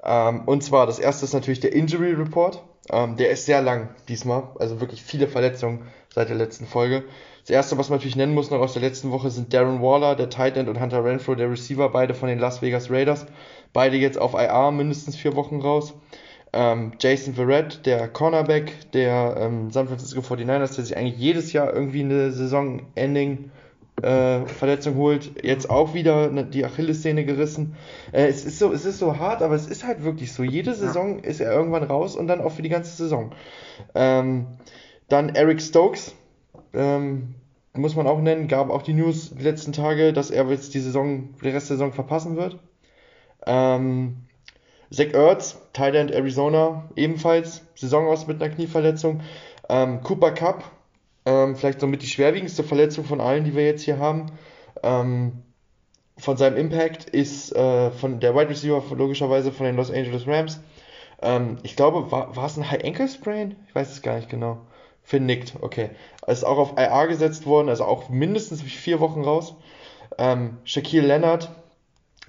Ähm, 0.02 0.44
und 0.46 0.62
zwar, 0.62 0.86
das 0.86 0.98
erste 0.98 1.26
ist 1.26 1.34
natürlich 1.34 1.60
der 1.60 1.74
Injury 1.74 2.12
Report. 2.12 2.62
Ähm, 2.90 3.16
der 3.16 3.30
ist 3.30 3.46
sehr 3.46 3.62
lang 3.62 3.88
diesmal, 4.08 4.44
also 4.58 4.80
wirklich 4.80 5.02
viele 5.02 5.28
Verletzungen 5.28 5.86
seit 6.14 6.28
der 6.28 6.36
letzten 6.36 6.66
Folge. 6.66 7.04
Das 7.42 7.50
erste, 7.50 7.78
was 7.78 7.88
man 7.88 7.98
natürlich 7.98 8.16
nennen 8.16 8.34
muss 8.34 8.50
noch 8.50 8.58
aus 8.58 8.72
der 8.72 8.82
letzten 8.82 9.12
Woche, 9.12 9.30
sind 9.30 9.54
Darren 9.54 9.80
Waller, 9.80 10.16
der 10.16 10.30
Tight 10.30 10.56
End, 10.56 10.68
und 10.68 10.80
Hunter 10.80 11.04
Renfro, 11.04 11.34
der 11.34 11.50
Receiver, 11.50 11.88
beide 11.88 12.14
von 12.14 12.28
den 12.28 12.38
Las 12.38 12.60
Vegas 12.62 12.90
Raiders. 12.90 13.26
Beide 13.72 13.96
jetzt 13.96 14.18
auf 14.18 14.34
IR 14.34 14.72
mindestens 14.72 15.16
vier 15.16 15.36
Wochen 15.36 15.60
raus. 15.60 15.94
Ähm, 16.52 16.92
Jason 16.98 17.34
Verrett, 17.34 17.84
der 17.86 18.08
Cornerback 18.08 18.90
der 18.92 19.36
ähm, 19.38 19.70
San 19.70 19.88
Francisco 19.88 20.20
49ers, 20.20 20.74
der 20.74 20.84
sich 20.84 20.96
eigentlich 20.96 21.18
jedes 21.18 21.52
Jahr 21.52 21.72
irgendwie 21.72 22.00
eine 22.00 22.32
Saison-Ending 22.32 23.50
äh, 24.02 24.47
Verletzung 24.47 24.97
holt, 24.97 25.44
jetzt 25.44 25.70
auch 25.70 25.94
wieder 25.94 26.31
ne, 26.31 26.44
die 26.44 26.64
Achillessehne 26.64 27.24
gerissen. 27.24 27.77
Äh, 28.12 28.27
es 28.27 28.44
ist 28.44 28.59
so, 28.59 28.73
es 28.73 28.85
ist 28.85 28.98
so 28.98 29.18
hart, 29.18 29.43
aber 29.43 29.55
es 29.55 29.66
ist 29.66 29.85
halt 29.85 30.05
wirklich 30.05 30.32
so. 30.32 30.43
Jede 30.43 30.74
Saison 30.74 31.20
ist 31.20 31.40
er 31.40 31.52
irgendwann 31.52 31.85
raus 31.85 32.16
und 32.16 32.27
dann 32.27 32.40
auch 32.40 32.52
für 32.52 32.62
die 32.62 32.68
ganze 32.68 32.94
Saison. 32.97 33.32
Ähm, 33.94 34.47
dann 35.09 35.31
Eric 35.31 35.62
Stokes, 35.62 36.14
ähm, 36.74 37.35
muss 37.74 37.97
man 37.97 38.06
auch 38.06 38.20
nennen, 38.20 38.48
gab 38.48 38.70
auch 38.70 38.82
die 38.82 38.94
News 38.94 39.35
die 39.35 39.43
letzten 39.43 39.73
Tage, 39.73 40.12
dass 40.12 40.31
er 40.31 40.48
jetzt 40.51 40.74
die 40.74 40.81
Saison, 40.81 41.35
die 41.43 41.48
Rest 41.48 41.70
der 41.70 41.77
Saison 41.77 41.93
verpassen 41.93 42.36
wird. 42.36 42.59
Ähm, 43.47 44.27
Zach 44.90 45.12
Ertz, 45.12 45.59
Thailand, 45.73 46.10
Arizona, 46.10 46.89
ebenfalls 46.97 47.62
Saison 47.74 48.06
aus 48.06 48.27
mit 48.27 48.43
einer 48.43 48.55
Knieverletzung. 48.55 49.20
Ähm, 49.68 50.01
Cooper 50.02 50.32
Cup, 50.32 50.64
ähm, 51.26 51.56
vielleicht 51.56 51.80
somit 51.80 52.02
die 52.02 52.06
schwerwiegendste 52.06 52.64
Verletzung 52.64 53.04
von 53.04 53.20
allen, 53.20 53.44
die 53.44 53.54
wir 53.54 53.66
jetzt 53.66 53.82
hier 53.82 53.98
haben. 53.98 54.32
Ähm, 54.82 55.42
von 56.16 56.36
seinem 56.36 56.56
Impact 56.56 57.10
ist 57.10 57.54
äh, 57.54 57.90
von 57.90 58.20
der 58.20 58.34
Wide 58.34 58.48
Receiver 58.48 58.82
logischerweise 58.94 59.52
von 59.52 59.66
den 59.66 59.76
Los 59.76 59.90
Angeles 59.90 60.26
Rams. 60.26 60.60
Ähm, 61.20 61.58
ich 61.62 61.76
glaube, 61.76 62.10
war, 62.10 62.32
es 62.44 62.56
ein 62.56 62.70
High 62.70 62.84
Ankle 62.84 63.08
Sprain? 63.08 63.56
Ich 63.68 63.74
weiß 63.74 63.90
es 63.90 64.02
gar 64.02 64.16
nicht 64.16 64.30
genau. 64.30 64.58
Finn 65.02 65.26
nickt, 65.26 65.54
okay. 65.60 65.90
Ist 66.26 66.44
auch 66.44 66.58
auf 66.58 66.74
IR 66.78 67.06
gesetzt 67.06 67.46
worden, 67.46 67.68
also 67.68 67.84
auch 67.84 68.08
mindestens 68.08 68.62
vier 68.62 69.00
Wochen 69.00 69.22
raus. 69.22 69.54
Ähm, 70.18 70.58
Shaquille 70.64 71.06
Leonard 71.06 71.50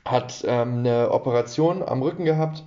hat 0.06 0.44
ähm, 0.48 0.80
eine 0.80 1.12
Operation 1.12 1.82
am 1.82 2.02
Rücken 2.02 2.26
gehabt 2.26 2.64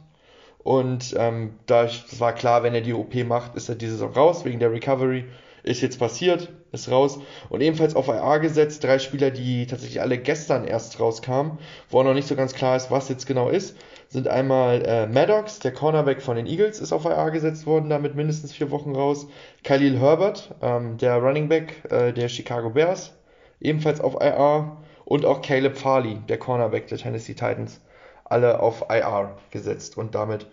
und 0.59 1.15
ähm, 1.16 1.59
da 1.66 1.89
war 2.19 2.32
klar, 2.35 2.62
wenn 2.62 2.74
er 2.74 2.81
die 2.81 2.94
OP 2.94 3.15
macht, 3.24 3.55
ist 3.55 3.69
er 3.69 3.77
diese 3.77 3.93
Saison 3.93 4.12
raus 4.12 4.44
wegen 4.44 4.59
der 4.59 4.73
Recovery 4.73 5.24
ist 5.62 5.82
jetzt 5.82 5.99
passiert, 5.99 6.51
ist 6.73 6.91
raus. 6.91 7.19
Und 7.49 7.61
ebenfalls 7.61 7.97
auf 7.97 8.09
IA 8.09 8.39
gesetzt, 8.39 8.85
drei 8.85 8.99
Spieler, 8.99 9.31
die 9.31 9.66
tatsächlich 9.66 10.01
alle 10.01 10.19
gestern 10.19 10.65
erst 10.65 11.01
rauskamen, 11.01 11.59
wo 11.89 12.01
auch 12.01 12.05
noch 12.05 12.15
nicht 12.15 12.28
so 12.28 12.37
ganz 12.37 12.55
klar 12.55 12.77
ist, 12.77 12.91
was 12.91 13.09
jetzt 13.09 13.27
genau 13.27 13.49
ist, 13.49 13.77
sind 14.09 14.28
einmal 14.28 14.82
äh, 14.85 15.07
Maddox, 15.07 15.61
der 15.61 15.73
Cornerback 15.73 16.23
von 16.23 16.37
den 16.37 16.47
Eagles, 16.47 16.81
ist 16.81 16.93
auf 16.93 17.05
IA 17.05 17.28
gesetzt 17.28 17.66
worden, 17.66 17.91
damit 17.91 18.15
mindestens 18.15 18.53
vier 18.53 18.70
Wochen 18.70 18.95
raus. 18.95 19.28
Khalil 19.62 19.99
Herbert, 20.01 20.55
ähm, 20.62 20.99
der 20.99 21.16
Running 21.16 21.49
Back 21.49 21.85
äh, 21.91 22.12
der 22.12 22.28
Chicago 22.28 22.70
Bears, 22.70 23.12
ebenfalls 23.61 24.01
auf 24.01 24.15
IR. 24.20 24.77
Und 25.05 25.24
auch 25.24 25.43
Caleb 25.43 25.77
Farley, 25.77 26.19
der 26.28 26.39
Cornerback 26.39 26.87
der 26.87 26.99
Tennessee 26.99 27.35
Titans, 27.35 27.81
alle 28.24 28.61
auf 28.61 28.85
IR 28.89 29.37
gesetzt 29.51 29.99
und 29.99 30.15
damit 30.15 30.47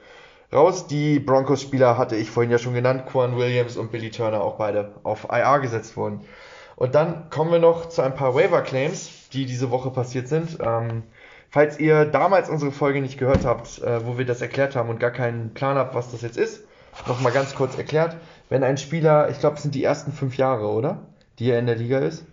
raus. 0.52 0.88
Die 0.88 1.20
Broncos-Spieler 1.20 1.98
hatte 1.98 2.16
ich 2.16 2.32
vorhin 2.32 2.52
ja 2.52 2.58
schon 2.58 2.74
genannt, 2.74 3.06
Quan 3.06 3.38
Williams 3.38 3.78
und 3.78 3.92
Billy 3.92 4.12
Turner 4.12 4.42
auch 4.42 4.56
beide 4.56 4.94
auf 5.04 5.28
IR 5.32 5.60
gesetzt 5.60 5.98
wurden. 5.98 6.22
Und 6.76 6.96
dann 6.96 7.30
kommen 7.30 7.52
wir 7.52 7.60
noch 7.60 7.90
zu 7.90 8.02
ein 8.02 8.16
paar 8.16 8.36
Waiver-Claims, 8.36 9.30
die 9.34 9.46
diese 9.46 9.72
Woche 9.72 9.90
passiert 9.90 10.28
sind. 10.28 10.60
Ähm, 10.64 11.04
falls 11.50 11.80
ihr 11.80 12.06
damals 12.06 12.50
unsere 12.50 12.72
Folge 12.72 13.02
nicht 13.02 13.18
gehört 13.18 13.46
habt, 13.46 13.82
äh, 13.82 14.06
wo 14.06 14.18
wir 14.18 14.26
das 14.26 14.42
erklärt 14.42 14.76
haben 14.76 14.90
und 14.90 15.00
gar 15.00 15.12
keinen 15.12 15.54
Plan 15.54 15.78
habt, 15.78 15.96
was 15.96 16.12
das 16.12 16.22
jetzt 16.22 16.38
ist, 16.38 16.64
nochmal 17.08 17.32
ganz 17.32 17.56
kurz 17.56 17.78
erklärt. 17.78 18.16
Wenn 18.50 18.64
ein 18.64 18.78
Spieler, 18.78 19.30
ich 19.30 19.40
glaube, 19.40 19.56
es 19.56 19.64
sind 19.64 19.74
die 19.76 19.84
ersten 19.84 20.12
fünf 20.12 20.38
Jahre, 20.38 20.68
oder? 20.68 21.00
Die 21.40 21.50
er 21.50 21.60
in 21.60 21.66
der 21.66 21.76
Liga 21.76 22.00
ist. 22.00 22.26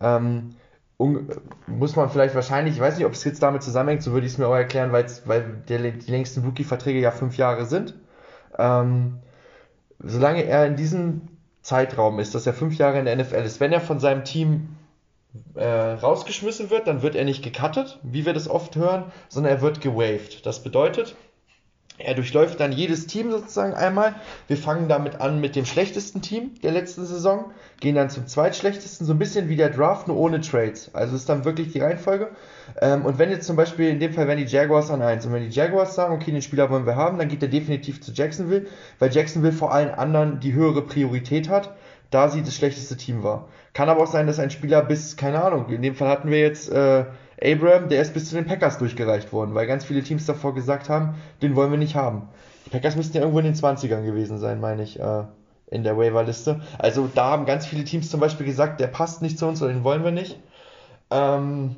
Ähm, 0.00 0.54
muss 0.98 1.94
man 1.94 2.10
vielleicht 2.10 2.34
wahrscheinlich, 2.34 2.74
ich 2.74 2.80
weiß 2.80 2.96
nicht, 2.96 3.06
ob 3.06 3.12
es 3.12 3.22
jetzt 3.22 3.42
damit 3.42 3.62
zusammenhängt, 3.62 4.02
so 4.02 4.12
würde 4.12 4.26
ich 4.26 4.32
es 4.32 4.38
mir 4.38 4.48
auch 4.48 4.54
erklären, 4.54 4.92
weil 4.92 5.62
der, 5.68 5.92
die 5.92 6.10
längsten 6.10 6.44
Rookie-Verträge 6.44 6.98
ja 6.98 7.12
fünf 7.12 7.36
Jahre 7.36 7.66
sind. 7.66 7.94
Ähm, 8.58 9.20
solange 10.00 10.42
er 10.44 10.66
in 10.66 10.74
diesem 10.74 11.22
Zeitraum 11.62 12.18
ist, 12.18 12.34
dass 12.34 12.46
er 12.46 12.52
fünf 12.52 12.76
Jahre 12.78 12.98
in 12.98 13.04
der 13.04 13.16
NFL 13.16 13.44
ist, 13.44 13.60
wenn 13.60 13.72
er 13.72 13.80
von 13.80 14.00
seinem 14.00 14.24
Team 14.24 14.76
äh, 15.54 15.64
rausgeschmissen 15.64 16.70
wird, 16.70 16.88
dann 16.88 17.02
wird 17.02 17.14
er 17.14 17.24
nicht 17.24 17.44
gecuttet, 17.44 18.00
wie 18.02 18.26
wir 18.26 18.32
das 18.32 18.48
oft 18.48 18.74
hören, 18.74 19.12
sondern 19.28 19.52
er 19.52 19.60
wird 19.60 19.80
gewaved. 19.80 20.46
Das 20.46 20.62
bedeutet, 20.62 21.14
er 21.98 22.14
durchläuft 22.14 22.60
dann 22.60 22.72
jedes 22.72 23.06
Team 23.06 23.30
sozusagen 23.30 23.74
einmal. 23.74 24.14
Wir 24.46 24.56
fangen 24.56 24.88
damit 24.88 25.20
an 25.20 25.40
mit 25.40 25.56
dem 25.56 25.64
schlechtesten 25.64 26.22
Team 26.22 26.52
der 26.62 26.72
letzten 26.72 27.04
Saison, 27.04 27.50
gehen 27.80 27.96
dann 27.96 28.08
zum 28.08 28.26
zweitschlechtesten, 28.26 29.06
so 29.06 29.12
ein 29.12 29.18
bisschen 29.18 29.48
wie 29.48 29.56
der 29.56 29.70
Draft, 29.70 30.06
nur 30.06 30.16
ohne 30.16 30.40
Trades. 30.40 30.94
Also 30.94 31.16
ist 31.16 31.28
dann 31.28 31.44
wirklich 31.44 31.72
die 31.72 31.80
Reihenfolge. 31.80 32.30
Ähm, 32.80 33.04
und 33.04 33.18
wenn 33.18 33.30
jetzt 33.30 33.46
zum 33.46 33.56
Beispiel 33.56 33.88
in 33.88 33.98
dem 33.98 34.12
Fall 34.12 34.28
wären 34.28 34.38
die 34.38 34.44
Jaguars 34.44 34.90
an 34.90 35.02
1 35.02 35.26
und 35.26 35.32
wenn 35.32 35.48
die 35.48 35.54
Jaguars 35.54 35.94
sagen, 35.94 36.14
okay, 36.14 36.30
den 36.30 36.42
Spieler 36.42 36.70
wollen 36.70 36.86
wir 36.86 36.96
haben, 36.96 37.18
dann 37.18 37.28
geht 37.28 37.42
er 37.42 37.48
definitiv 37.48 38.00
zu 38.00 38.12
Jacksonville, 38.12 38.66
weil 38.98 39.12
Jacksonville 39.12 39.52
vor 39.52 39.72
allen 39.72 39.90
anderen 39.90 40.40
die 40.40 40.52
höhere 40.52 40.82
Priorität 40.82 41.48
hat, 41.48 41.74
da 42.10 42.28
sie 42.28 42.42
das 42.42 42.54
schlechteste 42.54 42.96
Team 42.96 43.22
war. 43.22 43.48
Kann 43.74 43.88
aber 43.88 44.02
auch 44.02 44.10
sein, 44.10 44.26
dass 44.26 44.38
ein 44.38 44.50
Spieler 44.50 44.82
bis, 44.82 45.16
keine 45.16 45.42
Ahnung, 45.42 45.68
in 45.68 45.82
dem 45.82 45.94
Fall 45.94 46.08
hatten 46.08 46.30
wir 46.30 46.40
jetzt 46.40 46.70
äh, 46.70 47.04
Abram, 47.42 47.88
der 47.88 48.02
ist 48.02 48.14
bis 48.14 48.28
zu 48.28 48.34
den 48.34 48.46
Packers 48.46 48.78
durchgereicht 48.78 49.32
worden, 49.32 49.54
weil 49.54 49.66
ganz 49.66 49.84
viele 49.84 50.02
Teams 50.02 50.26
davor 50.26 50.54
gesagt 50.54 50.88
haben, 50.88 51.14
den 51.42 51.54
wollen 51.54 51.70
wir 51.70 51.78
nicht 51.78 51.94
haben. 51.94 52.28
Die 52.66 52.70
Packers 52.70 52.96
müssten 52.96 53.16
ja 53.16 53.22
irgendwo 53.22 53.38
in 53.38 53.44
den 53.44 53.54
20ern 53.54 54.04
gewesen 54.04 54.38
sein, 54.38 54.60
meine 54.60 54.82
ich, 54.82 54.98
äh, 54.98 55.24
in 55.70 55.84
der 55.84 55.96
Waiver-Liste. 55.96 56.60
Also 56.78 57.08
da 57.14 57.30
haben 57.30 57.46
ganz 57.46 57.66
viele 57.66 57.84
Teams 57.84 58.10
zum 58.10 58.20
Beispiel 58.20 58.46
gesagt, 58.46 58.80
der 58.80 58.88
passt 58.88 59.22
nicht 59.22 59.38
zu 59.38 59.46
uns 59.46 59.62
oder 59.62 59.72
den 59.72 59.84
wollen 59.84 60.04
wir 60.04 60.10
nicht. 60.10 60.38
Ähm, 61.10 61.76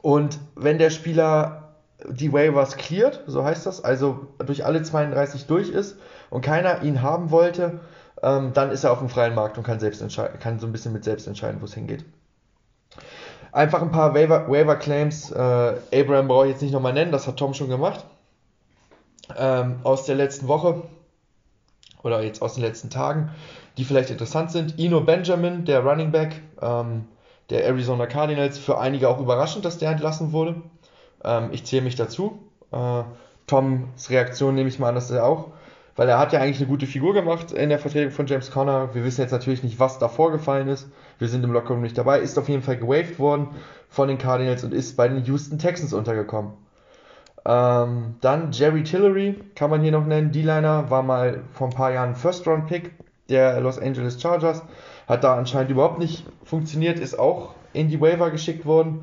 und 0.00 0.38
wenn 0.54 0.78
der 0.78 0.90
Spieler 0.90 1.74
die 2.08 2.32
Waivers 2.32 2.76
cleart, 2.76 3.22
so 3.26 3.44
heißt 3.44 3.66
das, 3.66 3.82
also 3.82 4.26
durch 4.44 4.64
alle 4.64 4.82
32 4.82 5.46
durch 5.46 5.70
ist 5.70 5.96
und 6.30 6.42
keiner 6.42 6.82
ihn 6.82 7.02
haben 7.02 7.30
wollte, 7.30 7.80
ähm, 8.22 8.52
dann 8.52 8.70
ist 8.70 8.84
er 8.84 8.92
auf 8.92 8.98
dem 8.98 9.08
freien 9.08 9.34
Markt 9.34 9.58
und 9.58 9.64
kann 9.64 9.80
selbst 9.80 10.04
kann 10.40 10.58
so 10.58 10.66
ein 10.66 10.72
bisschen 10.72 10.92
mit 10.92 11.04
selbst 11.04 11.26
entscheiden, 11.26 11.60
wo 11.60 11.64
es 11.64 11.74
hingeht. 11.74 12.04
Einfach 13.54 13.82
ein 13.82 13.92
paar 13.92 14.14
Waiver, 14.14 14.48
Waiver 14.48 14.74
Claims. 14.74 15.30
Äh, 15.30 15.38
Abraham 15.38 16.26
brauche 16.26 16.46
ich 16.46 16.52
jetzt 16.52 16.62
nicht 16.62 16.72
nochmal 16.72 16.92
nennen, 16.92 17.12
das 17.12 17.28
hat 17.28 17.36
Tom 17.36 17.54
schon 17.54 17.68
gemacht. 17.68 18.04
Ähm, 19.38 19.76
aus 19.84 20.06
der 20.06 20.16
letzten 20.16 20.48
Woche 20.48 20.82
oder 22.02 22.20
jetzt 22.20 22.42
aus 22.42 22.54
den 22.54 22.64
letzten 22.64 22.90
Tagen, 22.90 23.30
die 23.78 23.84
vielleicht 23.84 24.10
interessant 24.10 24.50
sind. 24.50 24.78
Ino 24.80 25.00
Benjamin, 25.00 25.64
der 25.64 25.84
Running 25.84 26.10
Back 26.10 26.42
ähm, 26.60 27.06
der 27.48 27.64
Arizona 27.64 28.06
Cardinals, 28.06 28.58
für 28.58 28.78
einige 28.78 29.08
auch 29.08 29.20
überraschend, 29.20 29.64
dass 29.64 29.78
der 29.78 29.92
entlassen 29.92 30.32
wurde. 30.32 30.56
Ähm, 31.22 31.50
ich 31.52 31.64
zähle 31.64 31.82
mich 31.82 31.94
dazu. 31.94 32.40
Äh, 32.72 33.04
Toms 33.46 34.10
Reaktion 34.10 34.56
nehme 34.56 34.68
ich 34.68 34.80
mal 34.80 34.88
an, 34.88 34.96
dass 34.96 35.12
er 35.12 35.24
auch 35.24 35.50
weil 35.96 36.08
er 36.08 36.18
hat 36.18 36.32
ja 36.32 36.40
eigentlich 36.40 36.58
eine 36.58 36.66
gute 36.66 36.86
Figur 36.86 37.14
gemacht 37.14 37.52
in 37.52 37.68
der 37.68 37.78
Vertretung 37.78 38.10
von 38.10 38.26
James 38.26 38.50
Conner. 38.50 38.94
Wir 38.94 39.04
wissen 39.04 39.20
jetzt 39.20 39.30
natürlich 39.30 39.62
nicht, 39.62 39.78
was 39.78 39.98
da 39.98 40.08
vorgefallen 40.08 40.68
ist. 40.68 40.88
Wir 41.18 41.28
sind 41.28 41.44
im 41.44 41.52
Lockerroom 41.52 41.82
nicht 41.82 41.98
dabei. 41.98 42.20
Ist 42.20 42.38
auf 42.38 42.48
jeden 42.48 42.62
Fall 42.62 42.76
gewaved 42.76 43.18
worden 43.18 43.48
von 43.88 44.08
den 44.08 44.18
Cardinals 44.18 44.64
und 44.64 44.74
ist 44.74 44.96
bei 44.96 45.08
den 45.08 45.24
Houston 45.24 45.58
Texans 45.58 45.92
untergekommen. 45.92 46.52
Ähm, 47.46 48.16
dann 48.20 48.52
Jerry 48.52 48.82
Tillery, 48.84 49.38
kann 49.54 49.70
man 49.70 49.82
hier 49.82 49.92
noch 49.92 50.06
nennen. 50.06 50.32
D-Liner 50.32 50.90
war 50.90 51.02
mal 51.02 51.42
vor 51.52 51.68
ein 51.68 51.74
paar 51.74 51.92
Jahren 51.92 52.14
First-Round-Pick 52.14 52.92
der 53.28 53.60
Los 53.60 53.78
Angeles 53.78 54.20
Chargers. 54.20 54.62
Hat 55.06 55.24
da 55.24 55.36
anscheinend 55.36 55.70
überhaupt 55.70 55.98
nicht 55.98 56.24
funktioniert, 56.44 56.98
ist 56.98 57.18
auch 57.18 57.54
in 57.72 57.88
die 57.88 58.00
Waiver 58.00 58.30
geschickt 58.30 58.64
worden 58.64 59.00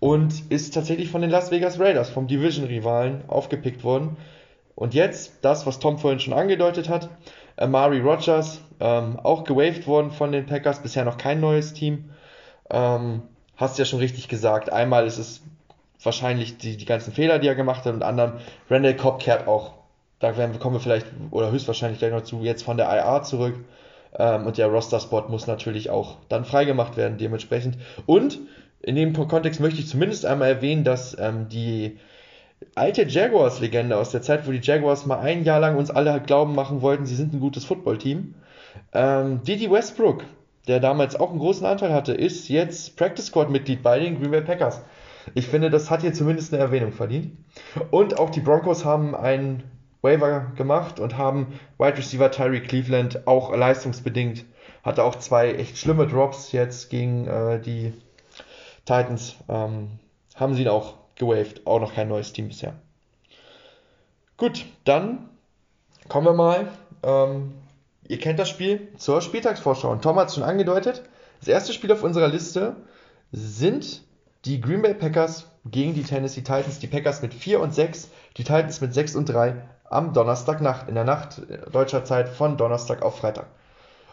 und 0.00 0.50
ist 0.50 0.74
tatsächlich 0.74 1.10
von 1.10 1.20
den 1.20 1.30
Las 1.30 1.50
Vegas 1.50 1.78
Raiders, 1.78 2.10
vom 2.10 2.26
Division-Rivalen, 2.26 3.24
aufgepickt 3.28 3.84
worden. 3.84 4.16
Und 4.74 4.92
jetzt 4.92 5.38
das, 5.42 5.66
was 5.66 5.78
Tom 5.78 5.98
vorhin 5.98 6.18
schon 6.18 6.34
angedeutet 6.34 6.88
hat, 6.88 7.08
Amari 7.56 8.00
Rogers, 8.00 8.60
ähm, 8.80 9.18
auch 9.20 9.44
gewaved 9.44 9.86
worden 9.86 10.10
von 10.10 10.32
den 10.32 10.46
Packers, 10.46 10.80
bisher 10.80 11.04
noch 11.04 11.18
kein 11.18 11.40
neues 11.40 11.72
Team. 11.72 12.10
Ähm, 12.70 13.22
hast 13.56 13.78
ja 13.78 13.84
schon 13.84 14.00
richtig 14.00 14.28
gesagt. 14.28 14.72
Einmal 14.72 15.06
ist 15.06 15.18
es 15.18 15.42
wahrscheinlich 16.02 16.58
die, 16.58 16.76
die 16.76 16.84
ganzen 16.84 17.12
Fehler, 17.12 17.38
die 17.38 17.48
er 17.48 17.54
gemacht 17.54 17.84
hat, 17.84 17.94
und 17.94 18.02
anderen 18.02 18.34
Randall 18.68 18.96
Cobb 18.96 19.20
kehrt 19.20 19.46
auch, 19.46 19.74
da 20.18 20.36
werden, 20.36 20.58
kommen 20.58 20.76
wir 20.76 20.80
vielleicht 20.80 21.06
oder 21.30 21.50
höchstwahrscheinlich 21.50 21.98
gleich 21.98 22.12
noch 22.12 22.22
zu, 22.22 22.42
jetzt 22.42 22.62
von 22.62 22.76
der 22.76 22.86
IR 22.86 23.22
zurück. 23.22 23.56
Ähm, 24.16 24.46
und 24.46 24.58
der 24.58 24.68
Roster-Spot 24.68 25.24
muss 25.28 25.46
natürlich 25.46 25.90
auch 25.90 26.16
dann 26.28 26.44
freigemacht 26.44 26.96
werden, 26.96 27.18
dementsprechend. 27.18 27.78
Und 28.06 28.38
in 28.80 28.96
dem 28.96 29.12
Kontext 29.12 29.60
möchte 29.60 29.80
ich 29.80 29.88
zumindest 29.88 30.26
einmal 30.26 30.48
erwähnen, 30.48 30.84
dass 30.84 31.16
ähm, 31.18 31.48
die 31.48 31.98
alte 32.74 33.04
Jaguars-Legende 33.04 33.96
aus 33.96 34.10
der 34.10 34.22
Zeit, 34.22 34.46
wo 34.46 34.52
die 34.52 34.60
Jaguars 34.62 35.06
mal 35.06 35.18
ein 35.18 35.44
Jahr 35.44 35.60
lang 35.60 35.76
uns 35.76 35.90
alle 35.90 36.20
glauben 36.20 36.54
machen 36.54 36.82
wollten, 36.82 37.06
sie 37.06 37.16
sind 37.16 37.32
ein 37.32 37.40
gutes 37.40 37.64
Footballteam. 37.64 38.34
Ähm, 38.94 39.42
Didi 39.42 39.70
Westbrook, 39.70 40.24
der 40.68 40.80
damals 40.80 41.16
auch 41.16 41.30
einen 41.30 41.40
großen 41.40 41.66
Anteil 41.66 41.92
hatte, 41.92 42.14
ist 42.14 42.48
jetzt 42.48 42.96
Practice 42.96 43.26
Squad-Mitglied 43.26 43.82
bei 43.82 43.98
den 43.98 44.18
Green 44.18 44.30
Bay 44.30 44.40
Packers. 44.40 44.80
Ich 45.34 45.48
finde, 45.48 45.70
das 45.70 45.90
hat 45.90 46.02
hier 46.02 46.12
zumindest 46.12 46.52
eine 46.52 46.62
Erwähnung 46.62 46.92
verdient. 46.92 47.36
Und 47.90 48.18
auch 48.18 48.30
die 48.30 48.40
Broncos 48.40 48.84
haben 48.84 49.14
einen 49.14 49.62
Waiver 50.02 50.52
gemacht 50.56 51.00
und 51.00 51.16
haben 51.16 51.58
Wide 51.78 51.96
Receiver 51.96 52.30
Tyree 52.30 52.60
Cleveland 52.60 53.26
auch 53.26 53.54
leistungsbedingt, 53.56 54.44
hatte 54.82 55.02
auch 55.02 55.16
zwei 55.16 55.54
echt 55.54 55.78
schlimme 55.78 56.06
Drops 56.06 56.52
jetzt 56.52 56.90
gegen 56.90 57.26
äh, 57.26 57.58
die 57.58 57.94
Titans, 58.84 59.36
ähm, 59.48 59.98
haben 60.34 60.54
sie 60.54 60.62
ihn 60.62 60.68
auch 60.68 60.94
gewaved. 61.16 61.66
Auch 61.66 61.80
noch 61.80 61.94
kein 61.94 62.08
neues 62.08 62.32
Team 62.32 62.48
bisher. 62.48 62.74
Gut, 64.36 64.66
dann 64.84 65.30
kommen 66.08 66.26
wir 66.26 66.34
mal. 66.34 66.68
Ähm, 67.02 67.54
ihr 68.08 68.18
kennt 68.18 68.38
das 68.38 68.48
Spiel 68.48 68.88
zur 68.96 69.20
Spieltagsvorschau. 69.20 69.90
Und 69.90 70.02
Tom 70.02 70.16
hat 70.18 70.28
es 70.28 70.34
schon 70.34 70.44
angedeutet. 70.44 71.02
Das 71.40 71.48
erste 71.48 71.72
Spiel 71.72 71.92
auf 71.92 72.02
unserer 72.02 72.28
Liste 72.28 72.76
sind 73.32 74.02
die 74.44 74.60
Green 74.60 74.82
Bay 74.82 74.94
Packers 74.94 75.50
gegen 75.64 75.94
die 75.94 76.02
Tennessee 76.02 76.42
Titans. 76.42 76.78
Die 76.78 76.86
Packers 76.86 77.22
mit 77.22 77.34
4 77.34 77.60
und 77.60 77.74
6, 77.74 78.10
die 78.36 78.44
Titans 78.44 78.80
mit 78.80 78.94
6 78.94 79.16
und 79.16 79.28
3 79.28 79.62
am 79.84 80.12
Donnerstagnacht, 80.12 80.88
in 80.88 80.94
der 80.94 81.04
Nacht 81.04 81.42
deutscher 81.70 82.04
Zeit 82.04 82.28
von 82.28 82.56
Donnerstag 82.56 83.02
auf 83.02 83.18
Freitag. 83.18 83.46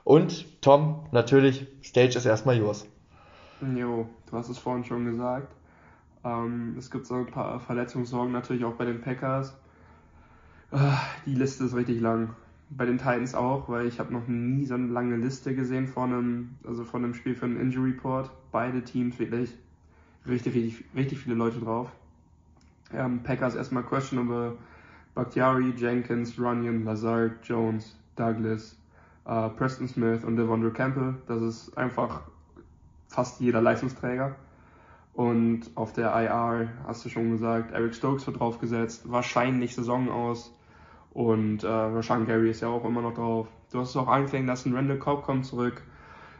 Und 0.03 0.61
Tom, 0.61 1.05
natürlich, 1.11 1.67
Stage 1.83 2.17
ist 2.17 2.25
erstmal 2.25 2.57
yours. 2.57 2.87
Jo, 3.75 4.07
du 4.29 4.37
hast 4.37 4.49
es 4.49 4.57
vorhin 4.57 4.83
schon 4.83 5.05
gesagt. 5.05 5.53
Ähm, 6.23 6.75
es 6.77 6.89
gibt 6.89 7.05
so 7.05 7.15
ein 7.15 7.27
paar 7.27 7.59
Verletzungssorgen 7.59 8.31
natürlich 8.31 8.65
auch 8.65 8.73
bei 8.73 8.85
den 8.85 9.01
Packers. 9.01 9.55
Ah, 10.71 10.99
die 11.25 11.35
Liste 11.35 11.65
ist 11.65 11.75
richtig 11.75 11.99
lang. 11.99 12.35
Bei 12.71 12.85
den 12.85 12.97
Titans 12.97 13.35
auch, 13.35 13.67
weil 13.67 13.87
ich 13.87 13.99
habe 13.99 14.13
noch 14.13 14.27
nie 14.27 14.65
so 14.65 14.75
eine 14.75 14.87
lange 14.87 15.17
Liste 15.17 15.53
gesehen 15.53 15.87
von 15.87 16.13
einem, 16.13 16.49
also 16.65 16.85
von 16.85 17.03
einem 17.03 17.13
Spiel 17.13 17.35
für 17.35 17.45
einen 17.45 17.59
Injury 17.59 17.91
Report. 17.91 18.31
Beide 18.51 18.81
Teams 18.81 19.19
wirklich 19.19 19.53
richtig, 20.25 20.55
richtig, 20.55 20.85
richtig 20.95 21.19
viele 21.19 21.35
Leute 21.35 21.59
drauf. 21.59 21.91
Ähm, 22.93 23.23
Packers 23.23 23.55
erstmal 23.55 23.83
questionable. 23.83 24.57
Bakhtiari, 25.13 25.73
Jenkins, 25.75 26.39
Runyon, 26.39 26.85
Lazard, 26.85 27.33
Jones, 27.43 27.97
Douglas, 28.15 28.77
äh, 29.25 29.49
Preston 29.49 29.87
Smith 29.87 30.23
und 30.23 30.37
Devondre 30.37 30.71
Campbell. 30.71 31.15
Das 31.27 31.41
ist 31.41 31.77
einfach 31.77 32.21
fast 33.07 33.41
jeder 33.41 33.61
Leistungsträger. 33.61 34.35
Und 35.13 35.69
auf 35.75 35.91
der 35.91 36.13
IR 36.15 36.69
hast 36.87 37.03
du 37.03 37.09
schon 37.09 37.31
gesagt, 37.31 37.73
Eric 37.73 37.93
Stokes 37.93 38.25
wird 38.25 38.39
draufgesetzt, 38.39 39.11
wahrscheinlich 39.11 39.75
Saison 39.75 40.09
aus. 40.09 40.53
Und 41.13 41.63
äh, 41.63 41.67
Rashan 41.67 42.25
Gary 42.25 42.51
ist 42.51 42.61
ja 42.61 42.69
auch 42.69 42.85
immer 42.85 43.01
noch 43.01 43.13
drauf. 43.13 43.47
Du 43.71 43.79
hast 43.79 43.89
es 43.89 43.97
auch 43.97 44.07
angeklingen 44.07 44.47
lassen, 44.47 44.73
Randall 44.73 44.99
Cobb 44.99 45.23
kommt 45.23 45.45
zurück. 45.45 45.81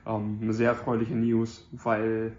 Ähm, 0.06 0.40
eine 0.42 0.54
sehr 0.54 0.70
erfreuliche 0.70 1.16
News, 1.16 1.68
weil 1.72 2.34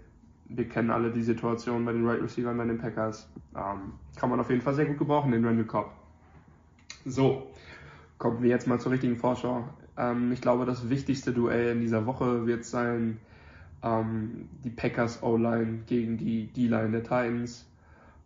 wir 0.45 0.67
kennen 0.67 0.89
alle 0.89 1.11
die 1.11 1.23
Situation 1.23 1.85
bei 1.85 1.93
den 1.93 2.05
Right 2.05 2.21
Receivers 2.21 2.57
bei 2.57 2.65
den 2.65 2.77
Packers. 2.77 3.29
Ähm, 3.55 3.93
kann 4.15 4.29
man 4.29 4.39
auf 4.39 4.49
jeden 4.49 4.61
Fall 4.61 4.73
sehr 4.73 4.85
gut 4.85 4.97
gebrauchen, 4.97 5.31
den 5.31 5.45
Randall 5.45 5.65
Cobb. 5.65 5.91
So, 7.05 7.47
kommen 8.17 8.41
wir 8.41 8.49
jetzt 8.49 8.67
mal 8.67 8.79
zur 8.79 8.91
richtigen 8.91 9.15
Vorschau. 9.15 9.67
Ähm, 9.97 10.31
ich 10.31 10.41
glaube, 10.41 10.65
das 10.65 10.89
wichtigste 10.89 11.33
Duell 11.33 11.73
in 11.73 11.81
dieser 11.81 12.05
Woche 12.05 12.47
wird 12.47 12.65
sein 12.65 13.19
ähm, 13.83 14.49
die 14.63 14.69
Packers 14.69 15.21
O-Line 15.21 15.83
gegen 15.85 16.17
die 16.17 16.47
D-Line 16.47 16.91
der 16.91 17.03
Titans. 17.03 17.65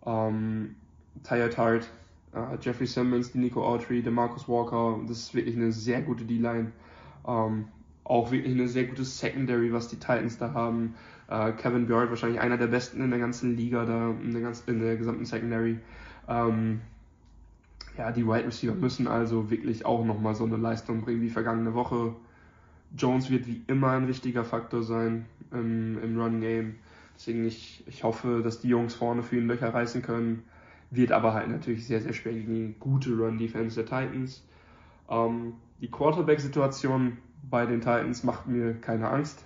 Ähm, 0.05 0.75
Tyre 1.23 1.49
Tart, 1.49 1.89
äh, 2.33 2.57
Jeffrey 2.61 2.87
Simmons, 2.87 3.31
die 3.31 3.39
Nico 3.39 3.65
Autry, 3.65 4.01
der 4.01 4.11
Marcus 4.11 4.47
Walker. 4.47 4.99
Das 5.07 5.17
ist 5.19 5.35
wirklich 5.35 5.55
eine 5.55 5.71
sehr 5.71 6.01
gute 6.01 6.25
D-Line. 6.25 6.71
Ähm, 7.27 7.67
auch 8.03 8.31
wirklich 8.31 8.53
eine 8.53 8.67
sehr 8.67 8.85
gute 8.85 9.03
Secondary, 9.03 9.73
was 9.73 9.89
die 9.89 9.97
Titans 9.97 10.37
da 10.37 10.53
haben. 10.53 10.95
Äh, 11.29 11.51
Kevin 11.53 11.87
Björk 11.87 12.09
wahrscheinlich 12.09 12.39
einer 12.39 12.57
der 12.57 12.67
besten 12.67 13.01
in 13.01 13.09
der 13.09 13.19
ganzen 13.19 13.57
Liga 13.57 13.85
da, 13.85 14.11
in 14.11 14.31
der, 14.31 14.41
ganzen, 14.41 14.69
in 14.69 14.79
der 14.79 14.95
gesamten 14.95 15.25
Secondary. 15.25 15.79
Ähm, 16.27 16.81
ja, 17.97 18.11
die 18.11 18.25
Wide 18.25 18.45
Receiver 18.45 18.75
müssen 18.75 19.07
also 19.07 19.49
wirklich 19.49 19.85
auch 19.85 20.05
nochmal 20.05 20.35
so 20.35 20.45
eine 20.45 20.57
Leistung 20.57 21.01
bringen 21.01 21.21
wie 21.21 21.29
vergangene 21.29 21.73
Woche. 21.73 22.15
Jones 22.95 23.29
wird 23.29 23.47
wie 23.47 23.63
immer 23.67 23.91
ein 23.91 24.07
wichtiger 24.07 24.45
Faktor 24.45 24.83
sein 24.83 25.25
im, 25.51 26.01
im 26.01 26.19
Run-Game. 26.19 26.75
Deswegen 27.15 27.45
ich, 27.45 27.83
ich 27.87 28.03
hoffe, 28.03 28.41
dass 28.43 28.61
die 28.61 28.69
Jungs 28.69 28.93
vorne 28.93 29.23
für 29.23 29.37
ihn 29.37 29.47
Löcher 29.47 29.73
reißen 29.73 30.01
können. 30.01 30.43
Wird 30.89 31.11
aber 31.11 31.33
halt 31.33 31.49
natürlich 31.49 31.85
sehr, 31.85 32.01
sehr 32.01 32.13
schwer 32.13 32.33
gegen 32.33 32.79
gute 32.79 33.15
Run-Defense 33.17 33.83
der 33.83 33.85
Titans. 33.85 34.45
Ähm, 35.09 35.53
die 35.81 35.91
Quarterback-Situation 35.91 37.17
bei 37.49 37.65
den 37.65 37.81
Titans 37.81 38.23
macht 38.23 38.47
mir 38.47 38.73
keine 38.75 39.09
Angst. 39.09 39.45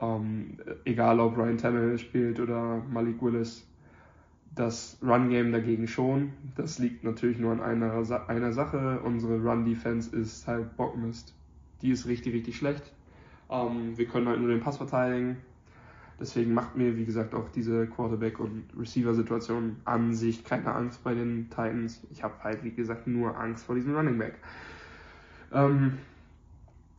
Ähm, 0.00 0.58
egal 0.84 1.18
ob 1.20 1.36
Ryan 1.36 1.58
Tannehill 1.58 1.98
spielt 1.98 2.40
oder 2.40 2.82
Malik 2.90 3.20
Willis. 3.22 3.66
Das 4.54 4.98
Run-Game 5.02 5.52
dagegen 5.52 5.86
schon. 5.86 6.32
Das 6.56 6.78
liegt 6.78 7.04
natürlich 7.04 7.38
nur 7.38 7.52
an 7.52 7.60
einer, 7.60 8.28
einer 8.28 8.52
Sache. 8.52 9.00
Unsere 9.00 9.40
Run-Defense 9.40 10.14
ist 10.16 10.46
halt 10.46 10.76
Bockmist. 10.76 11.34
Die 11.82 11.90
ist 11.90 12.06
richtig, 12.06 12.34
richtig 12.34 12.56
schlecht. 12.56 12.92
Ähm, 13.50 13.96
wir 13.96 14.06
können 14.06 14.28
halt 14.28 14.40
nur 14.40 14.50
den 14.50 14.60
Pass 14.60 14.76
verteidigen. 14.76 15.38
Deswegen 16.20 16.52
macht 16.52 16.76
mir, 16.76 16.96
wie 16.96 17.04
gesagt, 17.04 17.34
auch 17.34 17.48
diese 17.50 17.86
Quarterback- 17.86 18.40
und 18.40 18.64
Receiver-Situation 18.76 19.76
an 19.84 20.14
sich 20.14 20.44
keine 20.44 20.74
Angst 20.74 21.04
bei 21.04 21.14
den 21.14 21.48
Titans. 21.48 22.00
Ich 22.10 22.24
habe 22.24 22.34
halt, 22.42 22.64
wie 22.64 22.72
gesagt, 22.72 23.06
nur 23.06 23.38
Angst 23.38 23.64
vor 23.64 23.76
diesem 23.76 23.94
Running 23.94 24.18
Back. 24.18 24.34
Ähm, 25.52 25.92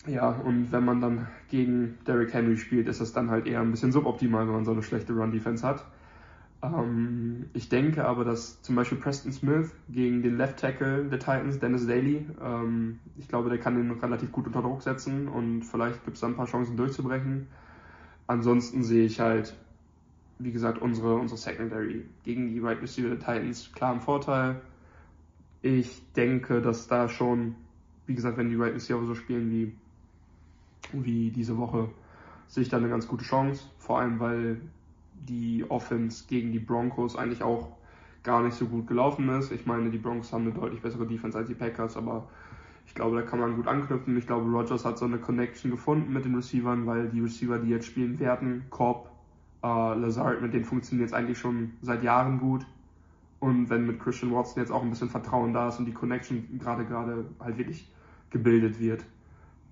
ja, 0.07 0.29
und 0.29 0.71
wenn 0.71 0.85
man 0.85 1.01
dann 1.01 1.27
gegen 1.49 1.97
Derrick 2.07 2.33
Henry 2.33 2.57
spielt, 2.57 2.87
ist 2.87 3.01
das 3.01 3.11
dann 3.11 3.29
halt 3.29 3.45
eher 3.45 3.59
ein 3.59 3.71
bisschen 3.71 3.91
suboptimal, 3.91 4.47
wenn 4.47 4.53
man 4.53 4.65
so 4.65 4.71
eine 4.71 4.83
schlechte 4.83 5.13
Run-Defense 5.13 5.67
hat. 5.67 5.83
Ähm, 6.61 7.49
ich 7.53 7.69
denke 7.69 8.05
aber, 8.05 8.25
dass 8.25 8.61
zum 8.61 8.75
Beispiel 8.75 8.97
Preston 8.97 9.31
Smith 9.31 9.71
gegen 9.89 10.21
den 10.21 10.37
Left 10.37 10.59
Tackle 10.59 11.05
der 11.05 11.19
Titans, 11.19 11.59
Dennis 11.59 11.87
Daly, 11.87 12.25
ähm, 12.41 12.99
ich 13.17 13.27
glaube, 13.27 13.49
der 13.49 13.59
kann 13.59 13.75
den 13.75 13.91
relativ 13.91 14.31
gut 14.31 14.47
unter 14.47 14.61
Druck 14.61 14.81
setzen 14.81 15.27
und 15.27 15.63
vielleicht 15.63 16.03
gibt 16.05 16.15
es 16.15 16.21
da 16.21 16.27
ein 16.27 16.35
paar 16.35 16.47
Chancen 16.47 16.75
durchzubrechen. 16.75 17.47
Ansonsten 18.29 18.83
sehe 18.83 19.05
ich 19.05 19.19
halt, 19.19 19.55
wie 20.37 20.51
gesagt, 20.51 20.79
unsere, 20.79 21.15
unsere 21.15 21.39
Secondary 21.39 22.05
gegen 22.23 22.47
die 22.47 22.59
Right 22.59 22.79
Receiver 22.79 23.17
Titans 23.17 23.71
klar 23.73 23.91
im 23.91 24.01
Vorteil. 24.01 24.61
Ich 25.63 26.03
denke, 26.13 26.61
dass 26.61 26.87
da 26.87 27.09
schon, 27.09 27.55
wie 28.05 28.13
gesagt, 28.13 28.37
wenn 28.37 28.49
die 28.49 28.55
Right 28.55 28.75
Receiver 28.75 29.03
so 29.03 29.15
spielen 29.15 29.49
wie 29.49 29.73
wie 30.93 31.31
diese 31.31 31.57
Woche, 31.57 31.89
sehe 32.45 32.61
ich 32.61 32.69
da 32.69 32.77
eine 32.77 32.87
ganz 32.87 33.07
gute 33.07 33.25
Chance. 33.25 33.65
Vor 33.79 33.99
allem, 33.99 34.19
weil 34.19 34.61
die 35.27 35.65
Offense 35.67 36.25
gegen 36.27 36.51
die 36.51 36.59
Broncos 36.59 37.15
eigentlich 37.15 37.41
auch 37.41 37.77
gar 38.21 38.43
nicht 38.43 38.53
so 38.55 38.67
gut 38.67 38.85
gelaufen 38.85 39.27
ist. 39.29 39.51
Ich 39.51 39.65
meine, 39.65 39.89
die 39.89 39.97
Broncos 39.97 40.31
haben 40.31 40.43
eine 40.43 40.53
deutlich 40.53 40.83
bessere 40.83 41.07
Defense 41.07 41.35
als 41.35 41.47
die 41.47 41.55
Packers, 41.55 41.97
aber 41.97 42.27
ich 42.89 42.95
glaube, 42.95 43.17
da 43.17 43.21
kann 43.21 43.39
man 43.39 43.55
gut 43.55 43.67
anknüpfen. 43.67 44.17
Ich 44.17 44.25
glaube, 44.25 44.49
Rogers 44.49 44.83
hat 44.83 44.97
so 44.97 45.05
eine 45.05 45.19
Connection 45.19 45.69
gefunden 45.69 46.11
mit 46.11 46.25
den 46.25 46.33
Receivern, 46.33 46.87
weil 46.87 47.07
die 47.09 47.21
Receiver, 47.21 47.59
die 47.59 47.69
jetzt 47.69 47.85
spielen 47.85 48.19
werden, 48.19 48.63
Cobb, 48.71 49.11
äh, 49.63 49.67
Lazard, 49.67 50.41
mit 50.41 50.55
denen 50.55 50.65
funktioniert 50.65 51.09
es 51.09 51.13
eigentlich 51.13 51.37
schon 51.37 51.73
seit 51.83 52.01
Jahren 52.01 52.39
gut. 52.39 52.65
Und 53.39 53.69
wenn 53.69 53.85
mit 53.85 53.99
Christian 53.99 54.33
Watson 54.33 54.63
jetzt 54.63 54.71
auch 54.71 54.81
ein 54.81 54.89
bisschen 54.89 55.07
Vertrauen 55.07 55.53
da 55.53 55.67
ist 55.67 55.77
und 55.77 55.85
die 55.85 55.93
Connection 55.93 56.57
gerade 56.57 56.83
gerade 56.83 57.25
halt 57.39 57.59
wirklich 57.59 57.87
gebildet 58.31 58.79
wird, 58.79 59.05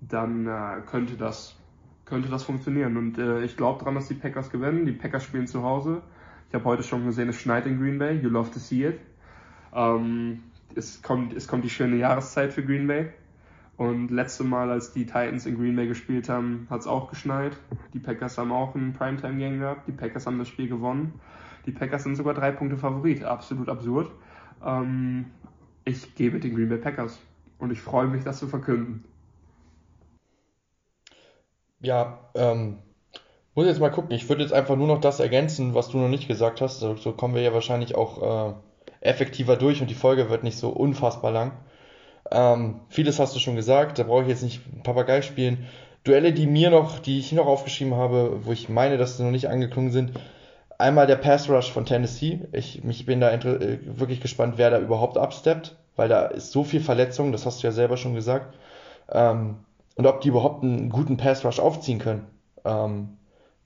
dann 0.00 0.46
äh, 0.46 0.80
könnte 0.86 1.16
das 1.16 1.56
könnte 2.04 2.28
das 2.28 2.44
funktionieren. 2.44 2.96
Und 2.96 3.18
äh, 3.18 3.42
ich 3.42 3.56
glaube 3.56 3.80
daran, 3.80 3.96
dass 3.96 4.06
die 4.06 4.14
Packers 4.14 4.48
gewinnen. 4.50 4.86
Die 4.86 4.92
Packers 4.92 5.24
spielen 5.24 5.48
zu 5.48 5.64
Hause. 5.64 6.02
Ich 6.48 6.54
habe 6.54 6.64
heute 6.66 6.84
schon 6.84 7.04
gesehen, 7.04 7.28
es 7.28 7.36
schneit 7.36 7.66
in 7.66 7.80
Green 7.80 7.98
Bay. 7.98 8.16
You 8.16 8.28
love 8.28 8.52
to 8.52 8.60
see 8.60 8.86
it. 8.86 9.00
Ähm, 9.74 10.44
es, 10.74 11.02
kommt, 11.02 11.32
es 11.34 11.48
kommt 11.48 11.64
die 11.64 11.70
schöne 11.70 11.96
Jahreszeit 11.96 12.52
für 12.52 12.64
Green 12.64 12.86
Bay. 12.86 13.08
Und 13.76 14.10
letzte 14.10 14.42
Mal, 14.42 14.70
als 14.70 14.92
die 14.92 15.06
Titans 15.06 15.46
in 15.46 15.56
Green 15.56 15.76
Bay 15.76 15.86
gespielt 15.86 16.28
haben, 16.28 16.66
hat 16.68 16.80
es 16.80 16.86
auch 16.88 17.08
geschneit. 17.08 17.56
Die 17.94 18.00
Packers 18.00 18.36
haben 18.36 18.50
auch 18.50 18.74
ein 18.74 18.92
Primetime-Game 18.92 19.60
gehabt. 19.60 19.86
Die 19.86 19.92
Packers 19.92 20.26
haben 20.26 20.38
das 20.38 20.48
Spiel 20.48 20.68
gewonnen. 20.68 21.20
Die 21.64 21.70
Packers 21.70 22.02
sind 22.02 22.16
sogar 22.16 22.34
drei 22.34 22.50
Punkte 22.50 22.76
Favorit. 22.76 23.22
Absolut 23.22 23.68
absurd. 23.68 24.10
Ähm, 24.64 25.26
ich 25.84 26.16
gebe 26.16 26.40
den 26.40 26.56
Green 26.56 26.68
Bay 26.68 26.78
Packers. 26.78 27.20
Und 27.58 27.70
ich 27.70 27.80
freue 27.80 28.08
mich, 28.08 28.24
das 28.24 28.40
zu 28.40 28.48
verkünden. 28.48 29.04
Ja, 31.80 32.18
ähm, 32.34 32.78
muss 33.54 33.66
jetzt 33.66 33.80
mal 33.80 33.90
gucken. 33.90 34.10
Ich 34.10 34.28
würde 34.28 34.42
jetzt 34.42 34.52
einfach 34.52 34.76
nur 34.76 34.88
noch 34.88 35.00
das 35.00 35.20
ergänzen, 35.20 35.74
was 35.74 35.88
du 35.88 35.98
noch 35.98 36.08
nicht 36.08 36.26
gesagt 36.26 36.60
hast. 36.60 36.80
So, 36.80 36.96
so 36.96 37.12
kommen 37.12 37.34
wir 37.34 37.42
ja 37.42 37.54
wahrscheinlich 37.54 37.94
auch 37.94 38.50
äh, 38.50 38.54
effektiver 39.00 39.56
durch 39.56 39.80
und 39.80 39.90
die 39.90 39.94
Folge 39.94 40.30
wird 40.30 40.44
nicht 40.44 40.58
so 40.58 40.70
unfassbar 40.70 41.30
lang. 41.30 41.52
Ähm, 42.30 42.80
vieles 42.88 43.18
hast 43.18 43.34
du 43.34 43.38
schon 43.38 43.56
gesagt, 43.56 43.98
da 43.98 44.02
brauche 44.02 44.22
ich 44.22 44.28
jetzt 44.28 44.42
nicht 44.42 44.60
Papagei 44.82 45.22
spielen. 45.22 45.66
Duelle, 46.04 46.32
die 46.32 46.46
mir 46.46 46.70
noch, 46.70 46.98
die 46.98 47.18
ich 47.18 47.32
noch 47.32 47.46
aufgeschrieben 47.46 47.94
habe, 47.94 48.40
wo 48.44 48.52
ich 48.52 48.68
meine, 48.68 48.98
dass 48.98 49.16
sie 49.16 49.24
noch 49.24 49.30
nicht 49.30 49.48
angeklungen 49.48 49.90
sind. 49.90 50.12
Einmal 50.78 51.06
der 51.06 51.16
Pass 51.16 51.48
Rush 51.50 51.72
von 51.72 51.86
Tennessee. 51.86 52.40
Ich, 52.52 52.84
ich 52.84 53.06
bin 53.06 53.20
da 53.20 53.30
äh, 53.32 53.78
wirklich 53.84 54.20
gespannt, 54.20 54.54
wer 54.56 54.70
da 54.70 54.78
überhaupt 54.78 55.18
absteppt, 55.18 55.76
weil 55.96 56.08
da 56.08 56.26
ist 56.26 56.52
so 56.52 56.64
viel 56.64 56.80
Verletzung, 56.80 57.32
das 57.32 57.46
hast 57.46 57.62
du 57.62 57.66
ja 57.66 57.72
selber 57.72 57.96
schon 57.96 58.14
gesagt. 58.14 58.56
Ähm, 59.10 59.56
und 59.96 60.06
ob 60.06 60.20
die 60.20 60.28
überhaupt 60.28 60.62
einen 60.62 60.90
guten 60.90 61.16
Pass 61.16 61.44
Rush 61.44 61.58
aufziehen 61.58 61.98
können 61.98 62.26
ähm, 62.64 63.17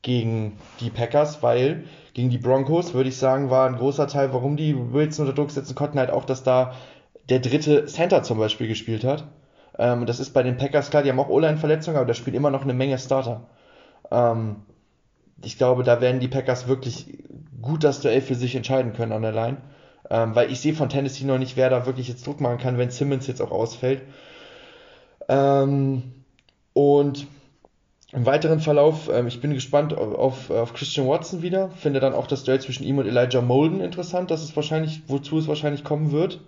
gegen 0.03 0.59
die 0.81 0.91
Packers, 0.91 1.43
weil 1.43 1.85
gegen 2.15 2.29
die 2.29 2.39
Broncos, 2.39 2.93
würde 2.93 3.09
ich 3.09 3.16
sagen, 3.16 3.51
war 3.51 3.69
ein 3.69 3.77
großer 3.77 4.09
Teil, 4.09 4.33
warum 4.33 4.57
die 4.57 4.77
Wilson 4.93 5.27
unter 5.27 5.41
Druck 5.41 5.51
setzen 5.51 5.74
konnten, 5.74 5.99
halt 5.99 6.11
auch, 6.11 6.24
dass 6.24 6.43
da 6.43 6.74
der 7.29 7.39
dritte 7.39 7.87
Center 7.87 8.23
zum 8.23 8.39
Beispiel 8.39 8.69
gespielt 8.69 9.05
hat. 9.05 9.24
Ähm, 9.79 10.05
das 10.07 10.20
ist 10.20 10.31
bei 10.31 10.43
den 10.43 10.57
Packers 10.57 10.91
klar, 10.91 11.03
die 11.03 11.11
haben 11.11 11.20
auch 11.20 11.29
O-Line-Verletzungen, 11.29 11.97
aber 11.97 12.07
da 12.07 12.15
spielt 12.15 12.37
immer 12.37 12.51
noch 12.51 12.62
eine 12.62 12.74
Menge 12.74 12.99
Starter. 12.99 13.49
Ähm, 14.11 14.57
ich 15.43 15.57
glaube, 15.57 15.85
da 15.85 16.01
werden 16.01 16.20
die 16.20 16.29
Packers 16.29 16.69
wirklich 16.69 17.19
gut 17.61 17.85
das 17.85 18.01
Duell 18.01 18.20
für 18.20 18.35
sich 18.35 18.55
entscheiden 18.55 18.93
können 18.93 19.12
an 19.12 19.23
der 19.23 19.33
Line. 19.33 19.57
Ähm, 20.11 20.35
weil 20.35 20.51
ich 20.51 20.61
sehe 20.61 20.74
von 20.74 20.89
Tennessee 20.89 21.24
noch 21.24 21.39
nicht, 21.39 21.57
wer 21.57 21.70
da 21.70 21.87
wirklich 21.87 22.09
jetzt 22.09 22.27
Druck 22.27 22.41
machen 22.41 22.59
kann, 22.59 22.77
wenn 22.77 22.91
Simmons 22.91 23.27
jetzt 23.29 23.41
auch 23.41 23.53
ausfällt. 23.53 24.03
Ähm, 25.29 26.12
und 26.74 27.27
im 28.12 28.26
weiteren 28.26 28.60
Verlauf, 28.60 29.09
ähm, 29.12 29.26
ich 29.26 29.40
bin 29.40 29.55
gespannt 29.55 29.97
auf, 29.97 30.51
auf 30.51 30.74
Christian 30.74 31.09
Watson 31.09 31.43
wieder. 31.43 31.70
Finde 31.70 31.98
dann 31.98 32.12
auch 32.12 32.26
das 32.26 32.44
Duell 32.44 32.60
zwischen 32.60 32.84
ihm 32.84 32.98
und 32.98 33.06
Elijah 33.06 33.40
Molden 33.40 33.80
interessant, 33.80 34.30
dass 34.30 34.43
es 34.43 34.55
wahrscheinlich, 34.55 35.02
wozu 35.06 35.39
es 35.39 35.48
wahrscheinlich 35.48 35.82
kommen 35.82 36.12
wird. 36.12 36.40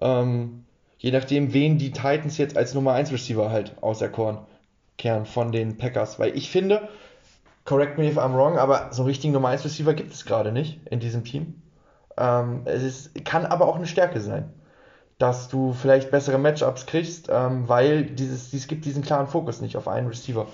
Ähm, 0.00 0.64
je 0.98 1.10
nachdem, 1.10 1.52
wen 1.52 1.76
die 1.76 1.90
Titans 1.92 2.38
jetzt 2.38 2.56
als 2.56 2.72
Nummer 2.74 2.92
1 2.94 3.12
Receiver 3.12 3.50
halt 3.50 3.74
auserkoren 3.82 4.38
kehren 4.96 5.26
von 5.26 5.52
den 5.52 5.76
Packers. 5.76 6.18
Weil 6.18 6.36
ich 6.36 6.50
finde, 6.50 6.88
correct 7.66 7.98
me 7.98 8.08
if 8.08 8.16
I'm 8.16 8.34
wrong, 8.34 8.56
aber 8.56 8.88
so 8.92 9.02
einen 9.02 9.08
richtigen 9.08 9.34
Nummer 9.34 9.48
1 9.48 9.64
Receiver 9.64 9.92
gibt 9.92 10.14
es 10.14 10.24
gerade 10.24 10.50
nicht 10.50 10.80
in 10.90 10.98
diesem 11.00 11.24
Team. 11.24 11.60
Ähm, 12.16 12.62
es 12.64 12.82
ist, 12.82 13.24
kann 13.26 13.44
aber 13.44 13.68
auch 13.68 13.76
eine 13.76 13.86
Stärke 13.86 14.20
sein 14.20 14.50
dass 15.22 15.48
du 15.48 15.72
vielleicht 15.72 16.10
bessere 16.10 16.36
Matchups 16.36 16.86
kriegst, 16.86 17.28
ähm, 17.30 17.68
weil 17.68 18.02
dieses, 18.06 18.52
es 18.52 18.66
gibt 18.66 18.84
diesen 18.84 19.04
klaren 19.04 19.28
Fokus 19.28 19.60
nicht 19.60 19.76
auf 19.76 19.86
einen 19.86 20.08
Receiver. 20.08 20.48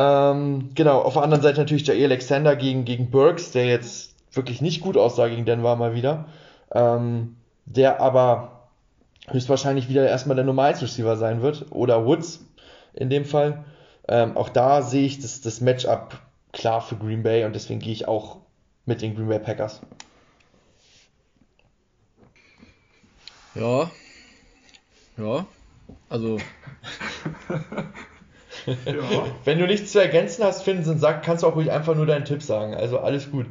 Ähm, 0.00 0.70
genau, 0.76 1.00
auf 1.00 1.14
der 1.14 1.22
anderen 1.22 1.42
Seite 1.42 1.58
natürlich 1.58 1.84
Jair 1.84 2.04
Alexander 2.04 2.54
gegen, 2.54 2.84
gegen 2.84 3.10
Burks, 3.10 3.50
der 3.50 3.66
jetzt 3.66 4.14
wirklich 4.32 4.60
nicht 4.60 4.80
gut 4.80 4.96
aussah 4.96 5.26
gegen 5.26 5.44
Denver 5.44 5.74
mal 5.74 5.92
wieder. 5.92 6.26
Ähm, 6.72 7.34
der 7.66 8.00
aber 8.00 8.68
höchstwahrscheinlich 9.26 9.88
wieder 9.88 10.08
erstmal 10.08 10.36
der 10.36 10.44
Nummer 10.44 10.62
1 10.62 10.82
Receiver 10.82 11.16
sein 11.16 11.42
wird. 11.42 11.66
Oder 11.72 12.06
Woods 12.06 12.46
in 12.94 13.10
dem 13.10 13.24
Fall. 13.24 13.64
Ähm, 14.06 14.36
auch 14.36 14.50
da 14.50 14.82
sehe 14.82 15.04
ich 15.04 15.18
das, 15.20 15.40
das 15.40 15.60
Matchup 15.60 16.20
klar 16.52 16.80
für 16.80 16.94
Green 16.94 17.24
Bay 17.24 17.44
und 17.44 17.54
deswegen 17.56 17.80
gehe 17.80 17.92
ich 17.92 18.06
auch 18.06 18.36
mit 18.86 19.02
den 19.02 19.16
Green 19.16 19.26
Bay 19.28 19.40
Packers. 19.40 19.80
Ja. 23.56 23.90
Ja. 25.16 25.44
Also. 26.08 26.38
ja. 28.86 29.34
Wenn 29.44 29.58
du 29.58 29.66
nichts 29.66 29.92
zu 29.92 30.00
ergänzen 30.00 30.44
hast, 30.44 30.62
Finsen, 30.62 30.98
sag, 30.98 31.22
kannst 31.22 31.42
du 31.42 31.46
auch 31.46 31.56
ruhig 31.56 31.70
einfach 31.70 31.94
nur 31.94 32.06
deinen 32.06 32.24
Tipp 32.24 32.42
sagen. 32.42 32.74
Also 32.74 32.98
alles 32.98 33.30
gut. 33.30 33.46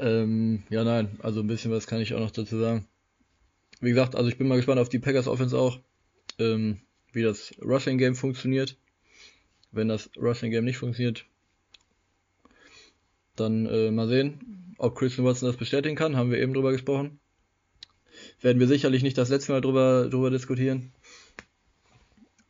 Ähm, 0.00 0.62
ja, 0.70 0.84
nein. 0.84 1.18
Also 1.22 1.40
ein 1.40 1.46
bisschen 1.46 1.70
was 1.70 1.86
kann 1.86 2.00
ich 2.00 2.14
auch 2.14 2.20
noch 2.20 2.30
dazu 2.30 2.58
sagen. 2.58 2.86
Wie 3.80 3.90
gesagt, 3.90 4.16
also 4.16 4.28
ich 4.28 4.38
bin 4.38 4.48
mal 4.48 4.56
gespannt 4.56 4.80
auf 4.80 4.88
die 4.88 4.98
Packers 4.98 5.28
Offense 5.28 5.58
auch. 5.58 5.78
Ähm, 6.38 6.80
wie 7.12 7.22
das 7.22 7.52
Rushing 7.62 7.98
Game 7.98 8.14
funktioniert. 8.14 8.76
Wenn 9.72 9.88
das 9.88 10.10
Rushing 10.16 10.50
Game 10.50 10.64
nicht 10.64 10.78
funktioniert, 10.78 11.24
dann 13.36 13.66
äh, 13.66 13.90
mal 13.90 14.08
sehen, 14.08 14.74
ob 14.78 14.96
Christian 14.96 15.26
Watson 15.26 15.48
das 15.48 15.56
bestätigen 15.56 15.96
kann. 15.96 16.16
Haben 16.16 16.30
wir 16.30 16.38
eben 16.38 16.54
drüber 16.54 16.72
gesprochen 16.72 17.18
werden 18.40 18.60
wir 18.60 18.66
sicherlich 18.66 19.02
nicht 19.02 19.18
das 19.18 19.28
letzte 19.28 19.52
Mal 19.52 19.60
drüber, 19.60 20.08
drüber 20.10 20.30
diskutieren. 20.30 20.92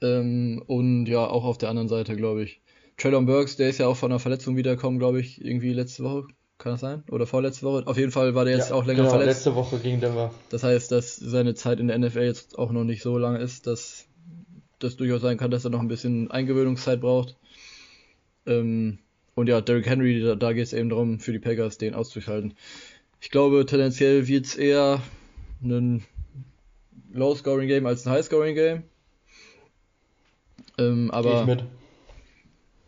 Ähm, 0.01 0.63
und 0.67 1.07
ja, 1.07 1.27
auch 1.27 1.45
auf 1.45 1.59
der 1.59 1.69
anderen 1.71 1.89
Seite, 1.89 2.17
glaube 2.17 2.45
ich. 2.45 2.61
Traylon 2.97 3.27
Burks, 3.27 3.57
der 3.57 3.69
ist 3.69 3.79
ja 3.79 3.87
auch 3.87 3.97
von 3.97 4.11
einer 4.11 4.19
Verletzung 4.19 4.57
wiedergekommen, 4.57 4.99
glaube 4.99 5.21
ich, 5.21 5.45
irgendwie 5.45 5.73
letzte 5.73 6.05
Woche. 6.05 6.25
Kann 6.59 6.73
das 6.73 6.81
sein? 6.81 7.05
Oder 7.11 7.27
vorletzte 7.27 7.65
Woche? 7.65 7.87
Auf 7.87 7.97
jeden 7.97 8.11
Fall 8.11 8.35
war 8.35 8.45
der 8.45 8.57
jetzt 8.57 8.71
ja, 8.71 8.75
auch 8.75 8.85
länger 8.85 9.03
genau, 9.03 9.11
verletzt. 9.11 9.29
letzte 9.29 9.55
Woche 9.55 9.79
ging 9.79 10.01
der 10.01 10.17
war. 10.17 10.35
Das 10.51 10.65
heißt, 10.65 10.91
dass 10.91 11.15
seine 11.15 11.55
Zeit 11.55 11.79
in 11.79 11.87
der 11.87 11.99
NFL 11.99 12.23
jetzt 12.23 12.59
auch 12.59 12.73
noch 12.73 12.83
nicht 12.83 13.03
so 13.03 13.17
lange 13.17 13.39
ist, 13.39 13.69
dass 13.69 14.07
das 14.81 14.97
durchaus 14.97 15.23
sein 15.23 15.37
kann, 15.37 15.53
dass 15.53 15.65
er 15.65 15.71
noch 15.71 15.81
ein 15.81 15.89
bisschen 15.89 16.31
Eingewöhnungszeit 16.33 17.01
braucht. 17.01 17.37
Ähm, 18.47 18.99
und 19.37 19.49
ja, 19.49 19.61
Derrick 19.61 19.87
Henry, 19.87 20.21
da, 20.21 20.35
da 20.35 20.53
geht 20.53 20.65
es 20.65 20.73
eben 20.73 20.89
darum, 20.89 21.21
für 21.21 21.31
die 21.31 21.39
Packers 21.39 21.79
den 21.79 21.95
auszuschalten. 21.95 22.55
Ich 23.21 23.31
glaube, 23.31 23.65
tendenziell 23.65 24.27
wird 24.27 24.47
es 24.47 24.57
eher 24.57 25.01
ein 25.63 26.05
Low-Scoring-Game 27.13 27.87
als 27.87 28.05
ein 28.05 28.13
High-Scoring-Game. 28.13 28.83
Ähm, 30.79 31.11
aber 31.11 31.41
ich, 31.41 31.47
mit. 31.47 31.65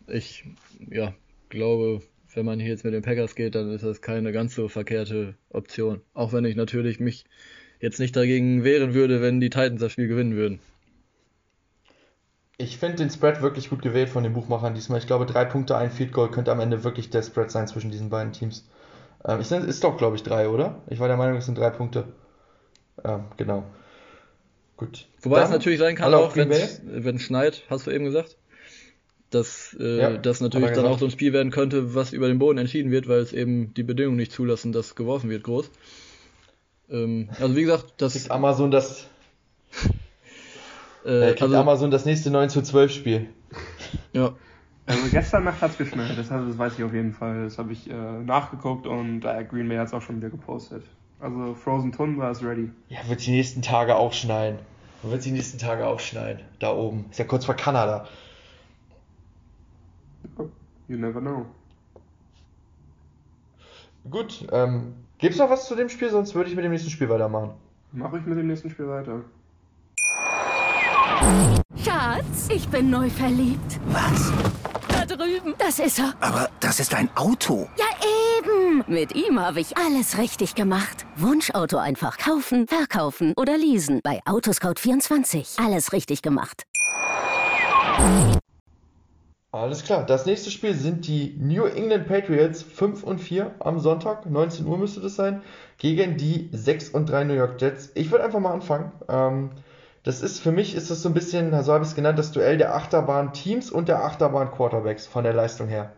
ich 0.07 0.45
ja, 0.89 1.13
glaube, 1.49 2.01
wenn 2.33 2.45
man 2.45 2.59
hier 2.59 2.69
jetzt 2.69 2.85
mit 2.85 2.93
den 2.93 3.01
Packers 3.01 3.35
geht, 3.35 3.55
dann 3.55 3.71
ist 3.71 3.83
das 3.83 4.01
keine 4.01 4.31
ganz 4.31 4.55
so 4.55 4.67
verkehrte 4.67 5.35
Option. 5.49 6.01
Auch 6.13 6.33
wenn 6.33 6.45
ich 6.45 6.55
natürlich 6.55 6.99
mich 6.99 7.25
jetzt 7.79 7.99
nicht 7.99 8.15
dagegen 8.15 8.63
wehren 8.63 8.93
würde, 8.93 9.21
wenn 9.21 9.39
die 9.39 9.49
Titans 9.49 9.81
das 9.81 9.91
Spiel 9.91 10.07
gewinnen 10.07 10.35
würden. 10.35 10.59
Ich 12.57 12.77
finde 12.77 12.97
den 12.97 13.09
Spread 13.09 13.41
wirklich 13.41 13.69
gut 13.69 13.81
gewählt 13.81 14.09
von 14.09 14.23
den 14.23 14.33
Buchmachern 14.33 14.75
diesmal. 14.75 14.99
Ich 14.99 15.07
glaube, 15.07 15.25
drei 15.25 15.45
Punkte, 15.45 15.75
ein 15.75 15.89
Field 15.89 16.13
Goal 16.13 16.29
könnte 16.29 16.51
am 16.51 16.59
Ende 16.59 16.83
wirklich 16.83 17.09
der 17.09 17.23
Spread 17.23 17.49
sein 17.49 17.67
zwischen 17.67 17.89
diesen 17.89 18.09
beiden 18.09 18.33
Teams. 18.33 18.69
Ähm, 19.25 19.41
ich, 19.41 19.51
ist 19.51 19.83
doch, 19.83 19.97
glaube 19.97 20.15
ich, 20.15 20.23
drei, 20.23 20.47
oder? 20.47 20.83
Ich 20.87 20.99
war 20.99 21.07
der 21.07 21.17
Meinung, 21.17 21.37
es 21.37 21.47
sind 21.47 21.57
drei 21.57 21.71
Punkte. 21.71 22.05
Ähm, 23.03 23.25
genau. 23.35 23.63
Gut. 24.81 25.05
Wobei 25.21 25.35
Dann, 25.35 25.45
es 25.45 25.51
natürlich 25.51 25.77
sein 25.77 25.95
kann, 25.95 26.11
auch 26.11 26.35
wenn 26.35 26.49
es 26.49 27.21
schneit, 27.21 27.61
hast 27.69 27.85
du 27.85 27.91
eben 27.91 28.05
gesagt, 28.05 28.35
dass 29.29 29.77
äh, 29.79 29.99
ja, 29.99 30.17
das 30.17 30.41
natürlich 30.41 30.71
dann 30.71 30.87
auch 30.87 30.97
so 30.97 31.05
ein 31.05 31.11
Spiel 31.11 31.33
werden 31.33 31.51
könnte, 31.51 31.93
was 31.93 32.13
über 32.13 32.27
den 32.27 32.39
Boden 32.39 32.57
entschieden 32.57 32.89
wird, 32.89 33.07
weil 33.07 33.19
es 33.19 33.31
eben 33.31 33.75
die 33.75 33.83
Bedingungen 33.83 34.17
nicht 34.17 34.31
zulassen, 34.31 34.71
dass 34.71 34.95
geworfen 34.95 35.29
wird 35.29 35.43
groß. 35.43 35.69
Ähm, 36.89 37.29
also 37.39 37.55
wie 37.55 37.61
gesagt, 37.61 37.93
das... 37.97 38.13
Kriegt 38.13 38.31
Amazon 38.31 38.71
das... 38.71 39.07
äh, 41.05 41.27
kriegt 41.27 41.43
also, 41.43 41.57
Amazon 41.57 41.91
das 41.91 42.05
nächste 42.05 42.31
9 42.31 42.49
zu 42.49 42.63
12 42.63 42.91
Spiel. 42.91 43.29
Ja. 44.13 44.33
Also 44.87 45.03
gestern 45.11 45.43
Nacht 45.43 45.61
hat 45.61 45.71
es 45.71 45.77
geschneit, 45.77 46.17
das, 46.17 46.29
das, 46.29 46.57
weiß 46.57 46.79
ich 46.79 46.83
auf 46.83 46.93
jeden 46.93 47.13
Fall. 47.13 47.43
Das 47.43 47.59
habe 47.59 47.71
ich 47.71 47.87
äh, 47.87 47.93
nachgeguckt 47.93 48.87
und 48.87 49.25
äh, 49.25 49.45
Green 49.47 49.69
Bay 49.69 49.77
hat 49.77 49.89
es 49.89 49.93
auch 49.93 50.01
schon 50.01 50.17
wieder 50.17 50.31
gepostet. 50.31 50.83
Also 51.19 51.53
Frozen 51.53 51.91
Tundra 51.91 52.31
ist 52.31 52.43
ready. 52.43 52.71
Ja, 52.89 52.97
wird 53.07 53.23
die 53.23 53.31
nächsten 53.31 53.61
Tage 53.61 53.95
auch 53.95 54.11
schneien. 54.11 54.57
Wird 55.03 55.25
die 55.25 55.31
nächsten 55.31 55.57
Tage 55.57 55.87
auch 55.87 55.99
schneien. 55.99 56.39
Da 56.59 56.73
oben. 56.73 57.05
Ist 57.09 57.17
ja 57.19 57.25
kurz 57.25 57.45
vor 57.45 57.55
Kanada. 57.55 58.07
You 60.87 60.97
never 60.97 61.19
know. 61.19 61.45
Gut, 64.09 64.47
ähm, 64.51 64.93
gibt's 65.17 65.37
noch 65.37 65.49
was 65.49 65.67
zu 65.67 65.75
dem 65.75 65.89
Spiel? 65.89 66.09
Sonst 66.09 66.35
würde 66.35 66.49
ich 66.49 66.55
mit 66.55 66.65
dem 66.65 66.71
nächsten 66.71 66.89
Spiel 66.89 67.09
weitermachen. 67.09 67.51
Mache 67.91 68.17
ich 68.17 68.25
mit 68.25 68.37
dem 68.37 68.47
nächsten 68.47 68.69
Spiel 68.69 68.87
weiter. 68.87 69.21
Schatz, 71.83 72.49
ich 72.49 72.67
bin 72.69 72.89
neu 72.89 73.09
verliebt. 73.09 73.79
Was? 73.87 74.31
Da 74.87 75.05
drüben. 75.05 75.53
Das 75.57 75.79
ist 75.79 75.99
er. 75.99 76.13
Aber 76.19 76.49
das 76.59 76.79
ist 76.79 76.93
ein 76.93 77.09
Auto. 77.15 77.67
Ja, 77.77 77.85
eben. 78.41 78.83
Mit 78.87 79.15
ihm 79.15 79.39
habe 79.39 79.59
ich 79.59 79.77
alles 79.77 80.17
richtig 80.17 80.55
gemacht. 80.55 81.05
Wunschauto 81.15 81.77
einfach 81.77 82.17
kaufen, 82.17 82.67
verkaufen 82.67 83.33
oder 83.37 83.57
leasen. 83.57 84.01
Bei 84.03 84.19
Autoscout24. 84.25 85.63
Alles 85.63 85.93
richtig 85.93 86.21
gemacht. 86.21 86.63
Alles 89.51 89.83
klar. 89.83 90.05
Das 90.05 90.25
nächste 90.25 90.49
Spiel 90.49 90.73
sind 90.73 91.07
die 91.07 91.35
New 91.39 91.65
England 91.65 92.07
Patriots 92.07 92.63
5 92.63 93.03
und 93.03 93.19
4 93.19 93.55
am 93.59 93.79
Sonntag, 93.79 94.25
19 94.25 94.65
Uhr 94.65 94.77
müsste 94.77 95.01
das 95.01 95.15
sein, 95.15 95.41
gegen 95.77 96.15
die 96.17 96.49
6 96.53 96.89
und 96.89 97.09
3 97.09 97.25
New 97.25 97.33
York 97.33 97.61
Jets. 97.61 97.91
Ich 97.95 98.11
würde 98.11 98.23
einfach 98.23 98.39
mal 98.39 98.53
anfangen. 98.53 98.91
Ähm, 99.09 99.51
das 100.03 100.21
ist 100.21 100.39
für 100.39 100.51
mich 100.51 100.73
ist 100.73 100.89
das 100.89 101.03
so 101.03 101.09
ein 101.09 101.13
bisschen, 101.13 101.51
so 101.63 101.73
habe 101.73 101.83
ich 101.83 101.91
es 101.91 101.95
genannt, 101.95 102.17
das 102.17 102.31
Duell 102.31 102.57
der 102.57 102.73
Achterbahn 102.73 103.33
Teams 103.33 103.69
und 103.69 103.87
der 103.87 104.03
Achterbahn 104.03 104.49
Quarterbacks 104.51 105.05
von 105.05 105.23
der 105.23 105.33
Leistung 105.33 105.67
her. 105.67 105.91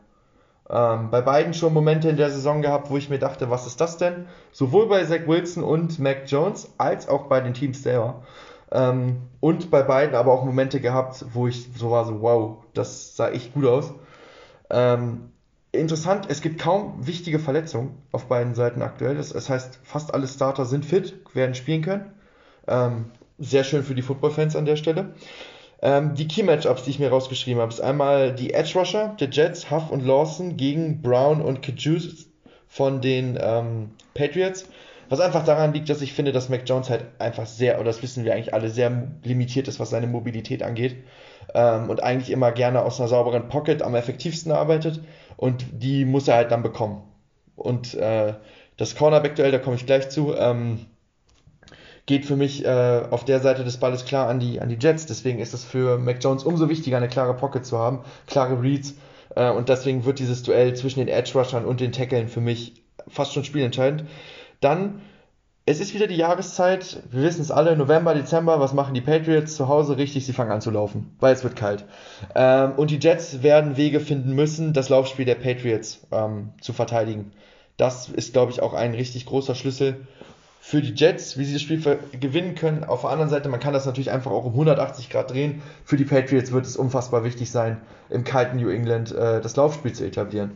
Ähm, 0.69 1.09
bei 1.09 1.21
beiden 1.21 1.53
schon 1.53 1.73
Momente 1.73 2.09
in 2.09 2.17
der 2.17 2.29
Saison 2.29 2.61
gehabt, 2.61 2.89
wo 2.89 2.97
ich 2.97 3.09
mir 3.09 3.19
dachte, 3.19 3.49
was 3.49 3.67
ist 3.67 3.81
das 3.81 3.97
denn? 3.97 4.27
Sowohl 4.51 4.87
bei 4.87 5.03
Zach 5.03 5.27
Wilson 5.27 5.63
und 5.63 5.99
Mac 5.99 6.23
Jones 6.27 6.71
als 6.77 7.09
auch 7.09 7.23
bei 7.27 7.41
den 7.41 7.53
Teams 7.53 7.83
selber. 7.83 8.23
Ähm, 8.71 9.23
und 9.39 9.69
bei 9.71 9.83
beiden 9.83 10.15
aber 10.15 10.31
auch 10.31 10.45
Momente 10.45 10.79
gehabt, 10.79 11.25
wo 11.33 11.47
ich 11.47 11.69
so 11.75 11.91
war, 11.91 12.05
so 12.05 12.21
wow, 12.21 12.57
das 12.73 13.15
sah 13.15 13.29
echt 13.29 13.53
gut 13.53 13.65
aus. 13.65 13.93
Ähm, 14.69 15.31
interessant, 15.73 16.27
es 16.29 16.41
gibt 16.41 16.61
kaum 16.61 17.05
wichtige 17.05 17.39
Verletzungen 17.39 17.97
auf 18.11 18.25
beiden 18.25 18.55
Seiten 18.55 18.81
aktuell. 18.81 19.15
Das, 19.15 19.29
das 19.33 19.49
heißt, 19.49 19.79
fast 19.83 20.13
alle 20.13 20.27
Starter 20.27 20.65
sind 20.65 20.85
fit, 20.85 21.19
werden 21.33 21.55
spielen 21.55 21.81
können. 21.81 22.13
Ähm, 22.67 23.11
sehr 23.37 23.63
schön 23.63 23.83
für 23.83 23.95
die 23.95 24.01
Football-Fans 24.01 24.55
an 24.55 24.65
der 24.65 24.77
Stelle. 24.77 25.13
Ähm, 25.83 26.15
die 26.15 26.29
Key-Matchups, 26.29 26.83
die 26.83 26.91
ich 26.91 26.99
mir 26.99 27.09
rausgeschrieben 27.09 27.61
habe, 27.61 27.71
ist 27.71 27.81
einmal 27.81 28.33
die 28.33 28.53
Edge 28.53 28.79
Rusher 28.79 29.17
der 29.19 29.29
Jets, 29.29 29.69
Huff 29.69 29.91
und 29.91 30.05
Lawson 30.05 30.55
gegen 30.55 31.01
Brown 31.01 31.41
und 31.41 31.61
Kajus 31.61 32.27
von 32.69 33.01
den 33.01 33.37
ähm, 33.39 33.91
Patriots. 34.13 34.65
Was 35.09 35.19
einfach 35.19 35.43
daran 35.43 35.73
liegt, 35.73 35.89
dass 35.89 36.01
ich 36.01 36.13
finde, 36.13 36.31
dass 36.31 36.47
Mac 36.47 36.61
Jones 36.65 36.89
halt 36.89 37.03
einfach 37.19 37.45
sehr, 37.45 37.75
oder 37.75 37.87
das 37.87 38.01
wissen 38.01 38.23
wir 38.23 38.33
eigentlich 38.33 38.53
alle, 38.53 38.69
sehr 38.69 39.09
limitiert 39.23 39.67
ist, 39.67 39.81
was 39.81 39.89
seine 39.89 40.07
Mobilität 40.07 40.63
angeht. 40.63 40.95
Ähm, 41.53 41.89
und 41.89 42.01
eigentlich 42.01 42.31
immer 42.31 42.53
gerne 42.53 42.83
aus 42.83 43.01
einer 43.01 43.09
sauberen 43.09 43.49
Pocket 43.49 43.81
am 43.81 43.93
effektivsten 43.93 44.53
arbeitet. 44.53 45.01
Und 45.35 45.65
die 45.73 46.05
muss 46.05 46.29
er 46.29 46.35
halt 46.35 46.51
dann 46.51 46.63
bekommen. 46.63 47.03
Und 47.57 47.93
äh, 47.95 48.35
das 48.77 48.95
Cornerback-Duell, 48.95 49.51
da 49.51 49.59
komme 49.59 49.75
ich 49.75 49.85
gleich 49.85 50.09
zu, 50.09 50.33
ähm, 50.33 50.85
geht 52.05 52.25
für 52.25 52.35
mich 52.35 52.65
äh, 52.65 53.03
auf 53.09 53.23
der 53.23 53.39
Seite 53.39 53.63
des 53.63 53.77
Balles 53.77 54.05
klar 54.05 54.27
an 54.27 54.39
die, 54.39 54.59
an 54.59 54.69
die 54.69 54.77
Jets. 54.79 55.05
Deswegen 55.05 55.39
ist 55.39 55.53
es 55.53 55.63
für 55.63 55.97
Mac 55.97 56.17
Jones 56.21 56.43
umso 56.43 56.69
wichtiger, 56.69 56.97
eine 56.97 57.07
klare 57.07 57.33
Pocket 57.33 57.65
zu 57.65 57.77
haben, 57.77 57.99
klare 58.27 58.61
Reads. 58.61 58.95
Äh, 59.35 59.51
und 59.51 59.69
deswegen 59.69 60.05
wird 60.05 60.19
dieses 60.19 60.43
Duell 60.43 60.75
zwischen 60.75 60.99
den 60.99 61.07
Edge-Rushern 61.07 61.65
und 61.65 61.79
den 61.79 61.91
Tackeln 61.91 62.27
für 62.27 62.41
mich 62.41 62.83
fast 63.07 63.33
schon 63.33 63.45
spielentscheidend. 63.45 64.05
Dann, 64.59 65.01
es 65.65 65.79
ist 65.79 65.93
wieder 65.93 66.07
die 66.07 66.17
Jahreszeit, 66.17 67.01
wir 67.09 67.23
wissen 67.23 67.41
es 67.41 67.51
alle, 67.51 67.77
November, 67.77 68.13
Dezember, 68.13 68.59
was 68.59 68.73
machen 68.73 68.93
die 68.93 69.01
Patriots 69.01 69.55
zu 69.55 69.69
Hause? 69.69 69.97
Richtig, 69.97 70.25
sie 70.25 70.33
fangen 70.33 70.51
an 70.51 70.61
zu 70.61 70.71
laufen, 70.71 71.15
weil 71.21 71.33
es 71.33 71.43
wird 71.43 71.55
kalt. 71.55 71.85
Ähm, 72.35 72.73
und 72.75 72.91
die 72.91 72.99
Jets 72.99 73.43
werden 73.43 73.77
Wege 73.77 74.01
finden 74.01 74.33
müssen, 74.33 74.73
das 74.73 74.89
Laufspiel 74.89 75.25
der 75.25 75.35
Patriots 75.35 76.05
ähm, 76.11 76.49
zu 76.59 76.73
verteidigen. 76.73 77.31
Das 77.77 78.09
ist, 78.09 78.33
glaube 78.33 78.51
ich, 78.51 78.61
auch 78.61 78.73
ein 78.73 78.93
richtig 78.93 79.25
großer 79.25 79.55
Schlüssel 79.55 80.05
für 80.65 80.81
die 80.81 80.93
Jets, 80.93 81.37
wie 81.37 81.43
sie 81.43 81.51
das 81.51 81.61
Spiel 81.61 81.99
gewinnen 82.17 82.55
können. 82.55 82.85
Auf 82.85 83.01
der 83.01 83.09
anderen 83.09 83.29
Seite, 83.29 83.49
man 83.49 83.59
kann 83.59 83.73
das 83.73 83.85
natürlich 83.85 84.11
einfach 84.11 84.31
auch 84.31 84.45
um 84.45 84.53
180 84.53 85.09
Grad 85.09 85.29
drehen. 85.29 85.61
Für 85.83 85.97
die 85.97 86.05
Patriots 86.05 86.53
wird 86.53 86.65
es 86.65 86.77
unfassbar 86.77 87.25
wichtig 87.25 87.51
sein, 87.51 87.81
im 88.09 88.23
kalten 88.23 88.55
New 88.55 88.69
England 88.69 89.11
äh, 89.11 89.41
das 89.41 89.57
Laufspiel 89.57 89.91
zu 89.91 90.05
etablieren. 90.05 90.51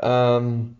Ähm, 0.00 0.78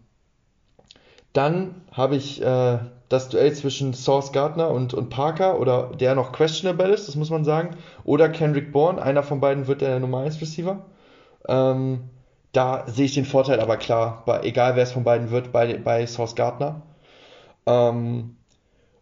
dann 1.34 1.82
habe 1.92 2.16
ich 2.16 2.40
äh, 2.40 2.78
das 3.10 3.28
Duell 3.28 3.52
zwischen 3.52 3.92
Source 3.92 4.32
Gardner 4.32 4.70
und, 4.70 4.94
und 4.94 5.10
Parker, 5.10 5.60
oder 5.60 5.90
der 6.00 6.14
noch 6.14 6.32
questionable 6.32 6.94
ist, 6.94 7.08
das 7.08 7.16
muss 7.16 7.28
man 7.28 7.44
sagen, 7.44 7.76
oder 8.04 8.30
Kendrick 8.30 8.72
Bourne, 8.72 9.02
einer 9.02 9.22
von 9.22 9.40
beiden 9.40 9.66
wird 9.66 9.82
der 9.82 10.00
Nummer 10.00 10.20
1 10.20 10.40
Receiver. 10.40 10.86
Ähm, 11.46 12.08
da 12.52 12.84
sehe 12.86 13.04
ich 13.04 13.14
den 13.14 13.26
Vorteil 13.26 13.60
aber 13.60 13.76
klar, 13.76 14.22
bei, 14.24 14.40
egal 14.44 14.76
wer 14.76 14.84
es 14.84 14.92
von 14.92 15.04
beiden 15.04 15.30
wird, 15.30 15.52
bei, 15.52 15.76
bei 15.76 16.06
Source 16.06 16.34
Gardner. 16.34 16.80
Ähm, 17.70 18.36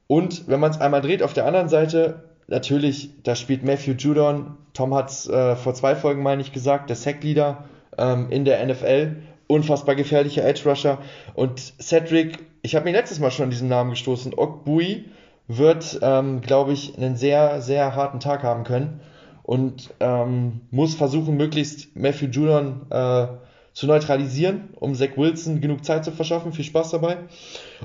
und 0.07 0.49
wenn 0.49 0.61
man 0.61 0.71
es 0.71 0.81
einmal 0.81 1.01
dreht, 1.01 1.23
auf 1.23 1.33
der 1.33 1.47
anderen 1.47 1.69
Seite, 1.69 2.25
natürlich, 2.47 3.11
da 3.23 3.35
spielt 3.35 3.65
Matthew 3.65 3.93
Judon, 3.93 4.57
Tom 4.73 4.95
hat 4.95 5.11
es 5.11 5.29
äh, 5.29 5.57
vor 5.57 5.75
zwei 5.75 5.95
Folgen, 5.97 6.23
meine 6.23 6.43
ich, 6.43 6.53
gesagt, 6.53 6.89
der 6.89 6.97
Sackleader 6.97 7.65
ähm, 7.97 8.31
in 8.31 8.45
der 8.45 8.65
NFL 8.65 9.17
unfassbar 9.47 9.95
gefährlicher 9.95 10.45
Edge 10.45 10.69
Rusher. 10.69 10.99
Und 11.35 11.59
Cedric, 11.81 12.39
ich 12.63 12.75
habe 12.75 12.85
mir 12.85 12.93
letztes 12.93 13.19
Mal 13.19 13.31
schon 13.31 13.45
an 13.45 13.51
diesen 13.51 13.69
Namen 13.69 13.91
gestoßen, 13.91 14.35
Okbui 14.37 15.07
wird, 15.47 15.99
ähm, 16.03 16.43
glaube 16.43 16.73
ich, 16.73 16.97
einen 16.97 17.17
sehr, 17.17 17.63
sehr 17.63 17.95
harten 17.95 18.21
Tag 18.21 18.43
haben 18.43 18.65
können 18.65 19.01
und 19.43 19.95
ähm, 20.01 20.61
muss 20.71 20.95
versuchen, 20.95 21.39
möglichst 21.39 21.97
Matthew 21.97 22.27
Judon 22.27 22.83
äh, 22.91 23.29
zu 23.73 23.87
neutralisieren, 23.87 24.71
um 24.79 24.95
Zach 24.95 25.17
Wilson 25.17 25.63
genug 25.63 25.85
Zeit 25.85 26.05
zu 26.05 26.13
verschaffen. 26.13 26.53
Viel 26.53 26.67
Spaß 26.67 26.91
dabei. 26.91 27.17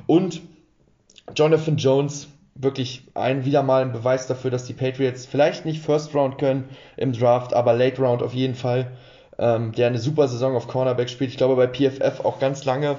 Und 0.08 0.42
Jonathan 1.36 1.78
Jones, 1.78 2.28
wirklich 2.56 3.04
ein 3.14 3.46
wieder 3.46 3.64
mal 3.64 3.82
ein 3.82 3.94
Beweis 3.94 4.28
dafür, 4.28 4.52
dass 4.52 4.66
die 4.66 4.74
Patriots 4.74 5.26
vielleicht 5.26 5.66
nicht 5.66 5.82
First 5.82 6.14
Round 6.14 6.38
können 6.38 6.70
im 6.98 7.14
Draft, 7.14 7.54
aber 7.54 7.74
Late 7.74 8.02
Round 8.02 8.22
auf 8.22 8.34
jeden 8.34 8.56
Fall 8.56 8.92
ähm, 9.40 9.72
der 9.72 9.88
eine 9.88 10.00
super 10.00 10.28
Saison 10.28 10.56
auf 10.56 10.68
Cornerback 10.68 11.10
spielt. 11.10 11.32
Ich 11.32 11.38
glaube 11.38 11.56
bei 11.56 11.68
PFF 11.68 12.24
auch 12.24 12.40
ganz 12.40 12.66
lange, 12.66 12.98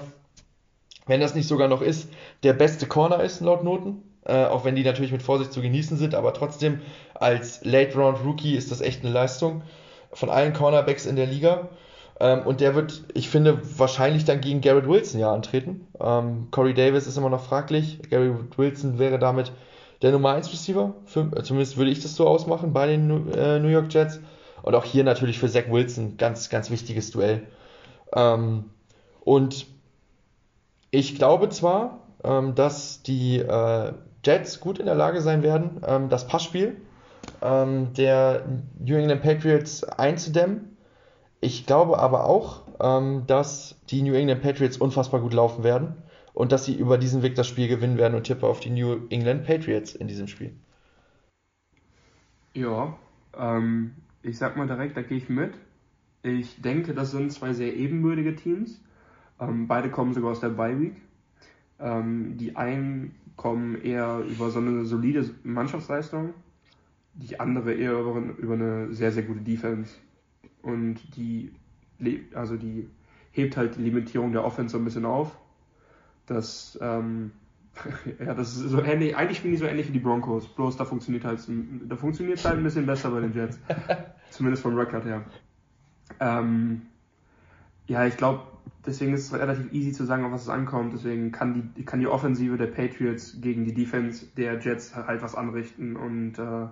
wenn 1.07 1.21
das 1.21 1.35
nicht 1.35 1.49
sogar 1.49 1.69
noch 1.69 1.83
ist, 1.83 2.09
der 2.43 2.55
beste 2.55 2.87
Corner 2.87 3.23
ist 3.23 3.41
laut 3.41 3.65
Noten. 3.65 4.03
Äh, 4.27 4.47
auch 4.47 4.65
wenn 4.65 4.75
die 4.75 4.85
natürlich 4.85 5.13
mit 5.13 5.23
Vorsicht 5.23 5.53
zu 5.53 5.61
genießen 5.61 5.99
sind, 5.99 6.15
aber 6.15 6.33
trotzdem 6.33 6.81
als 7.15 7.63
Late 7.63 7.95
Round 7.95 8.25
Rookie 8.25 8.55
ist 8.55 8.71
das 8.71 8.81
echt 8.81 9.05
eine 9.05 9.13
Leistung 9.13 9.63
von 10.13 10.31
allen 10.31 10.55
Cornerbacks 10.55 11.05
in 11.05 11.17
der 11.17 11.27
Liga. 11.27 11.69
Ähm, 12.21 12.43
und 12.43 12.61
der 12.61 12.75
wird, 12.75 13.05
ich 13.15 13.29
finde, 13.29 13.61
wahrscheinlich 13.79 14.25
dann 14.25 14.41
gegen 14.41 14.61
Garrett 14.61 14.89
Wilson 14.89 15.21
ja 15.21 15.33
antreten. 15.33 15.87
Ähm, 16.01 16.49
Corey 16.51 16.75
Davis 16.75 17.07
ist 17.07 17.17
immer 17.17 17.31
noch 17.31 17.45
fraglich. 17.45 18.01
Garrett 18.11 18.57
Wilson 18.57 18.99
wäre 18.99 19.19
damit 19.19 19.53
der 20.03 20.13
Nummer 20.13 20.33
1 20.33 20.53
Receiver. 20.53 20.95
Für, 21.07 21.31
zumindest 21.43 21.77
würde 21.77 21.91
ich 21.91 22.01
das 22.01 22.15
so 22.15 22.27
ausmachen 22.27 22.73
bei 22.73 22.87
den 22.87 23.33
äh, 23.33 23.59
New 23.59 23.69
York 23.69 23.93
Jets. 23.93 24.21
Und 24.63 24.75
auch 24.75 24.85
hier 24.85 25.05
natürlich 25.05 25.39
für 25.39 25.49
Zach 25.49 25.69
Wilson 25.69 26.17
ganz, 26.17 26.49
ganz 26.49 26.71
wichtiges 26.71 27.11
Duell. 27.11 27.43
Ähm, 28.15 28.71
und 29.21 29.67
ich 30.91 31.17
glaube 31.17 31.49
zwar, 31.49 32.01
ähm, 32.23 32.55
dass 32.55 33.03
die 33.03 33.39
äh, 33.39 33.93
Jets 34.25 34.61
gut 34.61 34.79
in 34.79 34.87
der 34.87 34.95
Lage 34.95 35.21
sein 35.21 35.43
werden, 35.43 35.83
ähm, 35.87 36.09
das 36.09 36.27
Passspiel 36.27 36.77
ähm, 37.43 37.93
der 37.95 38.45
New 38.79 38.97
England 38.97 39.23
Patriots 39.23 39.85
einzudämmen. 39.85 40.74
Ich 41.45 41.67
glaube 41.67 41.99
aber 41.99 42.25
auch, 42.25 42.63
ähm, 42.81 43.25
dass 43.27 43.79
die 43.91 44.01
New 44.01 44.15
England 44.15 44.41
Patriots 44.41 44.79
unfassbar 44.79 45.21
gut 45.21 45.35
laufen 45.35 45.63
werden 45.63 45.95
und 46.33 46.53
dass 46.53 46.65
sie 46.65 46.75
über 46.75 46.97
diesen 46.97 47.23
Weg 47.23 47.35
das 47.35 47.47
Spiel 47.47 47.69
gewinnen 47.69 47.99
werden 47.99 48.15
und 48.15 48.25
tippe 48.25 48.47
auf 48.47 48.61
die 48.61 48.71
New 48.71 49.07
England 49.11 49.45
Patriots 49.45 49.95
in 49.95 50.09
diesem 50.09 50.27
Spiel. 50.27 50.55
Ja, 52.55 52.97
ähm, 53.37 53.91
ich 54.23 54.39
sag 54.39 54.57
mal 54.57 54.67
direkt, 54.67 54.97
da 54.97 55.03
gehe 55.03 55.19
ich 55.19 55.29
mit. 55.29 55.53
Ich 56.23 56.63
denke, 56.63 56.95
das 56.95 57.11
sind 57.11 57.31
zwei 57.31 57.53
sehr 57.53 57.77
ebenbürtige 57.77 58.35
Teams. 58.35 58.81
Ähm, 59.39 59.69
beide 59.69 59.91
kommen 59.91 60.15
sogar 60.15 60.31
aus 60.31 60.41
der 60.41 60.49
Bye 60.49 60.81
Week. 60.81 60.97
Ähm, 61.79 62.39
die 62.39 62.57
einen 62.57 63.17
kommen 63.37 63.83
eher 63.83 64.21
über 64.21 64.49
so 64.49 64.61
eine 64.61 64.87
solide 64.87 65.29
Mannschaftsleistung, 65.43 66.33
die 67.13 67.39
andere 67.39 67.75
eher 67.75 68.01
über, 68.01 68.19
über 68.39 68.55
eine 68.55 68.95
sehr, 68.95 69.13
sehr 69.13 69.25
gute 69.25 69.41
Defense. 69.41 69.97
Und 70.65 71.17
die, 71.17 71.53
also 72.35 72.57
die 72.57 72.89
hebt 73.31 73.57
halt 73.57 73.77
die 73.77 73.83
Limitierung 73.83 74.33
der 74.33 74.45
Offense 74.45 74.73
so 74.73 74.79
ein 74.79 74.85
bisschen 74.85 75.05
auf. 75.05 75.37
Das, 76.27 76.79
ähm, 76.81 77.33
ja, 78.19 78.35
das 78.35 78.57
ist 78.57 78.71
so 78.71 78.81
ähnlich, 78.81 79.17
eigentlich 79.17 79.43
bin 79.43 79.53
ich 79.53 79.59
so 79.59 79.67
ähnlich 79.67 79.89
wie 79.89 79.93
die 79.93 79.99
Broncos, 79.99 80.49
bloß 80.49 80.77
da 80.77 80.85
funktioniert 80.85 81.25
halt, 81.25 81.41
da 81.87 81.97
funktioniert 81.97 82.43
halt 82.45 82.57
ein 82.57 82.65
bisschen 82.65 82.87
besser 82.87 83.11
bei 83.11 83.21
den 83.21 83.35
Jets. 83.35 83.59
Zumindest 84.31 84.63
vom 84.63 84.77
Record 84.77 85.05
her. 85.05 85.25
Ähm, 86.21 86.83
ja, 87.87 88.07
ich 88.07 88.17
glaube, 88.17 88.43
deswegen 88.87 89.13
ist 89.13 89.27
es 89.27 89.39
relativ 89.39 89.73
easy 89.73 89.93
zu 89.93 90.05
sagen, 90.05 90.25
auf 90.25 90.33
was 90.33 90.43
es 90.43 90.49
ankommt. 90.49 90.95
Deswegen 90.95 91.33
kann 91.33 91.75
die, 91.77 91.85
kann 91.85 92.01
die 92.01 92.07
Offensive 92.07 92.57
der 92.57 92.67
Patriots 92.67 93.41
gegen 93.41 93.65
die 93.65 93.75
Defense 93.75 94.27
der 94.37 94.59
Jets 94.59 94.97
halt 94.97 95.23
was 95.23 95.35
anrichten 95.35 95.97
und 95.97 96.39
äh, 96.39 96.69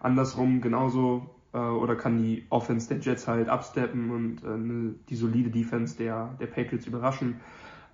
andersrum 0.00 0.60
genauso 0.60 1.35
äh, 1.52 1.58
oder 1.58 1.96
kann 1.96 2.18
die 2.18 2.44
Offense 2.50 2.88
der 2.88 2.98
Jets 2.98 3.26
halt 3.26 3.48
absteppen 3.48 4.10
und 4.10 4.42
äh, 4.44 4.56
ne, 4.56 4.94
die 5.08 5.16
solide 5.16 5.50
Defense 5.50 5.96
der, 5.96 6.34
der 6.40 6.46
Patriots 6.46 6.86
überraschen. 6.86 7.40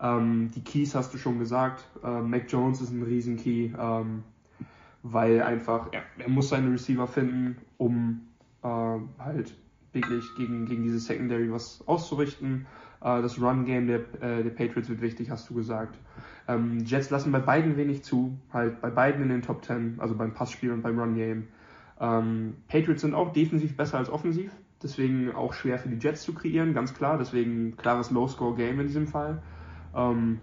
Ähm, 0.00 0.50
die 0.54 0.62
Keys 0.62 0.94
hast 0.94 1.14
du 1.14 1.18
schon 1.18 1.38
gesagt. 1.38 1.84
Äh, 2.02 2.20
Mac 2.20 2.44
Jones 2.48 2.80
ist 2.80 2.90
ein 2.90 3.02
Riesenkey, 3.02 3.72
ähm, 3.78 4.24
weil 5.02 5.42
einfach 5.42 5.88
er, 5.92 6.02
er 6.18 6.28
muss 6.28 6.48
seine 6.48 6.72
Receiver 6.72 7.06
finden, 7.06 7.56
um 7.78 8.22
äh, 8.62 8.68
halt 9.18 9.54
wirklich 9.92 10.24
gegen, 10.36 10.66
gegen 10.66 10.82
diese 10.82 10.98
Secondary 10.98 11.52
was 11.52 11.86
auszurichten. 11.86 12.66
Äh, 13.00 13.22
das 13.22 13.40
Run-Game 13.40 13.86
der, 13.86 14.00
äh, 14.20 14.42
der 14.42 14.50
Patriots 14.50 14.88
wird 14.88 15.00
wichtig, 15.00 15.30
hast 15.30 15.48
du 15.50 15.54
gesagt. 15.54 15.98
Ähm, 16.48 16.84
Jets 16.84 17.10
lassen 17.10 17.30
bei 17.30 17.40
beiden 17.40 17.76
wenig 17.76 18.02
zu, 18.02 18.36
halt 18.52 18.80
bei 18.80 18.90
beiden 18.90 19.22
in 19.22 19.28
den 19.28 19.42
Top 19.42 19.64
10, 19.64 19.96
also 19.98 20.14
beim 20.14 20.34
Passspiel 20.34 20.72
und 20.72 20.82
beim 20.82 20.98
Run-Game. 20.98 21.48
Ähm, 22.02 22.54
Patriots 22.66 23.02
sind 23.02 23.14
auch 23.14 23.32
defensiv 23.32 23.76
besser 23.76 23.98
als 23.98 24.10
offensiv, 24.10 24.50
deswegen 24.82 25.30
auch 25.32 25.52
schwer 25.52 25.78
für 25.78 25.88
die 25.88 26.04
Jets 26.04 26.24
zu 26.24 26.34
kreieren, 26.34 26.74
ganz 26.74 26.92
klar. 26.92 27.16
Deswegen 27.16 27.76
klares 27.76 28.10
Low-Score-Game 28.10 28.80
in 28.80 28.88
diesem 28.88 29.06
Fall. 29.06 29.40
Ähm, 29.94 30.40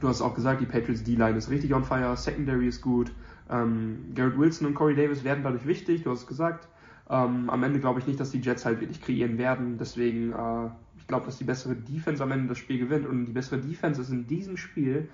du 0.00 0.08
hast 0.08 0.20
auch 0.20 0.34
gesagt, 0.34 0.60
die 0.60 0.66
Patriots 0.66 1.04
D-Line 1.04 1.38
ist 1.38 1.50
richtig 1.50 1.72
on 1.72 1.84
fire, 1.84 2.16
Secondary 2.16 2.66
ist 2.66 2.82
gut. 2.82 3.12
Ähm, 3.48 4.12
Garrett 4.14 4.36
Wilson 4.36 4.66
und 4.66 4.74
Corey 4.74 4.96
Davis 4.96 5.22
werden 5.22 5.44
dadurch 5.44 5.66
wichtig, 5.66 6.02
du 6.02 6.10
hast 6.10 6.22
es 6.22 6.26
gesagt. 6.26 6.66
Ähm, 7.08 7.48
am 7.48 7.62
Ende 7.62 7.78
glaube 7.78 8.00
ich 8.00 8.06
nicht, 8.06 8.18
dass 8.18 8.30
die 8.30 8.40
Jets 8.40 8.64
halt 8.64 8.80
wirklich 8.80 9.00
kreieren 9.00 9.38
werden. 9.38 9.78
Deswegen, 9.78 10.32
äh, 10.32 10.68
ich 10.96 11.06
glaube, 11.06 11.26
dass 11.26 11.38
die 11.38 11.44
bessere 11.44 11.76
Defense 11.76 12.22
am 12.22 12.32
Ende 12.32 12.48
das 12.48 12.58
Spiel 12.58 12.78
gewinnt. 12.78 13.06
Und 13.06 13.26
die 13.26 13.32
bessere 13.32 13.60
Defense 13.60 14.00
ist 14.00 14.10
in 14.10 14.26
diesem 14.26 14.56
Spiel 14.56 15.08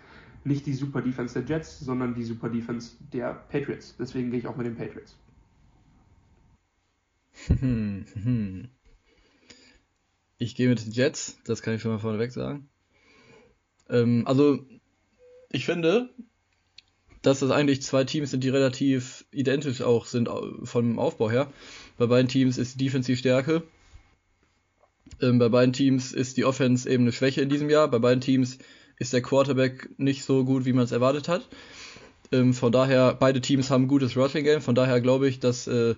nicht 0.44 0.64
die 0.64 0.74
Super 0.74 1.02
Defense 1.02 1.42
der 1.42 1.56
Jets, 1.56 1.80
sondern 1.80 2.14
die 2.14 2.22
Super 2.22 2.48
Defense 2.48 2.96
der 3.12 3.34
Patriots. 3.50 3.96
Deswegen 3.98 4.30
gehe 4.30 4.38
ich 4.38 4.46
auch 4.46 4.56
mit 4.56 4.66
den 4.66 4.76
Patriots. 4.76 5.16
Ich 10.40 10.54
gehe 10.54 10.68
mit 10.68 10.84
den 10.84 10.92
Jets, 10.92 11.38
das 11.44 11.62
kann 11.62 11.74
ich 11.74 11.82
schon 11.82 11.90
mal 11.90 11.98
vorneweg 11.98 12.30
sagen. 12.32 12.68
Ähm, 13.90 14.22
also, 14.26 14.64
ich 15.50 15.64
finde, 15.64 16.10
dass 17.22 17.40
das 17.40 17.50
eigentlich 17.50 17.82
zwei 17.82 18.04
Teams 18.04 18.30
sind, 18.30 18.44
die 18.44 18.48
relativ 18.48 19.24
identisch 19.32 19.82
auch 19.82 20.06
sind 20.06 20.28
vom 20.62 20.98
Aufbau 20.98 21.30
her. 21.30 21.52
Bei 21.96 22.06
beiden 22.06 22.28
Teams 22.28 22.58
ist 22.58 22.74
die 22.74 22.84
Defense 22.84 23.10
die 23.10 23.16
Stärke. 23.16 23.64
Ähm, 25.20 25.38
bei 25.38 25.48
beiden 25.48 25.72
Teams 25.72 26.12
ist 26.12 26.36
die 26.36 26.44
Offense 26.44 26.88
eben 26.88 27.04
eine 27.04 27.12
Schwäche 27.12 27.40
in 27.40 27.48
diesem 27.48 27.70
Jahr. 27.70 27.88
Bei 27.88 27.98
beiden 27.98 28.20
Teams 28.20 28.58
ist 28.98 29.12
der 29.12 29.22
Quarterback 29.22 29.90
nicht 29.98 30.24
so 30.24 30.44
gut, 30.44 30.64
wie 30.64 30.72
man 30.72 30.84
es 30.84 30.92
erwartet 30.92 31.28
hat. 31.28 31.48
Ähm, 32.30 32.54
von 32.54 32.72
daher, 32.72 33.14
beide 33.14 33.40
Teams 33.40 33.70
haben 33.70 33.84
ein 33.84 33.88
gutes 33.88 34.16
Rushing 34.16 34.44
Game. 34.44 34.60
Von 34.60 34.74
daher 34.74 35.00
glaube 35.00 35.28
ich, 35.28 35.40
dass 35.40 35.66
äh, 35.66 35.94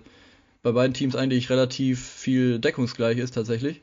bei 0.63 0.71
beiden 0.71 0.93
Teams 0.93 1.15
eigentlich 1.15 1.49
relativ 1.49 2.05
viel 2.05 2.59
deckungsgleich 2.59 3.17
ist 3.17 3.33
tatsächlich. 3.33 3.81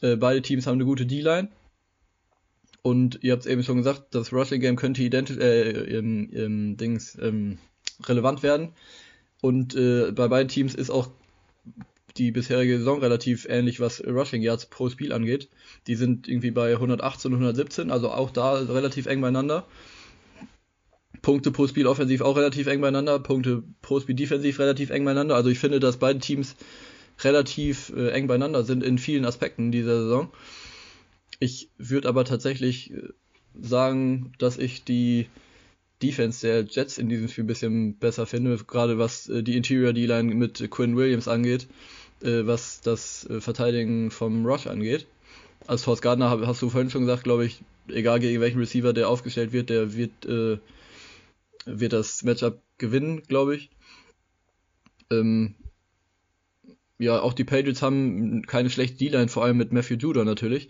Äh, 0.00 0.16
beide 0.16 0.42
Teams 0.42 0.66
haben 0.66 0.74
eine 0.74 0.84
gute 0.84 1.06
D-Line. 1.06 1.48
Und 2.82 3.20
ihr 3.22 3.32
habt 3.32 3.42
es 3.42 3.50
eben 3.50 3.62
schon 3.62 3.76
gesagt, 3.76 4.14
das 4.14 4.32
Rushing 4.32 4.60
Game 4.60 4.76
könnte 4.76 5.02
identisch, 5.02 5.36
äh, 5.38 5.70
im, 5.96 6.28
im 6.30 6.76
Dings, 6.76 7.16
ähm, 7.20 7.58
relevant 8.04 8.42
werden. 8.42 8.72
Und 9.40 9.76
äh, 9.76 10.10
bei 10.12 10.28
beiden 10.28 10.48
Teams 10.48 10.74
ist 10.74 10.90
auch 10.90 11.10
die 12.16 12.32
bisherige 12.32 12.78
Saison 12.78 13.00
relativ 13.00 13.46
ähnlich, 13.48 13.80
was 13.80 14.04
Rushing 14.04 14.42
Yards 14.42 14.66
pro 14.66 14.90
Spiel 14.90 15.12
angeht. 15.12 15.48
Die 15.86 15.94
sind 15.94 16.28
irgendwie 16.28 16.50
bei 16.50 16.72
118 16.72 17.32
und 17.32 17.38
117, 17.38 17.90
also 17.90 18.10
auch 18.10 18.30
da 18.30 18.54
relativ 18.54 19.06
eng 19.06 19.20
beieinander. 19.20 19.66
Punkte 21.22 21.52
pro 21.52 21.68
Spiel 21.68 21.86
offensiv 21.86 22.20
auch 22.20 22.36
relativ 22.36 22.66
eng 22.66 22.80
beieinander, 22.80 23.18
Punkte 23.20 23.62
pro 23.80 24.00
Spiel 24.00 24.16
defensiv 24.16 24.58
relativ 24.58 24.90
eng 24.90 25.04
beieinander. 25.04 25.36
Also 25.36 25.50
ich 25.50 25.58
finde, 25.58 25.80
dass 25.80 25.96
beide 25.96 26.18
Teams 26.18 26.56
relativ 27.20 27.92
äh, 27.96 28.10
eng 28.10 28.26
beieinander 28.26 28.64
sind 28.64 28.82
in 28.82 28.98
vielen 28.98 29.24
Aspekten 29.24 29.70
dieser 29.70 30.02
Saison. 30.02 30.32
Ich 31.38 31.70
würde 31.78 32.08
aber 32.08 32.24
tatsächlich 32.24 32.92
äh, 32.92 33.08
sagen, 33.60 34.32
dass 34.38 34.58
ich 34.58 34.84
die 34.84 35.26
Defense 36.02 36.44
der 36.44 36.64
Jets 36.64 36.98
in 36.98 37.08
diesem 37.08 37.28
Spiel 37.28 37.44
ein 37.44 37.48
bisschen 37.48 37.96
besser 37.96 38.26
finde, 38.26 38.56
gerade 38.56 38.98
was 38.98 39.28
äh, 39.28 39.42
die 39.42 39.56
Interior 39.56 39.92
D-Line 39.92 40.34
mit 40.34 40.70
Quinn 40.70 40.96
Williams 40.96 41.28
angeht, 41.28 41.68
äh, 42.22 42.46
was 42.46 42.80
das 42.80 43.28
Verteidigen 43.38 44.10
vom 44.10 44.44
Rush 44.44 44.66
angeht. 44.66 45.06
Als 45.68 45.84
Force 45.84 46.02
Gardner 46.02 46.30
hast 46.44 46.60
du 46.60 46.70
vorhin 46.70 46.90
schon 46.90 47.02
gesagt, 47.02 47.22
glaube 47.22 47.46
ich, 47.46 47.62
egal 47.88 48.18
gegen 48.18 48.40
welchen 48.40 48.58
Receiver 48.58 48.92
der 48.92 49.08
aufgestellt 49.08 49.52
wird, 49.52 49.70
der 49.70 49.94
wird, 49.94 50.26
äh, 50.26 50.58
wird 51.64 51.92
das 51.92 52.22
Matchup 52.22 52.62
gewinnen, 52.78 53.22
glaube 53.22 53.56
ich. 53.56 53.70
Ähm, 55.10 55.54
ja, 56.98 57.20
auch 57.20 57.32
die 57.32 57.44
Patriots 57.44 57.82
haben 57.82 58.42
keine 58.42 58.70
schlechte 58.70 58.98
D-Line, 58.98 59.28
vor 59.28 59.44
allem 59.44 59.56
mit 59.56 59.72
Matthew 59.72 59.96
Judah 59.96 60.24
natürlich. 60.24 60.68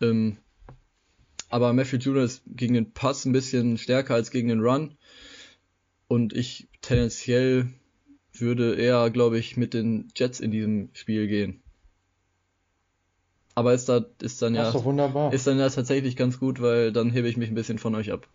Ähm, 0.00 0.38
aber 1.48 1.72
Matthew 1.72 1.96
Jr. 1.96 2.24
ist 2.24 2.42
gegen 2.46 2.74
den 2.74 2.92
Pass 2.92 3.24
ein 3.24 3.32
bisschen 3.32 3.76
stärker 3.76 4.14
als 4.14 4.30
gegen 4.30 4.48
den 4.48 4.60
Run. 4.60 4.96
Und 6.08 6.32
ich 6.32 6.68
tendenziell 6.80 7.68
würde 8.32 8.74
eher, 8.76 9.10
glaube 9.10 9.38
ich, 9.38 9.56
mit 9.56 9.74
den 9.74 10.08
Jets 10.16 10.40
in 10.40 10.50
diesem 10.50 10.90
Spiel 10.94 11.26
gehen. 11.26 11.62
Aber 13.54 13.74
ist, 13.74 13.88
da, 13.88 14.06
ist 14.22 14.40
dann 14.40 14.54
ja 14.54 14.72
ist 15.30 15.46
dann 15.46 15.58
ja 15.58 15.68
tatsächlich 15.68 16.16
ganz 16.16 16.38
gut, 16.38 16.62
weil 16.62 16.90
dann 16.90 17.10
hebe 17.10 17.28
ich 17.28 17.36
mich 17.36 17.50
ein 17.50 17.54
bisschen 17.54 17.78
von 17.78 17.94
euch 17.94 18.12
ab. 18.12 18.26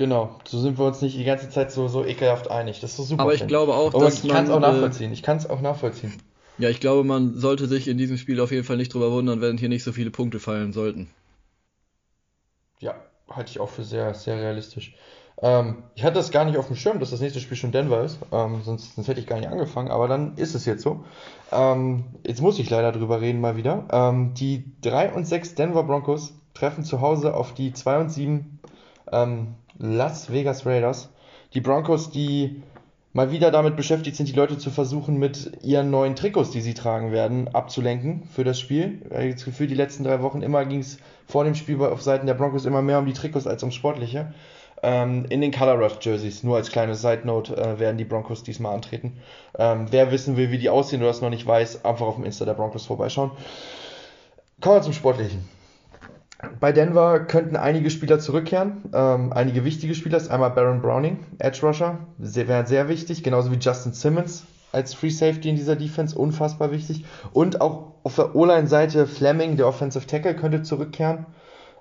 Genau, 0.00 0.30
so 0.44 0.58
sind 0.58 0.78
wir 0.78 0.86
uns 0.86 1.02
nicht 1.02 1.18
die 1.18 1.24
ganze 1.24 1.50
Zeit 1.50 1.70
so, 1.70 1.86
so 1.86 2.02
ekelhaft 2.02 2.50
einig. 2.50 2.80
Das 2.80 2.92
ist 2.92 2.96
so 2.96 3.02
super. 3.02 3.22
Aber 3.22 3.34
ich 3.34 3.46
glaube 3.46 3.74
auch, 3.74 3.92
dass 3.92 4.24
ich 4.24 4.30
kann 4.30 4.44
es 4.44 4.50
auch 4.50 4.58
nachvollziehen. 4.58 5.12
Ich 5.12 5.22
kann 5.22 5.36
es 5.36 5.50
auch 5.50 5.60
nachvollziehen. 5.60 6.14
Ja, 6.56 6.70
ich 6.70 6.80
glaube, 6.80 7.04
man 7.04 7.34
sollte 7.34 7.66
sich 7.66 7.86
in 7.86 7.98
diesem 7.98 8.16
Spiel 8.16 8.40
auf 8.40 8.50
jeden 8.50 8.64
Fall 8.64 8.78
nicht 8.78 8.94
drüber 8.94 9.12
wundern, 9.12 9.42
wenn 9.42 9.58
hier 9.58 9.68
nicht 9.68 9.84
so 9.84 9.92
viele 9.92 10.10
Punkte 10.10 10.40
fallen 10.40 10.72
sollten. 10.72 11.10
Ja, 12.78 12.94
halte 13.28 13.50
ich 13.50 13.60
auch 13.60 13.68
für 13.68 13.84
sehr, 13.84 14.14
sehr 14.14 14.38
realistisch. 14.40 14.94
Ähm, 15.42 15.82
ich 15.94 16.02
hatte 16.02 16.14
das 16.14 16.30
gar 16.30 16.46
nicht 16.46 16.56
auf 16.56 16.68
dem 16.68 16.76
Schirm, 16.76 16.98
dass 16.98 17.10
das 17.10 17.20
nächste 17.20 17.40
Spiel 17.40 17.58
schon 17.58 17.70
Denver 17.70 18.02
ist, 18.02 18.20
ähm, 18.32 18.62
sonst, 18.64 18.94
sonst 18.94 19.06
hätte 19.06 19.20
ich 19.20 19.26
gar 19.26 19.38
nicht 19.38 19.50
angefangen, 19.50 19.90
aber 19.90 20.08
dann 20.08 20.34
ist 20.36 20.54
es 20.54 20.64
jetzt 20.64 20.82
so. 20.82 21.04
Ähm, 21.52 22.04
jetzt 22.26 22.40
muss 22.40 22.58
ich 22.58 22.70
leider 22.70 22.92
drüber 22.92 23.20
reden 23.20 23.42
mal 23.42 23.58
wieder. 23.58 23.86
Ähm, 23.92 24.32
die 24.32 24.64
3 24.80 25.12
und 25.12 25.26
6 25.26 25.56
Denver 25.56 25.82
Broncos 25.82 26.32
treffen 26.54 26.84
zu 26.84 27.02
Hause 27.02 27.34
auf 27.34 27.52
die 27.52 27.74
2 27.74 27.98
und 27.98 28.10
7 28.10 28.59
ähm, 29.12 29.54
Las 29.78 30.32
Vegas 30.32 30.66
Raiders. 30.66 31.10
Die 31.54 31.60
Broncos, 31.60 32.10
die 32.10 32.62
mal 33.12 33.32
wieder 33.32 33.50
damit 33.50 33.76
beschäftigt 33.76 34.16
sind, 34.16 34.28
die 34.28 34.34
Leute 34.34 34.58
zu 34.58 34.70
versuchen, 34.70 35.18
mit 35.18 35.52
ihren 35.62 35.90
neuen 35.90 36.14
Trikots, 36.14 36.50
die 36.50 36.60
sie 36.60 36.74
tragen 36.74 37.12
werden, 37.12 37.48
abzulenken 37.48 38.24
für 38.24 38.44
das 38.44 38.60
Spiel. 38.60 39.02
Das 39.10 39.44
Gefühl, 39.44 39.66
die 39.66 39.74
letzten 39.74 40.04
drei 40.04 40.22
Wochen 40.22 40.42
immer 40.42 40.64
ging 40.64 40.80
es 40.80 40.98
vor 41.26 41.44
dem 41.44 41.54
Spiel 41.54 41.80
auf 41.82 42.02
Seiten 42.02 42.26
der 42.26 42.34
Broncos 42.34 42.66
immer 42.66 42.82
mehr 42.82 42.98
um 42.98 43.06
die 43.06 43.12
Trikots 43.12 43.46
als 43.46 43.62
ums 43.62 43.74
Sportliche. 43.74 44.32
Ähm, 44.82 45.26
in 45.28 45.42
den 45.42 45.52
Color 45.52 45.78
Rush 45.78 45.98
Jerseys, 46.00 46.42
nur 46.42 46.56
als 46.56 46.70
kleine 46.70 46.94
Side 46.94 47.22
Note, 47.24 47.54
äh, 47.54 47.78
werden 47.78 47.98
die 47.98 48.04
Broncos 48.04 48.42
diesmal 48.42 48.74
antreten. 48.74 49.18
Ähm, 49.58 49.86
wer 49.90 50.10
wissen 50.10 50.36
will, 50.36 50.50
wie 50.50 50.58
die 50.58 50.70
aussehen 50.70 51.02
oder 51.02 51.10
das 51.10 51.20
noch 51.20 51.28
nicht 51.28 51.46
weiß, 51.46 51.84
einfach 51.84 52.06
auf 52.06 52.14
dem 52.14 52.24
Insta 52.24 52.46
der 52.46 52.54
Broncos 52.54 52.86
vorbeischauen. 52.86 53.32
Kommen 54.60 54.76
wir 54.76 54.82
zum 54.82 54.94
Sportlichen. 54.94 55.46
Bei 56.58 56.72
Denver 56.72 57.20
könnten 57.20 57.56
einige 57.56 57.90
Spieler 57.90 58.18
zurückkehren, 58.18 58.84
ähm, 58.94 59.32
einige 59.32 59.64
wichtige 59.64 59.94
Spieler. 59.94 60.20
Einmal 60.30 60.50
Baron 60.50 60.80
Browning, 60.80 61.18
Edge 61.38 61.60
Rusher, 61.62 61.98
wäre 62.18 62.66
sehr 62.66 62.88
wichtig, 62.88 63.22
genauso 63.22 63.50
wie 63.50 63.58
Justin 63.58 63.92
Simmons, 63.92 64.44
als 64.72 64.94
Free 64.94 65.10
Safety 65.10 65.50
in 65.50 65.56
dieser 65.56 65.76
Defense, 65.76 66.16
unfassbar 66.16 66.70
wichtig. 66.70 67.04
Und 67.32 67.60
auch 67.60 67.92
auf 68.04 68.14
der 68.14 68.34
O-Line-Seite 68.34 69.06
Fleming, 69.06 69.56
der 69.56 69.66
Offensive 69.66 70.06
Tackle, 70.06 70.34
könnte 70.34 70.62
zurückkehren. 70.62 71.26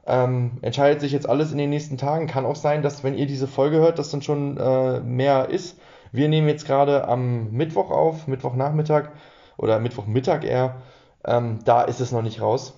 Ähm, 0.06 0.57
entscheidet 0.61 1.02
sich 1.02 1.11
jetzt 1.11 1.30
alles 1.30 1.52
in 1.52 1.57
den 1.57 1.69
nächsten 1.69 1.98
Tagen. 1.98 2.27
Kann 2.27 2.45
auch 2.45 2.56
sein, 2.56 2.81
dass, 2.81 3.03
wenn 3.03 3.18
ihr 3.18 3.27
diese 3.27 3.48
Folge 3.48 3.77
hört, 3.77 3.99
das 3.99 4.10
dann 4.10 4.22
schon 4.22 4.57
äh, 4.57 4.99
mehr 5.02 5.49
ist. 5.49 5.77
Wir 6.11 6.27
nehmen 6.27 6.48
jetzt 6.48 6.65
gerade 6.65 7.07
am 7.07 7.52
Mittwoch 7.52 7.91
auf, 7.91 8.27
Mittwochnachmittag 8.27 9.10
oder 9.57 9.80
Mittwochmittag 9.80 10.44
eher. 10.44 10.77
Ähm, 11.23 11.60
da 11.64 11.84
ist 11.84 12.02
es 12.02 12.11
noch 12.11 12.23
nicht 12.23 12.41
raus. 12.41 12.73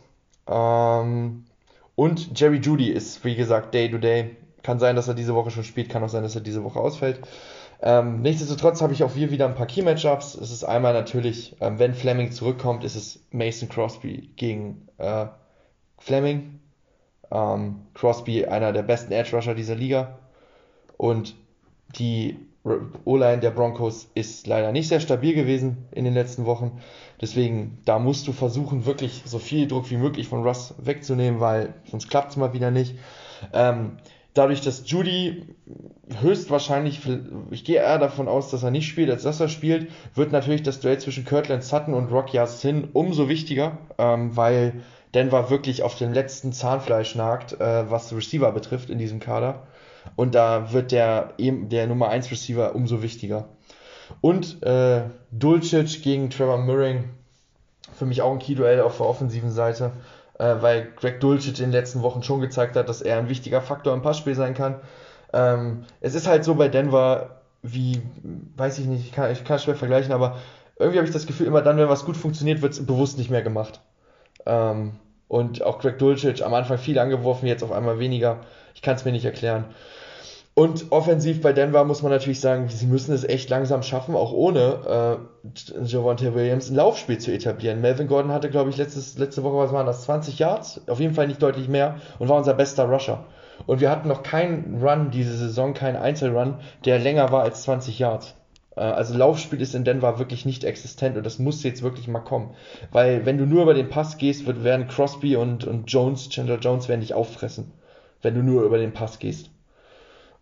Ähm, 0.48 1.46
und 2.02 2.40
Jerry 2.40 2.58
Judy 2.58 2.90
ist, 2.90 3.24
wie 3.24 3.36
gesagt, 3.36 3.76
Day 3.76 3.88
to 3.92 4.00
Day. 4.00 4.36
Kann 4.64 4.80
sein, 4.80 4.96
dass 4.96 5.08
er 5.08 5.14
diese 5.14 5.36
Woche 5.36 5.52
schon 5.52 5.64
spielt, 5.64 5.88
kann 5.88 6.04
auch 6.04 6.10
sein, 6.10 6.24
dass 6.24 6.34
er 6.34 6.42
diese 6.42 6.64
Woche 6.64 6.80
ausfällt. 6.80 7.20
Ähm, 7.80 8.24
nichtsdestotrotz 8.24 8.82
habe 8.82 8.92
ich 8.92 9.04
auch 9.04 9.14
hier 9.14 9.30
wieder 9.30 9.46
ein 9.46 9.54
paar 9.54 9.68
Key-Matchups. 9.68 10.34
Es 10.34 10.50
ist 10.50 10.64
einmal 10.64 10.94
natürlich, 10.94 11.56
ähm, 11.62 11.78
wenn 11.78 11.94
Fleming 11.94 12.32
zurückkommt, 12.32 12.84
ist 12.84 12.96
es 12.96 13.20
Mason 13.30 13.70
Crosby 13.70 14.32
gegen 14.36 14.88
äh, 14.98 15.28
Fleming. 16.00 16.60
Ähm, 17.30 17.84
Crosby, 17.94 18.46
einer 18.46 18.74
der 18.74 18.82
besten 18.82 19.12
Edge-Rusher 19.12 19.54
dieser 19.54 19.76
Liga. 19.76 20.18
Und 20.98 21.36
die 22.00 22.40
O-Line 22.64 23.40
der 23.40 23.50
Broncos 23.50 24.10
ist 24.14 24.46
leider 24.46 24.72
nicht 24.72 24.88
sehr 24.88 25.00
stabil 25.00 25.34
gewesen 25.34 25.88
in 25.92 26.06
den 26.06 26.14
letzten 26.14 26.46
Wochen. 26.46 26.80
Deswegen, 27.20 27.80
da 27.86 27.98
musst 27.98 28.28
du 28.28 28.34
versuchen, 28.34 28.86
wirklich 28.86 29.24
so 29.26 29.40
viel 29.40 29.68
Druck 29.68 29.90
wie 29.90 29.98
möglich 29.98 30.28
von 30.28 30.44
Russ 30.44 30.76
wegzunehmen, 30.78 31.40
weil 31.40 31.74
sonst 31.86 32.10
klappt 32.10 32.32
es 32.32 32.38
mal 32.38 32.54
wieder 32.54 32.70
nicht. 32.70 32.96
Ähm, 33.52 33.98
dadurch, 34.36 34.62
dass 34.62 34.90
Judy 34.90 35.48
höchstwahrscheinlich, 36.22 37.02
ich 37.50 37.64
gehe 37.64 37.78
eher 37.78 37.98
davon 37.98 38.28
aus, 38.28 38.52
dass 38.52 38.62
er 38.62 38.72
nicht 38.72 38.88
spielt, 38.88 39.10
als 39.10 39.24
dass 39.24 39.40
er 39.40 39.50
spielt, 39.50 39.90
wird 40.14 40.32
natürlich 40.32 40.62
das 40.62 40.80
Duell 40.80 41.00
zwischen 41.00 41.26
Kirtland 41.26 41.64
Sutton 41.64 41.96
und 41.96 42.12
Rock 42.12 42.30
Sin 42.46 42.90
umso 42.94 43.28
wichtiger, 43.28 43.80
ähm, 43.98 44.36
weil 44.38 44.82
Denver 45.16 45.50
wirklich 45.50 45.84
auf 45.84 45.96
dem 45.96 46.14
letzten 46.14 46.54
Zahnfleisch 46.54 47.16
nagt, 47.16 47.60
äh, 47.60 47.90
was 47.90 48.16
Receiver 48.16 48.52
betrifft 48.52 48.90
in 48.92 49.00
diesem 49.00 49.20
Kader. 49.20 49.64
Und 50.16 50.36
da 50.36 50.74
wird 50.74 50.92
der, 50.92 51.34
der 51.38 51.88
Nummer 51.88 52.10
1 52.10 52.32
Receiver 52.32 52.76
umso 52.76 53.02
wichtiger. 53.02 53.50
Und 54.20 54.62
äh, 54.64 55.04
Dulcich 55.32 56.04
gegen 56.04 56.30
Trevor 56.30 56.58
Murray, 56.58 57.04
für 57.94 58.06
mich 58.06 58.22
auch 58.22 58.32
ein 58.32 58.40
Key-Duell 58.40 58.82
auf 58.82 58.98
der 58.98 59.06
offensiven 59.06 59.52
Seite, 59.52 59.92
äh, 60.38 60.56
weil 60.60 60.92
Greg 60.96 61.20
Dulcich 61.20 61.60
in 61.60 61.68
den 61.68 61.72
letzten 61.72 62.02
Wochen 62.02 62.24
schon 62.24 62.42
gezeigt 62.42 62.76
hat, 62.76 62.90
dass 62.90 63.02
er 63.02 63.18
ein 63.18 63.30
wichtiger 63.30 63.62
Faktor 63.62 63.94
im 63.94 64.02
Passspiel 64.02 64.36
sein 64.36 64.54
kann. 64.54 64.76
Ähm, 65.34 65.86
es 66.02 66.16
ist 66.16 66.28
halt 66.28 66.44
so 66.44 66.56
bei 66.56 66.68
Denver, 66.68 67.42
wie, 67.62 68.02
weiß 68.58 68.80
ich 68.80 68.86
nicht, 68.86 69.06
ich 69.06 69.12
kann, 69.12 69.32
ich 69.32 69.44
kann 69.44 69.60
schwer 69.60 69.76
vergleichen, 69.76 70.12
aber 70.12 70.38
irgendwie 70.78 70.98
habe 70.98 71.08
ich 71.08 71.14
das 71.14 71.28
Gefühl, 71.28 71.48
immer 71.48 71.62
dann, 71.62 71.78
wenn 71.78 71.90
was 71.90 72.06
gut 72.06 72.18
funktioniert, 72.18 72.62
wird 72.62 72.74
es 72.74 72.86
bewusst 72.86 73.18
nicht 73.18 73.30
mehr 73.30 73.44
gemacht. 73.44 73.82
Ähm, 74.46 74.94
und 75.28 75.64
auch 75.64 75.80
Greg 75.80 75.98
Dulcich 76.00 76.44
am 76.44 76.54
Anfang 76.54 76.78
viel 76.78 77.00
angeworfen, 77.00 77.48
jetzt 77.48 77.64
auf 77.64 77.72
einmal 77.72 78.00
weniger. 78.00 78.42
Ich 78.74 78.82
kann 78.82 78.96
es 78.96 79.06
mir 79.06 79.12
nicht 79.12 79.26
erklären. 79.26 79.66
Und 80.54 80.92
offensiv 80.92 81.42
bei 81.42 81.54
Denver 81.54 81.86
muss 81.86 82.02
man 82.02 82.12
natürlich 82.12 82.42
sagen, 82.42 82.68
sie 82.68 82.86
müssen 82.86 83.16
es 83.16 83.24
echt 83.24 83.50
langsam 83.50 83.84
schaffen, 83.84 84.16
auch 84.16 84.34
ohne 84.34 85.20
äh, 85.48 85.86
Javante 85.86 86.36
Williams 86.36 86.70
ein 86.70 86.76
Laufspiel 86.76 87.20
zu 87.20 87.32
etablieren. 87.32 87.80
Melvin 87.80 88.08
Gordon 88.08 88.34
hatte, 88.34 88.50
glaube 88.50 88.70
ich, 88.70 88.76
letztes, 88.76 89.18
letzte 89.18 89.44
Woche, 89.44 89.58
was 89.58 89.72
waren 89.72 89.86
das, 89.86 90.04
20 90.04 90.40
Yards? 90.40 90.82
Auf 90.88 91.00
jeden 91.00 91.14
Fall 91.14 91.28
nicht 91.28 91.42
deutlich 91.42 91.70
mehr 91.70 91.96
und 92.20 92.28
war 92.28 92.38
unser 92.38 92.54
bester 92.54 92.84
Rusher. 92.84 93.26
Und 93.66 93.80
wir 93.80 93.90
hatten 93.90 94.10
noch 94.10 94.24
keinen 94.24 94.82
Run 94.84 95.10
diese 95.12 95.38
Saison, 95.38 95.74
keinen 95.74 95.96
Einzelrun, 95.96 96.56
der 96.84 97.00
länger 97.00 97.32
war 97.32 97.44
als 97.44 97.64
20 97.64 97.98
Yards. 97.98 98.36
Äh, 98.76 98.82
also 98.82 99.18
Laufspiel 99.18 99.62
ist 99.62 99.74
in 99.74 99.86
Denver 99.86 100.20
wirklich 100.20 100.46
nicht 100.46 100.66
existent 100.66 101.16
und 101.16 101.26
das 101.26 101.40
muss 101.40 101.64
jetzt 101.64 101.82
wirklich 101.82 102.10
mal 102.10 102.20
kommen. 102.20 102.56
Weil 102.92 103.26
wenn 103.26 103.38
du 103.38 103.46
nur 103.46 103.64
über 103.64 103.74
den 103.74 103.90
Pass 103.90 104.18
gehst, 104.18 104.46
wird, 104.46 104.66
werden 104.66 104.88
Crosby 104.88 105.38
und, 105.38 105.64
und 105.66 105.90
Jones, 105.92 106.28
Chandler 106.30 106.60
Jones 106.60 106.90
werden 106.90 107.02
dich 107.02 107.14
auffressen. 107.14 107.72
Wenn 108.22 108.36
du 108.36 108.44
nur 108.44 108.64
über 108.64 108.78
den 108.78 108.94
Pass 108.94 109.20
gehst. 109.20 109.50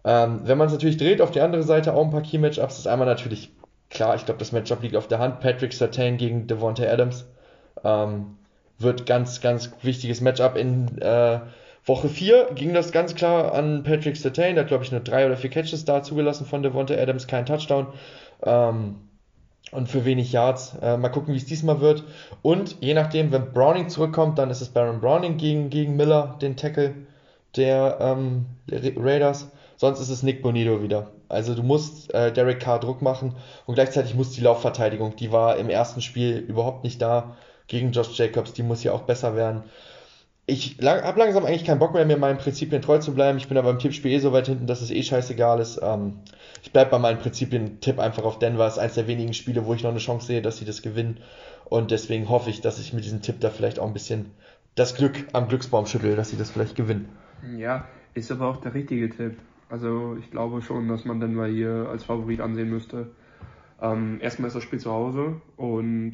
Ähm, 0.03 0.41
wenn 0.45 0.57
man 0.57 0.67
es 0.67 0.73
natürlich 0.73 0.97
dreht, 0.97 1.21
auf 1.21 1.31
die 1.31 1.41
andere 1.41 1.63
Seite 1.63 1.93
auch 1.93 2.03
ein 2.03 2.11
paar 2.11 2.21
Key-Matchups, 2.21 2.79
ist 2.79 2.87
einmal 2.87 3.07
natürlich 3.07 3.51
klar, 3.89 4.15
ich 4.15 4.25
glaube, 4.25 4.39
das 4.39 4.51
Matchup 4.51 4.81
liegt 4.81 4.95
auf 4.95 5.07
der 5.07 5.19
Hand. 5.19 5.39
Patrick 5.39 5.73
Sertain 5.73 6.17
gegen 6.17 6.47
Devontae 6.47 6.87
Adams. 6.87 7.25
Ähm, 7.83 8.37
wird 8.77 9.05
ganz, 9.05 9.41
ganz 9.41 9.71
wichtiges 9.81 10.21
Matchup 10.21 10.55
in 10.55 10.99
äh, 11.01 11.39
Woche 11.85 12.09
4 12.09 12.51
ging 12.55 12.73
das 12.73 12.91
ganz 12.91 13.15
klar 13.15 13.53
an 13.53 13.83
Patrick 13.83 14.15
Sertain. 14.15 14.57
Hat, 14.57 14.67
glaube 14.67 14.83
ich, 14.83 14.91
nur 14.91 15.01
drei 15.01 15.25
oder 15.25 15.37
vier 15.37 15.49
Catches 15.49 15.85
da 15.85 16.03
zugelassen 16.03 16.45
von 16.45 16.61
Devontae 16.61 16.99
Adams, 16.99 17.27
kein 17.27 17.45
Touchdown. 17.45 17.87
Ähm, 18.43 18.95
und 19.71 19.87
für 19.87 20.05
wenig 20.05 20.31
Yards. 20.31 20.75
Äh, 20.81 20.97
mal 20.97 21.09
gucken, 21.09 21.33
wie 21.33 21.37
es 21.37 21.45
diesmal 21.45 21.81
wird. 21.81 22.03
Und 22.41 22.77
je 22.79 22.93
nachdem, 22.93 23.31
wenn 23.31 23.51
Browning 23.53 23.89
zurückkommt, 23.89 24.39
dann 24.39 24.49
ist 24.49 24.61
es 24.61 24.69
Baron 24.69 24.99
Browning 24.99 25.37
gegen, 25.37 25.69
gegen 25.69 25.95
Miller, 25.95 26.37
den 26.41 26.55
Tackle 26.55 26.95
der 27.55 27.97
ähm, 28.01 28.45
Raiders. 28.71 29.51
Sonst 29.77 29.99
ist 30.01 30.09
es 30.09 30.23
Nick 30.23 30.41
Bonito 30.41 30.81
wieder. 30.83 31.11
Also 31.29 31.53
du 31.55 31.63
musst 31.63 32.13
äh, 32.13 32.33
Derek 32.33 32.59
Carr 32.59 32.79
Druck 32.79 33.01
machen 33.01 33.35
und 33.65 33.75
gleichzeitig 33.75 34.15
muss 34.15 34.31
die 34.31 34.41
Laufverteidigung, 34.41 35.15
die 35.15 35.31
war 35.31 35.57
im 35.57 35.69
ersten 35.69 36.01
Spiel 36.01 36.37
überhaupt 36.37 36.83
nicht 36.83 37.01
da 37.01 37.35
gegen 37.67 37.91
Josh 37.91 38.17
Jacobs, 38.17 38.53
die 38.53 38.63
muss 38.63 38.81
hier 38.81 38.93
auch 38.93 39.03
besser 39.03 39.35
werden. 39.35 39.63
Ich 40.47 40.81
lang, 40.81 41.03
habe 41.03 41.19
langsam 41.19 41.45
eigentlich 41.45 41.63
keinen 41.63 41.77
Bock 41.77 41.93
mehr, 41.93 42.05
mir 42.05 42.17
meinen 42.17 42.39
Prinzipien 42.39 42.81
treu 42.81 42.97
zu 42.97 43.13
bleiben. 43.13 43.37
Ich 43.37 43.47
bin 43.47 43.57
aber 43.57 43.69
im 43.69 43.77
Tippspiel 43.77 44.11
eh 44.11 44.17
so 44.17 44.33
weit 44.33 44.47
hinten, 44.47 44.65
dass 44.65 44.81
es 44.81 44.89
eh 44.89 45.03
scheißegal 45.03 45.59
ist. 45.59 45.79
Ähm, 45.83 46.21
ich 46.63 46.71
bleibe 46.71 46.89
bei 46.89 46.97
meinen 46.97 47.19
Prinzipien, 47.19 47.79
tipp 47.81 47.99
einfach 47.99 48.23
auf 48.23 48.39
Denver. 48.39 48.65
Ist 48.65 48.79
eines 48.79 48.95
der 48.95 49.07
wenigen 49.07 49.35
Spiele, 49.35 49.67
wo 49.67 49.75
ich 49.75 49.83
noch 49.83 49.91
eine 49.91 49.99
Chance 49.99 50.25
sehe, 50.25 50.41
dass 50.41 50.57
sie 50.57 50.65
das 50.65 50.81
gewinnen. 50.81 51.19
Und 51.65 51.91
deswegen 51.91 52.29
hoffe 52.29 52.49
ich, 52.49 52.61
dass 52.61 52.79
ich 52.79 52.93
mit 52.93 53.05
diesem 53.05 53.21
Tipp 53.21 53.39
da 53.41 53.51
vielleicht 53.51 53.77
auch 53.77 53.85
ein 53.85 53.93
bisschen 53.93 54.31
das 54.73 54.95
Glück 54.95 55.27
am 55.33 55.47
Glücksbaum 55.47 55.85
schüttel, 55.85 56.15
dass 56.15 56.31
sie 56.31 56.37
das 56.37 56.49
vielleicht 56.49 56.75
gewinnen. 56.75 57.09
Ja, 57.57 57.87
ist 58.13 58.31
aber 58.31 58.47
auch 58.47 58.57
der 58.57 58.73
richtige 58.73 59.09
Tipp. 59.09 59.37
Also 59.69 60.17
ich 60.19 60.31
glaube 60.31 60.61
schon, 60.61 60.87
dass 60.87 61.05
man 61.05 61.19
Denver 61.19 61.47
hier 61.47 61.87
als 61.89 62.03
Favorit 62.03 62.41
ansehen 62.41 62.69
müsste. 62.69 63.11
Ähm, 63.81 64.19
erstmal 64.21 64.47
ist 64.47 64.55
das 64.55 64.63
Spiel 64.63 64.79
zu 64.79 64.91
Hause 64.91 65.41
und 65.55 66.13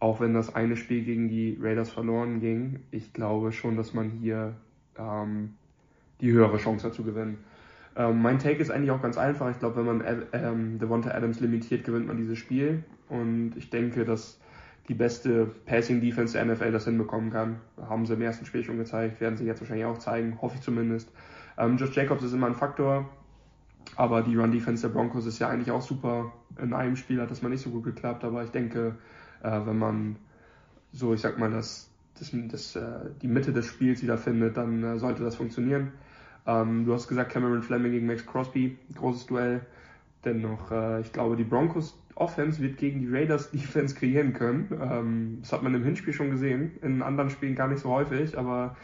auch 0.00 0.20
wenn 0.20 0.32
das 0.32 0.54
eine 0.54 0.76
Spiel 0.76 1.04
gegen 1.04 1.28
die 1.28 1.58
Raiders 1.60 1.90
verloren 1.90 2.40
ging, 2.40 2.80
ich 2.90 3.12
glaube 3.12 3.52
schon, 3.52 3.76
dass 3.76 3.94
man 3.94 4.10
hier 4.10 4.54
ähm, 4.96 5.54
die 6.20 6.30
höhere 6.30 6.58
Chance 6.58 6.86
hat 6.86 6.94
zu 6.94 7.02
gewinnen. 7.02 7.38
Ähm, 7.96 8.22
mein 8.22 8.38
Take 8.38 8.62
ist 8.62 8.70
eigentlich 8.70 8.92
auch 8.92 9.02
ganz 9.02 9.18
einfach. 9.18 9.50
Ich 9.50 9.58
glaube, 9.58 9.76
wenn 9.76 9.98
man 9.98 10.26
ähm, 10.32 10.78
Devonta 10.78 11.10
Adams 11.10 11.40
limitiert, 11.40 11.84
gewinnt 11.84 12.06
man 12.06 12.16
dieses 12.16 12.38
Spiel. 12.38 12.84
Und 13.08 13.54
ich 13.56 13.70
denke, 13.70 14.04
dass 14.04 14.40
die 14.88 14.94
beste 14.94 15.46
Passing 15.66 16.00
Defense 16.00 16.32
der 16.32 16.46
NFL 16.46 16.72
das 16.72 16.86
hinbekommen 16.86 17.30
kann. 17.30 17.60
Haben 17.88 18.06
sie 18.06 18.14
im 18.14 18.22
ersten 18.22 18.46
Spiel 18.46 18.64
schon 18.64 18.78
gezeigt, 18.78 19.20
werden 19.20 19.36
sie 19.36 19.44
jetzt 19.44 19.60
wahrscheinlich 19.60 19.86
auch 19.86 19.98
zeigen, 19.98 20.38
hoffe 20.40 20.56
ich 20.56 20.62
zumindest. 20.62 21.12
Ähm, 21.58 21.76
Josh 21.76 21.94
Jacobs 21.94 22.22
ist 22.22 22.32
immer 22.32 22.46
ein 22.46 22.54
Faktor, 22.54 23.08
aber 23.96 24.22
die 24.22 24.36
Run 24.36 24.52
Defense 24.52 24.86
der 24.86 24.94
Broncos 24.94 25.26
ist 25.26 25.38
ja 25.38 25.48
eigentlich 25.48 25.70
auch 25.70 25.82
super. 25.82 26.32
In 26.60 26.72
einem 26.72 26.96
Spiel 26.96 27.20
hat 27.20 27.30
das 27.30 27.42
mal 27.42 27.50
nicht 27.50 27.62
so 27.62 27.70
gut 27.70 27.84
geklappt, 27.84 28.24
aber 28.24 28.42
ich 28.44 28.50
denke, 28.50 28.96
äh, 29.42 29.60
wenn 29.64 29.78
man 29.78 30.16
so, 30.92 31.12
ich 31.12 31.20
sag 31.20 31.38
mal, 31.38 31.50
das, 31.50 31.90
das, 32.18 32.30
das, 32.32 32.76
äh, 32.76 33.10
die 33.20 33.28
Mitte 33.28 33.52
des 33.52 33.66
Spiels 33.66 34.02
wieder 34.02 34.16
findet, 34.16 34.56
dann 34.56 34.82
äh, 34.82 34.98
sollte 34.98 35.22
das 35.22 35.36
funktionieren. 35.36 35.92
Ähm, 36.46 36.86
du 36.86 36.94
hast 36.94 37.08
gesagt, 37.08 37.30
Cameron 37.30 37.62
Fleming 37.62 37.92
gegen 37.92 38.06
Max 38.06 38.24
Crosby, 38.24 38.78
großes 38.94 39.26
Duell. 39.26 39.60
Dennoch, 40.24 40.70
äh, 40.72 41.00
ich 41.02 41.12
glaube, 41.12 41.36
die 41.36 41.44
Broncos 41.44 41.96
Offense 42.18 42.60
wird 42.60 42.78
gegen 42.78 43.00
die 43.00 43.08
Raiders 43.08 43.50
Defense 43.50 43.94
kreieren 43.94 44.32
können. 44.32 44.68
Ähm, 44.80 45.38
das 45.40 45.52
hat 45.52 45.62
man 45.62 45.74
im 45.74 45.84
Hinspiel 45.84 46.12
schon 46.12 46.30
gesehen, 46.30 46.72
in 46.82 47.02
anderen 47.02 47.30
Spielen 47.30 47.54
gar 47.54 47.68
nicht 47.68 47.80
so 47.80 47.90
häufig, 47.90 48.36
aber 48.36 48.76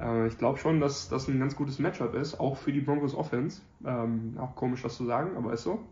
äh, 0.00 0.26
ich 0.26 0.38
glaube 0.38 0.58
schon, 0.58 0.80
dass 0.80 1.08
das 1.08 1.28
ein 1.28 1.38
ganz 1.38 1.56
gutes 1.56 1.78
Matchup 1.78 2.14
ist, 2.14 2.40
auch 2.40 2.56
für 2.56 2.72
die 2.72 2.80
Broncos 2.80 3.14
Offense. 3.14 3.62
Ähm, 3.84 4.36
auch 4.38 4.56
komisch, 4.56 4.82
das 4.82 4.96
zu 4.96 5.04
sagen, 5.04 5.36
aber 5.36 5.52
ist 5.52 5.62
so. 5.62 5.84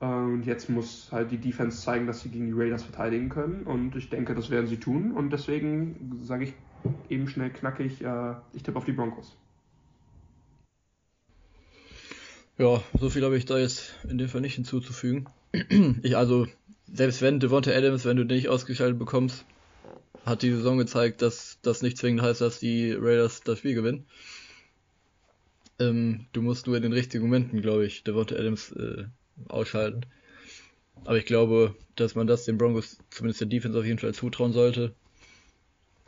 Und 0.00 0.42
jetzt 0.44 0.68
muss 0.68 1.08
halt 1.12 1.30
die 1.30 1.38
Defense 1.38 1.80
zeigen, 1.80 2.06
dass 2.06 2.20
sie 2.20 2.28
gegen 2.28 2.46
die 2.46 2.52
Raiders 2.52 2.82
verteidigen 2.82 3.30
können. 3.30 3.62
Und 3.62 3.96
ich 3.96 4.10
denke, 4.10 4.34
das 4.34 4.50
werden 4.50 4.66
sie 4.66 4.76
tun. 4.76 5.12
Und 5.12 5.32
deswegen 5.32 6.18
sage 6.22 6.44
ich 6.44 6.54
eben 7.08 7.28
schnell 7.28 7.50
knackig, 7.50 8.02
äh, 8.04 8.34
ich 8.52 8.62
tippe 8.62 8.76
auf 8.76 8.84
die 8.84 8.92
Broncos. 8.92 9.36
Ja, 12.58 12.82
so 12.98 13.08
viel 13.08 13.24
habe 13.24 13.36
ich 13.36 13.46
da 13.46 13.58
jetzt 13.58 13.98
in 14.08 14.18
dem 14.18 14.28
Fall 14.28 14.40
nicht 14.40 14.54
hinzuzufügen. 14.54 15.26
Ich 16.02 16.16
also, 16.16 16.46
selbst 16.92 17.22
wenn 17.22 17.40
Devonta 17.40 17.70
Adams, 17.70 18.04
wenn 18.04 18.16
du 18.16 18.24
den 18.24 18.36
nicht 18.36 18.48
ausgeschaltet 18.48 18.98
bekommst, 18.98 19.44
hat 20.24 20.42
die 20.42 20.50
Saison 20.50 20.78
gezeigt, 20.78 21.22
dass 21.22 21.58
das 21.62 21.82
nicht 21.82 21.98
zwingend 21.98 22.22
heißt, 22.22 22.40
dass 22.40 22.58
die 22.58 22.92
Raiders 22.92 23.42
das 23.42 23.58
Spiel 23.58 23.74
gewinnen. 23.74 24.06
Ähm, 25.78 26.26
du 26.32 26.42
musst 26.42 26.66
nur 26.66 26.76
in 26.76 26.82
den 26.82 26.92
richtigen 26.92 27.24
Momenten, 27.24 27.60
glaube 27.60 27.86
ich, 27.86 28.04
Devonta 28.04 28.34
Adams 28.36 28.72
äh, 28.72 29.04
ausschalten. 29.48 30.06
Aber 31.04 31.18
ich 31.18 31.26
glaube, 31.26 31.74
dass 31.96 32.14
man 32.14 32.26
das 32.26 32.44
den 32.44 32.58
Broncos, 32.58 32.98
zumindest 33.10 33.40
der 33.40 33.48
Defense 33.48 33.78
auf 33.78 33.84
jeden 33.84 33.98
Fall 33.98 34.14
zutrauen 34.14 34.52
sollte. 34.52 34.94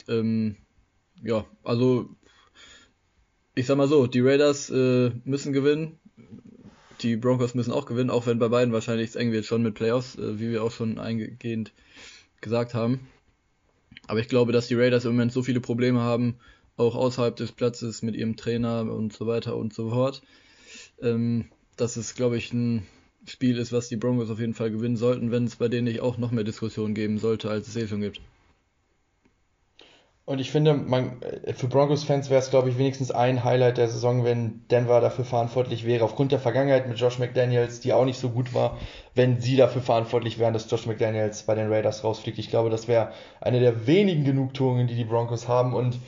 Ähm, 0.09 0.56
ja, 1.23 1.44
also 1.64 2.09
ich 3.55 3.66
sag 3.66 3.77
mal 3.77 3.89
so, 3.89 4.06
die 4.06 4.20
Raiders 4.20 4.70
äh, 4.70 5.10
müssen 5.24 5.52
gewinnen. 5.52 5.98
Die 7.06 7.16
Broncos 7.16 7.54
müssen 7.54 7.72
auch 7.72 7.86
gewinnen, 7.86 8.10
auch 8.10 8.26
wenn 8.26 8.38
bei 8.38 8.48
beiden 8.48 8.72
wahrscheinlich 8.72 9.10
es 9.10 9.16
eng 9.16 9.32
wird, 9.32 9.44
schon 9.44 9.62
mit 9.62 9.74
Playoffs, 9.74 10.16
äh, 10.16 10.38
wie 10.38 10.50
wir 10.50 10.62
auch 10.64 10.72
schon 10.72 10.98
eingehend 10.98 11.72
gesagt 12.40 12.74
haben. 12.74 13.06
Aber 14.08 14.20
ich 14.20 14.28
glaube, 14.28 14.52
dass 14.52 14.68
die 14.68 14.74
Raiders 14.74 15.04
im 15.04 15.12
Moment 15.12 15.32
so 15.32 15.42
viele 15.42 15.60
Probleme 15.60 16.00
haben, 16.00 16.36
auch 16.76 16.94
außerhalb 16.94 17.34
des 17.36 17.52
Platzes 17.52 18.02
mit 18.02 18.16
ihrem 18.16 18.36
Trainer 18.36 18.80
und 18.92 19.12
so 19.12 19.26
weiter 19.26 19.56
und 19.56 19.72
so 19.72 19.90
fort, 19.90 20.22
ähm, 21.00 21.46
dass 21.76 21.96
es, 21.96 22.14
glaube 22.14 22.36
ich, 22.36 22.52
ein 22.52 22.86
Spiel 23.26 23.58
ist, 23.58 23.72
was 23.72 23.88
die 23.88 23.96
Broncos 23.96 24.30
auf 24.30 24.38
jeden 24.38 24.54
Fall 24.54 24.70
gewinnen 24.70 24.96
sollten, 24.96 25.30
wenn 25.30 25.44
es 25.44 25.56
bei 25.56 25.68
denen 25.68 25.84
nicht 25.84 26.00
auch 26.00 26.18
noch 26.18 26.30
mehr 26.30 26.44
Diskussionen 26.44 26.94
geben 26.94 27.18
sollte, 27.18 27.50
als 27.50 27.68
es 27.68 27.76
eh 27.76 27.88
schon 27.88 28.00
gibt. 28.00 28.20
Und 30.27 30.40
ich 30.40 30.51
finde, 30.51 30.74
man, 30.74 31.23
äh, 31.23 31.55
für 31.55 31.69
Broncos-Fans 31.69 32.31
wäre 32.31 32.40
es, 32.40 32.51
glaube 32.51 32.69
ich, 32.69 32.78
wenigstens 32.78 33.12
ein 33.12 33.44
Highlight 33.44 33.78
der 33.78 33.89
Saison, 33.89 34.24
wenn 34.24 34.66
Denver 34.73 35.01
dafür 35.01 35.24
verantwortlich 35.24 35.86
wäre, 35.86 36.05
aufgrund 36.05 36.32
der 36.32 36.40
Vergangenheit 36.40 36.89
mit 36.89 36.98
Josh 36.98 37.20
McDaniels, 37.20 37.78
die 37.78 37.93
auch 37.93 38.05
nicht 38.05 38.19
so 38.19 38.31
gut 38.31 38.53
war, 38.53 38.77
wenn 39.15 39.40
sie 39.40 39.57
dafür 39.57 39.82
verantwortlich 39.82 40.40
wären, 40.40 40.53
dass 40.53 40.69
Josh 40.69 40.86
McDaniels 40.86 41.44
bei 41.44 41.55
den 41.55 41.73
Raiders 41.73 42.03
rausfliegt. 42.03 42.40
Ich 42.40 42.51
glaube, 42.51 42.70
das 42.70 42.89
wäre 42.89 43.12
eine 43.40 43.61
der 43.61 43.86
wenigen 43.86 44.24
Genugtuungen, 44.24 44.89
die 44.89 44.97
die 44.97 45.05
Broncos 45.05 45.47
haben. 45.47 45.74
Und 45.74 46.01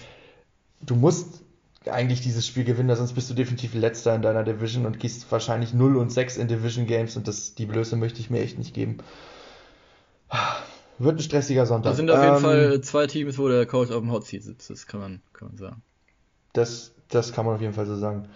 du 0.81 0.97
musst 0.97 1.45
eigentlich 1.87 2.21
dieses 2.21 2.45
Spiel 2.45 2.65
gewinnen, 2.65 2.95
sonst 2.97 3.13
bist 3.13 3.31
du 3.31 3.35
definitiv 3.35 3.75
letzter 3.75 4.17
in 4.17 4.23
deiner 4.23 4.43
Division 4.43 4.85
und 4.85 4.99
gehst 4.99 5.31
wahrscheinlich 5.31 5.75
0 5.75 5.97
und 5.97 6.11
6 6.11 6.39
in 6.39 6.49
Division 6.49 6.87
Games 6.87 7.17
und 7.17 7.29
das, 7.29 7.55
die 7.55 7.67
Blöße 7.67 7.95
möchte 7.95 8.19
ich 8.19 8.31
mir 8.31 8.41
echt 8.41 8.59
nicht 8.59 8.75
geben. 8.75 8.99
Wird 10.99 11.17
ein 11.17 11.23
stressiger 11.23 11.65
Sonntag. 11.65 11.93
Da 11.93 11.97
sind 11.97 12.11
auf 12.11 12.23
jeden 12.23 12.37
ähm, 12.37 12.43
Fall 12.43 12.81
zwei 12.81 13.07
Teams, 13.07 13.39
wo 13.39 13.49
der 13.49 13.67
Coach 13.67 13.91
auf 13.91 14.01
dem 14.01 14.11
Hot 14.11 14.27
Seat 14.27 14.43
sitzt, 14.43 14.71
das 14.71 14.87
kann 14.87 15.01
man, 15.01 15.21
kann 15.33 15.49
man 15.49 15.57
sagen. 15.57 15.83
Das, 16.53 16.93
das 17.09 17.33
kann 17.33 17.47
man 17.47 17.55
auf 17.55 17.61
jeden 17.61 17.75
Fall 17.75 17.87
so 17.87 17.97
sagen. 17.97 18.29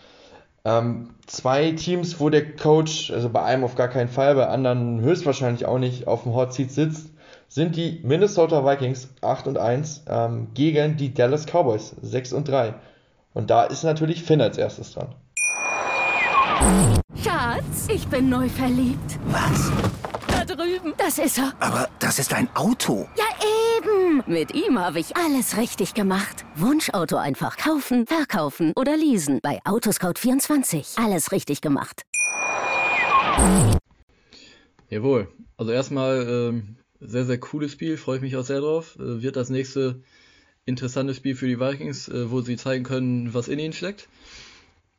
Ähm, 0.64 1.10
zwei 1.26 1.72
Teams, 1.72 2.20
wo 2.20 2.30
der 2.30 2.54
Coach, 2.54 3.10
also 3.10 3.28
bei 3.28 3.42
einem 3.42 3.64
auf 3.64 3.74
gar 3.74 3.88
keinen 3.88 4.08
Fall, 4.08 4.36
bei 4.36 4.46
anderen 4.46 5.00
höchstwahrscheinlich 5.00 5.66
auch 5.66 5.78
nicht, 5.78 6.06
auf 6.06 6.22
dem 6.22 6.34
Hot 6.34 6.54
Seat 6.54 6.70
sitzt, 6.70 7.08
sind 7.48 7.76
die 7.76 8.00
Minnesota 8.04 8.64
Vikings 8.64 9.08
8 9.20 9.48
und 9.48 9.58
1 9.58 10.04
ähm, 10.08 10.48
gegen 10.54 10.96
die 10.96 11.12
Dallas 11.12 11.46
Cowboys 11.46 11.96
6 12.00 12.32
und 12.32 12.48
3. 12.48 12.74
Und 13.34 13.50
da 13.50 13.64
ist 13.64 13.82
natürlich 13.82 14.22
Finn 14.22 14.40
als 14.40 14.56
erstes 14.56 14.94
dran. 14.94 15.14
Schatz, 17.22 17.88
ich 17.92 18.06
bin 18.06 18.28
neu 18.28 18.48
verliebt. 18.48 19.18
Was? 19.26 19.72
Drüben. 20.56 20.94
Das 20.98 21.18
ist 21.18 21.38
er. 21.38 21.52
Aber 21.60 21.88
das 21.98 22.18
ist 22.18 22.32
ein 22.32 22.48
Auto. 22.54 23.08
Ja, 23.16 23.24
eben. 23.78 24.22
Mit 24.26 24.54
ihm 24.54 24.78
habe 24.78 25.00
ich 25.00 25.16
alles 25.16 25.56
richtig 25.56 25.94
gemacht. 25.94 26.44
Wunschauto 26.56 27.16
einfach 27.16 27.56
kaufen, 27.56 28.06
verkaufen 28.06 28.72
oder 28.76 28.96
leasen. 28.96 29.40
Bei 29.42 29.60
Autoscout24. 29.64 31.02
Alles 31.02 31.32
richtig 31.32 31.60
gemacht. 31.60 32.02
Jawohl. 34.88 35.28
Also 35.56 35.72
erstmal 35.72 36.26
ähm, 36.28 36.76
sehr, 37.00 37.24
sehr 37.24 37.38
cooles 37.38 37.72
Spiel. 37.72 37.96
Freue 37.96 38.16
ich 38.16 38.22
mich 38.22 38.36
auch 38.36 38.44
sehr 38.44 38.60
drauf. 38.60 38.96
Äh, 38.96 39.22
wird 39.22 39.36
das 39.36 39.50
nächste 39.50 40.02
interessantes 40.64 41.16
Spiel 41.16 41.34
für 41.34 41.46
die 41.46 41.58
Vikings, 41.58 42.08
äh, 42.08 42.30
wo 42.30 42.40
sie 42.40 42.56
zeigen 42.56 42.84
können, 42.84 43.34
was 43.34 43.48
in 43.48 43.58
ihnen 43.58 43.72
steckt. 43.72 44.08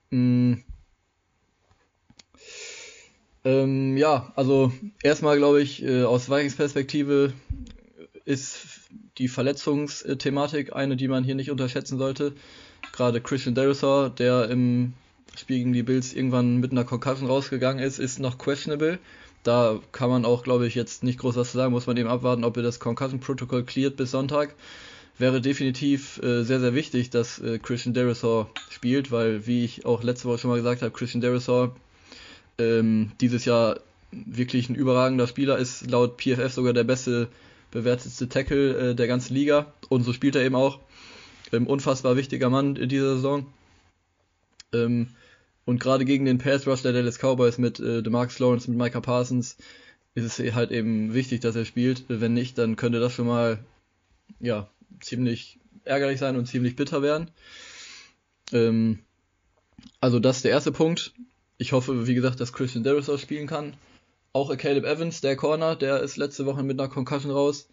Mhm. 0.10 0.64
Ähm, 3.45 3.98
ja, 3.98 4.32
also 4.36 4.72
erstmal 5.02 5.38
glaube 5.38 5.61
ich, 5.61 5.84
äh, 5.84 6.03
aus 6.03 6.30
Vikings 6.30 6.56
Perspektive 6.56 7.34
ist 8.26 8.65
die 9.18 9.28
Verletzungsthematik 9.28 10.76
eine, 10.76 10.95
die 10.95 11.07
man 11.07 11.24
hier 11.24 11.36
nicht 11.36 11.52
unterschätzen 11.52 11.98
sollte. 11.98 12.34
Gerade 12.94 13.22
Christian 13.22 13.56
Derisor, 13.56 14.10
der 14.10 14.49
im 14.49 14.94
Spiel 15.36 15.57
gegen 15.57 15.74
die 15.74 15.84
Bills 15.84 16.14
irgendwann 16.14 16.57
mit 16.57 16.72
einer 16.72 16.84
Concussion 16.84 17.28
rausgegangen 17.28 17.84
ist, 17.84 17.99
ist 17.99 18.20
noch 18.20 18.38
questionable. 18.38 18.99
Da 19.44 19.80
kann 19.91 20.10
man 20.10 20.24
auch, 20.24 20.44
glaube 20.44 20.68
ich, 20.68 20.76
jetzt 20.76 21.03
nicht 21.03 21.20
groß 21.20 21.36
was 21.36 21.52
zu 21.52 21.57
sagen, 21.57 21.74
muss 21.74 21.88
man 21.88 21.98
eben 21.98 22.07
abwarten, 22.07 22.45
ob 22.45 22.56
er 22.56 22.64
das 22.64 22.80
Concussion-Protokoll 22.80 23.64
cleart 23.64 23.98
bis 23.98 24.11
Sonntag 24.11 24.56
wäre 25.18 25.41
definitiv 25.41 26.22
äh, 26.24 26.44
sehr, 26.44 26.60
sehr 26.60 26.74
wichtig, 26.74 27.10
dass 27.10 27.40
äh, 27.40 27.60
Christian 27.60 27.94
Derisor 27.94 28.49
spielt, 28.70 29.11
weil, 29.11 29.45
wie 29.45 29.64
ich 29.64 29.86
auch 29.86 30.03
letzte 30.03 30.28
Woche 30.28 30.40
schon 30.40 30.49
mal 30.49 30.57
gesagt 30.57 30.82
habe, 30.82 30.91
Christian 30.91 31.22
Derisor 31.22 31.76
ähm, 32.58 33.12
dieses 33.22 33.46
Jahr 33.46 33.80
wirklich 34.12 34.70
ein 34.70 34.76
überragender 34.76 35.28
Spieler 35.28 35.58
ist, 35.58 35.90
laut 35.90 36.22
PFF 36.22 36.54
sogar 36.54 36.74
der 36.74 36.84
beste 36.84 37.28
bewertetste 37.72 38.30
Tackle 38.30 38.92
äh, 38.92 38.96
der 38.96 39.08
ganzen 39.08 39.34
Liga 39.34 39.74
und 39.90 40.04
so 40.04 40.14
spielt 40.14 40.36
er 40.36 40.44
eben 40.44 40.56
auch. 40.56 40.80
Ähm, 41.52 41.68
unfassbar 41.68 42.16
wichtiger 42.16 42.50
Mann 42.50 42.76
in 42.76 42.90
dieser 42.90 43.16
Saison. 43.16 43.48
Ähm, 44.74 45.08
und 45.66 45.80
gerade 45.80 46.06
gegen 46.06 46.26
den 46.26 46.38
Pass 46.38 46.68
Rush 46.68 46.82
der 46.82 46.94
Dallas 46.94 47.18
Cowboys 47.20 47.58
mit 47.58 47.80
äh, 47.80 48.04
DeMarcus 48.04 48.40
Lawrence, 48.40 48.70
mit 48.70 48.78
Micah 48.78 49.02
Parsons, 49.02 49.58
ist 50.16 50.40
es 50.40 50.54
halt 50.54 50.72
eben 50.72 51.14
wichtig, 51.14 51.40
dass 51.42 51.56
er 51.56 51.66
spielt. 51.66 52.04
Wenn 52.08 52.34
nicht, 52.34 52.58
dann 52.58 52.76
könnte 52.76 53.00
das 53.00 53.14
schon 53.14 53.28
mal 53.28 53.60
ja, 54.40 54.70
ziemlich 55.00 55.60
ärgerlich 55.86 56.20
sein 56.20 56.36
und 56.36 56.48
ziemlich 56.48 56.76
bitter 56.76 57.02
werden. 57.02 57.30
Ähm, 58.52 59.00
also 60.00 60.20
das 60.20 60.38
ist 60.38 60.46
der 60.46 60.52
erste 60.52 60.72
Punkt. 60.72 61.14
Ich 61.64 61.72
hoffe, 61.72 62.07
wie 62.07 62.14
gesagt, 62.14 62.41
dass 62.41 62.52
Christian 62.52 62.84
Darius 62.84 63.10
auch 63.10 63.18
spielen 63.18 63.48
kann. 63.48 63.77
Auch 64.34 64.53
Caleb 64.57 64.84
Evans, 64.84 65.22
der 65.22 65.38
Corner, 65.38 65.77
der 65.77 66.02
ist 66.02 66.18
letzte 66.18 66.45
Woche 66.45 66.61
mit 66.61 66.77
einer 66.77 66.90
Concussion 66.90 67.31
raus. 67.31 67.69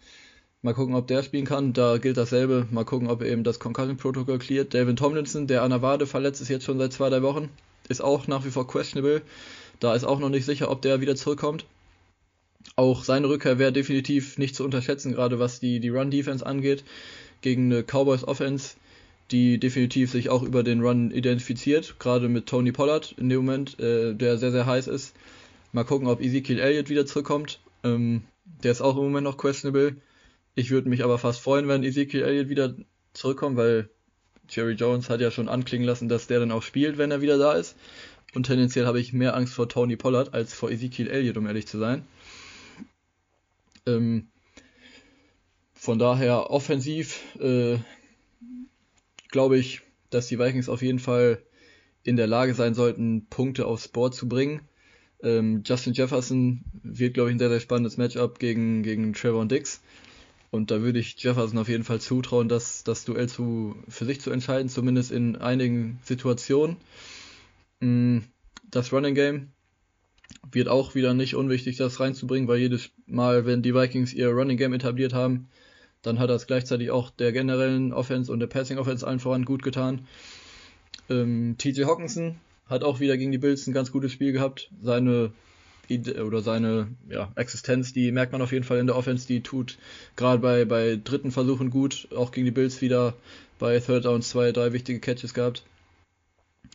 Mal 0.61 0.73
gucken, 0.73 0.95
ob 0.95 1.07
der 1.07 1.23
spielen 1.23 1.43
kann. 1.43 1.73
Da 1.73 1.97
gilt 1.97 2.15
dasselbe. 2.15 2.65
Mal 2.71 2.85
gucken, 2.85 3.09
ob 3.09 3.21
er 3.21 3.27
eben 3.27 3.43
das 3.43 3.59
Concussion-Protokoll 3.59 4.39
cleart. 4.39 4.73
David 4.73 4.97
Tomlinson, 4.97 5.45
der 5.45 5.63
an 5.63 5.71
der 5.71 5.81
Wade 5.81 6.07
verletzt 6.07 6.39
ist 6.39 6.47
jetzt 6.47 6.63
schon 6.63 6.79
seit 6.79 6.93
zwei, 6.93 7.09
drei 7.09 7.21
Wochen, 7.21 7.49
ist 7.89 8.01
auch 8.01 8.27
nach 8.27 8.45
wie 8.45 8.51
vor 8.51 8.65
questionable. 8.65 9.23
Da 9.81 9.93
ist 9.93 10.05
auch 10.05 10.19
noch 10.19 10.29
nicht 10.29 10.45
sicher, 10.45 10.71
ob 10.71 10.81
der 10.81 11.01
wieder 11.01 11.17
zurückkommt. 11.17 11.65
Auch 12.77 13.03
seine 13.03 13.27
Rückkehr 13.27 13.59
wäre 13.59 13.73
definitiv 13.73 14.37
nicht 14.37 14.55
zu 14.55 14.63
unterschätzen, 14.63 15.11
gerade 15.11 15.37
was 15.37 15.59
die, 15.59 15.81
die 15.81 15.89
Run-Defense 15.89 16.45
angeht, 16.45 16.85
gegen 17.41 17.65
eine 17.65 17.83
Cowboys-Offense, 17.83 18.75
die 19.31 19.59
definitiv 19.59 20.11
sich 20.11 20.29
auch 20.29 20.43
über 20.43 20.63
den 20.63 20.81
Run 20.81 21.11
identifiziert, 21.11 21.95
gerade 21.99 22.29
mit 22.29 22.47
Tony 22.47 22.71
Pollard 22.71 23.13
in 23.17 23.29
dem 23.29 23.45
Moment, 23.45 23.79
äh, 23.79 24.13
der 24.13 24.37
sehr, 24.37 24.51
sehr 24.51 24.65
heiß 24.65 24.87
ist. 24.87 25.15
Mal 25.71 25.85
gucken, 25.85 26.07
ob 26.07 26.21
Ezekiel 26.21 26.59
Elliott 26.59 26.89
wieder 26.89 27.05
zurückkommt. 27.05 27.59
Ähm, 27.83 28.23
der 28.63 28.71
ist 28.71 28.81
auch 28.81 28.97
im 28.97 29.03
Moment 29.03 29.23
noch 29.23 29.37
questionable. 29.37 29.95
Ich 30.55 30.69
würde 30.69 30.89
mich 30.89 31.03
aber 31.03 31.17
fast 31.17 31.39
freuen, 31.39 31.67
wenn 31.67 31.83
Ezekiel 31.83 32.23
Elliott 32.23 32.49
wieder 32.49 32.75
zurückkommt, 33.13 33.57
weil 33.57 33.89
Jerry 34.49 34.73
Jones 34.73 35.09
hat 35.09 35.21
ja 35.21 35.31
schon 35.31 35.47
anklingen 35.47 35.87
lassen, 35.87 36.09
dass 36.09 36.27
der 36.27 36.39
dann 36.39 36.51
auch 36.51 36.63
spielt, 36.63 36.97
wenn 36.97 37.11
er 37.11 37.21
wieder 37.21 37.37
da 37.37 37.53
ist. 37.53 37.77
Und 38.33 38.45
tendenziell 38.45 38.85
habe 38.85 38.99
ich 38.99 39.13
mehr 39.13 39.35
Angst 39.35 39.53
vor 39.53 39.69
Tony 39.69 39.95
Pollard 39.95 40.33
als 40.33 40.53
vor 40.53 40.69
Ezekiel 40.71 41.07
Elliott, 41.07 41.37
um 41.37 41.47
ehrlich 41.47 41.67
zu 41.67 41.79
sein. 41.79 42.05
Ähm, 43.85 44.27
von 45.73 45.97
daher 45.97 46.51
offensiv 46.51 47.21
äh, 47.39 47.77
glaube 49.31 49.57
ich, 49.57 49.81
dass 50.09 50.27
die 50.27 50.39
Vikings 50.39 50.69
auf 50.69 50.81
jeden 50.81 50.99
Fall 50.99 51.41
in 52.03 52.17
der 52.17 52.27
Lage 52.27 52.53
sein 52.53 52.73
sollten, 52.73 53.27
Punkte 53.29 53.65
aufs 53.65 53.87
Board 53.87 54.13
zu 54.15 54.27
bringen. 54.27 54.61
Ähm, 55.23 55.63
Justin 55.65 55.93
Jefferson 55.93 56.63
wird, 56.83 57.13
glaube 57.13 57.29
ich, 57.29 57.35
ein 57.35 57.39
sehr, 57.39 57.49
sehr 57.49 57.59
spannendes 57.59 57.97
Matchup 57.97 58.39
gegen, 58.39 58.83
gegen 58.83 59.13
Trevor 59.13 59.45
Dix. 59.45 59.81
Und 60.49 60.69
da 60.69 60.81
würde 60.81 60.99
ich 60.99 61.15
Jefferson 61.17 61.59
auf 61.59 61.69
jeden 61.69 61.85
Fall 61.85 62.01
zutrauen, 62.01 62.49
das, 62.49 62.83
das 62.83 63.05
Duell 63.05 63.29
zu, 63.29 63.75
für 63.87 64.05
sich 64.05 64.19
zu 64.19 64.31
entscheiden, 64.31 64.67
zumindest 64.67 65.11
in 65.11 65.37
einigen 65.37 65.99
Situationen. 66.03 66.75
Mm, 67.79 68.19
das 68.69 68.91
Running 68.91 69.15
Game 69.15 69.51
wird 70.51 70.67
auch 70.67 70.95
wieder 70.95 71.13
nicht 71.13 71.35
unwichtig, 71.35 71.77
das 71.77 71.99
reinzubringen, 71.99 72.47
weil 72.47 72.59
jedes 72.59 72.89
Mal, 73.05 73.45
wenn 73.45 73.61
die 73.61 73.73
Vikings 73.73 74.13
ihr 74.13 74.29
Running 74.29 74.57
Game 74.57 74.73
etabliert 74.73 75.13
haben, 75.13 75.47
dann 76.01 76.19
hat 76.19 76.29
das 76.29 76.47
gleichzeitig 76.47 76.91
auch 76.91 77.09
der 77.09 77.31
generellen 77.31 77.93
Offense 77.93 78.31
und 78.31 78.39
der 78.39 78.47
Passing 78.47 78.77
Offense 78.77 79.05
allen 79.05 79.19
voran 79.19 79.45
gut 79.45 79.63
getan. 79.63 80.07
Ähm, 81.09 81.55
TJ 81.57 81.83
Hawkinson 81.85 82.35
hat 82.67 82.83
auch 82.83 82.99
wieder 82.99 83.17
gegen 83.17 83.31
die 83.31 83.37
Bills 83.37 83.67
ein 83.67 83.73
ganz 83.73 83.91
gutes 83.91 84.11
Spiel 84.11 84.31
gehabt. 84.31 84.69
Seine 84.81 85.31
oder 86.25 86.41
seine 86.41 86.87
ja, 87.09 87.31
Existenz, 87.35 87.91
die 87.91 88.11
merkt 88.13 88.31
man 88.31 88.41
auf 88.41 88.53
jeden 88.53 88.63
Fall 88.63 88.79
in 88.79 88.87
der 88.87 88.95
Offense, 88.95 89.27
die 89.27 89.41
tut 89.41 89.77
gerade 90.15 90.39
bei, 90.39 90.63
bei 90.63 90.99
dritten 91.03 91.31
Versuchen 91.31 91.69
gut, 91.69 92.07
auch 92.15 92.31
gegen 92.31 92.45
die 92.45 92.51
Bills 92.51 92.81
wieder 92.81 93.13
bei 93.59 93.77
Third 93.79 94.05
Downs 94.05 94.29
zwei, 94.29 94.53
drei 94.53 94.71
wichtige 94.71 94.99
Catches 94.99 95.33
gehabt. 95.33 95.63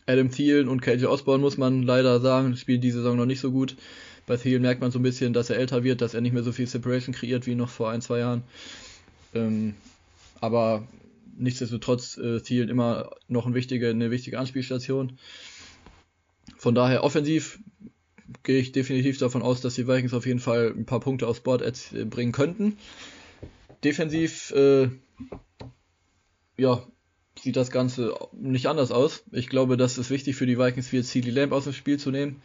Adam 0.05 0.31
Thielen 0.31 0.67
und 0.67 0.81
KJ 0.81 1.05
Osborne 1.05 1.41
muss 1.41 1.57
man 1.57 1.83
leider 1.83 2.19
sagen, 2.21 2.55
spielen 2.55 2.81
diese 2.81 2.99
Saison 2.99 3.17
noch 3.17 3.25
nicht 3.25 3.39
so 3.39 3.51
gut. 3.51 3.75
Bei 4.25 4.37
Thielen 4.37 4.61
merkt 4.61 4.81
man 4.81 4.91
so 4.91 4.99
ein 4.99 5.03
bisschen, 5.03 5.33
dass 5.33 5.49
er 5.49 5.57
älter 5.57 5.83
wird, 5.83 6.01
dass 6.01 6.13
er 6.13 6.21
nicht 6.21 6.33
mehr 6.33 6.43
so 6.43 6.51
viel 6.51 6.67
Separation 6.67 7.15
kreiert 7.15 7.45
wie 7.47 7.55
noch 7.55 7.69
vor 7.69 7.89
ein, 7.89 8.01
zwei 8.01 8.19
Jahren. 8.19 8.43
Ähm, 9.33 9.75
aber 10.39 10.87
nichtsdestotrotz 11.37 12.17
äh, 12.17 12.39
Thielen 12.41 12.69
immer 12.69 13.11
noch 13.27 13.45
ein 13.45 13.53
wichtige, 13.53 13.89
eine 13.89 14.11
wichtige 14.11 14.39
Anspielstation. 14.39 15.17
Von 16.57 16.75
daher 16.75 17.03
offensiv 17.03 17.59
gehe 18.43 18.59
ich 18.59 18.71
definitiv 18.71 19.17
davon 19.17 19.41
aus, 19.41 19.61
dass 19.61 19.75
die 19.75 19.87
Vikings 19.87 20.13
auf 20.13 20.25
jeden 20.25 20.39
Fall 20.39 20.73
ein 20.75 20.85
paar 20.85 20.99
Punkte 20.99 21.27
aufs 21.27 21.41
Board 21.41 21.63
bringen 22.09 22.31
könnten. 22.31 22.77
Defensiv, 23.83 24.51
äh, 24.51 24.89
ja, 26.57 26.83
sieht 27.39 27.55
das 27.55 27.71
Ganze 27.71 28.15
nicht 28.33 28.67
anders 28.67 28.91
aus. 28.91 29.23
Ich 29.31 29.47
glaube, 29.47 29.77
dass 29.77 29.97
es 29.97 30.09
wichtig 30.09 30.35
für 30.35 30.45
die 30.45 30.57
Vikings 30.57 30.91
wird, 30.91 31.05
CD 31.05 31.29
Lamb 31.29 31.51
aus 31.51 31.65
dem 31.65 31.73
Spiel 31.73 31.99
zu 31.99 32.11
nehmen, 32.11 32.41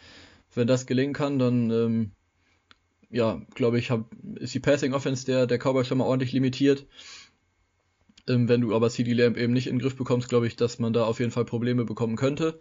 wenn 0.55 0.67
das 0.67 0.87
gelingen 0.87 1.15
kann, 1.15 1.39
dann 1.39 1.71
ähm, 1.71 2.11
ja, 3.13 3.43
glaube 3.55 3.79
ich, 3.79 3.91
hab, 3.91 4.07
ist 4.37 4.55
die 4.55 4.61
Passing 4.61 4.95
Offense 4.95 5.27
der, 5.27 5.47
der 5.47 5.59
Cowboys 5.59 5.87
schon 5.87 5.99
mal 5.99 6.05
ordentlich 6.05 6.33
limitiert. 6.33 6.87
Ähm, 8.27 8.49
wenn 8.49 8.63
du 8.63 8.75
aber 8.75 8.89
CD 8.89 9.13
Lamb 9.13 9.37
eben 9.37 9.53
nicht 9.53 9.67
in 9.67 9.77
den 9.77 9.83
Griff 9.83 9.97
bekommst, 9.97 10.29
glaube 10.29 10.47
ich, 10.47 10.57
dass 10.57 10.79
man 10.79 10.93
da 10.93 11.05
auf 11.05 11.21
jeden 11.21 11.31
Fall 11.31 11.45
Probleme 11.45 11.85
bekommen 11.85 12.17
könnte. 12.17 12.59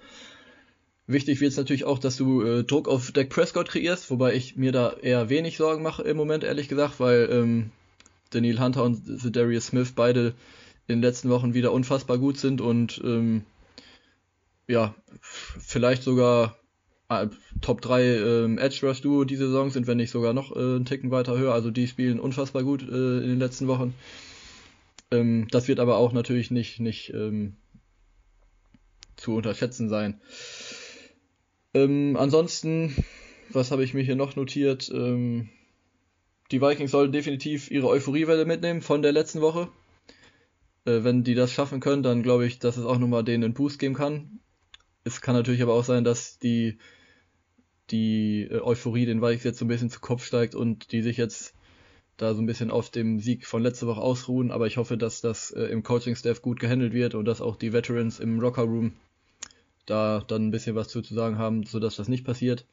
Wichtig 1.08 1.40
wird 1.40 1.52
es 1.52 1.58
natürlich 1.58 1.86
auch, 1.86 2.00
dass 2.00 2.18
du 2.18 2.42
äh, 2.44 2.64
Druck 2.64 2.88
auf 2.88 3.12
Dak 3.12 3.30
Prescott 3.30 3.70
kreierst, 3.70 4.12
wobei 4.12 4.34
ich 4.34 4.58
mir 4.58 4.72
da 4.72 4.94
eher 4.94 5.30
wenig 5.30 5.58
Sorgen 5.58 5.84
mache 5.84 6.04
im 6.04 6.18
Moment, 6.18 6.44
ehrlich 6.44 6.68
gesagt, 6.68 7.00
weil 7.00 7.30
ähm, 7.32 7.72
Daniel 8.30 8.60
Hunter 8.60 8.84
und 8.84 9.02
Darius 9.36 9.68
Smith 9.68 9.94
beide 9.96 10.34
in 10.88 10.98
den 10.98 11.02
letzten 11.02 11.30
Wochen 11.30 11.54
wieder 11.54 11.72
unfassbar 11.72 12.18
gut 12.18 12.38
sind 12.38 12.60
und 12.60 13.02
ähm, 13.04 13.46
ja, 14.68 14.96
vielleicht 15.22 16.04
sogar 16.04 16.58
Top 17.62 17.82
3 17.82 18.04
ähm, 18.04 18.58
Edge 18.58 18.80
Rush 18.84 19.02
Duo 19.02 19.26
diese 19.26 19.48
Saison 19.48 19.70
sind, 19.70 19.88
wenn 19.88 19.98
nicht 19.98 20.12
sogar 20.12 20.34
noch 20.34 20.56
äh, 20.56 20.60
einen 20.60 20.86
Ticken 20.86 21.12
weiter 21.12 21.38
höher. 21.38 21.54
Also 21.54 21.72
die 21.72 21.88
spielen 21.88 22.20
unfassbar 22.20 22.64
gut 22.64 22.84
äh, 22.84 23.18
in 23.18 23.30
den 23.30 23.40
letzten 23.40 23.68
Wochen. 23.68 23.94
Ähm, 25.12 25.48
das 25.52 25.68
wird 25.68 25.80
aber 25.80 25.98
auch 25.98 26.14
natürlich 26.14 26.52
nicht, 26.52 26.80
nicht 26.80 27.14
ähm, 27.14 27.58
zu 29.18 29.36
unterschätzen 29.36 29.90
sein. 29.90 30.22
Ähm, 31.74 32.16
ansonsten, 32.18 32.96
was 33.50 33.72
habe 33.72 33.84
ich 33.84 33.94
mir 33.94 34.04
hier 34.04 34.16
noch 34.16 34.36
notiert? 34.36 34.90
Ähm, 34.94 35.50
die 36.52 36.62
Vikings 36.62 36.92
sollen 36.92 37.12
definitiv 37.12 37.72
ihre 37.72 37.88
Euphoriewelle 37.88 38.46
mitnehmen 38.46 38.82
von 38.82 39.02
der 39.02 39.12
letzten 39.12 39.42
Woche. 39.42 39.70
Äh, 40.86 41.04
wenn 41.04 41.24
die 41.24 41.36
das 41.36 41.52
schaffen 41.52 41.80
können, 41.80 42.04
dann 42.04 42.24
glaube 42.24 42.46
ich, 42.46 42.60
dass 42.60 42.78
es 42.78 42.86
auch 42.86 42.98
nochmal 42.98 43.24
denen 43.24 43.44
einen 43.44 43.54
Boost 43.54 43.80
geben 43.80 43.96
kann. 43.96 44.40
Es 45.04 45.22
kann 45.22 45.36
natürlich 45.36 45.62
aber 45.62 45.74
auch 45.74 45.84
sein, 45.84 46.04
dass 46.04 46.40
die, 46.40 46.78
die 47.92 48.48
äh, 48.50 48.60
Euphorie 48.62 49.06
den 49.06 49.22
Vikings 49.22 49.44
jetzt 49.44 49.60
so 49.60 49.66
ein 49.66 49.70
bisschen 49.70 49.90
zu 49.90 50.00
Kopf 50.00 50.26
steigt 50.26 50.56
und 50.56 50.92
die 50.92 51.02
sich 51.02 51.18
jetzt 51.18 51.54
da 52.18 52.34
so 52.34 52.42
ein 52.42 52.46
bisschen 52.46 52.72
auf 52.72 52.90
dem 52.90 53.20
Sieg 53.20 53.46
von 53.46 53.64
letzter 53.64 53.88
Woche 53.88 54.02
ausruhen. 54.02 54.52
Aber 54.52 54.68
ich 54.68 54.78
hoffe, 54.78 54.98
dass 54.98 55.22
das 55.22 55.52
äh, 55.52 55.64
im 55.66 55.84
Coaching-Staff 55.84 56.42
gut 56.42 56.60
gehandelt 56.60 56.94
wird 56.94 57.16
und 57.16 57.26
dass 57.26 57.42
auch 57.42 57.56
die 57.56 57.74
Veterans 57.74 58.20
im 58.20 58.40
Rocker-Room 58.40 58.94
da 59.86 60.24
dann 60.28 60.48
ein 60.48 60.52
bisschen 60.52 60.76
was 60.76 60.88
zu, 60.88 61.02
zu 61.02 61.14
sagen 61.14 61.38
haben, 61.38 61.66
sodass 61.66 61.96
das 61.96 62.08
nicht 62.08 62.24
passiert. 62.24 62.66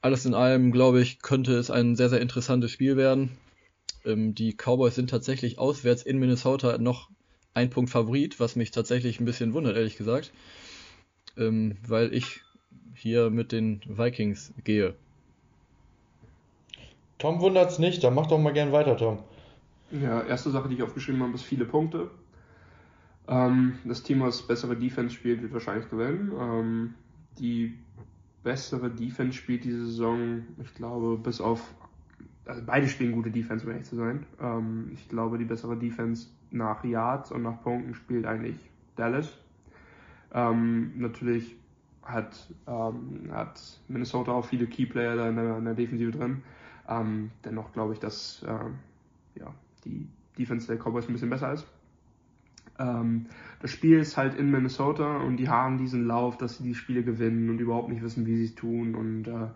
Alles 0.00 0.24
in 0.24 0.34
allem, 0.34 0.72
glaube 0.72 1.02
ich, 1.02 1.20
könnte 1.20 1.54
es 1.56 1.70
ein 1.70 1.96
sehr, 1.96 2.08
sehr 2.08 2.20
interessantes 2.20 2.70
Spiel 2.70 2.96
werden. 2.96 3.36
Ähm, 4.04 4.34
die 4.34 4.54
Cowboys 4.54 4.94
sind 4.94 5.10
tatsächlich 5.10 5.58
auswärts 5.58 6.02
in 6.02 6.18
Minnesota 6.18 6.78
noch 6.78 7.10
ein 7.52 7.70
Punkt 7.70 7.90
Favorit, 7.90 8.40
was 8.40 8.56
mich 8.56 8.70
tatsächlich 8.70 9.20
ein 9.20 9.24
bisschen 9.24 9.52
wundert, 9.52 9.76
ehrlich 9.76 9.96
gesagt. 9.96 10.32
Ähm, 11.36 11.76
weil 11.86 12.14
ich 12.14 12.40
hier 12.94 13.30
mit 13.30 13.52
den 13.52 13.80
Vikings 13.86 14.52
gehe. 14.64 14.94
Tom 17.18 17.40
wundert's 17.40 17.78
nicht, 17.78 18.02
dann 18.02 18.14
mach 18.14 18.26
doch 18.26 18.38
mal 18.38 18.52
gern 18.52 18.72
weiter, 18.72 18.96
Tom. 18.96 19.18
Ja, 19.90 20.22
erste 20.22 20.50
Sache, 20.50 20.68
die 20.68 20.76
ich 20.76 20.82
aufgeschrieben 20.82 21.22
habe, 21.22 21.34
ist 21.34 21.42
viele 21.42 21.64
Punkte. 21.64 22.10
Ähm, 23.28 23.74
das 23.84 24.02
Team, 24.02 24.20
was 24.20 24.42
bessere 24.42 24.76
Defense 24.76 25.14
spielt, 25.14 25.42
wird 25.42 25.52
wahrscheinlich 25.52 25.88
gewinnen. 25.90 26.32
Ähm, 26.38 26.94
die 27.38 27.74
bessere 28.42 28.90
Defense 28.90 29.36
spielt 29.36 29.64
diese 29.64 29.86
Saison, 29.86 30.42
ich 30.62 30.74
glaube, 30.74 31.18
bis 31.18 31.40
auf. 31.40 31.74
Also 32.46 32.62
beide 32.64 32.88
spielen 32.88 33.12
gute 33.12 33.30
Defense, 33.30 33.64
um 33.64 33.70
ehrlich 33.70 33.86
zu 33.86 33.96
sein. 33.96 34.26
Ähm, 34.40 34.90
ich 34.94 35.08
glaube, 35.08 35.38
die 35.38 35.44
bessere 35.44 35.76
Defense 35.76 36.28
nach 36.50 36.84
Yards 36.84 37.30
und 37.30 37.42
nach 37.42 37.62
Punkten 37.62 37.94
spielt 37.94 38.26
eigentlich 38.26 38.56
Dallas. 38.96 39.36
Ähm, 40.32 40.92
natürlich 40.96 41.56
hat, 42.12 42.48
ähm, 42.66 43.30
hat 43.32 43.60
Minnesota 43.88 44.32
auch 44.32 44.44
viele 44.44 44.66
Keyplayer 44.66 45.16
da 45.16 45.28
in 45.28 45.36
der, 45.36 45.58
in 45.58 45.64
der 45.64 45.74
Defensive 45.74 46.10
drin. 46.10 46.42
Ähm, 46.88 47.30
dennoch 47.44 47.72
glaube 47.72 47.92
ich, 47.92 48.00
dass 48.00 48.42
äh, 48.42 49.38
ja, 49.38 49.54
die 49.84 50.08
Defense 50.38 50.66
der 50.66 50.76
Cowboys 50.76 51.08
ein 51.08 51.12
bisschen 51.12 51.30
besser 51.30 51.52
ist. 51.52 51.66
Ähm, 52.78 53.26
das 53.60 53.70
Spiel 53.70 53.98
ist 53.98 54.16
halt 54.16 54.34
in 54.34 54.50
Minnesota 54.50 55.18
und 55.18 55.36
die 55.36 55.48
haben 55.48 55.78
diesen 55.78 56.06
Lauf, 56.06 56.38
dass 56.38 56.58
sie 56.58 56.64
die 56.64 56.74
Spiele 56.74 57.02
gewinnen 57.02 57.50
und 57.50 57.60
überhaupt 57.60 57.90
nicht 57.90 58.02
wissen, 58.02 58.26
wie 58.26 58.36
sie 58.36 58.44
es 58.44 58.54
tun. 58.54 58.94
Und 58.94 59.28
äh, 59.28 59.48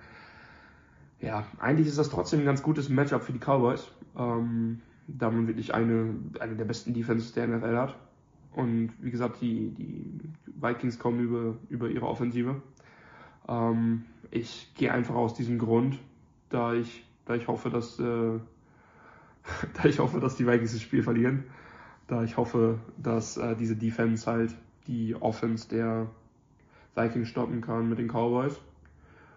ja, 1.27 1.47
eigentlich 1.59 1.89
ist 1.89 1.99
das 1.99 2.11
trotzdem 2.11 2.41
ein 2.41 2.47
ganz 2.47 2.63
gutes 2.63 2.89
Matchup 2.89 3.23
für 3.23 3.33
die 3.33 3.39
Cowboys, 3.39 3.91
ähm, 4.17 4.81
da 5.09 5.31
man 5.31 5.47
wirklich 5.47 5.75
eine, 5.75 6.15
eine 6.39 6.57
der 6.57 6.67
besten 6.67 6.93
Defenses 6.93 7.33
der 7.33 7.49
NFL 7.49 7.77
hat. 7.77 7.97
Und 8.55 8.93
wie 9.01 9.11
gesagt, 9.11 9.41
die, 9.41 9.71
die 9.71 10.21
Vikings 10.61 10.99
kommen 10.99 11.21
über, 11.21 11.57
über 11.69 11.89
ihre 11.89 12.07
Offensive. 12.07 12.63
Ähm, 13.49 14.05
ich 14.31 14.73
gehe 14.75 14.93
einfach 14.93 15.15
aus 15.15 15.35
diesem 15.35 15.59
Grund, 15.59 15.99
da 16.51 16.75
ich, 16.75 17.05
da 17.27 17.35
ich 17.35 17.49
hoffe, 17.49 17.71
dass, 17.71 17.99
äh, 17.99 18.03
da 19.75 19.85
ich 19.85 19.99
hoffe, 19.99 20.21
dass 20.21 20.37
die 20.37 20.47
Vikings 20.47 20.73
das 20.73 20.83
Spiel 20.83 21.03
verlieren 21.03 21.45
da 22.07 22.23
ich 22.23 22.37
hoffe, 22.37 22.79
dass 22.97 23.37
äh, 23.37 23.57
diese 23.57 23.77
Defense 23.77 24.31
halt 24.31 24.55
die 24.87 25.15
Offense 25.15 25.69
der 25.69 26.07
Vikings 26.95 27.29
stoppen 27.29 27.61
kann 27.61 27.89
mit 27.89 27.99
den 27.99 28.09
Cowboys. 28.09 28.61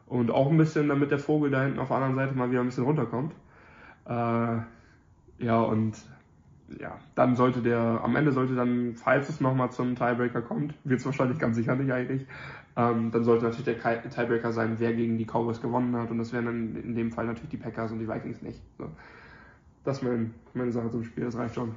Und 0.06 0.32
auch 0.32 0.50
ein 0.50 0.58
bisschen, 0.58 0.88
damit 0.88 1.12
der 1.12 1.20
Vogel 1.20 1.52
da 1.52 1.64
hinten 1.64 1.80
auf 1.80 1.90
der 1.90 1.98
anderen 1.98 2.16
Seite 2.16 2.36
mal 2.36 2.50
wieder 2.50 2.62
ein 2.62 2.68
bisschen 2.68 2.86
runterkommt. 2.86 3.34
Äh, 4.06 4.58
ja, 5.40 5.62
und 5.62 5.96
ja, 6.80 7.00
dann 7.16 7.36
sollte 7.36 7.62
der, 7.62 8.02
am 8.04 8.16
Ende 8.16 8.32
sollte 8.32 8.56
dann, 8.56 8.96
falls 8.96 9.30
es 9.30 9.40
nochmal 9.40 9.72
zum 9.72 9.96
Tiebreaker 9.96 10.42
kommt, 10.42 10.74
wird 10.84 11.00
es 11.00 11.06
wahrscheinlich 11.06 11.40
ganz 11.40 11.56
sicher 11.56 11.76
nicht 11.76 11.92
eigentlich, 11.92 12.26
ähm, 12.76 13.12
dann 13.12 13.24
sollte 13.24 13.46
natürlich 13.46 13.66
der 13.82 14.10
Tiebreaker 14.10 14.52
sein, 14.52 14.76
wer 14.78 14.94
gegen 14.94 15.18
die 15.18 15.26
Cowboys 15.26 15.62
gewonnen 15.62 15.96
hat. 15.96 16.12
Und 16.12 16.20
das 16.20 16.32
wären 16.34 16.46
dann 16.46 16.76
in 16.76 16.96
dem 16.96 17.12
Fall 17.12 17.26
natürlich 17.26 17.50
die 17.50 17.58
Packers 17.58 17.92
und 17.92 18.00
die 18.00 18.08
Vikings 18.08 18.42
nicht. 18.42 18.62
So. 18.78 18.90
Das 19.84 19.98
ist 19.98 20.04
mein, 20.04 20.34
meine 20.54 20.72
Sache 20.72 20.90
zum 20.92 21.04
Spiel, 21.04 21.26
das 21.26 21.38
reicht 21.38 21.56
schon. 21.56 21.76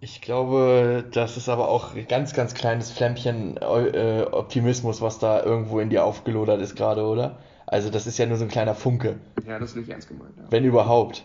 Ich 0.00 0.20
glaube, 0.20 1.04
das 1.12 1.36
ist 1.36 1.48
aber 1.48 1.68
auch 1.68 1.94
ein 1.94 2.08
ganz, 2.08 2.34
ganz 2.34 2.54
kleines 2.54 2.90
Flämmchen 2.90 3.56
äh, 3.56 4.26
Optimismus, 4.30 5.00
was 5.00 5.20
da 5.20 5.44
irgendwo 5.44 5.78
in 5.78 5.90
dir 5.90 6.04
aufgelodert 6.04 6.60
ist 6.60 6.74
gerade, 6.74 7.04
oder? 7.04 7.38
Also 7.66 7.88
das 7.88 8.08
ist 8.08 8.18
ja 8.18 8.26
nur 8.26 8.36
so 8.36 8.44
ein 8.44 8.50
kleiner 8.50 8.74
Funke. 8.74 9.20
Ja, 9.46 9.60
das 9.60 9.70
ist 9.70 9.76
nicht 9.76 9.88
ernst 9.88 10.08
gemeint. 10.08 10.34
Ja. 10.36 10.44
Wenn 10.50 10.64
überhaupt. 10.64 11.24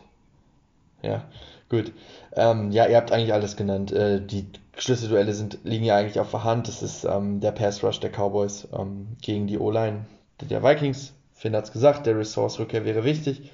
Ja, 1.02 1.24
gut. 1.70 1.92
Ähm, 2.36 2.72
ja, 2.72 2.88
ihr 2.88 2.98
habt 2.98 3.12
eigentlich 3.12 3.34
alles 3.34 3.56
genannt. 3.56 3.92
Äh, 3.92 4.22
die 4.22 4.48
Schlüsselduelle 4.78 5.34
sind, 5.34 5.60
liegen 5.64 5.86
ja 5.86 5.96
eigentlich 5.96 6.20
auf 6.20 6.32
der 6.32 6.44
Hand. 6.44 6.68
Das 6.68 6.84
ist 6.84 7.04
ähm, 7.04 7.40
der 7.40 7.52
Pass 7.52 7.84
Rush 7.84 8.00
der 8.00 8.12
Cowboys 8.12 8.68
ähm, 8.78 9.08
gegen 9.22 9.48
die 9.48 9.58
O-Line 9.58 10.06
der 10.42 10.64
Vikings. 10.64 11.14
Finn 11.34 11.56
hat's 11.56 11.72
gesagt, 11.72 12.06
der 12.06 12.18
Resource-Rückkehr 12.18 12.86
wäre 12.86 13.04
wichtig. 13.04 13.52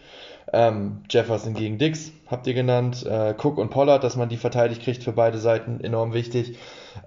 Ähm, 0.51 1.03
Jefferson 1.09 1.53
gegen 1.53 1.77
Dix 1.77 2.11
habt 2.27 2.47
ihr 2.47 2.53
genannt. 2.53 3.05
Äh, 3.05 3.33
Cook 3.41 3.57
und 3.57 3.69
Pollard, 3.69 4.03
dass 4.03 4.15
man 4.15 4.29
die 4.29 4.37
verteidigt 4.37 4.81
kriegt 4.81 5.03
für 5.03 5.13
beide 5.13 5.37
Seiten, 5.37 5.79
enorm 5.81 6.13
wichtig. 6.13 6.57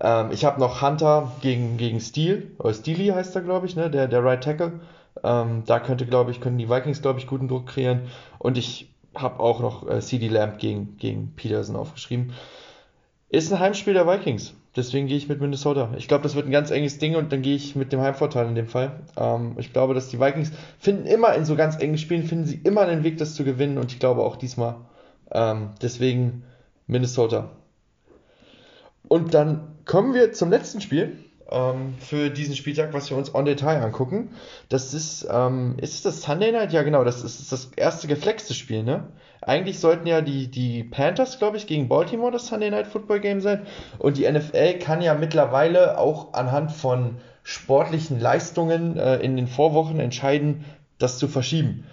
Ähm, 0.01 0.31
ich 0.33 0.45
habe 0.45 0.61
noch 0.61 0.83
Hunter 0.83 1.33
gegen, 1.43 1.77
gegen 1.77 2.01
Steele, 2.01 2.43
oder 2.59 2.75
Steely 2.75 3.09
heißt 3.09 3.37
er, 3.37 3.43
glaube 3.43 3.67
ich, 3.67 3.77
ne? 3.77 3.91
der, 3.91 4.09
der 4.09 4.25
Right 4.25 4.43
Tackle. 4.43 4.81
Ähm, 5.23 5.63
da 5.67 5.81
könnte, 5.81 6.07
glaube 6.07 6.31
ich, 6.31 6.41
können 6.41 6.59
die 6.59 6.69
Vikings, 6.69 7.03
glaube 7.03 7.19
ich, 7.19 7.27
guten 7.27 7.49
Druck 7.49 7.67
kreieren. 7.67 8.03
Und 8.39 8.59
ich 8.59 8.91
habe 9.23 9.41
auch 9.41 9.61
noch 9.61 9.89
äh, 9.89 10.01
CD 10.01 10.29
Lamb 10.29 10.59
gegen, 10.59 10.97
gegen 10.97 11.33
Peterson 11.37 11.77
aufgeschrieben. 11.77 12.33
Ist 13.29 13.53
ein 13.53 13.59
Heimspiel 13.59 13.95
der 13.95 14.07
Vikings. 14.07 14.55
Deswegen 14.77 15.07
gehe 15.07 15.17
ich 15.17 15.29
mit 15.29 15.41
Minnesota. 15.41 15.91
Ich 15.97 16.07
glaube, 16.07 16.23
das 16.23 16.35
wird 16.35 16.47
ein 16.47 16.53
ganz 16.53 16.71
enges 16.71 16.99
Ding 16.99 17.17
und 17.17 17.33
dann 17.33 17.41
gehe 17.41 17.57
ich 17.57 17.77
mit 17.77 17.93
dem 17.93 18.01
Heimvorteil 18.01 18.47
in 18.47 18.55
dem 18.55 18.67
Fall. 18.67 19.01
Ähm, 19.17 19.55
ich 19.57 19.73
glaube, 19.73 19.95
dass 19.95 20.11
die 20.11 20.21
Vikings 20.21 20.53
finden 20.79 21.07
immer 21.07 21.35
in 21.35 21.47
so 21.47 21.57
ganz 21.57 21.79
engen 21.81 21.97
Spielen, 21.97 22.25
finden 22.25 22.45
sie 22.45 22.61
immer 22.63 22.83
einen 22.83 23.03
Weg, 23.03 23.17
das 23.17 23.35
zu 23.35 23.45
gewinnen 23.45 23.79
und 23.79 23.91
ich 23.91 23.99
glaube 23.99 24.23
auch 24.23 24.37
diesmal. 24.37 24.77
Ähm, 25.33 25.71
deswegen 25.81 26.45
Minnesota. 26.87 27.51
Und 29.09 29.35
dann 29.35 29.77
kommen 29.87 30.15
wir 30.15 30.33
zum 30.33 30.51
letzten 30.51 30.81
Spiel 30.81 31.17
ähm, 31.51 31.95
für 31.99 32.31
diesen 32.31 32.57
Spieltag, 32.57 32.93
was 32.93 33.11
wir 33.11 33.17
uns 33.17 33.35
on 33.35 33.45
Detail 33.45 33.83
angucken. 33.83 34.31
Das 34.69 34.95
ist, 34.95 35.27
ähm, 35.31 35.77
ist 35.81 36.05
das 36.05 36.23
Sunday 36.23 36.53
Night? 36.53 36.73
Ja, 36.73 36.83
genau, 36.83 37.05
das 37.05 37.23
ist 37.23 37.53
das 37.53 37.71
erste 37.77 38.09
geflexte 38.09 38.55
Spiel, 38.55 38.83
ne? 38.83 39.05
Eigentlich 39.43 39.79
sollten 39.79 40.07
ja 40.09 40.23
die, 40.23 40.49
die 40.49 40.83
Panthers, 40.83 41.39
glaube 41.39 41.57
ich, 41.57 41.67
gegen 41.67 41.89
Baltimore 41.89 42.33
das 42.33 42.49
Sunday 42.49 42.71
Night 42.71 42.89
Football 42.89 43.21
Game 43.21 43.41
sein. 43.41 43.67
Und 43.99 44.17
die 44.17 44.31
NFL 44.31 44.79
kann 44.81 45.03
ja 45.03 45.15
mittlerweile 45.15 45.99
auch 45.99 46.33
anhand 46.33 46.73
von 46.73 47.17
sportlichen 47.45 48.19
Leistungen 48.19 48.97
äh, 48.97 49.17
in 49.19 49.37
den 49.37 49.47
Vorwochen 49.47 50.01
entscheiden, 50.01 50.65
das 50.99 51.19
zu 51.19 51.29
verschieben. 51.29 51.85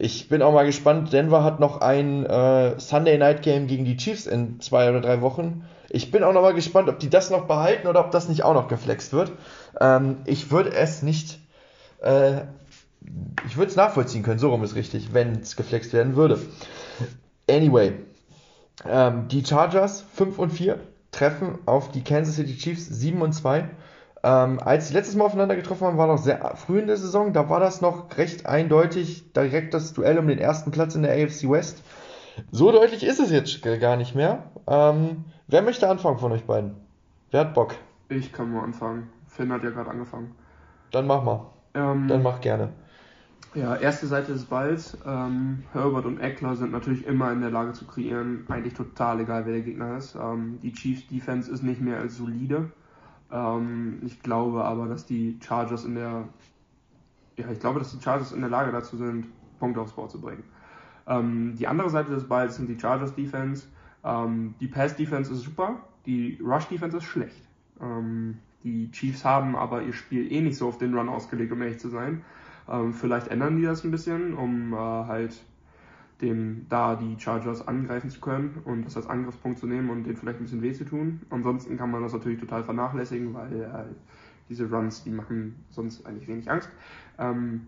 Ich 0.00 0.28
bin 0.28 0.42
auch 0.42 0.52
mal 0.52 0.64
gespannt. 0.64 1.12
Denver 1.12 1.44
hat 1.44 1.60
noch 1.60 1.80
ein 1.80 2.24
äh, 2.24 2.80
Sunday 2.80 3.18
Night 3.18 3.42
Game 3.42 3.66
gegen 3.66 3.84
die 3.84 3.96
Chiefs 3.96 4.26
in 4.26 4.60
zwei 4.60 4.88
oder 4.88 5.00
drei 5.00 5.20
Wochen. 5.20 5.64
Ich 5.88 6.10
bin 6.10 6.22
auch 6.24 6.32
noch 6.32 6.42
mal 6.42 6.54
gespannt, 6.54 6.88
ob 6.88 6.98
die 6.98 7.10
das 7.10 7.30
noch 7.30 7.46
behalten 7.46 7.86
oder 7.86 8.00
ob 8.00 8.10
das 8.10 8.28
nicht 8.28 8.42
auch 8.42 8.54
noch 8.54 8.68
geflext 8.68 9.12
wird. 9.12 9.32
Ähm, 9.78 10.18
ich 10.24 10.50
würde 10.50 10.72
es 10.72 11.02
nicht 11.02 11.38
äh, 12.00 12.42
ich 13.46 13.56
würde 13.56 13.70
es 13.70 13.76
nachvollziehen 13.76 14.22
können, 14.22 14.38
so 14.38 14.50
rum 14.50 14.62
ist 14.62 14.74
richtig, 14.74 15.12
wenn 15.12 15.40
es 15.40 15.56
geflext 15.56 15.92
werden 15.92 16.16
würde. 16.16 16.38
Anyway, 17.48 17.94
ähm, 18.88 19.28
die 19.28 19.44
Chargers 19.44 20.04
5 20.14 20.38
und 20.38 20.50
4 20.50 20.78
treffen 21.10 21.58
auf 21.66 21.90
die 21.90 22.04
Kansas 22.04 22.36
City 22.36 22.56
Chiefs 22.56 22.86
7 22.86 23.20
und 23.20 23.32
2. 23.32 23.68
Ähm, 24.22 24.60
als 24.60 24.88
sie 24.88 24.94
letztes 24.94 25.16
Mal 25.16 25.24
aufeinander 25.24 25.56
getroffen 25.56 25.86
haben, 25.86 25.98
war 25.98 26.06
noch 26.06 26.18
sehr 26.18 26.54
früh 26.56 26.78
in 26.78 26.86
der 26.86 26.96
Saison. 26.96 27.32
Da 27.32 27.48
war 27.48 27.60
das 27.60 27.80
noch 27.80 28.16
recht 28.18 28.46
eindeutig 28.46 29.32
direkt 29.32 29.72
das 29.72 29.94
Duell 29.94 30.18
um 30.18 30.28
den 30.28 30.38
ersten 30.38 30.70
Platz 30.70 30.94
in 30.94 31.02
der 31.02 31.12
AFC 31.12 31.48
West. 31.48 31.82
So 32.50 32.70
deutlich 32.70 33.02
ist 33.04 33.18
es 33.18 33.30
jetzt 33.30 33.62
gar 33.62 33.96
nicht 33.96 34.14
mehr. 34.14 34.50
Ähm, 34.66 35.24
wer 35.48 35.62
möchte 35.62 35.88
anfangen 35.88 36.18
von 36.18 36.32
euch 36.32 36.44
beiden? 36.44 36.74
Wer 37.30 37.40
hat 37.40 37.54
Bock? 37.54 37.74
Ich 38.08 38.32
kann 38.32 38.52
mal 38.52 38.64
anfangen. 38.64 39.08
Finn 39.28 39.52
hat 39.52 39.62
ja 39.62 39.70
gerade 39.70 39.90
angefangen. 39.90 40.34
Dann 40.90 41.06
mach 41.06 41.22
mal. 41.22 41.46
Ähm, 41.74 42.08
Dann 42.08 42.22
mach 42.22 42.40
gerne. 42.40 42.70
Ja, 43.54 43.76
erste 43.76 44.06
Seite 44.06 44.32
des 44.32 44.44
Balls. 44.44 44.96
Ähm, 45.04 45.64
Herbert 45.72 46.04
und 46.04 46.20
Eckler 46.20 46.56
sind 46.56 46.72
natürlich 46.72 47.06
immer 47.06 47.32
in 47.32 47.40
der 47.40 47.50
Lage 47.50 47.72
zu 47.72 47.84
kreieren. 47.84 48.44
Eigentlich 48.48 48.74
total 48.74 49.20
egal, 49.20 49.46
wer 49.46 49.54
der 49.54 49.62
Gegner 49.62 49.96
ist. 49.96 50.14
Ähm, 50.14 50.58
die 50.62 50.72
Chiefs 50.72 51.06
Defense 51.08 51.50
ist 51.50 51.62
nicht 51.62 51.80
mehr 51.80 51.98
als 51.98 52.16
solide. 52.16 52.70
Ähm, 53.32 54.00
ich 54.04 54.22
glaube 54.22 54.64
aber, 54.64 54.86
dass 54.86 55.06
die 55.06 55.38
Chargers 55.40 55.84
in 55.84 55.94
der 55.94 56.28
ja, 57.40 57.50
ich 57.50 57.60
glaube, 57.60 57.78
dass 57.78 57.96
die 57.96 58.02
Chargers 58.02 58.32
in 58.32 58.40
der 58.40 58.50
Lage 58.50 58.70
dazu 58.70 58.96
sind, 58.96 59.26
Punkte 59.58 59.80
aufs 59.80 59.92
Board 59.92 60.10
zu 60.10 60.20
bringen. 60.20 60.44
Ähm, 61.06 61.54
die 61.56 61.66
andere 61.66 61.90
Seite 61.90 62.10
des 62.12 62.28
Balls 62.28 62.56
sind 62.56 62.68
die 62.68 62.78
Chargers 62.78 63.14
Defense. 63.14 63.66
Ähm, 64.04 64.54
die 64.60 64.68
Pass 64.68 64.96
Defense 64.96 65.32
ist 65.32 65.42
super, 65.42 65.80
die 66.06 66.38
Rush 66.42 66.66
Defense 66.66 66.96
ist 66.98 67.04
schlecht. 67.04 67.42
Ähm, 67.80 68.38
die 68.62 68.90
Chiefs 68.90 69.24
haben 69.24 69.56
aber 69.56 69.82
ihr 69.82 69.92
Spiel 69.92 70.30
eh 70.30 70.40
nicht 70.40 70.56
so 70.56 70.68
auf 70.68 70.78
den 70.78 70.94
Run 70.94 71.08
ausgelegt, 71.08 71.52
um 71.52 71.62
ehrlich 71.62 71.80
zu 71.80 71.88
sein. 71.88 72.22
Ähm, 72.68 72.92
vielleicht 72.92 73.28
ändern 73.28 73.56
die 73.56 73.62
das 73.62 73.84
ein 73.84 73.90
bisschen, 73.90 74.34
um 74.34 74.72
äh, 74.72 74.76
halt 74.76 75.42
dem 76.20 76.66
da 76.68 76.96
die 76.96 77.18
Chargers 77.18 77.66
angreifen 77.66 78.10
zu 78.10 78.20
können 78.20 78.60
und 78.64 78.84
das 78.84 78.96
als 78.96 79.06
Angriffspunkt 79.06 79.58
zu 79.58 79.66
nehmen 79.66 79.90
und 79.90 80.04
denen 80.04 80.16
vielleicht 80.16 80.38
ein 80.38 80.44
bisschen 80.44 80.62
weh 80.62 80.72
zu 80.72 80.84
tun. 80.84 81.20
Ansonsten 81.30 81.76
kann 81.76 81.90
man 81.90 82.02
das 82.02 82.12
natürlich 82.12 82.40
total 82.40 82.62
vernachlässigen, 82.64 83.34
weil 83.34 83.62
äh, 83.62 83.84
diese 84.48 84.68
Runs, 84.68 85.04
die 85.04 85.10
machen 85.10 85.56
sonst 85.70 86.04
eigentlich 86.06 86.28
wenig 86.28 86.50
Angst. 86.50 86.68
Ähm, 87.18 87.66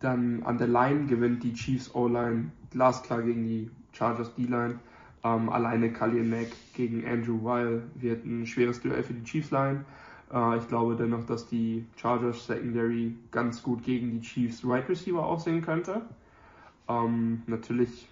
dann 0.00 0.42
an 0.42 0.58
der 0.58 0.68
Line 0.68 1.06
gewinnt 1.06 1.42
die 1.42 1.54
Chiefs 1.54 1.94
O-Line 1.94 2.50
glasklar 2.70 3.22
gegen 3.22 3.44
die 3.44 3.70
Chargers 3.92 4.34
D-Line. 4.34 4.78
Ähm, 5.22 5.48
alleine 5.48 5.90
Khalil 5.92 6.24
Mack 6.24 6.48
gegen 6.74 7.06
Andrew 7.06 7.42
Weil 7.42 7.82
wird 7.94 8.26
ein 8.26 8.46
schweres 8.46 8.80
Duell 8.82 9.02
für 9.02 9.14
die 9.14 9.24
Chiefs 9.24 9.50
Line. 9.50 9.84
Äh, 10.32 10.58
ich 10.58 10.68
glaube 10.68 10.96
dennoch, 10.96 11.24
dass 11.24 11.46
die 11.46 11.86
Chargers 11.96 12.46
Secondary 12.46 13.14
ganz 13.30 13.62
gut 13.62 13.82
gegen 13.82 14.10
die 14.10 14.20
Chiefs 14.20 14.62
Wide 14.62 14.72
right 14.72 14.88
Receiver 14.90 15.24
aussehen 15.24 15.62
könnte. 15.62 16.02
Ähm, 16.88 17.42
natürlich, 17.46 18.08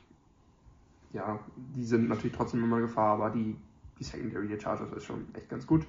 ja, 1.12 1.38
die 1.76 1.84
sind 1.84 2.08
natürlich 2.08 2.36
trotzdem 2.36 2.62
immer 2.64 2.80
Gefahr, 2.80 3.14
aber 3.14 3.30
die, 3.30 3.56
die 3.98 4.04
Secondary 4.04 4.48
der 4.48 4.60
Chargers 4.60 4.92
ist 4.92 5.04
schon 5.04 5.26
echt 5.34 5.48
ganz 5.48 5.66
gut. 5.66 5.86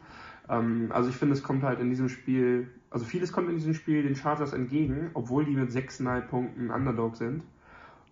Ähm, 0.49 0.91
also 0.91 1.09
ich 1.09 1.15
finde, 1.15 1.33
es 1.33 1.43
kommt 1.43 1.63
halt 1.63 1.79
in 1.79 1.89
diesem 1.89 2.09
Spiel, 2.09 2.69
also 2.89 3.05
vieles 3.05 3.31
kommt 3.31 3.49
in 3.49 3.55
diesem 3.55 3.73
Spiel 3.73 4.03
den 4.03 4.15
Chargers 4.15 4.53
entgegen, 4.53 5.11
obwohl 5.13 5.45
die 5.45 5.55
mit 5.55 5.69
6,5 5.69 6.21
Punkten 6.21 6.69
Underdog 6.69 7.15
sind 7.15 7.43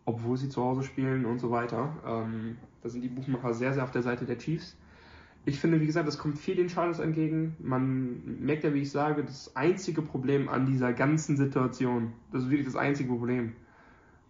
obwohl 0.06 0.38
sie 0.38 0.50
zu 0.50 0.62
Hause 0.62 0.84
spielen 0.84 1.26
und 1.26 1.40
so 1.40 1.52
weiter. 1.52 1.94
Ähm, 2.06 2.58
da 2.82 2.90
sind 2.90 3.02
die 3.02 3.10
Buchmacher 3.10 3.54
sehr, 3.54 3.74
sehr 3.74 3.84
auf 3.84 3.92
der 3.92 4.02
Seite 4.02 4.26
der 4.26 4.38
Chiefs. 4.38 4.76
Ich 5.46 5.60
finde, 5.60 5.82
wie 5.82 5.86
gesagt, 5.86 6.08
es 6.08 6.20
kommt 6.20 6.38
viel 6.38 6.56
den 6.56 6.70
Chargers 6.70 7.00
entgegen. 7.00 7.56
Man 7.60 8.40
merkt 8.42 8.64
ja, 8.64 8.74
wie 8.74 8.82
ich 8.82 8.92
sage, 8.92 9.24
das 9.24 9.56
einzige 9.56 10.02
Problem 10.02 10.50
an 10.50 10.68
dieser 10.68 10.94
ganzen 10.94 11.36
Situation, 11.36 12.14
das 12.32 12.44
ist 12.44 12.50
wirklich 12.50 12.68
das 12.68 12.76
einzige 12.76 13.10
Problem. 13.10 13.54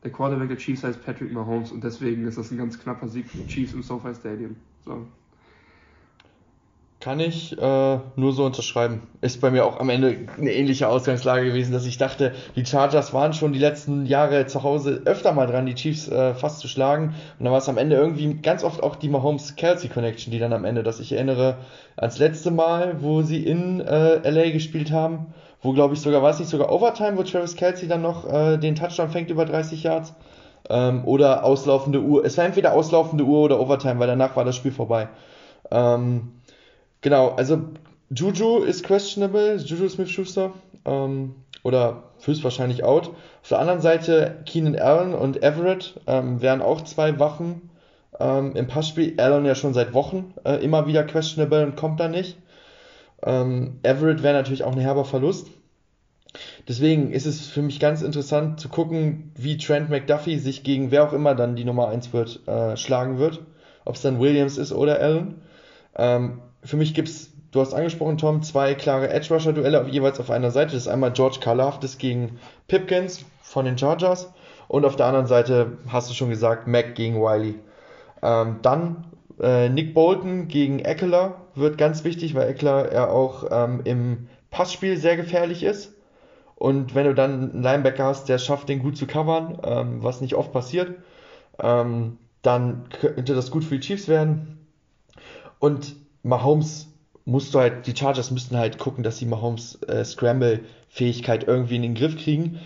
Der 0.04 0.12
Quarterback 0.12 0.50
der 0.50 0.58
Chiefs 0.58 0.84
heißt 0.84 1.04
Patrick 1.06 1.32
Mahomes 1.32 1.72
und 1.72 1.84
deswegen 1.84 2.28
ist 2.28 2.38
das 2.38 2.52
ein 2.52 2.58
ganz 2.58 2.80
knapper 2.80 3.08
Sieg 3.08 3.28
für 3.28 3.38
die 3.38 3.48
Chiefs 3.48 3.74
im 3.74 3.84
SoFi 3.84 4.16
Stadium. 4.16 4.56
So. 4.84 5.06
Kann 7.02 7.20
ich 7.20 7.58
äh, 7.58 8.00
nur 8.16 8.32
so 8.32 8.46
unterschreiben. 8.46 9.02
Ist 9.22 9.42
bei 9.42 9.50
mir 9.50 9.66
auch 9.66 9.80
am 9.80 9.90
Ende 9.90 10.28
eine 10.38 10.54
ähnliche 10.54 10.88
Ausgangslage 10.88 11.48
gewesen, 11.48 11.72
dass 11.72 11.88
ich 11.88 11.98
dachte, 11.98 12.34
die 12.56 12.64
Chargers 12.64 13.12
waren 13.12 13.34
schon 13.34 13.54
die 13.54 13.60
letzten 13.60 14.06
Jahre 14.06 14.46
zu 14.46 14.62
Hause 14.62 15.02
öfter 15.06 15.34
mal 15.34 15.48
dran, 15.48 15.66
die 15.66 15.74
Chiefs 15.74 16.08
äh, 16.08 16.36
fast 16.36 16.60
zu 16.60 16.68
schlagen. 16.68 17.16
Und 17.40 17.46
dann 17.46 17.52
war 17.52 17.58
es 17.58 17.70
am 17.70 17.80
Ende 17.80 17.96
irgendwie 17.96 18.36
ganz 18.36 18.64
oft 18.64 18.84
auch 18.84 18.96
die 18.96 19.10
Mahomes-Kelsey-Connection, 19.10 20.32
die 20.32 20.38
dann 20.38 20.54
am 20.54 20.64
Ende, 20.64 20.84
dass 20.84 21.00
ich 21.00 21.12
erinnere, 21.12 21.58
als 21.96 22.20
letzte 22.20 22.52
Mal, 22.52 23.02
wo 23.02 23.24
sie 23.24 23.44
in 23.44 23.82
äh, 23.82 24.30
LA 24.30 24.52
gespielt 24.52 24.92
haben, 24.92 25.34
wo 25.62 25.74
glaube 25.74 25.94
ich 25.94 26.02
sogar, 26.02 26.22
war 26.22 26.32
es 26.32 26.40
nicht 26.40 26.50
sogar 26.50 26.72
Overtime, 26.72 27.18
wo 27.18 27.24
Travis 27.24 27.56
Kelsey 27.56 27.88
dann 27.88 28.02
noch 28.02 28.32
äh, 28.32 28.58
den 28.58 28.76
Touchdown 28.76 29.10
fängt 29.10 29.30
über 29.30 29.46
30 29.46 29.84
Yards. 29.84 30.14
Ähm, 30.70 31.06
oder 31.06 31.44
auslaufende 31.44 32.02
Uhr. 32.02 32.24
Es 32.24 32.38
war 32.38 32.46
entweder 32.46 32.74
auslaufende 32.74 33.24
Uhr 33.24 33.42
oder 33.42 33.60
Overtime, 33.60 34.00
weil 34.00 34.08
danach 34.08 34.36
war 34.36 34.46
das 34.46 34.56
Spiel 34.56 34.72
vorbei. 34.72 35.10
Ähm, 35.72 36.32
Genau, 37.02 37.30
also 37.30 37.64
Juju 38.12 38.60
ist 38.60 38.84
questionable, 38.84 39.56
Juju 39.56 39.90
Smith-Schuster. 39.90 40.54
Ähm, 40.86 41.36
oder 41.64 42.04
höchstwahrscheinlich 42.24 42.84
out. 42.84 43.10
Auf 43.42 43.50
der 43.50 43.60
anderen 43.60 43.82
Seite 43.82 44.40
Keenan 44.46 44.76
Allen 44.76 45.14
und 45.14 45.44
Everett 45.44 46.00
ähm, 46.08 46.42
wären 46.42 46.62
auch 46.62 46.82
zwei 46.82 47.20
Waffen 47.20 47.70
ähm, 48.20 48.56
im 48.56 48.68
Passspiel. 48.68 49.20
Allen 49.20 49.46
ja 49.46 49.54
schon 49.54 49.74
seit 49.74 49.94
Wochen 49.94 50.34
äh, 50.44 50.56
immer 50.64 50.88
wieder 50.88 51.04
questionable 51.04 51.66
und 51.66 51.76
kommt 51.76 52.00
da 52.00 52.08
nicht. 52.08 52.38
Ähm, 53.24 53.80
Everett 53.84 54.24
wäre 54.24 54.34
natürlich 54.34 54.64
auch 54.64 54.72
ein 54.72 54.80
herber 54.80 55.06
Verlust. 55.06 55.48
Deswegen 56.68 57.12
ist 57.12 57.26
es 57.26 57.48
für 57.48 57.62
mich 57.62 57.80
ganz 57.80 58.02
interessant 58.02 58.60
zu 58.60 58.70
gucken, 58.70 59.32
wie 59.36 59.58
Trent 59.58 59.90
McDuffie 59.90 60.38
sich 60.38 60.64
gegen 60.64 60.92
wer 60.92 61.04
auch 61.04 61.14
immer 61.14 61.36
dann 61.36 61.56
die 61.56 61.66
Nummer 61.66 61.90
1 61.90 62.14
wird, 62.14 62.48
äh, 62.48 62.78
schlagen 62.78 63.18
wird. 63.18 63.42
Ob 63.84 63.96
es 63.96 64.02
dann 64.02 64.20
Williams 64.20 64.58
ist 64.58 64.72
oder 64.72 65.00
Allen. 65.00 65.42
Ähm, 65.96 66.40
für 66.64 66.78
mich 66.78 66.94
gibt 66.94 67.10
es, 67.10 67.32
du 67.52 67.60
hast 67.60 67.74
angesprochen, 67.74 68.18
Tom, 68.18 68.44
zwei 68.44 68.76
klare 68.76 69.10
Edge-Rusher-Duelle 69.10 69.88
jeweils 69.90 70.20
auf 70.20 70.30
einer 70.30 70.52
Seite. 70.52 70.74
Das 70.74 70.84
ist 70.84 70.88
einmal 70.88 71.12
George 71.12 71.40
Karlaftis 71.42 71.98
gegen 71.98 72.40
Pipkins 72.68 73.26
von 73.42 73.66
den 73.66 73.78
Chargers 73.78 74.32
und 74.68 74.86
auf 74.86 74.96
der 74.96 75.08
anderen 75.08 75.28
Seite 75.28 75.78
hast 75.90 76.10
du 76.10 76.14
schon 76.14 76.30
gesagt, 76.30 76.68
Mac 76.68 76.96
gegen 76.96 77.16
Wiley. 77.16 77.56
Ähm, 78.22 78.60
dann 78.62 79.06
äh, 79.42 79.70
Nick 79.70 79.94
Bolton 79.94 80.48
gegen 80.48 80.80
Eckler 80.80 81.42
wird 81.56 81.78
ganz 81.78 82.04
wichtig, 82.04 82.36
weil 82.36 82.50
Eckler 82.50 82.94
ja 82.94 83.10
auch 83.10 83.46
ähm, 83.52 83.82
im 83.84 84.28
Passspiel 84.50 84.98
sehr 84.98 85.18
gefährlich 85.18 85.64
ist. 85.64 85.94
Und 86.56 86.94
wenn 86.94 87.08
du 87.08 87.16
dann 87.16 87.52
einen 87.52 87.64
Linebacker 87.64 88.06
hast, 88.06 88.30
der 88.30 88.38
schafft, 88.38 88.70
den 88.70 88.84
gut 88.84 88.96
zu 88.96 89.08
covern, 89.08 89.58
ähm, 89.64 90.04
was 90.04 90.22
nicht 90.22 90.36
oft 90.36 90.52
passiert, 90.52 90.96
ähm, 91.60 92.18
dann 92.44 92.90
könnte 92.90 93.34
das 93.34 93.50
gut 93.50 93.64
für 93.64 93.80
die 93.80 93.88
Chiefs 93.88 94.08
werden. 94.08 94.60
Und 95.60 95.96
Mahomes 96.24 96.88
musst 97.26 97.54
du 97.54 97.60
halt, 97.60 97.88
die 97.88 97.96
Chargers 97.96 98.32
müssten 98.32 98.58
halt 98.58 98.78
gucken, 98.78 99.04
dass 99.04 99.18
sie 99.18 99.26
Mahomes 99.26 99.82
äh, 99.84 100.04
Scramble-Fähigkeit 100.04 101.48
irgendwie 101.48 101.78
in 101.78 101.82
den 101.82 101.96
Griff 101.96 102.18
kriegen. 102.18 102.60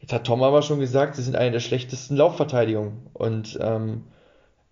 Jetzt 0.00 0.12
hat 0.12 0.26
Tom 0.26 0.42
aber 0.42 0.62
schon 0.62 0.80
gesagt, 0.80 1.14
sie 1.14 1.22
sind 1.22 1.36
eine 1.36 1.52
der 1.52 1.60
schlechtesten 1.60 2.16
Laufverteidigungen. 2.16 3.06
Und 3.12 3.56
ähm, 3.60 4.02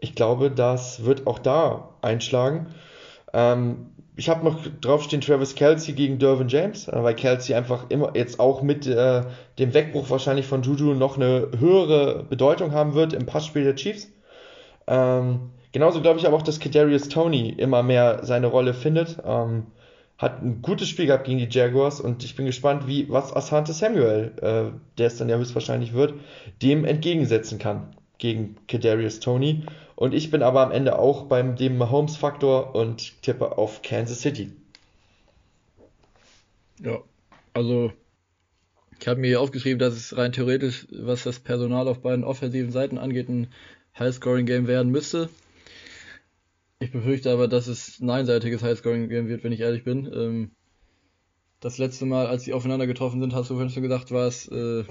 ich 0.01 0.15
glaube, 0.15 0.51
das 0.51 1.05
wird 1.05 1.27
auch 1.27 1.39
da 1.39 1.91
einschlagen. 2.03 2.69
Ähm, 3.33 3.87
ich 4.17 4.29
habe 4.29 4.45
noch 4.45 4.59
draufstehen 4.81 5.23
Travis 5.23 5.55
Kelsey 5.55 5.95
gegen 5.95 6.19
Dervin 6.19 6.49
James, 6.49 6.89
äh, 6.89 7.03
weil 7.03 7.15
Kelsey 7.15 7.55
einfach 7.55 7.87
immer 7.89 8.13
jetzt 8.15 8.41
auch 8.41 8.63
mit 8.63 8.87
äh, 8.87 9.23
dem 9.59 9.75
Wegbruch 9.75 10.11
wahrscheinlich 10.11 10.47
von 10.47 10.63
Juju 10.63 10.95
noch 10.95 11.17
eine 11.17 11.49
höhere 11.59 12.25
Bedeutung 12.25 12.73
haben 12.73 12.95
wird 12.95 13.13
im 13.13 13.27
Passspiel 13.27 13.65
der 13.65 13.77
Chiefs. 13.77 14.09
Ähm, 14.87 15.51
Genauso 15.73 16.01
glaube 16.01 16.19
ich 16.19 16.27
aber 16.27 16.37
auch, 16.37 16.43
dass 16.43 16.59
Kadarius 16.59 17.09
Tony 17.09 17.51
immer 17.51 17.83
mehr 17.83 18.21
seine 18.25 18.49
Rolle 18.49 18.75
findet. 18.75 19.19
Ähm, 19.25 19.67
hat 20.19 20.43
ein 20.43 20.61
gutes 20.63 20.89
Spiel 20.89 21.07
gehabt 21.07 21.25
gegen 21.25 21.39
die 21.39 21.49
Jaguars 21.49 22.01
und 22.01 22.25
ich 22.25 22.37
bin 22.37 22.45
gespannt, 22.45 22.87
wie 22.87 23.09
was 23.09 23.35
Asante 23.35 23.73
Samuel, 23.73 24.33
äh, 24.43 24.77
der 24.99 25.07
es 25.07 25.17
dann 25.17 25.29
ja 25.29 25.39
höchstwahrscheinlich 25.39 25.95
wird, 25.95 26.15
dem 26.61 26.85
entgegensetzen 26.85 27.59
kann 27.59 27.95
gegen 28.19 28.57
Kadarius 28.69 29.21
Tony. 29.21 29.63
Und 30.01 30.15
ich 30.15 30.31
bin 30.31 30.43
aber 30.43 30.63
am 30.63 30.73
Ende 30.73 30.99
auch 30.99 31.27
beim 31.27 31.57
dem 31.57 31.77
Mahomes-Faktor 31.77 32.75
und 32.75 33.21
tippe 33.21 33.59
auf 33.59 33.83
Kansas 33.83 34.23
City. 34.23 34.51
Ja, 36.83 37.03
also 37.53 37.93
ich 38.99 39.07
habe 39.07 39.21
mir 39.21 39.27
hier 39.27 39.43
aufgeschrieben, 39.43 39.79
dass 39.79 39.93
es 39.93 40.17
rein 40.17 40.33
theoretisch, 40.33 40.87
was 40.91 41.25
das 41.25 41.39
Personal 41.41 41.87
auf 41.87 42.01
beiden 42.01 42.25
offensiven 42.25 42.73
Seiten 42.73 42.97
angeht, 42.97 43.29
ein 43.29 43.49
High-Scoring-Game 43.99 44.67
werden 44.67 44.91
müsste. 44.91 45.29
Ich 46.79 46.93
befürchte 46.93 47.31
aber, 47.31 47.47
dass 47.47 47.67
es 47.67 48.01
ein 48.01 48.09
einseitiges 48.09 48.63
Highscoring-Game 48.63 49.29
wird, 49.29 49.45
wenn 49.45 49.53
ich 49.53 49.61
ehrlich 49.61 49.85
bin. 49.85 50.11
Ähm, 50.11 50.51
das 51.61 51.77
letzte 51.77 52.07
Mal, 52.07 52.27
als 52.27 52.45
sie 52.45 52.55
aufeinander 52.55 52.87
getroffen 52.87 53.21
sind, 53.21 53.35
hast 53.35 53.51
du 53.51 53.55
vorhin 53.55 53.69
schon 53.69 53.83
gesagt, 53.83 54.13
war 54.13 54.27
es 54.27 54.49
äh, 54.49 54.85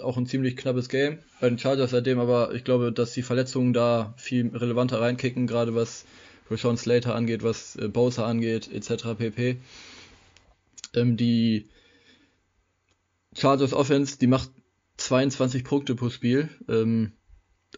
auch 0.00 0.16
ein 0.16 0.26
ziemlich 0.26 0.56
knappes 0.56 0.88
Game. 0.88 1.18
Bei 1.40 1.48
den 1.48 1.58
Chargers 1.58 1.90
seitdem, 1.90 2.18
aber 2.18 2.54
ich 2.54 2.64
glaube, 2.64 2.92
dass 2.92 3.12
die 3.12 3.22
Verletzungen 3.22 3.72
da 3.72 4.14
viel 4.16 4.48
relevanter 4.48 5.00
reinkicken, 5.00 5.46
gerade 5.46 5.74
was 5.74 6.04
Rashawn 6.50 6.76
Slater 6.76 7.14
angeht, 7.14 7.42
was 7.42 7.76
äh, 7.76 7.88
Bowser 7.88 8.26
angeht, 8.26 8.70
etc. 8.72 9.14
pp. 9.18 9.58
Ähm, 10.94 11.16
die 11.16 11.68
Chargers 13.34 13.72
Offense, 13.72 14.18
die 14.18 14.26
macht 14.26 14.50
22 14.98 15.64
Punkte 15.64 15.94
pro 15.94 16.10
Spiel. 16.10 16.50
Ähm, 16.68 17.12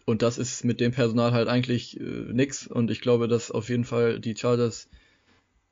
und 0.05 0.21
das 0.21 0.37
ist 0.37 0.65
mit 0.65 0.81
dem 0.81 0.91
Personal 0.91 1.31
halt 1.31 1.47
eigentlich 1.47 1.99
äh, 1.99 2.03
nix. 2.03 2.67
Und 2.67 2.91
ich 2.91 3.01
glaube, 3.01 3.27
dass 3.27 3.51
auf 3.51 3.69
jeden 3.69 3.85
Fall 3.85 4.19
die 4.19 4.35
Chargers 4.35 4.89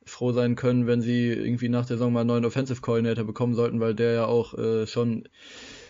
froh 0.06 0.32
sein 0.32 0.56
können, 0.56 0.88
wenn 0.88 1.02
sie 1.02 1.28
irgendwie 1.28 1.70
nach 1.70 1.86
der 1.86 1.98
Saison 1.98 2.14
mal 2.14 2.22
einen 2.22 2.28
neuen 2.28 2.46
Offensive 2.46 2.82
Coordinator 2.82 3.26
bekommen 3.26 3.54
sollten, 3.54 3.80
weil 3.80 3.96
der 3.96 4.14
ja 4.14 4.26
auch 4.26 4.58
äh, 4.58 4.88
schon 4.88 5.28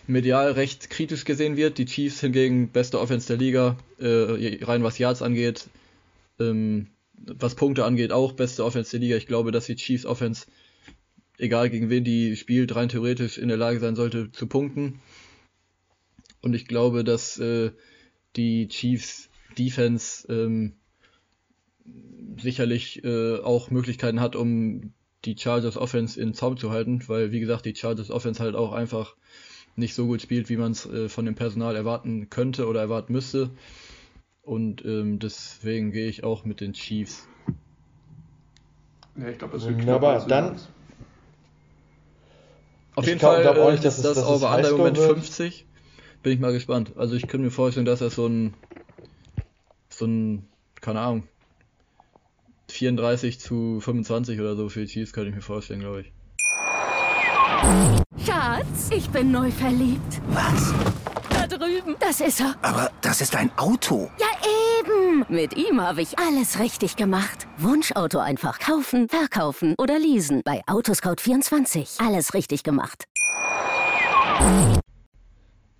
medial 0.06 0.52
recht 0.52 0.90
kritisch 0.90 1.24
gesehen 1.24 1.56
wird. 1.56 1.78
Die 1.78 1.86
Chiefs 1.86 2.20
hingegen 2.20 2.68
beste 2.70 3.00
Offense 3.00 3.26
der 3.26 3.36
Liga, 3.36 3.76
äh, 3.98 4.64
rein 4.64 4.82
was 4.82 4.98
Yards 4.98 5.22
angeht, 5.22 5.68
ähm, 6.38 6.88
was 7.14 7.54
Punkte 7.54 7.84
angeht, 7.84 8.12
auch 8.12 8.32
beste 8.32 8.64
Offense 8.64 8.92
der 8.92 9.00
Liga. 9.00 9.16
Ich 9.16 9.26
glaube, 9.26 9.52
dass 9.52 9.66
die 9.66 9.76
Chiefs 9.76 10.06
Offense, 10.06 10.46
egal 11.38 11.70
gegen 11.70 11.90
wen 11.90 12.04
die 12.04 12.36
spielt, 12.36 12.74
rein 12.74 12.88
theoretisch 12.88 13.38
in 13.38 13.48
der 13.48 13.56
Lage 13.56 13.80
sein 13.80 13.96
sollte 13.96 14.30
zu 14.32 14.46
punkten. 14.46 15.00
Und 16.42 16.54
ich 16.54 16.66
glaube, 16.66 17.04
dass 17.04 17.38
äh, 17.38 17.70
die 18.36 18.68
Chiefs 18.68 19.30
Defense 19.56 20.26
ähm, 20.28 20.74
sicherlich 22.40 23.04
äh, 23.04 23.38
auch 23.38 23.70
Möglichkeiten 23.70 24.20
hat, 24.20 24.36
um 24.36 24.92
die 25.24 25.36
Chargers 25.38 25.76
Offense 25.76 26.20
in 26.20 26.34
Zaum 26.34 26.56
zu 26.56 26.70
halten, 26.70 27.02
weil 27.06 27.32
wie 27.32 27.40
gesagt 27.40 27.64
die 27.64 27.74
Chargers 27.74 28.10
Offense 28.10 28.42
halt 28.42 28.54
auch 28.54 28.72
einfach 28.72 29.16
nicht 29.76 29.94
so 29.94 30.06
gut 30.06 30.22
spielt, 30.22 30.48
wie 30.48 30.56
man 30.56 30.72
es 30.72 30.86
äh, 30.86 31.08
von 31.08 31.24
dem 31.24 31.34
Personal 31.34 31.76
erwarten 31.76 32.30
könnte 32.30 32.66
oder 32.66 32.80
erwarten 32.80 33.12
müsste. 33.12 33.50
Und 34.42 34.84
ähm, 34.84 35.18
deswegen 35.18 35.90
gehe 35.92 36.08
ich 36.08 36.22
auch 36.22 36.44
mit 36.44 36.60
den 36.60 36.74
Chiefs. 36.74 37.26
Ja, 39.16 39.28
ich 39.28 39.38
glaube, 39.38 39.54
das 39.54 39.66
wird 39.66 39.78
Wunderbar, 39.78 40.16
knapp, 40.16 40.28
dann. 40.28 40.56
Auf 42.94 43.06
jeden 43.06 43.18
glaub, 43.18 43.32
Fall 43.34 43.42
glaub 43.42 43.72
nicht, 43.72 43.84
äh, 43.84 43.88
ist 43.88 44.04
das, 44.04 44.14
das 44.14 44.26
Over-Under 44.26 44.70
im 44.70 44.76
Moment 44.76 44.98
50. 44.98 45.66
Bin 46.22 46.32
ich 46.32 46.40
mal 46.40 46.52
gespannt. 46.52 46.92
Also 46.96 47.16
ich 47.16 47.26
könnte 47.26 47.44
mir 47.44 47.50
vorstellen, 47.50 47.86
dass 47.86 47.98
das 47.98 48.14
so 48.14 48.26
ein, 48.26 48.54
so 49.88 50.06
ein, 50.06 50.48
keine 50.80 51.00
Ahnung, 51.00 51.28
34 52.70 53.40
zu 53.40 53.80
25 53.80 54.40
oder 54.40 54.56
so 54.56 54.68
für 54.68 54.80
die 54.80 54.86
Chiefs 54.86 55.12
könnte 55.12 55.30
ich 55.30 55.34
mir 55.34 55.42
vorstellen, 55.42 55.80
glaube 55.80 56.02
ich. 56.02 56.12
Schatz, 58.24 58.90
ich 58.90 59.08
bin 59.10 59.30
neu 59.30 59.50
verliebt. 59.50 60.20
Was? 60.28 60.74
Da 61.30 61.46
drüben. 61.46 61.96
Das 62.00 62.20
ist 62.20 62.40
er. 62.40 62.54
Aber 62.62 62.90
das 63.00 63.20
ist 63.20 63.36
ein 63.36 63.50
Auto. 63.56 64.10
Ja, 64.18 64.26
eben. 64.80 65.24
Mit 65.28 65.56
ihm 65.56 65.80
habe 65.80 66.02
ich 66.02 66.18
alles 66.18 66.58
richtig 66.58 66.96
gemacht. 66.96 67.46
Wunschauto 67.58 68.18
einfach 68.18 68.58
kaufen, 68.58 69.08
verkaufen 69.08 69.74
oder 69.78 69.98
leasen. 69.98 70.42
Bei 70.44 70.62
Autoscout24. 70.66 72.06
Alles 72.06 72.34
richtig 72.34 72.62
gemacht. 72.62 73.04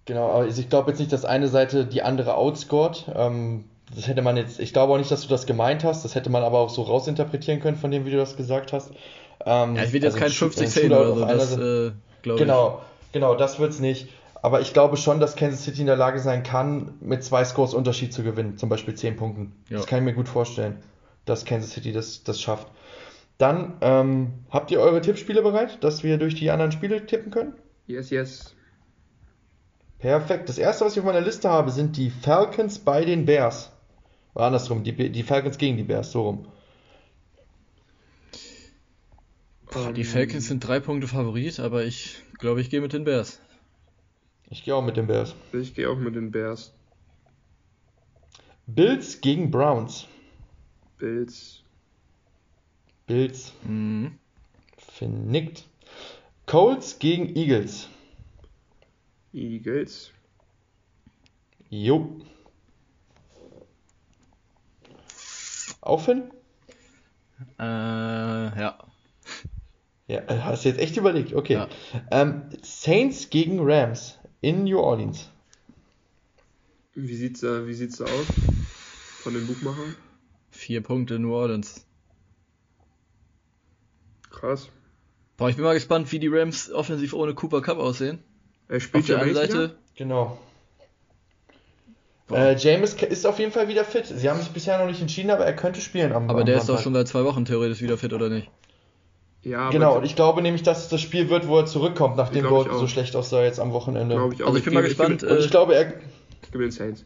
Genau, 0.07 0.31
aber 0.31 0.47
ich 0.47 0.69
glaube 0.69 0.91
jetzt 0.91 0.99
nicht, 0.99 1.13
dass 1.13 1.25
eine 1.25 1.49
Seite 1.49 1.87
die 1.87 2.03
andere 2.03 2.35
outscored. 2.37 3.07
Ähm, 3.15 3.65
das 3.95 4.07
hätte 4.09 4.23
man 4.23 4.37
jetzt, 4.37 4.61
ich 4.61 4.73
glaube 4.73 4.93
auch 4.93 4.99
nicht, 4.99 5.11
dass 5.11 5.23
du 5.23 5.29
das 5.29 5.47
gemeint 5.47 5.85
hast. 5.85 6.05
Das 6.05 6.15
hätte 6.15 6.31
man 6.31 6.43
aber 6.43 6.59
auch 6.59 6.71
so 6.71 6.83
rausinterpretieren 6.83 7.61
können, 7.61 7.77
von 7.77 7.91
dem, 7.91 8.05
wie 8.05 8.11
du 8.11 8.17
das 8.17 8.37
gesagt 8.37 8.73
hast. 8.73 8.91
Ähm, 9.45 9.77
ja, 9.77 9.83
es 9.83 9.93
wird 9.93 10.05
jetzt 10.05 10.21
also 10.21 10.47
kein 10.47 10.51
50-10 10.51 10.87
oder 10.87 11.15
so, 11.15 11.21
das 11.25 11.53
äh, 11.57 11.93
glaube 12.23 12.39
Genau, 12.41 12.83
genau, 13.13 13.35
das 13.35 13.59
wird's 13.59 13.81
nicht. 13.81 14.09
Aber 14.43 14.61
ich 14.61 14.75
glaube 14.75 14.99
schon, 14.99 15.21
dass 15.21 15.37
Kansas 15.37 15.65
City 15.65 15.81
in 15.81 15.87
der 15.87 15.97
Lage 15.97 16.21
sein 16.21 16.43
kann, 16.43 16.95
mit 17.01 17.25
zwei 17.25 17.45
Scores 17.45 17.73
Unterschied 17.73 18.13
zu 18.13 18.23
gewinnen, 18.23 18.59
zum 18.59 18.69
Beispiel 18.69 18.95
10 18.95 19.17
Punkten. 19.17 19.53
Ja. 19.71 19.79
Das 19.79 19.87
kann 19.87 20.01
ich 20.01 20.05
mir 20.05 20.13
gut 20.13 20.29
vorstellen, 20.29 20.77
dass 21.25 21.47
Kansas 21.47 21.71
City 21.71 21.93
das, 21.93 22.25
das 22.25 22.41
schafft. 22.41 22.69
Dann 23.39 23.75
ähm, 23.81 24.33
habt 24.51 24.71
ihr 24.71 24.81
eure 24.81 25.01
Tippspiele 25.01 25.43
bereit, 25.43 25.83
dass 25.83 26.03
wir 26.03 26.19
durch 26.19 26.35
die 26.35 26.51
anderen 26.51 26.73
Spiele 26.73 27.07
tippen 27.07 27.33
können? 27.33 27.55
Yes, 27.87 28.11
yes. 28.11 28.55
Perfekt. 29.99 30.49
Das 30.51 30.59
erste, 30.59 30.85
was 30.85 30.93
ich 30.93 30.99
auf 31.01 31.07
meiner 31.07 31.23
Liste 31.23 31.49
habe, 31.49 31.71
sind 31.71 31.97
die 31.97 32.11
Falcons 32.11 32.79
bei 32.79 33.07
den 33.07 33.25
Bears. 33.25 33.73
Oder 34.35 34.45
andersrum, 34.45 34.85
die, 34.85 35.11
die 35.11 35.23
Falcons 35.23 35.57
gegen 35.57 35.79
die 35.79 35.85
Bears, 35.85 36.13
so 36.13 36.23
rum. 36.23 36.47
Boah, 39.75 39.93
die 39.93 40.05
Falcons 40.05 40.47
sind 40.47 40.61
drei 40.61 40.79
Punkte 40.79 41.09
Favorit, 41.09 41.59
aber 41.59 41.85
ich 41.85 42.23
glaube, 42.39 42.61
ich 42.61 42.71
gehe 42.71 42.81
mit 42.81 42.93
den 42.93 43.03
Bears. 43.03 43.41
Ich 44.49 44.63
gehe 44.63 44.73
auch 44.73 44.85
mit 44.85 44.97
den 44.97 45.09
Bears. 45.09 45.35
Ich 45.53 45.75
gehe 45.75 45.91
auch 45.91 45.99
mit 45.99 46.15
den 46.15 46.31
Bears. 46.31 46.73
Bills 48.69 49.21
gegen 49.21 49.51
Browns. 49.51 50.07
Bills. 50.97 51.65
Bills. 53.09 53.53
Mhm. 53.65 54.17
Vernickt. 54.79 55.65
Colts 56.47 57.01
gegen 57.01 57.35
Eagles. 57.35 57.89
Eagles. 59.33 60.13
Jo. 61.69 62.21
Aufhören? 65.81 66.31
Äh, 67.59 67.65
ja. 67.65 68.79
Ja, 70.07 70.23
hast 70.29 70.65
du 70.65 70.69
jetzt 70.69 70.79
echt 70.81 70.97
überlegt? 70.97 71.33
Okay. 71.35 71.55
Ja. 71.55 71.69
Ähm, 72.11 72.43
Saints 72.63 73.31
gegen 73.31 73.59
Rams 73.61 74.19
in 74.43 74.65
New 74.65 74.79
Orleans. 74.79 75.31
Wie 76.95 77.15
sieht's, 77.17 77.43
äh, 77.43 77.67
wie 77.67 77.75
sieht's 77.75 77.97
da 77.97 78.05
aus? 78.05 78.27
Von 79.23 79.35
den 79.35 79.47
Buchmachern? 79.47 79.97
Vier 80.51 80.83
Punkte 80.83 81.19
New 81.19 81.35
Orleans. 81.35 81.87
Krass. 84.31 84.69
Boah, 85.37 85.49
ich 85.49 85.57
bin 85.57 85.65
mal 85.65 85.75
gespannt, 85.75 86.13
wie 86.13 86.19
die 86.19 86.29
Rams 86.29 86.71
offensiv 86.71 87.15
ohne 87.15 87.35
Cooper 87.35 87.63
Cup 87.63 87.79
aussehen. 87.79 88.23
Er 88.69 88.81
spielt 88.81 89.05
auf 89.05 89.07
der 89.09 89.21
einen 89.21 89.35
Seite. 89.35 89.77
Genau. 89.97 90.39
Äh, 92.31 92.57
James 92.57 92.95
ist 92.95 93.27
auf 93.27 93.39
jeden 93.39 93.53
Fall 93.53 93.69
wieder 93.69 93.85
fit. 93.85 94.07
Sie 94.07 94.29
haben 94.31 94.41
sich 94.41 94.51
bisher 94.51 94.79
noch 94.79 94.87
nicht 94.87 95.01
entschieden, 95.01 95.31
aber 95.31 95.45
er 95.45 95.57
könnte 95.57 95.81
spielen 95.81 96.13
am 96.13 96.31
Aber 96.31 96.41
am 96.41 96.47
der 96.47 96.57
Samstag. 96.57 96.75
ist 96.75 96.79
doch 96.79 96.83
schon 96.85 96.95
seit 96.95 97.09
zwei 97.09 97.25
Wochen 97.25 97.45
theoretisch 97.45 97.81
wieder 97.83 97.99
fit, 97.99 98.13
oder 98.13 98.29
nicht? 98.29 98.51
Ja, 99.45 99.69
genau, 99.71 99.99
und 99.99 100.05
ich 100.05 100.17
glaube 100.17 100.41
nämlich, 100.41 100.63
dass 100.63 100.85
es 100.85 100.89
das 100.89 101.03
Spiel 101.03 101.29
wird, 101.29 101.47
wo 101.47 101.59
er 101.59 101.67
zurückkommt, 101.67 102.17
nachdem 102.17 102.47
Gordon 102.47 102.79
so 102.79 102.89
schlecht 102.89 103.15
aussah 103.15 103.45
jetzt 103.45 103.61
am 103.61 103.73
Wochenende. 103.73 104.15
Ich 104.33 104.45
also 104.45 104.53
ich, 104.53 104.59
ich 104.61 104.65
bin 104.65 104.75
mal 104.75 104.83
gespannt. 104.83 105.23
Ich, 105.23 105.31
und 105.31 105.39
ich 105.39 105.51
glaube, 105.51 105.75
er. 105.75 105.93
Ich 106.43 106.51
gehe 106.51 106.59
mit 106.59 106.63
den 106.63 106.71
Saints. 106.71 107.05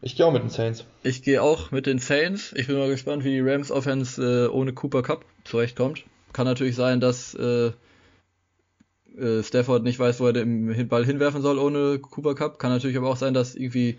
Ich 0.00 0.16
gehe 0.16 0.26
auch 0.26 0.32
mit 0.32 0.42
den 0.42 0.50
Saints. 0.50 0.84
Ich 1.02 1.22
gehe 1.22 1.42
auch 1.42 1.70
mit 1.70 1.86
den 1.86 1.98
Saints. 1.98 2.52
Ich 2.56 2.68
bin 2.68 2.78
mal 2.78 2.88
gespannt, 2.88 3.24
wie 3.24 3.30
die 3.30 3.40
Rams 3.40 3.70
Offense 3.70 4.22
äh, 4.22 4.48
ohne 4.48 4.72
Cooper 4.72 5.02
Cup 5.02 5.24
zurechtkommt. 5.44 6.04
Kann 6.32 6.46
natürlich 6.46 6.76
sein, 6.76 7.00
dass 7.00 7.34
äh, 7.34 7.72
äh, 9.16 9.42
Stafford 9.42 9.82
nicht 9.82 9.98
weiß, 9.98 10.20
wo 10.20 10.26
er 10.26 10.32
den 10.32 10.88
Ball 10.88 11.04
hinwerfen 11.04 11.42
soll 11.42 11.58
ohne 11.58 11.98
Cooper 11.98 12.34
Cup. 12.34 12.58
Kann 12.58 12.70
natürlich 12.70 12.96
aber 12.96 13.10
auch 13.10 13.16
sein, 13.16 13.34
dass 13.34 13.54
irgendwie 13.54 13.98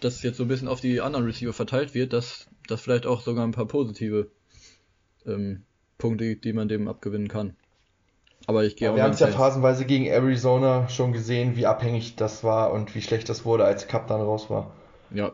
das 0.00 0.22
jetzt 0.22 0.36
so 0.36 0.44
ein 0.44 0.48
bisschen 0.48 0.68
auf 0.68 0.80
die 0.80 1.00
anderen 1.00 1.24
Receiver 1.24 1.52
verteilt 1.52 1.94
wird, 1.94 2.12
dass 2.12 2.46
das 2.66 2.80
vielleicht 2.80 3.06
auch 3.06 3.22
sogar 3.22 3.46
ein 3.46 3.52
paar 3.52 3.66
positive 3.66 4.30
ähm, 5.26 5.62
Punkte, 6.04 6.36
die 6.36 6.52
man 6.52 6.68
dem 6.68 6.86
abgewinnen 6.86 7.28
kann. 7.28 7.56
Aber 8.46 8.62
ich 8.62 8.76
gehe 8.76 8.90
auch 8.90 8.96
Wir 8.96 9.04
haben 9.04 9.14
es 9.14 9.20
ja 9.20 9.28
phasenweise 9.28 9.86
gegen 9.86 10.04
Arizona 10.04 10.86
schon 10.90 11.14
gesehen, 11.14 11.56
wie 11.56 11.64
abhängig 11.64 12.16
das 12.16 12.44
war 12.44 12.74
und 12.74 12.94
wie 12.94 13.00
schlecht 13.00 13.30
das 13.30 13.46
wurde, 13.46 13.64
als 13.64 13.88
Cup 13.88 14.06
dann 14.08 14.20
raus 14.20 14.50
war. 14.50 14.74
Ja. 15.14 15.32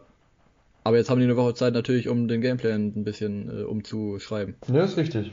Aber 0.85 0.97
jetzt 0.97 1.11
haben 1.11 1.19
die 1.19 1.25
eine 1.25 1.37
Woche 1.37 1.55
Zeit 1.55 1.75
natürlich, 1.75 2.09
um 2.09 2.29
den 2.29 2.41
Gameplan 2.41 2.93
ein 2.95 3.03
bisschen 3.03 3.51
äh, 3.51 3.65
umzuschreiben. 3.65 4.55
Ja, 4.69 4.85
ist 4.85 4.97
richtig. 4.97 5.33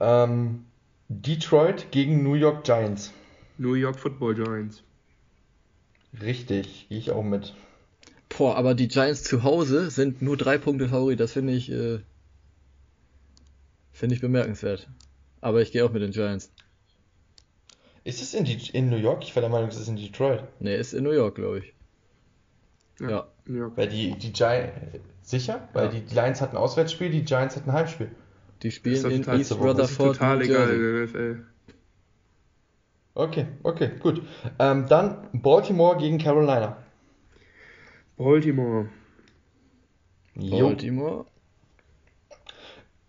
Ähm, 0.00 0.64
Detroit 1.10 1.90
gegen 1.90 2.22
New 2.22 2.34
York 2.34 2.64
Giants. 2.64 3.12
New 3.58 3.74
York 3.74 4.00
Football 4.00 4.34
Giants. 4.36 4.82
Richtig, 6.22 6.86
gehe 6.88 6.98
ich 6.98 7.10
auch 7.10 7.22
mit. 7.22 7.54
Boah, 8.36 8.56
aber 8.56 8.74
die 8.74 8.88
Giants 8.88 9.24
zu 9.24 9.42
Hause 9.42 9.90
sind 9.90 10.22
nur 10.22 10.36
drei 10.36 10.58
Punkte 10.58 10.88
Favorit. 10.88 11.20
Das 11.20 11.32
finde 11.32 11.52
ich, 11.52 11.70
äh, 11.70 12.00
finde 13.92 14.14
ich 14.14 14.20
bemerkenswert. 14.20 14.88
Aber 15.40 15.60
ich 15.60 15.72
gehe 15.72 15.84
auch 15.84 15.92
mit 15.92 16.02
den 16.02 16.12
Giants. 16.12 16.50
Ist 18.04 18.22
es 18.22 18.34
in, 18.34 18.46
in 18.46 18.90
New 18.90 18.96
York? 18.96 19.22
Ich 19.22 19.34
war 19.36 19.40
der 19.40 19.50
Meinung, 19.50 19.68
es 19.68 19.76
ist 19.76 19.88
in 19.88 19.96
Detroit. 19.96 20.42
Nee, 20.60 20.76
ist 20.76 20.92
in 20.92 21.04
New 21.04 21.12
York, 21.12 21.36
glaube 21.36 21.60
ich. 21.60 21.74
Ja. 23.00 23.10
ja. 23.10 23.26
New 23.46 23.58
York. 23.58 23.76
Weil 23.76 23.88
die, 23.88 24.16
die 24.18 24.32
Giants. 24.32 24.72
Sicher? 25.22 25.68
Weil 25.72 25.86
ja. 25.86 26.00
die 26.00 26.14
Lions 26.14 26.40
hatten 26.40 26.56
ein 26.56 26.62
Auswärtsspiel, 26.62 27.10
die 27.10 27.24
Giants 27.24 27.56
hatten 27.56 27.70
ein 27.70 27.76
Heimspiel. 27.76 28.10
Die 28.62 28.70
spielen 28.70 29.10
in 29.10 29.28
East 29.28 29.52
Rutherford. 29.52 30.16
Total 30.16 30.42
egal, 30.42 31.04
NFL. 31.04 31.44
Okay, 33.14 33.46
okay, 33.62 33.90
gut. 34.00 34.22
Ähm, 34.58 34.86
dann 34.88 35.28
Baltimore 35.32 35.98
gegen 35.98 36.18
Carolina. 36.18 36.78
Baltimore. 38.16 38.88
Jo. 40.34 40.68
Baltimore. 40.68 41.26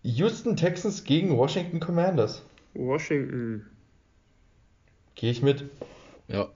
Houston 0.02 0.56
Texans 0.56 1.04
gegen 1.04 1.36
Washington 1.36 1.80
Commanders. 1.80 2.42
Washington. 2.74 3.66
Gehe 5.14 5.30
ich 5.30 5.42
mit. 5.42 5.64
Ja. 6.28 6.50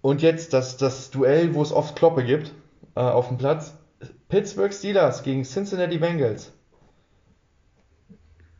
Und 0.00 0.22
jetzt 0.22 0.52
das, 0.52 0.76
das 0.76 1.10
Duell, 1.10 1.54
wo 1.54 1.62
es 1.62 1.72
oft 1.72 1.96
Kloppe 1.96 2.24
gibt, 2.24 2.52
äh, 2.94 3.00
auf 3.00 3.28
dem 3.28 3.38
Platz. 3.38 3.74
Pittsburgh 4.28 4.72
Steelers 4.72 5.22
gegen 5.22 5.42
Cincinnati 5.42 5.98
Bengals. 5.98 6.52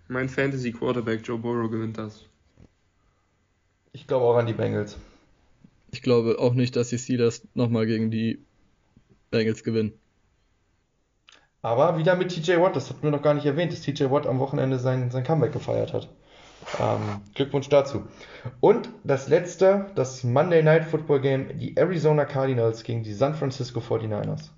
Mein 0.08 0.28
Fantasy 0.28 0.72
Quarterback 0.72 1.20
Joe 1.26 1.38
Burrow 1.38 1.70
gewinnt 1.70 1.98
das. 1.98 2.24
Ich 3.92 4.06
glaube 4.06 4.24
auch 4.24 4.36
an 4.36 4.46
die 4.46 4.54
Bengals. 4.54 4.96
Ich 5.90 6.02
glaube 6.02 6.38
auch 6.38 6.54
nicht, 6.54 6.76
dass 6.76 6.88
die 6.88 6.98
Steelers 6.98 7.46
nochmal 7.54 7.86
gegen 7.86 8.10
die 8.10 8.44
Bengals 9.30 9.62
gewinnen. 9.62 9.92
Aber 11.62 11.98
wieder 11.98 12.14
mit 12.14 12.30
TJ 12.30 12.60
Watt, 12.60 12.76
das 12.76 12.88
hatten 12.88 13.02
wir 13.02 13.10
noch 13.10 13.22
gar 13.22 13.34
nicht 13.34 13.46
erwähnt, 13.46 13.72
dass 13.72 13.80
TJ 13.80 14.10
Watt 14.10 14.26
am 14.26 14.38
Wochenende 14.38 14.78
sein, 14.78 15.10
sein 15.10 15.24
Comeback 15.24 15.52
gefeiert 15.52 15.92
hat. 15.92 16.08
Ähm, 16.78 17.20
Glückwunsch 17.34 17.68
dazu. 17.68 18.04
Und 18.60 18.90
das 19.04 19.28
letzte, 19.28 19.90
das 19.94 20.24
Monday 20.24 20.62
Night 20.62 20.84
Football 20.84 21.20
Game, 21.20 21.58
die 21.58 21.76
Arizona 21.76 22.24
Cardinals 22.24 22.84
gegen 22.84 23.02
die 23.02 23.14
San 23.14 23.34
Francisco 23.34 23.80
49ers. 23.80 24.50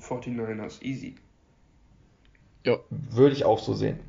49ers, 0.00 0.82
easy. 0.82 1.14
Ja. 2.64 2.78
Würde 2.90 3.34
ich 3.34 3.44
auch 3.44 3.58
so 3.58 3.74
sehen. 3.74 4.00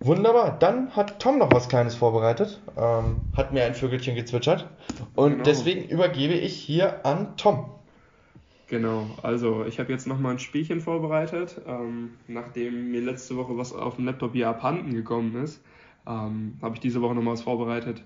Wunderbar. 0.00 0.58
Dann 0.58 0.94
hat 0.96 1.20
Tom 1.20 1.38
noch 1.38 1.52
was 1.52 1.68
Kleines 1.68 1.94
vorbereitet. 1.94 2.60
Ähm, 2.76 3.16
hat 3.36 3.52
mir 3.52 3.64
ein 3.64 3.74
Vögelchen 3.74 4.14
gezwitschert. 4.16 4.68
Und 5.14 5.32
genau. 5.32 5.44
deswegen 5.44 5.88
übergebe 5.88 6.34
ich 6.34 6.54
hier 6.56 7.06
an 7.06 7.36
Tom. 7.36 7.66
Genau, 8.72 9.04
also 9.22 9.66
ich 9.66 9.78
habe 9.78 9.92
jetzt 9.92 10.06
nochmal 10.06 10.32
ein 10.32 10.38
Spielchen 10.38 10.80
vorbereitet, 10.80 11.60
ähm, 11.66 12.12
nachdem 12.26 12.90
mir 12.90 13.02
letzte 13.02 13.36
Woche 13.36 13.58
was 13.58 13.74
auf 13.74 13.96
dem 13.96 14.06
Laptop 14.06 14.32
hier 14.32 14.48
abhanden 14.48 14.94
gekommen 14.94 15.36
ist, 15.44 15.62
ähm, 16.06 16.54
habe 16.62 16.76
ich 16.76 16.80
diese 16.80 17.02
Woche 17.02 17.14
nochmal 17.14 17.34
was 17.34 17.42
vorbereitet. 17.42 18.02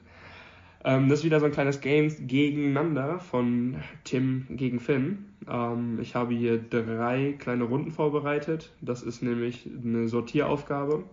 Ähm, 0.85 1.09
das 1.09 1.21
ist 1.21 1.25
wieder 1.25 1.39
so 1.39 1.47
ein 1.47 1.53
kleines 1.53 1.81
Game 1.81 2.13
gegeneinander 2.27 3.21
von 3.21 3.77
Tim 4.03 4.47
gegen 4.51 4.81
Finn. 4.81 5.27
Ähm, 5.49 6.01
ich 6.01 6.17
habe 6.17 6.35
hier 6.35 6.59
drei 6.59 7.37
kleine 7.39 7.63
Runden 7.63 7.93
vorbereitet. 7.93 8.73
Das 8.81 9.05
ist 9.05 9.23
nämlich 9.23 9.69
eine 9.85 10.09
Sortieraufgabe. 10.09 11.05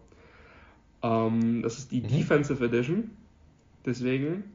Ähm, 1.04 1.62
das 1.62 1.78
ist 1.78 1.92
die 1.92 2.02
mhm. 2.02 2.08
Defensive 2.08 2.66
Edition. 2.66 3.12
Deswegen, 3.86 4.46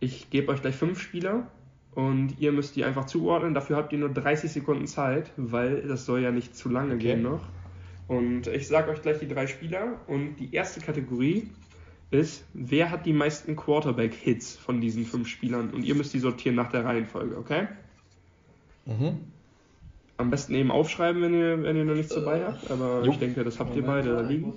ich 0.00 0.30
gebe 0.30 0.52
euch 0.52 0.60
gleich 0.60 0.76
fünf 0.76 1.00
Spieler 1.00 1.50
und 1.94 2.38
ihr 2.38 2.52
müsst 2.52 2.76
die 2.76 2.84
einfach 2.84 3.06
zuordnen. 3.06 3.54
Dafür 3.54 3.76
habt 3.76 3.92
ihr 3.92 3.98
nur 3.98 4.10
30 4.10 4.52
Sekunden 4.52 4.86
Zeit, 4.86 5.32
weil 5.36 5.82
das 5.82 6.04
soll 6.04 6.20
ja 6.20 6.30
nicht 6.30 6.54
zu 6.54 6.68
lange 6.68 6.94
okay. 6.94 7.02
gehen 7.02 7.22
noch. 7.22 7.48
Und 8.06 8.46
ich 8.48 8.68
sage 8.68 8.90
euch 8.90 9.00
gleich 9.00 9.18
die 9.18 9.28
drei 9.28 9.46
Spieler 9.46 10.00
und 10.06 10.36
die 10.36 10.54
erste 10.54 10.80
Kategorie 10.80 11.48
ist, 12.10 12.44
wer 12.52 12.90
hat 12.90 13.06
die 13.06 13.14
meisten 13.14 13.56
Quarterback-Hits 13.56 14.56
von 14.56 14.80
diesen 14.80 15.06
fünf 15.06 15.26
Spielern? 15.26 15.70
Und 15.70 15.84
ihr 15.84 15.94
müsst 15.94 16.12
die 16.12 16.18
sortieren 16.18 16.54
nach 16.54 16.70
der 16.70 16.84
Reihenfolge, 16.84 17.36
okay? 17.38 17.68
Mhm. 18.84 19.20
Am 20.16 20.30
besten 20.30 20.54
eben 20.54 20.70
aufschreiben, 20.70 21.22
wenn 21.22 21.34
ihr, 21.34 21.62
wenn 21.62 21.76
ihr 21.76 21.84
noch 21.84 21.94
nichts 21.94 22.14
dabei 22.14 22.44
habt, 22.44 22.70
aber 22.70 23.02
jo. 23.04 23.10
ich 23.10 23.18
denke, 23.18 23.42
das 23.42 23.58
habt 23.58 23.74
ihr 23.74 23.84
beide 23.84 24.14
da 24.14 24.20
liegen. 24.20 24.54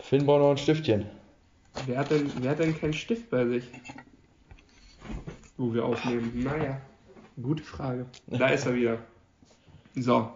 Finn 0.00 0.26
braucht 0.26 0.40
noch 0.40 0.50
ein 0.50 0.58
Stiftchen. 0.58 1.06
Wer 1.86 1.98
hat, 1.98 2.10
denn, 2.10 2.30
wer 2.40 2.50
hat 2.50 2.58
denn 2.58 2.76
keinen 2.76 2.92
Stift 2.92 3.30
bei 3.30 3.46
sich? 3.46 3.64
wo 5.56 5.72
wir 5.72 5.84
aufnehmen? 5.84 6.42
Naja, 6.42 6.80
gute 7.40 7.62
Frage. 7.62 8.06
Da 8.26 8.48
ist 8.48 8.66
er 8.66 8.74
wieder. 8.74 8.98
So, 9.94 10.32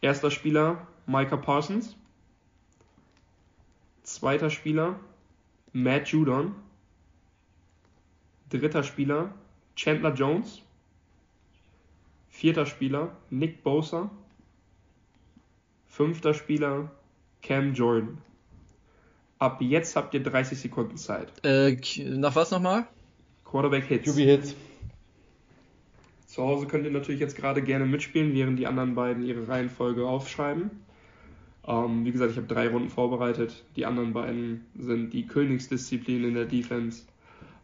erster 0.00 0.30
Spieler 0.30 0.86
Micah 1.06 1.36
Parsons. 1.36 1.96
Zweiter 4.02 4.50
Spieler 4.50 5.00
Matt 5.72 6.08
Judon. 6.08 6.54
Dritter 8.50 8.82
Spieler 8.82 9.34
Chandler 9.74 10.14
Jones. 10.14 10.62
Vierter 12.36 12.66
Spieler 12.66 13.16
Nick 13.30 13.62
Bosa. 13.62 14.10
Fünfter 15.86 16.34
Spieler 16.34 16.90
Cam 17.40 17.72
Jordan. 17.72 18.18
Ab 19.38 19.62
jetzt 19.62 19.96
habt 19.96 20.12
ihr 20.12 20.22
30 20.22 20.58
Sekunden 20.58 20.98
Zeit. 20.98 21.32
Äh, 21.46 21.78
nach 22.04 22.36
was 22.36 22.50
nochmal? 22.50 22.86
Quarterback 23.46 23.86
Hits. 23.86 24.04
QB 24.04 24.18
Hits. 24.18 24.54
Zu 26.26 26.42
Hause 26.42 26.66
könnt 26.66 26.84
ihr 26.84 26.90
natürlich 26.90 27.22
jetzt 27.22 27.36
gerade 27.36 27.62
gerne 27.62 27.86
mitspielen, 27.86 28.34
während 28.34 28.58
die 28.58 28.66
anderen 28.66 28.94
beiden 28.94 29.24
ihre 29.24 29.48
Reihenfolge 29.48 30.06
aufschreiben. 30.06 30.70
Ähm, 31.66 32.04
wie 32.04 32.12
gesagt, 32.12 32.32
ich 32.32 32.36
habe 32.36 32.48
drei 32.48 32.68
Runden 32.68 32.90
vorbereitet. 32.90 33.64
Die 33.76 33.86
anderen 33.86 34.12
beiden 34.12 34.66
sind 34.78 35.14
die 35.14 35.26
Königsdisziplin 35.26 36.22
in 36.24 36.34
der 36.34 36.44
Defense. 36.44 37.04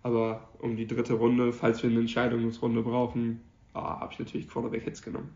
Aber 0.03 0.49
um 0.61 0.77
die 0.77 0.87
dritte 0.87 1.13
Runde, 1.13 1.53
falls 1.53 1.83
wir 1.83 1.91
eine 1.91 2.01
Entscheidungsrunde 2.01 2.81
brauchen, 2.81 3.43
ah, 3.75 4.01
habe 4.01 4.13
ich 4.13 4.19
natürlich 4.19 4.49
Quarterback 4.49 4.83
Hits 4.83 5.03
genommen. 5.03 5.35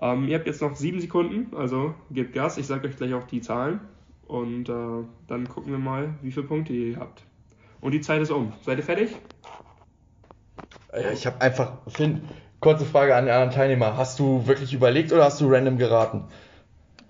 Ähm, 0.00 0.28
ihr 0.28 0.36
habt 0.36 0.46
jetzt 0.46 0.60
noch 0.60 0.76
sieben 0.76 1.00
Sekunden, 1.00 1.56
also 1.56 1.94
gebt 2.10 2.34
Gas. 2.34 2.58
Ich 2.58 2.66
sage 2.66 2.88
euch 2.88 2.96
gleich 2.96 3.14
auch 3.14 3.26
die 3.26 3.40
Zahlen. 3.40 3.80
Und 4.26 4.68
äh, 4.68 5.04
dann 5.28 5.48
gucken 5.48 5.72
wir 5.72 5.78
mal, 5.78 6.14
wie 6.22 6.32
viele 6.32 6.46
Punkte 6.46 6.72
ihr 6.72 6.98
habt. 6.98 7.22
Und 7.80 7.92
die 7.92 8.00
Zeit 8.00 8.22
ist 8.22 8.30
um. 8.30 8.52
Seid 8.62 8.78
ihr 8.78 8.84
fertig? 8.84 9.10
Ja, 10.92 11.10
ich 11.10 11.26
habe 11.26 11.40
einfach, 11.40 11.78
Finn, 11.88 12.22
kurze 12.60 12.86
Frage 12.86 13.14
an 13.14 13.26
die 13.26 13.30
anderen 13.30 13.52
Teilnehmer. 13.52 13.96
Hast 13.96 14.18
du 14.18 14.46
wirklich 14.46 14.72
überlegt 14.72 15.12
oder 15.12 15.24
hast 15.24 15.40
du 15.40 15.48
random 15.48 15.78
geraten? 15.78 16.24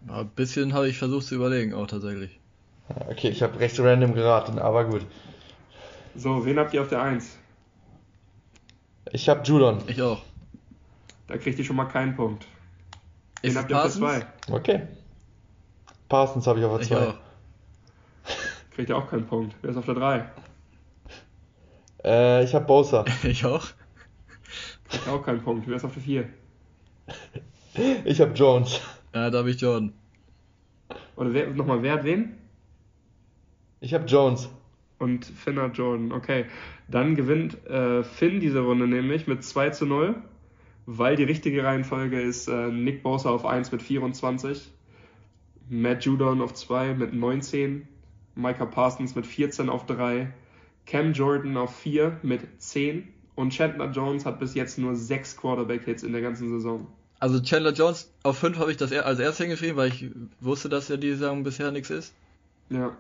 ein 0.08 0.28
bisschen 0.30 0.74
habe 0.74 0.88
ich 0.88 0.98
versucht 0.98 1.26
zu 1.26 1.34
überlegen, 1.34 1.72
auch 1.72 1.86
tatsächlich. 1.86 2.38
Okay, 3.08 3.28
ich 3.28 3.42
habe 3.42 3.58
recht 3.58 3.78
random 3.80 4.14
geraten, 4.14 4.58
aber 4.58 4.84
gut. 4.84 5.06
So, 6.14 6.44
wen 6.44 6.58
habt 6.58 6.74
ihr 6.74 6.82
auf 6.82 6.88
der 6.88 7.00
1? 7.00 7.38
Ich 9.12 9.28
habe 9.28 9.42
Judon. 9.44 9.78
Ich 9.86 10.02
auch. 10.02 10.20
Da 11.26 11.38
kriegt 11.38 11.58
ihr 11.58 11.64
schon 11.64 11.76
mal 11.76 11.86
keinen 11.86 12.14
Punkt. 12.14 12.46
Wen 13.40 13.50
ist 13.50 13.56
habt 13.56 13.70
ihr 13.70 13.76
auf 13.76 13.82
der 13.82 13.92
2? 13.92 14.26
Okay. 14.50 14.82
Parsons 16.08 16.46
habe 16.46 16.58
ich 16.58 16.64
auf 16.64 16.78
der 16.78 16.86
2. 16.86 17.14
Kriegt 18.74 18.88
ihr 18.88 18.96
auch 18.96 19.08
keinen 19.08 19.26
Punkt. 19.26 19.54
Wer 19.62 19.70
ist 19.70 19.76
auf 19.76 19.86
der 19.86 19.94
3? 19.94 20.30
Äh, 22.04 22.44
ich 22.44 22.54
habe 22.54 22.64
Bosa. 22.64 23.04
ich 23.22 23.44
auch. 23.44 23.66
Ich 24.90 25.08
auch 25.08 25.22
keinen 25.22 25.42
Punkt. 25.42 25.66
Wer 25.66 25.76
ist 25.76 25.84
auf 25.84 25.94
der 25.94 26.02
4? 26.02 26.28
Ich 28.04 28.20
habe 28.20 28.32
Jones. 28.34 28.80
Ja, 29.12 29.30
da 29.30 29.38
habe 29.38 29.50
ich 29.50 29.60
Jordan. 29.60 29.92
Oder 31.16 31.32
wer, 31.32 31.50
nochmal, 31.50 31.82
wer 31.82 31.94
hat 31.94 32.04
wen? 32.04 32.38
Ich 33.80 33.94
habe 33.94 34.04
Jones. 34.04 34.48
Und 34.98 35.24
Finn 35.24 35.58
hat 35.58 35.76
Jordan. 35.76 36.12
Okay. 36.12 36.46
Dann 36.86 37.16
gewinnt 37.16 37.66
äh, 37.66 38.04
Finn 38.04 38.38
diese 38.38 38.60
Runde 38.60 38.86
nämlich 38.86 39.26
mit 39.26 39.42
2 39.42 39.70
zu 39.70 39.86
0, 39.86 40.14
weil 40.86 41.16
die 41.16 41.24
richtige 41.24 41.64
Reihenfolge 41.64 42.20
ist 42.20 42.48
äh, 42.48 42.68
Nick 42.68 43.02
Bosa 43.02 43.30
auf 43.30 43.44
1 43.44 43.72
mit 43.72 43.82
24, 43.82 44.70
Matt 45.68 46.04
Judon 46.04 46.42
auf 46.42 46.54
2 46.54 46.94
mit 46.94 47.14
19, 47.14 47.88
Micah 48.34 48.66
Parsons 48.66 49.14
mit 49.14 49.26
14 49.26 49.68
auf 49.68 49.86
3, 49.86 50.32
Cam 50.86 51.12
Jordan 51.12 51.56
auf 51.56 51.74
4 51.76 52.18
mit 52.22 52.40
10 52.58 53.08
und 53.34 53.50
Chandler 53.50 53.90
Jones 53.90 54.26
hat 54.26 54.38
bis 54.38 54.54
jetzt 54.54 54.78
nur 54.78 54.94
6 54.94 55.36
Quarterback-Hits 55.36 56.02
in 56.02 56.12
der 56.12 56.22
ganzen 56.22 56.50
Saison. 56.50 56.86
Also 57.18 57.40
Chandler 57.40 57.72
Jones 57.72 58.12
auf 58.22 58.38
5 58.38 58.58
habe 58.58 58.70
ich 58.70 58.76
das 58.76 58.92
als 58.92 59.18
erstes 59.18 59.38
hingeschrieben, 59.38 59.76
weil 59.76 59.88
ich 59.88 60.10
wusste, 60.40 60.68
dass 60.68 60.88
ja 60.88 60.96
die 60.96 61.10
Saison 61.10 61.42
bisher 61.42 61.70
nichts 61.70 61.90
ist. 61.90 62.12
Ja. 62.70 62.96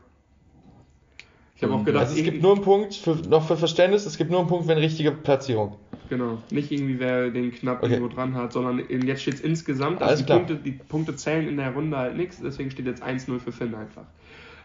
Ich 1.56 1.62
habe 1.62 1.74
auch 1.74 1.84
gedacht, 1.84 2.06
also 2.06 2.16
es 2.16 2.24
gibt 2.24 2.42
nur 2.42 2.54
einen 2.54 2.62
Punkt, 2.62 2.94
für, 2.94 3.14
noch 3.14 3.46
für 3.46 3.56
Verständnis, 3.56 4.06
es 4.06 4.16
gibt 4.16 4.30
nur 4.30 4.40
einen 4.40 4.48
Punkt, 4.48 4.66
wenn 4.66 4.78
richtige 4.78 5.12
Platzierung. 5.12 5.76
Genau, 6.10 6.42
nicht 6.50 6.70
irgendwie 6.70 6.98
wer 6.98 7.30
den 7.30 7.50
knapp 7.50 7.82
okay. 7.82 7.94
irgendwo 7.94 8.14
dran 8.14 8.34
hat, 8.34 8.52
sondern 8.52 8.82
jetzt 8.88 9.22
steht 9.22 9.34
es 9.34 9.40
insgesamt, 9.40 10.02
also 10.02 10.22
die 10.22 10.30
Punkte, 10.30 10.56
die 10.56 10.72
Punkte 10.72 11.16
zählen 11.16 11.48
in 11.48 11.56
der 11.56 11.72
Runde 11.72 11.96
halt 11.96 12.16
nichts, 12.16 12.40
deswegen 12.42 12.70
steht 12.70 12.86
jetzt 12.86 13.02
1-0 13.02 13.38
für 13.38 13.52
Finn 13.52 13.74
einfach. 13.74 14.04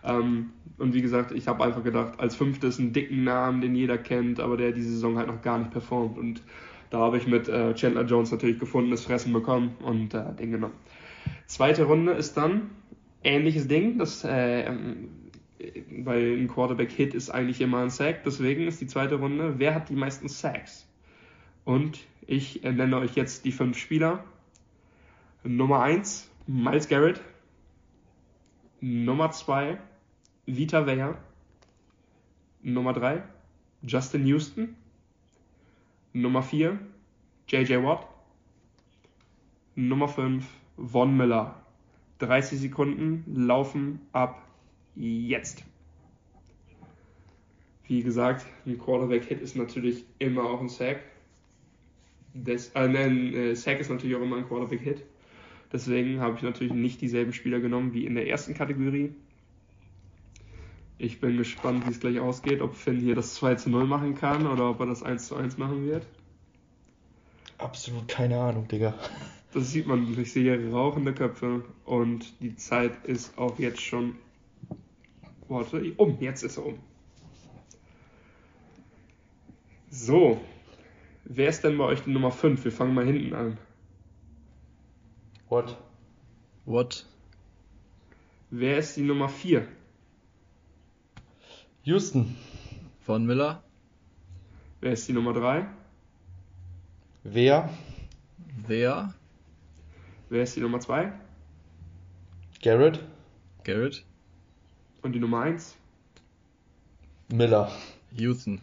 Ähm, 0.03 0.51
und 0.77 0.93
wie 0.93 1.01
gesagt, 1.01 1.31
ich 1.31 1.47
habe 1.47 1.63
einfach 1.63 1.83
gedacht, 1.83 2.19
als 2.19 2.35
fünftes 2.35 2.79
einen 2.79 2.93
dicken 2.93 3.23
Namen, 3.23 3.61
den 3.61 3.75
jeder 3.75 3.97
kennt, 3.97 4.39
aber 4.39 4.57
der 4.57 4.71
diese 4.71 4.91
Saison 4.91 5.17
halt 5.17 5.27
noch 5.27 5.41
gar 5.41 5.59
nicht 5.59 5.71
performt. 5.71 6.17
Und 6.17 6.41
da 6.89 6.99
habe 6.99 7.17
ich 7.17 7.27
mit 7.27 7.47
äh, 7.47 7.73
Chandler 7.73 8.05
Jones 8.05 8.31
natürlich 8.31 8.59
gefundenes 8.59 9.03
Fressen 9.03 9.33
bekommen 9.33 9.75
und 9.83 10.13
äh, 10.13 10.33
den 10.39 10.51
genommen. 10.51 10.73
Zweite 11.47 11.83
Runde 11.83 12.13
ist 12.13 12.37
dann 12.37 12.69
ähnliches 13.23 13.67
Ding, 13.67 13.97
das, 13.97 14.23
äh, 14.23 14.63
ähm, 14.63 15.09
weil 16.03 16.37
ein 16.37 16.47
Quarterback-Hit 16.47 17.13
ist 17.13 17.29
eigentlich 17.29 17.59
immer 17.59 17.79
ein 17.79 17.89
Sack, 17.89 18.23
deswegen 18.23 18.67
ist 18.67 18.79
die 18.79 18.87
zweite 18.87 19.15
Runde, 19.15 19.55
wer 19.57 19.75
hat 19.75 19.89
die 19.89 19.95
meisten 19.95 20.29
Sacks? 20.29 20.88
Und 21.69 21.99
ich 22.25 22.63
nenne 22.63 22.97
euch 22.97 23.13
jetzt 23.13 23.45
die 23.45 23.51
fünf 23.51 23.77
Spieler. 23.77 24.23
Nummer 25.43 25.83
1, 25.83 26.27
Miles 26.47 26.87
Garrett. 26.87 27.21
Nummer 28.81 29.29
2, 29.29 29.77
Vita 30.47 30.87
Vea. 30.87 31.15
Nummer 32.63 32.93
3, 32.93 33.21
Justin 33.83 34.25
Houston. 34.25 34.75
Nummer 36.11 36.41
4, 36.41 36.79
JJ 37.47 37.83
Watt. 37.83 38.07
Nummer 39.75 40.07
5, 40.07 40.47
Von 40.75 41.15
Miller. 41.15 41.63
30 42.17 42.61
Sekunden 42.61 43.25
laufen 43.45 44.01
ab 44.11 44.41
jetzt. 44.95 45.63
Wie 47.83 48.01
gesagt, 48.01 48.47
ein 48.65 48.79
Quarterback-Hit 48.79 49.39
ist 49.41 49.55
natürlich 49.55 50.03
immer 50.17 50.45
auch 50.45 50.61
ein 50.61 50.69
Sack. 50.69 51.03
Das, 52.43 52.69
äh, 52.69 52.79
ein 52.79 53.33
äh, 53.33 53.55
Sack 53.55 53.79
ist 53.79 53.89
natürlich 53.89 54.15
auch 54.15 54.21
immer 54.21 54.37
ein 54.37 54.47
Quarterback-Hit. 54.47 55.03
Deswegen 55.71 56.19
habe 56.19 56.35
ich 56.37 56.41
natürlich 56.41 56.73
nicht 56.73 57.01
dieselben 57.01 57.33
Spieler 57.33 57.59
genommen 57.59 57.93
wie 57.93 58.05
in 58.05 58.15
der 58.15 58.27
ersten 58.27 58.53
Kategorie. 58.53 59.13
Ich 60.97 61.21
bin 61.21 61.37
gespannt, 61.37 61.85
wie 61.85 61.91
es 61.91 61.99
gleich 61.99 62.19
ausgeht, 62.19 62.61
ob 62.61 62.75
Finn 62.75 62.99
hier 62.99 63.15
das 63.15 63.35
2 63.35 63.55
zu 63.55 63.69
0 63.69 63.85
machen 63.85 64.15
kann 64.15 64.47
oder 64.47 64.69
ob 64.69 64.79
er 64.81 64.87
das 64.87 65.03
1 65.03 65.27
zu 65.27 65.35
1 65.35 65.57
machen 65.57 65.85
wird. 65.85 66.05
Absolut 67.57 68.07
keine 68.07 68.39
Ahnung, 68.39 68.67
Digga. 68.67 68.93
Das 69.53 69.71
sieht 69.71 69.87
man. 69.87 70.17
Ich 70.19 70.31
sehe 70.31 70.71
rauchende 70.71 71.13
Köpfe 71.13 71.63
und 71.85 72.41
die 72.41 72.55
Zeit 72.55 73.05
ist 73.05 73.37
auch 73.37 73.57
jetzt 73.59 73.81
schon. 73.81 74.15
Warte, 75.47 75.93
um, 75.97 76.17
jetzt 76.19 76.43
ist 76.43 76.57
er 76.57 76.67
um. 76.67 76.79
So. 79.89 80.39
Wer 81.31 81.49
ist 81.49 81.63
denn 81.63 81.77
bei 81.77 81.83
euch 81.83 82.01
die 82.01 82.09
Nummer 82.09 82.31
5? 82.31 82.63
Wir 82.63 82.71
fangen 82.71 82.95
mal 82.95 83.05
hinten 83.05 83.35
an. 83.35 83.59
What? 85.47 85.77
What? 86.65 87.05
Wer 88.49 88.79
ist 88.79 88.97
die 88.97 89.03
Nummer 89.03 89.29
4? 89.29 89.67
Houston. 91.83 92.35
Von 93.01 93.27
Miller? 93.27 93.61
Wer 94.81 94.93
ist 94.93 95.07
die 95.07 95.13
Nummer 95.13 95.33
3? 95.33 95.67
Wer? 97.23 97.69
Wer? 98.65 99.13
Wer 100.29 100.43
ist 100.43 100.55
die 100.55 100.61
Nummer 100.61 100.79
2? 100.79 101.13
Garrett. 102.63 103.03
Garrett? 103.63 104.03
Und 105.03 105.13
die 105.13 105.19
Nummer 105.19 105.41
1? 105.41 105.75
Miller. 107.31 107.71
Houston. 108.13 108.61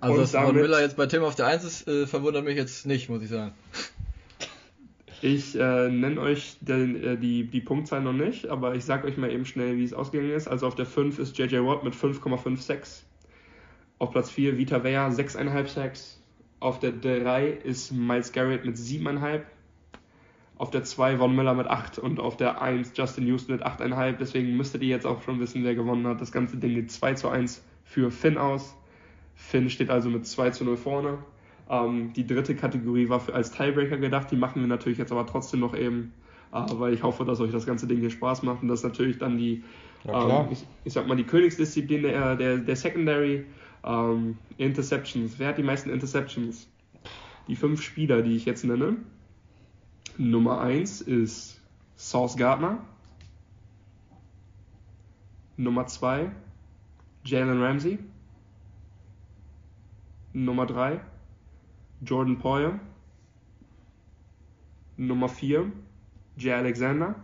Also, 0.00 0.14
Und 0.14 0.20
dass 0.22 0.30
Von 0.32 0.46
damit- 0.46 0.62
Miller 0.62 0.80
jetzt 0.80 0.96
bei 0.96 1.06
Tim 1.06 1.22
auf 1.22 1.34
der 1.34 1.46
1 1.46 1.64
ist, 1.64 1.86
äh, 1.88 2.06
verwundert 2.06 2.44
mich 2.44 2.56
jetzt 2.56 2.86
nicht, 2.86 3.08
muss 3.10 3.22
ich 3.22 3.28
sagen. 3.28 3.52
Ich 5.22 5.54
äh, 5.58 5.88
nenne 5.90 6.18
euch 6.20 6.56
den, 6.62 7.02
äh, 7.04 7.16
die, 7.18 7.44
die 7.44 7.60
Punktzahl 7.60 8.00
noch 8.00 8.14
nicht, 8.14 8.46
aber 8.48 8.74
ich 8.74 8.84
sage 8.86 9.06
euch 9.06 9.18
mal 9.18 9.30
eben 9.30 9.44
schnell, 9.44 9.76
wie 9.76 9.84
es 9.84 9.92
ausgegangen 9.92 10.30
ist. 10.30 10.48
Also 10.48 10.66
auf 10.66 10.74
der 10.74 10.86
5 10.86 11.18
ist 11.18 11.36
JJ 11.36 11.56
Watt 11.58 11.84
mit 11.84 11.94
5,56. 11.94 13.02
Auf 13.98 14.12
Platz 14.12 14.30
4 14.30 14.56
Vita 14.56 14.82
Vea 14.82 15.08
6,5 15.10 15.68
Sacks. 15.68 16.18
Auf 16.58 16.78
der 16.78 16.92
3 16.92 17.48
ist 17.48 17.92
Miles 17.92 18.32
Garrett 18.32 18.64
mit 18.64 18.76
7,5. 18.78 19.42
Auf 20.56 20.70
der 20.70 20.84
2 20.84 21.18
Von 21.18 21.36
Miller 21.36 21.52
mit 21.54 21.66
8 21.66 21.98
und 21.98 22.18
auf 22.18 22.38
der 22.38 22.62
1 22.62 22.92
Justin 22.94 23.26
Houston 23.26 23.52
mit 23.52 23.62
8,5. 23.62 24.16
Deswegen 24.18 24.56
müsstet 24.56 24.80
ihr 24.82 24.88
jetzt 24.88 25.06
auch 25.06 25.22
schon 25.22 25.38
wissen, 25.40 25.64
wer 25.64 25.74
gewonnen 25.74 26.06
hat. 26.06 26.22
Das 26.22 26.32
ganze 26.32 26.56
Ding 26.56 26.74
geht 26.74 26.90
2 26.90 27.12
zu 27.14 27.28
1 27.28 27.62
für 27.84 28.10
Finn 28.10 28.38
aus. 28.38 28.74
Finn 29.40 29.70
steht 29.70 29.90
also 29.90 30.10
mit 30.10 30.26
2 30.26 30.50
zu 30.50 30.64
0 30.64 30.76
vorne. 30.76 31.18
Ähm, 31.68 32.12
die 32.12 32.26
dritte 32.26 32.54
Kategorie 32.54 33.08
war 33.08 33.20
für, 33.20 33.34
als 33.34 33.50
Tiebreaker 33.50 33.96
gedacht. 33.96 34.30
Die 34.30 34.36
machen 34.36 34.60
wir 34.60 34.68
natürlich 34.68 34.98
jetzt 34.98 35.12
aber 35.12 35.26
trotzdem 35.26 35.60
noch 35.60 35.74
eben, 35.74 36.12
äh, 36.52 36.62
weil 36.74 36.92
ich 36.92 37.02
hoffe, 37.02 37.24
dass 37.24 37.40
euch 37.40 37.50
das 37.50 37.66
ganze 37.66 37.86
Ding 37.86 37.98
hier 37.98 38.10
Spaß 38.10 38.42
macht. 38.42 38.62
Und 38.62 38.68
das 38.68 38.80
ist 38.80 38.84
natürlich 38.84 39.18
dann 39.18 39.38
die, 39.38 39.64
ähm, 40.06 40.48
ich, 40.50 40.64
ich 40.84 40.92
sag 40.92 41.08
mal, 41.08 41.16
die 41.16 41.24
Königsdisziplin 41.24 42.02
der, 42.02 42.36
der, 42.36 42.58
der 42.58 42.76
Secondary. 42.76 43.46
Ähm, 43.82 44.36
Interceptions. 44.58 45.38
Wer 45.38 45.48
hat 45.48 45.58
die 45.58 45.62
meisten 45.62 45.90
Interceptions? 45.90 46.68
Die 47.48 47.56
fünf 47.56 47.82
Spieler, 47.82 48.22
die 48.22 48.36
ich 48.36 48.44
jetzt 48.44 48.62
nenne. 48.62 48.96
Nummer 50.18 50.60
1 50.60 51.00
ist 51.00 51.60
Sauce 51.96 52.36
Gardner. 52.36 52.78
Nummer 55.56 55.86
2 55.86 56.30
Jalen 57.24 57.62
Ramsey. 57.62 57.98
Nummer 60.32 60.66
3 60.66 61.00
Jordan 62.02 62.38
Poyer. 62.38 62.78
Nummer 64.96 65.28
4 65.28 65.72
Jay 66.36 66.52
Alexander. 66.52 67.16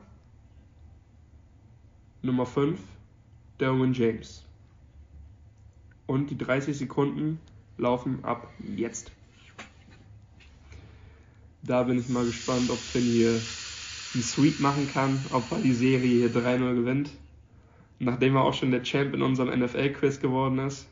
Nummer 2.22 2.46
5 2.46 2.80
Derwin 3.60 3.92
James. 3.92 4.44
Und 6.06 6.30
die 6.30 6.38
30 6.38 6.76
Sekunden 6.76 7.38
laufen 7.78 8.24
ab 8.24 8.48
jetzt. 8.76 9.12
Da 11.62 11.84
bin 11.84 11.98
ich 11.98 12.08
mal 12.08 12.24
gespannt, 12.24 12.70
ob 12.70 12.78
Finn 12.78 13.02
hier 13.02 13.30
einen 13.30 14.22
Sweep 14.22 14.60
machen 14.60 14.88
kann, 14.92 15.18
ob 15.30 15.50
er 15.52 15.58
die 15.58 15.72
Serie 15.72 16.28
hier 16.28 16.30
3-0 16.30 16.74
gewinnt. 16.74 17.10
Nachdem 17.98 18.36
er 18.36 18.42
auch 18.42 18.54
schon 18.54 18.72
der 18.72 18.82
Champ 18.82 19.14
in 19.14 19.22
unserem 19.22 19.58
NFL-Quiz 19.58 20.20
geworden 20.20 20.58
ist. 20.58 20.88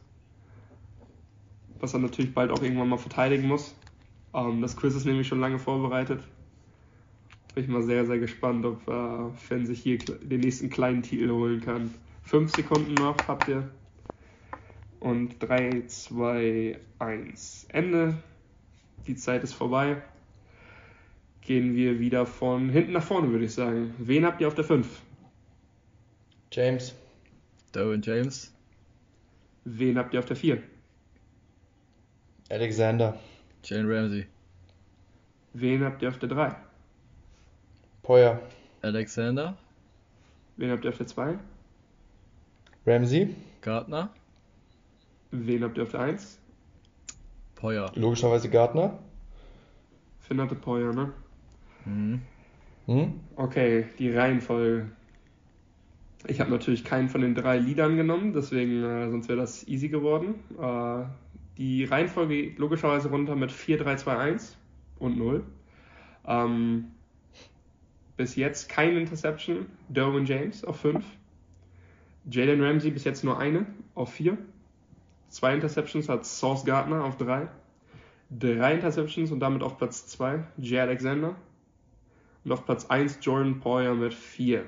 Was 1.80 1.94
er 1.94 2.00
natürlich 2.00 2.32
bald 2.32 2.50
auch 2.50 2.62
irgendwann 2.62 2.88
mal 2.88 2.98
verteidigen 2.98 3.46
muss. 3.46 3.74
Ähm, 4.34 4.60
das 4.60 4.76
Quiz 4.76 4.94
ist 4.94 5.06
nämlich 5.06 5.28
schon 5.28 5.40
lange 5.40 5.58
vorbereitet. 5.58 6.22
Bin 7.54 7.64
ich 7.64 7.70
mal 7.70 7.82
sehr, 7.82 8.04
sehr 8.04 8.18
gespannt, 8.18 8.64
ob 8.64 8.88
äh, 8.88 9.30
Finn 9.36 9.64
sich 9.66 9.80
hier 9.80 9.98
den 9.98 10.40
nächsten 10.40 10.70
kleinen 10.70 11.02
Titel 11.02 11.30
holen 11.30 11.60
kann. 11.60 11.94
Fünf 12.22 12.54
Sekunden 12.54 12.94
noch 12.94 13.16
habt 13.28 13.48
ihr. 13.48 13.70
Und 14.98 15.36
3, 15.38 15.84
2, 15.86 16.78
1. 16.98 17.66
Ende. 17.68 18.16
Die 19.06 19.14
Zeit 19.14 19.44
ist 19.44 19.52
vorbei. 19.52 20.02
Gehen 21.42 21.76
wir 21.76 22.00
wieder 22.00 22.24
von 22.24 22.70
hinten 22.70 22.92
nach 22.92 23.04
vorne, 23.04 23.30
würde 23.30 23.44
ich 23.44 23.52
sagen. 23.52 23.94
Wen 23.98 24.24
habt 24.24 24.40
ihr 24.40 24.48
auf 24.48 24.54
der 24.54 24.64
5? 24.64 24.88
James. 26.50 26.94
Derwin 27.74 28.00
James? 28.02 28.52
Wen 29.64 29.98
habt 29.98 30.14
ihr 30.14 30.20
auf 30.20 30.26
der 30.26 30.36
4? 30.36 30.62
Alexander. 32.50 33.18
Jalen 33.64 33.90
Ramsey? 33.90 34.26
Wen 35.54 35.84
habt 35.84 36.02
ihr 36.02 36.08
auf 36.08 36.18
der 36.18 36.28
3? 36.28 36.54
Poyer. 38.02 38.40
Alexander? 38.82 39.56
Wen 40.56 40.70
habt 40.70 40.84
ihr 40.84 40.90
auf 40.90 40.98
der 40.98 41.06
2? 41.06 41.38
Ramsey. 42.86 43.34
Gardner? 43.62 44.10
Wen 45.30 45.64
habt 45.64 45.78
ihr 45.78 45.84
auf 45.84 45.90
der 45.90 46.00
1? 46.00 46.38
Poyer? 47.54 47.90
Logischerweise 47.94 48.50
Gardner. 48.50 48.98
Finn 50.20 50.40
hatte 50.40 50.54
Poyer, 50.54 50.92
ne? 50.92 51.12
Mhm. 51.86 52.20
Hm? 52.86 53.20
Okay, 53.36 53.86
die 53.98 54.10
Reihenfolge. 54.10 54.90
Ich 56.26 56.40
habe 56.40 56.50
natürlich 56.50 56.84
keinen 56.84 57.08
von 57.08 57.20
den 57.22 57.34
drei 57.34 57.58
Liedern 57.58 57.96
genommen, 57.96 58.32
deswegen, 58.32 58.82
äh, 58.82 59.10
sonst 59.10 59.28
wäre 59.28 59.38
das 59.38 59.66
easy 59.66 59.88
geworden. 59.88 60.34
Äh, 60.58 61.04
die 61.56 61.84
Reihenfolge 61.84 62.34
geht 62.34 62.58
logischerweise 62.58 63.08
runter 63.08 63.36
mit 63.36 63.52
4, 63.52 63.78
3, 63.78 63.96
2, 63.96 64.16
1 64.16 64.56
und 64.98 65.16
0. 65.16 65.44
Ähm, 66.26 66.86
bis 68.16 68.36
jetzt 68.36 68.68
kein 68.68 68.96
Interception. 68.96 69.66
Derwin 69.88 70.24
James 70.24 70.64
auf 70.64 70.80
5. 70.80 71.04
Jalen 72.30 72.62
Ramsey 72.62 72.90
bis 72.90 73.04
jetzt 73.04 73.24
nur 73.24 73.38
eine 73.38 73.66
auf 73.94 74.12
4. 74.14 74.38
Zwei 75.28 75.54
Interceptions 75.54 76.08
hat 76.08 76.24
Sauce 76.24 76.64
Gardner 76.64 77.04
auf 77.04 77.16
3. 77.16 77.48
Drei 78.30 78.74
Interceptions 78.74 79.30
und 79.30 79.40
damit 79.40 79.62
auf 79.62 79.78
Platz 79.78 80.06
2 80.08 80.44
Jay 80.58 80.80
Alexander. 80.80 81.36
Und 82.44 82.52
auf 82.52 82.64
Platz 82.64 82.86
1 82.86 83.18
Jordan 83.22 83.60
Poyer 83.60 83.94
mit 83.94 84.14
4. 84.14 84.64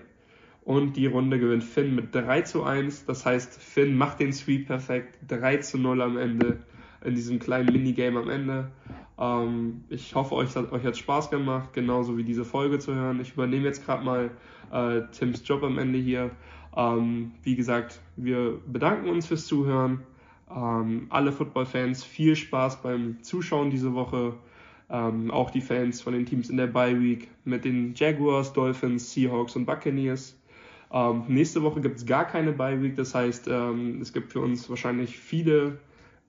Und 0.64 0.96
die 0.96 1.06
Runde 1.06 1.38
gewinnt 1.38 1.62
Finn 1.62 1.94
mit 1.94 2.14
3 2.14 2.42
zu 2.42 2.64
1. 2.64 3.06
Das 3.06 3.24
heißt, 3.24 3.60
Finn 3.60 3.96
macht 3.96 4.18
den 4.18 4.32
Sweep 4.32 4.66
perfekt. 4.66 5.18
3 5.28 5.58
zu 5.58 5.78
0 5.78 6.02
am 6.02 6.18
Ende. 6.18 6.58
In 7.06 7.14
diesem 7.14 7.38
kleinen 7.38 7.72
Minigame 7.72 8.18
am 8.18 8.28
Ende. 8.28 8.70
Ähm, 9.18 9.84
ich 9.88 10.14
hoffe, 10.14 10.34
euch 10.34 10.54
hat 10.56 10.72
euch 10.72 10.84
hat 10.84 10.96
Spaß 10.96 11.30
gemacht, 11.30 11.72
genauso 11.72 12.16
wie 12.18 12.24
diese 12.24 12.44
Folge 12.44 12.80
zu 12.80 12.94
hören. 12.94 13.20
Ich 13.20 13.34
übernehme 13.34 13.64
jetzt 13.64 13.84
gerade 13.86 14.04
mal 14.04 14.30
äh, 14.72 15.02
Tims 15.12 15.46
Job 15.46 15.62
am 15.62 15.78
Ende 15.78 15.98
hier. 15.98 16.30
Ähm, 16.76 17.32
wie 17.44 17.54
gesagt, 17.54 18.00
wir 18.16 18.60
bedanken 18.66 19.08
uns 19.08 19.26
fürs 19.26 19.46
Zuhören. 19.46 20.00
Ähm, 20.50 21.06
alle 21.08 21.32
Football-Fans 21.32 22.02
viel 22.02 22.34
Spaß 22.34 22.82
beim 22.82 23.22
Zuschauen 23.22 23.70
diese 23.70 23.94
Woche. 23.94 24.34
Ähm, 24.90 25.30
auch 25.30 25.50
die 25.50 25.60
Fans 25.60 26.00
von 26.00 26.12
den 26.12 26.26
Teams 26.26 26.50
in 26.50 26.56
der 26.56 26.68
Bye 26.68 27.00
Week 27.00 27.28
mit 27.44 27.64
den 27.64 27.94
Jaguars, 27.94 28.52
Dolphins, 28.52 29.12
Seahawks 29.12 29.56
und 29.56 29.64
Buccaneers. 29.64 30.36
Ähm, 30.92 31.22
nächste 31.28 31.62
Woche 31.62 31.80
gibt 31.80 31.98
es 31.98 32.06
gar 32.06 32.24
keine 32.24 32.52
Bye 32.52 32.80
Week, 32.82 32.94
das 32.94 33.14
heißt, 33.14 33.48
ähm, 33.48 34.00
es 34.00 34.12
gibt 34.12 34.32
für 34.32 34.40
uns 34.40 34.70
wahrscheinlich 34.70 35.16
viele 35.18 35.78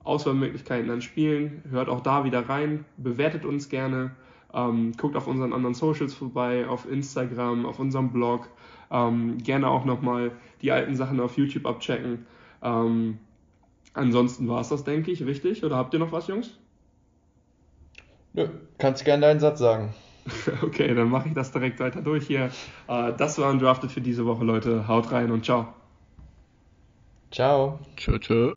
Auswahlmöglichkeiten 0.04 0.90
an 0.90 1.02
Spielen. 1.02 1.62
Hört 1.70 1.88
auch 1.88 2.00
da 2.00 2.24
wieder 2.24 2.48
rein, 2.48 2.84
bewertet 2.96 3.44
uns 3.44 3.68
gerne, 3.68 4.12
ähm, 4.54 4.92
guckt 4.96 5.16
auf 5.16 5.26
unseren 5.26 5.52
anderen 5.52 5.74
Socials 5.74 6.14
vorbei, 6.14 6.66
auf 6.66 6.90
Instagram, 6.90 7.66
auf 7.66 7.78
unserem 7.78 8.10
Blog. 8.12 8.48
Ähm, 8.90 9.38
gerne 9.38 9.68
auch 9.68 9.84
nochmal 9.84 10.32
die 10.62 10.72
alten 10.72 10.96
Sachen 10.96 11.20
auf 11.20 11.36
YouTube 11.36 11.66
abchecken. 11.66 12.26
Ähm, 12.62 13.18
ansonsten 13.92 14.48
war 14.48 14.60
es 14.60 14.68
das, 14.68 14.84
denke 14.84 15.10
ich, 15.10 15.24
richtig? 15.24 15.64
Oder 15.64 15.76
habt 15.76 15.92
ihr 15.92 16.00
noch 16.00 16.12
was, 16.12 16.26
Jungs? 16.26 16.58
Nö, 18.32 18.48
kannst 18.78 19.04
gerne 19.04 19.22
deinen 19.22 19.40
Satz 19.40 19.58
sagen. 19.58 19.94
Okay, 20.62 20.94
dann 20.94 21.08
mache 21.08 21.28
ich 21.28 21.34
das 21.34 21.52
direkt 21.52 21.80
weiter 21.80 22.02
durch 22.02 22.26
hier. 22.26 22.50
Äh, 22.86 23.12
das 23.16 23.38
war 23.38 23.50
Undrafted 23.50 23.90
für 23.90 24.02
diese 24.02 24.26
Woche, 24.26 24.44
Leute. 24.44 24.86
Haut 24.86 25.10
rein 25.10 25.30
und 25.30 25.44
ciao. 25.44 25.68
Ciao. 27.30 27.78
Tschö, 27.96 28.18
tschö. 28.18 28.52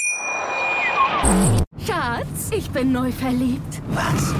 Schatz, 1.85 2.49
ich 2.51 2.69
bin 2.71 2.91
neu 2.91 3.11
verliebt. 3.11 3.81
Was? 3.89 4.33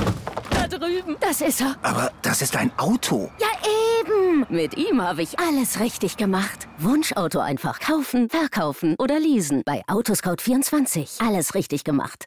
Da 0.50 0.68
drüben. 0.68 1.16
Das 1.20 1.42
ist 1.42 1.62
er. 1.62 1.76
Aber 1.82 2.12
das 2.22 2.42
ist 2.42 2.56
ein 2.56 2.72
Auto. 2.78 3.30
Ja, 3.40 3.48
eben. 4.00 4.46
Mit 4.50 4.78
ihm 4.78 5.02
habe 5.02 5.22
ich 5.22 5.40
alles 5.40 5.80
richtig 5.80 6.18
gemacht. 6.18 6.68
Wunschauto 6.78 7.40
einfach 7.40 7.80
kaufen, 7.80 8.30
verkaufen 8.30 8.96
oder 9.00 9.20
leasen. 9.20 9.62
Bei 9.66 9.84
Autoscout24. 9.88 11.26
Alles 11.26 11.56
richtig 11.56 11.84
gemacht. 11.84 12.26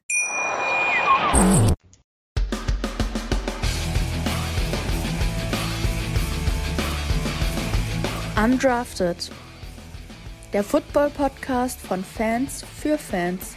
Undrafted. 8.36 9.30
Der 10.52 10.62
Football-Podcast 10.62 11.80
von 11.80 12.04
Fans 12.04 12.64
für 12.80 12.98
Fans. 12.98 13.56